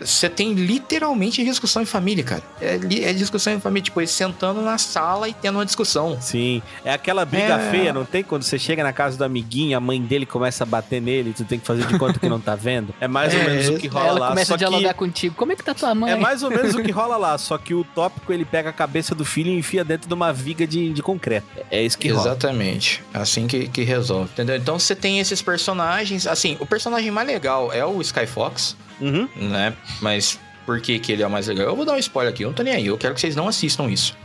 você 0.00 0.28
tem 0.28 0.54
literalmente 0.54 1.44
discussão 1.44 1.82
em 1.82 1.86
família, 1.86 2.24
cara. 2.24 2.42
É, 2.60 2.74
é 2.74 3.12
discussão 3.12 3.52
em 3.52 3.60
família, 3.60 3.84
tipo, 3.84 4.00
eles 4.00 4.10
sentando 4.10 4.60
na 4.62 4.78
sala 4.78 5.28
e 5.28 5.34
tendo 5.34 5.56
uma 5.56 5.66
discussão. 5.66 6.18
Sim. 6.20 6.62
É 6.84 6.92
aquela 6.92 7.24
briga 7.24 7.54
É. 7.54 7.70
feia, 7.70 7.92
não 7.92 8.04
tem? 8.04 8.22
Quando 8.22 8.42
você 8.42 8.58
chega 8.58 8.82
na 8.82 8.92
casa 8.92 9.16
do 9.18 9.24
amiguinho, 9.24 9.76
a 9.76 9.80
mãe 9.80 10.00
dele 10.00 10.24
começa 10.26 10.64
a 10.64 10.66
bater 10.66 11.00
nele, 11.00 11.32
tu 11.36 11.44
tem 11.44 11.58
que 11.58 11.66
fazer 11.66 11.86
de 11.86 11.98
conta 11.98 12.18
que 12.18 12.28
não 12.28 12.40
tá 12.40 12.54
vendo. 12.54 12.94
É 13.00 13.06
mais 13.08 13.34
ou 13.34 13.40
É, 13.40 13.44
menos 13.46 13.68
o 13.68 13.76
que 13.78 13.88
rola 13.88 14.06
Ela 14.08 14.18
lá. 14.20 14.28
começa 14.28 14.48
só 14.48 14.54
a 14.54 14.56
dialogar 14.56 14.92
que 14.92 14.98
contigo. 14.98 15.34
Como 15.36 15.52
é 15.52 15.56
que 15.56 15.62
tá 15.64 15.74
tua 15.74 15.94
mãe? 15.94 16.12
é 16.12 16.16
mais 16.16 16.42
ou 16.42 16.50
menos 16.50 16.74
o 16.74 16.82
que 16.82 16.90
rola 16.90 17.16
lá, 17.16 17.36
só 17.38 17.58
que 17.58 17.74
o 17.74 17.84
tópico 17.84 18.32
ele 18.32 18.44
pega 18.44 18.70
a 18.70 18.72
cabeça 18.72 19.14
do 19.14 19.24
filho 19.24 19.50
e 19.50 19.58
enfia 19.58 19.84
dentro 19.84 20.08
de 20.08 20.14
uma 20.14 20.32
viga 20.32 20.66
de, 20.66 20.92
de 20.92 21.02
concreto. 21.02 21.46
É 21.70 21.82
isso 21.82 21.98
que 21.98 22.08
rola. 22.08 22.28
Exatamente. 22.28 23.02
Assim 23.12 23.46
que, 23.46 23.68
que 23.68 23.82
resolve, 23.82 24.30
entendeu? 24.32 24.56
Então 24.56 24.78
você 24.78 24.94
tem 24.94 25.20
esses 25.20 25.42
personagens. 25.42 26.26
Assim, 26.26 26.56
o 26.60 26.66
personagem 26.66 27.10
mais 27.10 27.26
legal 27.26 27.72
é 27.72 27.84
o 27.84 28.00
Sky 28.00 28.26
Fox, 28.26 28.76
Uhum. 29.00 29.28
né? 29.36 29.74
Mas 30.00 30.38
por 30.66 30.80
que, 30.80 30.98
que 30.98 31.12
ele 31.12 31.22
é 31.22 31.26
o 31.26 31.30
mais 31.30 31.46
legal? 31.48 31.66
Eu 31.66 31.76
vou 31.76 31.84
dar 31.84 31.94
um 31.94 31.98
spoiler 31.98 32.32
aqui, 32.32 32.44
eu 32.44 32.48
não 32.48 32.54
tô 32.54 32.62
nem 32.62 32.74
aí. 32.74 32.86
Eu 32.86 32.98
quero 32.98 33.14
que 33.14 33.20
vocês 33.20 33.34
não 33.36 33.48
assistam 33.48 33.88
isso. 33.90 34.16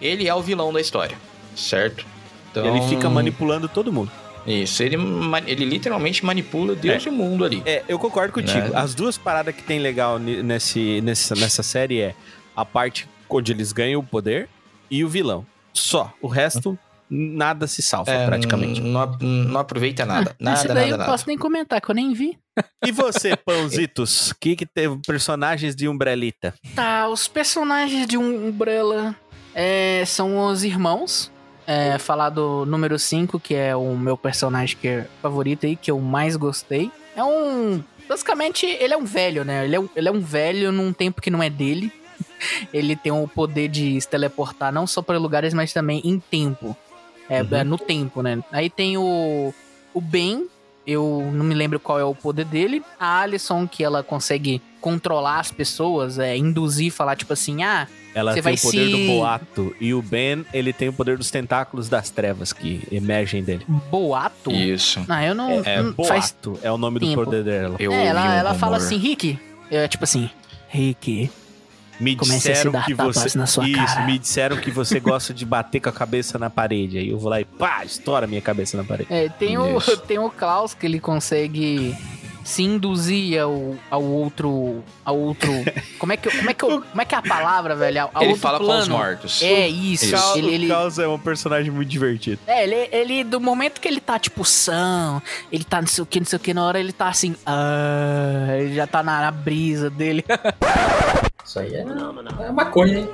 Ele 0.00 0.28
é 0.28 0.34
o 0.34 0.42
vilão 0.42 0.72
da 0.72 0.80
história, 0.80 1.16
certo? 1.56 2.04
Então, 2.50 2.64
Ele 2.66 2.86
fica 2.88 3.08
manipulando 3.08 3.68
todo 3.68 3.92
mundo. 3.92 4.10
Isso, 4.46 4.82
ele, 4.82 4.96
ele 5.46 5.64
literalmente 5.64 6.22
manipula 6.24 6.74
Deus 6.74 7.02
e 7.04 7.08
o 7.08 7.12
mundo 7.12 7.44
ali. 7.46 7.62
É, 7.64 7.82
eu 7.88 7.98
concordo 7.98 8.30
contigo. 8.32 8.68
Né? 8.68 8.72
As 8.74 8.94
duas 8.94 9.16
paradas 9.16 9.54
que 9.54 9.62
tem 9.62 9.78
legal 9.78 10.18
nesse, 10.18 11.00
nessa, 11.00 11.34
nessa 11.34 11.62
série 11.62 12.00
é 12.00 12.14
a 12.54 12.64
parte 12.64 13.08
onde 13.28 13.52
eles 13.52 13.72
ganham 13.72 14.00
o 14.00 14.04
poder 14.04 14.48
e 14.90 15.02
o 15.02 15.08
vilão. 15.08 15.46
Só. 15.72 16.12
O 16.20 16.28
resto, 16.28 16.78
nada 17.08 17.66
se 17.66 17.80
salva, 17.82 18.10
É, 18.12 18.26
praticamente. 18.26 18.80
Não, 18.82 19.06
não 19.18 19.60
aproveita 19.60 20.04
nada. 20.04 20.32
Ah, 20.32 20.36
Nada, 20.38 20.68
daí 20.68 20.74
nada, 20.74 20.80
eu 20.86 20.90
não 20.90 20.98
nada. 20.98 21.10
posso 21.10 21.24
nem 21.26 21.38
comentar, 21.38 21.80
que 21.80 21.90
eu 21.90 21.94
nem 21.94 22.12
vi. 22.12 22.38
E 22.84 22.92
você, 22.92 23.36
Pãozitos? 23.36 24.30
O 24.30 24.34
que, 24.40 24.56
que 24.56 24.66
teve 24.66 24.96
personagens 25.06 25.74
de 25.74 25.88
Umbrelita? 25.88 26.54
Tá, 26.74 27.08
os 27.08 27.26
personagens 27.28 28.06
de 28.06 28.16
um 28.18 28.48
Umbrella 28.48 29.14
é, 29.54 30.04
são 30.06 30.46
os 30.46 30.64
irmãos. 30.64 31.30
É, 31.66 31.98
falar 31.98 32.28
do 32.28 32.66
número 32.66 32.98
5, 32.98 33.40
que 33.40 33.54
é 33.54 33.74
o 33.74 33.96
meu 33.96 34.18
personagem 34.18 34.76
que 34.76 34.86
é 34.86 35.06
favorito 35.22 35.64
aí, 35.64 35.74
que 35.76 35.90
eu 35.90 35.98
mais 35.98 36.36
gostei. 36.36 36.90
É 37.16 37.24
um. 37.24 37.82
Basicamente, 38.06 38.66
ele 38.66 38.92
é 38.92 38.96
um 38.98 39.04
velho, 39.06 39.44
né? 39.46 39.64
Ele 39.64 39.76
é, 39.76 39.80
um- 39.80 39.88
ele 39.96 40.08
é 40.08 40.12
um 40.12 40.20
velho 40.20 40.70
num 40.70 40.92
tempo 40.92 41.22
que 41.22 41.30
não 41.30 41.42
é 41.42 41.48
dele. 41.48 41.90
ele 42.70 42.94
tem 42.94 43.10
o 43.10 43.26
poder 43.26 43.68
de 43.68 43.98
se 43.98 44.06
teleportar 44.06 44.70
não 44.70 44.86
só 44.86 45.00
para 45.00 45.16
lugares, 45.18 45.54
mas 45.54 45.72
também 45.72 46.02
em 46.04 46.20
tempo. 46.20 46.76
É, 47.30 47.40
Uhum. 47.42 47.48
é, 47.56 47.64
no 47.64 47.78
tempo, 47.78 48.20
né? 48.20 48.44
Aí 48.52 48.68
tem 48.68 48.98
o, 48.98 49.54
o 49.94 50.00
Ben, 50.02 50.46
eu 50.86 51.30
não 51.32 51.44
me 51.44 51.54
lembro 51.54 51.78
qual 51.80 51.98
é 51.98 52.04
o 52.04 52.14
poder 52.14 52.44
dele. 52.44 52.82
A 52.98 53.20
Alison, 53.20 53.66
que 53.66 53.82
ela 53.84 54.02
consegue 54.02 54.60
controlar 54.80 55.40
as 55.40 55.50
pessoas, 55.50 56.18
é, 56.18 56.36
induzir, 56.36 56.92
falar 56.92 57.16
tipo 57.16 57.32
assim, 57.32 57.62
ah, 57.62 57.86
Ela 58.14 58.30
Você 58.32 58.34
tem 58.34 58.42
vai 58.42 58.54
o 58.54 58.60
poder 58.60 58.84
se- 58.86 58.90
do 58.92 58.98
boato. 59.12 59.76
E 59.80 59.92
o 59.94 60.00
Ben, 60.00 60.44
ele 60.52 60.72
tem 60.72 60.88
o 60.88 60.92
poder 60.92 61.18
dos 61.18 61.30
tentáculos 61.32 61.88
das 61.88 62.10
trevas 62.10 62.52
que 62.52 62.86
emergem 62.92 63.42
dele. 63.42 63.64
boato? 63.90 64.52
Isso. 64.52 65.04
Ah, 65.08 65.24
eu 65.26 65.34
não. 65.34 65.62
É, 65.64 65.82
não 65.82 65.90
Boato 65.92 66.08
faz... 66.54 66.62
é 66.62 66.70
o 66.70 66.78
nome 66.78 67.00
do 67.00 67.06
tempo. 67.08 67.24
poder 67.24 67.42
dela. 67.42 67.74
Eu 67.80 67.90
É, 67.92 67.96
ouvi 67.96 68.06
ela, 68.08 68.34
ela 68.36 68.54
fala 68.54 68.76
assim, 68.76 68.96
Rick. 68.98 69.36
É 69.70 69.88
tipo 69.88 70.04
assim, 70.04 70.30
Rick, 70.68 71.28
Me 72.00 72.16
Comece 72.16 72.36
a 72.36 72.40
se 72.40 72.48
disseram 72.50 72.72
dar 72.72 72.84
que 72.84 72.94
você. 72.94 73.38
na 73.38 73.46
sua 73.46 73.68
Isso, 73.68 73.76
cara. 73.76 74.06
me 74.06 74.18
disseram 74.18 74.56
que 74.56 74.70
você 74.70 74.98
gosta 74.98 75.32
de 75.32 75.44
bater 75.46 75.80
com 75.80 75.88
a 75.88 75.92
cabeça 75.92 76.38
na 76.38 76.50
parede. 76.50 76.98
Aí 76.98 77.08
eu 77.10 77.18
vou 77.18 77.30
lá 77.30 77.40
e 77.40 77.44
pá, 77.44 77.84
estoura 77.84 78.24
a 78.24 78.28
minha 78.28 78.40
cabeça 78.40 78.76
na 78.76 78.84
parede. 78.84 79.12
É, 79.12 79.28
tem 79.28 79.56
o, 79.58 79.80
tem 80.06 80.18
o 80.18 80.30
Klaus 80.30 80.74
que 80.74 80.86
ele 80.86 80.98
consegue 80.98 81.96
se 82.44 82.62
induzir 82.62 83.40
ao, 83.40 83.74
ao 83.90 84.02
outro. 84.02 84.84
Ao 85.04 85.18
outro. 85.18 85.50
Como 85.98 86.12
é 86.12 86.16
que, 86.16 86.30
como 86.36 86.50
é 86.50 86.54
que, 86.54 86.62
eu- 86.64 86.82
como 86.82 87.00
é, 87.00 87.04
que 87.04 87.14
é 87.14 87.18
a 87.18 87.22
palavra, 87.22 87.74
velho? 87.74 88.02
Ao 88.12 88.22
Ele 88.22 88.26
outro 88.32 88.42
fala 88.42 88.58
plano. 88.58 88.74
com 88.74 88.82
os 88.82 88.88
mortos. 88.88 89.42
É 89.42 89.66
isso. 89.66 90.14
Isso. 90.14 90.38
Ele, 90.38 90.54
ele- 90.54 90.66
O 90.66 90.68
Caos 90.68 90.98
é 90.98 91.08
um 91.08 91.18
personagem 91.18 91.70
muito 91.70 91.88
divertido. 91.88 92.38
é, 92.46 92.62
ele, 92.64 92.88
ele, 92.92 93.24
do 93.24 93.40
momento 93.40 93.80
que 93.80 93.88
ele 93.88 94.00
tá, 94.00 94.18
tipo, 94.18 94.44
são, 94.44 95.22
ele 95.50 95.64
tá 95.64 95.80
não 95.80 95.88
sei 95.88 96.02
o 96.02 96.06
que, 96.06 96.20
não 96.20 96.26
sei 96.26 96.36
o 96.36 96.40
que, 96.40 96.52
na 96.52 96.64
hora 96.64 96.78
ele 96.78 96.92
tá 96.92 97.08
assim, 97.08 97.34
ah, 97.46 98.46
ele 98.58 98.74
já 98.74 98.86
tá 98.86 99.02
na, 99.02 99.22
na 99.22 99.30
brisa 99.30 99.88
dele. 99.88 100.24
Isso 101.44 101.58
aí 101.58 101.74
é, 101.74 101.80
é 101.80 102.52
maconha, 102.52 102.98
hein? 103.00 103.08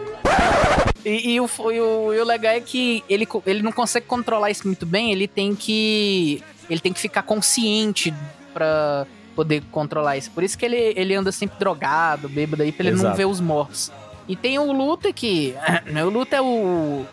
E, 1.05 1.33
e 1.35 1.41
o, 1.41 1.47
e, 1.73 1.81
o, 1.81 2.15
e 2.15 2.21
o 2.21 2.25
legal 2.25 2.53
é 2.55 2.61
que 2.61 3.03
ele, 3.09 3.27
ele 3.47 3.63
não 3.63 3.73
consegue 3.73 4.07
controlar 4.07 4.51
isso 4.51 4.67
muito 4.67 4.85
bem, 4.87 5.11
ele 5.13 5.27
tem 5.27 5.55
que. 5.55 6.43
Ele 6.69 6.79
tem 6.79 6.93
que 6.93 7.01
ficar 7.01 7.23
consciente 7.23 8.15
pra 8.55 9.05
poder 9.41 9.63
controlar 9.71 10.17
isso. 10.19 10.31
Por 10.33 10.43
isso 10.45 10.59
que 10.59 10.67
ele, 10.67 10.93
ele 10.97 11.15
anda 11.15 11.33
sempre 11.33 11.59
drogado, 11.59 12.29
bêbado 12.29 12.63
aí, 12.63 12.71
pra 12.73 12.85
ele 12.87 12.93
não 12.97 13.05
Exato. 13.05 13.17
ver 13.17 13.25
os 13.25 13.41
mortos. 13.41 13.91
E 14.29 14.37
tem 14.37 14.59
o 14.59 14.71
Luta 14.71 15.11
que. 15.13 15.55
né, 15.91 16.05
O 16.05 16.11
Luta 16.11 16.37
é 16.37 16.43
o. 16.43 17.05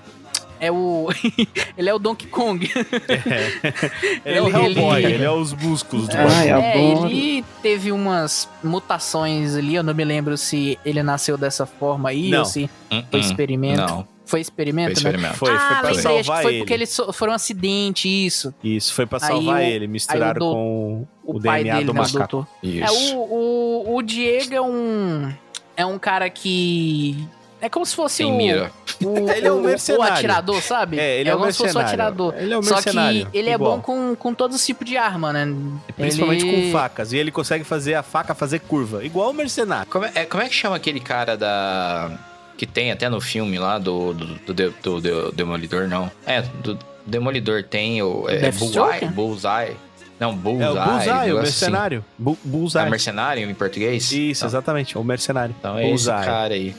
É 0.60 0.72
o. 0.72 1.08
ele 1.78 1.90
é 1.90 1.94
o 1.94 2.00
Donkey 2.00 2.28
Kong. 2.28 2.68
Ele, 4.26 4.38
é 4.38 4.42
o 4.42 4.48
Ele- 4.48 4.58
Hellboy, 4.58 5.04
ele- 5.04 5.14
ele, 5.14 5.24
é 5.24 5.32
os 5.32 5.54
músculos 5.54 6.08
do 6.08 6.18
Ai, 6.18 6.50
É, 6.52 6.78
ele 6.82 7.46
teve 7.62 7.92
umas 7.92 8.50
mutações 8.64 9.56
ali, 9.56 9.76
eu 9.76 9.84
não 9.84 9.94
me 9.94 10.04
lembro 10.04 10.36
se 10.38 10.78
ele 10.84 11.02
nasceu 11.04 11.38
dessa 11.38 11.66
forma 11.66 12.10
aí 12.10 12.30
Não. 12.32 12.40
ou 12.40 12.46
se 12.46 12.70
Hum, 12.92 13.04
foi 13.10 13.20
hum. 13.20 13.24
experimento. 13.24 13.82
Não, 13.82 14.08
Foi 14.28 14.38
foi 14.38 14.42
experimento, 14.42 14.90
né? 14.90 14.94
experimento. 14.94 15.34
Foi, 15.36 15.50
ah, 15.52 15.58
foi 15.58 15.68
pra 15.68 15.76
lembrei, 15.76 15.90
acho 15.90 15.98
que 15.98 16.02
salvar 16.26 16.42
foi 16.44 16.52
ele. 16.52 16.60
porque 16.60 16.74
eles 16.74 16.90
so- 16.90 17.14
foram 17.14 17.32
um 17.32 17.36
acidente, 17.36 18.08
isso. 18.08 18.54
Isso, 18.64 18.94
foi 18.94 19.06
pra 19.06 19.20
Aí 19.22 19.28
salvar 19.28 19.56
o- 19.62 19.64
ele. 19.64 19.88
Misturaram 19.88 20.40
do- 20.40 20.54
com 20.54 21.08
o, 21.24 21.38
O, 21.38 21.42
pai 21.42 21.64
DNA 21.64 21.74
dele, 21.76 21.86
do 21.86 21.94
né, 21.94 22.00
o 22.02 22.04
macaco. 22.04 22.48
Isso. 22.62 22.84
É, 22.84 23.16
o, 23.16 23.18
o, 23.20 23.96
o 23.96 24.02
Diego 24.04 24.54
é 24.54 24.62
um. 24.62 25.34
É 25.76 25.86
um 25.86 25.98
cara 25.98 26.30
que. 26.30 27.28
É 27.60 27.70
como 27.70 27.84
se 27.88 27.96
fosse 27.96 28.18
Tem 28.18 28.32
o, 28.32 28.36
mira. 28.38 28.72
o, 29.04 29.30
Ele 29.34 29.48
é 29.48 29.52
um 29.52 29.58
o- 29.58 29.64
mercenário. 29.64 30.12
o 30.14 30.16
atirador, 30.16 30.62
sabe? 30.62 31.00
É, 31.00 31.20
ele 31.22 31.30
é 31.30 31.36
um 31.36 31.40
como 31.40 31.52
se 31.52 31.58
fosse 31.58 31.72
o 31.72 31.78
mercenário. 31.80 32.04
atirador. 32.04 32.34
Ele 32.38 32.54
é 32.54 32.58
um 32.60 32.62
Só 32.64 32.76
mercenário, 32.76 33.26
que 33.32 33.38
ele 33.38 33.50
é 33.50 33.58
bom 33.58 33.82
com, 33.82 34.16
com 34.16 34.34
todos 34.34 34.56
os 34.58 34.64
tipos 34.66 34.88
de 34.88 34.96
arma, 34.96 35.34
né? 35.34 35.48
Principalmente 35.96 36.46
Ele- 36.46 36.68
com 36.68 36.72
facas. 36.72 37.14
E 37.14 37.18
ele 37.18 37.32
consegue 37.32 37.64
fazer 37.64 37.96
a 37.96 38.04
faca 38.04 38.36
fazer 38.36 38.60
curva. 38.60 39.04
Igual 39.04 39.32
o 39.32 39.34
mercenário. 39.34 39.90
Como 39.90 40.06
é, 40.06 40.26
como 40.26 40.44
é 40.44 40.48
que 40.50 40.54
chama 40.54 40.76
aquele 40.76 41.00
cara 41.00 41.36
da. 41.36 42.12
Que 42.58 42.66
tem 42.66 42.92
até 42.92 43.08
no 43.08 43.22
filme 43.22 43.60
lá 43.60 43.78
do, 43.78 44.14
do, 44.14 44.26
do, 44.54 44.54
do- 44.82 45.02
do 45.02 45.32
Demolidor, 45.32 45.88
não. 45.88 46.10
É, 46.26 46.42
do 46.42 46.78
Demolidor 47.06 47.64
tem 47.64 48.02
o. 48.02 48.28
É? 48.28 48.52
Bullseye, 48.52 49.06
Bullseye. 49.10 49.76
Não, 50.20 50.32
É 50.32 50.34
Bullseye. 50.34 50.68
o 50.70 50.74
Bullseye, 50.86 51.12
o 51.12 51.22
assim. 51.22 51.34
mercenário. 51.44 52.06
Bu- 52.18 52.38
Bullseye. 52.44 52.86
É 52.88 52.90
mercenário 52.90 53.50
em 53.50 53.54
português? 53.54 54.12
Isso, 54.12 54.40
Então, 54.42 54.48
exatamente. 54.50 54.98
O 54.98 55.04
mercenário. 55.04 55.54
Então 55.58 55.78
é 55.78 55.82
esse 55.84 56.06
Bullseye. 56.06 56.26
cara 56.26 56.54
aí. 56.56 56.76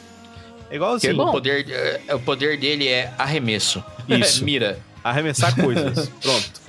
É 0.70 0.74
igualzinho. 0.76 1.22
O, 1.22 1.30
poder, 1.30 1.66
é, 2.08 2.14
o 2.14 2.18
poder 2.18 2.58
dele 2.58 2.88
é 2.88 3.12
arremesso. 3.16 3.82
Isso. 4.08 4.44
Mira. 4.44 4.80
Arremessar 5.04 5.54
coisas. 5.54 6.08
Pronto. 6.20 6.60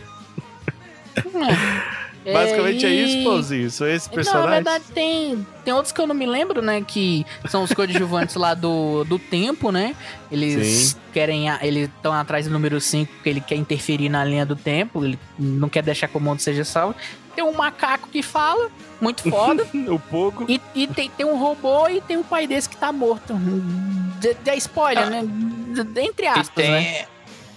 É, 2.25 2.33
Basicamente 2.33 2.85
é 2.85 2.89
e- 2.89 3.03
isso, 3.05 3.23
Pãozinho. 3.23 3.71
São 3.71 3.87
esses 3.87 4.07
Não, 4.07 4.11
na 4.11 4.15
personagens. 4.23 4.53
verdade 4.55 4.83
tem, 4.93 5.47
tem 5.63 5.73
outros 5.73 5.91
que 5.93 6.01
eu 6.01 6.05
não 6.07 6.13
me 6.13 6.25
lembro, 6.25 6.61
né? 6.61 6.83
Que 6.85 7.25
são 7.47 7.63
os 7.63 7.71
coadjuvantes 7.71 8.35
lá 8.35 8.53
do, 8.53 9.03
do 9.05 9.17
tempo, 9.17 9.71
né? 9.71 9.95
Eles 10.31 10.67
Sim. 10.67 10.95
querem. 11.13 11.49
a- 11.49 11.59
Eles 11.61 11.87
estão 11.87 12.11
atrás 12.13 12.45
do 12.45 12.51
número 12.51 12.79
5 12.81 13.11
porque 13.13 13.29
ele 13.29 13.41
quer 13.41 13.55
interferir 13.55 14.09
na 14.09 14.23
linha 14.25 14.45
do 14.45 14.55
tempo. 14.55 15.03
Ele 15.03 15.17
não 15.37 15.69
quer 15.69 15.81
deixar 15.81 16.07
que 16.09 16.17
o 16.17 16.19
mundo 16.19 16.39
seja 16.41 16.65
salvo. 16.65 16.93
Tem 17.35 17.43
um 17.43 17.53
macaco 17.53 18.09
que 18.09 18.21
fala, 18.21 18.69
muito 18.99 19.29
foda. 19.29 19.65
o 19.87 19.97
pouco. 19.97 20.45
e 20.49 20.59
e 20.75 20.87
tem, 20.87 21.09
tem 21.09 21.25
um 21.25 21.37
robô 21.37 21.87
e 21.87 22.01
tem 22.01 22.17
um 22.17 22.23
pai 22.23 22.45
desse 22.47 22.67
que 22.67 22.75
tá 22.75 22.91
morto. 22.91 23.33
De 24.19 24.55
spoiler, 24.57 25.05
Ah. 25.05 25.09
né? 25.09 25.23
De- 25.25 26.01
Entre 26.01 26.25
E 26.25 26.27
aspas, 26.27 26.49
tem, 26.49 26.69
né? 26.71 27.05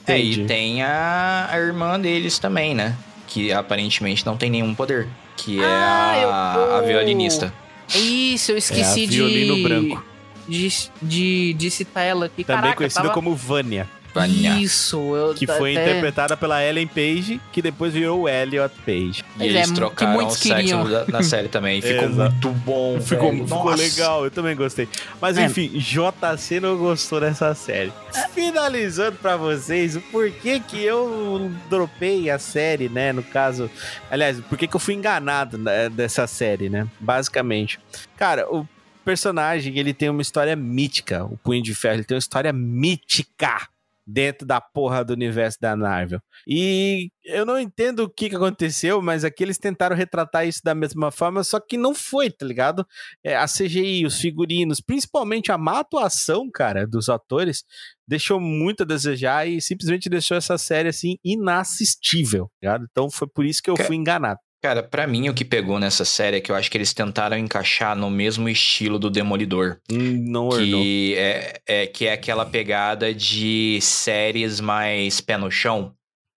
é, 0.06 0.18
e 0.20 0.44
tem 0.46 0.82
a, 0.82 1.48
a 1.50 1.58
irmã 1.58 1.98
deles 1.98 2.38
também, 2.38 2.74
né? 2.74 2.94
Que 3.32 3.52
aparentemente 3.52 4.26
não 4.26 4.36
tem 4.36 4.50
nenhum 4.50 4.74
poder. 4.74 5.08
Que 5.36 5.58
é 5.62 5.64
Ah, 5.64 6.18
eu- 6.22 6.30
a, 6.30 6.78
a 6.78 6.82
eu- 6.82 6.86
violinista. 6.88 7.52
Isso, 7.94 8.52
eu 8.52 8.58
esqueci 8.58 9.04
É, 9.04 9.06
violino 9.06 9.54
de, 9.56 9.62
branco. 9.62 10.04
de. 10.48 10.68
De, 11.00 11.54
de 11.54 11.70
citar 11.70 12.04
ela 12.04 12.26
aqui. 12.26 12.44
Também 12.44 12.60
Caraca, 12.62 12.76
conhecida 12.76 13.02
tava- 13.02 13.14
como 13.14 13.34
Vânia. 13.34 13.88
Vânia. 14.14 14.58
Isso, 14.60 15.16
eu 15.16 15.34
Que 15.34 15.46
foi 15.46 15.76
até- 15.76 15.90
interpretada 15.90 16.36
pela 16.36 16.62
Ellen 16.62 16.86
Page, 16.86 17.40
que 17.52 17.62
depois 17.62 17.92
virou 17.94 18.22
o 18.22 18.28
Elliot 18.28 18.74
Page. 18.84 19.20
E 19.20 19.24
Pois 19.38 19.48
eles 19.50 19.62
é, 19.62 19.64
que 19.64 19.72
trocaram 19.74 20.26
o 20.26 20.30
sexo 20.30 20.54
queriam. 20.54 20.84
na, 20.84 21.04
na 21.06 21.22
série 21.24 21.48
também. 21.48 21.80
Ficou 21.80 22.08
muito 22.08 22.48
bom. 22.50 23.00
Ficou, 23.00 23.32
ficou 23.32 23.74
legal, 23.74 24.24
eu 24.24 24.30
também 24.30 24.54
gostei. 24.54 24.88
Mas 25.20 25.38
É. 25.38 25.44
enfim, 25.44 25.68
JC 25.78 26.60
não 26.60 26.76
gostou 26.76 27.20
dessa 27.20 27.54
série. 27.54 27.92
Finalizando 28.34 29.16
pra 29.18 29.36
vocês, 29.36 29.96
o 29.96 30.00
porquê 30.00 30.60
que 30.60 30.82
eu 30.82 31.50
dropei 31.70 32.28
a 32.30 32.38
série, 32.38 32.88
né? 32.88 33.12
No 33.12 33.22
caso, 33.22 33.70
aliás, 34.10 34.40
por 34.40 34.58
que 34.58 34.66
que 34.66 34.76
eu 34.76 34.80
fui 34.80 34.94
enganado 34.94 35.56
né, 35.58 35.88
dessa 35.88 36.26
série, 36.26 36.68
né? 36.68 36.86
Basicamente. 37.00 37.78
Cara, 38.16 38.46
o 38.52 38.66
personagem, 39.04 39.78
ele 39.78 39.92
tem 39.92 40.08
uma 40.08 40.22
história 40.22 40.54
mítica. 40.54 41.24
O 41.24 41.36
Punho 41.36 41.62
de 41.62 41.74
Ferro, 41.74 41.96
ele 41.96 42.04
tem 42.04 42.14
uma 42.14 42.20
história 42.20 42.52
mítica. 42.52 43.68
Dentro 44.06 44.46
da 44.46 44.60
porra 44.60 45.04
do 45.04 45.12
universo 45.12 45.58
da 45.60 45.76
Marvel. 45.76 46.20
E 46.46 47.10
eu 47.24 47.46
não 47.46 47.58
entendo 47.58 48.00
o 48.00 48.10
que, 48.10 48.28
que 48.28 48.36
aconteceu, 48.36 49.00
mas 49.00 49.24
aqui 49.24 49.42
eles 49.42 49.58
tentaram 49.58 49.94
retratar 49.96 50.46
isso 50.46 50.60
da 50.64 50.74
mesma 50.74 51.10
forma, 51.10 51.44
só 51.44 51.60
que 51.60 51.76
não 51.76 51.94
foi, 51.94 52.30
tá 52.30 52.44
ligado? 52.44 52.86
É, 53.24 53.36
a 53.36 53.46
CGI, 53.46 54.04
os 54.04 54.20
figurinos, 54.20 54.80
principalmente 54.80 55.52
a 55.52 55.58
má 55.58 55.80
atuação, 55.80 56.50
cara, 56.50 56.86
dos 56.86 57.08
atores, 57.08 57.64
deixou 58.06 58.40
muito 58.40 58.82
a 58.82 58.86
desejar 58.86 59.46
e 59.46 59.60
simplesmente 59.60 60.08
deixou 60.08 60.36
essa 60.36 60.58
série 60.58 60.88
assim 60.88 61.16
inassistível, 61.24 62.46
tá 62.60 62.68
ligado? 62.68 62.86
Então 62.90 63.10
foi 63.10 63.28
por 63.28 63.44
isso 63.44 63.62
que 63.62 63.70
eu 63.70 63.76
fui 63.76 63.96
enganado. 63.96 64.40
Cara, 64.62 64.80
pra 64.80 65.08
mim 65.08 65.28
o 65.28 65.34
que 65.34 65.44
pegou 65.44 65.80
nessa 65.80 66.04
série 66.04 66.36
é 66.36 66.40
que 66.40 66.52
eu 66.52 66.54
acho 66.54 66.70
que 66.70 66.76
eles 66.78 66.94
tentaram 66.94 67.36
encaixar 67.36 67.96
no 67.96 68.08
mesmo 68.08 68.48
estilo 68.48 68.96
do 68.96 69.10
Demolidor. 69.10 69.78
Hum, 69.90 70.24
Não. 70.30 70.50
Que 70.50 71.14
é, 71.16 71.60
é, 71.66 71.86
que 71.88 72.06
é 72.06 72.12
aquela 72.12 72.46
pegada 72.46 73.12
de 73.12 73.80
séries 73.82 74.60
mais 74.60 75.20
pé 75.20 75.36
no 75.36 75.50
chão, 75.50 75.92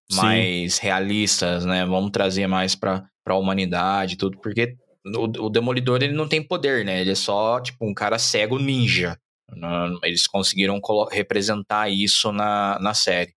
Sim. 0.10 0.18
mais 0.18 0.80
realistas, 0.80 1.66
né? 1.66 1.86
Vamos 1.86 2.10
trazer 2.10 2.48
mais 2.48 2.76
pra, 2.76 3.06
pra 3.24 3.36
humanidade 3.36 4.16
e 4.16 4.18
tudo, 4.18 4.40
porque 4.40 4.76
o, 5.06 5.46
o 5.46 5.50
Demolidor 5.50 6.02
ele 6.02 6.14
não 6.14 6.28
tem 6.28 6.42
poder, 6.42 6.84
né? 6.84 7.02
Ele 7.02 7.12
é 7.12 7.16
só 7.16 7.62
tipo 7.62 7.86
um 7.88 7.94
cara 7.94 8.18
cego 8.18 8.58
ninja. 8.58 9.20
Eles 10.04 10.26
conseguiram 10.26 10.82
representar 11.12 11.90
isso 11.90 12.32
na, 12.32 12.80
na 12.82 12.96
série. 12.96 13.34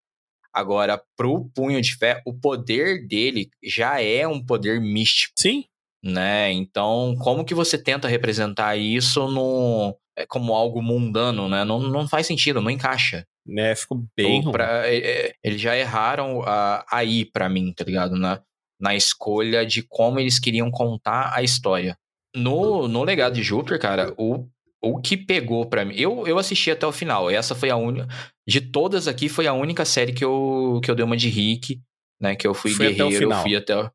Agora, 0.53 1.01
pro 1.17 1.49
Punho 1.55 1.81
de 1.81 1.97
Fé, 1.97 2.23
o 2.27 2.33
poder 2.33 3.07
dele 3.07 3.49
já 3.63 4.01
é 4.03 4.27
um 4.27 4.45
poder 4.45 4.81
místico 4.81 5.35
Sim, 5.39 5.65
né? 6.03 6.51
Então, 6.53 7.15
como 7.21 7.45
que 7.45 7.55
você 7.55 7.77
tenta 7.77 8.09
representar 8.09 8.77
isso 8.77 9.29
no, 9.29 9.97
é, 10.17 10.27
como 10.27 10.55
algo 10.55 10.83
mundano, 10.83 11.49
né? 11.49 11.65
Não, 11.65 11.79
não 11.79 12.09
faz 12.09 12.27
sentido, 12.27 12.61
não 12.61 12.71
encaixa. 12.71 13.25
né? 13.47 13.75
Ficou 13.75 14.05
bem 14.17 14.43
ruim. 14.43 14.53
pra- 14.53 14.87
é, 14.87 14.97
é, 14.97 15.35
eles 15.43 15.61
já 15.61 15.77
erraram 15.77 16.43
ah, 16.47 16.85
aí 16.91 17.25
pra 17.25 17.49
mim, 17.49 17.73
tá 17.73 17.85
ligado? 17.85 18.17
Na, 18.17 18.43
na 18.81 18.95
escolha 18.95 19.65
de 19.65 19.83
como 19.83 20.19
eles 20.21 20.39
queriam 20.39 20.71
contar 20.71 21.33
a 21.35 21.43
história. 21.43 21.97
No, 22.37 22.87
no 22.87 23.03
Legado 23.05 23.35
de 23.35 23.43
Júpiter, 23.43 23.79
cara, 23.81 24.13
o, 24.19 24.47
o 24.83 25.01
que 25.01 25.17
pegou 25.17 25.67
pra 25.67 25.85
mim... 25.85 25.95
Eu, 25.97 26.27
eu 26.27 26.39
assisti 26.39 26.71
até 26.71 26.87
o 26.87 26.93
final. 26.93 27.31
Essa 27.31 27.55
foi 27.55 27.71
a 27.71 27.77
única... 27.77 28.07
De 28.47 28.61
todas 28.61 29.07
aqui, 29.09 29.29
foi 29.29 29.47
a 29.47 29.53
única 29.53 29.85
série 29.85 30.13
que 30.13 30.25
eu, 30.25 30.81
que 30.83 30.91
eu 30.91 30.95
dei 30.95 31.05
uma 31.05 31.17
de 31.17 31.29
Rick, 31.29 31.81
né? 32.21 32.35
Que 32.37 32.47
eu 32.47 32.55
fui 32.55 32.73
o 32.73 32.79
guerreiro, 32.79 33.11
final. 33.19 33.43
fui 33.43 33.55
até, 33.57 33.77
o- 33.77 33.91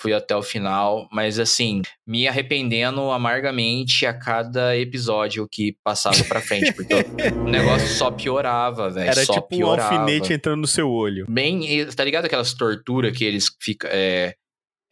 fui 0.00 0.12
até 0.12 0.36
o 0.36 0.42
final. 0.42 1.08
Mas, 1.10 1.38
assim, 1.40 1.82
me 2.06 2.28
arrependendo 2.28 3.00
amargamente 3.10 4.06
a 4.06 4.14
cada 4.14 4.76
episódio 4.76 5.48
que 5.50 5.76
passava 5.82 6.22
pra 6.24 6.40
frente. 6.40 6.72
Porque 6.72 6.94
o 6.94 7.44
negócio 7.50 7.88
só 7.88 8.10
piorava, 8.10 8.90
velho. 8.90 9.10
Era 9.10 9.24
só 9.24 9.32
tipo 9.34 9.46
um 9.46 9.58
piorava. 9.58 9.96
alfinete 9.96 10.32
entrando 10.32 10.60
no 10.60 10.66
seu 10.68 10.88
olho. 10.88 11.26
Bem, 11.28 11.84
tá 11.96 12.04
ligado 12.04 12.26
aquelas 12.26 12.52
torturas 12.54 13.16
que 13.16 13.24
eles 13.24 13.50
ficam. 13.60 13.90
É, 13.92 14.34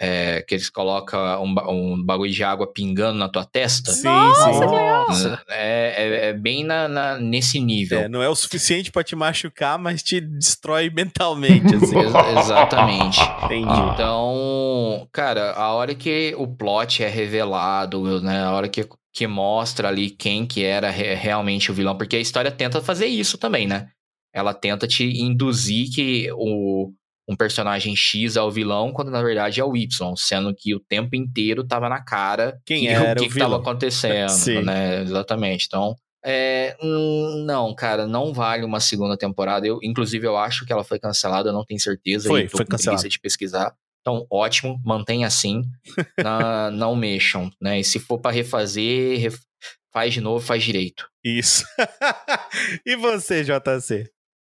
é, 0.04 0.42
que 0.42 0.54
eles 0.54 0.68
colocam 0.70 1.42
um, 1.42 1.54
um 1.94 2.04
bagulho 2.04 2.30
de 2.32 2.44
água 2.44 2.66
pingando 2.72 3.18
na 3.18 3.28
tua 3.28 3.44
testa? 3.44 3.92
Sim, 3.92 4.08
Nossa, 4.08 4.52
sim. 4.52 4.60
legal. 4.60 5.06
É, 5.50 5.94
é, 5.96 6.28
é 6.28 6.32
bem 6.32 6.62
na, 6.64 6.86
na- 6.88 7.18
nesse 7.18 7.58
nível. 7.60 8.00
É, 8.00 8.08
não 8.08 8.22
é 8.22 8.28
o 8.28 8.34
suficiente 8.34 8.90
pra 8.92 9.02
te 9.04 9.16
machucar, 9.16 9.78
mas 9.78 10.02
te 10.02 10.20
destrói 10.20 10.90
mentalmente, 10.90 11.74
assim. 11.74 11.96
Ex- 11.98 12.38
exatamente. 12.44 13.20
Entendi. 13.44 13.80
Então, 13.94 15.08
cara, 15.12 15.52
a 15.52 15.72
hora 15.72 15.94
que 15.94 16.34
o 16.36 16.46
plot 16.46 17.02
é 17.02 17.08
revelado, 17.08 18.20
né? 18.20 18.42
A 18.42 18.52
hora 18.52 18.68
que, 18.68 18.86
que 19.12 19.26
mostra 19.26 19.88
ali 19.88 20.10
quem 20.10 20.46
que 20.46 20.64
era 20.64 20.90
re- 20.90 21.14
realmente 21.14 21.70
o 21.70 21.74
vilão, 21.74 21.96
porque 21.96 22.16
a 22.16 22.20
história 22.20 22.50
tenta 22.50 22.80
fazer 22.80 23.06
isso 23.06 23.38
também, 23.38 23.66
né? 23.66 23.88
Ela 24.32 24.52
tenta 24.52 24.86
te 24.86 25.04
induzir 25.20 25.88
que 25.94 26.28
o, 26.32 26.92
um 27.28 27.34
personagem 27.36 27.96
X 27.96 28.36
é 28.36 28.42
o 28.42 28.50
vilão, 28.50 28.92
quando 28.92 29.10
na 29.10 29.22
verdade 29.22 29.60
é 29.60 29.64
o 29.64 29.76
Y, 29.76 30.14
sendo 30.16 30.54
que 30.54 30.74
o 30.74 30.80
tempo 30.80 31.16
inteiro 31.16 31.64
tava 31.66 31.88
na 31.88 32.02
cara 32.02 32.60
Quem 32.66 32.80
que, 32.82 32.88
era 32.88 33.12
o 33.12 33.22
que, 33.22 33.28
o 33.28 33.32
que 33.32 33.38
tava 33.38 33.50
vilão. 33.50 33.60
acontecendo, 33.60 34.28
Sim. 34.32 34.62
né? 34.62 35.02
Exatamente. 35.02 35.66
Então, 35.66 35.94
é, 36.26 36.76
hum, 36.82 37.44
não, 37.46 37.74
cara, 37.74 38.06
não 38.06 38.32
vale 38.32 38.64
uma 38.64 38.80
segunda 38.80 39.16
temporada. 39.16 39.66
Eu, 39.66 39.78
inclusive, 39.82 40.26
eu 40.26 40.36
acho 40.36 40.64
que 40.66 40.72
ela 40.72 40.82
foi 40.84 40.98
cancelada, 40.98 41.48
eu 41.50 41.52
não 41.52 41.64
tenho 41.64 41.78
certeza. 41.80 42.28
Foi, 42.28 42.46
tô 42.48 42.56
foi 42.58 42.66
cancelada. 42.66 43.08
de 43.08 43.18
pesquisar. 43.20 43.74
Então, 44.00 44.26
ótimo, 44.30 44.78
mantenha 44.84 45.26
assim. 45.26 45.62
Na- 46.22 46.70
não 46.72 46.94
mexam, 46.94 47.50
né? 47.60 47.80
E 47.80 47.84
se 47.84 47.98
for 47.98 48.18
pra 48.18 48.30
refazer, 48.30 49.18
ref- 49.18 49.40
faz 49.92 50.12
de 50.14 50.20
novo, 50.20 50.44
faz 50.44 50.62
direito. 50.62 51.06
Isso. 51.24 51.64
e 52.86 52.96
você, 52.96 53.42
JC? 53.44 54.10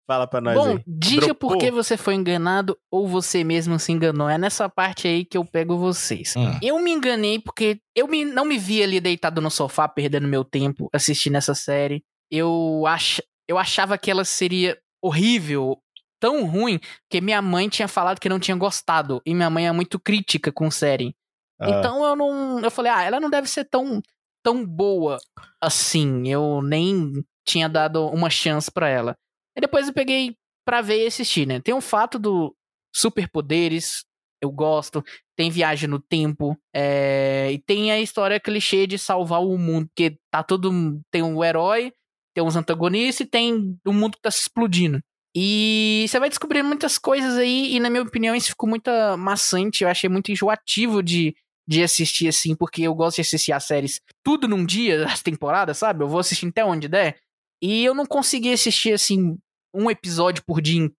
Fala 0.09 0.27
pra 0.27 0.41
nós 0.41 0.55
Bom, 0.55 0.69
aí. 0.71 0.83
diga 0.87 1.27
Dropou? 1.27 1.51
por 1.51 1.59
que 1.59 1.71
você 1.71 1.95
foi 1.97 2.15
enganado 2.15 2.79
ou 2.91 3.07
você 3.07 3.45
mesmo 3.45 3.79
se 3.79 3.93
enganou. 3.93 4.27
É 4.29 4.39
nessa 4.39 4.67
parte 4.67 5.07
aí 5.07 5.23
que 5.23 5.37
eu 5.37 5.45
pego 5.45 5.77
vocês. 5.77 6.35
Hum. 6.35 6.59
Eu 6.63 6.79
me 6.81 6.91
enganei 6.91 7.39
porque 7.39 7.79
eu 7.95 8.09
me- 8.09 8.25
não 8.25 8.47
me 8.47 8.57
vi 8.57 8.83
ali 8.83 9.01
deitado 9.01 9.41
no 9.43 9.51
sofá, 9.51 9.87
perdendo 9.87 10.27
meu 10.27 10.43
tempo 10.45 10.89
assistindo 10.95 11.37
essa 11.37 11.55
série. 11.55 12.03
Eu, 12.31 12.85
ach, 12.87 13.21
eu 13.47 13.59
achava 13.59 13.99
que 13.99 14.11
ela 14.11 14.25
seria 14.25 14.79
horrível, 15.03 15.77
tão 16.19 16.47
ruim, 16.47 16.81
que 17.11 17.21
minha 17.21 17.43
mãe 17.43 17.69
tinha 17.69 17.87
falado 17.87 18.19
que 18.19 18.31
não 18.31 18.41
tinha 18.41 18.57
gostado. 18.57 19.21
E 19.27 19.35
minha 19.35 19.51
mãe 19.51 19.69
é 19.69 19.73
muito 19.73 20.01
crítica 20.01 20.51
com 20.51 20.71
série. 20.71 21.15
Ah, 21.61 21.69
Então 21.69 22.03
eu 22.03 22.17
não. 22.17 22.61
Eu 22.61 22.71
falei, 22.71 22.91
ah, 22.91 23.03
ela 23.03 23.21
não 23.21 23.29
deve 23.29 23.47
ser 23.47 23.65
tão, 23.67 24.01
tão 24.43 24.65
boa 24.65 25.19
assim. 25.61 26.27
Eu 26.29 26.63
nem 26.63 27.13
tinha 27.47 27.69
dado 27.69 28.07
uma 28.09 28.31
chance 28.31 28.71
pra 28.71 28.89
ela. 28.89 29.15
Depois 29.61 29.89
eu 29.89 29.95
peguei 29.95 30.37
pra 30.65 30.81
ver 30.81 31.05
e 31.05 31.07
assistir, 31.07 31.47
né? 31.47 31.61
Tem 31.61 31.75
o 31.75 31.81
fato 31.81 32.19
do 32.19 32.55
superpoderes, 32.95 34.05
eu 34.41 34.51
gosto. 34.51 35.03
Tem 35.37 35.51
viagem 35.51 35.89
no 35.89 35.99
tempo. 36.01 36.57
é, 36.75 37.51
E 37.53 37.59
tem 37.59 37.91
a 37.91 38.01
história 38.01 38.41
clichê 38.41 38.87
de 38.87 38.99
salvar 38.99 39.43
o 39.43 39.57
mundo. 39.59 39.89
Porque 39.89 40.19
tá 40.31 40.43
todo. 40.43 41.01
Tem 41.11 41.23
um 41.23 41.43
herói, 41.45 41.93
tem 42.35 42.45
uns 42.45 42.57
antagonistas 42.57 43.27
e 43.27 43.31
tem 43.31 43.79
um 43.87 43.93
mundo 43.93 44.17
que 44.17 44.23
tá 44.23 44.31
se 44.31 44.43
explodindo. 44.43 45.01
E 45.35 46.07
você 46.09 46.19
vai 46.19 46.29
descobrindo 46.29 46.67
muitas 46.67 46.99
coisas 46.99 47.37
aí, 47.37 47.75
e 47.75 47.81
na 47.81 47.91
minha 47.91 48.03
opinião 48.03 48.35
isso 48.35 48.49
ficou 48.49 48.69
muito 48.69 48.91
maçante, 49.19 49.85
eu 49.85 49.89
achei 49.89 50.09
muito 50.09 50.33
enjoativo 50.33 51.03
de, 51.03 51.37
de 51.67 51.83
assistir 51.83 52.29
assim, 52.29 52.57
porque 52.57 52.83
eu 52.83 52.95
gosto 52.95 53.17
de 53.17 53.21
assistir 53.21 53.53
as 53.53 53.65
séries 53.65 54.01
tudo 54.25 54.49
num 54.49 54.65
dia, 54.65 55.05
as 55.07 55.23
temporadas, 55.23 55.79
sabe? 55.79 56.03
Eu 56.03 56.09
vou 56.09 56.19
assistindo 56.19 56.49
até 56.51 56.65
onde 56.65 56.89
der. 56.89 57.19
E 57.63 57.85
eu 57.85 57.95
não 57.95 58.07
consegui 58.07 58.53
assistir 58.53 58.93
assim 58.93 59.37
um 59.79 59.91
episódio 59.91 60.43
por 60.47 60.61
dia 60.61 60.91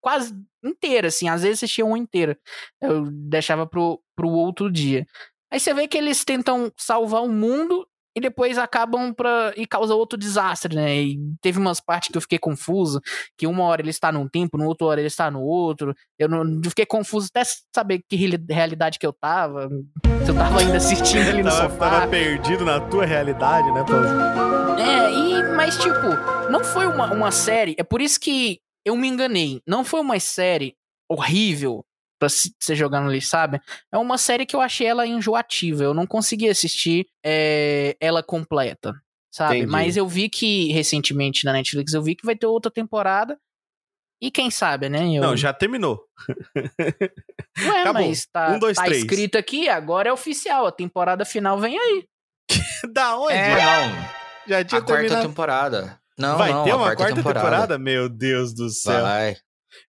quase 0.00 0.34
inteiro, 0.64 1.06
assim, 1.06 1.28
às 1.28 1.42
vezes 1.42 1.58
assistia 1.58 1.86
um 1.86 1.96
inteiro. 1.96 2.36
Eu 2.82 3.08
deixava 3.10 3.64
pro, 3.66 4.00
pro 4.16 4.28
outro 4.28 4.70
dia. 4.70 5.06
Aí 5.52 5.60
você 5.60 5.72
vê 5.72 5.86
que 5.86 5.96
eles 5.96 6.24
tentam 6.24 6.72
salvar 6.76 7.22
o 7.22 7.28
mundo 7.28 7.86
e 8.16 8.20
depois 8.20 8.58
acabam 8.58 9.14
pra. 9.14 9.52
e 9.56 9.64
causa 9.64 9.94
outro 9.94 10.18
desastre, 10.18 10.74
né? 10.74 10.96
E 11.02 11.18
teve 11.40 11.60
umas 11.60 11.78
partes 11.80 12.10
que 12.10 12.16
eu 12.16 12.20
fiquei 12.20 12.38
confuso, 12.40 13.00
que 13.38 13.46
uma 13.46 13.62
hora 13.62 13.80
ele 13.80 13.90
está 13.90 14.10
num 14.10 14.26
tempo, 14.28 14.58
no 14.58 14.66
outra 14.66 14.88
hora 14.88 15.00
ele 15.00 15.06
está 15.06 15.30
no 15.30 15.40
outro. 15.42 15.94
Eu 16.18 16.28
não 16.28 16.42
eu 16.64 16.70
fiquei 16.70 16.84
confuso 16.84 17.28
até 17.32 17.48
saber 17.72 18.02
que 18.08 18.16
reali- 18.16 18.44
realidade 18.50 18.98
que 18.98 19.06
eu 19.06 19.12
tava. 19.12 19.68
Se 20.24 20.30
eu 20.30 20.34
tava 20.34 20.58
ainda 20.58 20.76
assistindo 20.78 21.28
ali 21.28 21.42
no 21.44 21.48
tava, 21.50 21.70
sofá. 21.70 21.90
tava 21.90 22.08
perdido 22.08 22.64
na 22.64 22.80
tua 22.80 23.06
realidade, 23.06 23.70
né, 23.70 23.84
Paulinho? 23.84 24.67
É, 24.78 25.12
e, 25.12 25.42
mas 25.54 25.76
tipo, 25.78 26.06
não 26.50 26.62
foi 26.64 26.86
uma, 26.86 27.12
uma 27.12 27.30
série. 27.30 27.74
É 27.78 27.82
por 27.82 28.00
isso 28.00 28.18
que 28.20 28.60
eu 28.84 28.96
me 28.96 29.08
enganei. 29.08 29.60
Não 29.66 29.84
foi 29.84 30.00
uma 30.00 30.18
série 30.20 30.76
horrível 31.10 31.84
pra 32.18 32.28
se- 32.28 32.54
você 32.58 32.74
jogar 32.74 33.00
no 33.00 33.10
lixo, 33.10 33.28
sabe? 33.28 33.60
É 33.92 33.98
uma 33.98 34.18
série 34.18 34.46
que 34.46 34.54
eu 34.56 34.60
achei 34.60 34.86
ela 34.86 35.06
enjoativa. 35.06 35.82
Eu 35.84 35.94
não 35.94 36.06
consegui 36.06 36.48
assistir 36.48 37.06
é, 37.24 37.96
ela 38.00 38.22
completa, 38.22 38.94
sabe? 39.32 39.58
Entendi. 39.58 39.70
Mas 39.72 39.96
eu 39.96 40.06
vi 40.08 40.28
que, 40.28 40.72
recentemente 40.72 41.44
na 41.44 41.52
Netflix, 41.52 41.92
eu 41.94 42.02
vi 42.02 42.14
que 42.14 42.24
vai 42.26 42.36
ter 42.36 42.46
outra 42.46 42.70
temporada. 42.70 43.38
E 44.20 44.32
quem 44.32 44.50
sabe, 44.50 44.88
né? 44.88 45.06
Eu... 45.16 45.22
Não, 45.22 45.36
já 45.36 45.52
terminou. 45.52 46.02
Ué, 46.56 46.62
acabou. 47.82 48.02
mas 48.08 48.26
tá, 48.26 48.50
Um, 48.50 48.58
dois, 48.58 48.76
tá 48.76 48.84
três. 48.84 49.02
escrito 49.02 49.38
aqui, 49.38 49.68
agora 49.68 50.08
é 50.08 50.12
oficial. 50.12 50.66
A 50.66 50.72
temporada 50.72 51.24
final 51.24 51.58
vem 51.60 51.78
aí. 51.78 52.04
da 52.92 53.16
onde? 53.16 53.32
É, 53.34 53.54
não. 53.54 54.18
Já 54.48 54.64
tinha 54.64 54.80
A 54.80 54.84
quarta 54.84 55.02
terminado. 55.02 55.28
temporada. 55.28 56.00
Não, 56.18 56.36
Vai 56.36 56.50
não, 56.52 56.64
ter 56.64 56.70
a 56.72 56.76
uma 56.76 56.96
quarta, 56.96 57.14
temporada. 57.14 57.78
Meu 57.78 58.08
Deus 58.08 58.52
do 58.52 58.68
céu. 58.70 59.02
Vai. 59.02 59.36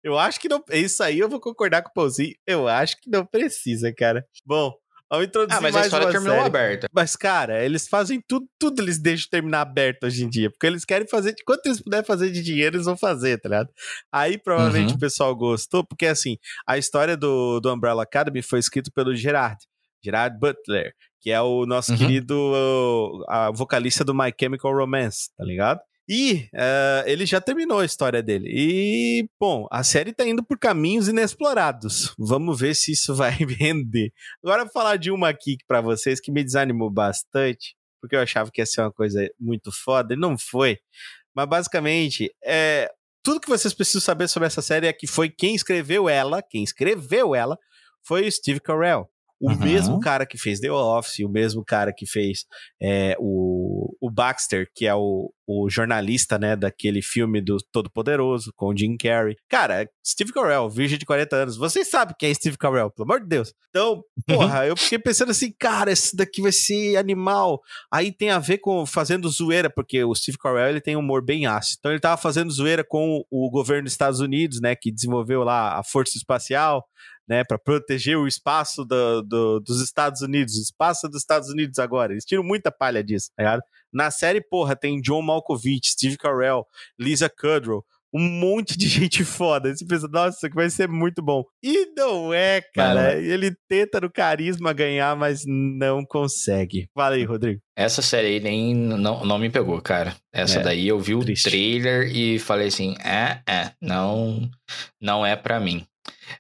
Eu 0.02 0.18
acho 0.18 0.38
que 0.40 0.48
não. 0.48 0.62
Isso 0.70 1.02
aí 1.02 1.18
eu 1.18 1.28
vou 1.28 1.40
concordar 1.40 1.82
com 1.82 1.88
o 1.90 1.92
Pauzinho. 1.94 2.34
Eu 2.46 2.68
acho 2.68 2.96
que 3.00 3.08
não 3.08 3.24
precisa, 3.24 3.90
cara. 3.96 4.22
Bom, 4.44 4.74
vamos 5.10 5.26
introduzir 5.26 5.56
Ah, 5.56 5.60
mas 5.62 5.74
a 5.74 5.78
mais 5.78 5.86
história 5.86 6.06
uma 6.06 6.12
terminou 6.12 6.36
série. 6.36 6.46
aberta. 6.46 6.86
Mas, 6.92 7.16
cara, 7.16 7.64
eles 7.64 7.88
fazem 7.88 8.20
tudo, 8.28 8.46
tudo 8.58 8.82
eles 8.82 8.98
deixam 8.98 9.28
terminar 9.30 9.62
aberto 9.62 10.04
hoje 10.04 10.22
em 10.24 10.28
dia. 10.28 10.50
Porque 10.50 10.66
eles 10.66 10.84
querem 10.84 11.08
fazer, 11.08 11.32
de 11.34 11.42
quanto 11.44 11.64
eles 11.64 11.80
puderem 11.80 12.04
fazer 12.04 12.30
de 12.30 12.42
dinheiro, 12.42 12.76
eles 12.76 12.86
vão 12.86 12.96
fazer, 12.96 13.40
tá 13.40 13.48
ligado? 13.48 13.70
Aí 14.12 14.36
provavelmente 14.36 14.90
Uhum. 14.90 14.96
o 14.96 15.00
pessoal 15.00 15.34
gostou, 15.34 15.82
porque 15.82 16.06
assim, 16.06 16.36
a 16.66 16.76
história 16.76 17.16
do, 17.16 17.58
do 17.60 17.72
Umbrella 17.72 18.02
Academy 18.02 18.42
foi 18.42 18.58
escrita 18.58 18.90
pelo 18.94 19.14
Gerard. 19.16 19.56
Gerard 20.04 20.38
Butler, 20.38 20.92
que 21.20 21.30
é 21.30 21.40
o 21.40 21.66
nosso 21.66 21.92
Uhum. 21.92 21.98
querido 21.98 22.34
uh, 22.34 23.24
a 23.28 23.50
vocalista 23.50 24.04
do 24.04 24.14
My 24.14 24.32
Chemical 24.38 24.72
Romance, 24.74 25.30
tá 25.36 25.44
ligado? 25.44 25.80
E 26.10 26.48
eh, 26.54 27.04
ele 27.06 27.26
já 27.26 27.38
terminou 27.38 27.80
a 27.80 27.84
história 27.84 28.22
dele. 28.22 28.48
E, 28.50 29.28
bom, 29.38 29.66
a 29.70 29.84
série 29.84 30.14
tá 30.14 30.26
indo 30.26 30.42
por 30.42 30.58
caminhos 30.58 31.06
inexplorados. 31.06 32.14
Vamos 32.18 32.58
ver 32.58 32.74
se 32.74 32.92
isso 32.92 33.14
vai 33.14 33.32
render. 33.60 34.10
Agora, 34.42 34.64
vou 34.64 34.72
falar 34.72 34.96
de 34.96 35.10
uma 35.10 35.28
aqui 35.28 35.58
pra 35.66 35.82
vocês 35.82 36.18
que 36.18 36.32
me 36.32 36.42
desanimou 36.42 36.90
bastante, 36.90 37.76
porque 38.00 38.16
eu 38.16 38.20
achava 38.20 38.50
que 38.50 38.58
ia 38.62 38.64
ser 38.64 38.80
uma 38.80 38.90
coisa 38.92 39.28
muito 39.38 39.70
foda, 39.70 40.14
e 40.14 40.16
não 40.16 40.38
foi. 40.38 40.78
Mas, 41.34 41.46
basicamente, 41.46 42.34
é, 42.42 42.90
tudo 43.22 43.38
que 43.40 43.48
vocês 43.50 43.74
precisam 43.74 44.00
saber 44.00 44.28
sobre 44.28 44.46
essa 44.46 44.62
série 44.62 44.86
é 44.86 44.92
que 44.94 45.06
foi 45.06 45.28
quem 45.28 45.54
escreveu 45.54 46.08
ela, 46.08 46.40
quem 46.42 46.64
escreveu 46.64 47.34
ela, 47.34 47.58
foi 48.02 48.26
o 48.26 48.32
Steve 48.32 48.60
Carell. 48.60 49.10
O 49.40 49.50
Uhum. 49.50 49.58
mesmo 49.58 50.00
cara 50.00 50.26
que 50.26 50.36
fez 50.36 50.58
The 50.60 50.70
Office, 50.70 51.20
o 51.20 51.28
mesmo 51.28 51.64
cara 51.64 51.92
que 51.92 52.06
fez 52.06 52.44
é, 52.82 53.16
o, 53.20 53.94
o 54.00 54.10
Baxter, 54.10 54.68
que 54.74 54.86
é 54.86 54.94
o, 54.94 55.32
o 55.46 55.70
jornalista, 55.70 56.38
né, 56.38 56.56
daquele 56.56 57.00
filme 57.00 57.40
do 57.40 57.56
Todo-Poderoso, 57.72 58.52
com 58.54 58.66
o 58.66 58.76
Jim 58.76 58.96
Carrey. 58.96 59.36
Cara, 59.48 59.88
Steve 60.06 60.32
Carell, 60.32 60.68
virgem 60.68 60.98
de 60.98 61.06
40 61.06 61.36
anos. 61.36 61.56
Vocês 61.56 61.88
sabem 61.88 62.14
quem 62.18 62.30
é 62.30 62.34
Steve 62.34 62.58
Carell, 62.58 62.90
pelo 62.90 63.08
amor 63.10 63.20
de 63.20 63.28
Deus. 63.28 63.54
Então, 63.70 64.02
porra, 64.26 64.66
eu 64.66 64.76
fiquei 64.76 64.98
pensando 64.98 65.30
assim, 65.30 65.52
cara, 65.58 65.90
esse 65.92 66.16
daqui 66.16 66.42
vai 66.42 66.52
ser 66.52 66.96
animal. 66.96 67.60
Aí 67.92 68.12
tem 68.12 68.30
a 68.30 68.38
ver 68.38 68.58
com 68.58 68.84
fazendo 68.84 69.28
zoeira, 69.28 69.70
porque 69.70 70.02
o 70.04 70.14
Steve 70.14 70.36
Carell, 70.36 70.68
ele 70.68 70.80
tem 70.80 70.96
um 70.96 71.00
humor 71.00 71.24
bem 71.24 71.46
ácido. 71.46 71.76
Então 71.78 71.92
ele 71.92 72.00
tava 72.00 72.20
fazendo 72.20 72.50
zoeira 72.50 72.84
com 72.84 73.24
o 73.30 73.50
governo 73.50 73.84
dos 73.84 73.92
Estados 73.92 74.20
Unidos, 74.20 74.60
né, 74.60 74.74
que 74.74 74.90
desenvolveu 74.92 75.44
lá 75.44 75.78
a 75.78 75.84
Força 75.84 76.16
Espacial, 76.18 76.84
né, 77.28 77.44
para 77.44 77.58
proteger 77.58 78.16
o 78.16 78.26
espaço 78.26 78.84
do- 78.84 79.22
do- 79.22 79.60
dos 79.60 79.80
Estados 79.82 80.22
Unidos, 80.22 80.56
o 80.56 80.62
espaço 80.62 81.08
dos 81.08 81.20
Estados 81.20 81.48
Unidos 81.50 81.78
agora. 81.78 82.12
Eles 82.12 82.24
tiram 82.24 82.42
muita 82.42 82.70
palha 82.72 83.02
disso, 83.04 83.28
tá 83.36 83.42
ligado? 83.42 83.62
Na 83.92 84.10
série, 84.10 84.40
porra, 84.40 84.74
tem 84.76 85.00
John 85.00 85.22
Malkovich, 85.22 85.90
Steve 85.90 86.16
Carell, 86.16 86.64
Lisa 86.98 87.28
Kudrow, 87.28 87.84
um 88.12 88.20
monte 88.26 88.76
de 88.78 88.88
gente 88.88 89.22
foda. 89.24 89.74
Você 89.74 89.84
pensa, 89.86 90.08
nossa, 90.08 90.36
isso 90.38 90.46
aqui 90.46 90.54
vai 90.54 90.70
ser 90.70 90.88
muito 90.88 91.20
bom. 91.22 91.44
E 91.62 91.92
não 91.94 92.32
é, 92.32 92.62
cara. 92.74 93.14
Não 93.14 93.20
Ele 93.20 93.54
tenta 93.68 94.00
no 94.00 94.10
carisma 94.10 94.72
ganhar, 94.72 95.14
mas 95.14 95.42
não 95.46 96.04
consegue. 96.06 96.88
Fala 96.94 97.16
aí, 97.16 97.24
Rodrigo. 97.24 97.60
Essa 97.76 98.00
série 98.00 98.28
aí 98.28 98.40
nem 98.40 98.74
não, 98.74 99.24
não 99.26 99.38
me 99.38 99.50
pegou, 99.50 99.80
cara. 99.82 100.16
Essa 100.32 100.60
É, 100.60 100.62
daí 100.62 100.88
eu 100.88 100.98
vi 100.98 101.14
o 101.14 101.20
triste. 101.20 101.50
trailer 101.50 102.08
e 102.14 102.38
falei 102.38 102.68
assim, 102.68 102.94
é, 103.04 103.40
é, 103.46 103.72
não, 103.80 104.50
não 105.00 105.24
é 105.26 105.36
pra 105.36 105.60
mim. 105.60 105.84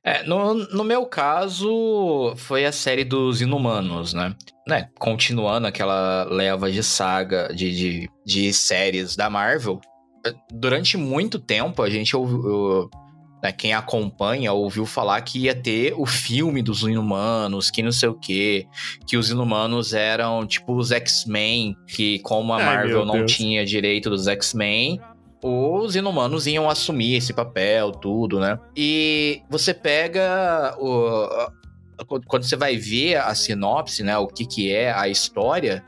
É, 0.04 0.22
no, 0.24 0.54
no 0.54 0.84
meu 0.84 1.06
caso, 1.06 2.34
foi 2.36 2.64
a 2.64 2.72
série 2.72 3.04
dos 3.04 3.40
Inumanos, 3.40 4.12
né? 4.14 4.34
né? 4.66 4.88
Continuando 4.98 5.66
aquela 5.66 6.24
leva 6.24 6.70
de 6.70 6.82
saga 6.82 7.48
de, 7.54 7.74
de, 7.74 8.10
de 8.24 8.52
séries 8.52 9.16
da 9.16 9.28
Marvel. 9.30 9.80
eh, 10.26 10.34
Durante 10.52 10.96
muito 10.96 11.38
tempo, 11.38 11.82
a 11.82 11.90
gente 11.90 12.16
ouviu. 12.16 12.88
né, 13.42 13.52
quem 13.52 13.72
acompanha 13.72 14.52
ouviu 14.52 14.84
falar 14.84 15.20
que 15.22 15.38
ia 15.40 15.54
ter 15.54 15.94
o 15.96 16.04
filme 16.04 16.60
dos 16.62 16.82
Inumanos, 16.82 17.70
que 17.70 17.82
não 17.82 17.92
sei 17.92 18.08
o 18.08 18.14
quê 18.14 18.66
que 19.06 19.16
os 19.16 19.30
inumanos 19.30 19.92
eram 19.94 20.46
tipo 20.46 20.74
os 20.76 20.90
X-Men, 20.92 21.76
que 21.86 22.18
como 22.20 22.52
a 22.52 22.56
Ai, 22.58 22.64
Marvel 22.66 23.04
não 23.04 23.14
Deus. 23.18 23.32
tinha 23.32 23.64
direito 23.64 24.10
dos 24.10 24.26
X-Men, 24.28 25.00
os 25.42 25.94
inumanos 25.96 26.46
iam 26.46 26.68
assumir 26.68 27.14
esse 27.16 27.32
papel, 27.32 27.92
tudo, 27.92 28.40
né? 28.40 28.58
E 28.76 29.42
você 29.48 29.72
pega 29.72 30.74
o. 30.78 31.28
Quando 32.26 32.44
você 32.44 32.56
vai 32.56 32.76
ver 32.76 33.16
a 33.16 33.34
sinopse, 33.34 34.02
né? 34.02 34.16
O 34.18 34.26
que, 34.28 34.46
que 34.46 34.72
é 34.72 34.92
a 34.92 35.08
história, 35.08 35.84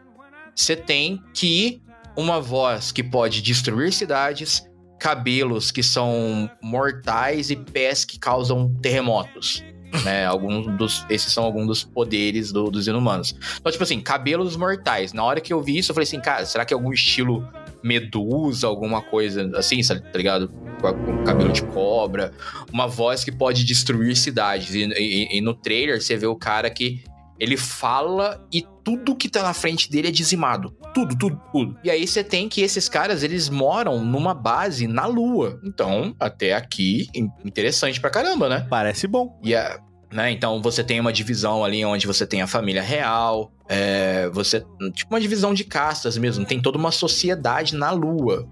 você 0.55 0.74
tem 0.77 1.22
que 1.35 1.81
uma 2.16 2.40
voz 2.40 2.90
que 2.93 3.02
pode 3.02 3.40
destruir 3.40 3.93
cidades, 3.93 4.68
cabelos 4.98 5.70
que 5.70 5.82
são 5.82 6.51
mortais 6.62 7.51
e 7.51 7.56
pés 7.56 8.05
que 8.05 8.18
causam 8.18 8.72
terremotos. 8.82 9.64
Né, 10.05 10.24
alguns 10.24 10.68
dos, 10.78 11.05
esses 11.10 11.32
são 11.32 11.43
alguns 11.43 11.66
dos 11.66 11.82
poderes 11.82 12.52
do- 12.52 12.70
dos 12.70 12.86
inumanos. 12.86 13.35
Então, 13.59 13.72
tipo 13.72 13.82
assim, 13.82 14.01
cabelos 14.01 14.55
mortais. 14.55 15.12
Na 15.12 15.24
hora 15.24 15.40
que 15.40 15.52
eu 15.52 15.60
vi 15.60 15.78
isso, 15.78 15.90
eu 15.90 15.94
falei 15.97 16.05
assim, 16.05 16.20
cara, 16.20 16.47
será 16.47 16.64
que 16.64 16.72
é 16.72 16.77
algum 16.77 16.93
estilo 16.93 17.44
medusa, 17.82 18.66
alguma 18.66 19.01
coisa 19.02 19.51
assim, 19.57 19.82
sabe, 19.82 20.02
tá 20.02 20.16
ligado? 20.19 20.48
Com, 20.81 21.24
cabelo 21.24 21.52
de 21.52 21.62
cobra. 21.65 22.32
Uma 22.73 22.86
voz 22.86 23.23
que 23.24 23.32
pode 23.32 23.65
destruir 23.65 24.16
cidades. 24.16 24.74
E, 24.74 24.85
e- 24.85 25.39
e 25.39 25.40
no 25.40 25.55
trailer 25.55 26.01
você 26.01 26.16
vê 26.16 26.27
o 26.27 26.36
cara 26.36 26.70
que 26.70 27.02
ele 27.39 27.57
fala 27.57 28.47
e 28.52 28.66
tudo 28.85 29.15
que 29.16 29.28
tá 29.28 29.43
na 29.43 29.55
frente 29.55 29.90
dele 29.90 30.09
é 30.09 30.11
dizimado. 30.11 30.77
Tudo, 30.93 31.16
tudo, 31.16 31.40
tudo. 31.52 31.77
E 31.85 31.90
aí 31.90 32.07
você 32.07 32.23
tem 32.24 32.48
que 32.48 32.61
esses 32.61 32.89
caras, 32.89 33.23
eles 33.23 33.48
moram 33.48 34.05
numa 34.05 34.35
base 34.35 34.86
na 34.86 35.07
Lua. 35.07 35.59
Então, 35.65 36.15
até 36.20 36.52
aqui, 36.55 37.07
in- 37.15 37.31
interessante 37.44 37.98
pra 38.01 38.11
caramba, 38.11 38.48
né? 38.48 38.66
Parece 38.69 39.07
bom. 39.07 39.39
E 39.43 39.55
a- 39.55 39.78
né, 40.12 40.31
então 40.31 40.61
você 40.61 40.82
tem 40.82 40.99
uma 40.99 41.12
divisão 41.12 41.65
ali 41.65 41.85
onde 41.85 42.07
você 42.07 42.27
tem 42.27 42.43
a 42.43 42.47
família 42.47 42.82
real, 42.82 43.53
é, 43.69 44.28
você. 44.31 44.65
Tipo 44.93 45.15
uma 45.15 45.20
divisão 45.20 45.55
de 45.55 45.65
castas 45.65 46.19
mesmo, 46.19 46.45
tem 46.45 46.61
toda 46.61 46.77
uma 46.77 46.91
sociedade 46.91 47.77
na 47.77 47.91
Lua. 47.93 48.49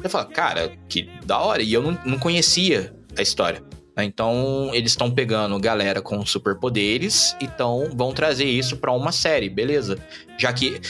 Você 0.00 0.08
fala, 0.08 0.24
cara, 0.24 0.72
que 0.88 1.10
da 1.24 1.38
hora. 1.38 1.62
E 1.62 1.72
eu 1.72 1.82
não, 1.82 1.98
não 2.04 2.18
conhecia 2.18 2.94
a 3.16 3.22
história. 3.22 3.62
né? 3.96 4.04
Então, 4.04 4.70
eles 4.72 4.92
estão 4.92 5.10
pegando 5.10 5.58
galera 5.60 6.00
com 6.00 6.24
superpoderes 6.24 7.36
e 7.40 7.46
tão, 7.46 7.90
vão 7.94 8.12
trazer 8.12 8.46
isso 8.46 8.78
pra 8.78 8.90
uma 8.92 9.12
série, 9.12 9.48
beleza? 9.48 9.98
Já 10.38 10.52
que 10.52 10.80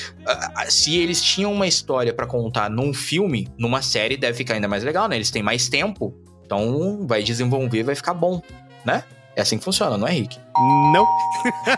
se 0.68 0.96
eles 0.96 1.20
tinham 1.20 1.52
uma 1.52 1.66
história 1.66 2.14
pra 2.14 2.26
contar 2.26 2.70
num 2.70 2.94
filme, 2.94 3.48
numa 3.58 3.82
série 3.82 4.16
deve 4.16 4.38
ficar 4.38 4.54
ainda 4.54 4.68
mais 4.68 4.84
legal, 4.84 5.08
né? 5.08 5.16
Eles 5.16 5.30
têm 5.30 5.42
mais 5.42 5.68
tempo, 5.68 6.14
então 6.46 7.06
vai 7.06 7.22
desenvolver, 7.22 7.82
vai 7.82 7.94
ficar 7.94 8.14
bom, 8.14 8.40
né? 8.84 9.02
É 9.34 9.40
assim 9.42 9.56
que 9.58 9.64
funciona, 9.64 9.96
não 9.96 10.06
é, 10.06 10.12
Rick? 10.12 10.38
Não. 10.92 11.06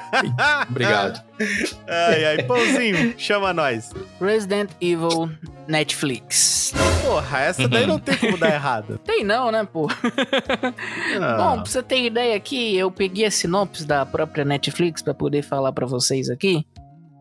Obrigado. 0.68 1.22
ai, 1.88 2.24
ai, 2.24 2.42
pãozinho, 2.42 3.14
chama 3.16 3.52
nós. 3.52 3.92
Resident 4.20 4.70
Evil 4.80 5.30
Netflix. 5.68 6.72
Porra, 7.06 7.38
essa 7.40 7.68
daí 7.68 7.86
não 7.86 7.98
tem 7.98 8.16
como 8.16 8.36
dar 8.36 8.50
errado. 8.54 8.98
Tem 9.04 9.22
não, 9.22 9.52
né, 9.52 9.66
pô? 9.70 9.88
Ah. 11.20 11.36
Bom, 11.36 11.62
pra 11.62 11.64
você 11.70 11.82
ter 11.82 12.04
ideia 12.04 12.36
aqui, 12.36 12.76
eu 12.76 12.90
peguei 12.90 13.26
a 13.26 13.30
sinopse 13.30 13.86
da 13.86 14.04
própria 14.04 14.44
Netflix 14.44 15.00
pra 15.02 15.14
poder 15.14 15.42
falar 15.42 15.72
pra 15.72 15.86
vocês 15.86 16.28
aqui. 16.30 16.66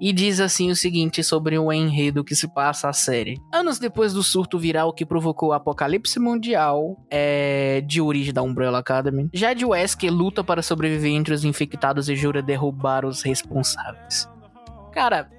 E 0.05 0.11
diz 0.11 0.41
assim 0.41 0.69
o 0.69 0.75
seguinte 0.75 1.23
sobre 1.23 1.57
o 1.57 1.71
enredo 1.71 2.25
que 2.25 2.35
se 2.35 2.45
passa 2.45 2.89
a 2.89 2.93
série. 2.93 3.39
Anos 3.53 3.79
depois 3.79 4.11
do 4.11 4.21
surto 4.21 4.59
viral 4.59 4.91
que 4.91 5.05
provocou 5.05 5.51
o 5.51 5.53
apocalipse 5.53 6.19
mundial 6.19 7.01
é, 7.09 7.79
de 7.87 8.01
origem 8.01 8.33
da 8.33 8.41
Umbrella 8.41 8.79
Academy, 8.79 9.29
Jade 9.33 9.63
Wesker 9.63 10.11
luta 10.11 10.43
para 10.43 10.61
sobreviver 10.61 11.13
entre 11.13 11.33
os 11.33 11.45
infectados 11.45 12.09
e 12.09 12.17
jura 12.17 12.41
derrubar 12.41 13.05
os 13.05 13.21
responsáveis. 13.21 14.27
Cara, 14.91 15.29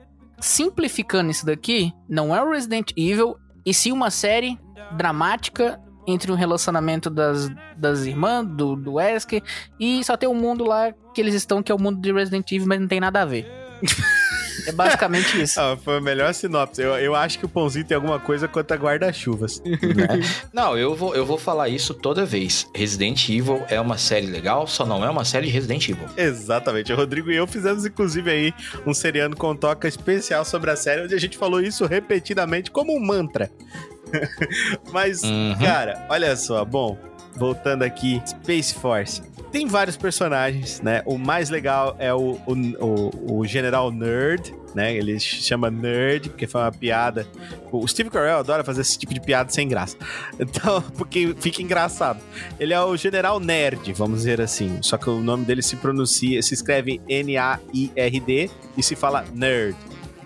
simplificando 0.40 1.30
isso 1.30 1.44
daqui, 1.44 1.92
não 2.08 2.34
é 2.34 2.42
o 2.42 2.50
Resident 2.50 2.90
Evil, 2.96 3.36
e 3.66 3.74
sim 3.74 3.92
uma 3.92 4.10
série 4.10 4.58
dramática 4.96 5.78
entre 6.06 6.32
um 6.32 6.36
relacionamento 6.36 7.10
das, 7.10 7.50
das 7.76 8.06
irmãs, 8.06 8.46
do, 8.46 8.76
do 8.76 8.94
Wesker, 8.94 9.42
e 9.78 10.02
só 10.02 10.16
tem 10.16 10.26
um 10.26 10.34
mundo 10.34 10.64
lá 10.64 10.90
que 11.14 11.20
eles 11.20 11.34
estão, 11.34 11.62
que 11.62 11.70
é 11.70 11.74
o 11.74 11.78
mundo 11.78 12.00
de 12.00 12.10
Resident 12.10 12.50
Evil, 12.50 12.66
mas 12.66 12.80
não 12.80 12.88
tem 12.88 12.98
nada 12.98 13.20
a 13.20 13.26
ver. 13.26 13.46
é 14.66 14.72
basicamente 14.72 15.40
isso. 15.42 15.54
Ah, 15.64 15.76
foi 15.82 15.96
a 15.98 16.00
melhor 16.00 16.32
sinopse. 16.34 16.82
Eu, 16.82 16.92
eu 16.98 17.14
acho 17.14 17.38
que 17.38 17.44
o 17.44 17.48
pãozinho 17.48 17.84
tem 17.84 17.94
alguma 17.94 18.18
coisa 18.18 18.46
contra 18.48 18.76
guarda-chuvas. 18.76 19.62
né? 19.64 19.72
Não, 20.52 20.76
eu 20.76 20.94
vou, 20.94 21.14
eu 21.14 21.24
vou 21.24 21.38
falar 21.38 21.68
isso 21.68 21.94
toda 21.94 22.24
vez. 22.26 22.68
Resident 22.74 23.28
Evil 23.28 23.62
é 23.68 23.80
uma 23.80 23.96
série 23.96 24.26
legal, 24.26 24.66
só 24.66 24.84
não 24.84 25.04
é 25.04 25.08
uma 25.10 25.24
série 25.24 25.46
de 25.46 25.52
Resident 25.52 25.88
Evil. 25.88 26.06
Exatamente. 26.16 26.92
O 26.92 26.96
Rodrigo 26.96 27.30
e 27.30 27.36
eu 27.36 27.46
fizemos, 27.46 27.84
inclusive, 27.86 28.30
aí 28.30 28.54
um 28.86 28.92
seriano 28.92 29.36
com 29.36 29.54
toca 29.56 29.86
especial 29.88 30.44
sobre 30.44 30.70
a 30.70 30.76
série, 30.76 31.02
onde 31.02 31.14
a 31.14 31.20
gente 31.20 31.38
falou 31.38 31.60
isso 31.60 31.86
repetidamente 31.86 32.70
como 32.70 32.94
um 32.96 33.00
mantra. 33.00 33.50
Mas, 34.92 35.22
Uhum. 35.22 35.56
cara, 35.60 36.06
olha 36.08 36.36
só. 36.36 36.64
Bom, 36.64 36.98
voltando 37.36 37.82
aqui, 37.82 38.22
Space 38.26 38.74
Force. 38.74 39.22
Tem 39.54 39.68
vários 39.68 39.96
personagens, 39.96 40.80
né? 40.80 41.00
O 41.06 41.16
mais 41.16 41.48
legal 41.48 41.94
é 42.00 42.12
o, 42.12 42.40
o, 42.44 43.38
o, 43.38 43.46
General 43.46 43.88
Nerd, 43.92 44.52
né? 44.74 44.92
Ele 44.92 45.20
chama 45.20 45.70
Nerd, 45.70 46.28
porque 46.30 46.48
foi 46.48 46.60
uma 46.60 46.72
piada. 46.72 47.24
O 47.70 47.86
Steve 47.86 48.10
Carell 48.10 48.38
adora 48.38 48.64
fazer 48.64 48.80
esse 48.80 48.98
tipo 48.98 49.14
de 49.14 49.20
piada 49.20 49.52
sem 49.52 49.68
graça. 49.68 49.96
Então, 50.40 50.82
porque 50.98 51.36
fica 51.38 51.62
engraçado. 51.62 52.20
Ele 52.58 52.74
é 52.74 52.80
o 52.80 52.96
General 52.96 53.38
Nerd, 53.38 53.92
vamos 53.92 54.18
dizer 54.18 54.40
assim. 54.40 54.82
Só 54.82 54.98
que 54.98 55.08
o 55.08 55.20
nome 55.20 55.44
dele 55.44 55.62
se 55.62 55.76
pronuncia, 55.76 56.42
se 56.42 56.52
escreve 56.52 57.00
N-A-I-R-D 57.08 58.50
e 58.76 58.82
se 58.82 58.96
fala 58.96 59.24
Nerd. 59.32 59.76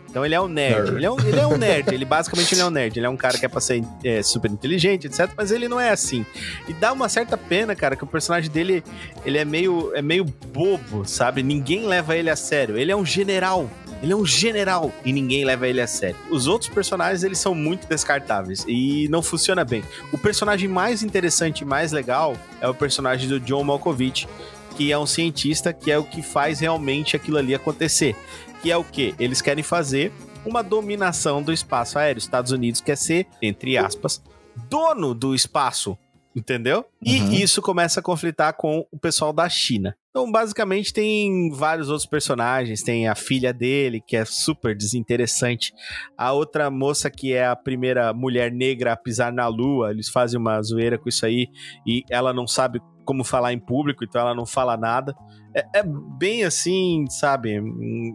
Então 0.08 0.24
ele 0.24 0.34
é 0.34 0.40
um 0.40 0.48
nerd. 0.48 0.76
Nerd. 0.76 0.96
Ele, 0.96 1.06
é 1.06 1.10
um, 1.10 1.20
ele 1.20 1.40
é 1.40 1.46
um 1.46 1.56
nerd. 1.56 1.94
Ele 1.94 2.04
basicamente 2.04 2.54
ele 2.54 2.62
é 2.62 2.66
um 2.66 2.70
nerd. 2.70 2.98
Ele 2.98 3.06
é 3.06 3.10
um 3.10 3.16
cara 3.16 3.38
que 3.38 3.44
é 3.44 3.48
pra 3.48 3.60
ser 3.60 3.84
é, 4.02 4.22
super 4.22 4.50
inteligente, 4.50 5.06
etc. 5.06 5.30
Mas 5.36 5.50
ele 5.50 5.68
não 5.68 5.78
é 5.78 5.90
assim. 5.90 6.24
E 6.66 6.72
dá 6.72 6.92
uma 6.92 7.08
certa 7.08 7.36
pena, 7.36 7.74
cara, 7.74 7.94
que 7.94 8.04
o 8.04 8.06
personagem 8.06 8.50
dele 8.50 8.82
ele 9.24 9.38
é 9.38 9.44
meio, 9.44 9.94
é 9.94 10.02
meio 10.02 10.24
bobo, 10.24 11.04
sabe? 11.04 11.42
Ninguém 11.42 11.86
leva 11.86 12.16
ele 12.16 12.30
a 12.30 12.36
sério. 12.36 12.78
Ele 12.78 12.90
é 12.90 12.96
um 12.96 13.04
general. 13.04 13.68
Ele 14.02 14.12
é 14.12 14.16
um 14.16 14.24
general 14.24 14.92
e 15.04 15.12
ninguém 15.12 15.44
leva 15.44 15.66
ele 15.66 15.80
a 15.80 15.86
sério. 15.86 16.16
Os 16.30 16.46
outros 16.46 16.70
personagens, 16.70 17.24
eles 17.24 17.38
são 17.38 17.54
muito 17.54 17.88
descartáveis 17.88 18.64
e 18.68 19.08
não 19.08 19.22
funciona 19.22 19.64
bem. 19.64 19.82
O 20.12 20.18
personagem 20.18 20.68
mais 20.68 21.02
interessante 21.02 21.62
e 21.62 21.64
mais 21.64 21.90
legal 21.90 22.36
é 22.60 22.68
o 22.68 22.74
personagem 22.74 23.28
do 23.28 23.40
John 23.40 23.64
Malkovich, 23.64 24.28
que 24.76 24.92
é 24.92 24.98
um 24.98 25.06
cientista 25.06 25.72
que 25.72 25.90
é 25.90 25.98
o 25.98 26.04
que 26.04 26.22
faz 26.22 26.60
realmente 26.60 27.16
aquilo 27.16 27.38
ali 27.38 27.52
acontecer. 27.52 28.14
Que 28.62 28.70
é 28.70 28.76
o 28.76 28.84
que? 28.84 29.14
Eles 29.18 29.40
querem 29.40 29.62
fazer 29.62 30.12
uma 30.44 30.62
dominação 30.62 31.42
do 31.42 31.52
espaço 31.52 31.98
aéreo. 31.98 32.18
Estados 32.18 32.52
Unidos 32.52 32.80
quer 32.80 32.96
ser, 32.96 33.26
entre 33.40 33.76
aspas, 33.76 34.22
dono 34.68 35.14
do 35.14 35.34
espaço, 35.34 35.96
entendeu? 36.34 36.84
E 37.02 37.20
Uhum. 37.20 37.32
isso 37.32 37.62
começa 37.62 38.00
a 38.00 38.02
conflitar 38.02 38.52
com 38.54 38.86
o 38.90 38.98
pessoal 38.98 39.32
da 39.32 39.48
China. 39.48 39.96
Então, 40.18 40.32
basicamente, 40.32 40.92
tem 40.92 41.48
vários 41.52 41.88
outros 41.88 42.04
personagens. 42.04 42.82
Tem 42.82 43.06
a 43.06 43.14
filha 43.14 43.52
dele, 43.52 44.02
que 44.04 44.16
é 44.16 44.24
super 44.24 44.76
desinteressante. 44.76 45.72
A 46.16 46.32
outra 46.32 46.68
moça, 46.72 47.08
que 47.08 47.32
é 47.32 47.46
a 47.46 47.54
primeira 47.54 48.12
mulher 48.12 48.50
negra 48.50 48.94
a 48.94 48.96
pisar 48.96 49.32
na 49.32 49.46
lua. 49.46 49.92
Eles 49.92 50.08
fazem 50.08 50.40
uma 50.40 50.60
zoeira 50.60 50.98
com 50.98 51.08
isso 51.08 51.24
aí. 51.24 51.46
E 51.86 52.02
ela 52.10 52.32
não 52.32 52.48
sabe 52.48 52.80
como 53.04 53.22
falar 53.22 53.52
em 53.52 53.60
público, 53.60 54.02
então 54.02 54.20
ela 54.20 54.34
não 54.34 54.44
fala 54.44 54.76
nada. 54.76 55.14
É, 55.54 55.78
é 55.78 55.82
bem 56.18 56.42
assim, 56.42 57.04
sabe? 57.08 57.62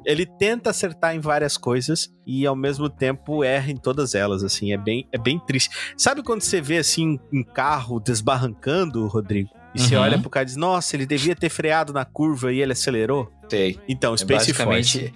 Ele 0.06 0.26
tenta 0.26 0.72
acertar 0.72 1.16
em 1.16 1.22
várias 1.22 1.56
coisas 1.56 2.14
e 2.28 2.46
ao 2.46 2.56
mesmo 2.56 2.90
tempo 2.90 3.46
erra 3.46 3.72
em 3.72 3.78
todas 3.78 4.14
elas, 4.14 4.44
assim. 4.44 4.74
É 4.74 4.78
bem, 4.78 5.08
é 5.14 5.18
bem 5.18 5.40
triste. 5.40 5.94
Sabe 5.98 6.22
quando 6.22 6.42
você 6.42 6.60
vê 6.60 6.80
assim 6.80 7.18
um 7.34 7.46
carro 7.46 7.98
desbarrancando, 8.02 9.08
Rodrigo? 9.08 9.63
E 9.76 9.82
você 9.82 9.96
Uhum. 9.96 10.02
olha 10.04 10.20
pro 10.20 10.30
cara 10.30 10.44
e 10.44 10.48
diz: 10.48 10.56
Nossa, 10.56 10.96
ele 10.96 11.06
devia 11.06 11.36
ter 11.36 11.50
freado 11.50 11.92
na 11.94 12.06
curva 12.06 12.54
e 12.54 12.62
ele 12.62 12.74
acelerou? 12.74 13.32
Sei. 13.50 13.80
Então, 13.88 14.14
É 14.14 14.18
Space 14.18 14.54
Force. 14.54 14.54
basicamente 14.54 15.14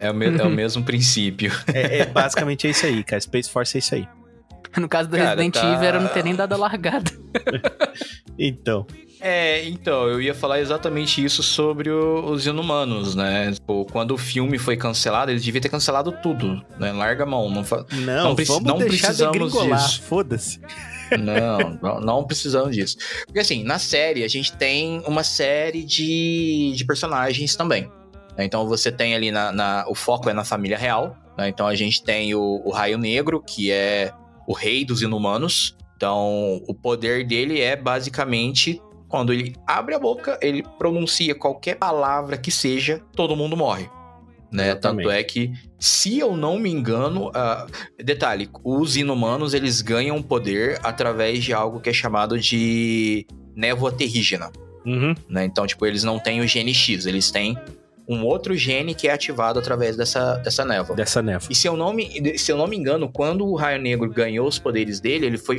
é 0.00 0.10
o, 0.10 0.14
me- 0.14 0.38
é 0.38 0.42
o 0.44 0.50
mesmo 0.50 0.82
princípio. 0.82 1.52
É, 1.74 1.98
é 1.98 2.06
basicamente 2.06 2.66
é 2.66 2.70
isso 2.70 2.86
aí, 2.86 3.02
cara. 3.04 3.20
Space 3.20 3.50
Force 3.50 3.76
é 3.76 3.80
isso 3.80 3.94
aí. 3.94 4.08
No 4.76 4.88
caso 4.88 5.08
do 5.08 5.16
Cara, 5.16 5.30
Resident 5.30 5.54
tá- 5.54 5.72
Evil, 5.74 5.88
era 5.88 5.98
não 6.00 6.08
ter 6.08 6.22
nem 6.22 6.34
dado 6.34 6.52
a 6.52 6.56
largada. 6.56 7.10
Então. 8.38 8.86
É, 9.20 9.64
então, 9.68 10.06
eu 10.06 10.22
ia 10.22 10.32
falar 10.32 10.60
exatamente 10.60 11.24
isso 11.24 11.42
sobre 11.42 11.90
o- 11.90 12.30
os 12.30 12.46
inumanos, 12.46 13.16
né? 13.16 13.50
Tipo, 13.50 13.84
quando 13.86 14.12
o 14.12 14.16
filme 14.16 14.58
foi 14.58 14.76
cancelado, 14.76 15.32
eles 15.32 15.44
deviam 15.44 15.60
ter 15.60 15.68
cancelado 15.68 16.12
tudo, 16.22 16.62
né? 16.78 16.92
Larga 16.92 17.24
a 17.24 17.26
mão, 17.26 17.50
não 17.50 17.64
fa... 17.64 17.84
Não, 17.90 18.24
Não 18.28 18.34
preci- 18.36 18.52
vamos 18.52 18.68
não 18.68 18.78
deixar 18.78 19.12
de 19.12 19.24
precisamos 19.26 19.52
gringolar. 19.52 19.84
disso. 19.86 20.02
Foda-se. 20.02 20.60
Não, 21.16 21.78
não, 21.82 22.00
não 22.00 22.24
precisamos 22.26 22.74
disso. 22.74 22.96
Porque 23.26 23.38
assim, 23.40 23.62
na 23.64 23.78
série 23.78 24.24
a 24.24 24.28
gente 24.28 24.52
tem 24.56 25.00
uma 25.06 25.22
série 25.22 25.82
de, 25.84 26.72
de 26.76 26.84
personagens 26.84 27.54
também. 27.56 27.90
né? 28.36 28.44
Então 28.44 28.66
você 28.66 28.90
tem 28.92 29.14
ali 29.14 29.30
na, 29.30 29.52
na- 29.52 29.84
O 29.88 29.94
foco 29.94 30.28
é 30.28 30.32
na 30.32 30.44
família 30.44 30.76
real. 30.78 31.16
né? 31.36 31.48
Então 31.48 31.66
a 31.66 31.74
gente 31.74 32.02
tem 32.02 32.34
o, 32.34 32.62
o 32.64 32.70
Raio 32.70 32.98
Negro, 32.98 33.42
que 33.42 33.70
é 33.70 34.12
o 34.46 34.52
rei 34.52 34.84
dos 34.84 35.02
inumanos. 35.02 35.76
Então 35.96 36.60
o 36.68 36.74
poder 36.74 37.26
dele 37.26 37.60
é 37.60 37.74
basicamente. 37.76 38.80
Quando 39.08 39.32
ele 39.32 39.54
abre 39.66 39.94
a 39.94 39.98
boca, 39.98 40.38
ele 40.42 40.62
pronuncia 40.78 41.34
qualquer 41.34 41.76
palavra 41.76 42.36
que 42.36 42.50
seja, 42.50 43.00
todo 43.16 43.34
mundo 43.34 43.56
morre. 43.56 43.88
Né? 44.50 44.68
Exatamente. 44.70 45.04
Tanto 45.06 45.10
é 45.10 45.22
que, 45.22 45.52
se 45.78 46.18
eu 46.18 46.36
não 46.36 46.58
me 46.58 46.70
engano, 46.70 47.30
ah, 47.34 47.66
Detalhe, 48.02 48.48
os 48.64 48.96
inumanos 48.96 49.52
eles 49.52 49.82
ganham 49.82 50.22
poder 50.22 50.78
através 50.82 51.44
de 51.44 51.52
algo 51.52 51.80
que 51.80 51.90
é 51.90 51.92
chamado 51.92 52.38
de 52.38 53.26
névoa 53.54 53.92
terrígena, 53.92 54.50
Uhum. 54.86 55.14
né? 55.28 55.44
Então, 55.44 55.66
tipo, 55.66 55.84
eles 55.84 56.02
não 56.02 56.18
têm 56.18 56.40
o 56.40 56.46
gene 56.46 56.72
X, 56.72 57.04
eles 57.04 57.30
têm 57.30 57.58
um 58.08 58.24
outro 58.24 58.56
gene 58.56 58.94
que 58.94 59.06
é 59.06 59.12
ativado 59.12 59.58
através 59.58 59.94
dessa, 59.94 60.36
dessa 60.36 60.64
névoa. 60.64 60.96
Dessa 60.96 61.20
névoa. 61.20 61.48
E 61.52 61.54
se 61.54 61.66
eu, 61.68 61.76
não 61.76 61.92
me, 61.92 62.38
se 62.38 62.50
eu 62.50 62.56
não 62.56 62.66
me 62.66 62.74
engano, 62.74 63.10
quando 63.12 63.46
o 63.46 63.54
Raio 63.54 63.82
Negro 63.82 64.08
ganhou 64.08 64.48
os 64.48 64.58
poderes 64.58 64.98
dele, 64.98 65.26
ele 65.26 65.36
foi. 65.36 65.58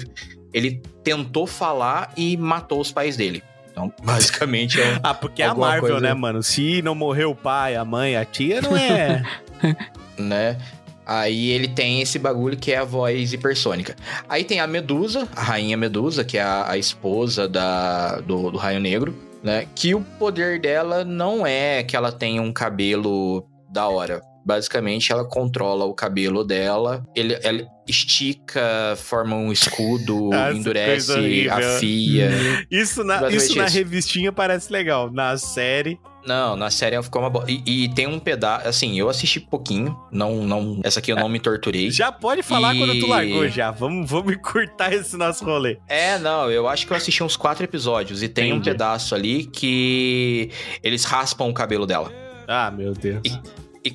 Ele 0.52 0.82
tentou 1.04 1.46
falar 1.46 2.12
e 2.18 2.36
matou 2.36 2.82
os 2.82 2.92
pais 2.92 3.16
dele. 3.16 3.44
Então, 3.80 3.94
basicamente, 4.04 4.80
é 4.82 5.00
Ah, 5.02 5.14
porque 5.14 5.42
é 5.42 5.46
a 5.46 5.56
Marvel, 5.56 5.82
coisa- 5.82 6.00
né, 6.02 6.14
mano? 6.14 6.44
Se 6.44 6.82
não 6.82 6.94
morreu 6.94 7.32
o 7.32 7.36
pai, 7.36 7.76
a 7.76 7.86
mãe, 7.86 8.16
a 8.18 8.26
tia, 8.26 8.62
não 8.62 8.76
é. 8.76 9.24
né? 10.20 10.58
Aí 11.06 11.50
ele 11.50 11.68
tem 11.68 12.02
esse 12.02 12.20
bagulho 12.20 12.56
que 12.56 12.72
é 12.72 12.78
a 12.78 12.84
voz 12.84 13.34
hipersônica. 13.34 13.96
Aí 14.28 14.44
tem 14.44 14.60
a 14.60 14.68
Medusa, 14.68 15.28
a 15.36 15.42
rainha 15.42 15.76
Medusa, 15.76 16.24
que 16.24 16.38
é 16.38 16.42
a, 16.42 16.70
a 16.70 16.78
esposa 16.78 17.48
da, 17.48 18.20
do, 18.20 18.52
do 18.52 18.58
Raio 18.60 18.80
Negro, 18.80 19.18
né? 19.42 19.66
Que 19.74 19.96
o 19.96 20.02
poder 20.20 20.60
dela 20.62 21.04
não 21.04 21.48
é 21.48 21.82
que 21.82 21.96
ela 21.96 22.12
tenha 22.12 22.42
um 22.44 22.52
cabelo 22.54 23.44
da 23.72 23.88
hora. 23.88 24.22
Basicamente, 24.46 25.12
ela 25.12 25.24
controla 25.26 25.86
o 25.86 25.94
cabelo 25.94 26.44
dela, 26.44 27.06
ele, 27.16 27.38
ela 27.44 27.68
estica, 27.88 28.96
forma 28.98 29.36
um 29.36 29.52
escudo, 29.52 30.30
Nossa, 30.32 30.54
endurece, 30.54 31.50
afia. 31.50 32.30
Isso 32.72 33.04
na, 33.04 33.30
isso 33.30 33.56
na 33.58 33.66
isso. 33.66 33.76
revistinha 33.78 34.32
parece 34.32 34.72
legal. 34.72 35.12
Na 35.12 35.38
série. 35.38 36.00
Não, 36.26 36.56
na 36.56 36.70
série 36.70 37.02
ficou 37.02 37.22
uma 37.22 37.30
boa. 37.30 37.46
E, 37.48 37.86
e 37.86 37.94
tem 37.94 38.06
um 38.06 38.20
pedaço. 38.20 38.68
Assim, 38.68 39.00
eu 39.00 39.10
assisti 39.10 39.40
pouquinho. 39.40 39.98
Não, 40.12 40.44
não. 40.46 40.80
Essa 40.84 41.00
aqui 41.00 41.12
eu 41.12 41.16
não 41.16 41.30
me 41.30 41.40
torturei. 41.40 41.90
Já 41.92 42.12
pode 42.12 42.44
falar 42.44 42.76
E- 42.76 42.78
quando 42.78 43.00
tu 43.00 43.08
largou 43.08 43.48
já. 43.48 43.72
Vamos, 43.72 44.10
vamos 44.10 44.34
encurtar 44.34 44.94
esse 44.94 45.16
nosso 45.18 45.46
rolê. 45.46 45.78
É, 45.88 46.18
não, 46.20 46.52
eu 46.52 46.68
acho 46.68 46.86
que 46.86 46.94
eu 46.94 46.98
assisti 46.98 47.24
uns 47.24 47.38
quatro 47.38 47.64
episódios. 47.64 48.22
E 48.22 48.28
tem 48.28 48.52
um 48.52 48.58
Entendi. 48.58 48.72
pedaço 48.72 49.16
ali 49.16 49.46
que 49.46 50.52
eles 50.84 51.04
raspam 51.06 51.48
o 51.50 51.54
cabelo 51.54 51.86
dela. 51.88 52.12
Ah, 52.48 52.70
meu 52.70 52.94
Deus. 52.94 53.22
E, 53.26 53.40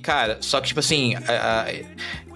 cara, 0.02 0.38
só 0.40 0.60
que, 0.60 0.68
tipo 0.68 0.80
assim, 0.80 1.14
a- 1.16 1.20
a- 1.62 1.72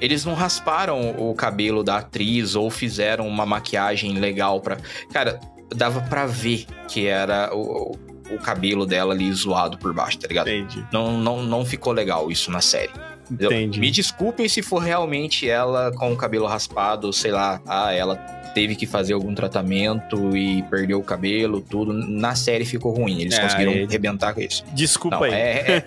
eles 0.01 0.25
não 0.25 0.35
rasparam 0.35 1.11
o 1.19 1.35
cabelo 1.35 1.83
da 1.83 1.99
atriz 1.99 2.55
ou 2.55 2.71
fizeram 2.71 3.27
uma 3.27 3.47
maquiagem 3.47 4.13
legal 4.19 4.61
pra. 4.61 4.77
Cara, 5.13 5.41
dava 5.75 6.01
pra 6.03 6.27
ver 6.27 6.67
que 6.89 7.07
era 7.07 7.51
o, 7.55 7.97
o 8.31 8.39
cabelo 8.39 8.85
dela 8.87 9.15
ali 9.15 9.33
zoado 9.33 9.79
por 9.79 9.93
baixo, 9.95 10.19
tá 10.19 10.29
ligado? 10.29 10.49
Entendi. 10.49 10.87
Não, 10.93 11.13
não, 11.19 11.43
não 11.43 11.65
ficou 11.65 11.93
legal 11.93 12.31
isso 12.31 12.51
na 12.51 12.61
série. 12.61 12.93
Entendi. 13.31 13.81
Me 13.81 13.91
desculpem 13.91 14.49
se 14.49 14.63
for 14.63 14.79
realmente 14.79 15.49
ela 15.49 15.93
com 15.93 16.13
o 16.13 16.17
cabelo 16.17 16.47
raspado, 16.47 17.13
sei 17.13 17.31
lá, 17.33 17.61
ah, 17.67 17.93
ela 17.93 18.17
teve 18.55 18.75
que 18.75 18.87
fazer 18.87 19.13
algum 19.13 19.35
tratamento 19.35 20.37
e 20.37 20.63
perdeu 20.65 20.99
o 20.99 21.03
cabelo, 21.03 21.61
tudo. 21.61 21.93
Na 21.93 22.35
série 22.35 22.65
ficou 22.65 22.93
ruim, 22.93 23.21
eles 23.21 23.35
É, 23.39 23.43
conseguiram 23.43 23.73
é- 23.73 23.85
arrebentar 23.85 24.35
com 24.35 24.41
isso. 24.41 24.65
Desculpa 24.73 25.17
Não, 25.19 25.25
aí. 25.25 25.33
é, 25.33 25.85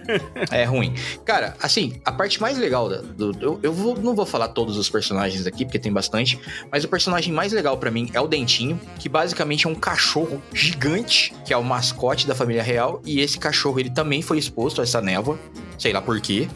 é, 0.52 0.62
é 0.62 0.64
ruim. 0.64 0.94
Cara, 1.26 1.56
assim, 1.62 2.00
a 2.06 2.12
parte 2.12 2.40
mais 2.40 2.58
legal 2.58 2.88
da- 2.88 3.02
do. 3.02 3.36
eu 3.42 3.60
eu 3.64 3.74
vou- 3.74 3.98
não 4.00 4.16
vou 4.16 4.26
falar 4.26 4.50
todos 4.50 4.78
os 4.78 4.90
personagens 4.90 5.46
aqui, 5.48 5.66
porque 5.66 5.80
tem 5.80 5.92
bastante. 5.92 6.40
Mas 6.72 6.84
o 6.84 6.88
personagem 6.88 7.34
mais 7.34 7.52
legal 7.52 7.78
pra 7.78 7.92
mim 7.92 8.10
é 8.14 8.22
o 8.22 8.28
Dentinho, 8.28 8.80
que 9.00 9.10
basicamente 9.10 9.66
é 9.68 9.70
um 9.70 9.76
cachorro 9.76 10.42
gigante, 10.54 11.34
que 11.44 11.52
é 11.54 11.58
o 11.58 11.64
mascote 11.64 12.26
da 12.28 12.36
família 12.36 12.64
real. 12.64 13.02
E 13.06 13.20
esse 13.20 13.38
cachorro, 13.38 13.80
ele 13.80 13.90
também 13.90 14.22
foi 14.22 14.38
exposto 14.38 14.80
a 14.80 14.84
essa 14.84 15.02
névoa, 15.02 15.38
sei 15.78 15.92
lá 15.92 16.02
por 16.02 16.22
quê. 16.22 16.48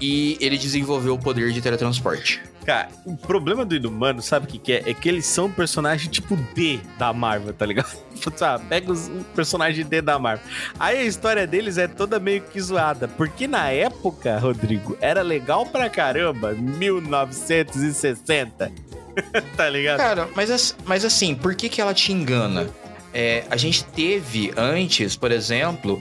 E 0.00 0.38
ele 0.40 0.56
desenvolveu 0.56 1.14
o 1.14 1.18
poder 1.18 1.52
de 1.52 1.60
teletransporte. 1.60 2.40
Cara, 2.64 2.88
o 3.04 3.16
problema 3.16 3.64
do 3.64 3.74
Inumano, 3.74 4.22
sabe 4.22 4.46
o 4.46 4.48
que, 4.48 4.58
que 4.58 4.72
é? 4.72 4.90
É 4.90 4.94
que 4.94 5.08
eles 5.08 5.26
são 5.26 5.50
personagens 5.50 6.10
tipo 6.10 6.36
D 6.54 6.78
da 6.98 7.12
Marvel, 7.12 7.52
tá 7.52 7.66
ligado? 7.66 7.90
Sabe, 8.36 8.64
pega 8.66 8.92
os 8.92 9.08
o 9.08 9.24
personagem 9.34 9.84
D 9.84 10.00
da 10.02 10.18
Marvel. 10.18 10.44
Aí 10.78 10.98
a 10.98 11.04
história 11.04 11.46
deles 11.46 11.78
é 11.78 11.88
toda 11.88 12.20
meio 12.20 12.42
que 12.42 12.60
zoada. 12.60 13.08
Porque 13.08 13.46
na 13.46 13.70
época, 13.70 14.38
Rodrigo, 14.38 14.96
era 15.00 15.22
legal 15.22 15.64
pra 15.66 15.88
caramba. 15.88 16.52
1960. 16.52 18.70
tá 19.56 19.68
ligado? 19.68 19.98
Cara, 19.98 20.28
mas, 20.34 20.50
as- 20.50 20.76
mas 20.84 21.04
assim, 21.04 21.34
por 21.34 21.54
que, 21.54 21.68
que 21.68 21.80
ela 21.80 21.94
te 21.94 22.12
engana? 22.12 22.68
É, 23.12 23.44
a 23.50 23.56
gente 23.56 23.84
teve 23.84 24.52
antes, 24.56 25.16
por 25.16 25.32
exemplo, 25.32 26.00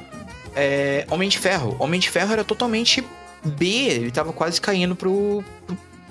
é, 0.56 1.06
Homem 1.10 1.28
de 1.30 1.40
Ferro. 1.40 1.76
Homem 1.80 2.00
de 2.00 2.10
Ferro 2.10 2.32
era 2.34 2.44
totalmente 2.44 3.04
B, 3.44 3.66
ele 3.66 4.12
tava 4.12 4.34
quase 4.34 4.60
caindo 4.60 4.96
pro, 4.96 5.44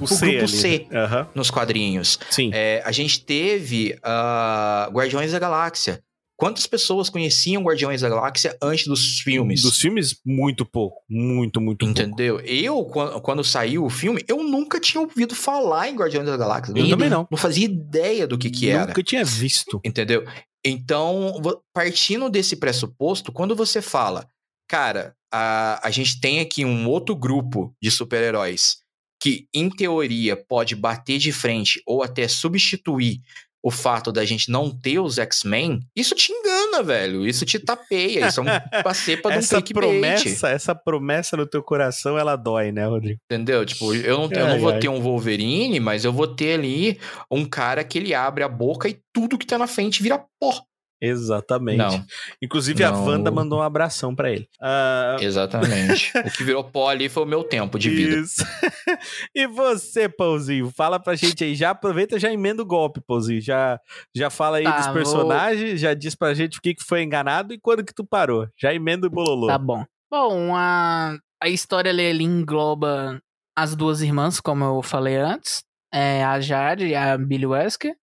o 0.00 0.06
pro 0.06 0.16
grupo 0.16 0.48
C. 0.48 0.86
Aham. 0.92 1.28
nos 1.34 1.50
quadrinhos. 1.50 2.18
Sim. 2.30 2.50
É, 2.52 2.82
a 2.84 2.92
gente 2.92 3.24
teve 3.24 3.98
ah, 4.02 4.88
Guardiões 4.92 5.32
da 5.32 5.38
Galáxia. 5.38 6.02
Quantas 6.36 6.68
pessoas 6.68 7.10
conheciam 7.10 7.64
Guardiões 7.64 8.00
da 8.00 8.08
Galáxia 8.08 8.56
antes 8.62 8.86
dos 8.86 9.18
filmes? 9.18 9.60
Dos 9.60 9.76
filmes, 9.76 10.20
muito 10.24 10.64
pouco. 10.64 11.02
Muito, 11.10 11.60
muito 11.60 11.84
pouco. 11.84 12.00
Entendeu? 12.00 12.38
Eu, 12.40 12.84
quando, 12.84 13.42
saiu 13.42 13.84
o 13.84 13.90
filme, 13.90 14.24
eu 14.28 14.44
nunca 14.44 14.78
tinha 14.78 15.00
ouvido 15.00 15.34
falar 15.34 15.88
em 15.88 15.96
Guardiões 15.96 16.28
da 16.28 16.36
Galáxia. 16.36 16.72
Eu 16.76 16.88
também 16.88 17.10
não. 17.10 17.26
Não 17.28 17.36
fazia 17.36 17.64
ideia 17.64 18.24
do 18.24 18.38
que 18.38 18.50
que 18.50 18.70
era. 18.70 18.86
Nunca 18.86 19.02
tinha 19.02 19.24
visto. 19.24 19.80
Entendeu? 19.84 20.24
Então, 20.64 21.40
partindo 21.74 22.30
desse 22.30 22.54
pressuposto, 22.54 23.32
quando 23.32 23.56
você 23.56 23.82
fala, 23.82 24.28
cara, 24.68 25.16
a, 25.32 25.86
a 25.86 25.90
gente 25.90 26.20
tem 26.20 26.40
aqui 26.40 26.64
um 26.64 26.88
outro 26.88 27.14
grupo 27.14 27.74
de 27.82 27.90
super-heróis 27.90 28.78
que, 29.20 29.46
em 29.52 29.68
teoria, 29.68 30.36
pode 30.36 30.76
bater 30.76 31.18
de 31.18 31.32
frente 31.32 31.82
ou 31.84 32.02
até 32.02 32.28
substituir 32.28 33.20
o 33.62 33.70
fato 33.70 34.12
da 34.12 34.24
gente 34.24 34.50
não 34.50 34.70
ter 34.70 34.98
os 35.00 35.18
X-Men, 35.18 35.80
isso 35.94 36.14
te 36.14 36.32
engana, 36.32 36.82
velho. 36.82 37.26
Isso 37.26 37.44
te 37.44 37.58
tapeia. 37.58 38.28
Isso 38.28 38.40
é 38.40 38.42
uma 38.84 38.94
cepa 38.94 39.30
de 39.30 39.36
um 39.36 39.38
essa 39.38 39.60
promessa, 39.60 40.48
essa 40.48 40.74
promessa 40.74 41.36
no 41.36 41.46
teu 41.46 41.62
coração, 41.62 42.16
ela 42.16 42.36
dói, 42.36 42.70
né, 42.70 42.86
Rodrigo? 42.86 43.18
Entendeu? 43.30 43.66
Tipo, 43.66 43.94
eu 43.94 44.18
não, 44.18 44.30
eu 44.32 44.46
Ai, 44.46 44.52
não 44.52 44.60
vou 44.60 44.70
ai. 44.70 44.78
ter 44.78 44.88
um 44.88 45.00
Wolverine, 45.00 45.80
mas 45.80 46.04
eu 46.04 46.12
vou 46.12 46.28
ter 46.28 46.54
ali 46.54 47.00
um 47.30 47.44
cara 47.44 47.82
que 47.82 47.98
ele 47.98 48.14
abre 48.14 48.44
a 48.44 48.48
boca 48.48 48.88
e 48.88 49.00
tudo 49.12 49.36
que 49.36 49.46
tá 49.46 49.58
na 49.58 49.66
frente 49.66 50.02
vira 50.02 50.24
pó. 50.40 50.62
Exatamente. 51.00 51.78
Não, 51.78 52.04
Inclusive, 52.42 52.82
a 52.84 52.90
Não. 52.90 53.04
Wanda 53.06 53.30
mandou 53.30 53.60
um 53.60 53.62
abração 53.62 54.14
pra 54.14 54.30
ele. 54.32 54.48
Ah, 54.60 55.16
exatamente. 55.20 56.10
o 56.18 56.30
que 56.30 56.42
virou 56.44 56.64
pó 56.64 56.88
ali 56.88 57.08
foi 57.08 57.22
o 57.22 57.26
meu 57.26 57.44
tempo 57.44 57.78
de 57.78 57.90
vida. 57.90 58.16
Isso. 58.16 58.44
e 59.34 59.46
você, 59.46 60.08
Pãozinho? 60.08 60.70
Fala 60.76 60.98
pra 60.98 61.14
gente 61.14 61.44
aí. 61.44 61.54
Já 61.54 61.70
aproveita 61.70 62.16
e 62.16 62.18
já 62.18 62.32
emenda 62.32 62.62
o 62.62 62.66
golpe, 62.66 63.00
Pãozinho. 63.00 63.40
Já, 63.40 63.78
já 64.14 64.28
fala 64.30 64.56
aí 64.58 64.64
Tá, 64.64 64.76
dos 64.76 64.86
vou- 64.86 64.94
personagens, 64.94 65.80
já 65.80 65.94
diz 65.94 66.14
pra 66.14 66.34
gente 66.34 66.58
o 66.58 66.62
que, 66.62 66.74
que 66.74 66.84
foi 66.84 67.02
enganado 67.02 67.54
e 67.54 67.58
quando 67.60 67.84
que 67.84 67.94
tu 67.94 68.04
parou. 68.04 68.48
Já 68.60 68.74
emenda 68.74 69.06
o 69.06 69.10
bololô. 69.10 69.46
Tá 69.46 69.58
bom. 69.58 69.84
Bom, 70.10 70.56
a, 70.56 71.16
a 71.42 71.48
história 71.48 71.90
ali, 71.90 72.06
ali 72.10 72.24
engloba 72.24 73.20
as 73.56 73.76
duas 73.76 74.00
irmãs, 74.02 74.40
como 74.40 74.64
eu 74.64 74.82
falei 74.82 75.16
antes. 75.16 75.62
É, 75.92 76.24
a 76.24 76.40
Jade 76.40 76.86
e 76.86 76.94
a 76.94 77.16
Billy 77.16 77.46
Wesker. 77.46 77.94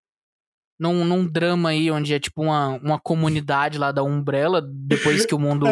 Num, 0.78 1.06
num 1.06 1.26
drama 1.26 1.70
aí, 1.70 1.90
onde 1.90 2.12
é 2.12 2.18
tipo 2.18 2.42
uma, 2.42 2.78
uma 2.82 2.98
comunidade 2.98 3.78
lá 3.78 3.90
da 3.90 4.02
Umbrella, 4.02 4.60
depois 4.62 5.24
que 5.24 5.34
o 5.34 5.38
mundo 5.38 5.64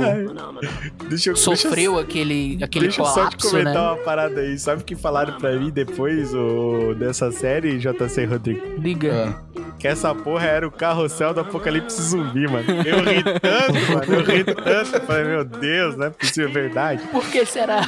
deixa 1.10 1.30
eu, 1.30 1.36
sofreu 1.36 1.98
aquele, 1.98 2.58
aquele 2.64 2.86
Deixa, 2.86 3.02
eu 3.02 3.06
só 3.06 3.28
te 3.28 3.36
colapso, 3.36 3.50
comentar 3.50 3.74
né? 3.74 3.80
uma 3.80 3.96
parada 3.98 4.40
aí. 4.40 4.58
Sabe 4.58 4.80
o 4.80 4.84
que 4.84 4.96
falaram 4.96 5.36
pra 5.38 5.54
mim 5.58 5.70
depois 5.70 6.32
o, 6.34 6.94
dessa 6.94 7.30
série, 7.30 7.78
JC 7.78 8.24
Rodrigo? 8.24 8.80
Liga. 8.80 9.38
Que 9.78 9.88
essa 9.88 10.14
porra 10.14 10.46
era 10.46 10.66
o 10.66 10.70
carrossel 10.70 11.34
do 11.34 11.40
apocalipse 11.40 12.00
zumbi, 12.00 12.48
mano. 12.48 12.64
Eu 12.86 13.04
ri 13.04 13.22
tanto, 13.22 13.74
mano. 13.92 14.14
Eu 14.14 14.24
ri 14.24 14.44
tanto. 14.44 14.96
Eu 14.96 15.00
falei, 15.02 15.24
meu 15.24 15.44
Deus, 15.44 15.96
não 15.96 16.06
é 16.06 16.10
possível, 16.10 16.48
é 16.48 16.52
verdade. 16.52 17.02
Por 17.08 17.22
que 17.26 17.44
será? 17.44 17.82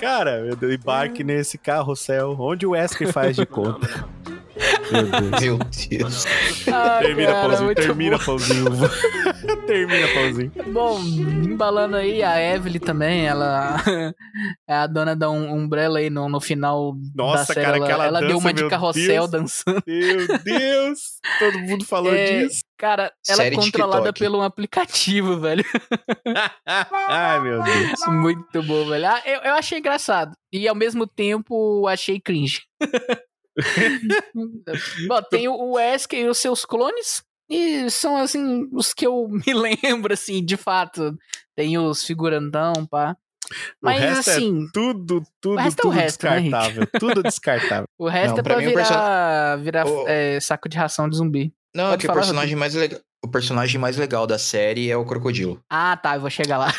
Cara, 0.00 0.54
Deus, 0.54 0.74
embarque 0.74 1.24
nesse 1.24 1.58
carrossel. 1.58 2.36
Onde 2.38 2.64
o 2.64 2.70
Wesker 2.70 3.12
faz 3.12 3.34
de 3.34 3.44
conta. 3.44 4.06
Meu 4.90 5.58
Deus. 5.58 6.24
Ah, 6.72 6.98
Termina, 7.02 7.32
cara, 7.32 7.74
Termina, 7.74 8.18
bom. 8.18 8.36
termina, 9.66 10.08
pãozinho. 10.14 10.52
Bom, 10.72 11.00
embalando 11.00 11.96
aí, 11.96 12.22
a 12.22 12.40
Evelyn 12.40 12.78
também, 12.80 13.26
ela 13.26 13.76
é 14.68 14.74
a 14.74 14.86
dona 14.86 15.14
da 15.16 15.30
um- 15.30 15.52
Umbrella 15.54 15.98
aí 15.98 16.10
no, 16.10 16.28
no 16.28 16.40
final 16.40 16.92
da 17.14 17.24
Nossa, 17.24 17.52
série. 17.52 17.64
cara, 17.64 17.76
ela, 17.76 17.86
aquela 17.86 18.04
ela 18.06 18.20
deu 18.20 18.28
dança, 18.30 18.40
uma 18.40 18.52
de 18.52 18.68
carrossel 18.68 19.06
Deus. 19.28 19.30
dançando. 19.30 19.82
Meu 19.86 20.38
Deus. 20.38 20.98
Todo 21.38 21.58
mundo 21.60 21.84
falou 21.84 22.14
É, 22.14 22.42
disso. 22.44 22.60
Cara, 22.78 23.10
ela 23.26 23.36
Série 23.36 23.54
é 23.54 23.58
controlada 23.58 24.12
pelo 24.12 24.38
um 24.38 24.42
aplicativo, 24.42 25.40
velho. 25.40 25.64
Ai, 27.08 27.40
meu 27.40 27.62
Deus. 27.62 28.00
Muito 28.08 28.62
bom, 28.62 28.86
velho. 28.86 29.06
Ah, 29.06 29.22
eu, 29.24 29.40
eu 29.40 29.54
achei 29.54 29.78
engraçado. 29.78 30.32
E 30.52 30.68
ao 30.68 30.74
mesmo 30.74 31.06
tempo 31.06 31.86
achei 31.88 32.20
cringe. 32.20 32.62
Bom, 35.08 35.22
tem 35.30 35.48
o 35.48 35.54
o 35.54 35.72
Wesker 35.72 36.20
e 36.20 36.28
os 36.28 36.38
seus 36.38 36.64
clones. 36.64 37.22
E 37.48 37.88
são, 37.90 38.16
assim, 38.16 38.68
os 38.72 38.92
que 38.92 39.06
eu 39.06 39.28
me 39.46 39.52
lembro, 39.54 40.12
assim, 40.12 40.44
de 40.44 40.56
fato. 40.56 41.16
Tem 41.54 41.78
os 41.78 42.04
figurantão, 42.04 42.72
pá. 42.90 43.16
Mas, 43.80 44.00
resto 44.00 44.30
é 44.30 44.32
assim, 44.34 44.68
Tudo, 44.74 45.22
tudo, 45.40 45.54
O 45.54 45.56
resto 45.56 45.78
é 45.78 45.80
o 45.80 45.82
tudo 45.84 45.90
resto, 45.94 46.26
né, 46.26 46.40
descartável. 46.40 46.86
tudo 46.98 47.22
descartável. 47.22 47.86
o 47.96 48.08
resto 48.08 48.32
Não, 48.32 48.38
é 48.40 48.42
pra 48.42 48.56
o 48.56 48.58
virar, 48.58 49.56
virar 49.58 49.86
o- 49.86 50.08
é, 50.08 50.40
saco 50.40 50.68
de 50.68 50.76
ração 50.76 51.08
de 51.08 51.16
zumbi. 51.16 51.54
Não, 51.74 51.84
é 51.86 51.90
Pode 51.90 52.06
que 52.06 52.10
o 52.10 52.14
personagem 52.14 52.56
mais 52.56 52.74
legal. 52.74 53.00
O 53.24 53.28
personagem 53.28 53.80
mais 53.80 53.96
legal 53.96 54.26
da 54.26 54.38
série 54.38 54.90
é 54.90 54.96
o 54.96 55.04
crocodilo. 55.04 55.62
Ah, 55.70 55.96
tá, 55.96 56.16
eu 56.16 56.20
vou 56.20 56.30
chegar 56.30 56.58
lá. 56.58 56.72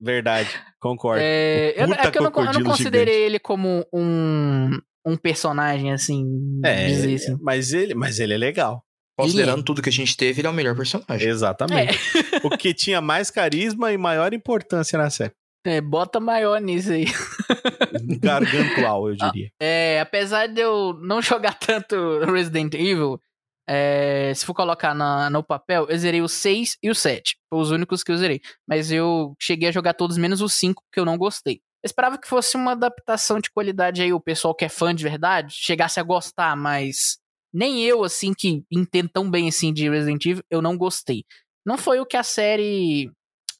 Verdade, 0.00 0.50
concordo. 0.80 1.20
É, 1.22 1.74
eu, 1.76 1.92
é 1.92 2.10
que 2.10 2.18
eu 2.18 2.22
não, 2.22 2.32
eu 2.46 2.52
não 2.52 2.62
considerei 2.64 3.22
ele 3.24 3.38
como 3.38 3.84
um, 3.92 4.78
um 5.06 5.16
personagem, 5.16 5.92
assim, 5.92 6.24
É, 6.64 6.86
dizer 6.88 7.14
assim. 7.14 7.36
mas 7.40 7.72
ele, 7.72 7.94
mas 7.94 8.18
ele 8.18 8.34
é 8.34 8.38
legal. 8.38 8.82
Considerando 9.18 9.64
tudo 9.64 9.82
que 9.82 9.88
a 9.88 9.92
gente 9.92 10.16
teve, 10.16 10.40
ele 10.40 10.46
é 10.46 10.50
o 10.50 10.54
melhor 10.54 10.76
personagem. 10.76 11.28
Exatamente. 11.28 11.98
O 12.44 12.50
que 12.50 12.72
tinha 12.72 13.00
mais 13.00 13.30
carisma 13.32 13.92
e 13.92 13.98
maior 13.98 14.32
importância 14.32 14.96
na 14.98 15.10
série. 15.10 15.32
É, 15.66 15.80
bota 15.80 16.20
maior 16.20 16.60
nisso 16.60 16.92
aí. 16.92 17.06
Gargantual, 18.20 19.08
eu 19.10 19.16
diria. 19.16 19.50
É, 19.60 20.00
apesar 20.00 20.46
de 20.46 20.60
eu 20.60 20.94
não 21.02 21.20
jogar 21.22 21.54
tanto 21.58 22.20
Resident 22.30 22.74
Evil, 22.74 23.20
é, 23.68 24.32
se 24.34 24.46
for 24.46 24.54
colocar 24.54 24.94
na- 24.94 25.28
no 25.30 25.42
papel, 25.42 25.86
eu 25.88 25.98
zerei 25.98 26.22
o 26.22 26.28
6 26.28 26.76
e 26.82 26.90
o 26.90 26.94
7. 26.94 27.36
Foi 27.50 27.60
os 27.60 27.70
únicos 27.70 28.02
que 28.02 28.10
eu 28.12 28.16
zerei. 28.16 28.40
Mas 28.68 28.90
eu 28.90 29.34
cheguei 29.40 29.68
a 29.68 29.72
jogar 29.72 29.94
todos 29.94 30.16
menos 30.16 30.40
o 30.40 30.48
5, 30.48 30.82
que 30.92 31.00
eu 31.00 31.04
não 31.04 31.18
gostei. 31.18 31.60
Eu 31.82 31.86
esperava 31.86 32.18
que 32.18 32.26
fosse 32.28 32.56
uma 32.56 32.72
adaptação 32.72 33.38
de 33.38 33.50
qualidade 33.50 34.02
aí, 34.02 34.12
o 34.12 34.20
pessoal 34.20 34.54
que 34.54 34.64
é 34.64 34.68
fã 34.68 34.94
de 34.94 35.04
verdade 35.04 35.54
chegasse 35.54 36.00
a 36.00 36.02
gostar, 36.02 36.56
mas 36.56 37.18
nem 37.52 37.82
eu, 37.84 38.02
assim, 38.04 38.34
que 38.36 38.62
entendo 38.70 39.08
tão 39.08 39.30
bem 39.30 39.48
assim 39.48 39.72
de 39.72 39.88
Resident 39.88 40.24
Evil, 40.26 40.42
eu 40.50 40.60
não 40.60 40.76
gostei. 40.76 41.24
Não 41.64 41.78
foi 41.78 42.00
o 42.00 42.06
que 42.06 42.16
a 42.16 42.22
série. 42.22 43.10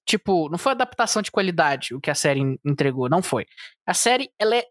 Tipo, 0.07 0.49
não 0.49 0.57
foi 0.59 0.73
adaptação 0.73 1.21
de 1.21 1.31
qualidade 1.31 1.95
o 1.95 2.01
que 2.01 2.11
a 2.11 2.15
série 2.15 2.41
en- 2.41 2.59
entregou, 2.65 3.09
não 3.11 3.23
foi. 3.23 3.47
A 3.87 3.93
série, 3.95 4.31
ela 4.41 4.57
é, 4.57 4.65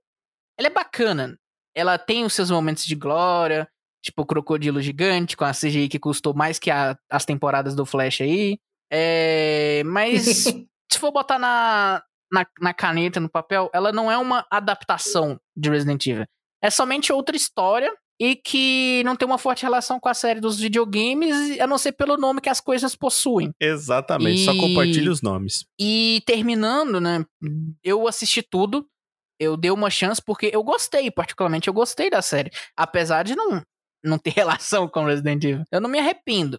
ela 0.57 0.67
é 0.67 0.71
bacana. 0.71 1.37
Ela 1.75 1.97
tem 1.97 2.25
os 2.25 2.33
seus 2.33 2.49
momentos 2.49 2.83
de 2.85 2.95
glória, 2.95 3.67
tipo 4.03 4.23
o 4.23 4.25
Crocodilo 4.25 4.81
Gigante, 4.81 5.37
com 5.37 5.45
a 5.45 5.53
CGI 5.53 5.87
que 5.89 5.99
custou 5.99 6.33
mais 6.33 6.57
que 6.57 6.71
a- 6.71 6.97
as 7.09 7.23
temporadas 7.23 7.75
do 7.75 7.85
Flash 7.85 8.21
aí. 8.21 8.57
É, 8.91 9.83
mas 9.85 10.23
se 10.91 10.99
for 10.99 11.11
botar 11.11 11.37
na, 11.37 12.01
na, 12.31 12.45
na 12.59 12.73
caneta, 12.73 13.19
no 13.19 13.29
papel, 13.29 13.69
ela 13.73 13.91
não 13.91 14.11
é 14.11 14.17
uma 14.17 14.45
adaptação 14.51 15.39
de 15.55 15.69
Resident 15.69 16.05
Evil. 16.07 16.25
É 16.61 16.69
somente 16.69 17.11
outra 17.13 17.35
história 17.35 17.93
e 18.19 18.35
que 18.35 19.03
não 19.05 19.15
tem 19.15 19.27
uma 19.27 19.37
forte 19.37 19.61
relação 19.63 19.99
com 19.99 20.09
a 20.09 20.13
série 20.13 20.39
dos 20.39 20.59
videogames, 20.59 21.59
a 21.59 21.67
não 21.67 21.77
ser 21.77 21.91
pelo 21.91 22.17
nome 22.17 22.41
que 22.41 22.49
as 22.49 22.59
coisas 22.59 22.95
possuem. 22.95 23.51
Exatamente. 23.59 24.43
Só 24.43 24.53
E- 24.53 24.59
compartilha 24.59 25.11
os 25.11 25.21
nomes. 25.21 25.65
E 25.79 26.21
terminando, 26.25 26.99
né? 26.99 27.23
Eu 27.83 28.07
assisti 28.07 28.41
tudo. 28.41 28.87
Eu 29.39 29.55
dei 29.55 29.69
uma 29.69 29.91
chance 29.91 30.19
porque 30.19 30.49
eu 30.51 30.63
gostei, 30.63 31.11
particularmente 31.11 31.67
eu 31.67 31.73
gostei 31.73 32.09
da 32.09 32.23
série. 32.23 32.49
Apesar 32.75 33.23
de 33.23 33.35
não, 33.35 33.61
não 34.03 34.17
ter 34.17 34.31
relação 34.35 34.87
com 34.87 35.05
Resident 35.05 35.43
Evil. 35.43 35.63
Eu 35.71 35.79
não 35.79 35.89
me 35.89 35.99
arrependo. 35.99 36.57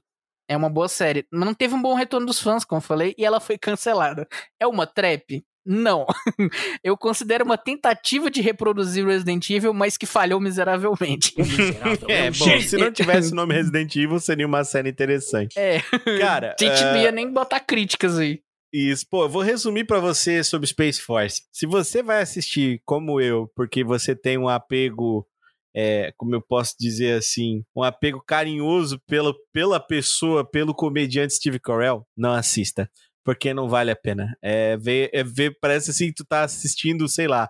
É 0.49 0.57
uma 0.57 0.71
boa 0.71 0.89
série. 0.89 1.27
Mas 1.31 1.45
não 1.45 1.53
teve 1.55 1.75
um 1.75 1.83
bom 1.83 1.95
retorno 1.95 2.25
dos 2.27 2.41
fãs, 2.41 2.65
como 2.65 2.79
eu 2.79 2.83
falei, 2.85 3.15
e 3.19 3.25
ela 3.25 3.41
foi 3.41 3.59
cancelada. 3.59 4.29
É 4.61 4.67
uma 4.67 4.87
trap? 4.87 5.45
Não. 5.69 6.07
Eu 6.83 6.97
considero 6.97 7.45
uma 7.45 7.59
tentativa 7.59 8.31
de 8.31 8.41
reproduzir 8.41 9.05
Resident 9.05 9.51
Evil, 9.51 9.75
mas 9.75 9.99
que 9.99 10.07
falhou 10.07 10.41
miseravelmente. 10.41 11.35
É, 12.09 12.31
bom, 12.31 12.61
se 12.61 12.77
não 12.77 12.91
tivesse 12.93 13.33
o 13.33 13.35
nome 13.35 13.55
Resident 13.55 13.95
Evil, 13.95 14.19
seria 14.19 14.47
uma 14.47 14.65
série 14.65 14.89
interessante. 14.89 15.59
É. 15.59 15.81
Cara, 16.19 16.57
A 16.59 16.65
gente 16.65 16.83
não 16.83 16.95
é, 16.95 17.03
ia 17.03 17.13
nem 17.13 17.31
botar 17.31 17.61
críticas 17.61 18.19
aí. 18.19 18.41
Isso, 18.73 19.07
pô, 19.11 19.25
eu 19.25 19.29
vou 19.29 19.43
resumir 19.43 19.85
pra 19.85 19.99
você 19.99 20.43
sobre 20.43 20.67
Space 20.67 21.01
Force. 21.01 21.43
Se 21.53 21.67
você 21.67 22.03
vai 22.03 22.23
assistir 22.23 22.81
como 22.85 23.21
eu, 23.21 23.51
porque 23.55 23.85
você 23.85 24.15
tem 24.15 24.39
um 24.39 24.49
apego, 24.49 25.27
é, 25.75 26.13
como 26.17 26.35
eu 26.35 26.41
posso 26.41 26.75
dizer 26.79 27.19
assim, 27.19 27.63
um 27.77 27.83
apego 27.83 28.23
carinhoso 28.27 29.01
pela, 29.07 29.35
pela 29.53 29.81
pessoa, 29.81 30.49
pelo 30.49 30.75
comediante 30.75 31.35
Steve 31.35 31.61
Carell, 31.61 32.07
não 32.17 32.33
assista. 32.33 32.91
Porque 33.29 33.53
não 33.53 33.69
vale 33.69 33.91
a 33.91 33.95
pena. 33.95 34.35
É 34.41 34.79
ver, 34.79 35.11
é 35.13 35.23
ver, 35.23 35.55
parece 35.61 35.91
assim 35.91 36.07
que 36.07 36.15
tu 36.15 36.25
tá 36.25 36.45
assistindo, 36.45 37.07
sei 37.07 37.29
lá. 37.29 37.47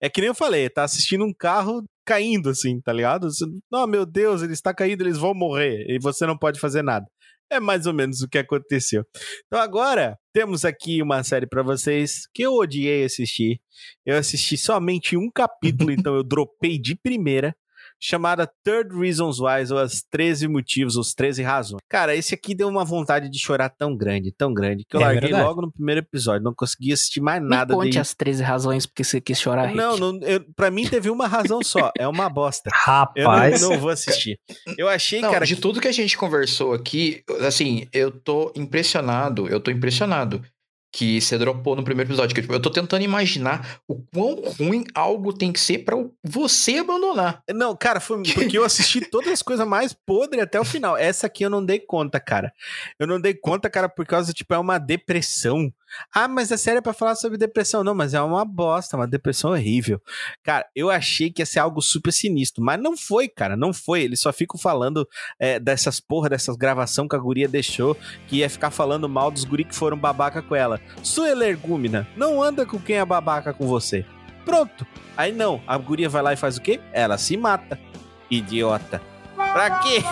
É 0.00 0.10
que 0.10 0.20
nem 0.20 0.26
eu 0.26 0.34
falei, 0.34 0.68
tá 0.68 0.82
assistindo 0.82 1.24
um 1.24 1.32
carro 1.32 1.84
caindo, 2.04 2.50
assim, 2.50 2.80
tá 2.80 2.92
ligado? 2.92 3.30
Você, 3.30 3.44
Não, 3.70 3.86
meu 3.86 4.04
Deus, 4.04 4.42
ele 4.42 4.54
está 4.54 4.74
caindo, 4.74 5.02
eles 5.02 5.16
vão 5.16 5.32
morrer. 5.32 5.84
E 5.88 6.00
você 6.00 6.26
não 6.26 6.36
pode 6.36 6.58
fazer 6.58 6.82
nada. 6.82 7.06
É 7.48 7.60
mais 7.60 7.86
ou 7.86 7.94
menos 7.94 8.22
o 8.22 8.28
que 8.28 8.38
aconteceu. 8.38 9.04
Então 9.46 9.60
agora 9.60 10.16
temos 10.34 10.64
aqui 10.64 11.00
uma 11.00 11.22
série 11.22 11.46
pra 11.46 11.62
vocês 11.62 12.22
que 12.34 12.42
eu 12.42 12.54
odiei 12.54 13.04
assistir. 13.04 13.60
Eu 14.04 14.16
assisti 14.16 14.56
somente 14.56 15.16
um 15.16 15.30
capítulo, 15.32 15.92
então 15.94 16.16
eu 16.16 16.24
dropei 16.24 16.76
de 16.76 16.96
primeira, 16.96 17.54
chamada 18.00 18.50
Third 18.64 18.94
Reasons 18.98 19.38
Why, 19.38 19.70
ou 19.70 19.78
as 19.78 20.02
13 20.10 20.48
motivos, 20.48 20.96
os 20.96 21.12
13 21.14 21.42
razões. 21.42 21.80
Cara, 21.88 22.14
esse 22.16 22.34
aqui 22.34 22.54
deu 22.54 22.68
uma 22.68 22.84
vontade 22.84 23.28
de 23.28 23.38
chorar 23.38 23.68
tão 23.68 23.96
grande, 23.96 24.32
tão 24.32 24.52
grande, 24.54 24.84
que 24.88 24.96
eu 24.96 25.00
É 25.00 25.04
larguei 25.04 25.20
verdade. 25.28 25.44
logo 25.44 25.60
no 25.62 25.70
primeiro 25.72 26.00
episódio, 26.00 26.42
não 26.42 26.54
consegui 26.54 26.92
assistir 26.92 27.20
mais 27.20 27.42
Me 27.42 27.48
nada 27.48 27.74
conte 27.74 27.90
de... 27.90 27.98
as 27.98 28.14
13 28.14 28.42
razões 28.42 28.86
porque 28.86 29.04
você 29.04 29.20
quis 29.20 29.38
chorar, 29.38 29.66
Rick. 29.66 29.76
Não, 29.76 29.96
não 29.96 30.18
eu, 30.22 30.40
pra 30.56 30.70
mim 30.70 30.86
teve 30.88 31.10
uma 31.10 31.26
razão 31.26 31.60
só, 31.62 31.90
é 31.98 32.08
uma 32.08 32.28
bosta. 32.28 32.70
Eu 33.14 33.26
Rapaz, 33.26 33.60
não, 33.62 33.70
não 33.70 33.78
vou 33.78 33.90
assistir. 33.90 34.38
Eu 34.78 34.88
achei, 34.88 35.20
Não, 35.20 35.30
cara, 35.30 35.44
de 35.44 35.54
que- 35.54 35.60
tudo 35.60 35.80
que 35.80 35.88
a 35.88 35.92
gente 35.92 36.16
conversou 36.16 36.72
aqui, 36.72 37.22
assim, 37.46 37.86
eu 37.92 38.10
tô 38.10 38.52
impressionado, 38.56 39.46
eu 39.48 39.60
tô 39.60 39.70
impressionado 39.70 40.42
que 40.92 41.20
você 41.20 41.38
dropou 41.38 41.76
no 41.76 41.84
primeiro 41.84 42.08
episódio. 42.08 42.34
Que, 42.34 42.42
tipo, 42.42 42.52
eu 42.52 42.60
tô 42.60 42.70
tentando 42.70 43.02
imaginar 43.02 43.80
o 43.86 44.02
quão 44.12 44.42
ruim 44.58 44.84
algo 44.94 45.32
tem 45.32 45.52
que 45.52 45.60
ser 45.60 45.78
pra 45.78 45.96
você 46.22 46.78
abandonar. 46.78 47.42
Não, 47.54 47.76
cara, 47.76 48.00
foi 48.00 48.22
porque 48.34 48.58
eu 48.58 48.64
assisti 48.64 49.00
todas 49.00 49.32
as 49.32 49.42
coisas 49.42 49.66
mais 49.66 49.92
podres 49.92 50.42
até 50.42 50.60
o 50.60 50.64
final. 50.64 50.96
Essa 50.96 51.26
aqui 51.26 51.44
eu 51.44 51.50
não 51.50 51.64
dei 51.64 51.78
conta, 51.78 52.18
cara. 52.18 52.52
Eu 52.98 53.06
não 53.06 53.20
dei 53.20 53.34
conta, 53.34 53.70
cara, 53.70 53.88
por 53.88 54.04
causa, 54.06 54.32
tipo, 54.32 54.52
é 54.52 54.58
uma 54.58 54.78
depressão. 54.78 55.72
Ah, 56.14 56.28
mas 56.28 56.52
a 56.52 56.56
série 56.56 56.78
é 56.78 56.80
pra 56.80 56.92
falar 56.92 57.14
sobre 57.14 57.38
depressão. 57.38 57.82
Não, 57.82 57.94
mas 57.94 58.14
é 58.14 58.20
uma 58.20 58.44
bosta, 58.44 58.96
uma 58.96 59.08
depressão 59.08 59.50
horrível. 59.50 60.00
Cara, 60.42 60.66
eu 60.74 60.90
achei 60.90 61.30
que 61.30 61.42
ia 61.42 61.46
ser 61.46 61.58
algo 61.58 61.80
super 61.82 62.12
sinistro, 62.12 62.62
mas 62.62 62.80
não 62.80 62.96
foi, 62.96 63.28
cara, 63.28 63.56
não 63.56 63.72
foi. 63.72 64.02
Eles 64.02 64.20
só 64.20 64.32
ficam 64.32 64.58
falando 64.58 65.08
é, 65.38 65.58
dessas 65.58 66.00
porra, 66.00 66.28
dessas 66.28 66.56
gravação 66.56 67.08
que 67.08 67.16
a 67.16 67.18
guria 67.18 67.48
deixou, 67.48 67.96
que 68.28 68.36
ia 68.36 68.50
ficar 68.50 68.70
falando 68.70 69.08
mal 69.08 69.30
dos 69.30 69.44
guri 69.44 69.64
que 69.64 69.74
foram 69.74 69.96
babaca 69.96 70.42
com 70.42 70.54
ela. 70.54 70.79
Sua 71.02 71.30
energúmena, 71.30 72.06
não 72.16 72.42
anda 72.42 72.66
com 72.66 72.78
quem 72.78 72.96
é 72.96 73.04
babaca 73.04 73.52
com 73.54 73.66
você. 73.66 74.04
Pronto. 74.44 74.86
Aí 75.16 75.32
não, 75.32 75.60
a 75.66 75.76
guria 75.78 76.08
vai 76.08 76.22
lá 76.22 76.32
e 76.32 76.36
faz 76.36 76.56
o 76.56 76.60
quê? 76.62 76.80
Ela 76.92 77.16
se 77.18 77.36
mata. 77.36 77.78
Idiota. 78.30 79.00
Pra 79.36 79.80
quê? 79.80 80.02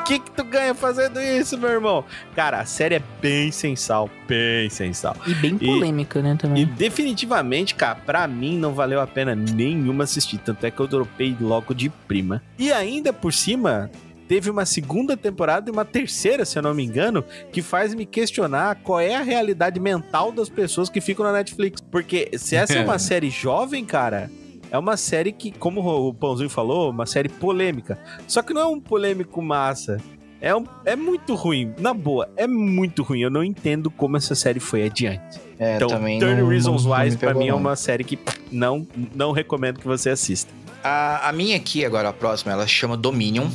O 0.00 0.02
que 0.04 0.18
que 0.18 0.30
tu 0.30 0.42
ganha 0.42 0.74
fazendo 0.74 1.20
isso, 1.20 1.56
meu 1.58 1.68
irmão? 1.70 2.04
Cara, 2.34 2.60
a 2.60 2.64
série 2.64 2.94
é 2.96 3.02
bem 3.20 3.52
sem 3.52 3.76
sal, 3.76 4.08
bem 4.26 4.68
sem 4.70 4.92
sal. 4.92 5.14
E 5.26 5.34
bem 5.34 5.56
E- 5.60 5.66
polêmica, 5.66 6.20
né, 6.22 6.32
E 6.32 6.36
também. 6.38 6.66
definitivamente, 6.66 7.74
cara, 7.74 7.96
pra 7.96 8.26
mim 8.26 8.58
não 8.58 8.72
valeu 8.74 9.00
a 9.00 9.06
pena 9.06 9.34
nenhuma 9.34 10.04
assistir. 10.04 10.38
Tanto 10.38 10.64
é 10.64 10.70
que 10.70 10.80
eu 10.80 10.86
dropei 10.86 11.36
logo 11.40 11.74
de 11.74 11.88
prima. 11.90 12.42
E 12.58 12.72
ainda 12.72 13.12
por 13.12 13.32
cima, 13.32 13.90
teve 14.30 14.48
uma 14.48 14.64
segunda 14.64 15.16
temporada 15.16 15.68
e 15.68 15.72
uma 15.72 15.84
terceira, 15.84 16.44
se 16.44 16.56
eu 16.56 16.62
não 16.62 16.72
me 16.72 16.84
engano, 16.84 17.24
que 17.50 17.60
faz 17.60 17.92
me 17.96 18.06
questionar 18.06 18.76
qual 18.76 19.00
é 19.00 19.16
a 19.16 19.22
realidade 19.22 19.80
mental 19.80 20.30
das 20.30 20.48
pessoas 20.48 20.88
que 20.88 21.00
ficam 21.00 21.24
na 21.24 21.32
Netflix. 21.32 21.80
Porque 21.80 22.30
se 22.38 22.54
essa 22.54 22.74
é 22.74 22.84
uma 22.84 22.96
série 23.00 23.28
jovem, 23.28 23.84
cara. 23.84 24.30
É 24.70 24.78
uma 24.78 24.96
série 24.96 25.32
que, 25.32 25.50
como 25.50 25.80
o 25.80 26.14
Pãozinho 26.14 26.48
falou, 26.48 26.90
uma 26.90 27.06
série 27.06 27.28
polêmica. 27.28 27.98
Só 28.28 28.40
que 28.40 28.54
não 28.54 28.60
é 28.60 28.66
um 28.66 28.78
polêmico 28.78 29.42
massa. 29.42 29.96
É, 30.40 30.54
um, 30.54 30.64
é 30.84 30.94
muito 30.94 31.34
ruim. 31.34 31.74
Na 31.76 31.92
boa, 31.92 32.30
é 32.36 32.46
muito 32.46 33.02
ruim. 33.02 33.22
Eu 33.22 33.30
não 33.30 33.42
entendo 33.42 33.90
como 33.90 34.16
essa 34.16 34.36
série 34.36 34.60
foi 34.60 34.84
adiante. 34.86 35.40
É, 35.58 35.74
Então, 35.74 35.88
também 35.88 36.20
Turn 36.20 36.40
não- 36.40 36.48
Reasons 36.48 36.84
não- 36.84 36.92
Wise, 36.96 37.16
pra 37.18 37.34
mim, 37.34 37.48
é 37.48 37.52
uma 37.54 37.74
série 37.74 38.04
que 38.04 38.16
não, 38.52 38.86
não 39.12 39.32
recomendo 39.32 39.80
que 39.80 39.88
você 39.88 40.08
assista. 40.10 40.52
A, 40.84 41.28
a 41.28 41.32
minha 41.32 41.56
aqui, 41.56 41.84
agora 41.84 42.08
a 42.10 42.12
próxima, 42.12 42.52
ela 42.52 42.64
chama 42.68 42.96
Dominion. 42.96 43.48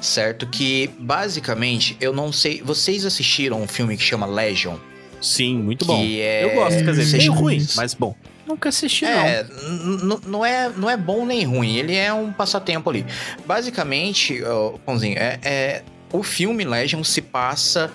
Certo? 0.00 0.46
Que 0.46 0.90
basicamente, 0.98 1.96
eu 2.00 2.12
não 2.12 2.32
sei. 2.32 2.62
Vocês 2.62 3.04
assistiram 3.04 3.60
um 3.62 3.66
filme 3.68 3.96
que 3.96 4.02
chama 4.02 4.26
Legion? 4.26 4.76
Sim, 5.20 5.58
muito 5.58 5.84
Que 5.84 5.90
bom. 5.92 6.02
é- 6.02 6.44
Eu 6.44 6.54
gosto, 6.54 6.78
quer 6.82 6.90
dizer, 6.92 7.04
Seja 7.04 7.18
meio 7.18 7.32
ruim, 7.32 7.66
mas 7.76 7.92
bom. 7.94 8.14
Nunca 8.46 8.70
assisti, 8.70 9.04
não. 9.04 9.10
É, 9.26 9.42
n- 9.42 10.02
n- 10.14 10.20
não 10.26 10.44
é, 10.44 10.68
não 10.74 10.88
é 10.90 10.96
bom 10.96 11.24
nem 11.26 11.44
ruim, 11.44 11.76
ele 11.76 11.94
é 11.94 12.12
um 12.12 12.32
passatempo 12.32 12.88
ali. 12.90 13.04
Basicamente, 13.46 14.42
ó, 14.42 14.70
Pãozinho, 14.84 15.18
é, 15.18 15.38
é- 15.42 15.82
o 16.12 16.22
filme 16.22 16.64
Legion 16.64 17.04
se 17.04 17.20
passa 17.20 17.92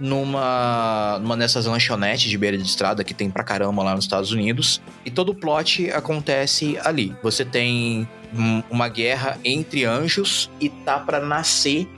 numa, 0.00 1.18
numa 1.20 1.36
dessas 1.36 1.66
lanchonetes 1.66 2.30
de 2.30 2.38
beira 2.38 2.56
de 2.56 2.62
estrada 2.64 3.02
que 3.04 3.14
tem 3.14 3.30
pra 3.30 3.42
caramba 3.42 3.82
lá 3.82 3.94
nos 3.94 4.04
Estados 4.04 4.30
Unidos. 4.32 4.80
E 5.04 5.10
todo 5.10 5.30
o 5.30 5.34
plot 5.34 5.90
acontece 5.90 6.78
ali. 6.84 7.14
Você 7.22 7.44
tem 7.44 8.08
um- 8.34 8.62
uma 8.70 8.88
guerra 8.88 9.38
entre 9.44 9.84
anjos 9.84 10.50
e 10.60 10.68
tá 10.68 10.98
pra 10.98 11.20
nascer 11.20 11.88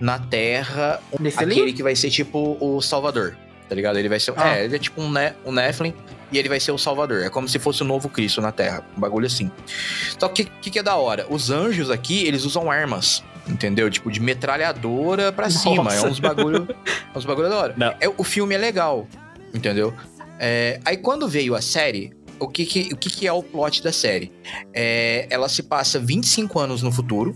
na 0.00 0.18
Terra 0.18 1.00
Desse 1.18 1.38
aquele 1.38 1.62
ali? 1.62 1.72
que 1.72 1.82
vai 1.82 1.96
ser 1.96 2.10
tipo 2.10 2.56
o 2.60 2.80
Salvador, 2.82 3.36
tá 3.68 3.74
ligado? 3.74 3.98
Ele 3.98 4.08
vai 4.08 4.20
ser. 4.20 4.34
Ah. 4.36 4.56
É, 4.58 4.64
ele 4.64 4.76
é 4.76 4.78
tipo 4.78 5.00
um, 5.00 5.10
ne 5.10 5.32
um 5.44 5.52
Nephilim 5.52 5.94
e 6.30 6.36
ele 6.38 6.48
vai 6.50 6.60
ser 6.60 6.72
o 6.72 6.78
Salvador. 6.78 7.22
É 7.22 7.30
como 7.30 7.48
se 7.48 7.58
fosse 7.58 7.80
o 7.82 7.84
novo 7.84 8.08
Cristo 8.08 8.42
na 8.42 8.52
Terra. 8.52 8.84
Um 8.96 9.00
bagulho 9.00 9.26
assim. 9.26 9.50
Só 10.18 10.28
que 10.28 10.42
o 10.42 10.46
que, 10.60 10.70
que 10.70 10.78
é 10.78 10.82
da 10.82 10.96
hora? 10.96 11.26
Os 11.30 11.50
anjos 11.50 11.90
aqui, 11.90 12.26
eles 12.26 12.44
usam 12.44 12.70
armas. 12.70 13.24
Entendeu? 13.48 13.88
Tipo, 13.90 14.10
de 14.10 14.20
metralhadora 14.20 15.30
pra 15.32 15.48
cima. 15.50 15.92
É 15.92 15.96
Nossa. 15.96 16.08
uns 16.08 16.18
bagulho. 16.18 16.66
é 17.14 17.18
uns 17.18 17.24
bagulho 17.24 17.48
da 17.48 17.56
hora. 17.56 17.74
Não. 17.76 17.94
É, 18.00 18.08
o 18.16 18.24
filme 18.24 18.54
é 18.54 18.58
legal. 18.58 19.06
Entendeu? 19.54 19.94
É, 20.38 20.80
aí 20.84 20.96
quando 20.96 21.28
veio 21.28 21.54
a 21.54 21.60
série. 21.60 22.12
O 22.38 22.48
que, 22.48 22.66
que, 22.66 22.92
o 22.92 22.96
que, 22.98 23.08
que 23.08 23.26
é 23.26 23.32
o 23.32 23.42
plot 23.42 23.82
da 23.82 23.90
série? 23.90 24.30
É, 24.74 25.26
ela 25.30 25.48
se 25.48 25.62
passa 25.62 25.98
25 25.98 26.58
anos 26.60 26.82
no 26.82 26.92
futuro, 26.92 27.34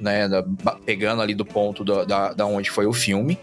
né? 0.00 0.26
da- 0.28 0.42
pegando 0.84 1.22
ali 1.22 1.32
do 1.32 1.44
ponto 1.44 1.84
da, 1.84 2.02
da, 2.04 2.32
da 2.32 2.44
onde 2.46 2.68
foi 2.68 2.84
o 2.86 2.92
filme. 2.92 3.38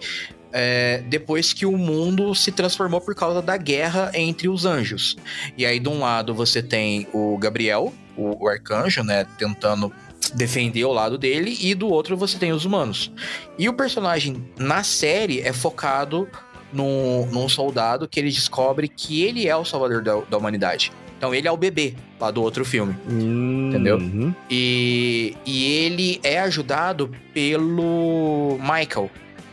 é, 0.52 1.02
depois 1.08 1.54
que 1.54 1.66
o 1.66 1.78
mundo 1.78 2.36
se 2.36 2.52
transformou 2.52 3.00
por 3.00 3.16
causa 3.16 3.42
da 3.42 3.56
guerra 3.56 4.12
entre 4.14 4.50
os 4.50 4.66
anjos. 4.66 5.16
E 5.58 5.66
aí, 5.66 5.80
de 5.80 5.88
um 5.88 6.00
lado, 6.00 6.34
você 6.34 6.62
tem 6.62 7.08
o 7.14 7.38
Gabriel, 7.38 7.94
o, 8.18 8.44
o 8.44 8.50
arcanjo, 8.50 9.02
né? 9.02 9.26
Tentando 9.38 9.94
defender 10.36 10.86
o 10.86 10.92
lado 10.94 11.18
dele, 11.18 11.58
e 11.60 11.74
do 11.76 11.88
outro 11.88 12.16
você 12.18 12.38
tem 12.38 12.52
os 12.52 12.66
humanos. 12.66 13.12
E 13.58 13.68
o 13.70 13.74
personagem 13.74 14.44
na 14.58 14.84
série 14.84 15.42
é 15.42 15.52
focado 15.54 16.28
num, 16.72 17.26
num 17.32 17.50
soldado 17.50 18.08
que 18.08 18.20
ele 18.20 18.30
descobre 18.30 18.88
que 18.88 19.24
ele 19.24 19.48
é 19.48 19.56
o 19.56 19.66
salvador 19.66 20.04
da, 20.04 20.20
da 20.22 20.38
humanidade. 20.38 20.92
Então 21.18 21.36
ele 21.36 21.48
é 21.48 21.52
o 21.52 21.58
bebê 21.58 21.96
lá 22.20 22.32
do 22.32 22.42
outro 22.42 22.64
filme. 22.64 22.96
Entendeu? 23.10 23.98
Uhum. 23.98 24.34
E, 24.50 25.36
e 25.46 25.66
ele 25.84 26.20
é 26.24 26.40
ajudado 26.40 27.12
pelo 27.34 28.58
Michael, 28.62 29.10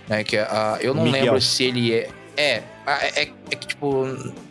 né? 0.08 0.22
Que 0.22 0.36
ah, 0.38 0.78
eu 0.80 0.94
não 0.94 1.04
Miguel. 1.04 1.24
lembro 1.24 1.40
se 1.40 1.64
ele 1.64 1.92
é. 1.92 2.08
É, 2.36 2.62
é, 2.86 3.22
é- 3.22 3.32
é 3.50 3.56
que 3.56 3.66
tipo, 3.66 4.04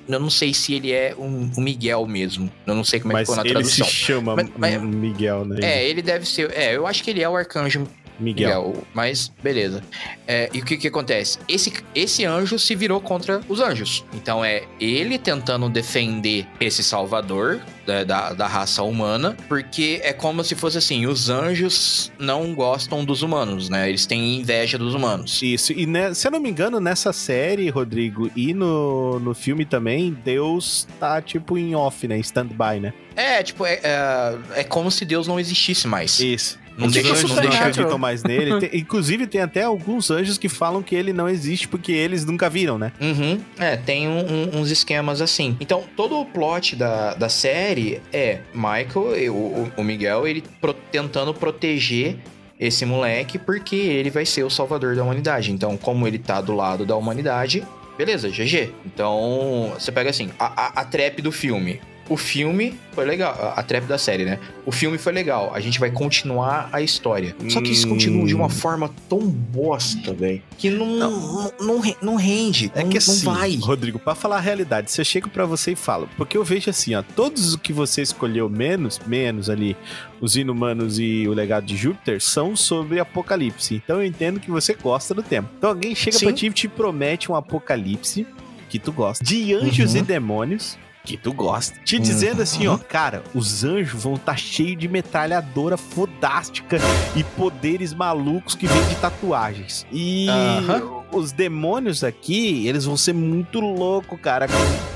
eu 0.07 0.19
não 0.19 0.29
sei 0.29 0.53
se 0.53 0.73
ele 0.73 0.91
é 0.91 1.15
um, 1.17 1.51
um 1.57 1.61
Miguel 1.61 2.05
mesmo. 2.05 2.49
Eu 2.65 2.75
não 2.75 2.83
sei 2.83 2.99
como 2.99 3.11
é 3.17 3.23
que 3.23 3.29
Mas 3.31 3.37
ficou 3.39 3.43
na 3.43 3.49
ele 3.59 3.63
se 3.67 3.77
tradução. 3.77 3.87
chama 3.87 4.35
Mas- 4.35 4.49
mas- 4.57 4.81
Miguel, 4.81 5.45
né? 5.45 5.59
É, 5.61 5.87
ele 5.87 6.01
deve 6.01 6.25
ser. 6.27 6.51
É, 6.51 6.75
eu 6.75 6.85
acho 6.87 7.03
que 7.03 7.09
ele 7.11 7.21
é 7.21 7.29
o 7.29 7.35
arcanjo 7.35 7.87
Miguel. 8.19 8.67
Miguel, 8.67 8.83
mas 8.93 9.31
beleza. 9.41 9.83
É, 10.27 10.49
e 10.53 10.59
o 10.59 10.65
que 10.65 10.77
que 10.77 10.87
acontece? 10.87 11.39
Esse, 11.47 11.71
esse 11.93 12.25
anjo 12.25 12.57
se 12.57 12.75
virou 12.75 12.99
contra 12.99 13.41
os 13.47 13.59
anjos. 13.59 14.03
Então 14.13 14.43
é 14.43 14.63
ele 14.79 15.17
tentando 15.17 15.69
defender 15.69 16.47
esse 16.59 16.83
salvador 16.83 17.61
da, 17.85 18.03
da, 18.03 18.33
da 18.33 18.47
raça 18.47 18.83
humana, 18.83 19.35
porque 19.47 19.99
é 20.03 20.11
como 20.11 20.43
se 20.43 20.55
fosse 20.55 20.77
assim, 20.77 21.05
os 21.05 21.29
anjos 21.29 22.11
não 22.17 22.53
gostam 22.55 23.05
dos 23.05 23.21
humanos, 23.21 23.69
né? 23.69 23.87
Eles 23.87 24.05
têm 24.05 24.39
inveja 24.39 24.77
dos 24.77 24.93
humanos. 24.95 25.41
Isso, 25.41 25.71
e 25.71 25.85
né, 25.85 26.13
se 26.13 26.27
eu 26.27 26.31
não 26.31 26.39
me 26.39 26.49
engano, 26.49 26.79
nessa 26.79 27.13
série, 27.13 27.69
Rodrigo, 27.69 28.31
e 28.35 28.53
no, 28.53 29.19
no 29.19 29.33
filme 29.33 29.65
também, 29.65 30.17
Deus 30.23 30.87
tá 30.99 31.21
tipo 31.21 31.57
em 31.57 31.75
off, 31.75 32.07
né? 32.07 32.17
Stand-by, 32.19 32.79
né? 32.79 32.93
É, 33.15 33.41
tipo, 33.43 33.65
é, 33.65 33.79
é, 33.83 34.37
é 34.55 34.63
como 34.63 34.91
se 34.91 35.05
Deus 35.05 35.27
não 35.27 35.39
existisse 35.39 35.87
mais. 35.87 36.19
Isso. 36.19 36.59
Não 36.77 36.87
deixa- 36.89 37.13
anjos 37.13 37.29
não 37.31 37.41
deixa- 37.41 37.57
acreditam 37.59 37.97
mais 37.97 38.23
nele. 38.23 38.59
Tem- 38.59 38.79
inclusive, 38.79 39.25
tem 39.27 39.41
até 39.41 39.63
alguns 39.63 40.11
anjos 40.11 40.37
que 40.37 40.49
falam 40.49 40.83
que 40.83 40.93
ele 40.95 41.13
não 41.13 41.29
existe 41.29 41.67
porque 41.67 41.91
eles 41.91 42.25
nunca 42.25 42.49
viram, 42.49 42.77
né? 42.77 42.91
Uhum. 42.99 43.39
É, 43.57 43.77
tem 43.77 44.07
um- 44.07 44.25
um- 44.25 44.59
uns 44.61 44.69
esquemas 44.71 45.21
assim. 45.21 45.55
Então, 45.59 45.83
todo 45.95 46.19
o 46.19 46.25
plot 46.25 46.75
da, 46.75 47.13
da 47.13 47.29
série 47.29 48.01
é 48.11 48.39
Michael, 48.53 49.17
e 49.17 49.29
o, 49.29 49.33
o- 49.33 49.71
o 49.77 49.83
Miguel, 49.83 50.27
ele 50.27 50.43
pro- 50.59 50.73
tentando 50.73 51.33
proteger 51.33 52.17
esse 52.59 52.85
moleque 52.85 53.37
porque 53.37 53.75
ele 53.75 54.09
vai 54.09 54.25
ser 54.25 54.43
o 54.43 54.49
salvador 54.49 54.95
da 54.95 55.03
humanidade. 55.03 55.51
Então, 55.51 55.77
como 55.77 56.07
ele 56.07 56.17
tá 56.19 56.39
do 56.41 56.53
lado 56.53 56.85
da 56.85 56.95
humanidade, 56.95 57.63
beleza, 57.97 58.29
GG. 58.29 58.71
Então, 58.85 59.71
você 59.77 59.91
pega 59.91 60.09
assim, 60.09 60.29
a, 60.39 60.45
a, 60.45 60.81
a 60.81 60.85
trap 60.85 61.21
do 61.21 61.31
filme. 61.31 61.79
O 62.07 62.15
filme 62.17 62.75
foi 62.93 63.03
legal, 63.03 63.53
a, 63.57 63.63
trap 63.63 63.85
da 63.85 63.97
série, 63.97 64.25
né? 64.25 64.37
O 64.63 64.71
filme 64.71 64.95
foi 64.97 65.11
legal, 65.11 65.51
a 65.55 65.59
gente 65.59 65.79
vai 65.79 65.89
continuar 65.89 66.69
a 66.71 66.79
história. 66.81 67.35
Só 67.49 67.59
que 67.59 67.67
eles 67.69 67.83
Hum. 67.83 67.89
continuam 67.89 68.25
de 68.27 68.35
uma 68.35 68.47
forma 68.47 68.91
tão 69.09 69.19
bosta, 69.27 70.13
velho, 70.13 70.41
que 70.57 70.69
não, 70.69 70.85
não, 70.97 71.51
não, 71.59 71.95
não 72.01 72.15
rende. 72.15 72.71
É 72.75 72.83
não, 72.83 72.89
que 72.89 72.99
não 72.99 73.13
assim, 73.13 73.25
vai. 73.25 73.55
Rodrigo, 73.55 73.97
pra 73.97 74.13
falar 74.13 74.37
a 74.37 74.39
realidade, 74.39 74.91
se 74.91 75.01
eu 75.01 75.05
chego 75.05 75.29
pra 75.29 75.45
você 75.47 75.71
e 75.71 75.75
falo, 75.75 76.07
porque 76.15 76.37
eu 76.37 76.43
vejo 76.43 76.69
assim, 76.69 76.93
ó, 76.93 77.01
todos 77.15 77.49
os 77.49 77.55
que 77.55 77.73
você 77.73 78.03
escolheu 78.03 78.47
menos, 78.49 78.99
menos 79.07 79.49
ali, 79.49 79.75
os 80.21 80.35
inumanos 80.37 80.99
e 80.99 81.27
o 81.27 81.33
legado 81.33 81.65
de 81.65 81.75
Júpiter, 81.75 82.21
são 82.21 82.55
sobre 82.55 82.99
apocalipse. 82.99 83.81
Então 83.83 83.97
eu 83.97 84.05
entendo 84.05 84.39
que 84.39 84.51
você 84.51 84.75
gosta 84.75 85.13
do 85.15 85.23
tema. 85.23 85.49
Então 85.57 85.71
alguém 85.71 85.95
chega 85.95 86.17
Sim. 86.19 86.25
pra 86.27 86.33
ti 86.35 86.45
e 86.45 86.51
te 86.51 86.67
promete 86.67 87.31
um 87.31 87.35
apocalipse 87.35 88.27
que 88.69 88.77
tu 88.79 88.91
gosta, 88.91 89.23
de 89.23 89.53
anjos 89.53 89.93
Uhum. 89.93 89.99
e 89.99 90.03
demônios. 90.03 90.77
Que 91.05 91.17
tu 91.17 91.31
gosta. 91.31 91.79
Te 91.83 91.99
dizendo 91.99 92.41
assim, 92.41 92.67
ó, 92.67 92.77
cara, 92.77 93.23
os 93.33 93.63
anjos 93.63 94.01
vão 94.01 94.15
estar 94.15 94.33
tá 94.33 94.37
cheios 94.37 94.77
de 94.77 94.87
metralhadora 94.87 95.77
fodástica 95.77 96.77
e 97.15 97.23
poderes 97.23 97.93
malucos 97.93 98.55
que 98.55 98.67
vêm 98.67 98.87
de 98.87 98.95
tatuagens. 98.95 99.85
E 99.91 100.27
Aham. 100.29 101.03
os 101.11 101.31
demônios 101.31 102.03
aqui, 102.03 102.67
eles 102.67 102.85
vão 102.85 102.97
ser 102.97 103.13
muito 103.13 103.59
loucos, 103.59 104.19
cara. 104.19 104.47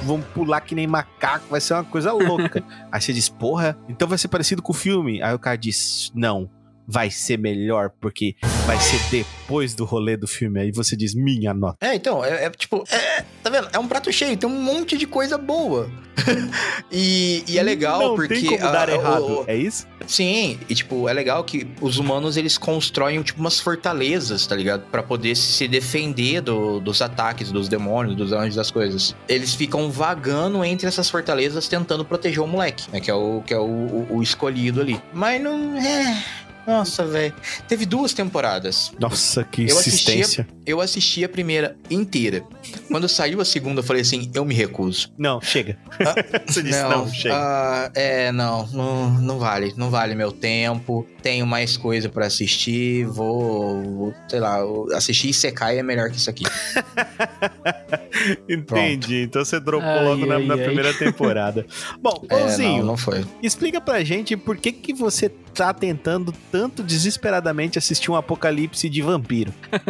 Vão 0.04 0.22
pular 0.22 0.62
que 0.62 0.74
nem 0.74 0.88
macaco, 0.88 1.46
vai 1.50 1.62
ser 1.62 1.74
uma 1.74 1.84
coisa 1.84 2.12
louca. 2.12 2.64
Aí 2.92 3.02
você 3.02 3.14
diz, 3.14 3.30
porra, 3.30 3.78
então 3.88 4.08
vai 4.08 4.18
ser 4.18 4.28
parecido 4.28 4.62
com 4.62 4.72
o 4.72 4.76
filme. 4.76 5.22
Aí 5.22 5.34
o 5.34 5.40
cara 5.40 5.58
diz, 5.58 6.12
não. 6.16 6.50
Vai 6.92 7.12
ser 7.12 7.38
melhor 7.38 7.92
porque 8.02 8.36
vai 8.66 8.80
ser 8.80 9.00
depois 9.12 9.76
do 9.76 9.86
rolê 9.86 10.18
do 10.18 10.28
filme. 10.28 10.60
Aí 10.60 10.72
você 10.72 10.96
diz 10.96 11.14
minha 11.14 11.54
nota. 11.54 11.78
É, 11.86 11.94
então, 11.94 12.26
é, 12.26 12.46
é 12.46 12.50
tipo, 12.50 12.84
é, 12.92 13.24
tá 13.44 13.50
vendo? 13.52 13.70
É 13.72 13.78
um 13.78 13.88
prato 13.88 14.12
cheio, 14.12 14.36
tem 14.36 14.50
um 14.50 14.62
monte 14.62 14.98
de 14.98 15.06
coisa 15.06 15.38
boa. 15.38 15.90
e, 16.92 17.44
e 17.48 17.58
é 17.58 17.64
legal 17.64 18.00
Não 18.02 18.16
porque. 18.16 18.34
tem 18.36 18.46
como 18.58 18.72
dar 18.72 18.90
o- 18.90 18.92
errado. 18.94 19.24
o- 19.42 19.44
É 19.48 19.56
isso? 19.56 19.88
sim, 20.08 20.60
e 20.68 20.74
tipo, 20.76 21.08
é 21.08 21.14
legal 21.14 21.44
que 21.44 21.68
os 21.82 21.98
humanos 21.98 22.36
eles 22.38 22.58
constroem 22.58 23.22
tipo 23.22 23.40
umas 23.40 23.60
fortalezas, 23.60 24.46
tá 24.48 24.56
ligado? 24.56 24.82
Pra 24.92 25.04
poder 25.04 25.36
se 25.36 25.54
se 25.54 25.68
defender 25.68 26.42
do- 26.42 26.80
dos 26.80 27.02
ataques 27.02 27.52
dos 27.52 27.68
demônios, 27.70 28.16
dos 28.16 28.32
anjos, 28.32 28.56
das 28.56 28.72
coisas. 28.72 29.16
Eles 29.28 29.54
ficam 29.54 29.92
vagando 29.92 30.64
entre 30.64 30.88
essas 30.88 31.10
fortalezas 31.10 31.68
tentando 31.68 32.04
proteger 32.04 32.40
o 32.42 32.48
moleque, 32.48 32.90
né? 32.92 33.00
Que 33.00 33.12
é 33.12 33.14
o, 33.14 33.42
que 33.46 33.54
é 33.54 33.58
o, 33.60 33.64
o- 33.64 34.08
o 34.18 34.24
escolhido 34.24 34.82
ali. 34.82 35.00
Mas 35.14 35.42
não. 35.42 35.78
É. 35.78 36.24
Nossa, 36.70 37.04
velho. 37.04 37.34
Teve 37.68 37.84
duas 37.86 38.14
temporadas. 38.14 38.92
Nossa, 39.00 39.44
que 39.44 39.64
Eu 39.68 39.78
assistia- 39.78 40.14
insistência. 40.16 40.48
Eu 40.66 40.80
assisti 40.80 41.24
a 41.24 41.30
primeira 41.30 41.76
inteira. 41.90 42.44
Quando 42.88 43.10
saiu 43.10 43.42
a 43.42 43.46
segunda, 43.46 43.80
eu 43.80 43.84
falei 43.84 44.04
assim: 44.04 44.30
eu 44.36 44.46
me 44.46 44.54
recuso. 44.54 45.12
Não, 45.18 45.42
chega. 45.42 45.78
você 46.48 46.62
disse 46.62 46.84
não, 46.84 47.12
chega. 47.12 47.34
ah, 47.36 47.92
é, 47.96 48.32
não, 48.32 48.68
não, 48.68 49.10
não 49.10 49.40
vale, 49.40 49.74
não 49.76 49.90
vale 49.90 50.14
meu 50.14 50.32
tempo. 50.32 51.08
Tenho 51.24 51.48
mais 51.48 51.76
coisa 51.76 52.08
pra 52.08 52.28
assistir. 52.28 53.06
Vou, 53.06 53.82
vou, 53.82 54.14
sei 54.28 54.40
lá, 54.40 54.60
assistir 54.94 55.34
Sekai 55.34 55.80
é 55.80 55.84
melhor 55.84 56.12
que 56.12 56.18
isso 56.18 56.30
aqui. 56.30 56.44
Entendi. 58.50 59.24
Então 59.24 59.44
você 59.44 59.60
dropou 59.60 59.88
Ai, 59.90 60.04
logo 60.04 60.26
na, 60.26 60.36
ai, 60.36 60.46
na 60.46 60.54
ai. 60.56 60.64
primeira 60.64 60.94
temporada. 60.94 61.66
Bom, 62.02 62.24
É, 62.24 62.28
Pãozinho, 62.28 62.80
não, 62.80 62.86
não 62.88 62.98
foi. 62.98 63.26
explica 63.42 63.80
pra 63.82 64.04
gente 64.04 64.36
por 64.38 64.58
que, 64.58 64.72
que 64.72 64.94
você 64.94 65.30
tá 65.30 65.74
tentando 65.74 66.34
tanto 66.52 66.84
desesperadamente 66.84 67.78
assistir 67.78 68.12
um 68.12 68.16
apocalipse 68.16 68.90
de 68.90 69.02
vampiro. 69.02 69.54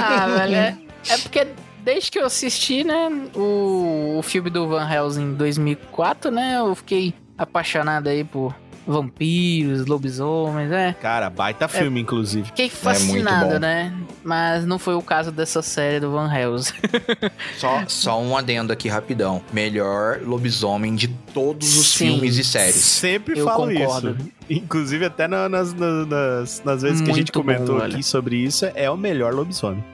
Ah, 0.00 0.26
velho, 0.26 0.54
é, 0.54 0.78
é 1.08 1.18
porque 1.18 1.46
desde 1.84 2.10
que 2.10 2.18
eu 2.18 2.26
assisti, 2.26 2.84
né, 2.84 3.08
o, 3.34 4.16
o 4.18 4.22
filme 4.22 4.50
do 4.50 4.68
Van 4.68 4.88
Helsing 4.90 5.22
em 5.22 5.34
2004, 5.34 6.30
né, 6.30 6.56
eu 6.58 6.74
fiquei 6.74 7.14
apaixonado 7.36 8.08
aí 8.08 8.24
por 8.24 8.54
vampiros, 8.88 9.86
lobisomens, 9.86 10.72
é. 10.72 10.94
Cara, 11.00 11.28
baita 11.28 11.68
filme, 11.68 12.00
inclusive. 12.00 12.46
Fiquei 12.46 12.64
muito 12.66 12.76
fascinado, 12.78 13.54
bom. 13.54 13.58
né? 13.58 13.92
Mas 14.24 14.64
não 14.66 14.78
foi 14.78 14.94
o 14.94 15.02
caso 15.02 15.30
dessa 15.30 15.60
série 15.62 16.00
do 16.00 16.10
Van 16.10 16.32
Helsing. 16.32 16.74
Só, 17.58 17.82
só 17.86 18.20
um 18.22 18.36
adendo 18.36 18.72
aqui 18.72 18.88
rapidão. 18.88 19.42
Melhor 19.52 20.20
lobisomem 20.22 20.94
de 20.94 21.08
todos 21.08 21.76
os 21.76 21.88
Sim. 21.88 22.06
filmes 22.12 22.36
e 22.36 22.44
séries. 22.44 22.76
Sempre 22.76 23.38
Eu 23.38 23.44
falo 23.44 23.68
concordo. 23.68 24.16
isso. 24.18 24.30
Inclusive, 24.50 25.04
até 25.04 25.28
na- 25.28 25.48
nas, 25.48 25.74
nas, 25.74 26.06
nas, 26.08 26.62
nas 26.64 26.82
vezes 26.82 27.00
que 27.00 27.10
a 27.10 27.14
gente 27.14 27.32
Muito 27.32 27.42
bom, 27.42 27.52
comentou 27.54 27.78
velho. 27.80 27.92
aqui 27.94 28.02
sobre 28.02 28.36
isso, 28.36 28.66
é 28.74 28.90
o 28.90 28.96
melhor 28.96 29.34
lobisomem. 29.34 29.84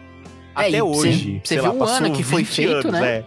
É, 0.56 0.68
Até 0.68 0.82
hoje. 0.82 1.40
você- 1.44 1.56
você 1.56 1.60
lá, 1.60 1.68
viu 1.70 1.76
o 1.76 1.78
passou 1.80 1.96
ano 2.06 2.12
que 2.14 2.22
foi 2.22 2.42
20 2.44 2.54
feito, 2.54 2.72
anos, 2.88 2.92
né? 2.92 3.06
é. 3.18 3.24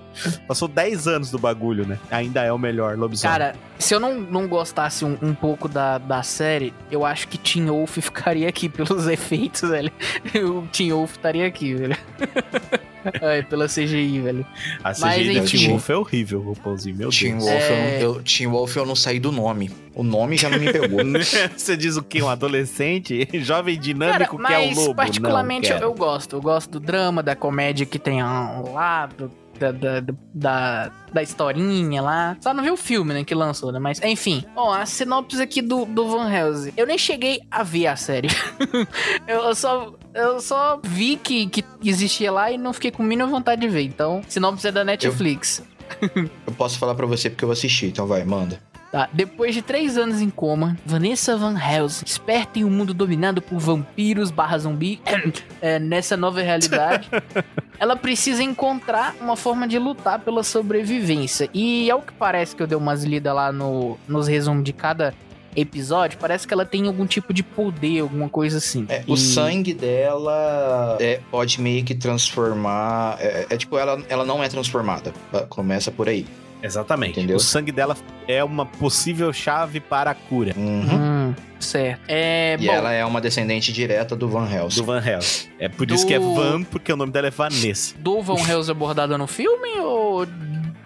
Passou 0.48 0.68
10 0.68 1.08
anos 1.08 1.30
do 1.30 1.38
bagulho, 1.38 1.86
né? 1.86 2.00
Ainda 2.10 2.42
é 2.44 2.52
o 2.54 2.58
melhor 2.58 2.98
lobisomem. 2.98 3.32
Cara, 3.38 3.56
se 3.78 3.94
eu 3.94 4.00
não, 4.00 4.16
não 4.20 4.48
gostasse 4.48 5.04
um, 5.04 5.18
um 5.22 5.34
pouco 5.34 5.68
da, 5.68 5.98
da 5.98 6.24
série, 6.24 6.74
eu 6.90 7.06
acho 7.06 7.28
que 7.28 7.38
Tim 7.38 7.66
Wolf 7.66 7.98
ficaria 8.02 8.48
aqui 8.48 8.70
pelos 8.70 9.08
efeitos, 9.10 9.62
velho. 9.70 9.92
O 10.36 10.66
Tim 10.72 10.92
Wolf 10.92 11.12
estaria 11.18 11.46
aqui, 11.46 11.74
velho. 11.76 11.98
Ai, 13.22 13.44
pela 13.44 13.68
CGI, 13.68 14.20
velho. 14.22 14.46
a 14.84 14.92
CGI 14.92 15.02
mas, 15.02 15.26
do 15.26 15.32
enfim. 15.32 15.58
Tim 15.58 15.70
Wolf 15.70 15.90
é 15.90 15.96
horrível, 15.96 16.50
o 16.50 16.56
pãozinho, 16.56 16.96
meu 16.96 17.10
Team 17.10 17.38
Deus. 17.38 17.46
Wolf, 17.50 17.62
eu, 17.64 17.76
É. 17.76 17.92
não, 17.94 18.00
eu, 18.16 18.24
Teen 18.24 18.48
Wolf 18.48 18.76
eu 18.76 18.86
não 18.86 18.96
saí 18.96 19.20
do 19.20 19.32
nome. 19.32 19.72
O 19.94 20.04
nome 20.04 20.38
já 20.38 20.50
não 20.50 20.60
me 20.60 20.72
pegou. 20.72 21.00
Você 21.58 21.76
diz 21.76 21.98
o 21.98 22.04
quê? 22.04 22.22
Um 22.22 22.30
adolescente? 22.30 23.28
Jovem 23.42 23.76
Cara, 23.76 23.84
dinâmico 23.86 24.38
que 24.38 24.54
é 24.54 24.58
o 24.60 24.68
mas 24.68 24.78
lobo? 24.78 24.96
particularmente 24.96 25.70
não, 25.70 25.78
eu, 25.78 25.84
eu 25.84 25.94
gosto. 25.94 26.36
Eu 26.36 26.42
gosto 26.42 26.72
do 26.72 26.80
drama, 26.80 27.24
da 27.24 27.36
comédia 27.36 27.86
que 27.86 27.98
tem 27.98 28.22
ah, 28.22 28.62
lá, 28.74 29.06
do- 29.08 29.32
da, 29.58 29.72
da, 29.72 30.04
da, 30.34 30.92
da 31.14 31.24
historinha 31.24 32.02
lá. 32.02 32.38
Só 32.40 32.54
não 32.54 32.64
vi 32.64 32.72
o 32.72 32.78
filme, 32.78 33.14
né, 33.14 33.24
que 33.24 33.36
lançou, 33.36 33.72
né? 33.72 33.80
Mas, 33.80 34.02
enfim. 34.02 34.44
Ó, 34.56 34.74
a 34.74 34.86
sinopse 34.86 35.42
aqui 35.42 35.62
do, 35.62 35.86
do 35.86 36.08
Van 36.08 36.32
Helsing. 36.32 36.74
Eu 36.78 36.86
nem 36.86 36.98
cheguei 36.98 37.42
a 37.50 37.64
ver 37.64 37.88
a 37.88 37.96
série. 37.96 38.30
eu, 39.28 39.40
eu 39.44 39.56
só... 39.56 39.94
Eu 40.14 40.40
só 40.40 40.80
vi 40.84 41.16
que, 41.16 41.46
que 41.46 41.64
existia 41.84 42.32
lá 42.32 42.52
e 42.52 42.58
não 42.58 42.74
fiquei 42.74 42.90
com 42.90 43.04
a 43.04 43.06
mínima 43.06 43.30
vontade 43.30 43.62
de 43.62 43.68
ver. 43.68 43.84
Então, 43.84 44.24
sinopse 44.28 44.68
é 44.68 44.72
da 44.72 44.84
Netflix. 44.84 45.62
eu 46.02 46.54
posso 46.54 46.80
falar 46.80 46.96
pra 46.96 47.06
você 47.06 47.30
porque 47.30 47.46
eu 47.46 47.52
assisti, 47.52 47.86
então 47.86 48.08
vai, 48.08 48.24
manda. 48.24 48.60
Tá, 48.98 49.08
depois 49.14 49.54
de 49.54 49.62
três 49.62 49.96
anos 49.96 50.22
em 50.22 50.30
coma, 50.30 50.76
Vanessa 50.84 51.38
Van 51.38 51.56
Helsing, 51.56 52.04
esperta 52.04 52.58
em 52.58 52.64
um 52.64 52.70
mundo 52.72 52.96
dominado 52.96 53.44
por 53.44 53.60
vampiros 53.60 54.32
barra 54.32 54.58
zumbi, 54.58 55.00
é, 55.62 55.78
nessa 55.78 56.18
nova 56.18 56.42
realidade, 56.42 57.08
ela 57.78 57.96
precisa 57.96 58.42
encontrar 58.42 59.16
uma 59.22 59.36
forma 59.36 59.68
de 59.68 59.78
lutar 59.78 60.18
pela 60.22 60.42
sobrevivência. 60.42 61.48
E 61.54 61.92
ao 61.92 62.02
que 62.02 62.12
parece 62.12 62.56
que 62.56 62.64
eu 62.64 62.66
dei 62.66 62.76
umas 62.76 63.04
lidas 63.04 63.36
lá 63.36 63.52
no, 63.52 64.00
nos 64.08 64.28
resumos 64.28 64.64
de 64.64 64.74
cada 64.74 65.14
episódio, 65.56 66.18
parece 66.18 66.48
que 66.48 66.54
ela 66.56 66.66
tem 66.66 66.88
algum 66.88 67.06
tipo 67.06 67.32
de 67.36 67.44
poder, 67.44 68.00
alguma 68.00 68.28
coisa 68.30 68.58
assim. 68.58 68.88
É, 68.90 69.04
E- 69.08 69.12
O 69.12 69.16
sangue 69.16 69.76
dela 69.76 70.98
é, 71.00 71.20
pode 71.30 71.62
meio 71.62 71.84
que 71.84 71.94
transformar. 71.94 73.18
É, 73.20 73.46
é 73.48 73.58
tipo, 73.58 73.78
ela, 73.78 74.02
ela 74.10 74.26
não 74.26 74.44
é 74.44 74.50
transformada. 74.50 75.14
Começa 75.50 75.92
por 75.92 76.10
aí. 76.10 76.26
Exatamente. 76.62 77.20
Entendeu? 77.20 77.38
O 77.38 77.40
sangue 77.40 77.72
dela 77.72 77.96
é 78.28 78.44
uma 78.44 78.66
possível 78.66 79.32
chave 79.32 79.80
para 79.80 80.12
a 80.12 80.16
cura 80.16 80.54
Uhum. 80.58 80.82
Hum, 81.30 81.36
certo. 81.60 82.02
É, 82.08 82.58
E 82.60 82.66
bom, 82.66 82.74
ela 82.74 82.92
é 82.92 83.06
uma 83.06 83.22
descendente 83.22 83.72
direta 83.72 84.16
do 84.16 84.28
Van 84.28 84.50
Helsing. 84.52 84.80
do 84.80 84.86
Van 84.86 85.02
Helsing. 85.06 85.50
É 85.60 85.70
por 85.70 85.86
Do- 85.86 85.94
isso 85.96 86.06
que 86.06 86.14
é 86.14 86.20
Van, 86.20 86.64
porque 86.64 86.92
o 86.92 86.96
nome 86.98 87.12
dela 87.12 87.28
é 87.28 87.32
Vanessa. 87.32 87.96
do 88.00 88.22
Van 88.22 88.36
Helsing 88.48 88.72
abordada 88.72 89.18
no 89.18 89.28
filme 89.28 89.80
ou 89.80 90.26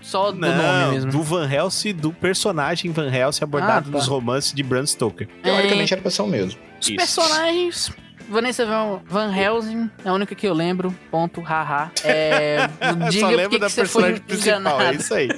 só 0.01 0.31
do 0.31 0.39
nome 0.39 0.91
mesmo? 0.93 1.11
do 1.11 1.21
Van 1.23 1.47
Helsing, 1.49 1.93
do 1.93 2.11
personagem 2.11 2.91
Van 2.91 3.09
Helsing 3.13 3.43
abordado 3.43 3.89
Ah, 3.89 3.91
tá. 3.91 3.97
nos 3.97 4.07
romances 4.07 4.53
de 4.53 4.63
Bram 4.63 4.85
Stoker. 4.85 5.27
Teoricamente 5.41 5.93
era 5.93 6.01
pra 6.01 6.11
ser 6.11 6.21
o 6.23 6.27
mesmo. 6.27 6.59
Os 6.81 6.87
Isso. 6.87 6.95
personagens. 6.97 7.91
Vanessa 8.31 8.65
Van, 8.65 9.01
Van 9.05 9.35
Helsing, 9.35 9.89
é 10.05 10.09
a 10.09 10.13
única 10.13 10.33
que 10.33 10.47
eu 10.47 10.53
lembro. 10.53 10.95
Ponto, 11.11 11.41
haha. 11.41 11.91
É, 12.03 12.69
Eu 12.79 13.09
diga 13.09 13.27
só 13.27 13.35
lembro 13.35 13.49
que 13.49 13.59
da 13.59 13.65
que 13.67 13.73
você 13.73 13.85
foi 13.85 14.19
personagem 14.19 14.21
principal, 14.21 14.81
é 14.81 14.93
isso 14.95 15.13
aí. 15.13 15.29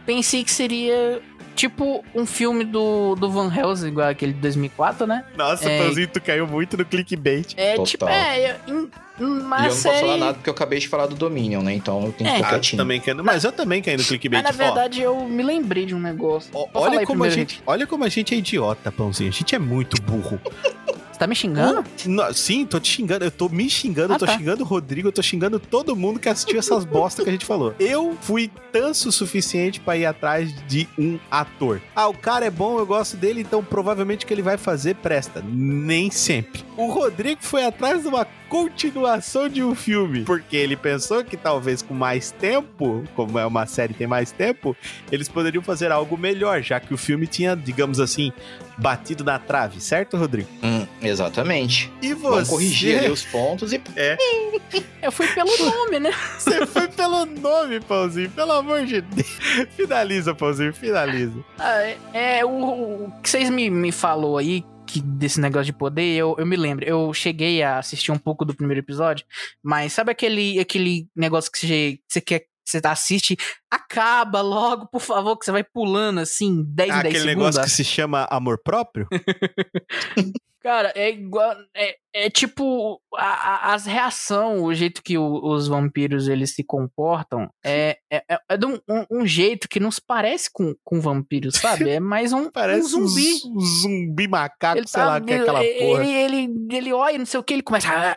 Pensei 0.06 0.44
que 0.44 0.50
seria 0.50 1.20
tipo 1.54 2.04
um 2.14 2.24
filme 2.24 2.64
do, 2.64 3.14
do 3.16 3.30
Van 3.30 3.52
Helsing, 3.54 3.88
igual 3.88 4.08
aquele 4.08 4.32
de 4.32 4.40
2004, 4.40 5.06
né? 5.06 5.24
Nossa, 5.36 5.68
É. 5.68 5.78
Pãozinho, 5.82 6.08
tu 6.08 6.20
caiu 6.20 6.46
muito 6.46 6.76
no 6.76 6.84
clickbait. 6.84 7.52
É 7.56 7.72
Total. 7.72 7.86
tipo, 7.86 8.08
é, 8.08 8.56
em, 8.66 8.88
uma 9.20 9.60
e 9.62 9.66
eu 9.66 9.74
não 9.74 9.82
posso 9.82 10.00
falar 10.00 10.16
nada 10.16 10.34
porque 10.34 10.48
eu 10.50 10.54
acabei 10.54 10.78
de 10.78 10.88
falar 10.88 11.06
do 11.06 11.14
Dominion, 11.14 11.62
né? 11.62 11.74
Então 11.74 12.04
eu 12.06 12.12
tenho 12.12 12.30
que 12.30 12.36
É. 12.36 12.36
ficar 12.36 12.48
Ah, 12.48 12.50
quietinho. 12.52 12.82
também 12.82 13.00
caindo, 13.00 13.24
mas 13.24 13.44
eu 13.44 13.52
também 13.52 13.82
caí 13.82 13.96
no 13.96 14.04
clickbait. 14.04 14.42
Mas 14.44 14.56
na 14.56 14.64
Ó, 14.64 14.66
verdade 14.66 15.00
eu 15.00 15.28
me 15.28 15.42
lembrei 15.42 15.84
de 15.86 15.94
um 15.94 16.00
negócio. 16.00 16.50
ó, 16.54 16.66
olha, 16.74 17.04
como 17.06 17.24
a 17.24 17.30
gente, 17.30 17.62
olha 17.66 17.86
como 17.86 18.04
a 18.04 18.08
gente 18.08 18.34
é 18.34 18.38
idiota, 18.38 18.90
Pãozinho. 18.92 19.30
A 19.30 19.32
gente 19.32 19.54
é 19.54 19.58
muito 19.58 20.00
burro. 20.02 20.40
Você 21.18 21.24
tá 21.24 21.26
me 21.26 21.34
xingando? 21.34 21.84
Não, 22.06 22.32
sim, 22.32 22.64
tô 22.64 22.78
te 22.78 22.88
xingando. 22.92 23.24
Eu 23.24 23.30
tô 23.32 23.48
me 23.48 23.68
xingando, 23.68 24.12
Ah, 24.12 24.14
eu 24.14 24.18
tô 24.20 24.26
tá. 24.26 24.38
xingando 24.38 24.62
o 24.62 24.66
Rodrigo, 24.66 25.08
eu 25.08 25.12
tô 25.12 25.20
xingando 25.20 25.58
todo 25.58 25.96
mundo 25.96 26.20
que 26.20 26.28
assistiu 26.28 26.60
essas 26.60 26.84
bosta 26.86 27.24
que 27.24 27.28
a 27.28 27.32
gente 27.32 27.44
falou. 27.44 27.74
Eu 27.80 28.16
fui 28.20 28.48
tanso 28.70 29.08
o 29.08 29.12
suficiente 29.12 29.80
pra 29.80 29.96
ir 29.96 30.06
atrás 30.06 30.54
de 30.68 30.86
um 30.96 31.18
ator. 31.28 31.80
Ah, 31.96 32.06
o 32.06 32.14
cara 32.14 32.46
é 32.46 32.50
bom, 32.50 32.78
eu 32.78 32.86
gosto 32.86 33.16
dele, 33.16 33.40
então 33.40 33.64
provavelmente 33.64 34.24
o 34.24 34.28
que 34.28 34.32
ele 34.32 34.42
vai 34.42 34.56
fazer 34.56 34.94
presta. 34.94 35.42
Nem 35.44 36.08
sempre. 36.08 36.62
O 36.76 36.86
Rodrigo 36.86 37.40
foi 37.42 37.64
atrás 37.64 38.02
de 38.02 38.06
uma 38.06 38.24
continuação 38.48 39.48
de 39.48 39.62
um 39.62 39.74
filme, 39.74 40.24
porque 40.24 40.56
ele 40.56 40.76
pensou 40.76 41.22
que 41.24 41.36
talvez 41.36 41.82
com 41.82 41.94
mais 41.94 42.30
tempo, 42.30 43.04
como 43.14 43.38
é 43.38 43.46
uma 43.46 43.66
série 43.66 43.94
tem 43.94 44.06
mais 44.06 44.32
tempo, 44.32 44.76
eles 45.12 45.28
poderiam 45.28 45.62
fazer 45.62 45.92
algo 45.92 46.16
melhor, 46.16 46.62
já 46.62 46.80
que 46.80 46.92
o 46.94 46.96
filme 46.96 47.26
tinha, 47.26 47.54
digamos 47.54 48.00
assim, 48.00 48.32
batido 48.78 49.24
na 49.24 49.38
trave, 49.38 49.80
certo, 49.80 50.16
Rodrigo? 50.16 50.48
Hum, 50.62 50.86
exatamente. 51.02 51.92
E 52.00 52.14
você? 52.14 52.28
Vamos 52.28 52.48
corrigir 52.48 52.98
ali 52.98 53.10
os 53.10 53.24
pontos 53.24 53.72
e. 53.72 53.80
Eu 55.02 55.12
fui 55.12 55.26
pelo 55.28 55.56
nome, 55.58 56.00
né? 56.00 56.10
Você 56.38 56.66
foi 56.66 56.88
pelo 56.88 57.24
nome, 57.24 57.80
Pãozinho, 57.80 58.30
pelo 58.30 58.52
amor 58.52 58.84
de 58.84 59.00
Deus. 59.00 59.28
Finaliza, 59.76 60.34
Pãozinho, 60.34 60.74
finaliza. 60.74 61.38
Ah, 61.58 61.82
é, 61.82 61.98
é, 62.12 62.44
o, 62.44 62.48
o 62.48 63.12
que 63.22 63.30
vocês 63.30 63.48
me, 63.48 63.70
me 63.70 63.92
falou 63.92 64.36
aí, 64.38 64.64
que 64.88 65.00
desse 65.00 65.40
negócio 65.40 65.66
de 65.66 65.72
poder, 65.78 66.16
eu, 66.16 66.34
eu 66.38 66.46
me 66.46 66.56
lembro. 66.56 66.84
Eu 66.84 67.12
cheguei 67.12 67.62
a 67.62 67.78
assistir 67.78 68.10
um 68.10 68.18
pouco 68.18 68.44
do 68.44 68.54
primeiro 68.54 68.80
episódio, 68.80 69.24
mas 69.62 69.92
sabe 69.92 70.10
aquele, 70.10 70.58
aquele 70.58 71.06
negócio 71.14 71.50
que 71.52 71.58
você, 71.58 71.98
você 72.08 72.20
quer. 72.20 72.44
Você 72.66 72.82
assiste, 72.84 73.34
acaba 73.70 74.42
logo, 74.42 74.88
por 74.88 75.00
favor, 75.00 75.38
que 75.38 75.44
você 75.46 75.50
vai 75.50 75.64
pulando 75.64 76.20
assim, 76.20 76.62
10 76.66 76.66
em 76.66 76.74
10 76.74 76.90
Ah, 76.90 76.98
Aquele 76.98 77.12
segundos. 77.20 77.26
negócio 77.56 77.62
que 77.62 77.70
se 77.70 77.82
chama 77.82 78.28
amor 78.30 78.60
próprio? 78.62 79.08
Cara, 80.68 80.92
é 80.94 81.08
igual. 81.10 81.56
É, 81.74 81.96
é 82.14 82.28
tipo. 82.28 83.00
A, 83.16 83.24
a- 83.70 83.74
as 83.74 83.86
reações, 83.86 84.60
o 84.60 84.74
jeito 84.74 85.02
que 85.02 85.16
o- 85.16 85.40
os 85.42 85.66
vampiros 85.66 86.28
eles 86.28 86.54
se 86.54 86.62
comportam 86.62 87.48
é, 87.64 87.96
é, 88.12 88.22
é- 88.30 88.38
é 88.50 88.56
de 88.58 88.66
um, 88.66 88.78
um- 88.86 89.06
um 89.22 89.26
jeito 89.26 89.66
que 89.66 89.80
não 89.80 89.90
se 89.90 90.00
parece 90.06 90.50
com, 90.52 90.74
com 90.84 91.00
vampiros, 91.00 91.56
sabe? 91.56 91.88
É 91.88 91.98
mais 91.98 92.34
um, 92.34 92.50
Parece 92.52 92.94
um 92.96 93.06
zumbi. 93.06 93.32
Um 93.46 93.60
zumbi 93.60 94.28
macaco, 94.28 94.78
Ele 94.78 94.86
sei 94.86 95.00
tá 95.00 95.06
lá, 95.06 95.20
que 95.22 95.32
é 95.32 95.38
aquela 95.40 95.60
porra. 95.60 96.04
Ele, 96.04 96.12
ele, 96.12 96.66
ele 96.76 96.92
olha, 96.92 97.16
não 97.18 97.24
sei 97.26 97.40
o 97.40 97.42
que, 97.42 97.54
ele 97.54 97.62
começa 97.62 97.88
a, 97.90 98.16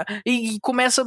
a- 0.00 0.04
e 0.26 0.56
e 0.56 0.60
começa 0.60 1.04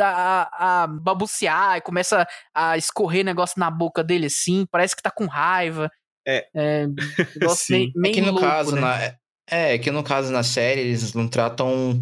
a, 0.00 0.82
a 0.82 0.86
babucear, 0.86 1.78
e 1.78 1.80
começa 1.80 2.26
a 2.54 2.76
escorrer 2.76 3.24
negócio 3.24 3.58
na 3.58 3.70
boca 3.70 4.04
dele 4.04 4.26
assim, 4.26 4.66
parece 4.70 4.94
que 4.94 5.02
tá 5.02 5.10
com 5.10 5.24
raiva. 5.26 5.90
É. 6.26 6.46
negócio 7.40 7.66
Sim. 7.66 7.72
meio, 7.72 7.90
É 7.96 7.98
meio 8.00 8.14
que 8.14 8.20
no 8.20 8.32
louco, 8.32 8.46
caso, 8.46 8.74
né? 8.74 8.80
na, 8.80 9.21
é, 9.52 9.74
é 9.74 9.78
que 9.78 9.90
no 9.90 10.02
caso 10.02 10.32
na 10.32 10.42
série 10.42 10.80
eles 10.80 11.12
não 11.14 11.28
tratam, 11.28 11.98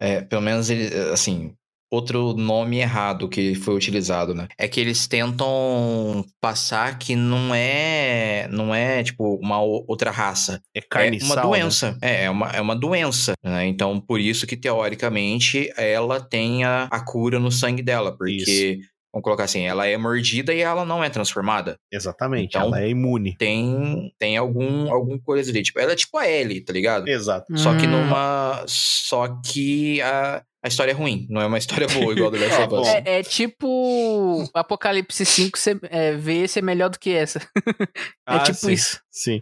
é, 0.00 0.20
pelo 0.22 0.42
menos 0.42 0.70
assim, 1.12 1.54
outro 1.94 2.34
nome 2.34 2.78
errado 2.78 3.28
que 3.28 3.54
foi 3.54 3.74
utilizado, 3.74 4.34
né? 4.34 4.48
É 4.58 4.66
que 4.66 4.80
eles 4.80 5.06
tentam 5.06 6.24
passar 6.40 6.98
que 6.98 7.14
não 7.14 7.54
é, 7.54 8.48
não 8.50 8.74
é 8.74 9.02
tipo 9.02 9.36
uma 9.36 9.60
outra 9.60 10.10
raça, 10.10 10.60
É 10.74 10.80
carne 10.80 11.18
é 11.20 11.24
uma 11.24 11.34
sal, 11.34 11.44
né? 11.44 11.58
doença, 11.58 11.98
é, 12.02 12.24
é 12.24 12.30
uma, 12.30 12.50
é 12.50 12.60
uma 12.60 12.76
doença, 12.76 13.32
né? 13.42 13.66
Então 13.66 14.00
por 14.00 14.20
isso 14.20 14.46
que 14.46 14.56
teoricamente 14.56 15.70
ela 15.76 16.20
tem 16.20 16.64
a, 16.64 16.84
a 16.84 17.04
cura 17.04 17.38
no 17.38 17.50
sangue 17.50 17.82
dela, 17.82 18.16
porque 18.16 18.80
vamos 19.14 19.22
colocar 19.24 19.44
assim, 19.44 19.62
ela 19.62 19.86
é 19.86 19.96
mordida 19.96 20.52
e 20.52 20.60
ela 20.60 20.84
não 20.84 21.02
é 21.02 21.08
transformada 21.08 21.78
Exatamente, 21.90 22.56
Então- 22.56 22.62
ela 22.68 22.82
é 22.82 22.88
imune. 22.88 23.36
tem, 23.38 24.12
tem 24.18 24.36
algum, 24.36 24.92
algum 24.92 25.16
coisa 25.18 25.50
ali. 25.50 25.62
Tipo, 25.62 25.78
ela 25.80 25.92
é 25.92 25.96
tipo 25.96 26.18
a 26.18 26.28
Ellie, 26.28 26.60
tá 26.64 26.72
ligado? 26.72 27.06
Exato. 27.08 27.46
Só 27.56 27.74
que 27.76 27.86
Hum. 27.86 27.90
numa. 27.90 28.64
Só 28.66 29.28
que 29.44 30.00
a, 30.02 30.42
a 30.62 30.68
história 30.68 30.90
é 30.90 30.94
ruim. 30.94 31.26
Não 31.30 31.40
é 31.40 31.46
uma 31.46 31.58
história 31.58 31.86
boa, 31.86 32.12
igual 32.12 32.30
do 32.30 32.36
Last 32.38 32.54
É, 32.60 32.64
of 32.64 32.74
Us. 32.74 32.88
É, 32.88 33.02
é 33.20 33.22
tipo 33.22 34.44
Apocalipse 34.54 35.24
5 35.24 35.58
ser, 35.58 35.78
é, 35.84 36.12
ver 36.16 36.48
ser 36.48 36.62
melhor 36.62 36.90
do 36.90 36.98
que 36.98 37.10
essa. 37.12 37.38
é 37.78 37.86
Ah, 38.26 38.40
tipo 38.40 38.58
sim. 38.58 38.72
isso. 38.72 39.00
Sim. 39.10 39.40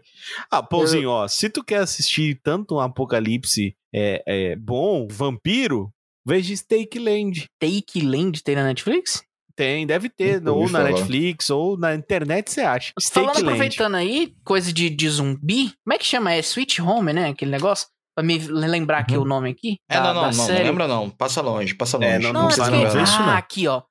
Ah, 0.51 0.63
Pãozinho, 0.63 1.09
ó, 1.09 1.27
se 1.29 1.49
tu 1.49 1.65
quer 1.65 1.79
assistir 1.79 2.39
tanto 2.43 2.75
um 2.77 2.81
apocalipse 2.81 3.75
é, 3.95 4.23
é, 4.27 4.57
bom, 4.57 5.07
vampiro, 5.11 5.91
veja 6.27 6.55
Stake 6.57 6.99
Land. 6.99 7.47
Take 7.59 8.01
Land 8.05 8.43
tem 8.43 8.55
na 8.55 8.65
Netflix? 8.65 9.23
Tem, 9.55 9.87
deve 9.87 10.09
ter, 10.09 10.37
ouvi 10.49 10.49
ou 10.51 10.63
na 10.71 10.79
falar. 10.81 10.91
Netflix, 10.93 11.51
ou 11.51 11.77
na 11.77 11.95
internet 11.95 12.51
você 12.51 12.61
acha. 12.63 12.93
Falando, 13.01 13.31
Stake 13.31 13.43
Land. 13.43 13.49
aproveitando 13.55 13.95
aí, 13.97 14.35
coisa 14.45 14.73
de, 14.73 14.89
de 14.91 15.09
zumbi, 15.11 15.73
como 15.85 15.95
é 15.95 15.99
que 15.99 16.07
chama? 16.07 16.33
É 16.33 16.39
Sweet 16.39 16.81
Home, 16.83 17.13
né? 17.13 17.29
Aquele 17.31 17.51
negócio? 17.51 17.87
Pra 18.15 18.23
me 18.25 18.37
lembrar 18.39 18.99
aqui 18.99 19.17
Uhum. 19.17 19.23
o 19.23 19.27
nome 19.27 19.51
aqui. 19.51 19.77
É, 19.89 19.95
da- 19.95 20.03
não, 20.03 20.15
não, 20.15 20.21
da 20.23 20.31
não, 20.31 20.37
não 20.37 20.47
série. 20.47 20.65
lembra 20.65 20.87
não. 20.87 21.09
Passa 21.11 21.41
longe, 21.41 21.75
passa 21.75 21.97
longe. 21.97 22.09
É, 22.11 22.19
não- 22.19 22.33
Não, 22.33 22.41
não 22.43 22.49
é 22.51 22.53
precisa 22.55 22.71
não 22.71 22.91
ver 22.91 23.03
isso, 23.03 23.17
Ah, 23.17 23.27
não. 23.27 23.37
aqui, 23.37 23.67
ó. 23.69 23.83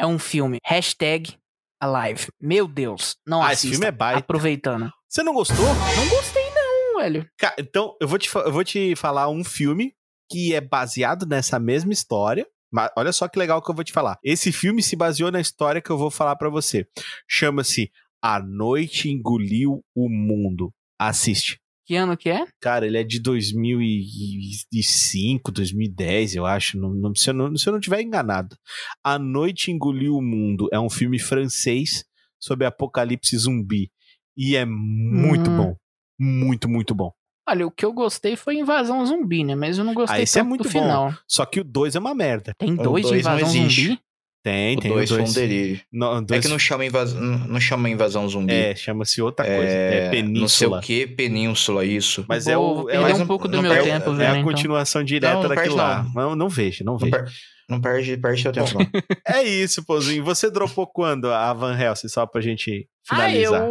É 0.00 0.06
um 0.06 0.18
filme. 0.18 0.58
Hashtag 0.64 1.34
Alive. 1.80 2.26
Meu 2.40 2.66
Deus. 2.66 3.16
Não 3.26 3.40
Ah, 3.40 3.52
esse 3.52 3.66
assista. 3.68 3.74
filme 3.76 3.86
é 3.86 3.92
baita. 3.92 4.18
Aproveitando. 4.20 4.90
Você 5.08 5.22
não 5.22 5.32
gostou? 5.32 5.64
Não 5.64 6.08
gostei 6.08 6.42
não, 6.50 7.00
velho. 7.00 7.28
Ca- 7.38 7.54
Então, 7.58 7.96
eu 8.00 8.08
vou, 8.08 8.18
te, 8.18 8.28
eu 8.34 8.52
vou 8.52 8.64
te 8.64 8.96
falar 8.96 9.28
um 9.28 9.44
filme 9.44 9.94
que 10.30 10.52
é 10.54 10.60
baseado 10.60 11.24
nessa 11.24 11.58
mesma 11.60 11.92
história. 11.92 12.44
Mas 12.72 12.90
olha 12.96 13.12
só 13.12 13.28
que 13.28 13.38
legal 13.38 13.60
que 13.62 13.70
eu 13.70 13.74
vou 13.74 13.84
te 13.84 13.92
falar. 13.92 14.18
Esse 14.22 14.52
filme 14.52 14.82
se 14.82 14.94
baseou 14.96 15.30
na 15.32 15.40
história 15.40 15.80
que 15.80 15.90
eu 15.90 15.96
vou 15.98 16.10
falar 16.10 16.36
pra 16.36 16.48
você. 16.50 16.86
Chama-se 17.28 17.90
A 18.22 18.38
Noite 18.40 19.08
Engoliu 19.10 19.82
o 19.94 20.08
Mundo. 20.08 20.72
Assiste. 20.98 21.58
Que 21.86 21.94
ano 21.96 22.16
que 22.18 22.28
é? 22.28 22.44
Cara, 22.60 22.86
ele 22.86 22.98
é 22.98 23.04
de 23.04 23.18
2005, 23.20 25.50
2010, 25.52 26.34
eu 26.36 26.44
acho. 26.46 26.78
Não, 26.78 26.92
não- 26.94 27.14
se, 27.14 27.30
eu 27.30 27.34
não, 27.34 27.56
se 27.56 27.68
eu 27.68 27.72
não 27.72 27.80
tiver 27.80 28.00
enganado. 28.02 28.56
A 29.02 29.18
Noite 29.18 29.70
Engoliu 29.70 30.14
o 30.16 30.22
Mundo 30.22 30.68
é 30.72 30.78
um 30.78 30.90
filme 30.90 31.18
francês 31.18 32.04
sobre 32.38 32.66
apocalipse 32.66 33.36
zumbi. 33.36 33.90
E 34.36 34.54
é 34.56 34.64
muito 34.64 35.50
Hum. 35.50 35.56
bom. 35.56 35.76
Muito, 36.20 36.68
muito 36.68 36.94
bom. 36.94 37.12
Olha, 37.48 37.66
o 37.66 37.70
que 37.70 37.84
eu 37.84 37.92
gostei 37.92 38.36
foi 38.36 38.56
Invasão 38.58 39.04
Zumbi, 39.06 39.42
né? 39.44 39.54
Mas 39.54 39.78
eu 39.78 39.84
não 39.84 39.94
gostei 39.94 40.20
Ah, 40.20 40.22
esse 40.22 40.38
é 40.38 40.42
muito 40.42 40.62
do 40.64 40.70
bom. 40.70 40.80
final. 40.80 41.14
Só 41.26 41.44
que 41.46 41.60
o 41.60 41.64
2 41.64 41.96
é 41.96 41.98
uma 41.98 42.14
merda. 42.14 42.52
Tem 42.58 42.74
dois 42.74 43.04
de 43.06 43.10
dois 43.12 43.24
não 43.24 43.34
Invasão 43.38 43.48
existe. 43.60 43.86
Zumbi? 43.88 44.00
Tem, 44.44 44.76
O 44.76 44.80
tem 44.80 44.90
dois 44.92 45.10
o 45.10 45.14
foi 45.14 45.22
um 45.22 45.24
2. 45.24 45.34
delírio. 45.34 45.80
Não, 45.92 46.18
É 46.18 46.20
dois- 46.22 46.40
que 46.44 46.48
não 46.48 46.58
chama, 46.58 46.84
invasão, 46.86 47.20
não 47.20 47.60
chama 47.60 47.90
invasão 47.90 48.28
zumbi. 48.28 48.52
É, 48.54 48.74
chama-se 48.74 49.20
outra 49.20 49.44
coisa. 49.44 49.62
É, 49.62 50.00
Não 50.04 50.10
sei 50.12 50.22
Península. 50.22 50.78
o 50.78 50.80
que, 50.80 51.06
península, 51.06 51.84
isso. 51.84 52.24
Mas 52.28 52.44
Vou- 52.44 52.52
é 52.52 52.56
o. 52.56 52.88
É, 52.90 53.00
o- 53.14 53.16
um 53.22 53.26
pouco 53.26 53.48
do 53.48 53.56
não 53.56 53.62
meu 53.62 53.72
perde- 53.72 53.88
tempo 53.90 54.10
é 54.10 54.14
vendo, 54.14 54.22
a 54.22 54.30
então. 54.38 54.44
continuação 54.44 55.02
direta 55.02 55.34
Não, 55.34 55.42
não 55.42 55.48
daquilo 55.48 55.76
perde, 55.76 55.90
lá. 55.90 56.06
Não, 56.14 56.36
não 56.36 56.48
veja, 56.48 56.84
não 56.84 56.92
Não, 56.92 56.98
veja. 56.98 57.16
per- 57.18 57.28
não 57.68 57.80
perde, 57.80 58.16
perde 58.16 58.42
seu 58.42 58.52
tempo, 58.52 58.70
não. 58.74 58.80
É 59.26 59.42
isso, 59.42 59.84
Pozinho. 59.84 60.24
Você 60.24 60.48
dropou 60.50 60.86
quando 60.86 61.30
a 61.30 61.52
Van 61.52 61.76
Helsing? 61.78 62.08
Só 62.08 62.24
pra 62.24 62.40
gente 62.40 62.88
Ah, 63.10 63.16
finalizar. 63.16 63.62
eu 63.62 63.68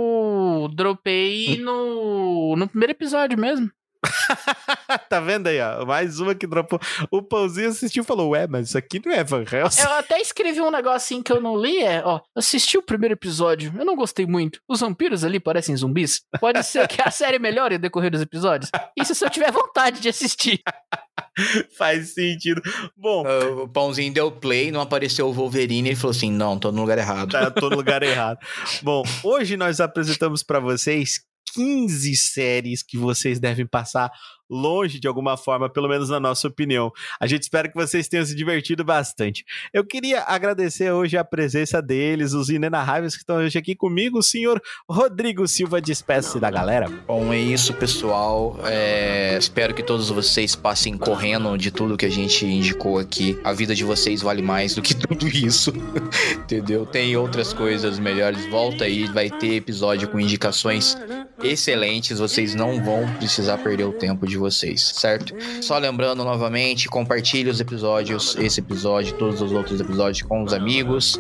dropei 0.68 1.58
no, 1.58 2.56
no 2.56 2.68
primeiro 2.68 2.92
episódio 2.92 3.38
mesmo. 3.38 3.72
tá 5.10 5.20
vendo 5.20 5.48
aí, 5.48 5.60
ó? 5.62 5.86
Mais 5.86 6.20
uma 6.20 6.34
que 6.36 6.48
dropou. 6.48 6.80
O 7.12 7.22
Pãozinho 7.22 7.70
assistiu 7.70 8.04
e 8.04 8.06
falou: 8.06 8.30
Ué, 8.32 8.48
mas 8.48 8.70
isso 8.70 8.78
aqui 8.78 9.02
não 9.06 9.12
é 9.14 9.24
Van 9.24 9.44
Helsing. 9.50 9.82
Eu 9.82 9.92
até 9.94 10.20
escrevi 10.22 10.62
um 10.62 10.72
negocinho 10.72 11.24
que 11.24 11.32
eu 11.32 11.42
não 11.42 11.58
li, 11.60 11.82
é, 11.82 12.02
ó, 12.06 12.20
assisti 12.36 12.78
o 12.78 12.82
primeiro 12.84 13.14
episódio, 13.14 13.74
eu 13.78 13.86
não 13.86 13.96
gostei 13.96 14.26
muito. 14.26 14.60
Os 14.68 14.80
vampiros 14.80 15.24
ali 15.24 15.40
parecem 15.40 15.76
zumbis. 15.76 16.22
Pode 16.40 16.64
ser 16.64 16.88
que 16.88 17.02
a 17.02 17.12
série 17.12 17.40
melhore 17.40 17.76
no 17.76 17.82
decorrer 17.82 18.12
dos 18.12 18.22
episódios. 18.22 18.70
Isso 18.98 19.14
se 19.14 19.26
eu 19.26 19.30
tiver 19.30 19.52
vontade 19.52 20.00
de 20.00 20.10
assistir. 20.10 20.62
Faz 21.78 22.14
sentido. 22.14 22.62
Bom, 22.96 23.24
Ah, 23.26 23.64
o 23.64 23.68
pãozinho 23.68 24.12
deu 24.14 24.32
play, 24.32 24.72
não 24.72 24.82
apareceu 24.82 25.28
o 25.28 25.34
Wolverine, 25.34 25.90
ele 25.90 25.96
falou 25.96 26.12
assim: 26.12 26.32
não, 26.32 26.58
tô 26.58 26.72
no 26.72 26.82
lugar 26.82 26.98
errado. 26.98 27.32
tá, 27.32 27.52
tô 27.52 27.70
no 27.70 27.76
lugar 27.78 28.02
errado. 28.04 28.40
Bom, 28.82 29.04
hoje 29.24 29.56
nós 29.58 29.80
apresentamos 29.80 30.42
pra 30.44 30.60
vocês 30.60 31.20
15 31.54 32.16
séries 32.16 32.84
que 32.84 32.98
vocês 32.98 33.40
devem 33.40 33.66
passar 33.66 34.12
longe 34.50 35.00
de 35.00 35.08
alguma 35.08 35.38
forma, 35.38 35.70
pelo 35.70 35.88
menos 35.88 36.10
na 36.10 36.20
nossa 36.20 36.48
opinião. 36.48 36.92
A 37.20 37.28
gente 37.28 37.44
espera 37.44 37.68
que 37.68 37.76
vocês 37.76 38.08
tenham 38.08 38.26
se 38.26 38.36
divertido 38.36 38.84
bastante. 38.84 39.46
Eu 39.74 39.86
queria 39.86 40.24
agradecer 40.24 40.92
hoje 40.92 41.18
a 41.18 41.24
presença 41.24 41.82
deles, 41.82 42.34
os 42.34 42.50
inenarráveis 42.50 43.14
que 43.14 43.22
estão 43.22 43.38
hoje 43.38 43.58
aqui 43.58 43.76
comigo, 43.76 44.20
o 44.20 44.24
senhor 44.24 44.62
Rodrigo 44.90 45.48
Silva, 45.48 45.82
despeça-se 45.82 46.40
da 46.40 46.52
galera. 46.52 46.88
Bom, 47.08 47.34
é 47.34 47.40
isso, 47.40 47.74
pessoal. 47.74 48.58
É, 48.66 49.38
Espero 49.38 49.74
que 49.74 49.84
todos 49.84 50.10
vocês 50.10 50.56
passem 50.56 50.98
correndo 50.98 51.58
de 51.58 51.72
tudo 51.72 51.98
que 51.98 52.06
a 52.06 52.10
gente 52.10 52.46
indicou 52.46 53.00
aqui. 53.00 53.40
A 53.44 53.54
vida 53.54 53.74
de 53.74 53.84
vocês 53.84 54.22
vale 54.22 54.42
mais 54.42 54.76
do 54.76 54.82
que 54.82 54.94
tudo 54.96 55.28
isso. 55.28 55.72
Entendeu? 56.36 56.86
Tem 56.86 57.16
outras 57.16 57.54
coisas 57.54 58.00
melhores. 58.00 58.46
Volta 58.50 58.86
aí, 58.86 59.06
vai 59.06 59.30
ter 59.30 59.56
episódio 59.56 60.08
com 60.08 60.20
indicações 60.20 60.98
excelentes. 61.44 62.20
Vocês 62.20 62.56
não 62.56 62.84
vão 62.84 63.08
precisar 63.18 63.58
perder 63.60 63.86
o 63.86 63.94
tempo 63.94 64.28
de 64.28 64.37
vocês, 64.38 64.82
certo? 64.82 65.34
Só 65.62 65.78
lembrando 65.78 66.24
novamente, 66.24 66.88
compartilhe 66.88 67.50
os 67.50 67.60
episódios, 67.60 68.36
esse 68.38 68.60
episódio, 68.60 69.14
todos 69.18 69.42
os 69.42 69.52
outros 69.52 69.80
episódios 69.80 70.22
com 70.22 70.44
os 70.44 70.54
amigos. 70.54 71.20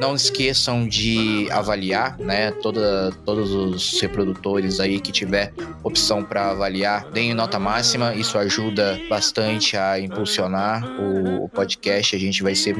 Não 0.00 0.14
esqueçam 0.14 0.86
de 0.86 1.48
avaliar, 1.50 2.16
né? 2.18 2.50
Toda, 2.52 3.12
todos 3.24 3.52
os 3.52 4.00
reprodutores 4.00 4.80
aí 4.80 5.00
que 5.00 5.10
tiver 5.12 5.52
opção 5.82 6.22
para 6.22 6.50
avaliar, 6.50 7.04
deem 7.12 7.34
nota 7.34 7.58
máxima. 7.58 8.14
Isso 8.14 8.38
ajuda 8.38 8.98
bastante 9.08 9.76
a 9.76 9.98
impulsionar 9.98 10.84
o, 11.00 11.44
o 11.44 11.48
podcast. 11.48 12.14
A 12.14 12.18
gente 12.18 12.42
vai 12.42 12.54
ser 12.54 12.76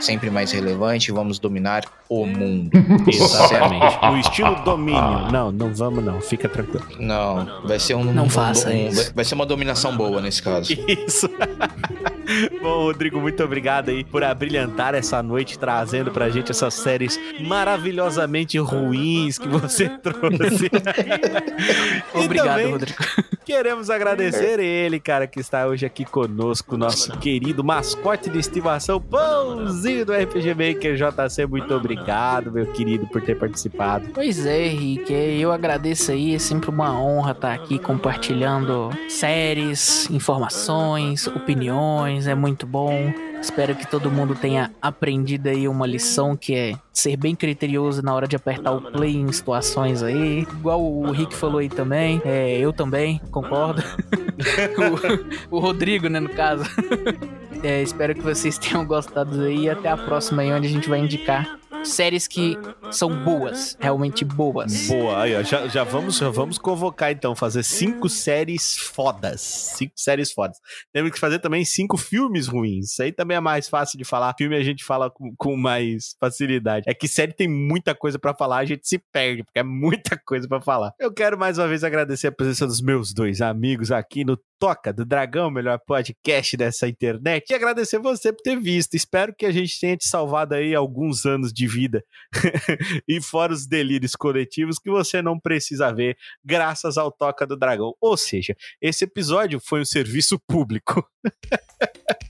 sempre 0.00 0.30
mais 0.30 0.50
relevante. 0.52 1.12
Vamos 1.12 1.38
dominar 1.38 1.84
o 2.08 2.26
mundo. 2.26 2.70
Exatamente. 3.06 3.98
No 4.02 4.18
estilo 4.18 4.54
domínio. 4.64 5.30
Não, 5.30 5.52
não 5.52 5.72
vamos 5.74 6.02
não, 6.04 6.20
fica 6.20 6.48
tranquilo. 6.48 6.86
Não, 6.98 7.62
vai 7.66 7.78
ser 7.78 7.94
um. 7.94 8.04
Não 8.04 8.24
um- 8.24 8.30
faça 8.30 8.68
um- 8.70 8.88
isso. 8.88 9.12
Vai 9.14 9.24
ser 9.24 9.34
uma 9.34 9.46
dominação 9.46 9.96
boa 9.96 10.20
nesse 10.20 10.42
caso. 10.42 10.72
Isso. 10.88 11.28
Bom, 12.62 12.84
Rodrigo, 12.84 13.20
muito 13.20 13.42
obrigado 13.42 13.90
aí 13.90 14.04
por 14.04 14.22
abrilhantar 14.22 14.94
essa 14.94 15.22
noite, 15.22 15.58
trazendo 15.58 16.10
pra 16.10 16.30
gente 16.30 16.50
essas 16.62 16.74
séries 16.74 17.18
maravilhosamente 17.40 18.58
ruins 18.58 19.38
que 19.38 19.48
você 19.48 19.88
trouxe. 19.98 20.70
Obrigado, 22.14 22.48
também 22.48 22.70
Rodrigo. 22.70 22.98
Queremos 23.44 23.90
agradecer 23.90 24.60
ele, 24.60 25.00
cara, 25.00 25.26
que 25.26 25.40
está 25.40 25.66
hoje 25.66 25.84
aqui 25.84 26.04
conosco, 26.04 26.76
nosso 26.76 27.18
querido 27.18 27.64
mascote 27.64 28.30
de 28.30 28.38
estimação, 28.38 29.00
Pãozinho 29.00 30.06
do 30.06 30.12
RPG 30.12 30.54
Maker 30.54 30.94
JC, 30.94 31.46
muito 31.46 31.74
obrigado, 31.74 32.52
meu 32.52 32.66
querido, 32.66 33.04
por 33.08 33.20
ter 33.20 33.36
participado. 33.36 34.10
Pois 34.14 34.46
é, 34.46 34.66
Henrique, 34.66 35.12
eu 35.12 35.50
agradeço 35.50 36.12
aí, 36.12 36.36
é 36.36 36.38
sempre 36.38 36.70
uma 36.70 36.96
honra 36.96 37.32
estar 37.32 37.52
aqui 37.52 37.80
compartilhando 37.80 38.90
séries, 39.08 40.08
informações, 40.08 41.26
opiniões, 41.26 42.28
é 42.28 42.36
muito 42.36 42.64
bom. 42.64 43.12
Espero 43.42 43.74
que 43.74 43.90
todo 43.90 44.08
mundo 44.08 44.36
tenha 44.36 44.70
aprendido 44.80 45.48
aí 45.48 45.66
uma 45.66 45.84
lição 45.84 46.36
que 46.36 46.51
é 46.54 46.74
ser 46.92 47.16
bem 47.16 47.34
criterioso 47.34 48.02
na 48.02 48.14
hora 48.14 48.26
de 48.26 48.36
apertar 48.36 48.72
o 48.72 48.80
play 48.80 49.16
em 49.16 49.30
situações 49.32 50.02
aí. 50.02 50.42
Igual 50.42 50.82
o 50.82 51.10
Rick 51.10 51.34
falou 51.34 51.58
aí 51.58 51.68
também, 51.68 52.20
é, 52.24 52.58
eu 52.58 52.72
também, 52.72 53.20
concordo. 53.30 53.82
o, 55.50 55.56
o 55.56 55.60
Rodrigo, 55.60 56.08
né, 56.08 56.20
no 56.20 56.30
caso. 56.30 56.64
É, 57.64 57.80
espero 57.80 58.12
que 58.12 58.22
vocês 58.22 58.58
tenham 58.58 58.84
gostado 58.84 59.40
aí. 59.42 59.70
Até 59.70 59.88
a 59.88 59.96
próxima 59.96 60.42
aí, 60.42 60.52
onde 60.52 60.66
a 60.66 60.70
gente 60.70 60.88
vai 60.88 60.98
indicar 60.98 61.60
séries 61.84 62.26
que 62.26 62.56
são 62.90 63.24
boas, 63.24 63.76
realmente 63.80 64.24
boas. 64.24 64.88
Boa, 64.88 65.22
aí, 65.22 65.34
ó, 65.34 65.42
já, 65.42 65.68
já, 65.68 65.84
vamos, 65.84 66.16
já 66.16 66.30
vamos 66.30 66.58
convocar 66.58 67.10
então, 67.12 67.34
fazer 67.34 67.62
cinco 67.62 68.08
séries 68.08 68.76
fodas. 68.76 69.40
Cinco 69.40 69.94
séries 69.96 70.32
fodas. 70.32 70.58
Temos 70.92 71.10
que 71.10 71.18
fazer 71.18 71.38
também 71.38 71.64
cinco 71.64 71.96
filmes 71.96 72.46
ruins. 72.46 72.92
Isso 72.92 73.02
aí 73.02 73.12
também 73.12 73.36
é 73.36 73.40
mais 73.40 73.68
fácil 73.68 73.98
de 73.98 74.04
falar. 74.04 74.34
Filme 74.36 74.56
a 74.56 74.62
gente 74.62 74.84
fala 74.84 75.10
com, 75.10 75.34
com 75.36 75.56
mais 75.56 76.14
facilidade. 76.20 76.84
É 76.88 76.94
que 76.94 77.08
série 77.08 77.32
tem 77.32 77.48
muita 77.48 77.94
coisa 77.94 78.18
pra 78.18 78.34
falar, 78.34 78.58
a 78.58 78.64
gente 78.64 78.86
se 78.86 78.98
perde, 78.98 79.44
porque 79.44 79.58
é 79.58 79.62
muita 79.64 80.16
coisa 80.24 80.48
pra 80.48 80.60
falar. 80.60 80.92
Eu 80.98 81.12
quero 81.12 81.38
mais 81.38 81.58
uma 81.58 81.68
vez 81.68 81.84
agradecer 81.84 82.28
a 82.28 82.32
presença 82.32 82.66
dos 82.66 82.80
meus 82.80 83.12
dois 83.12 83.40
amigos 83.40 83.90
aqui 83.90 84.24
no 84.24 84.38
Toca 84.62 84.92
do 84.92 85.04
Dragão, 85.04 85.50
melhor 85.50 85.80
podcast 85.84 86.56
dessa 86.56 86.86
internet. 86.86 87.50
E 87.50 87.54
agradecer 87.54 87.98
você 87.98 88.32
por 88.32 88.42
ter 88.42 88.56
visto. 88.60 88.94
Espero 88.94 89.34
que 89.34 89.44
a 89.44 89.50
gente 89.50 89.80
tenha 89.80 89.96
te 89.96 90.06
salvado 90.06 90.54
aí 90.54 90.72
alguns 90.72 91.26
anos 91.26 91.52
de 91.52 91.66
vida 91.72 92.04
e 93.08 93.20
fora 93.20 93.52
os 93.52 93.66
delírios 93.66 94.14
coletivos 94.14 94.78
que 94.78 94.90
você 94.90 95.22
não 95.22 95.38
precisa 95.38 95.92
ver 95.92 96.16
graças 96.44 96.98
ao 96.98 97.10
Toca 97.10 97.46
do 97.46 97.56
Dragão. 97.56 97.94
Ou 98.00 98.16
seja, 98.16 98.54
esse 98.80 99.04
episódio 99.04 99.60
foi 99.60 99.80
um 99.80 99.84
serviço 99.84 100.38
público. 100.46 101.06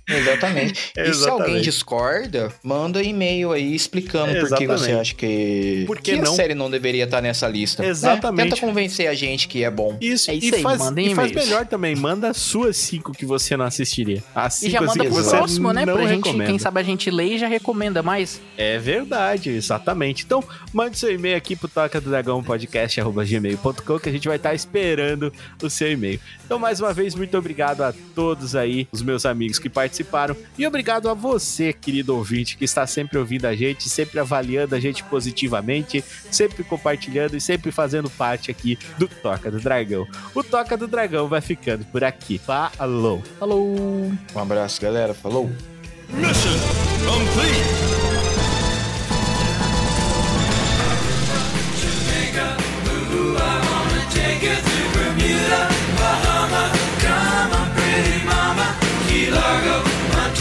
Exatamente. 0.09 0.93
E 1.03 1.15
se 1.15 1.29
alguém 1.29 1.61
discorda, 1.61 2.53
manda 2.63 3.03
e-mail 3.03 3.53
aí 3.53 3.75
explicando 3.75 4.35
por 4.47 4.57
que 4.57 4.67
você 4.67 4.93
acha 4.93 5.15
que, 5.15 5.85
Por 5.87 5.99
que 6.01 6.13
que 6.15 6.21
não? 6.23 6.33
a 6.33 6.37
série 6.37 6.55
não 6.55 6.71
deveria 6.71 7.05
estar 7.05 7.21
nessa 7.21 7.49
lista. 7.49 7.83
né? 7.83 7.89
Exatamente. 7.89 8.51
Tenta 8.51 8.61
convencer 8.61 9.09
a 9.09 9.15
gente 9.15 9.49
que 9.49 9.65
é 9.65 9.71
bom. 9.71 9.97
Isso, 10.01 10.31
É 10.31 10.35
isso 10.35 10.53
e, 10.53 10.57
aí, 10.57 10.63
faz, 10.63 10.79
mandem 10.79 11.13
e 11.13 11.15
faz 11.15 11.33
melhor 11.33 11.67
também. 11.67 11.95
Manda 11.97 12.31
as 12.31 12.37
suas 12.37 12.77
cinco 12.77 13.13
que 13.13 13.25
você 13.27 13.57
não 13.57 13.65
assistiria. 13.65 14.23
As 14.35 14.59
E 14.63 14.71
cinco 14.71 14.73
já 14.73 14.79
assim, 14.79 14.87
manda 14.87 15.05
pro 15.05 15.15
você 15.15 15.37
próximo, 15.37 15.73
né? 15.73 15.85
Pra 15.85 16.07
gente, 16.07 16.27
recomenda. 16.27 16.51
quem 16.51 16.59
sabe 16.59 16.81
a 16.81 16.83
gente 16.83 17.11
lê 17.11 17.35
e 17.35 17.39
já 17.39 17.47
recomenda 17.49 18.03
mais. 18.03 18.41
É 18.57 18.79
verdade, 18.79 19.51
exatamente. 19.51 20.25
Então, 20.25 20.43
mande 20.73 20.99
seu 20.99 21.13
e-mail 21.13 21.37
aqui 21.37 21.57
pro 21.57 21.69
Toca 21.69 22.01
do 22.01 22.11
Dragão 22.11 22.43
Podcast, 22.43 23.01
gmail.com, 23.01 23.99
que 23.99 24.09
a 24.09 24.13
gente 24.13 24.29
vai 24.29 24.37
estar 24.37 24.55
esperando 24.55 25.33
o 25.63 25.71
seu 25.71 25.91
e-mail. 25.91 26.21
Então, 26.45 26.59
mais 26.59 26.81
uma 26.81 26.93
vez, 26.93 27.15
muito 27.15 27.37
obrigado 27.37 27.83
a 27.83 27.93
todos 28.15 28.55
aí, 28.55 28.87
os 28.93 29.03
meus 29.03 29.25
amigos 29.27 29.59
que 29.59 29.69
participaram. 29.69 30.02
E 30.59 30.67
obrigado 30.67 31.09
a 31.09 31.15
você, 31.15 31.73
querido 31.73 32.17
ouvinte, 32.17 32.57
que 32.57 32.65
está 32.65 32.87
sempre 32.87 33.19
ouvindo 33.19 33.47
a 33.47 33.55
gente, 33.55 33.89
sempre 33.89 34.19
avaliando 34.19 34.75
a 34.75 34.81
gente 34.81 35.03
positivamente, 35.05 36.05
sempre 36.31 36.65
compartilhando 36.65 37.37
e 37.37 37.41
sempre 37.41 37.71
fazendo 37.71 38.11
parte 38.11 38.51
aqui 38.51 38.79
do 38.99 39.09
Toca 39.09 39.51
do 39.51 39.61
Dragão. 39.61 40.07
O 40.35 40.43
Toca 40.43 40.77
do 40.77 40.87
Dragão 40.87 41.29
vai 41.29 41.41
ficando 41.41 41.85
por 41.87 42.05
aqui. 42.05 42.39
Falou! 42.39 43.23
Falou! 43.39 44.13
Um 44.35 44.39
abraço, 44.39 44.81
galera. 44.81 45.15
Falou. 45.15 45.51
Mission 46.11 46.59
complete. 47.07 47.93
Martinique, 59.13 59.92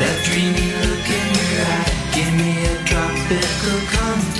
That 0.00 0.16
dreamy 0.24 0.68
look 0.80 1.06
in 1.18 1.28
your 1.36 1.60
eye 1.68 1.92
Give 2.14 2.32
me 2.32 2.64
a 2.64 2.76
tropical 2.88 3.78
contact 3.92 4.37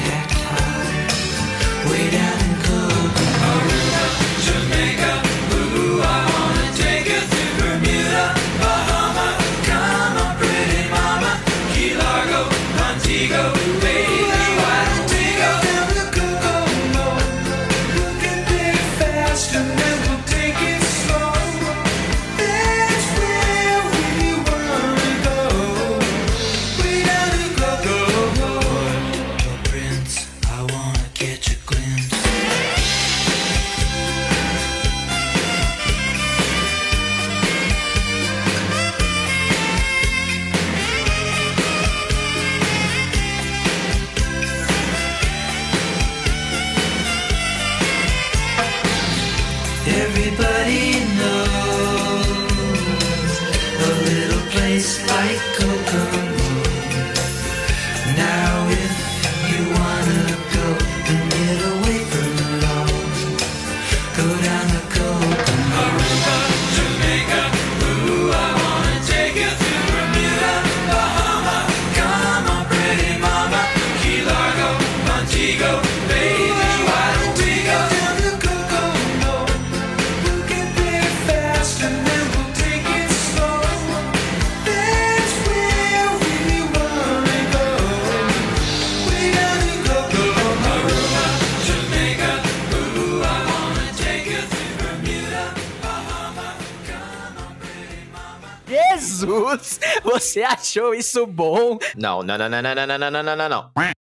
Você 100.18 100.42
achou 100.42 100.94
isso 100.94 101.24
bom? 101.26 101.78
Não, 101.97 102.24
não, 102.24 102.36
não, 102.36 102.48
não, 102.48 102.60
não, 102.60 102.74
não, 102.74 102.98
não, 102.98 103.22
não, 103.22 103.36
não, 103.36 103.48
não. 103.48 103.70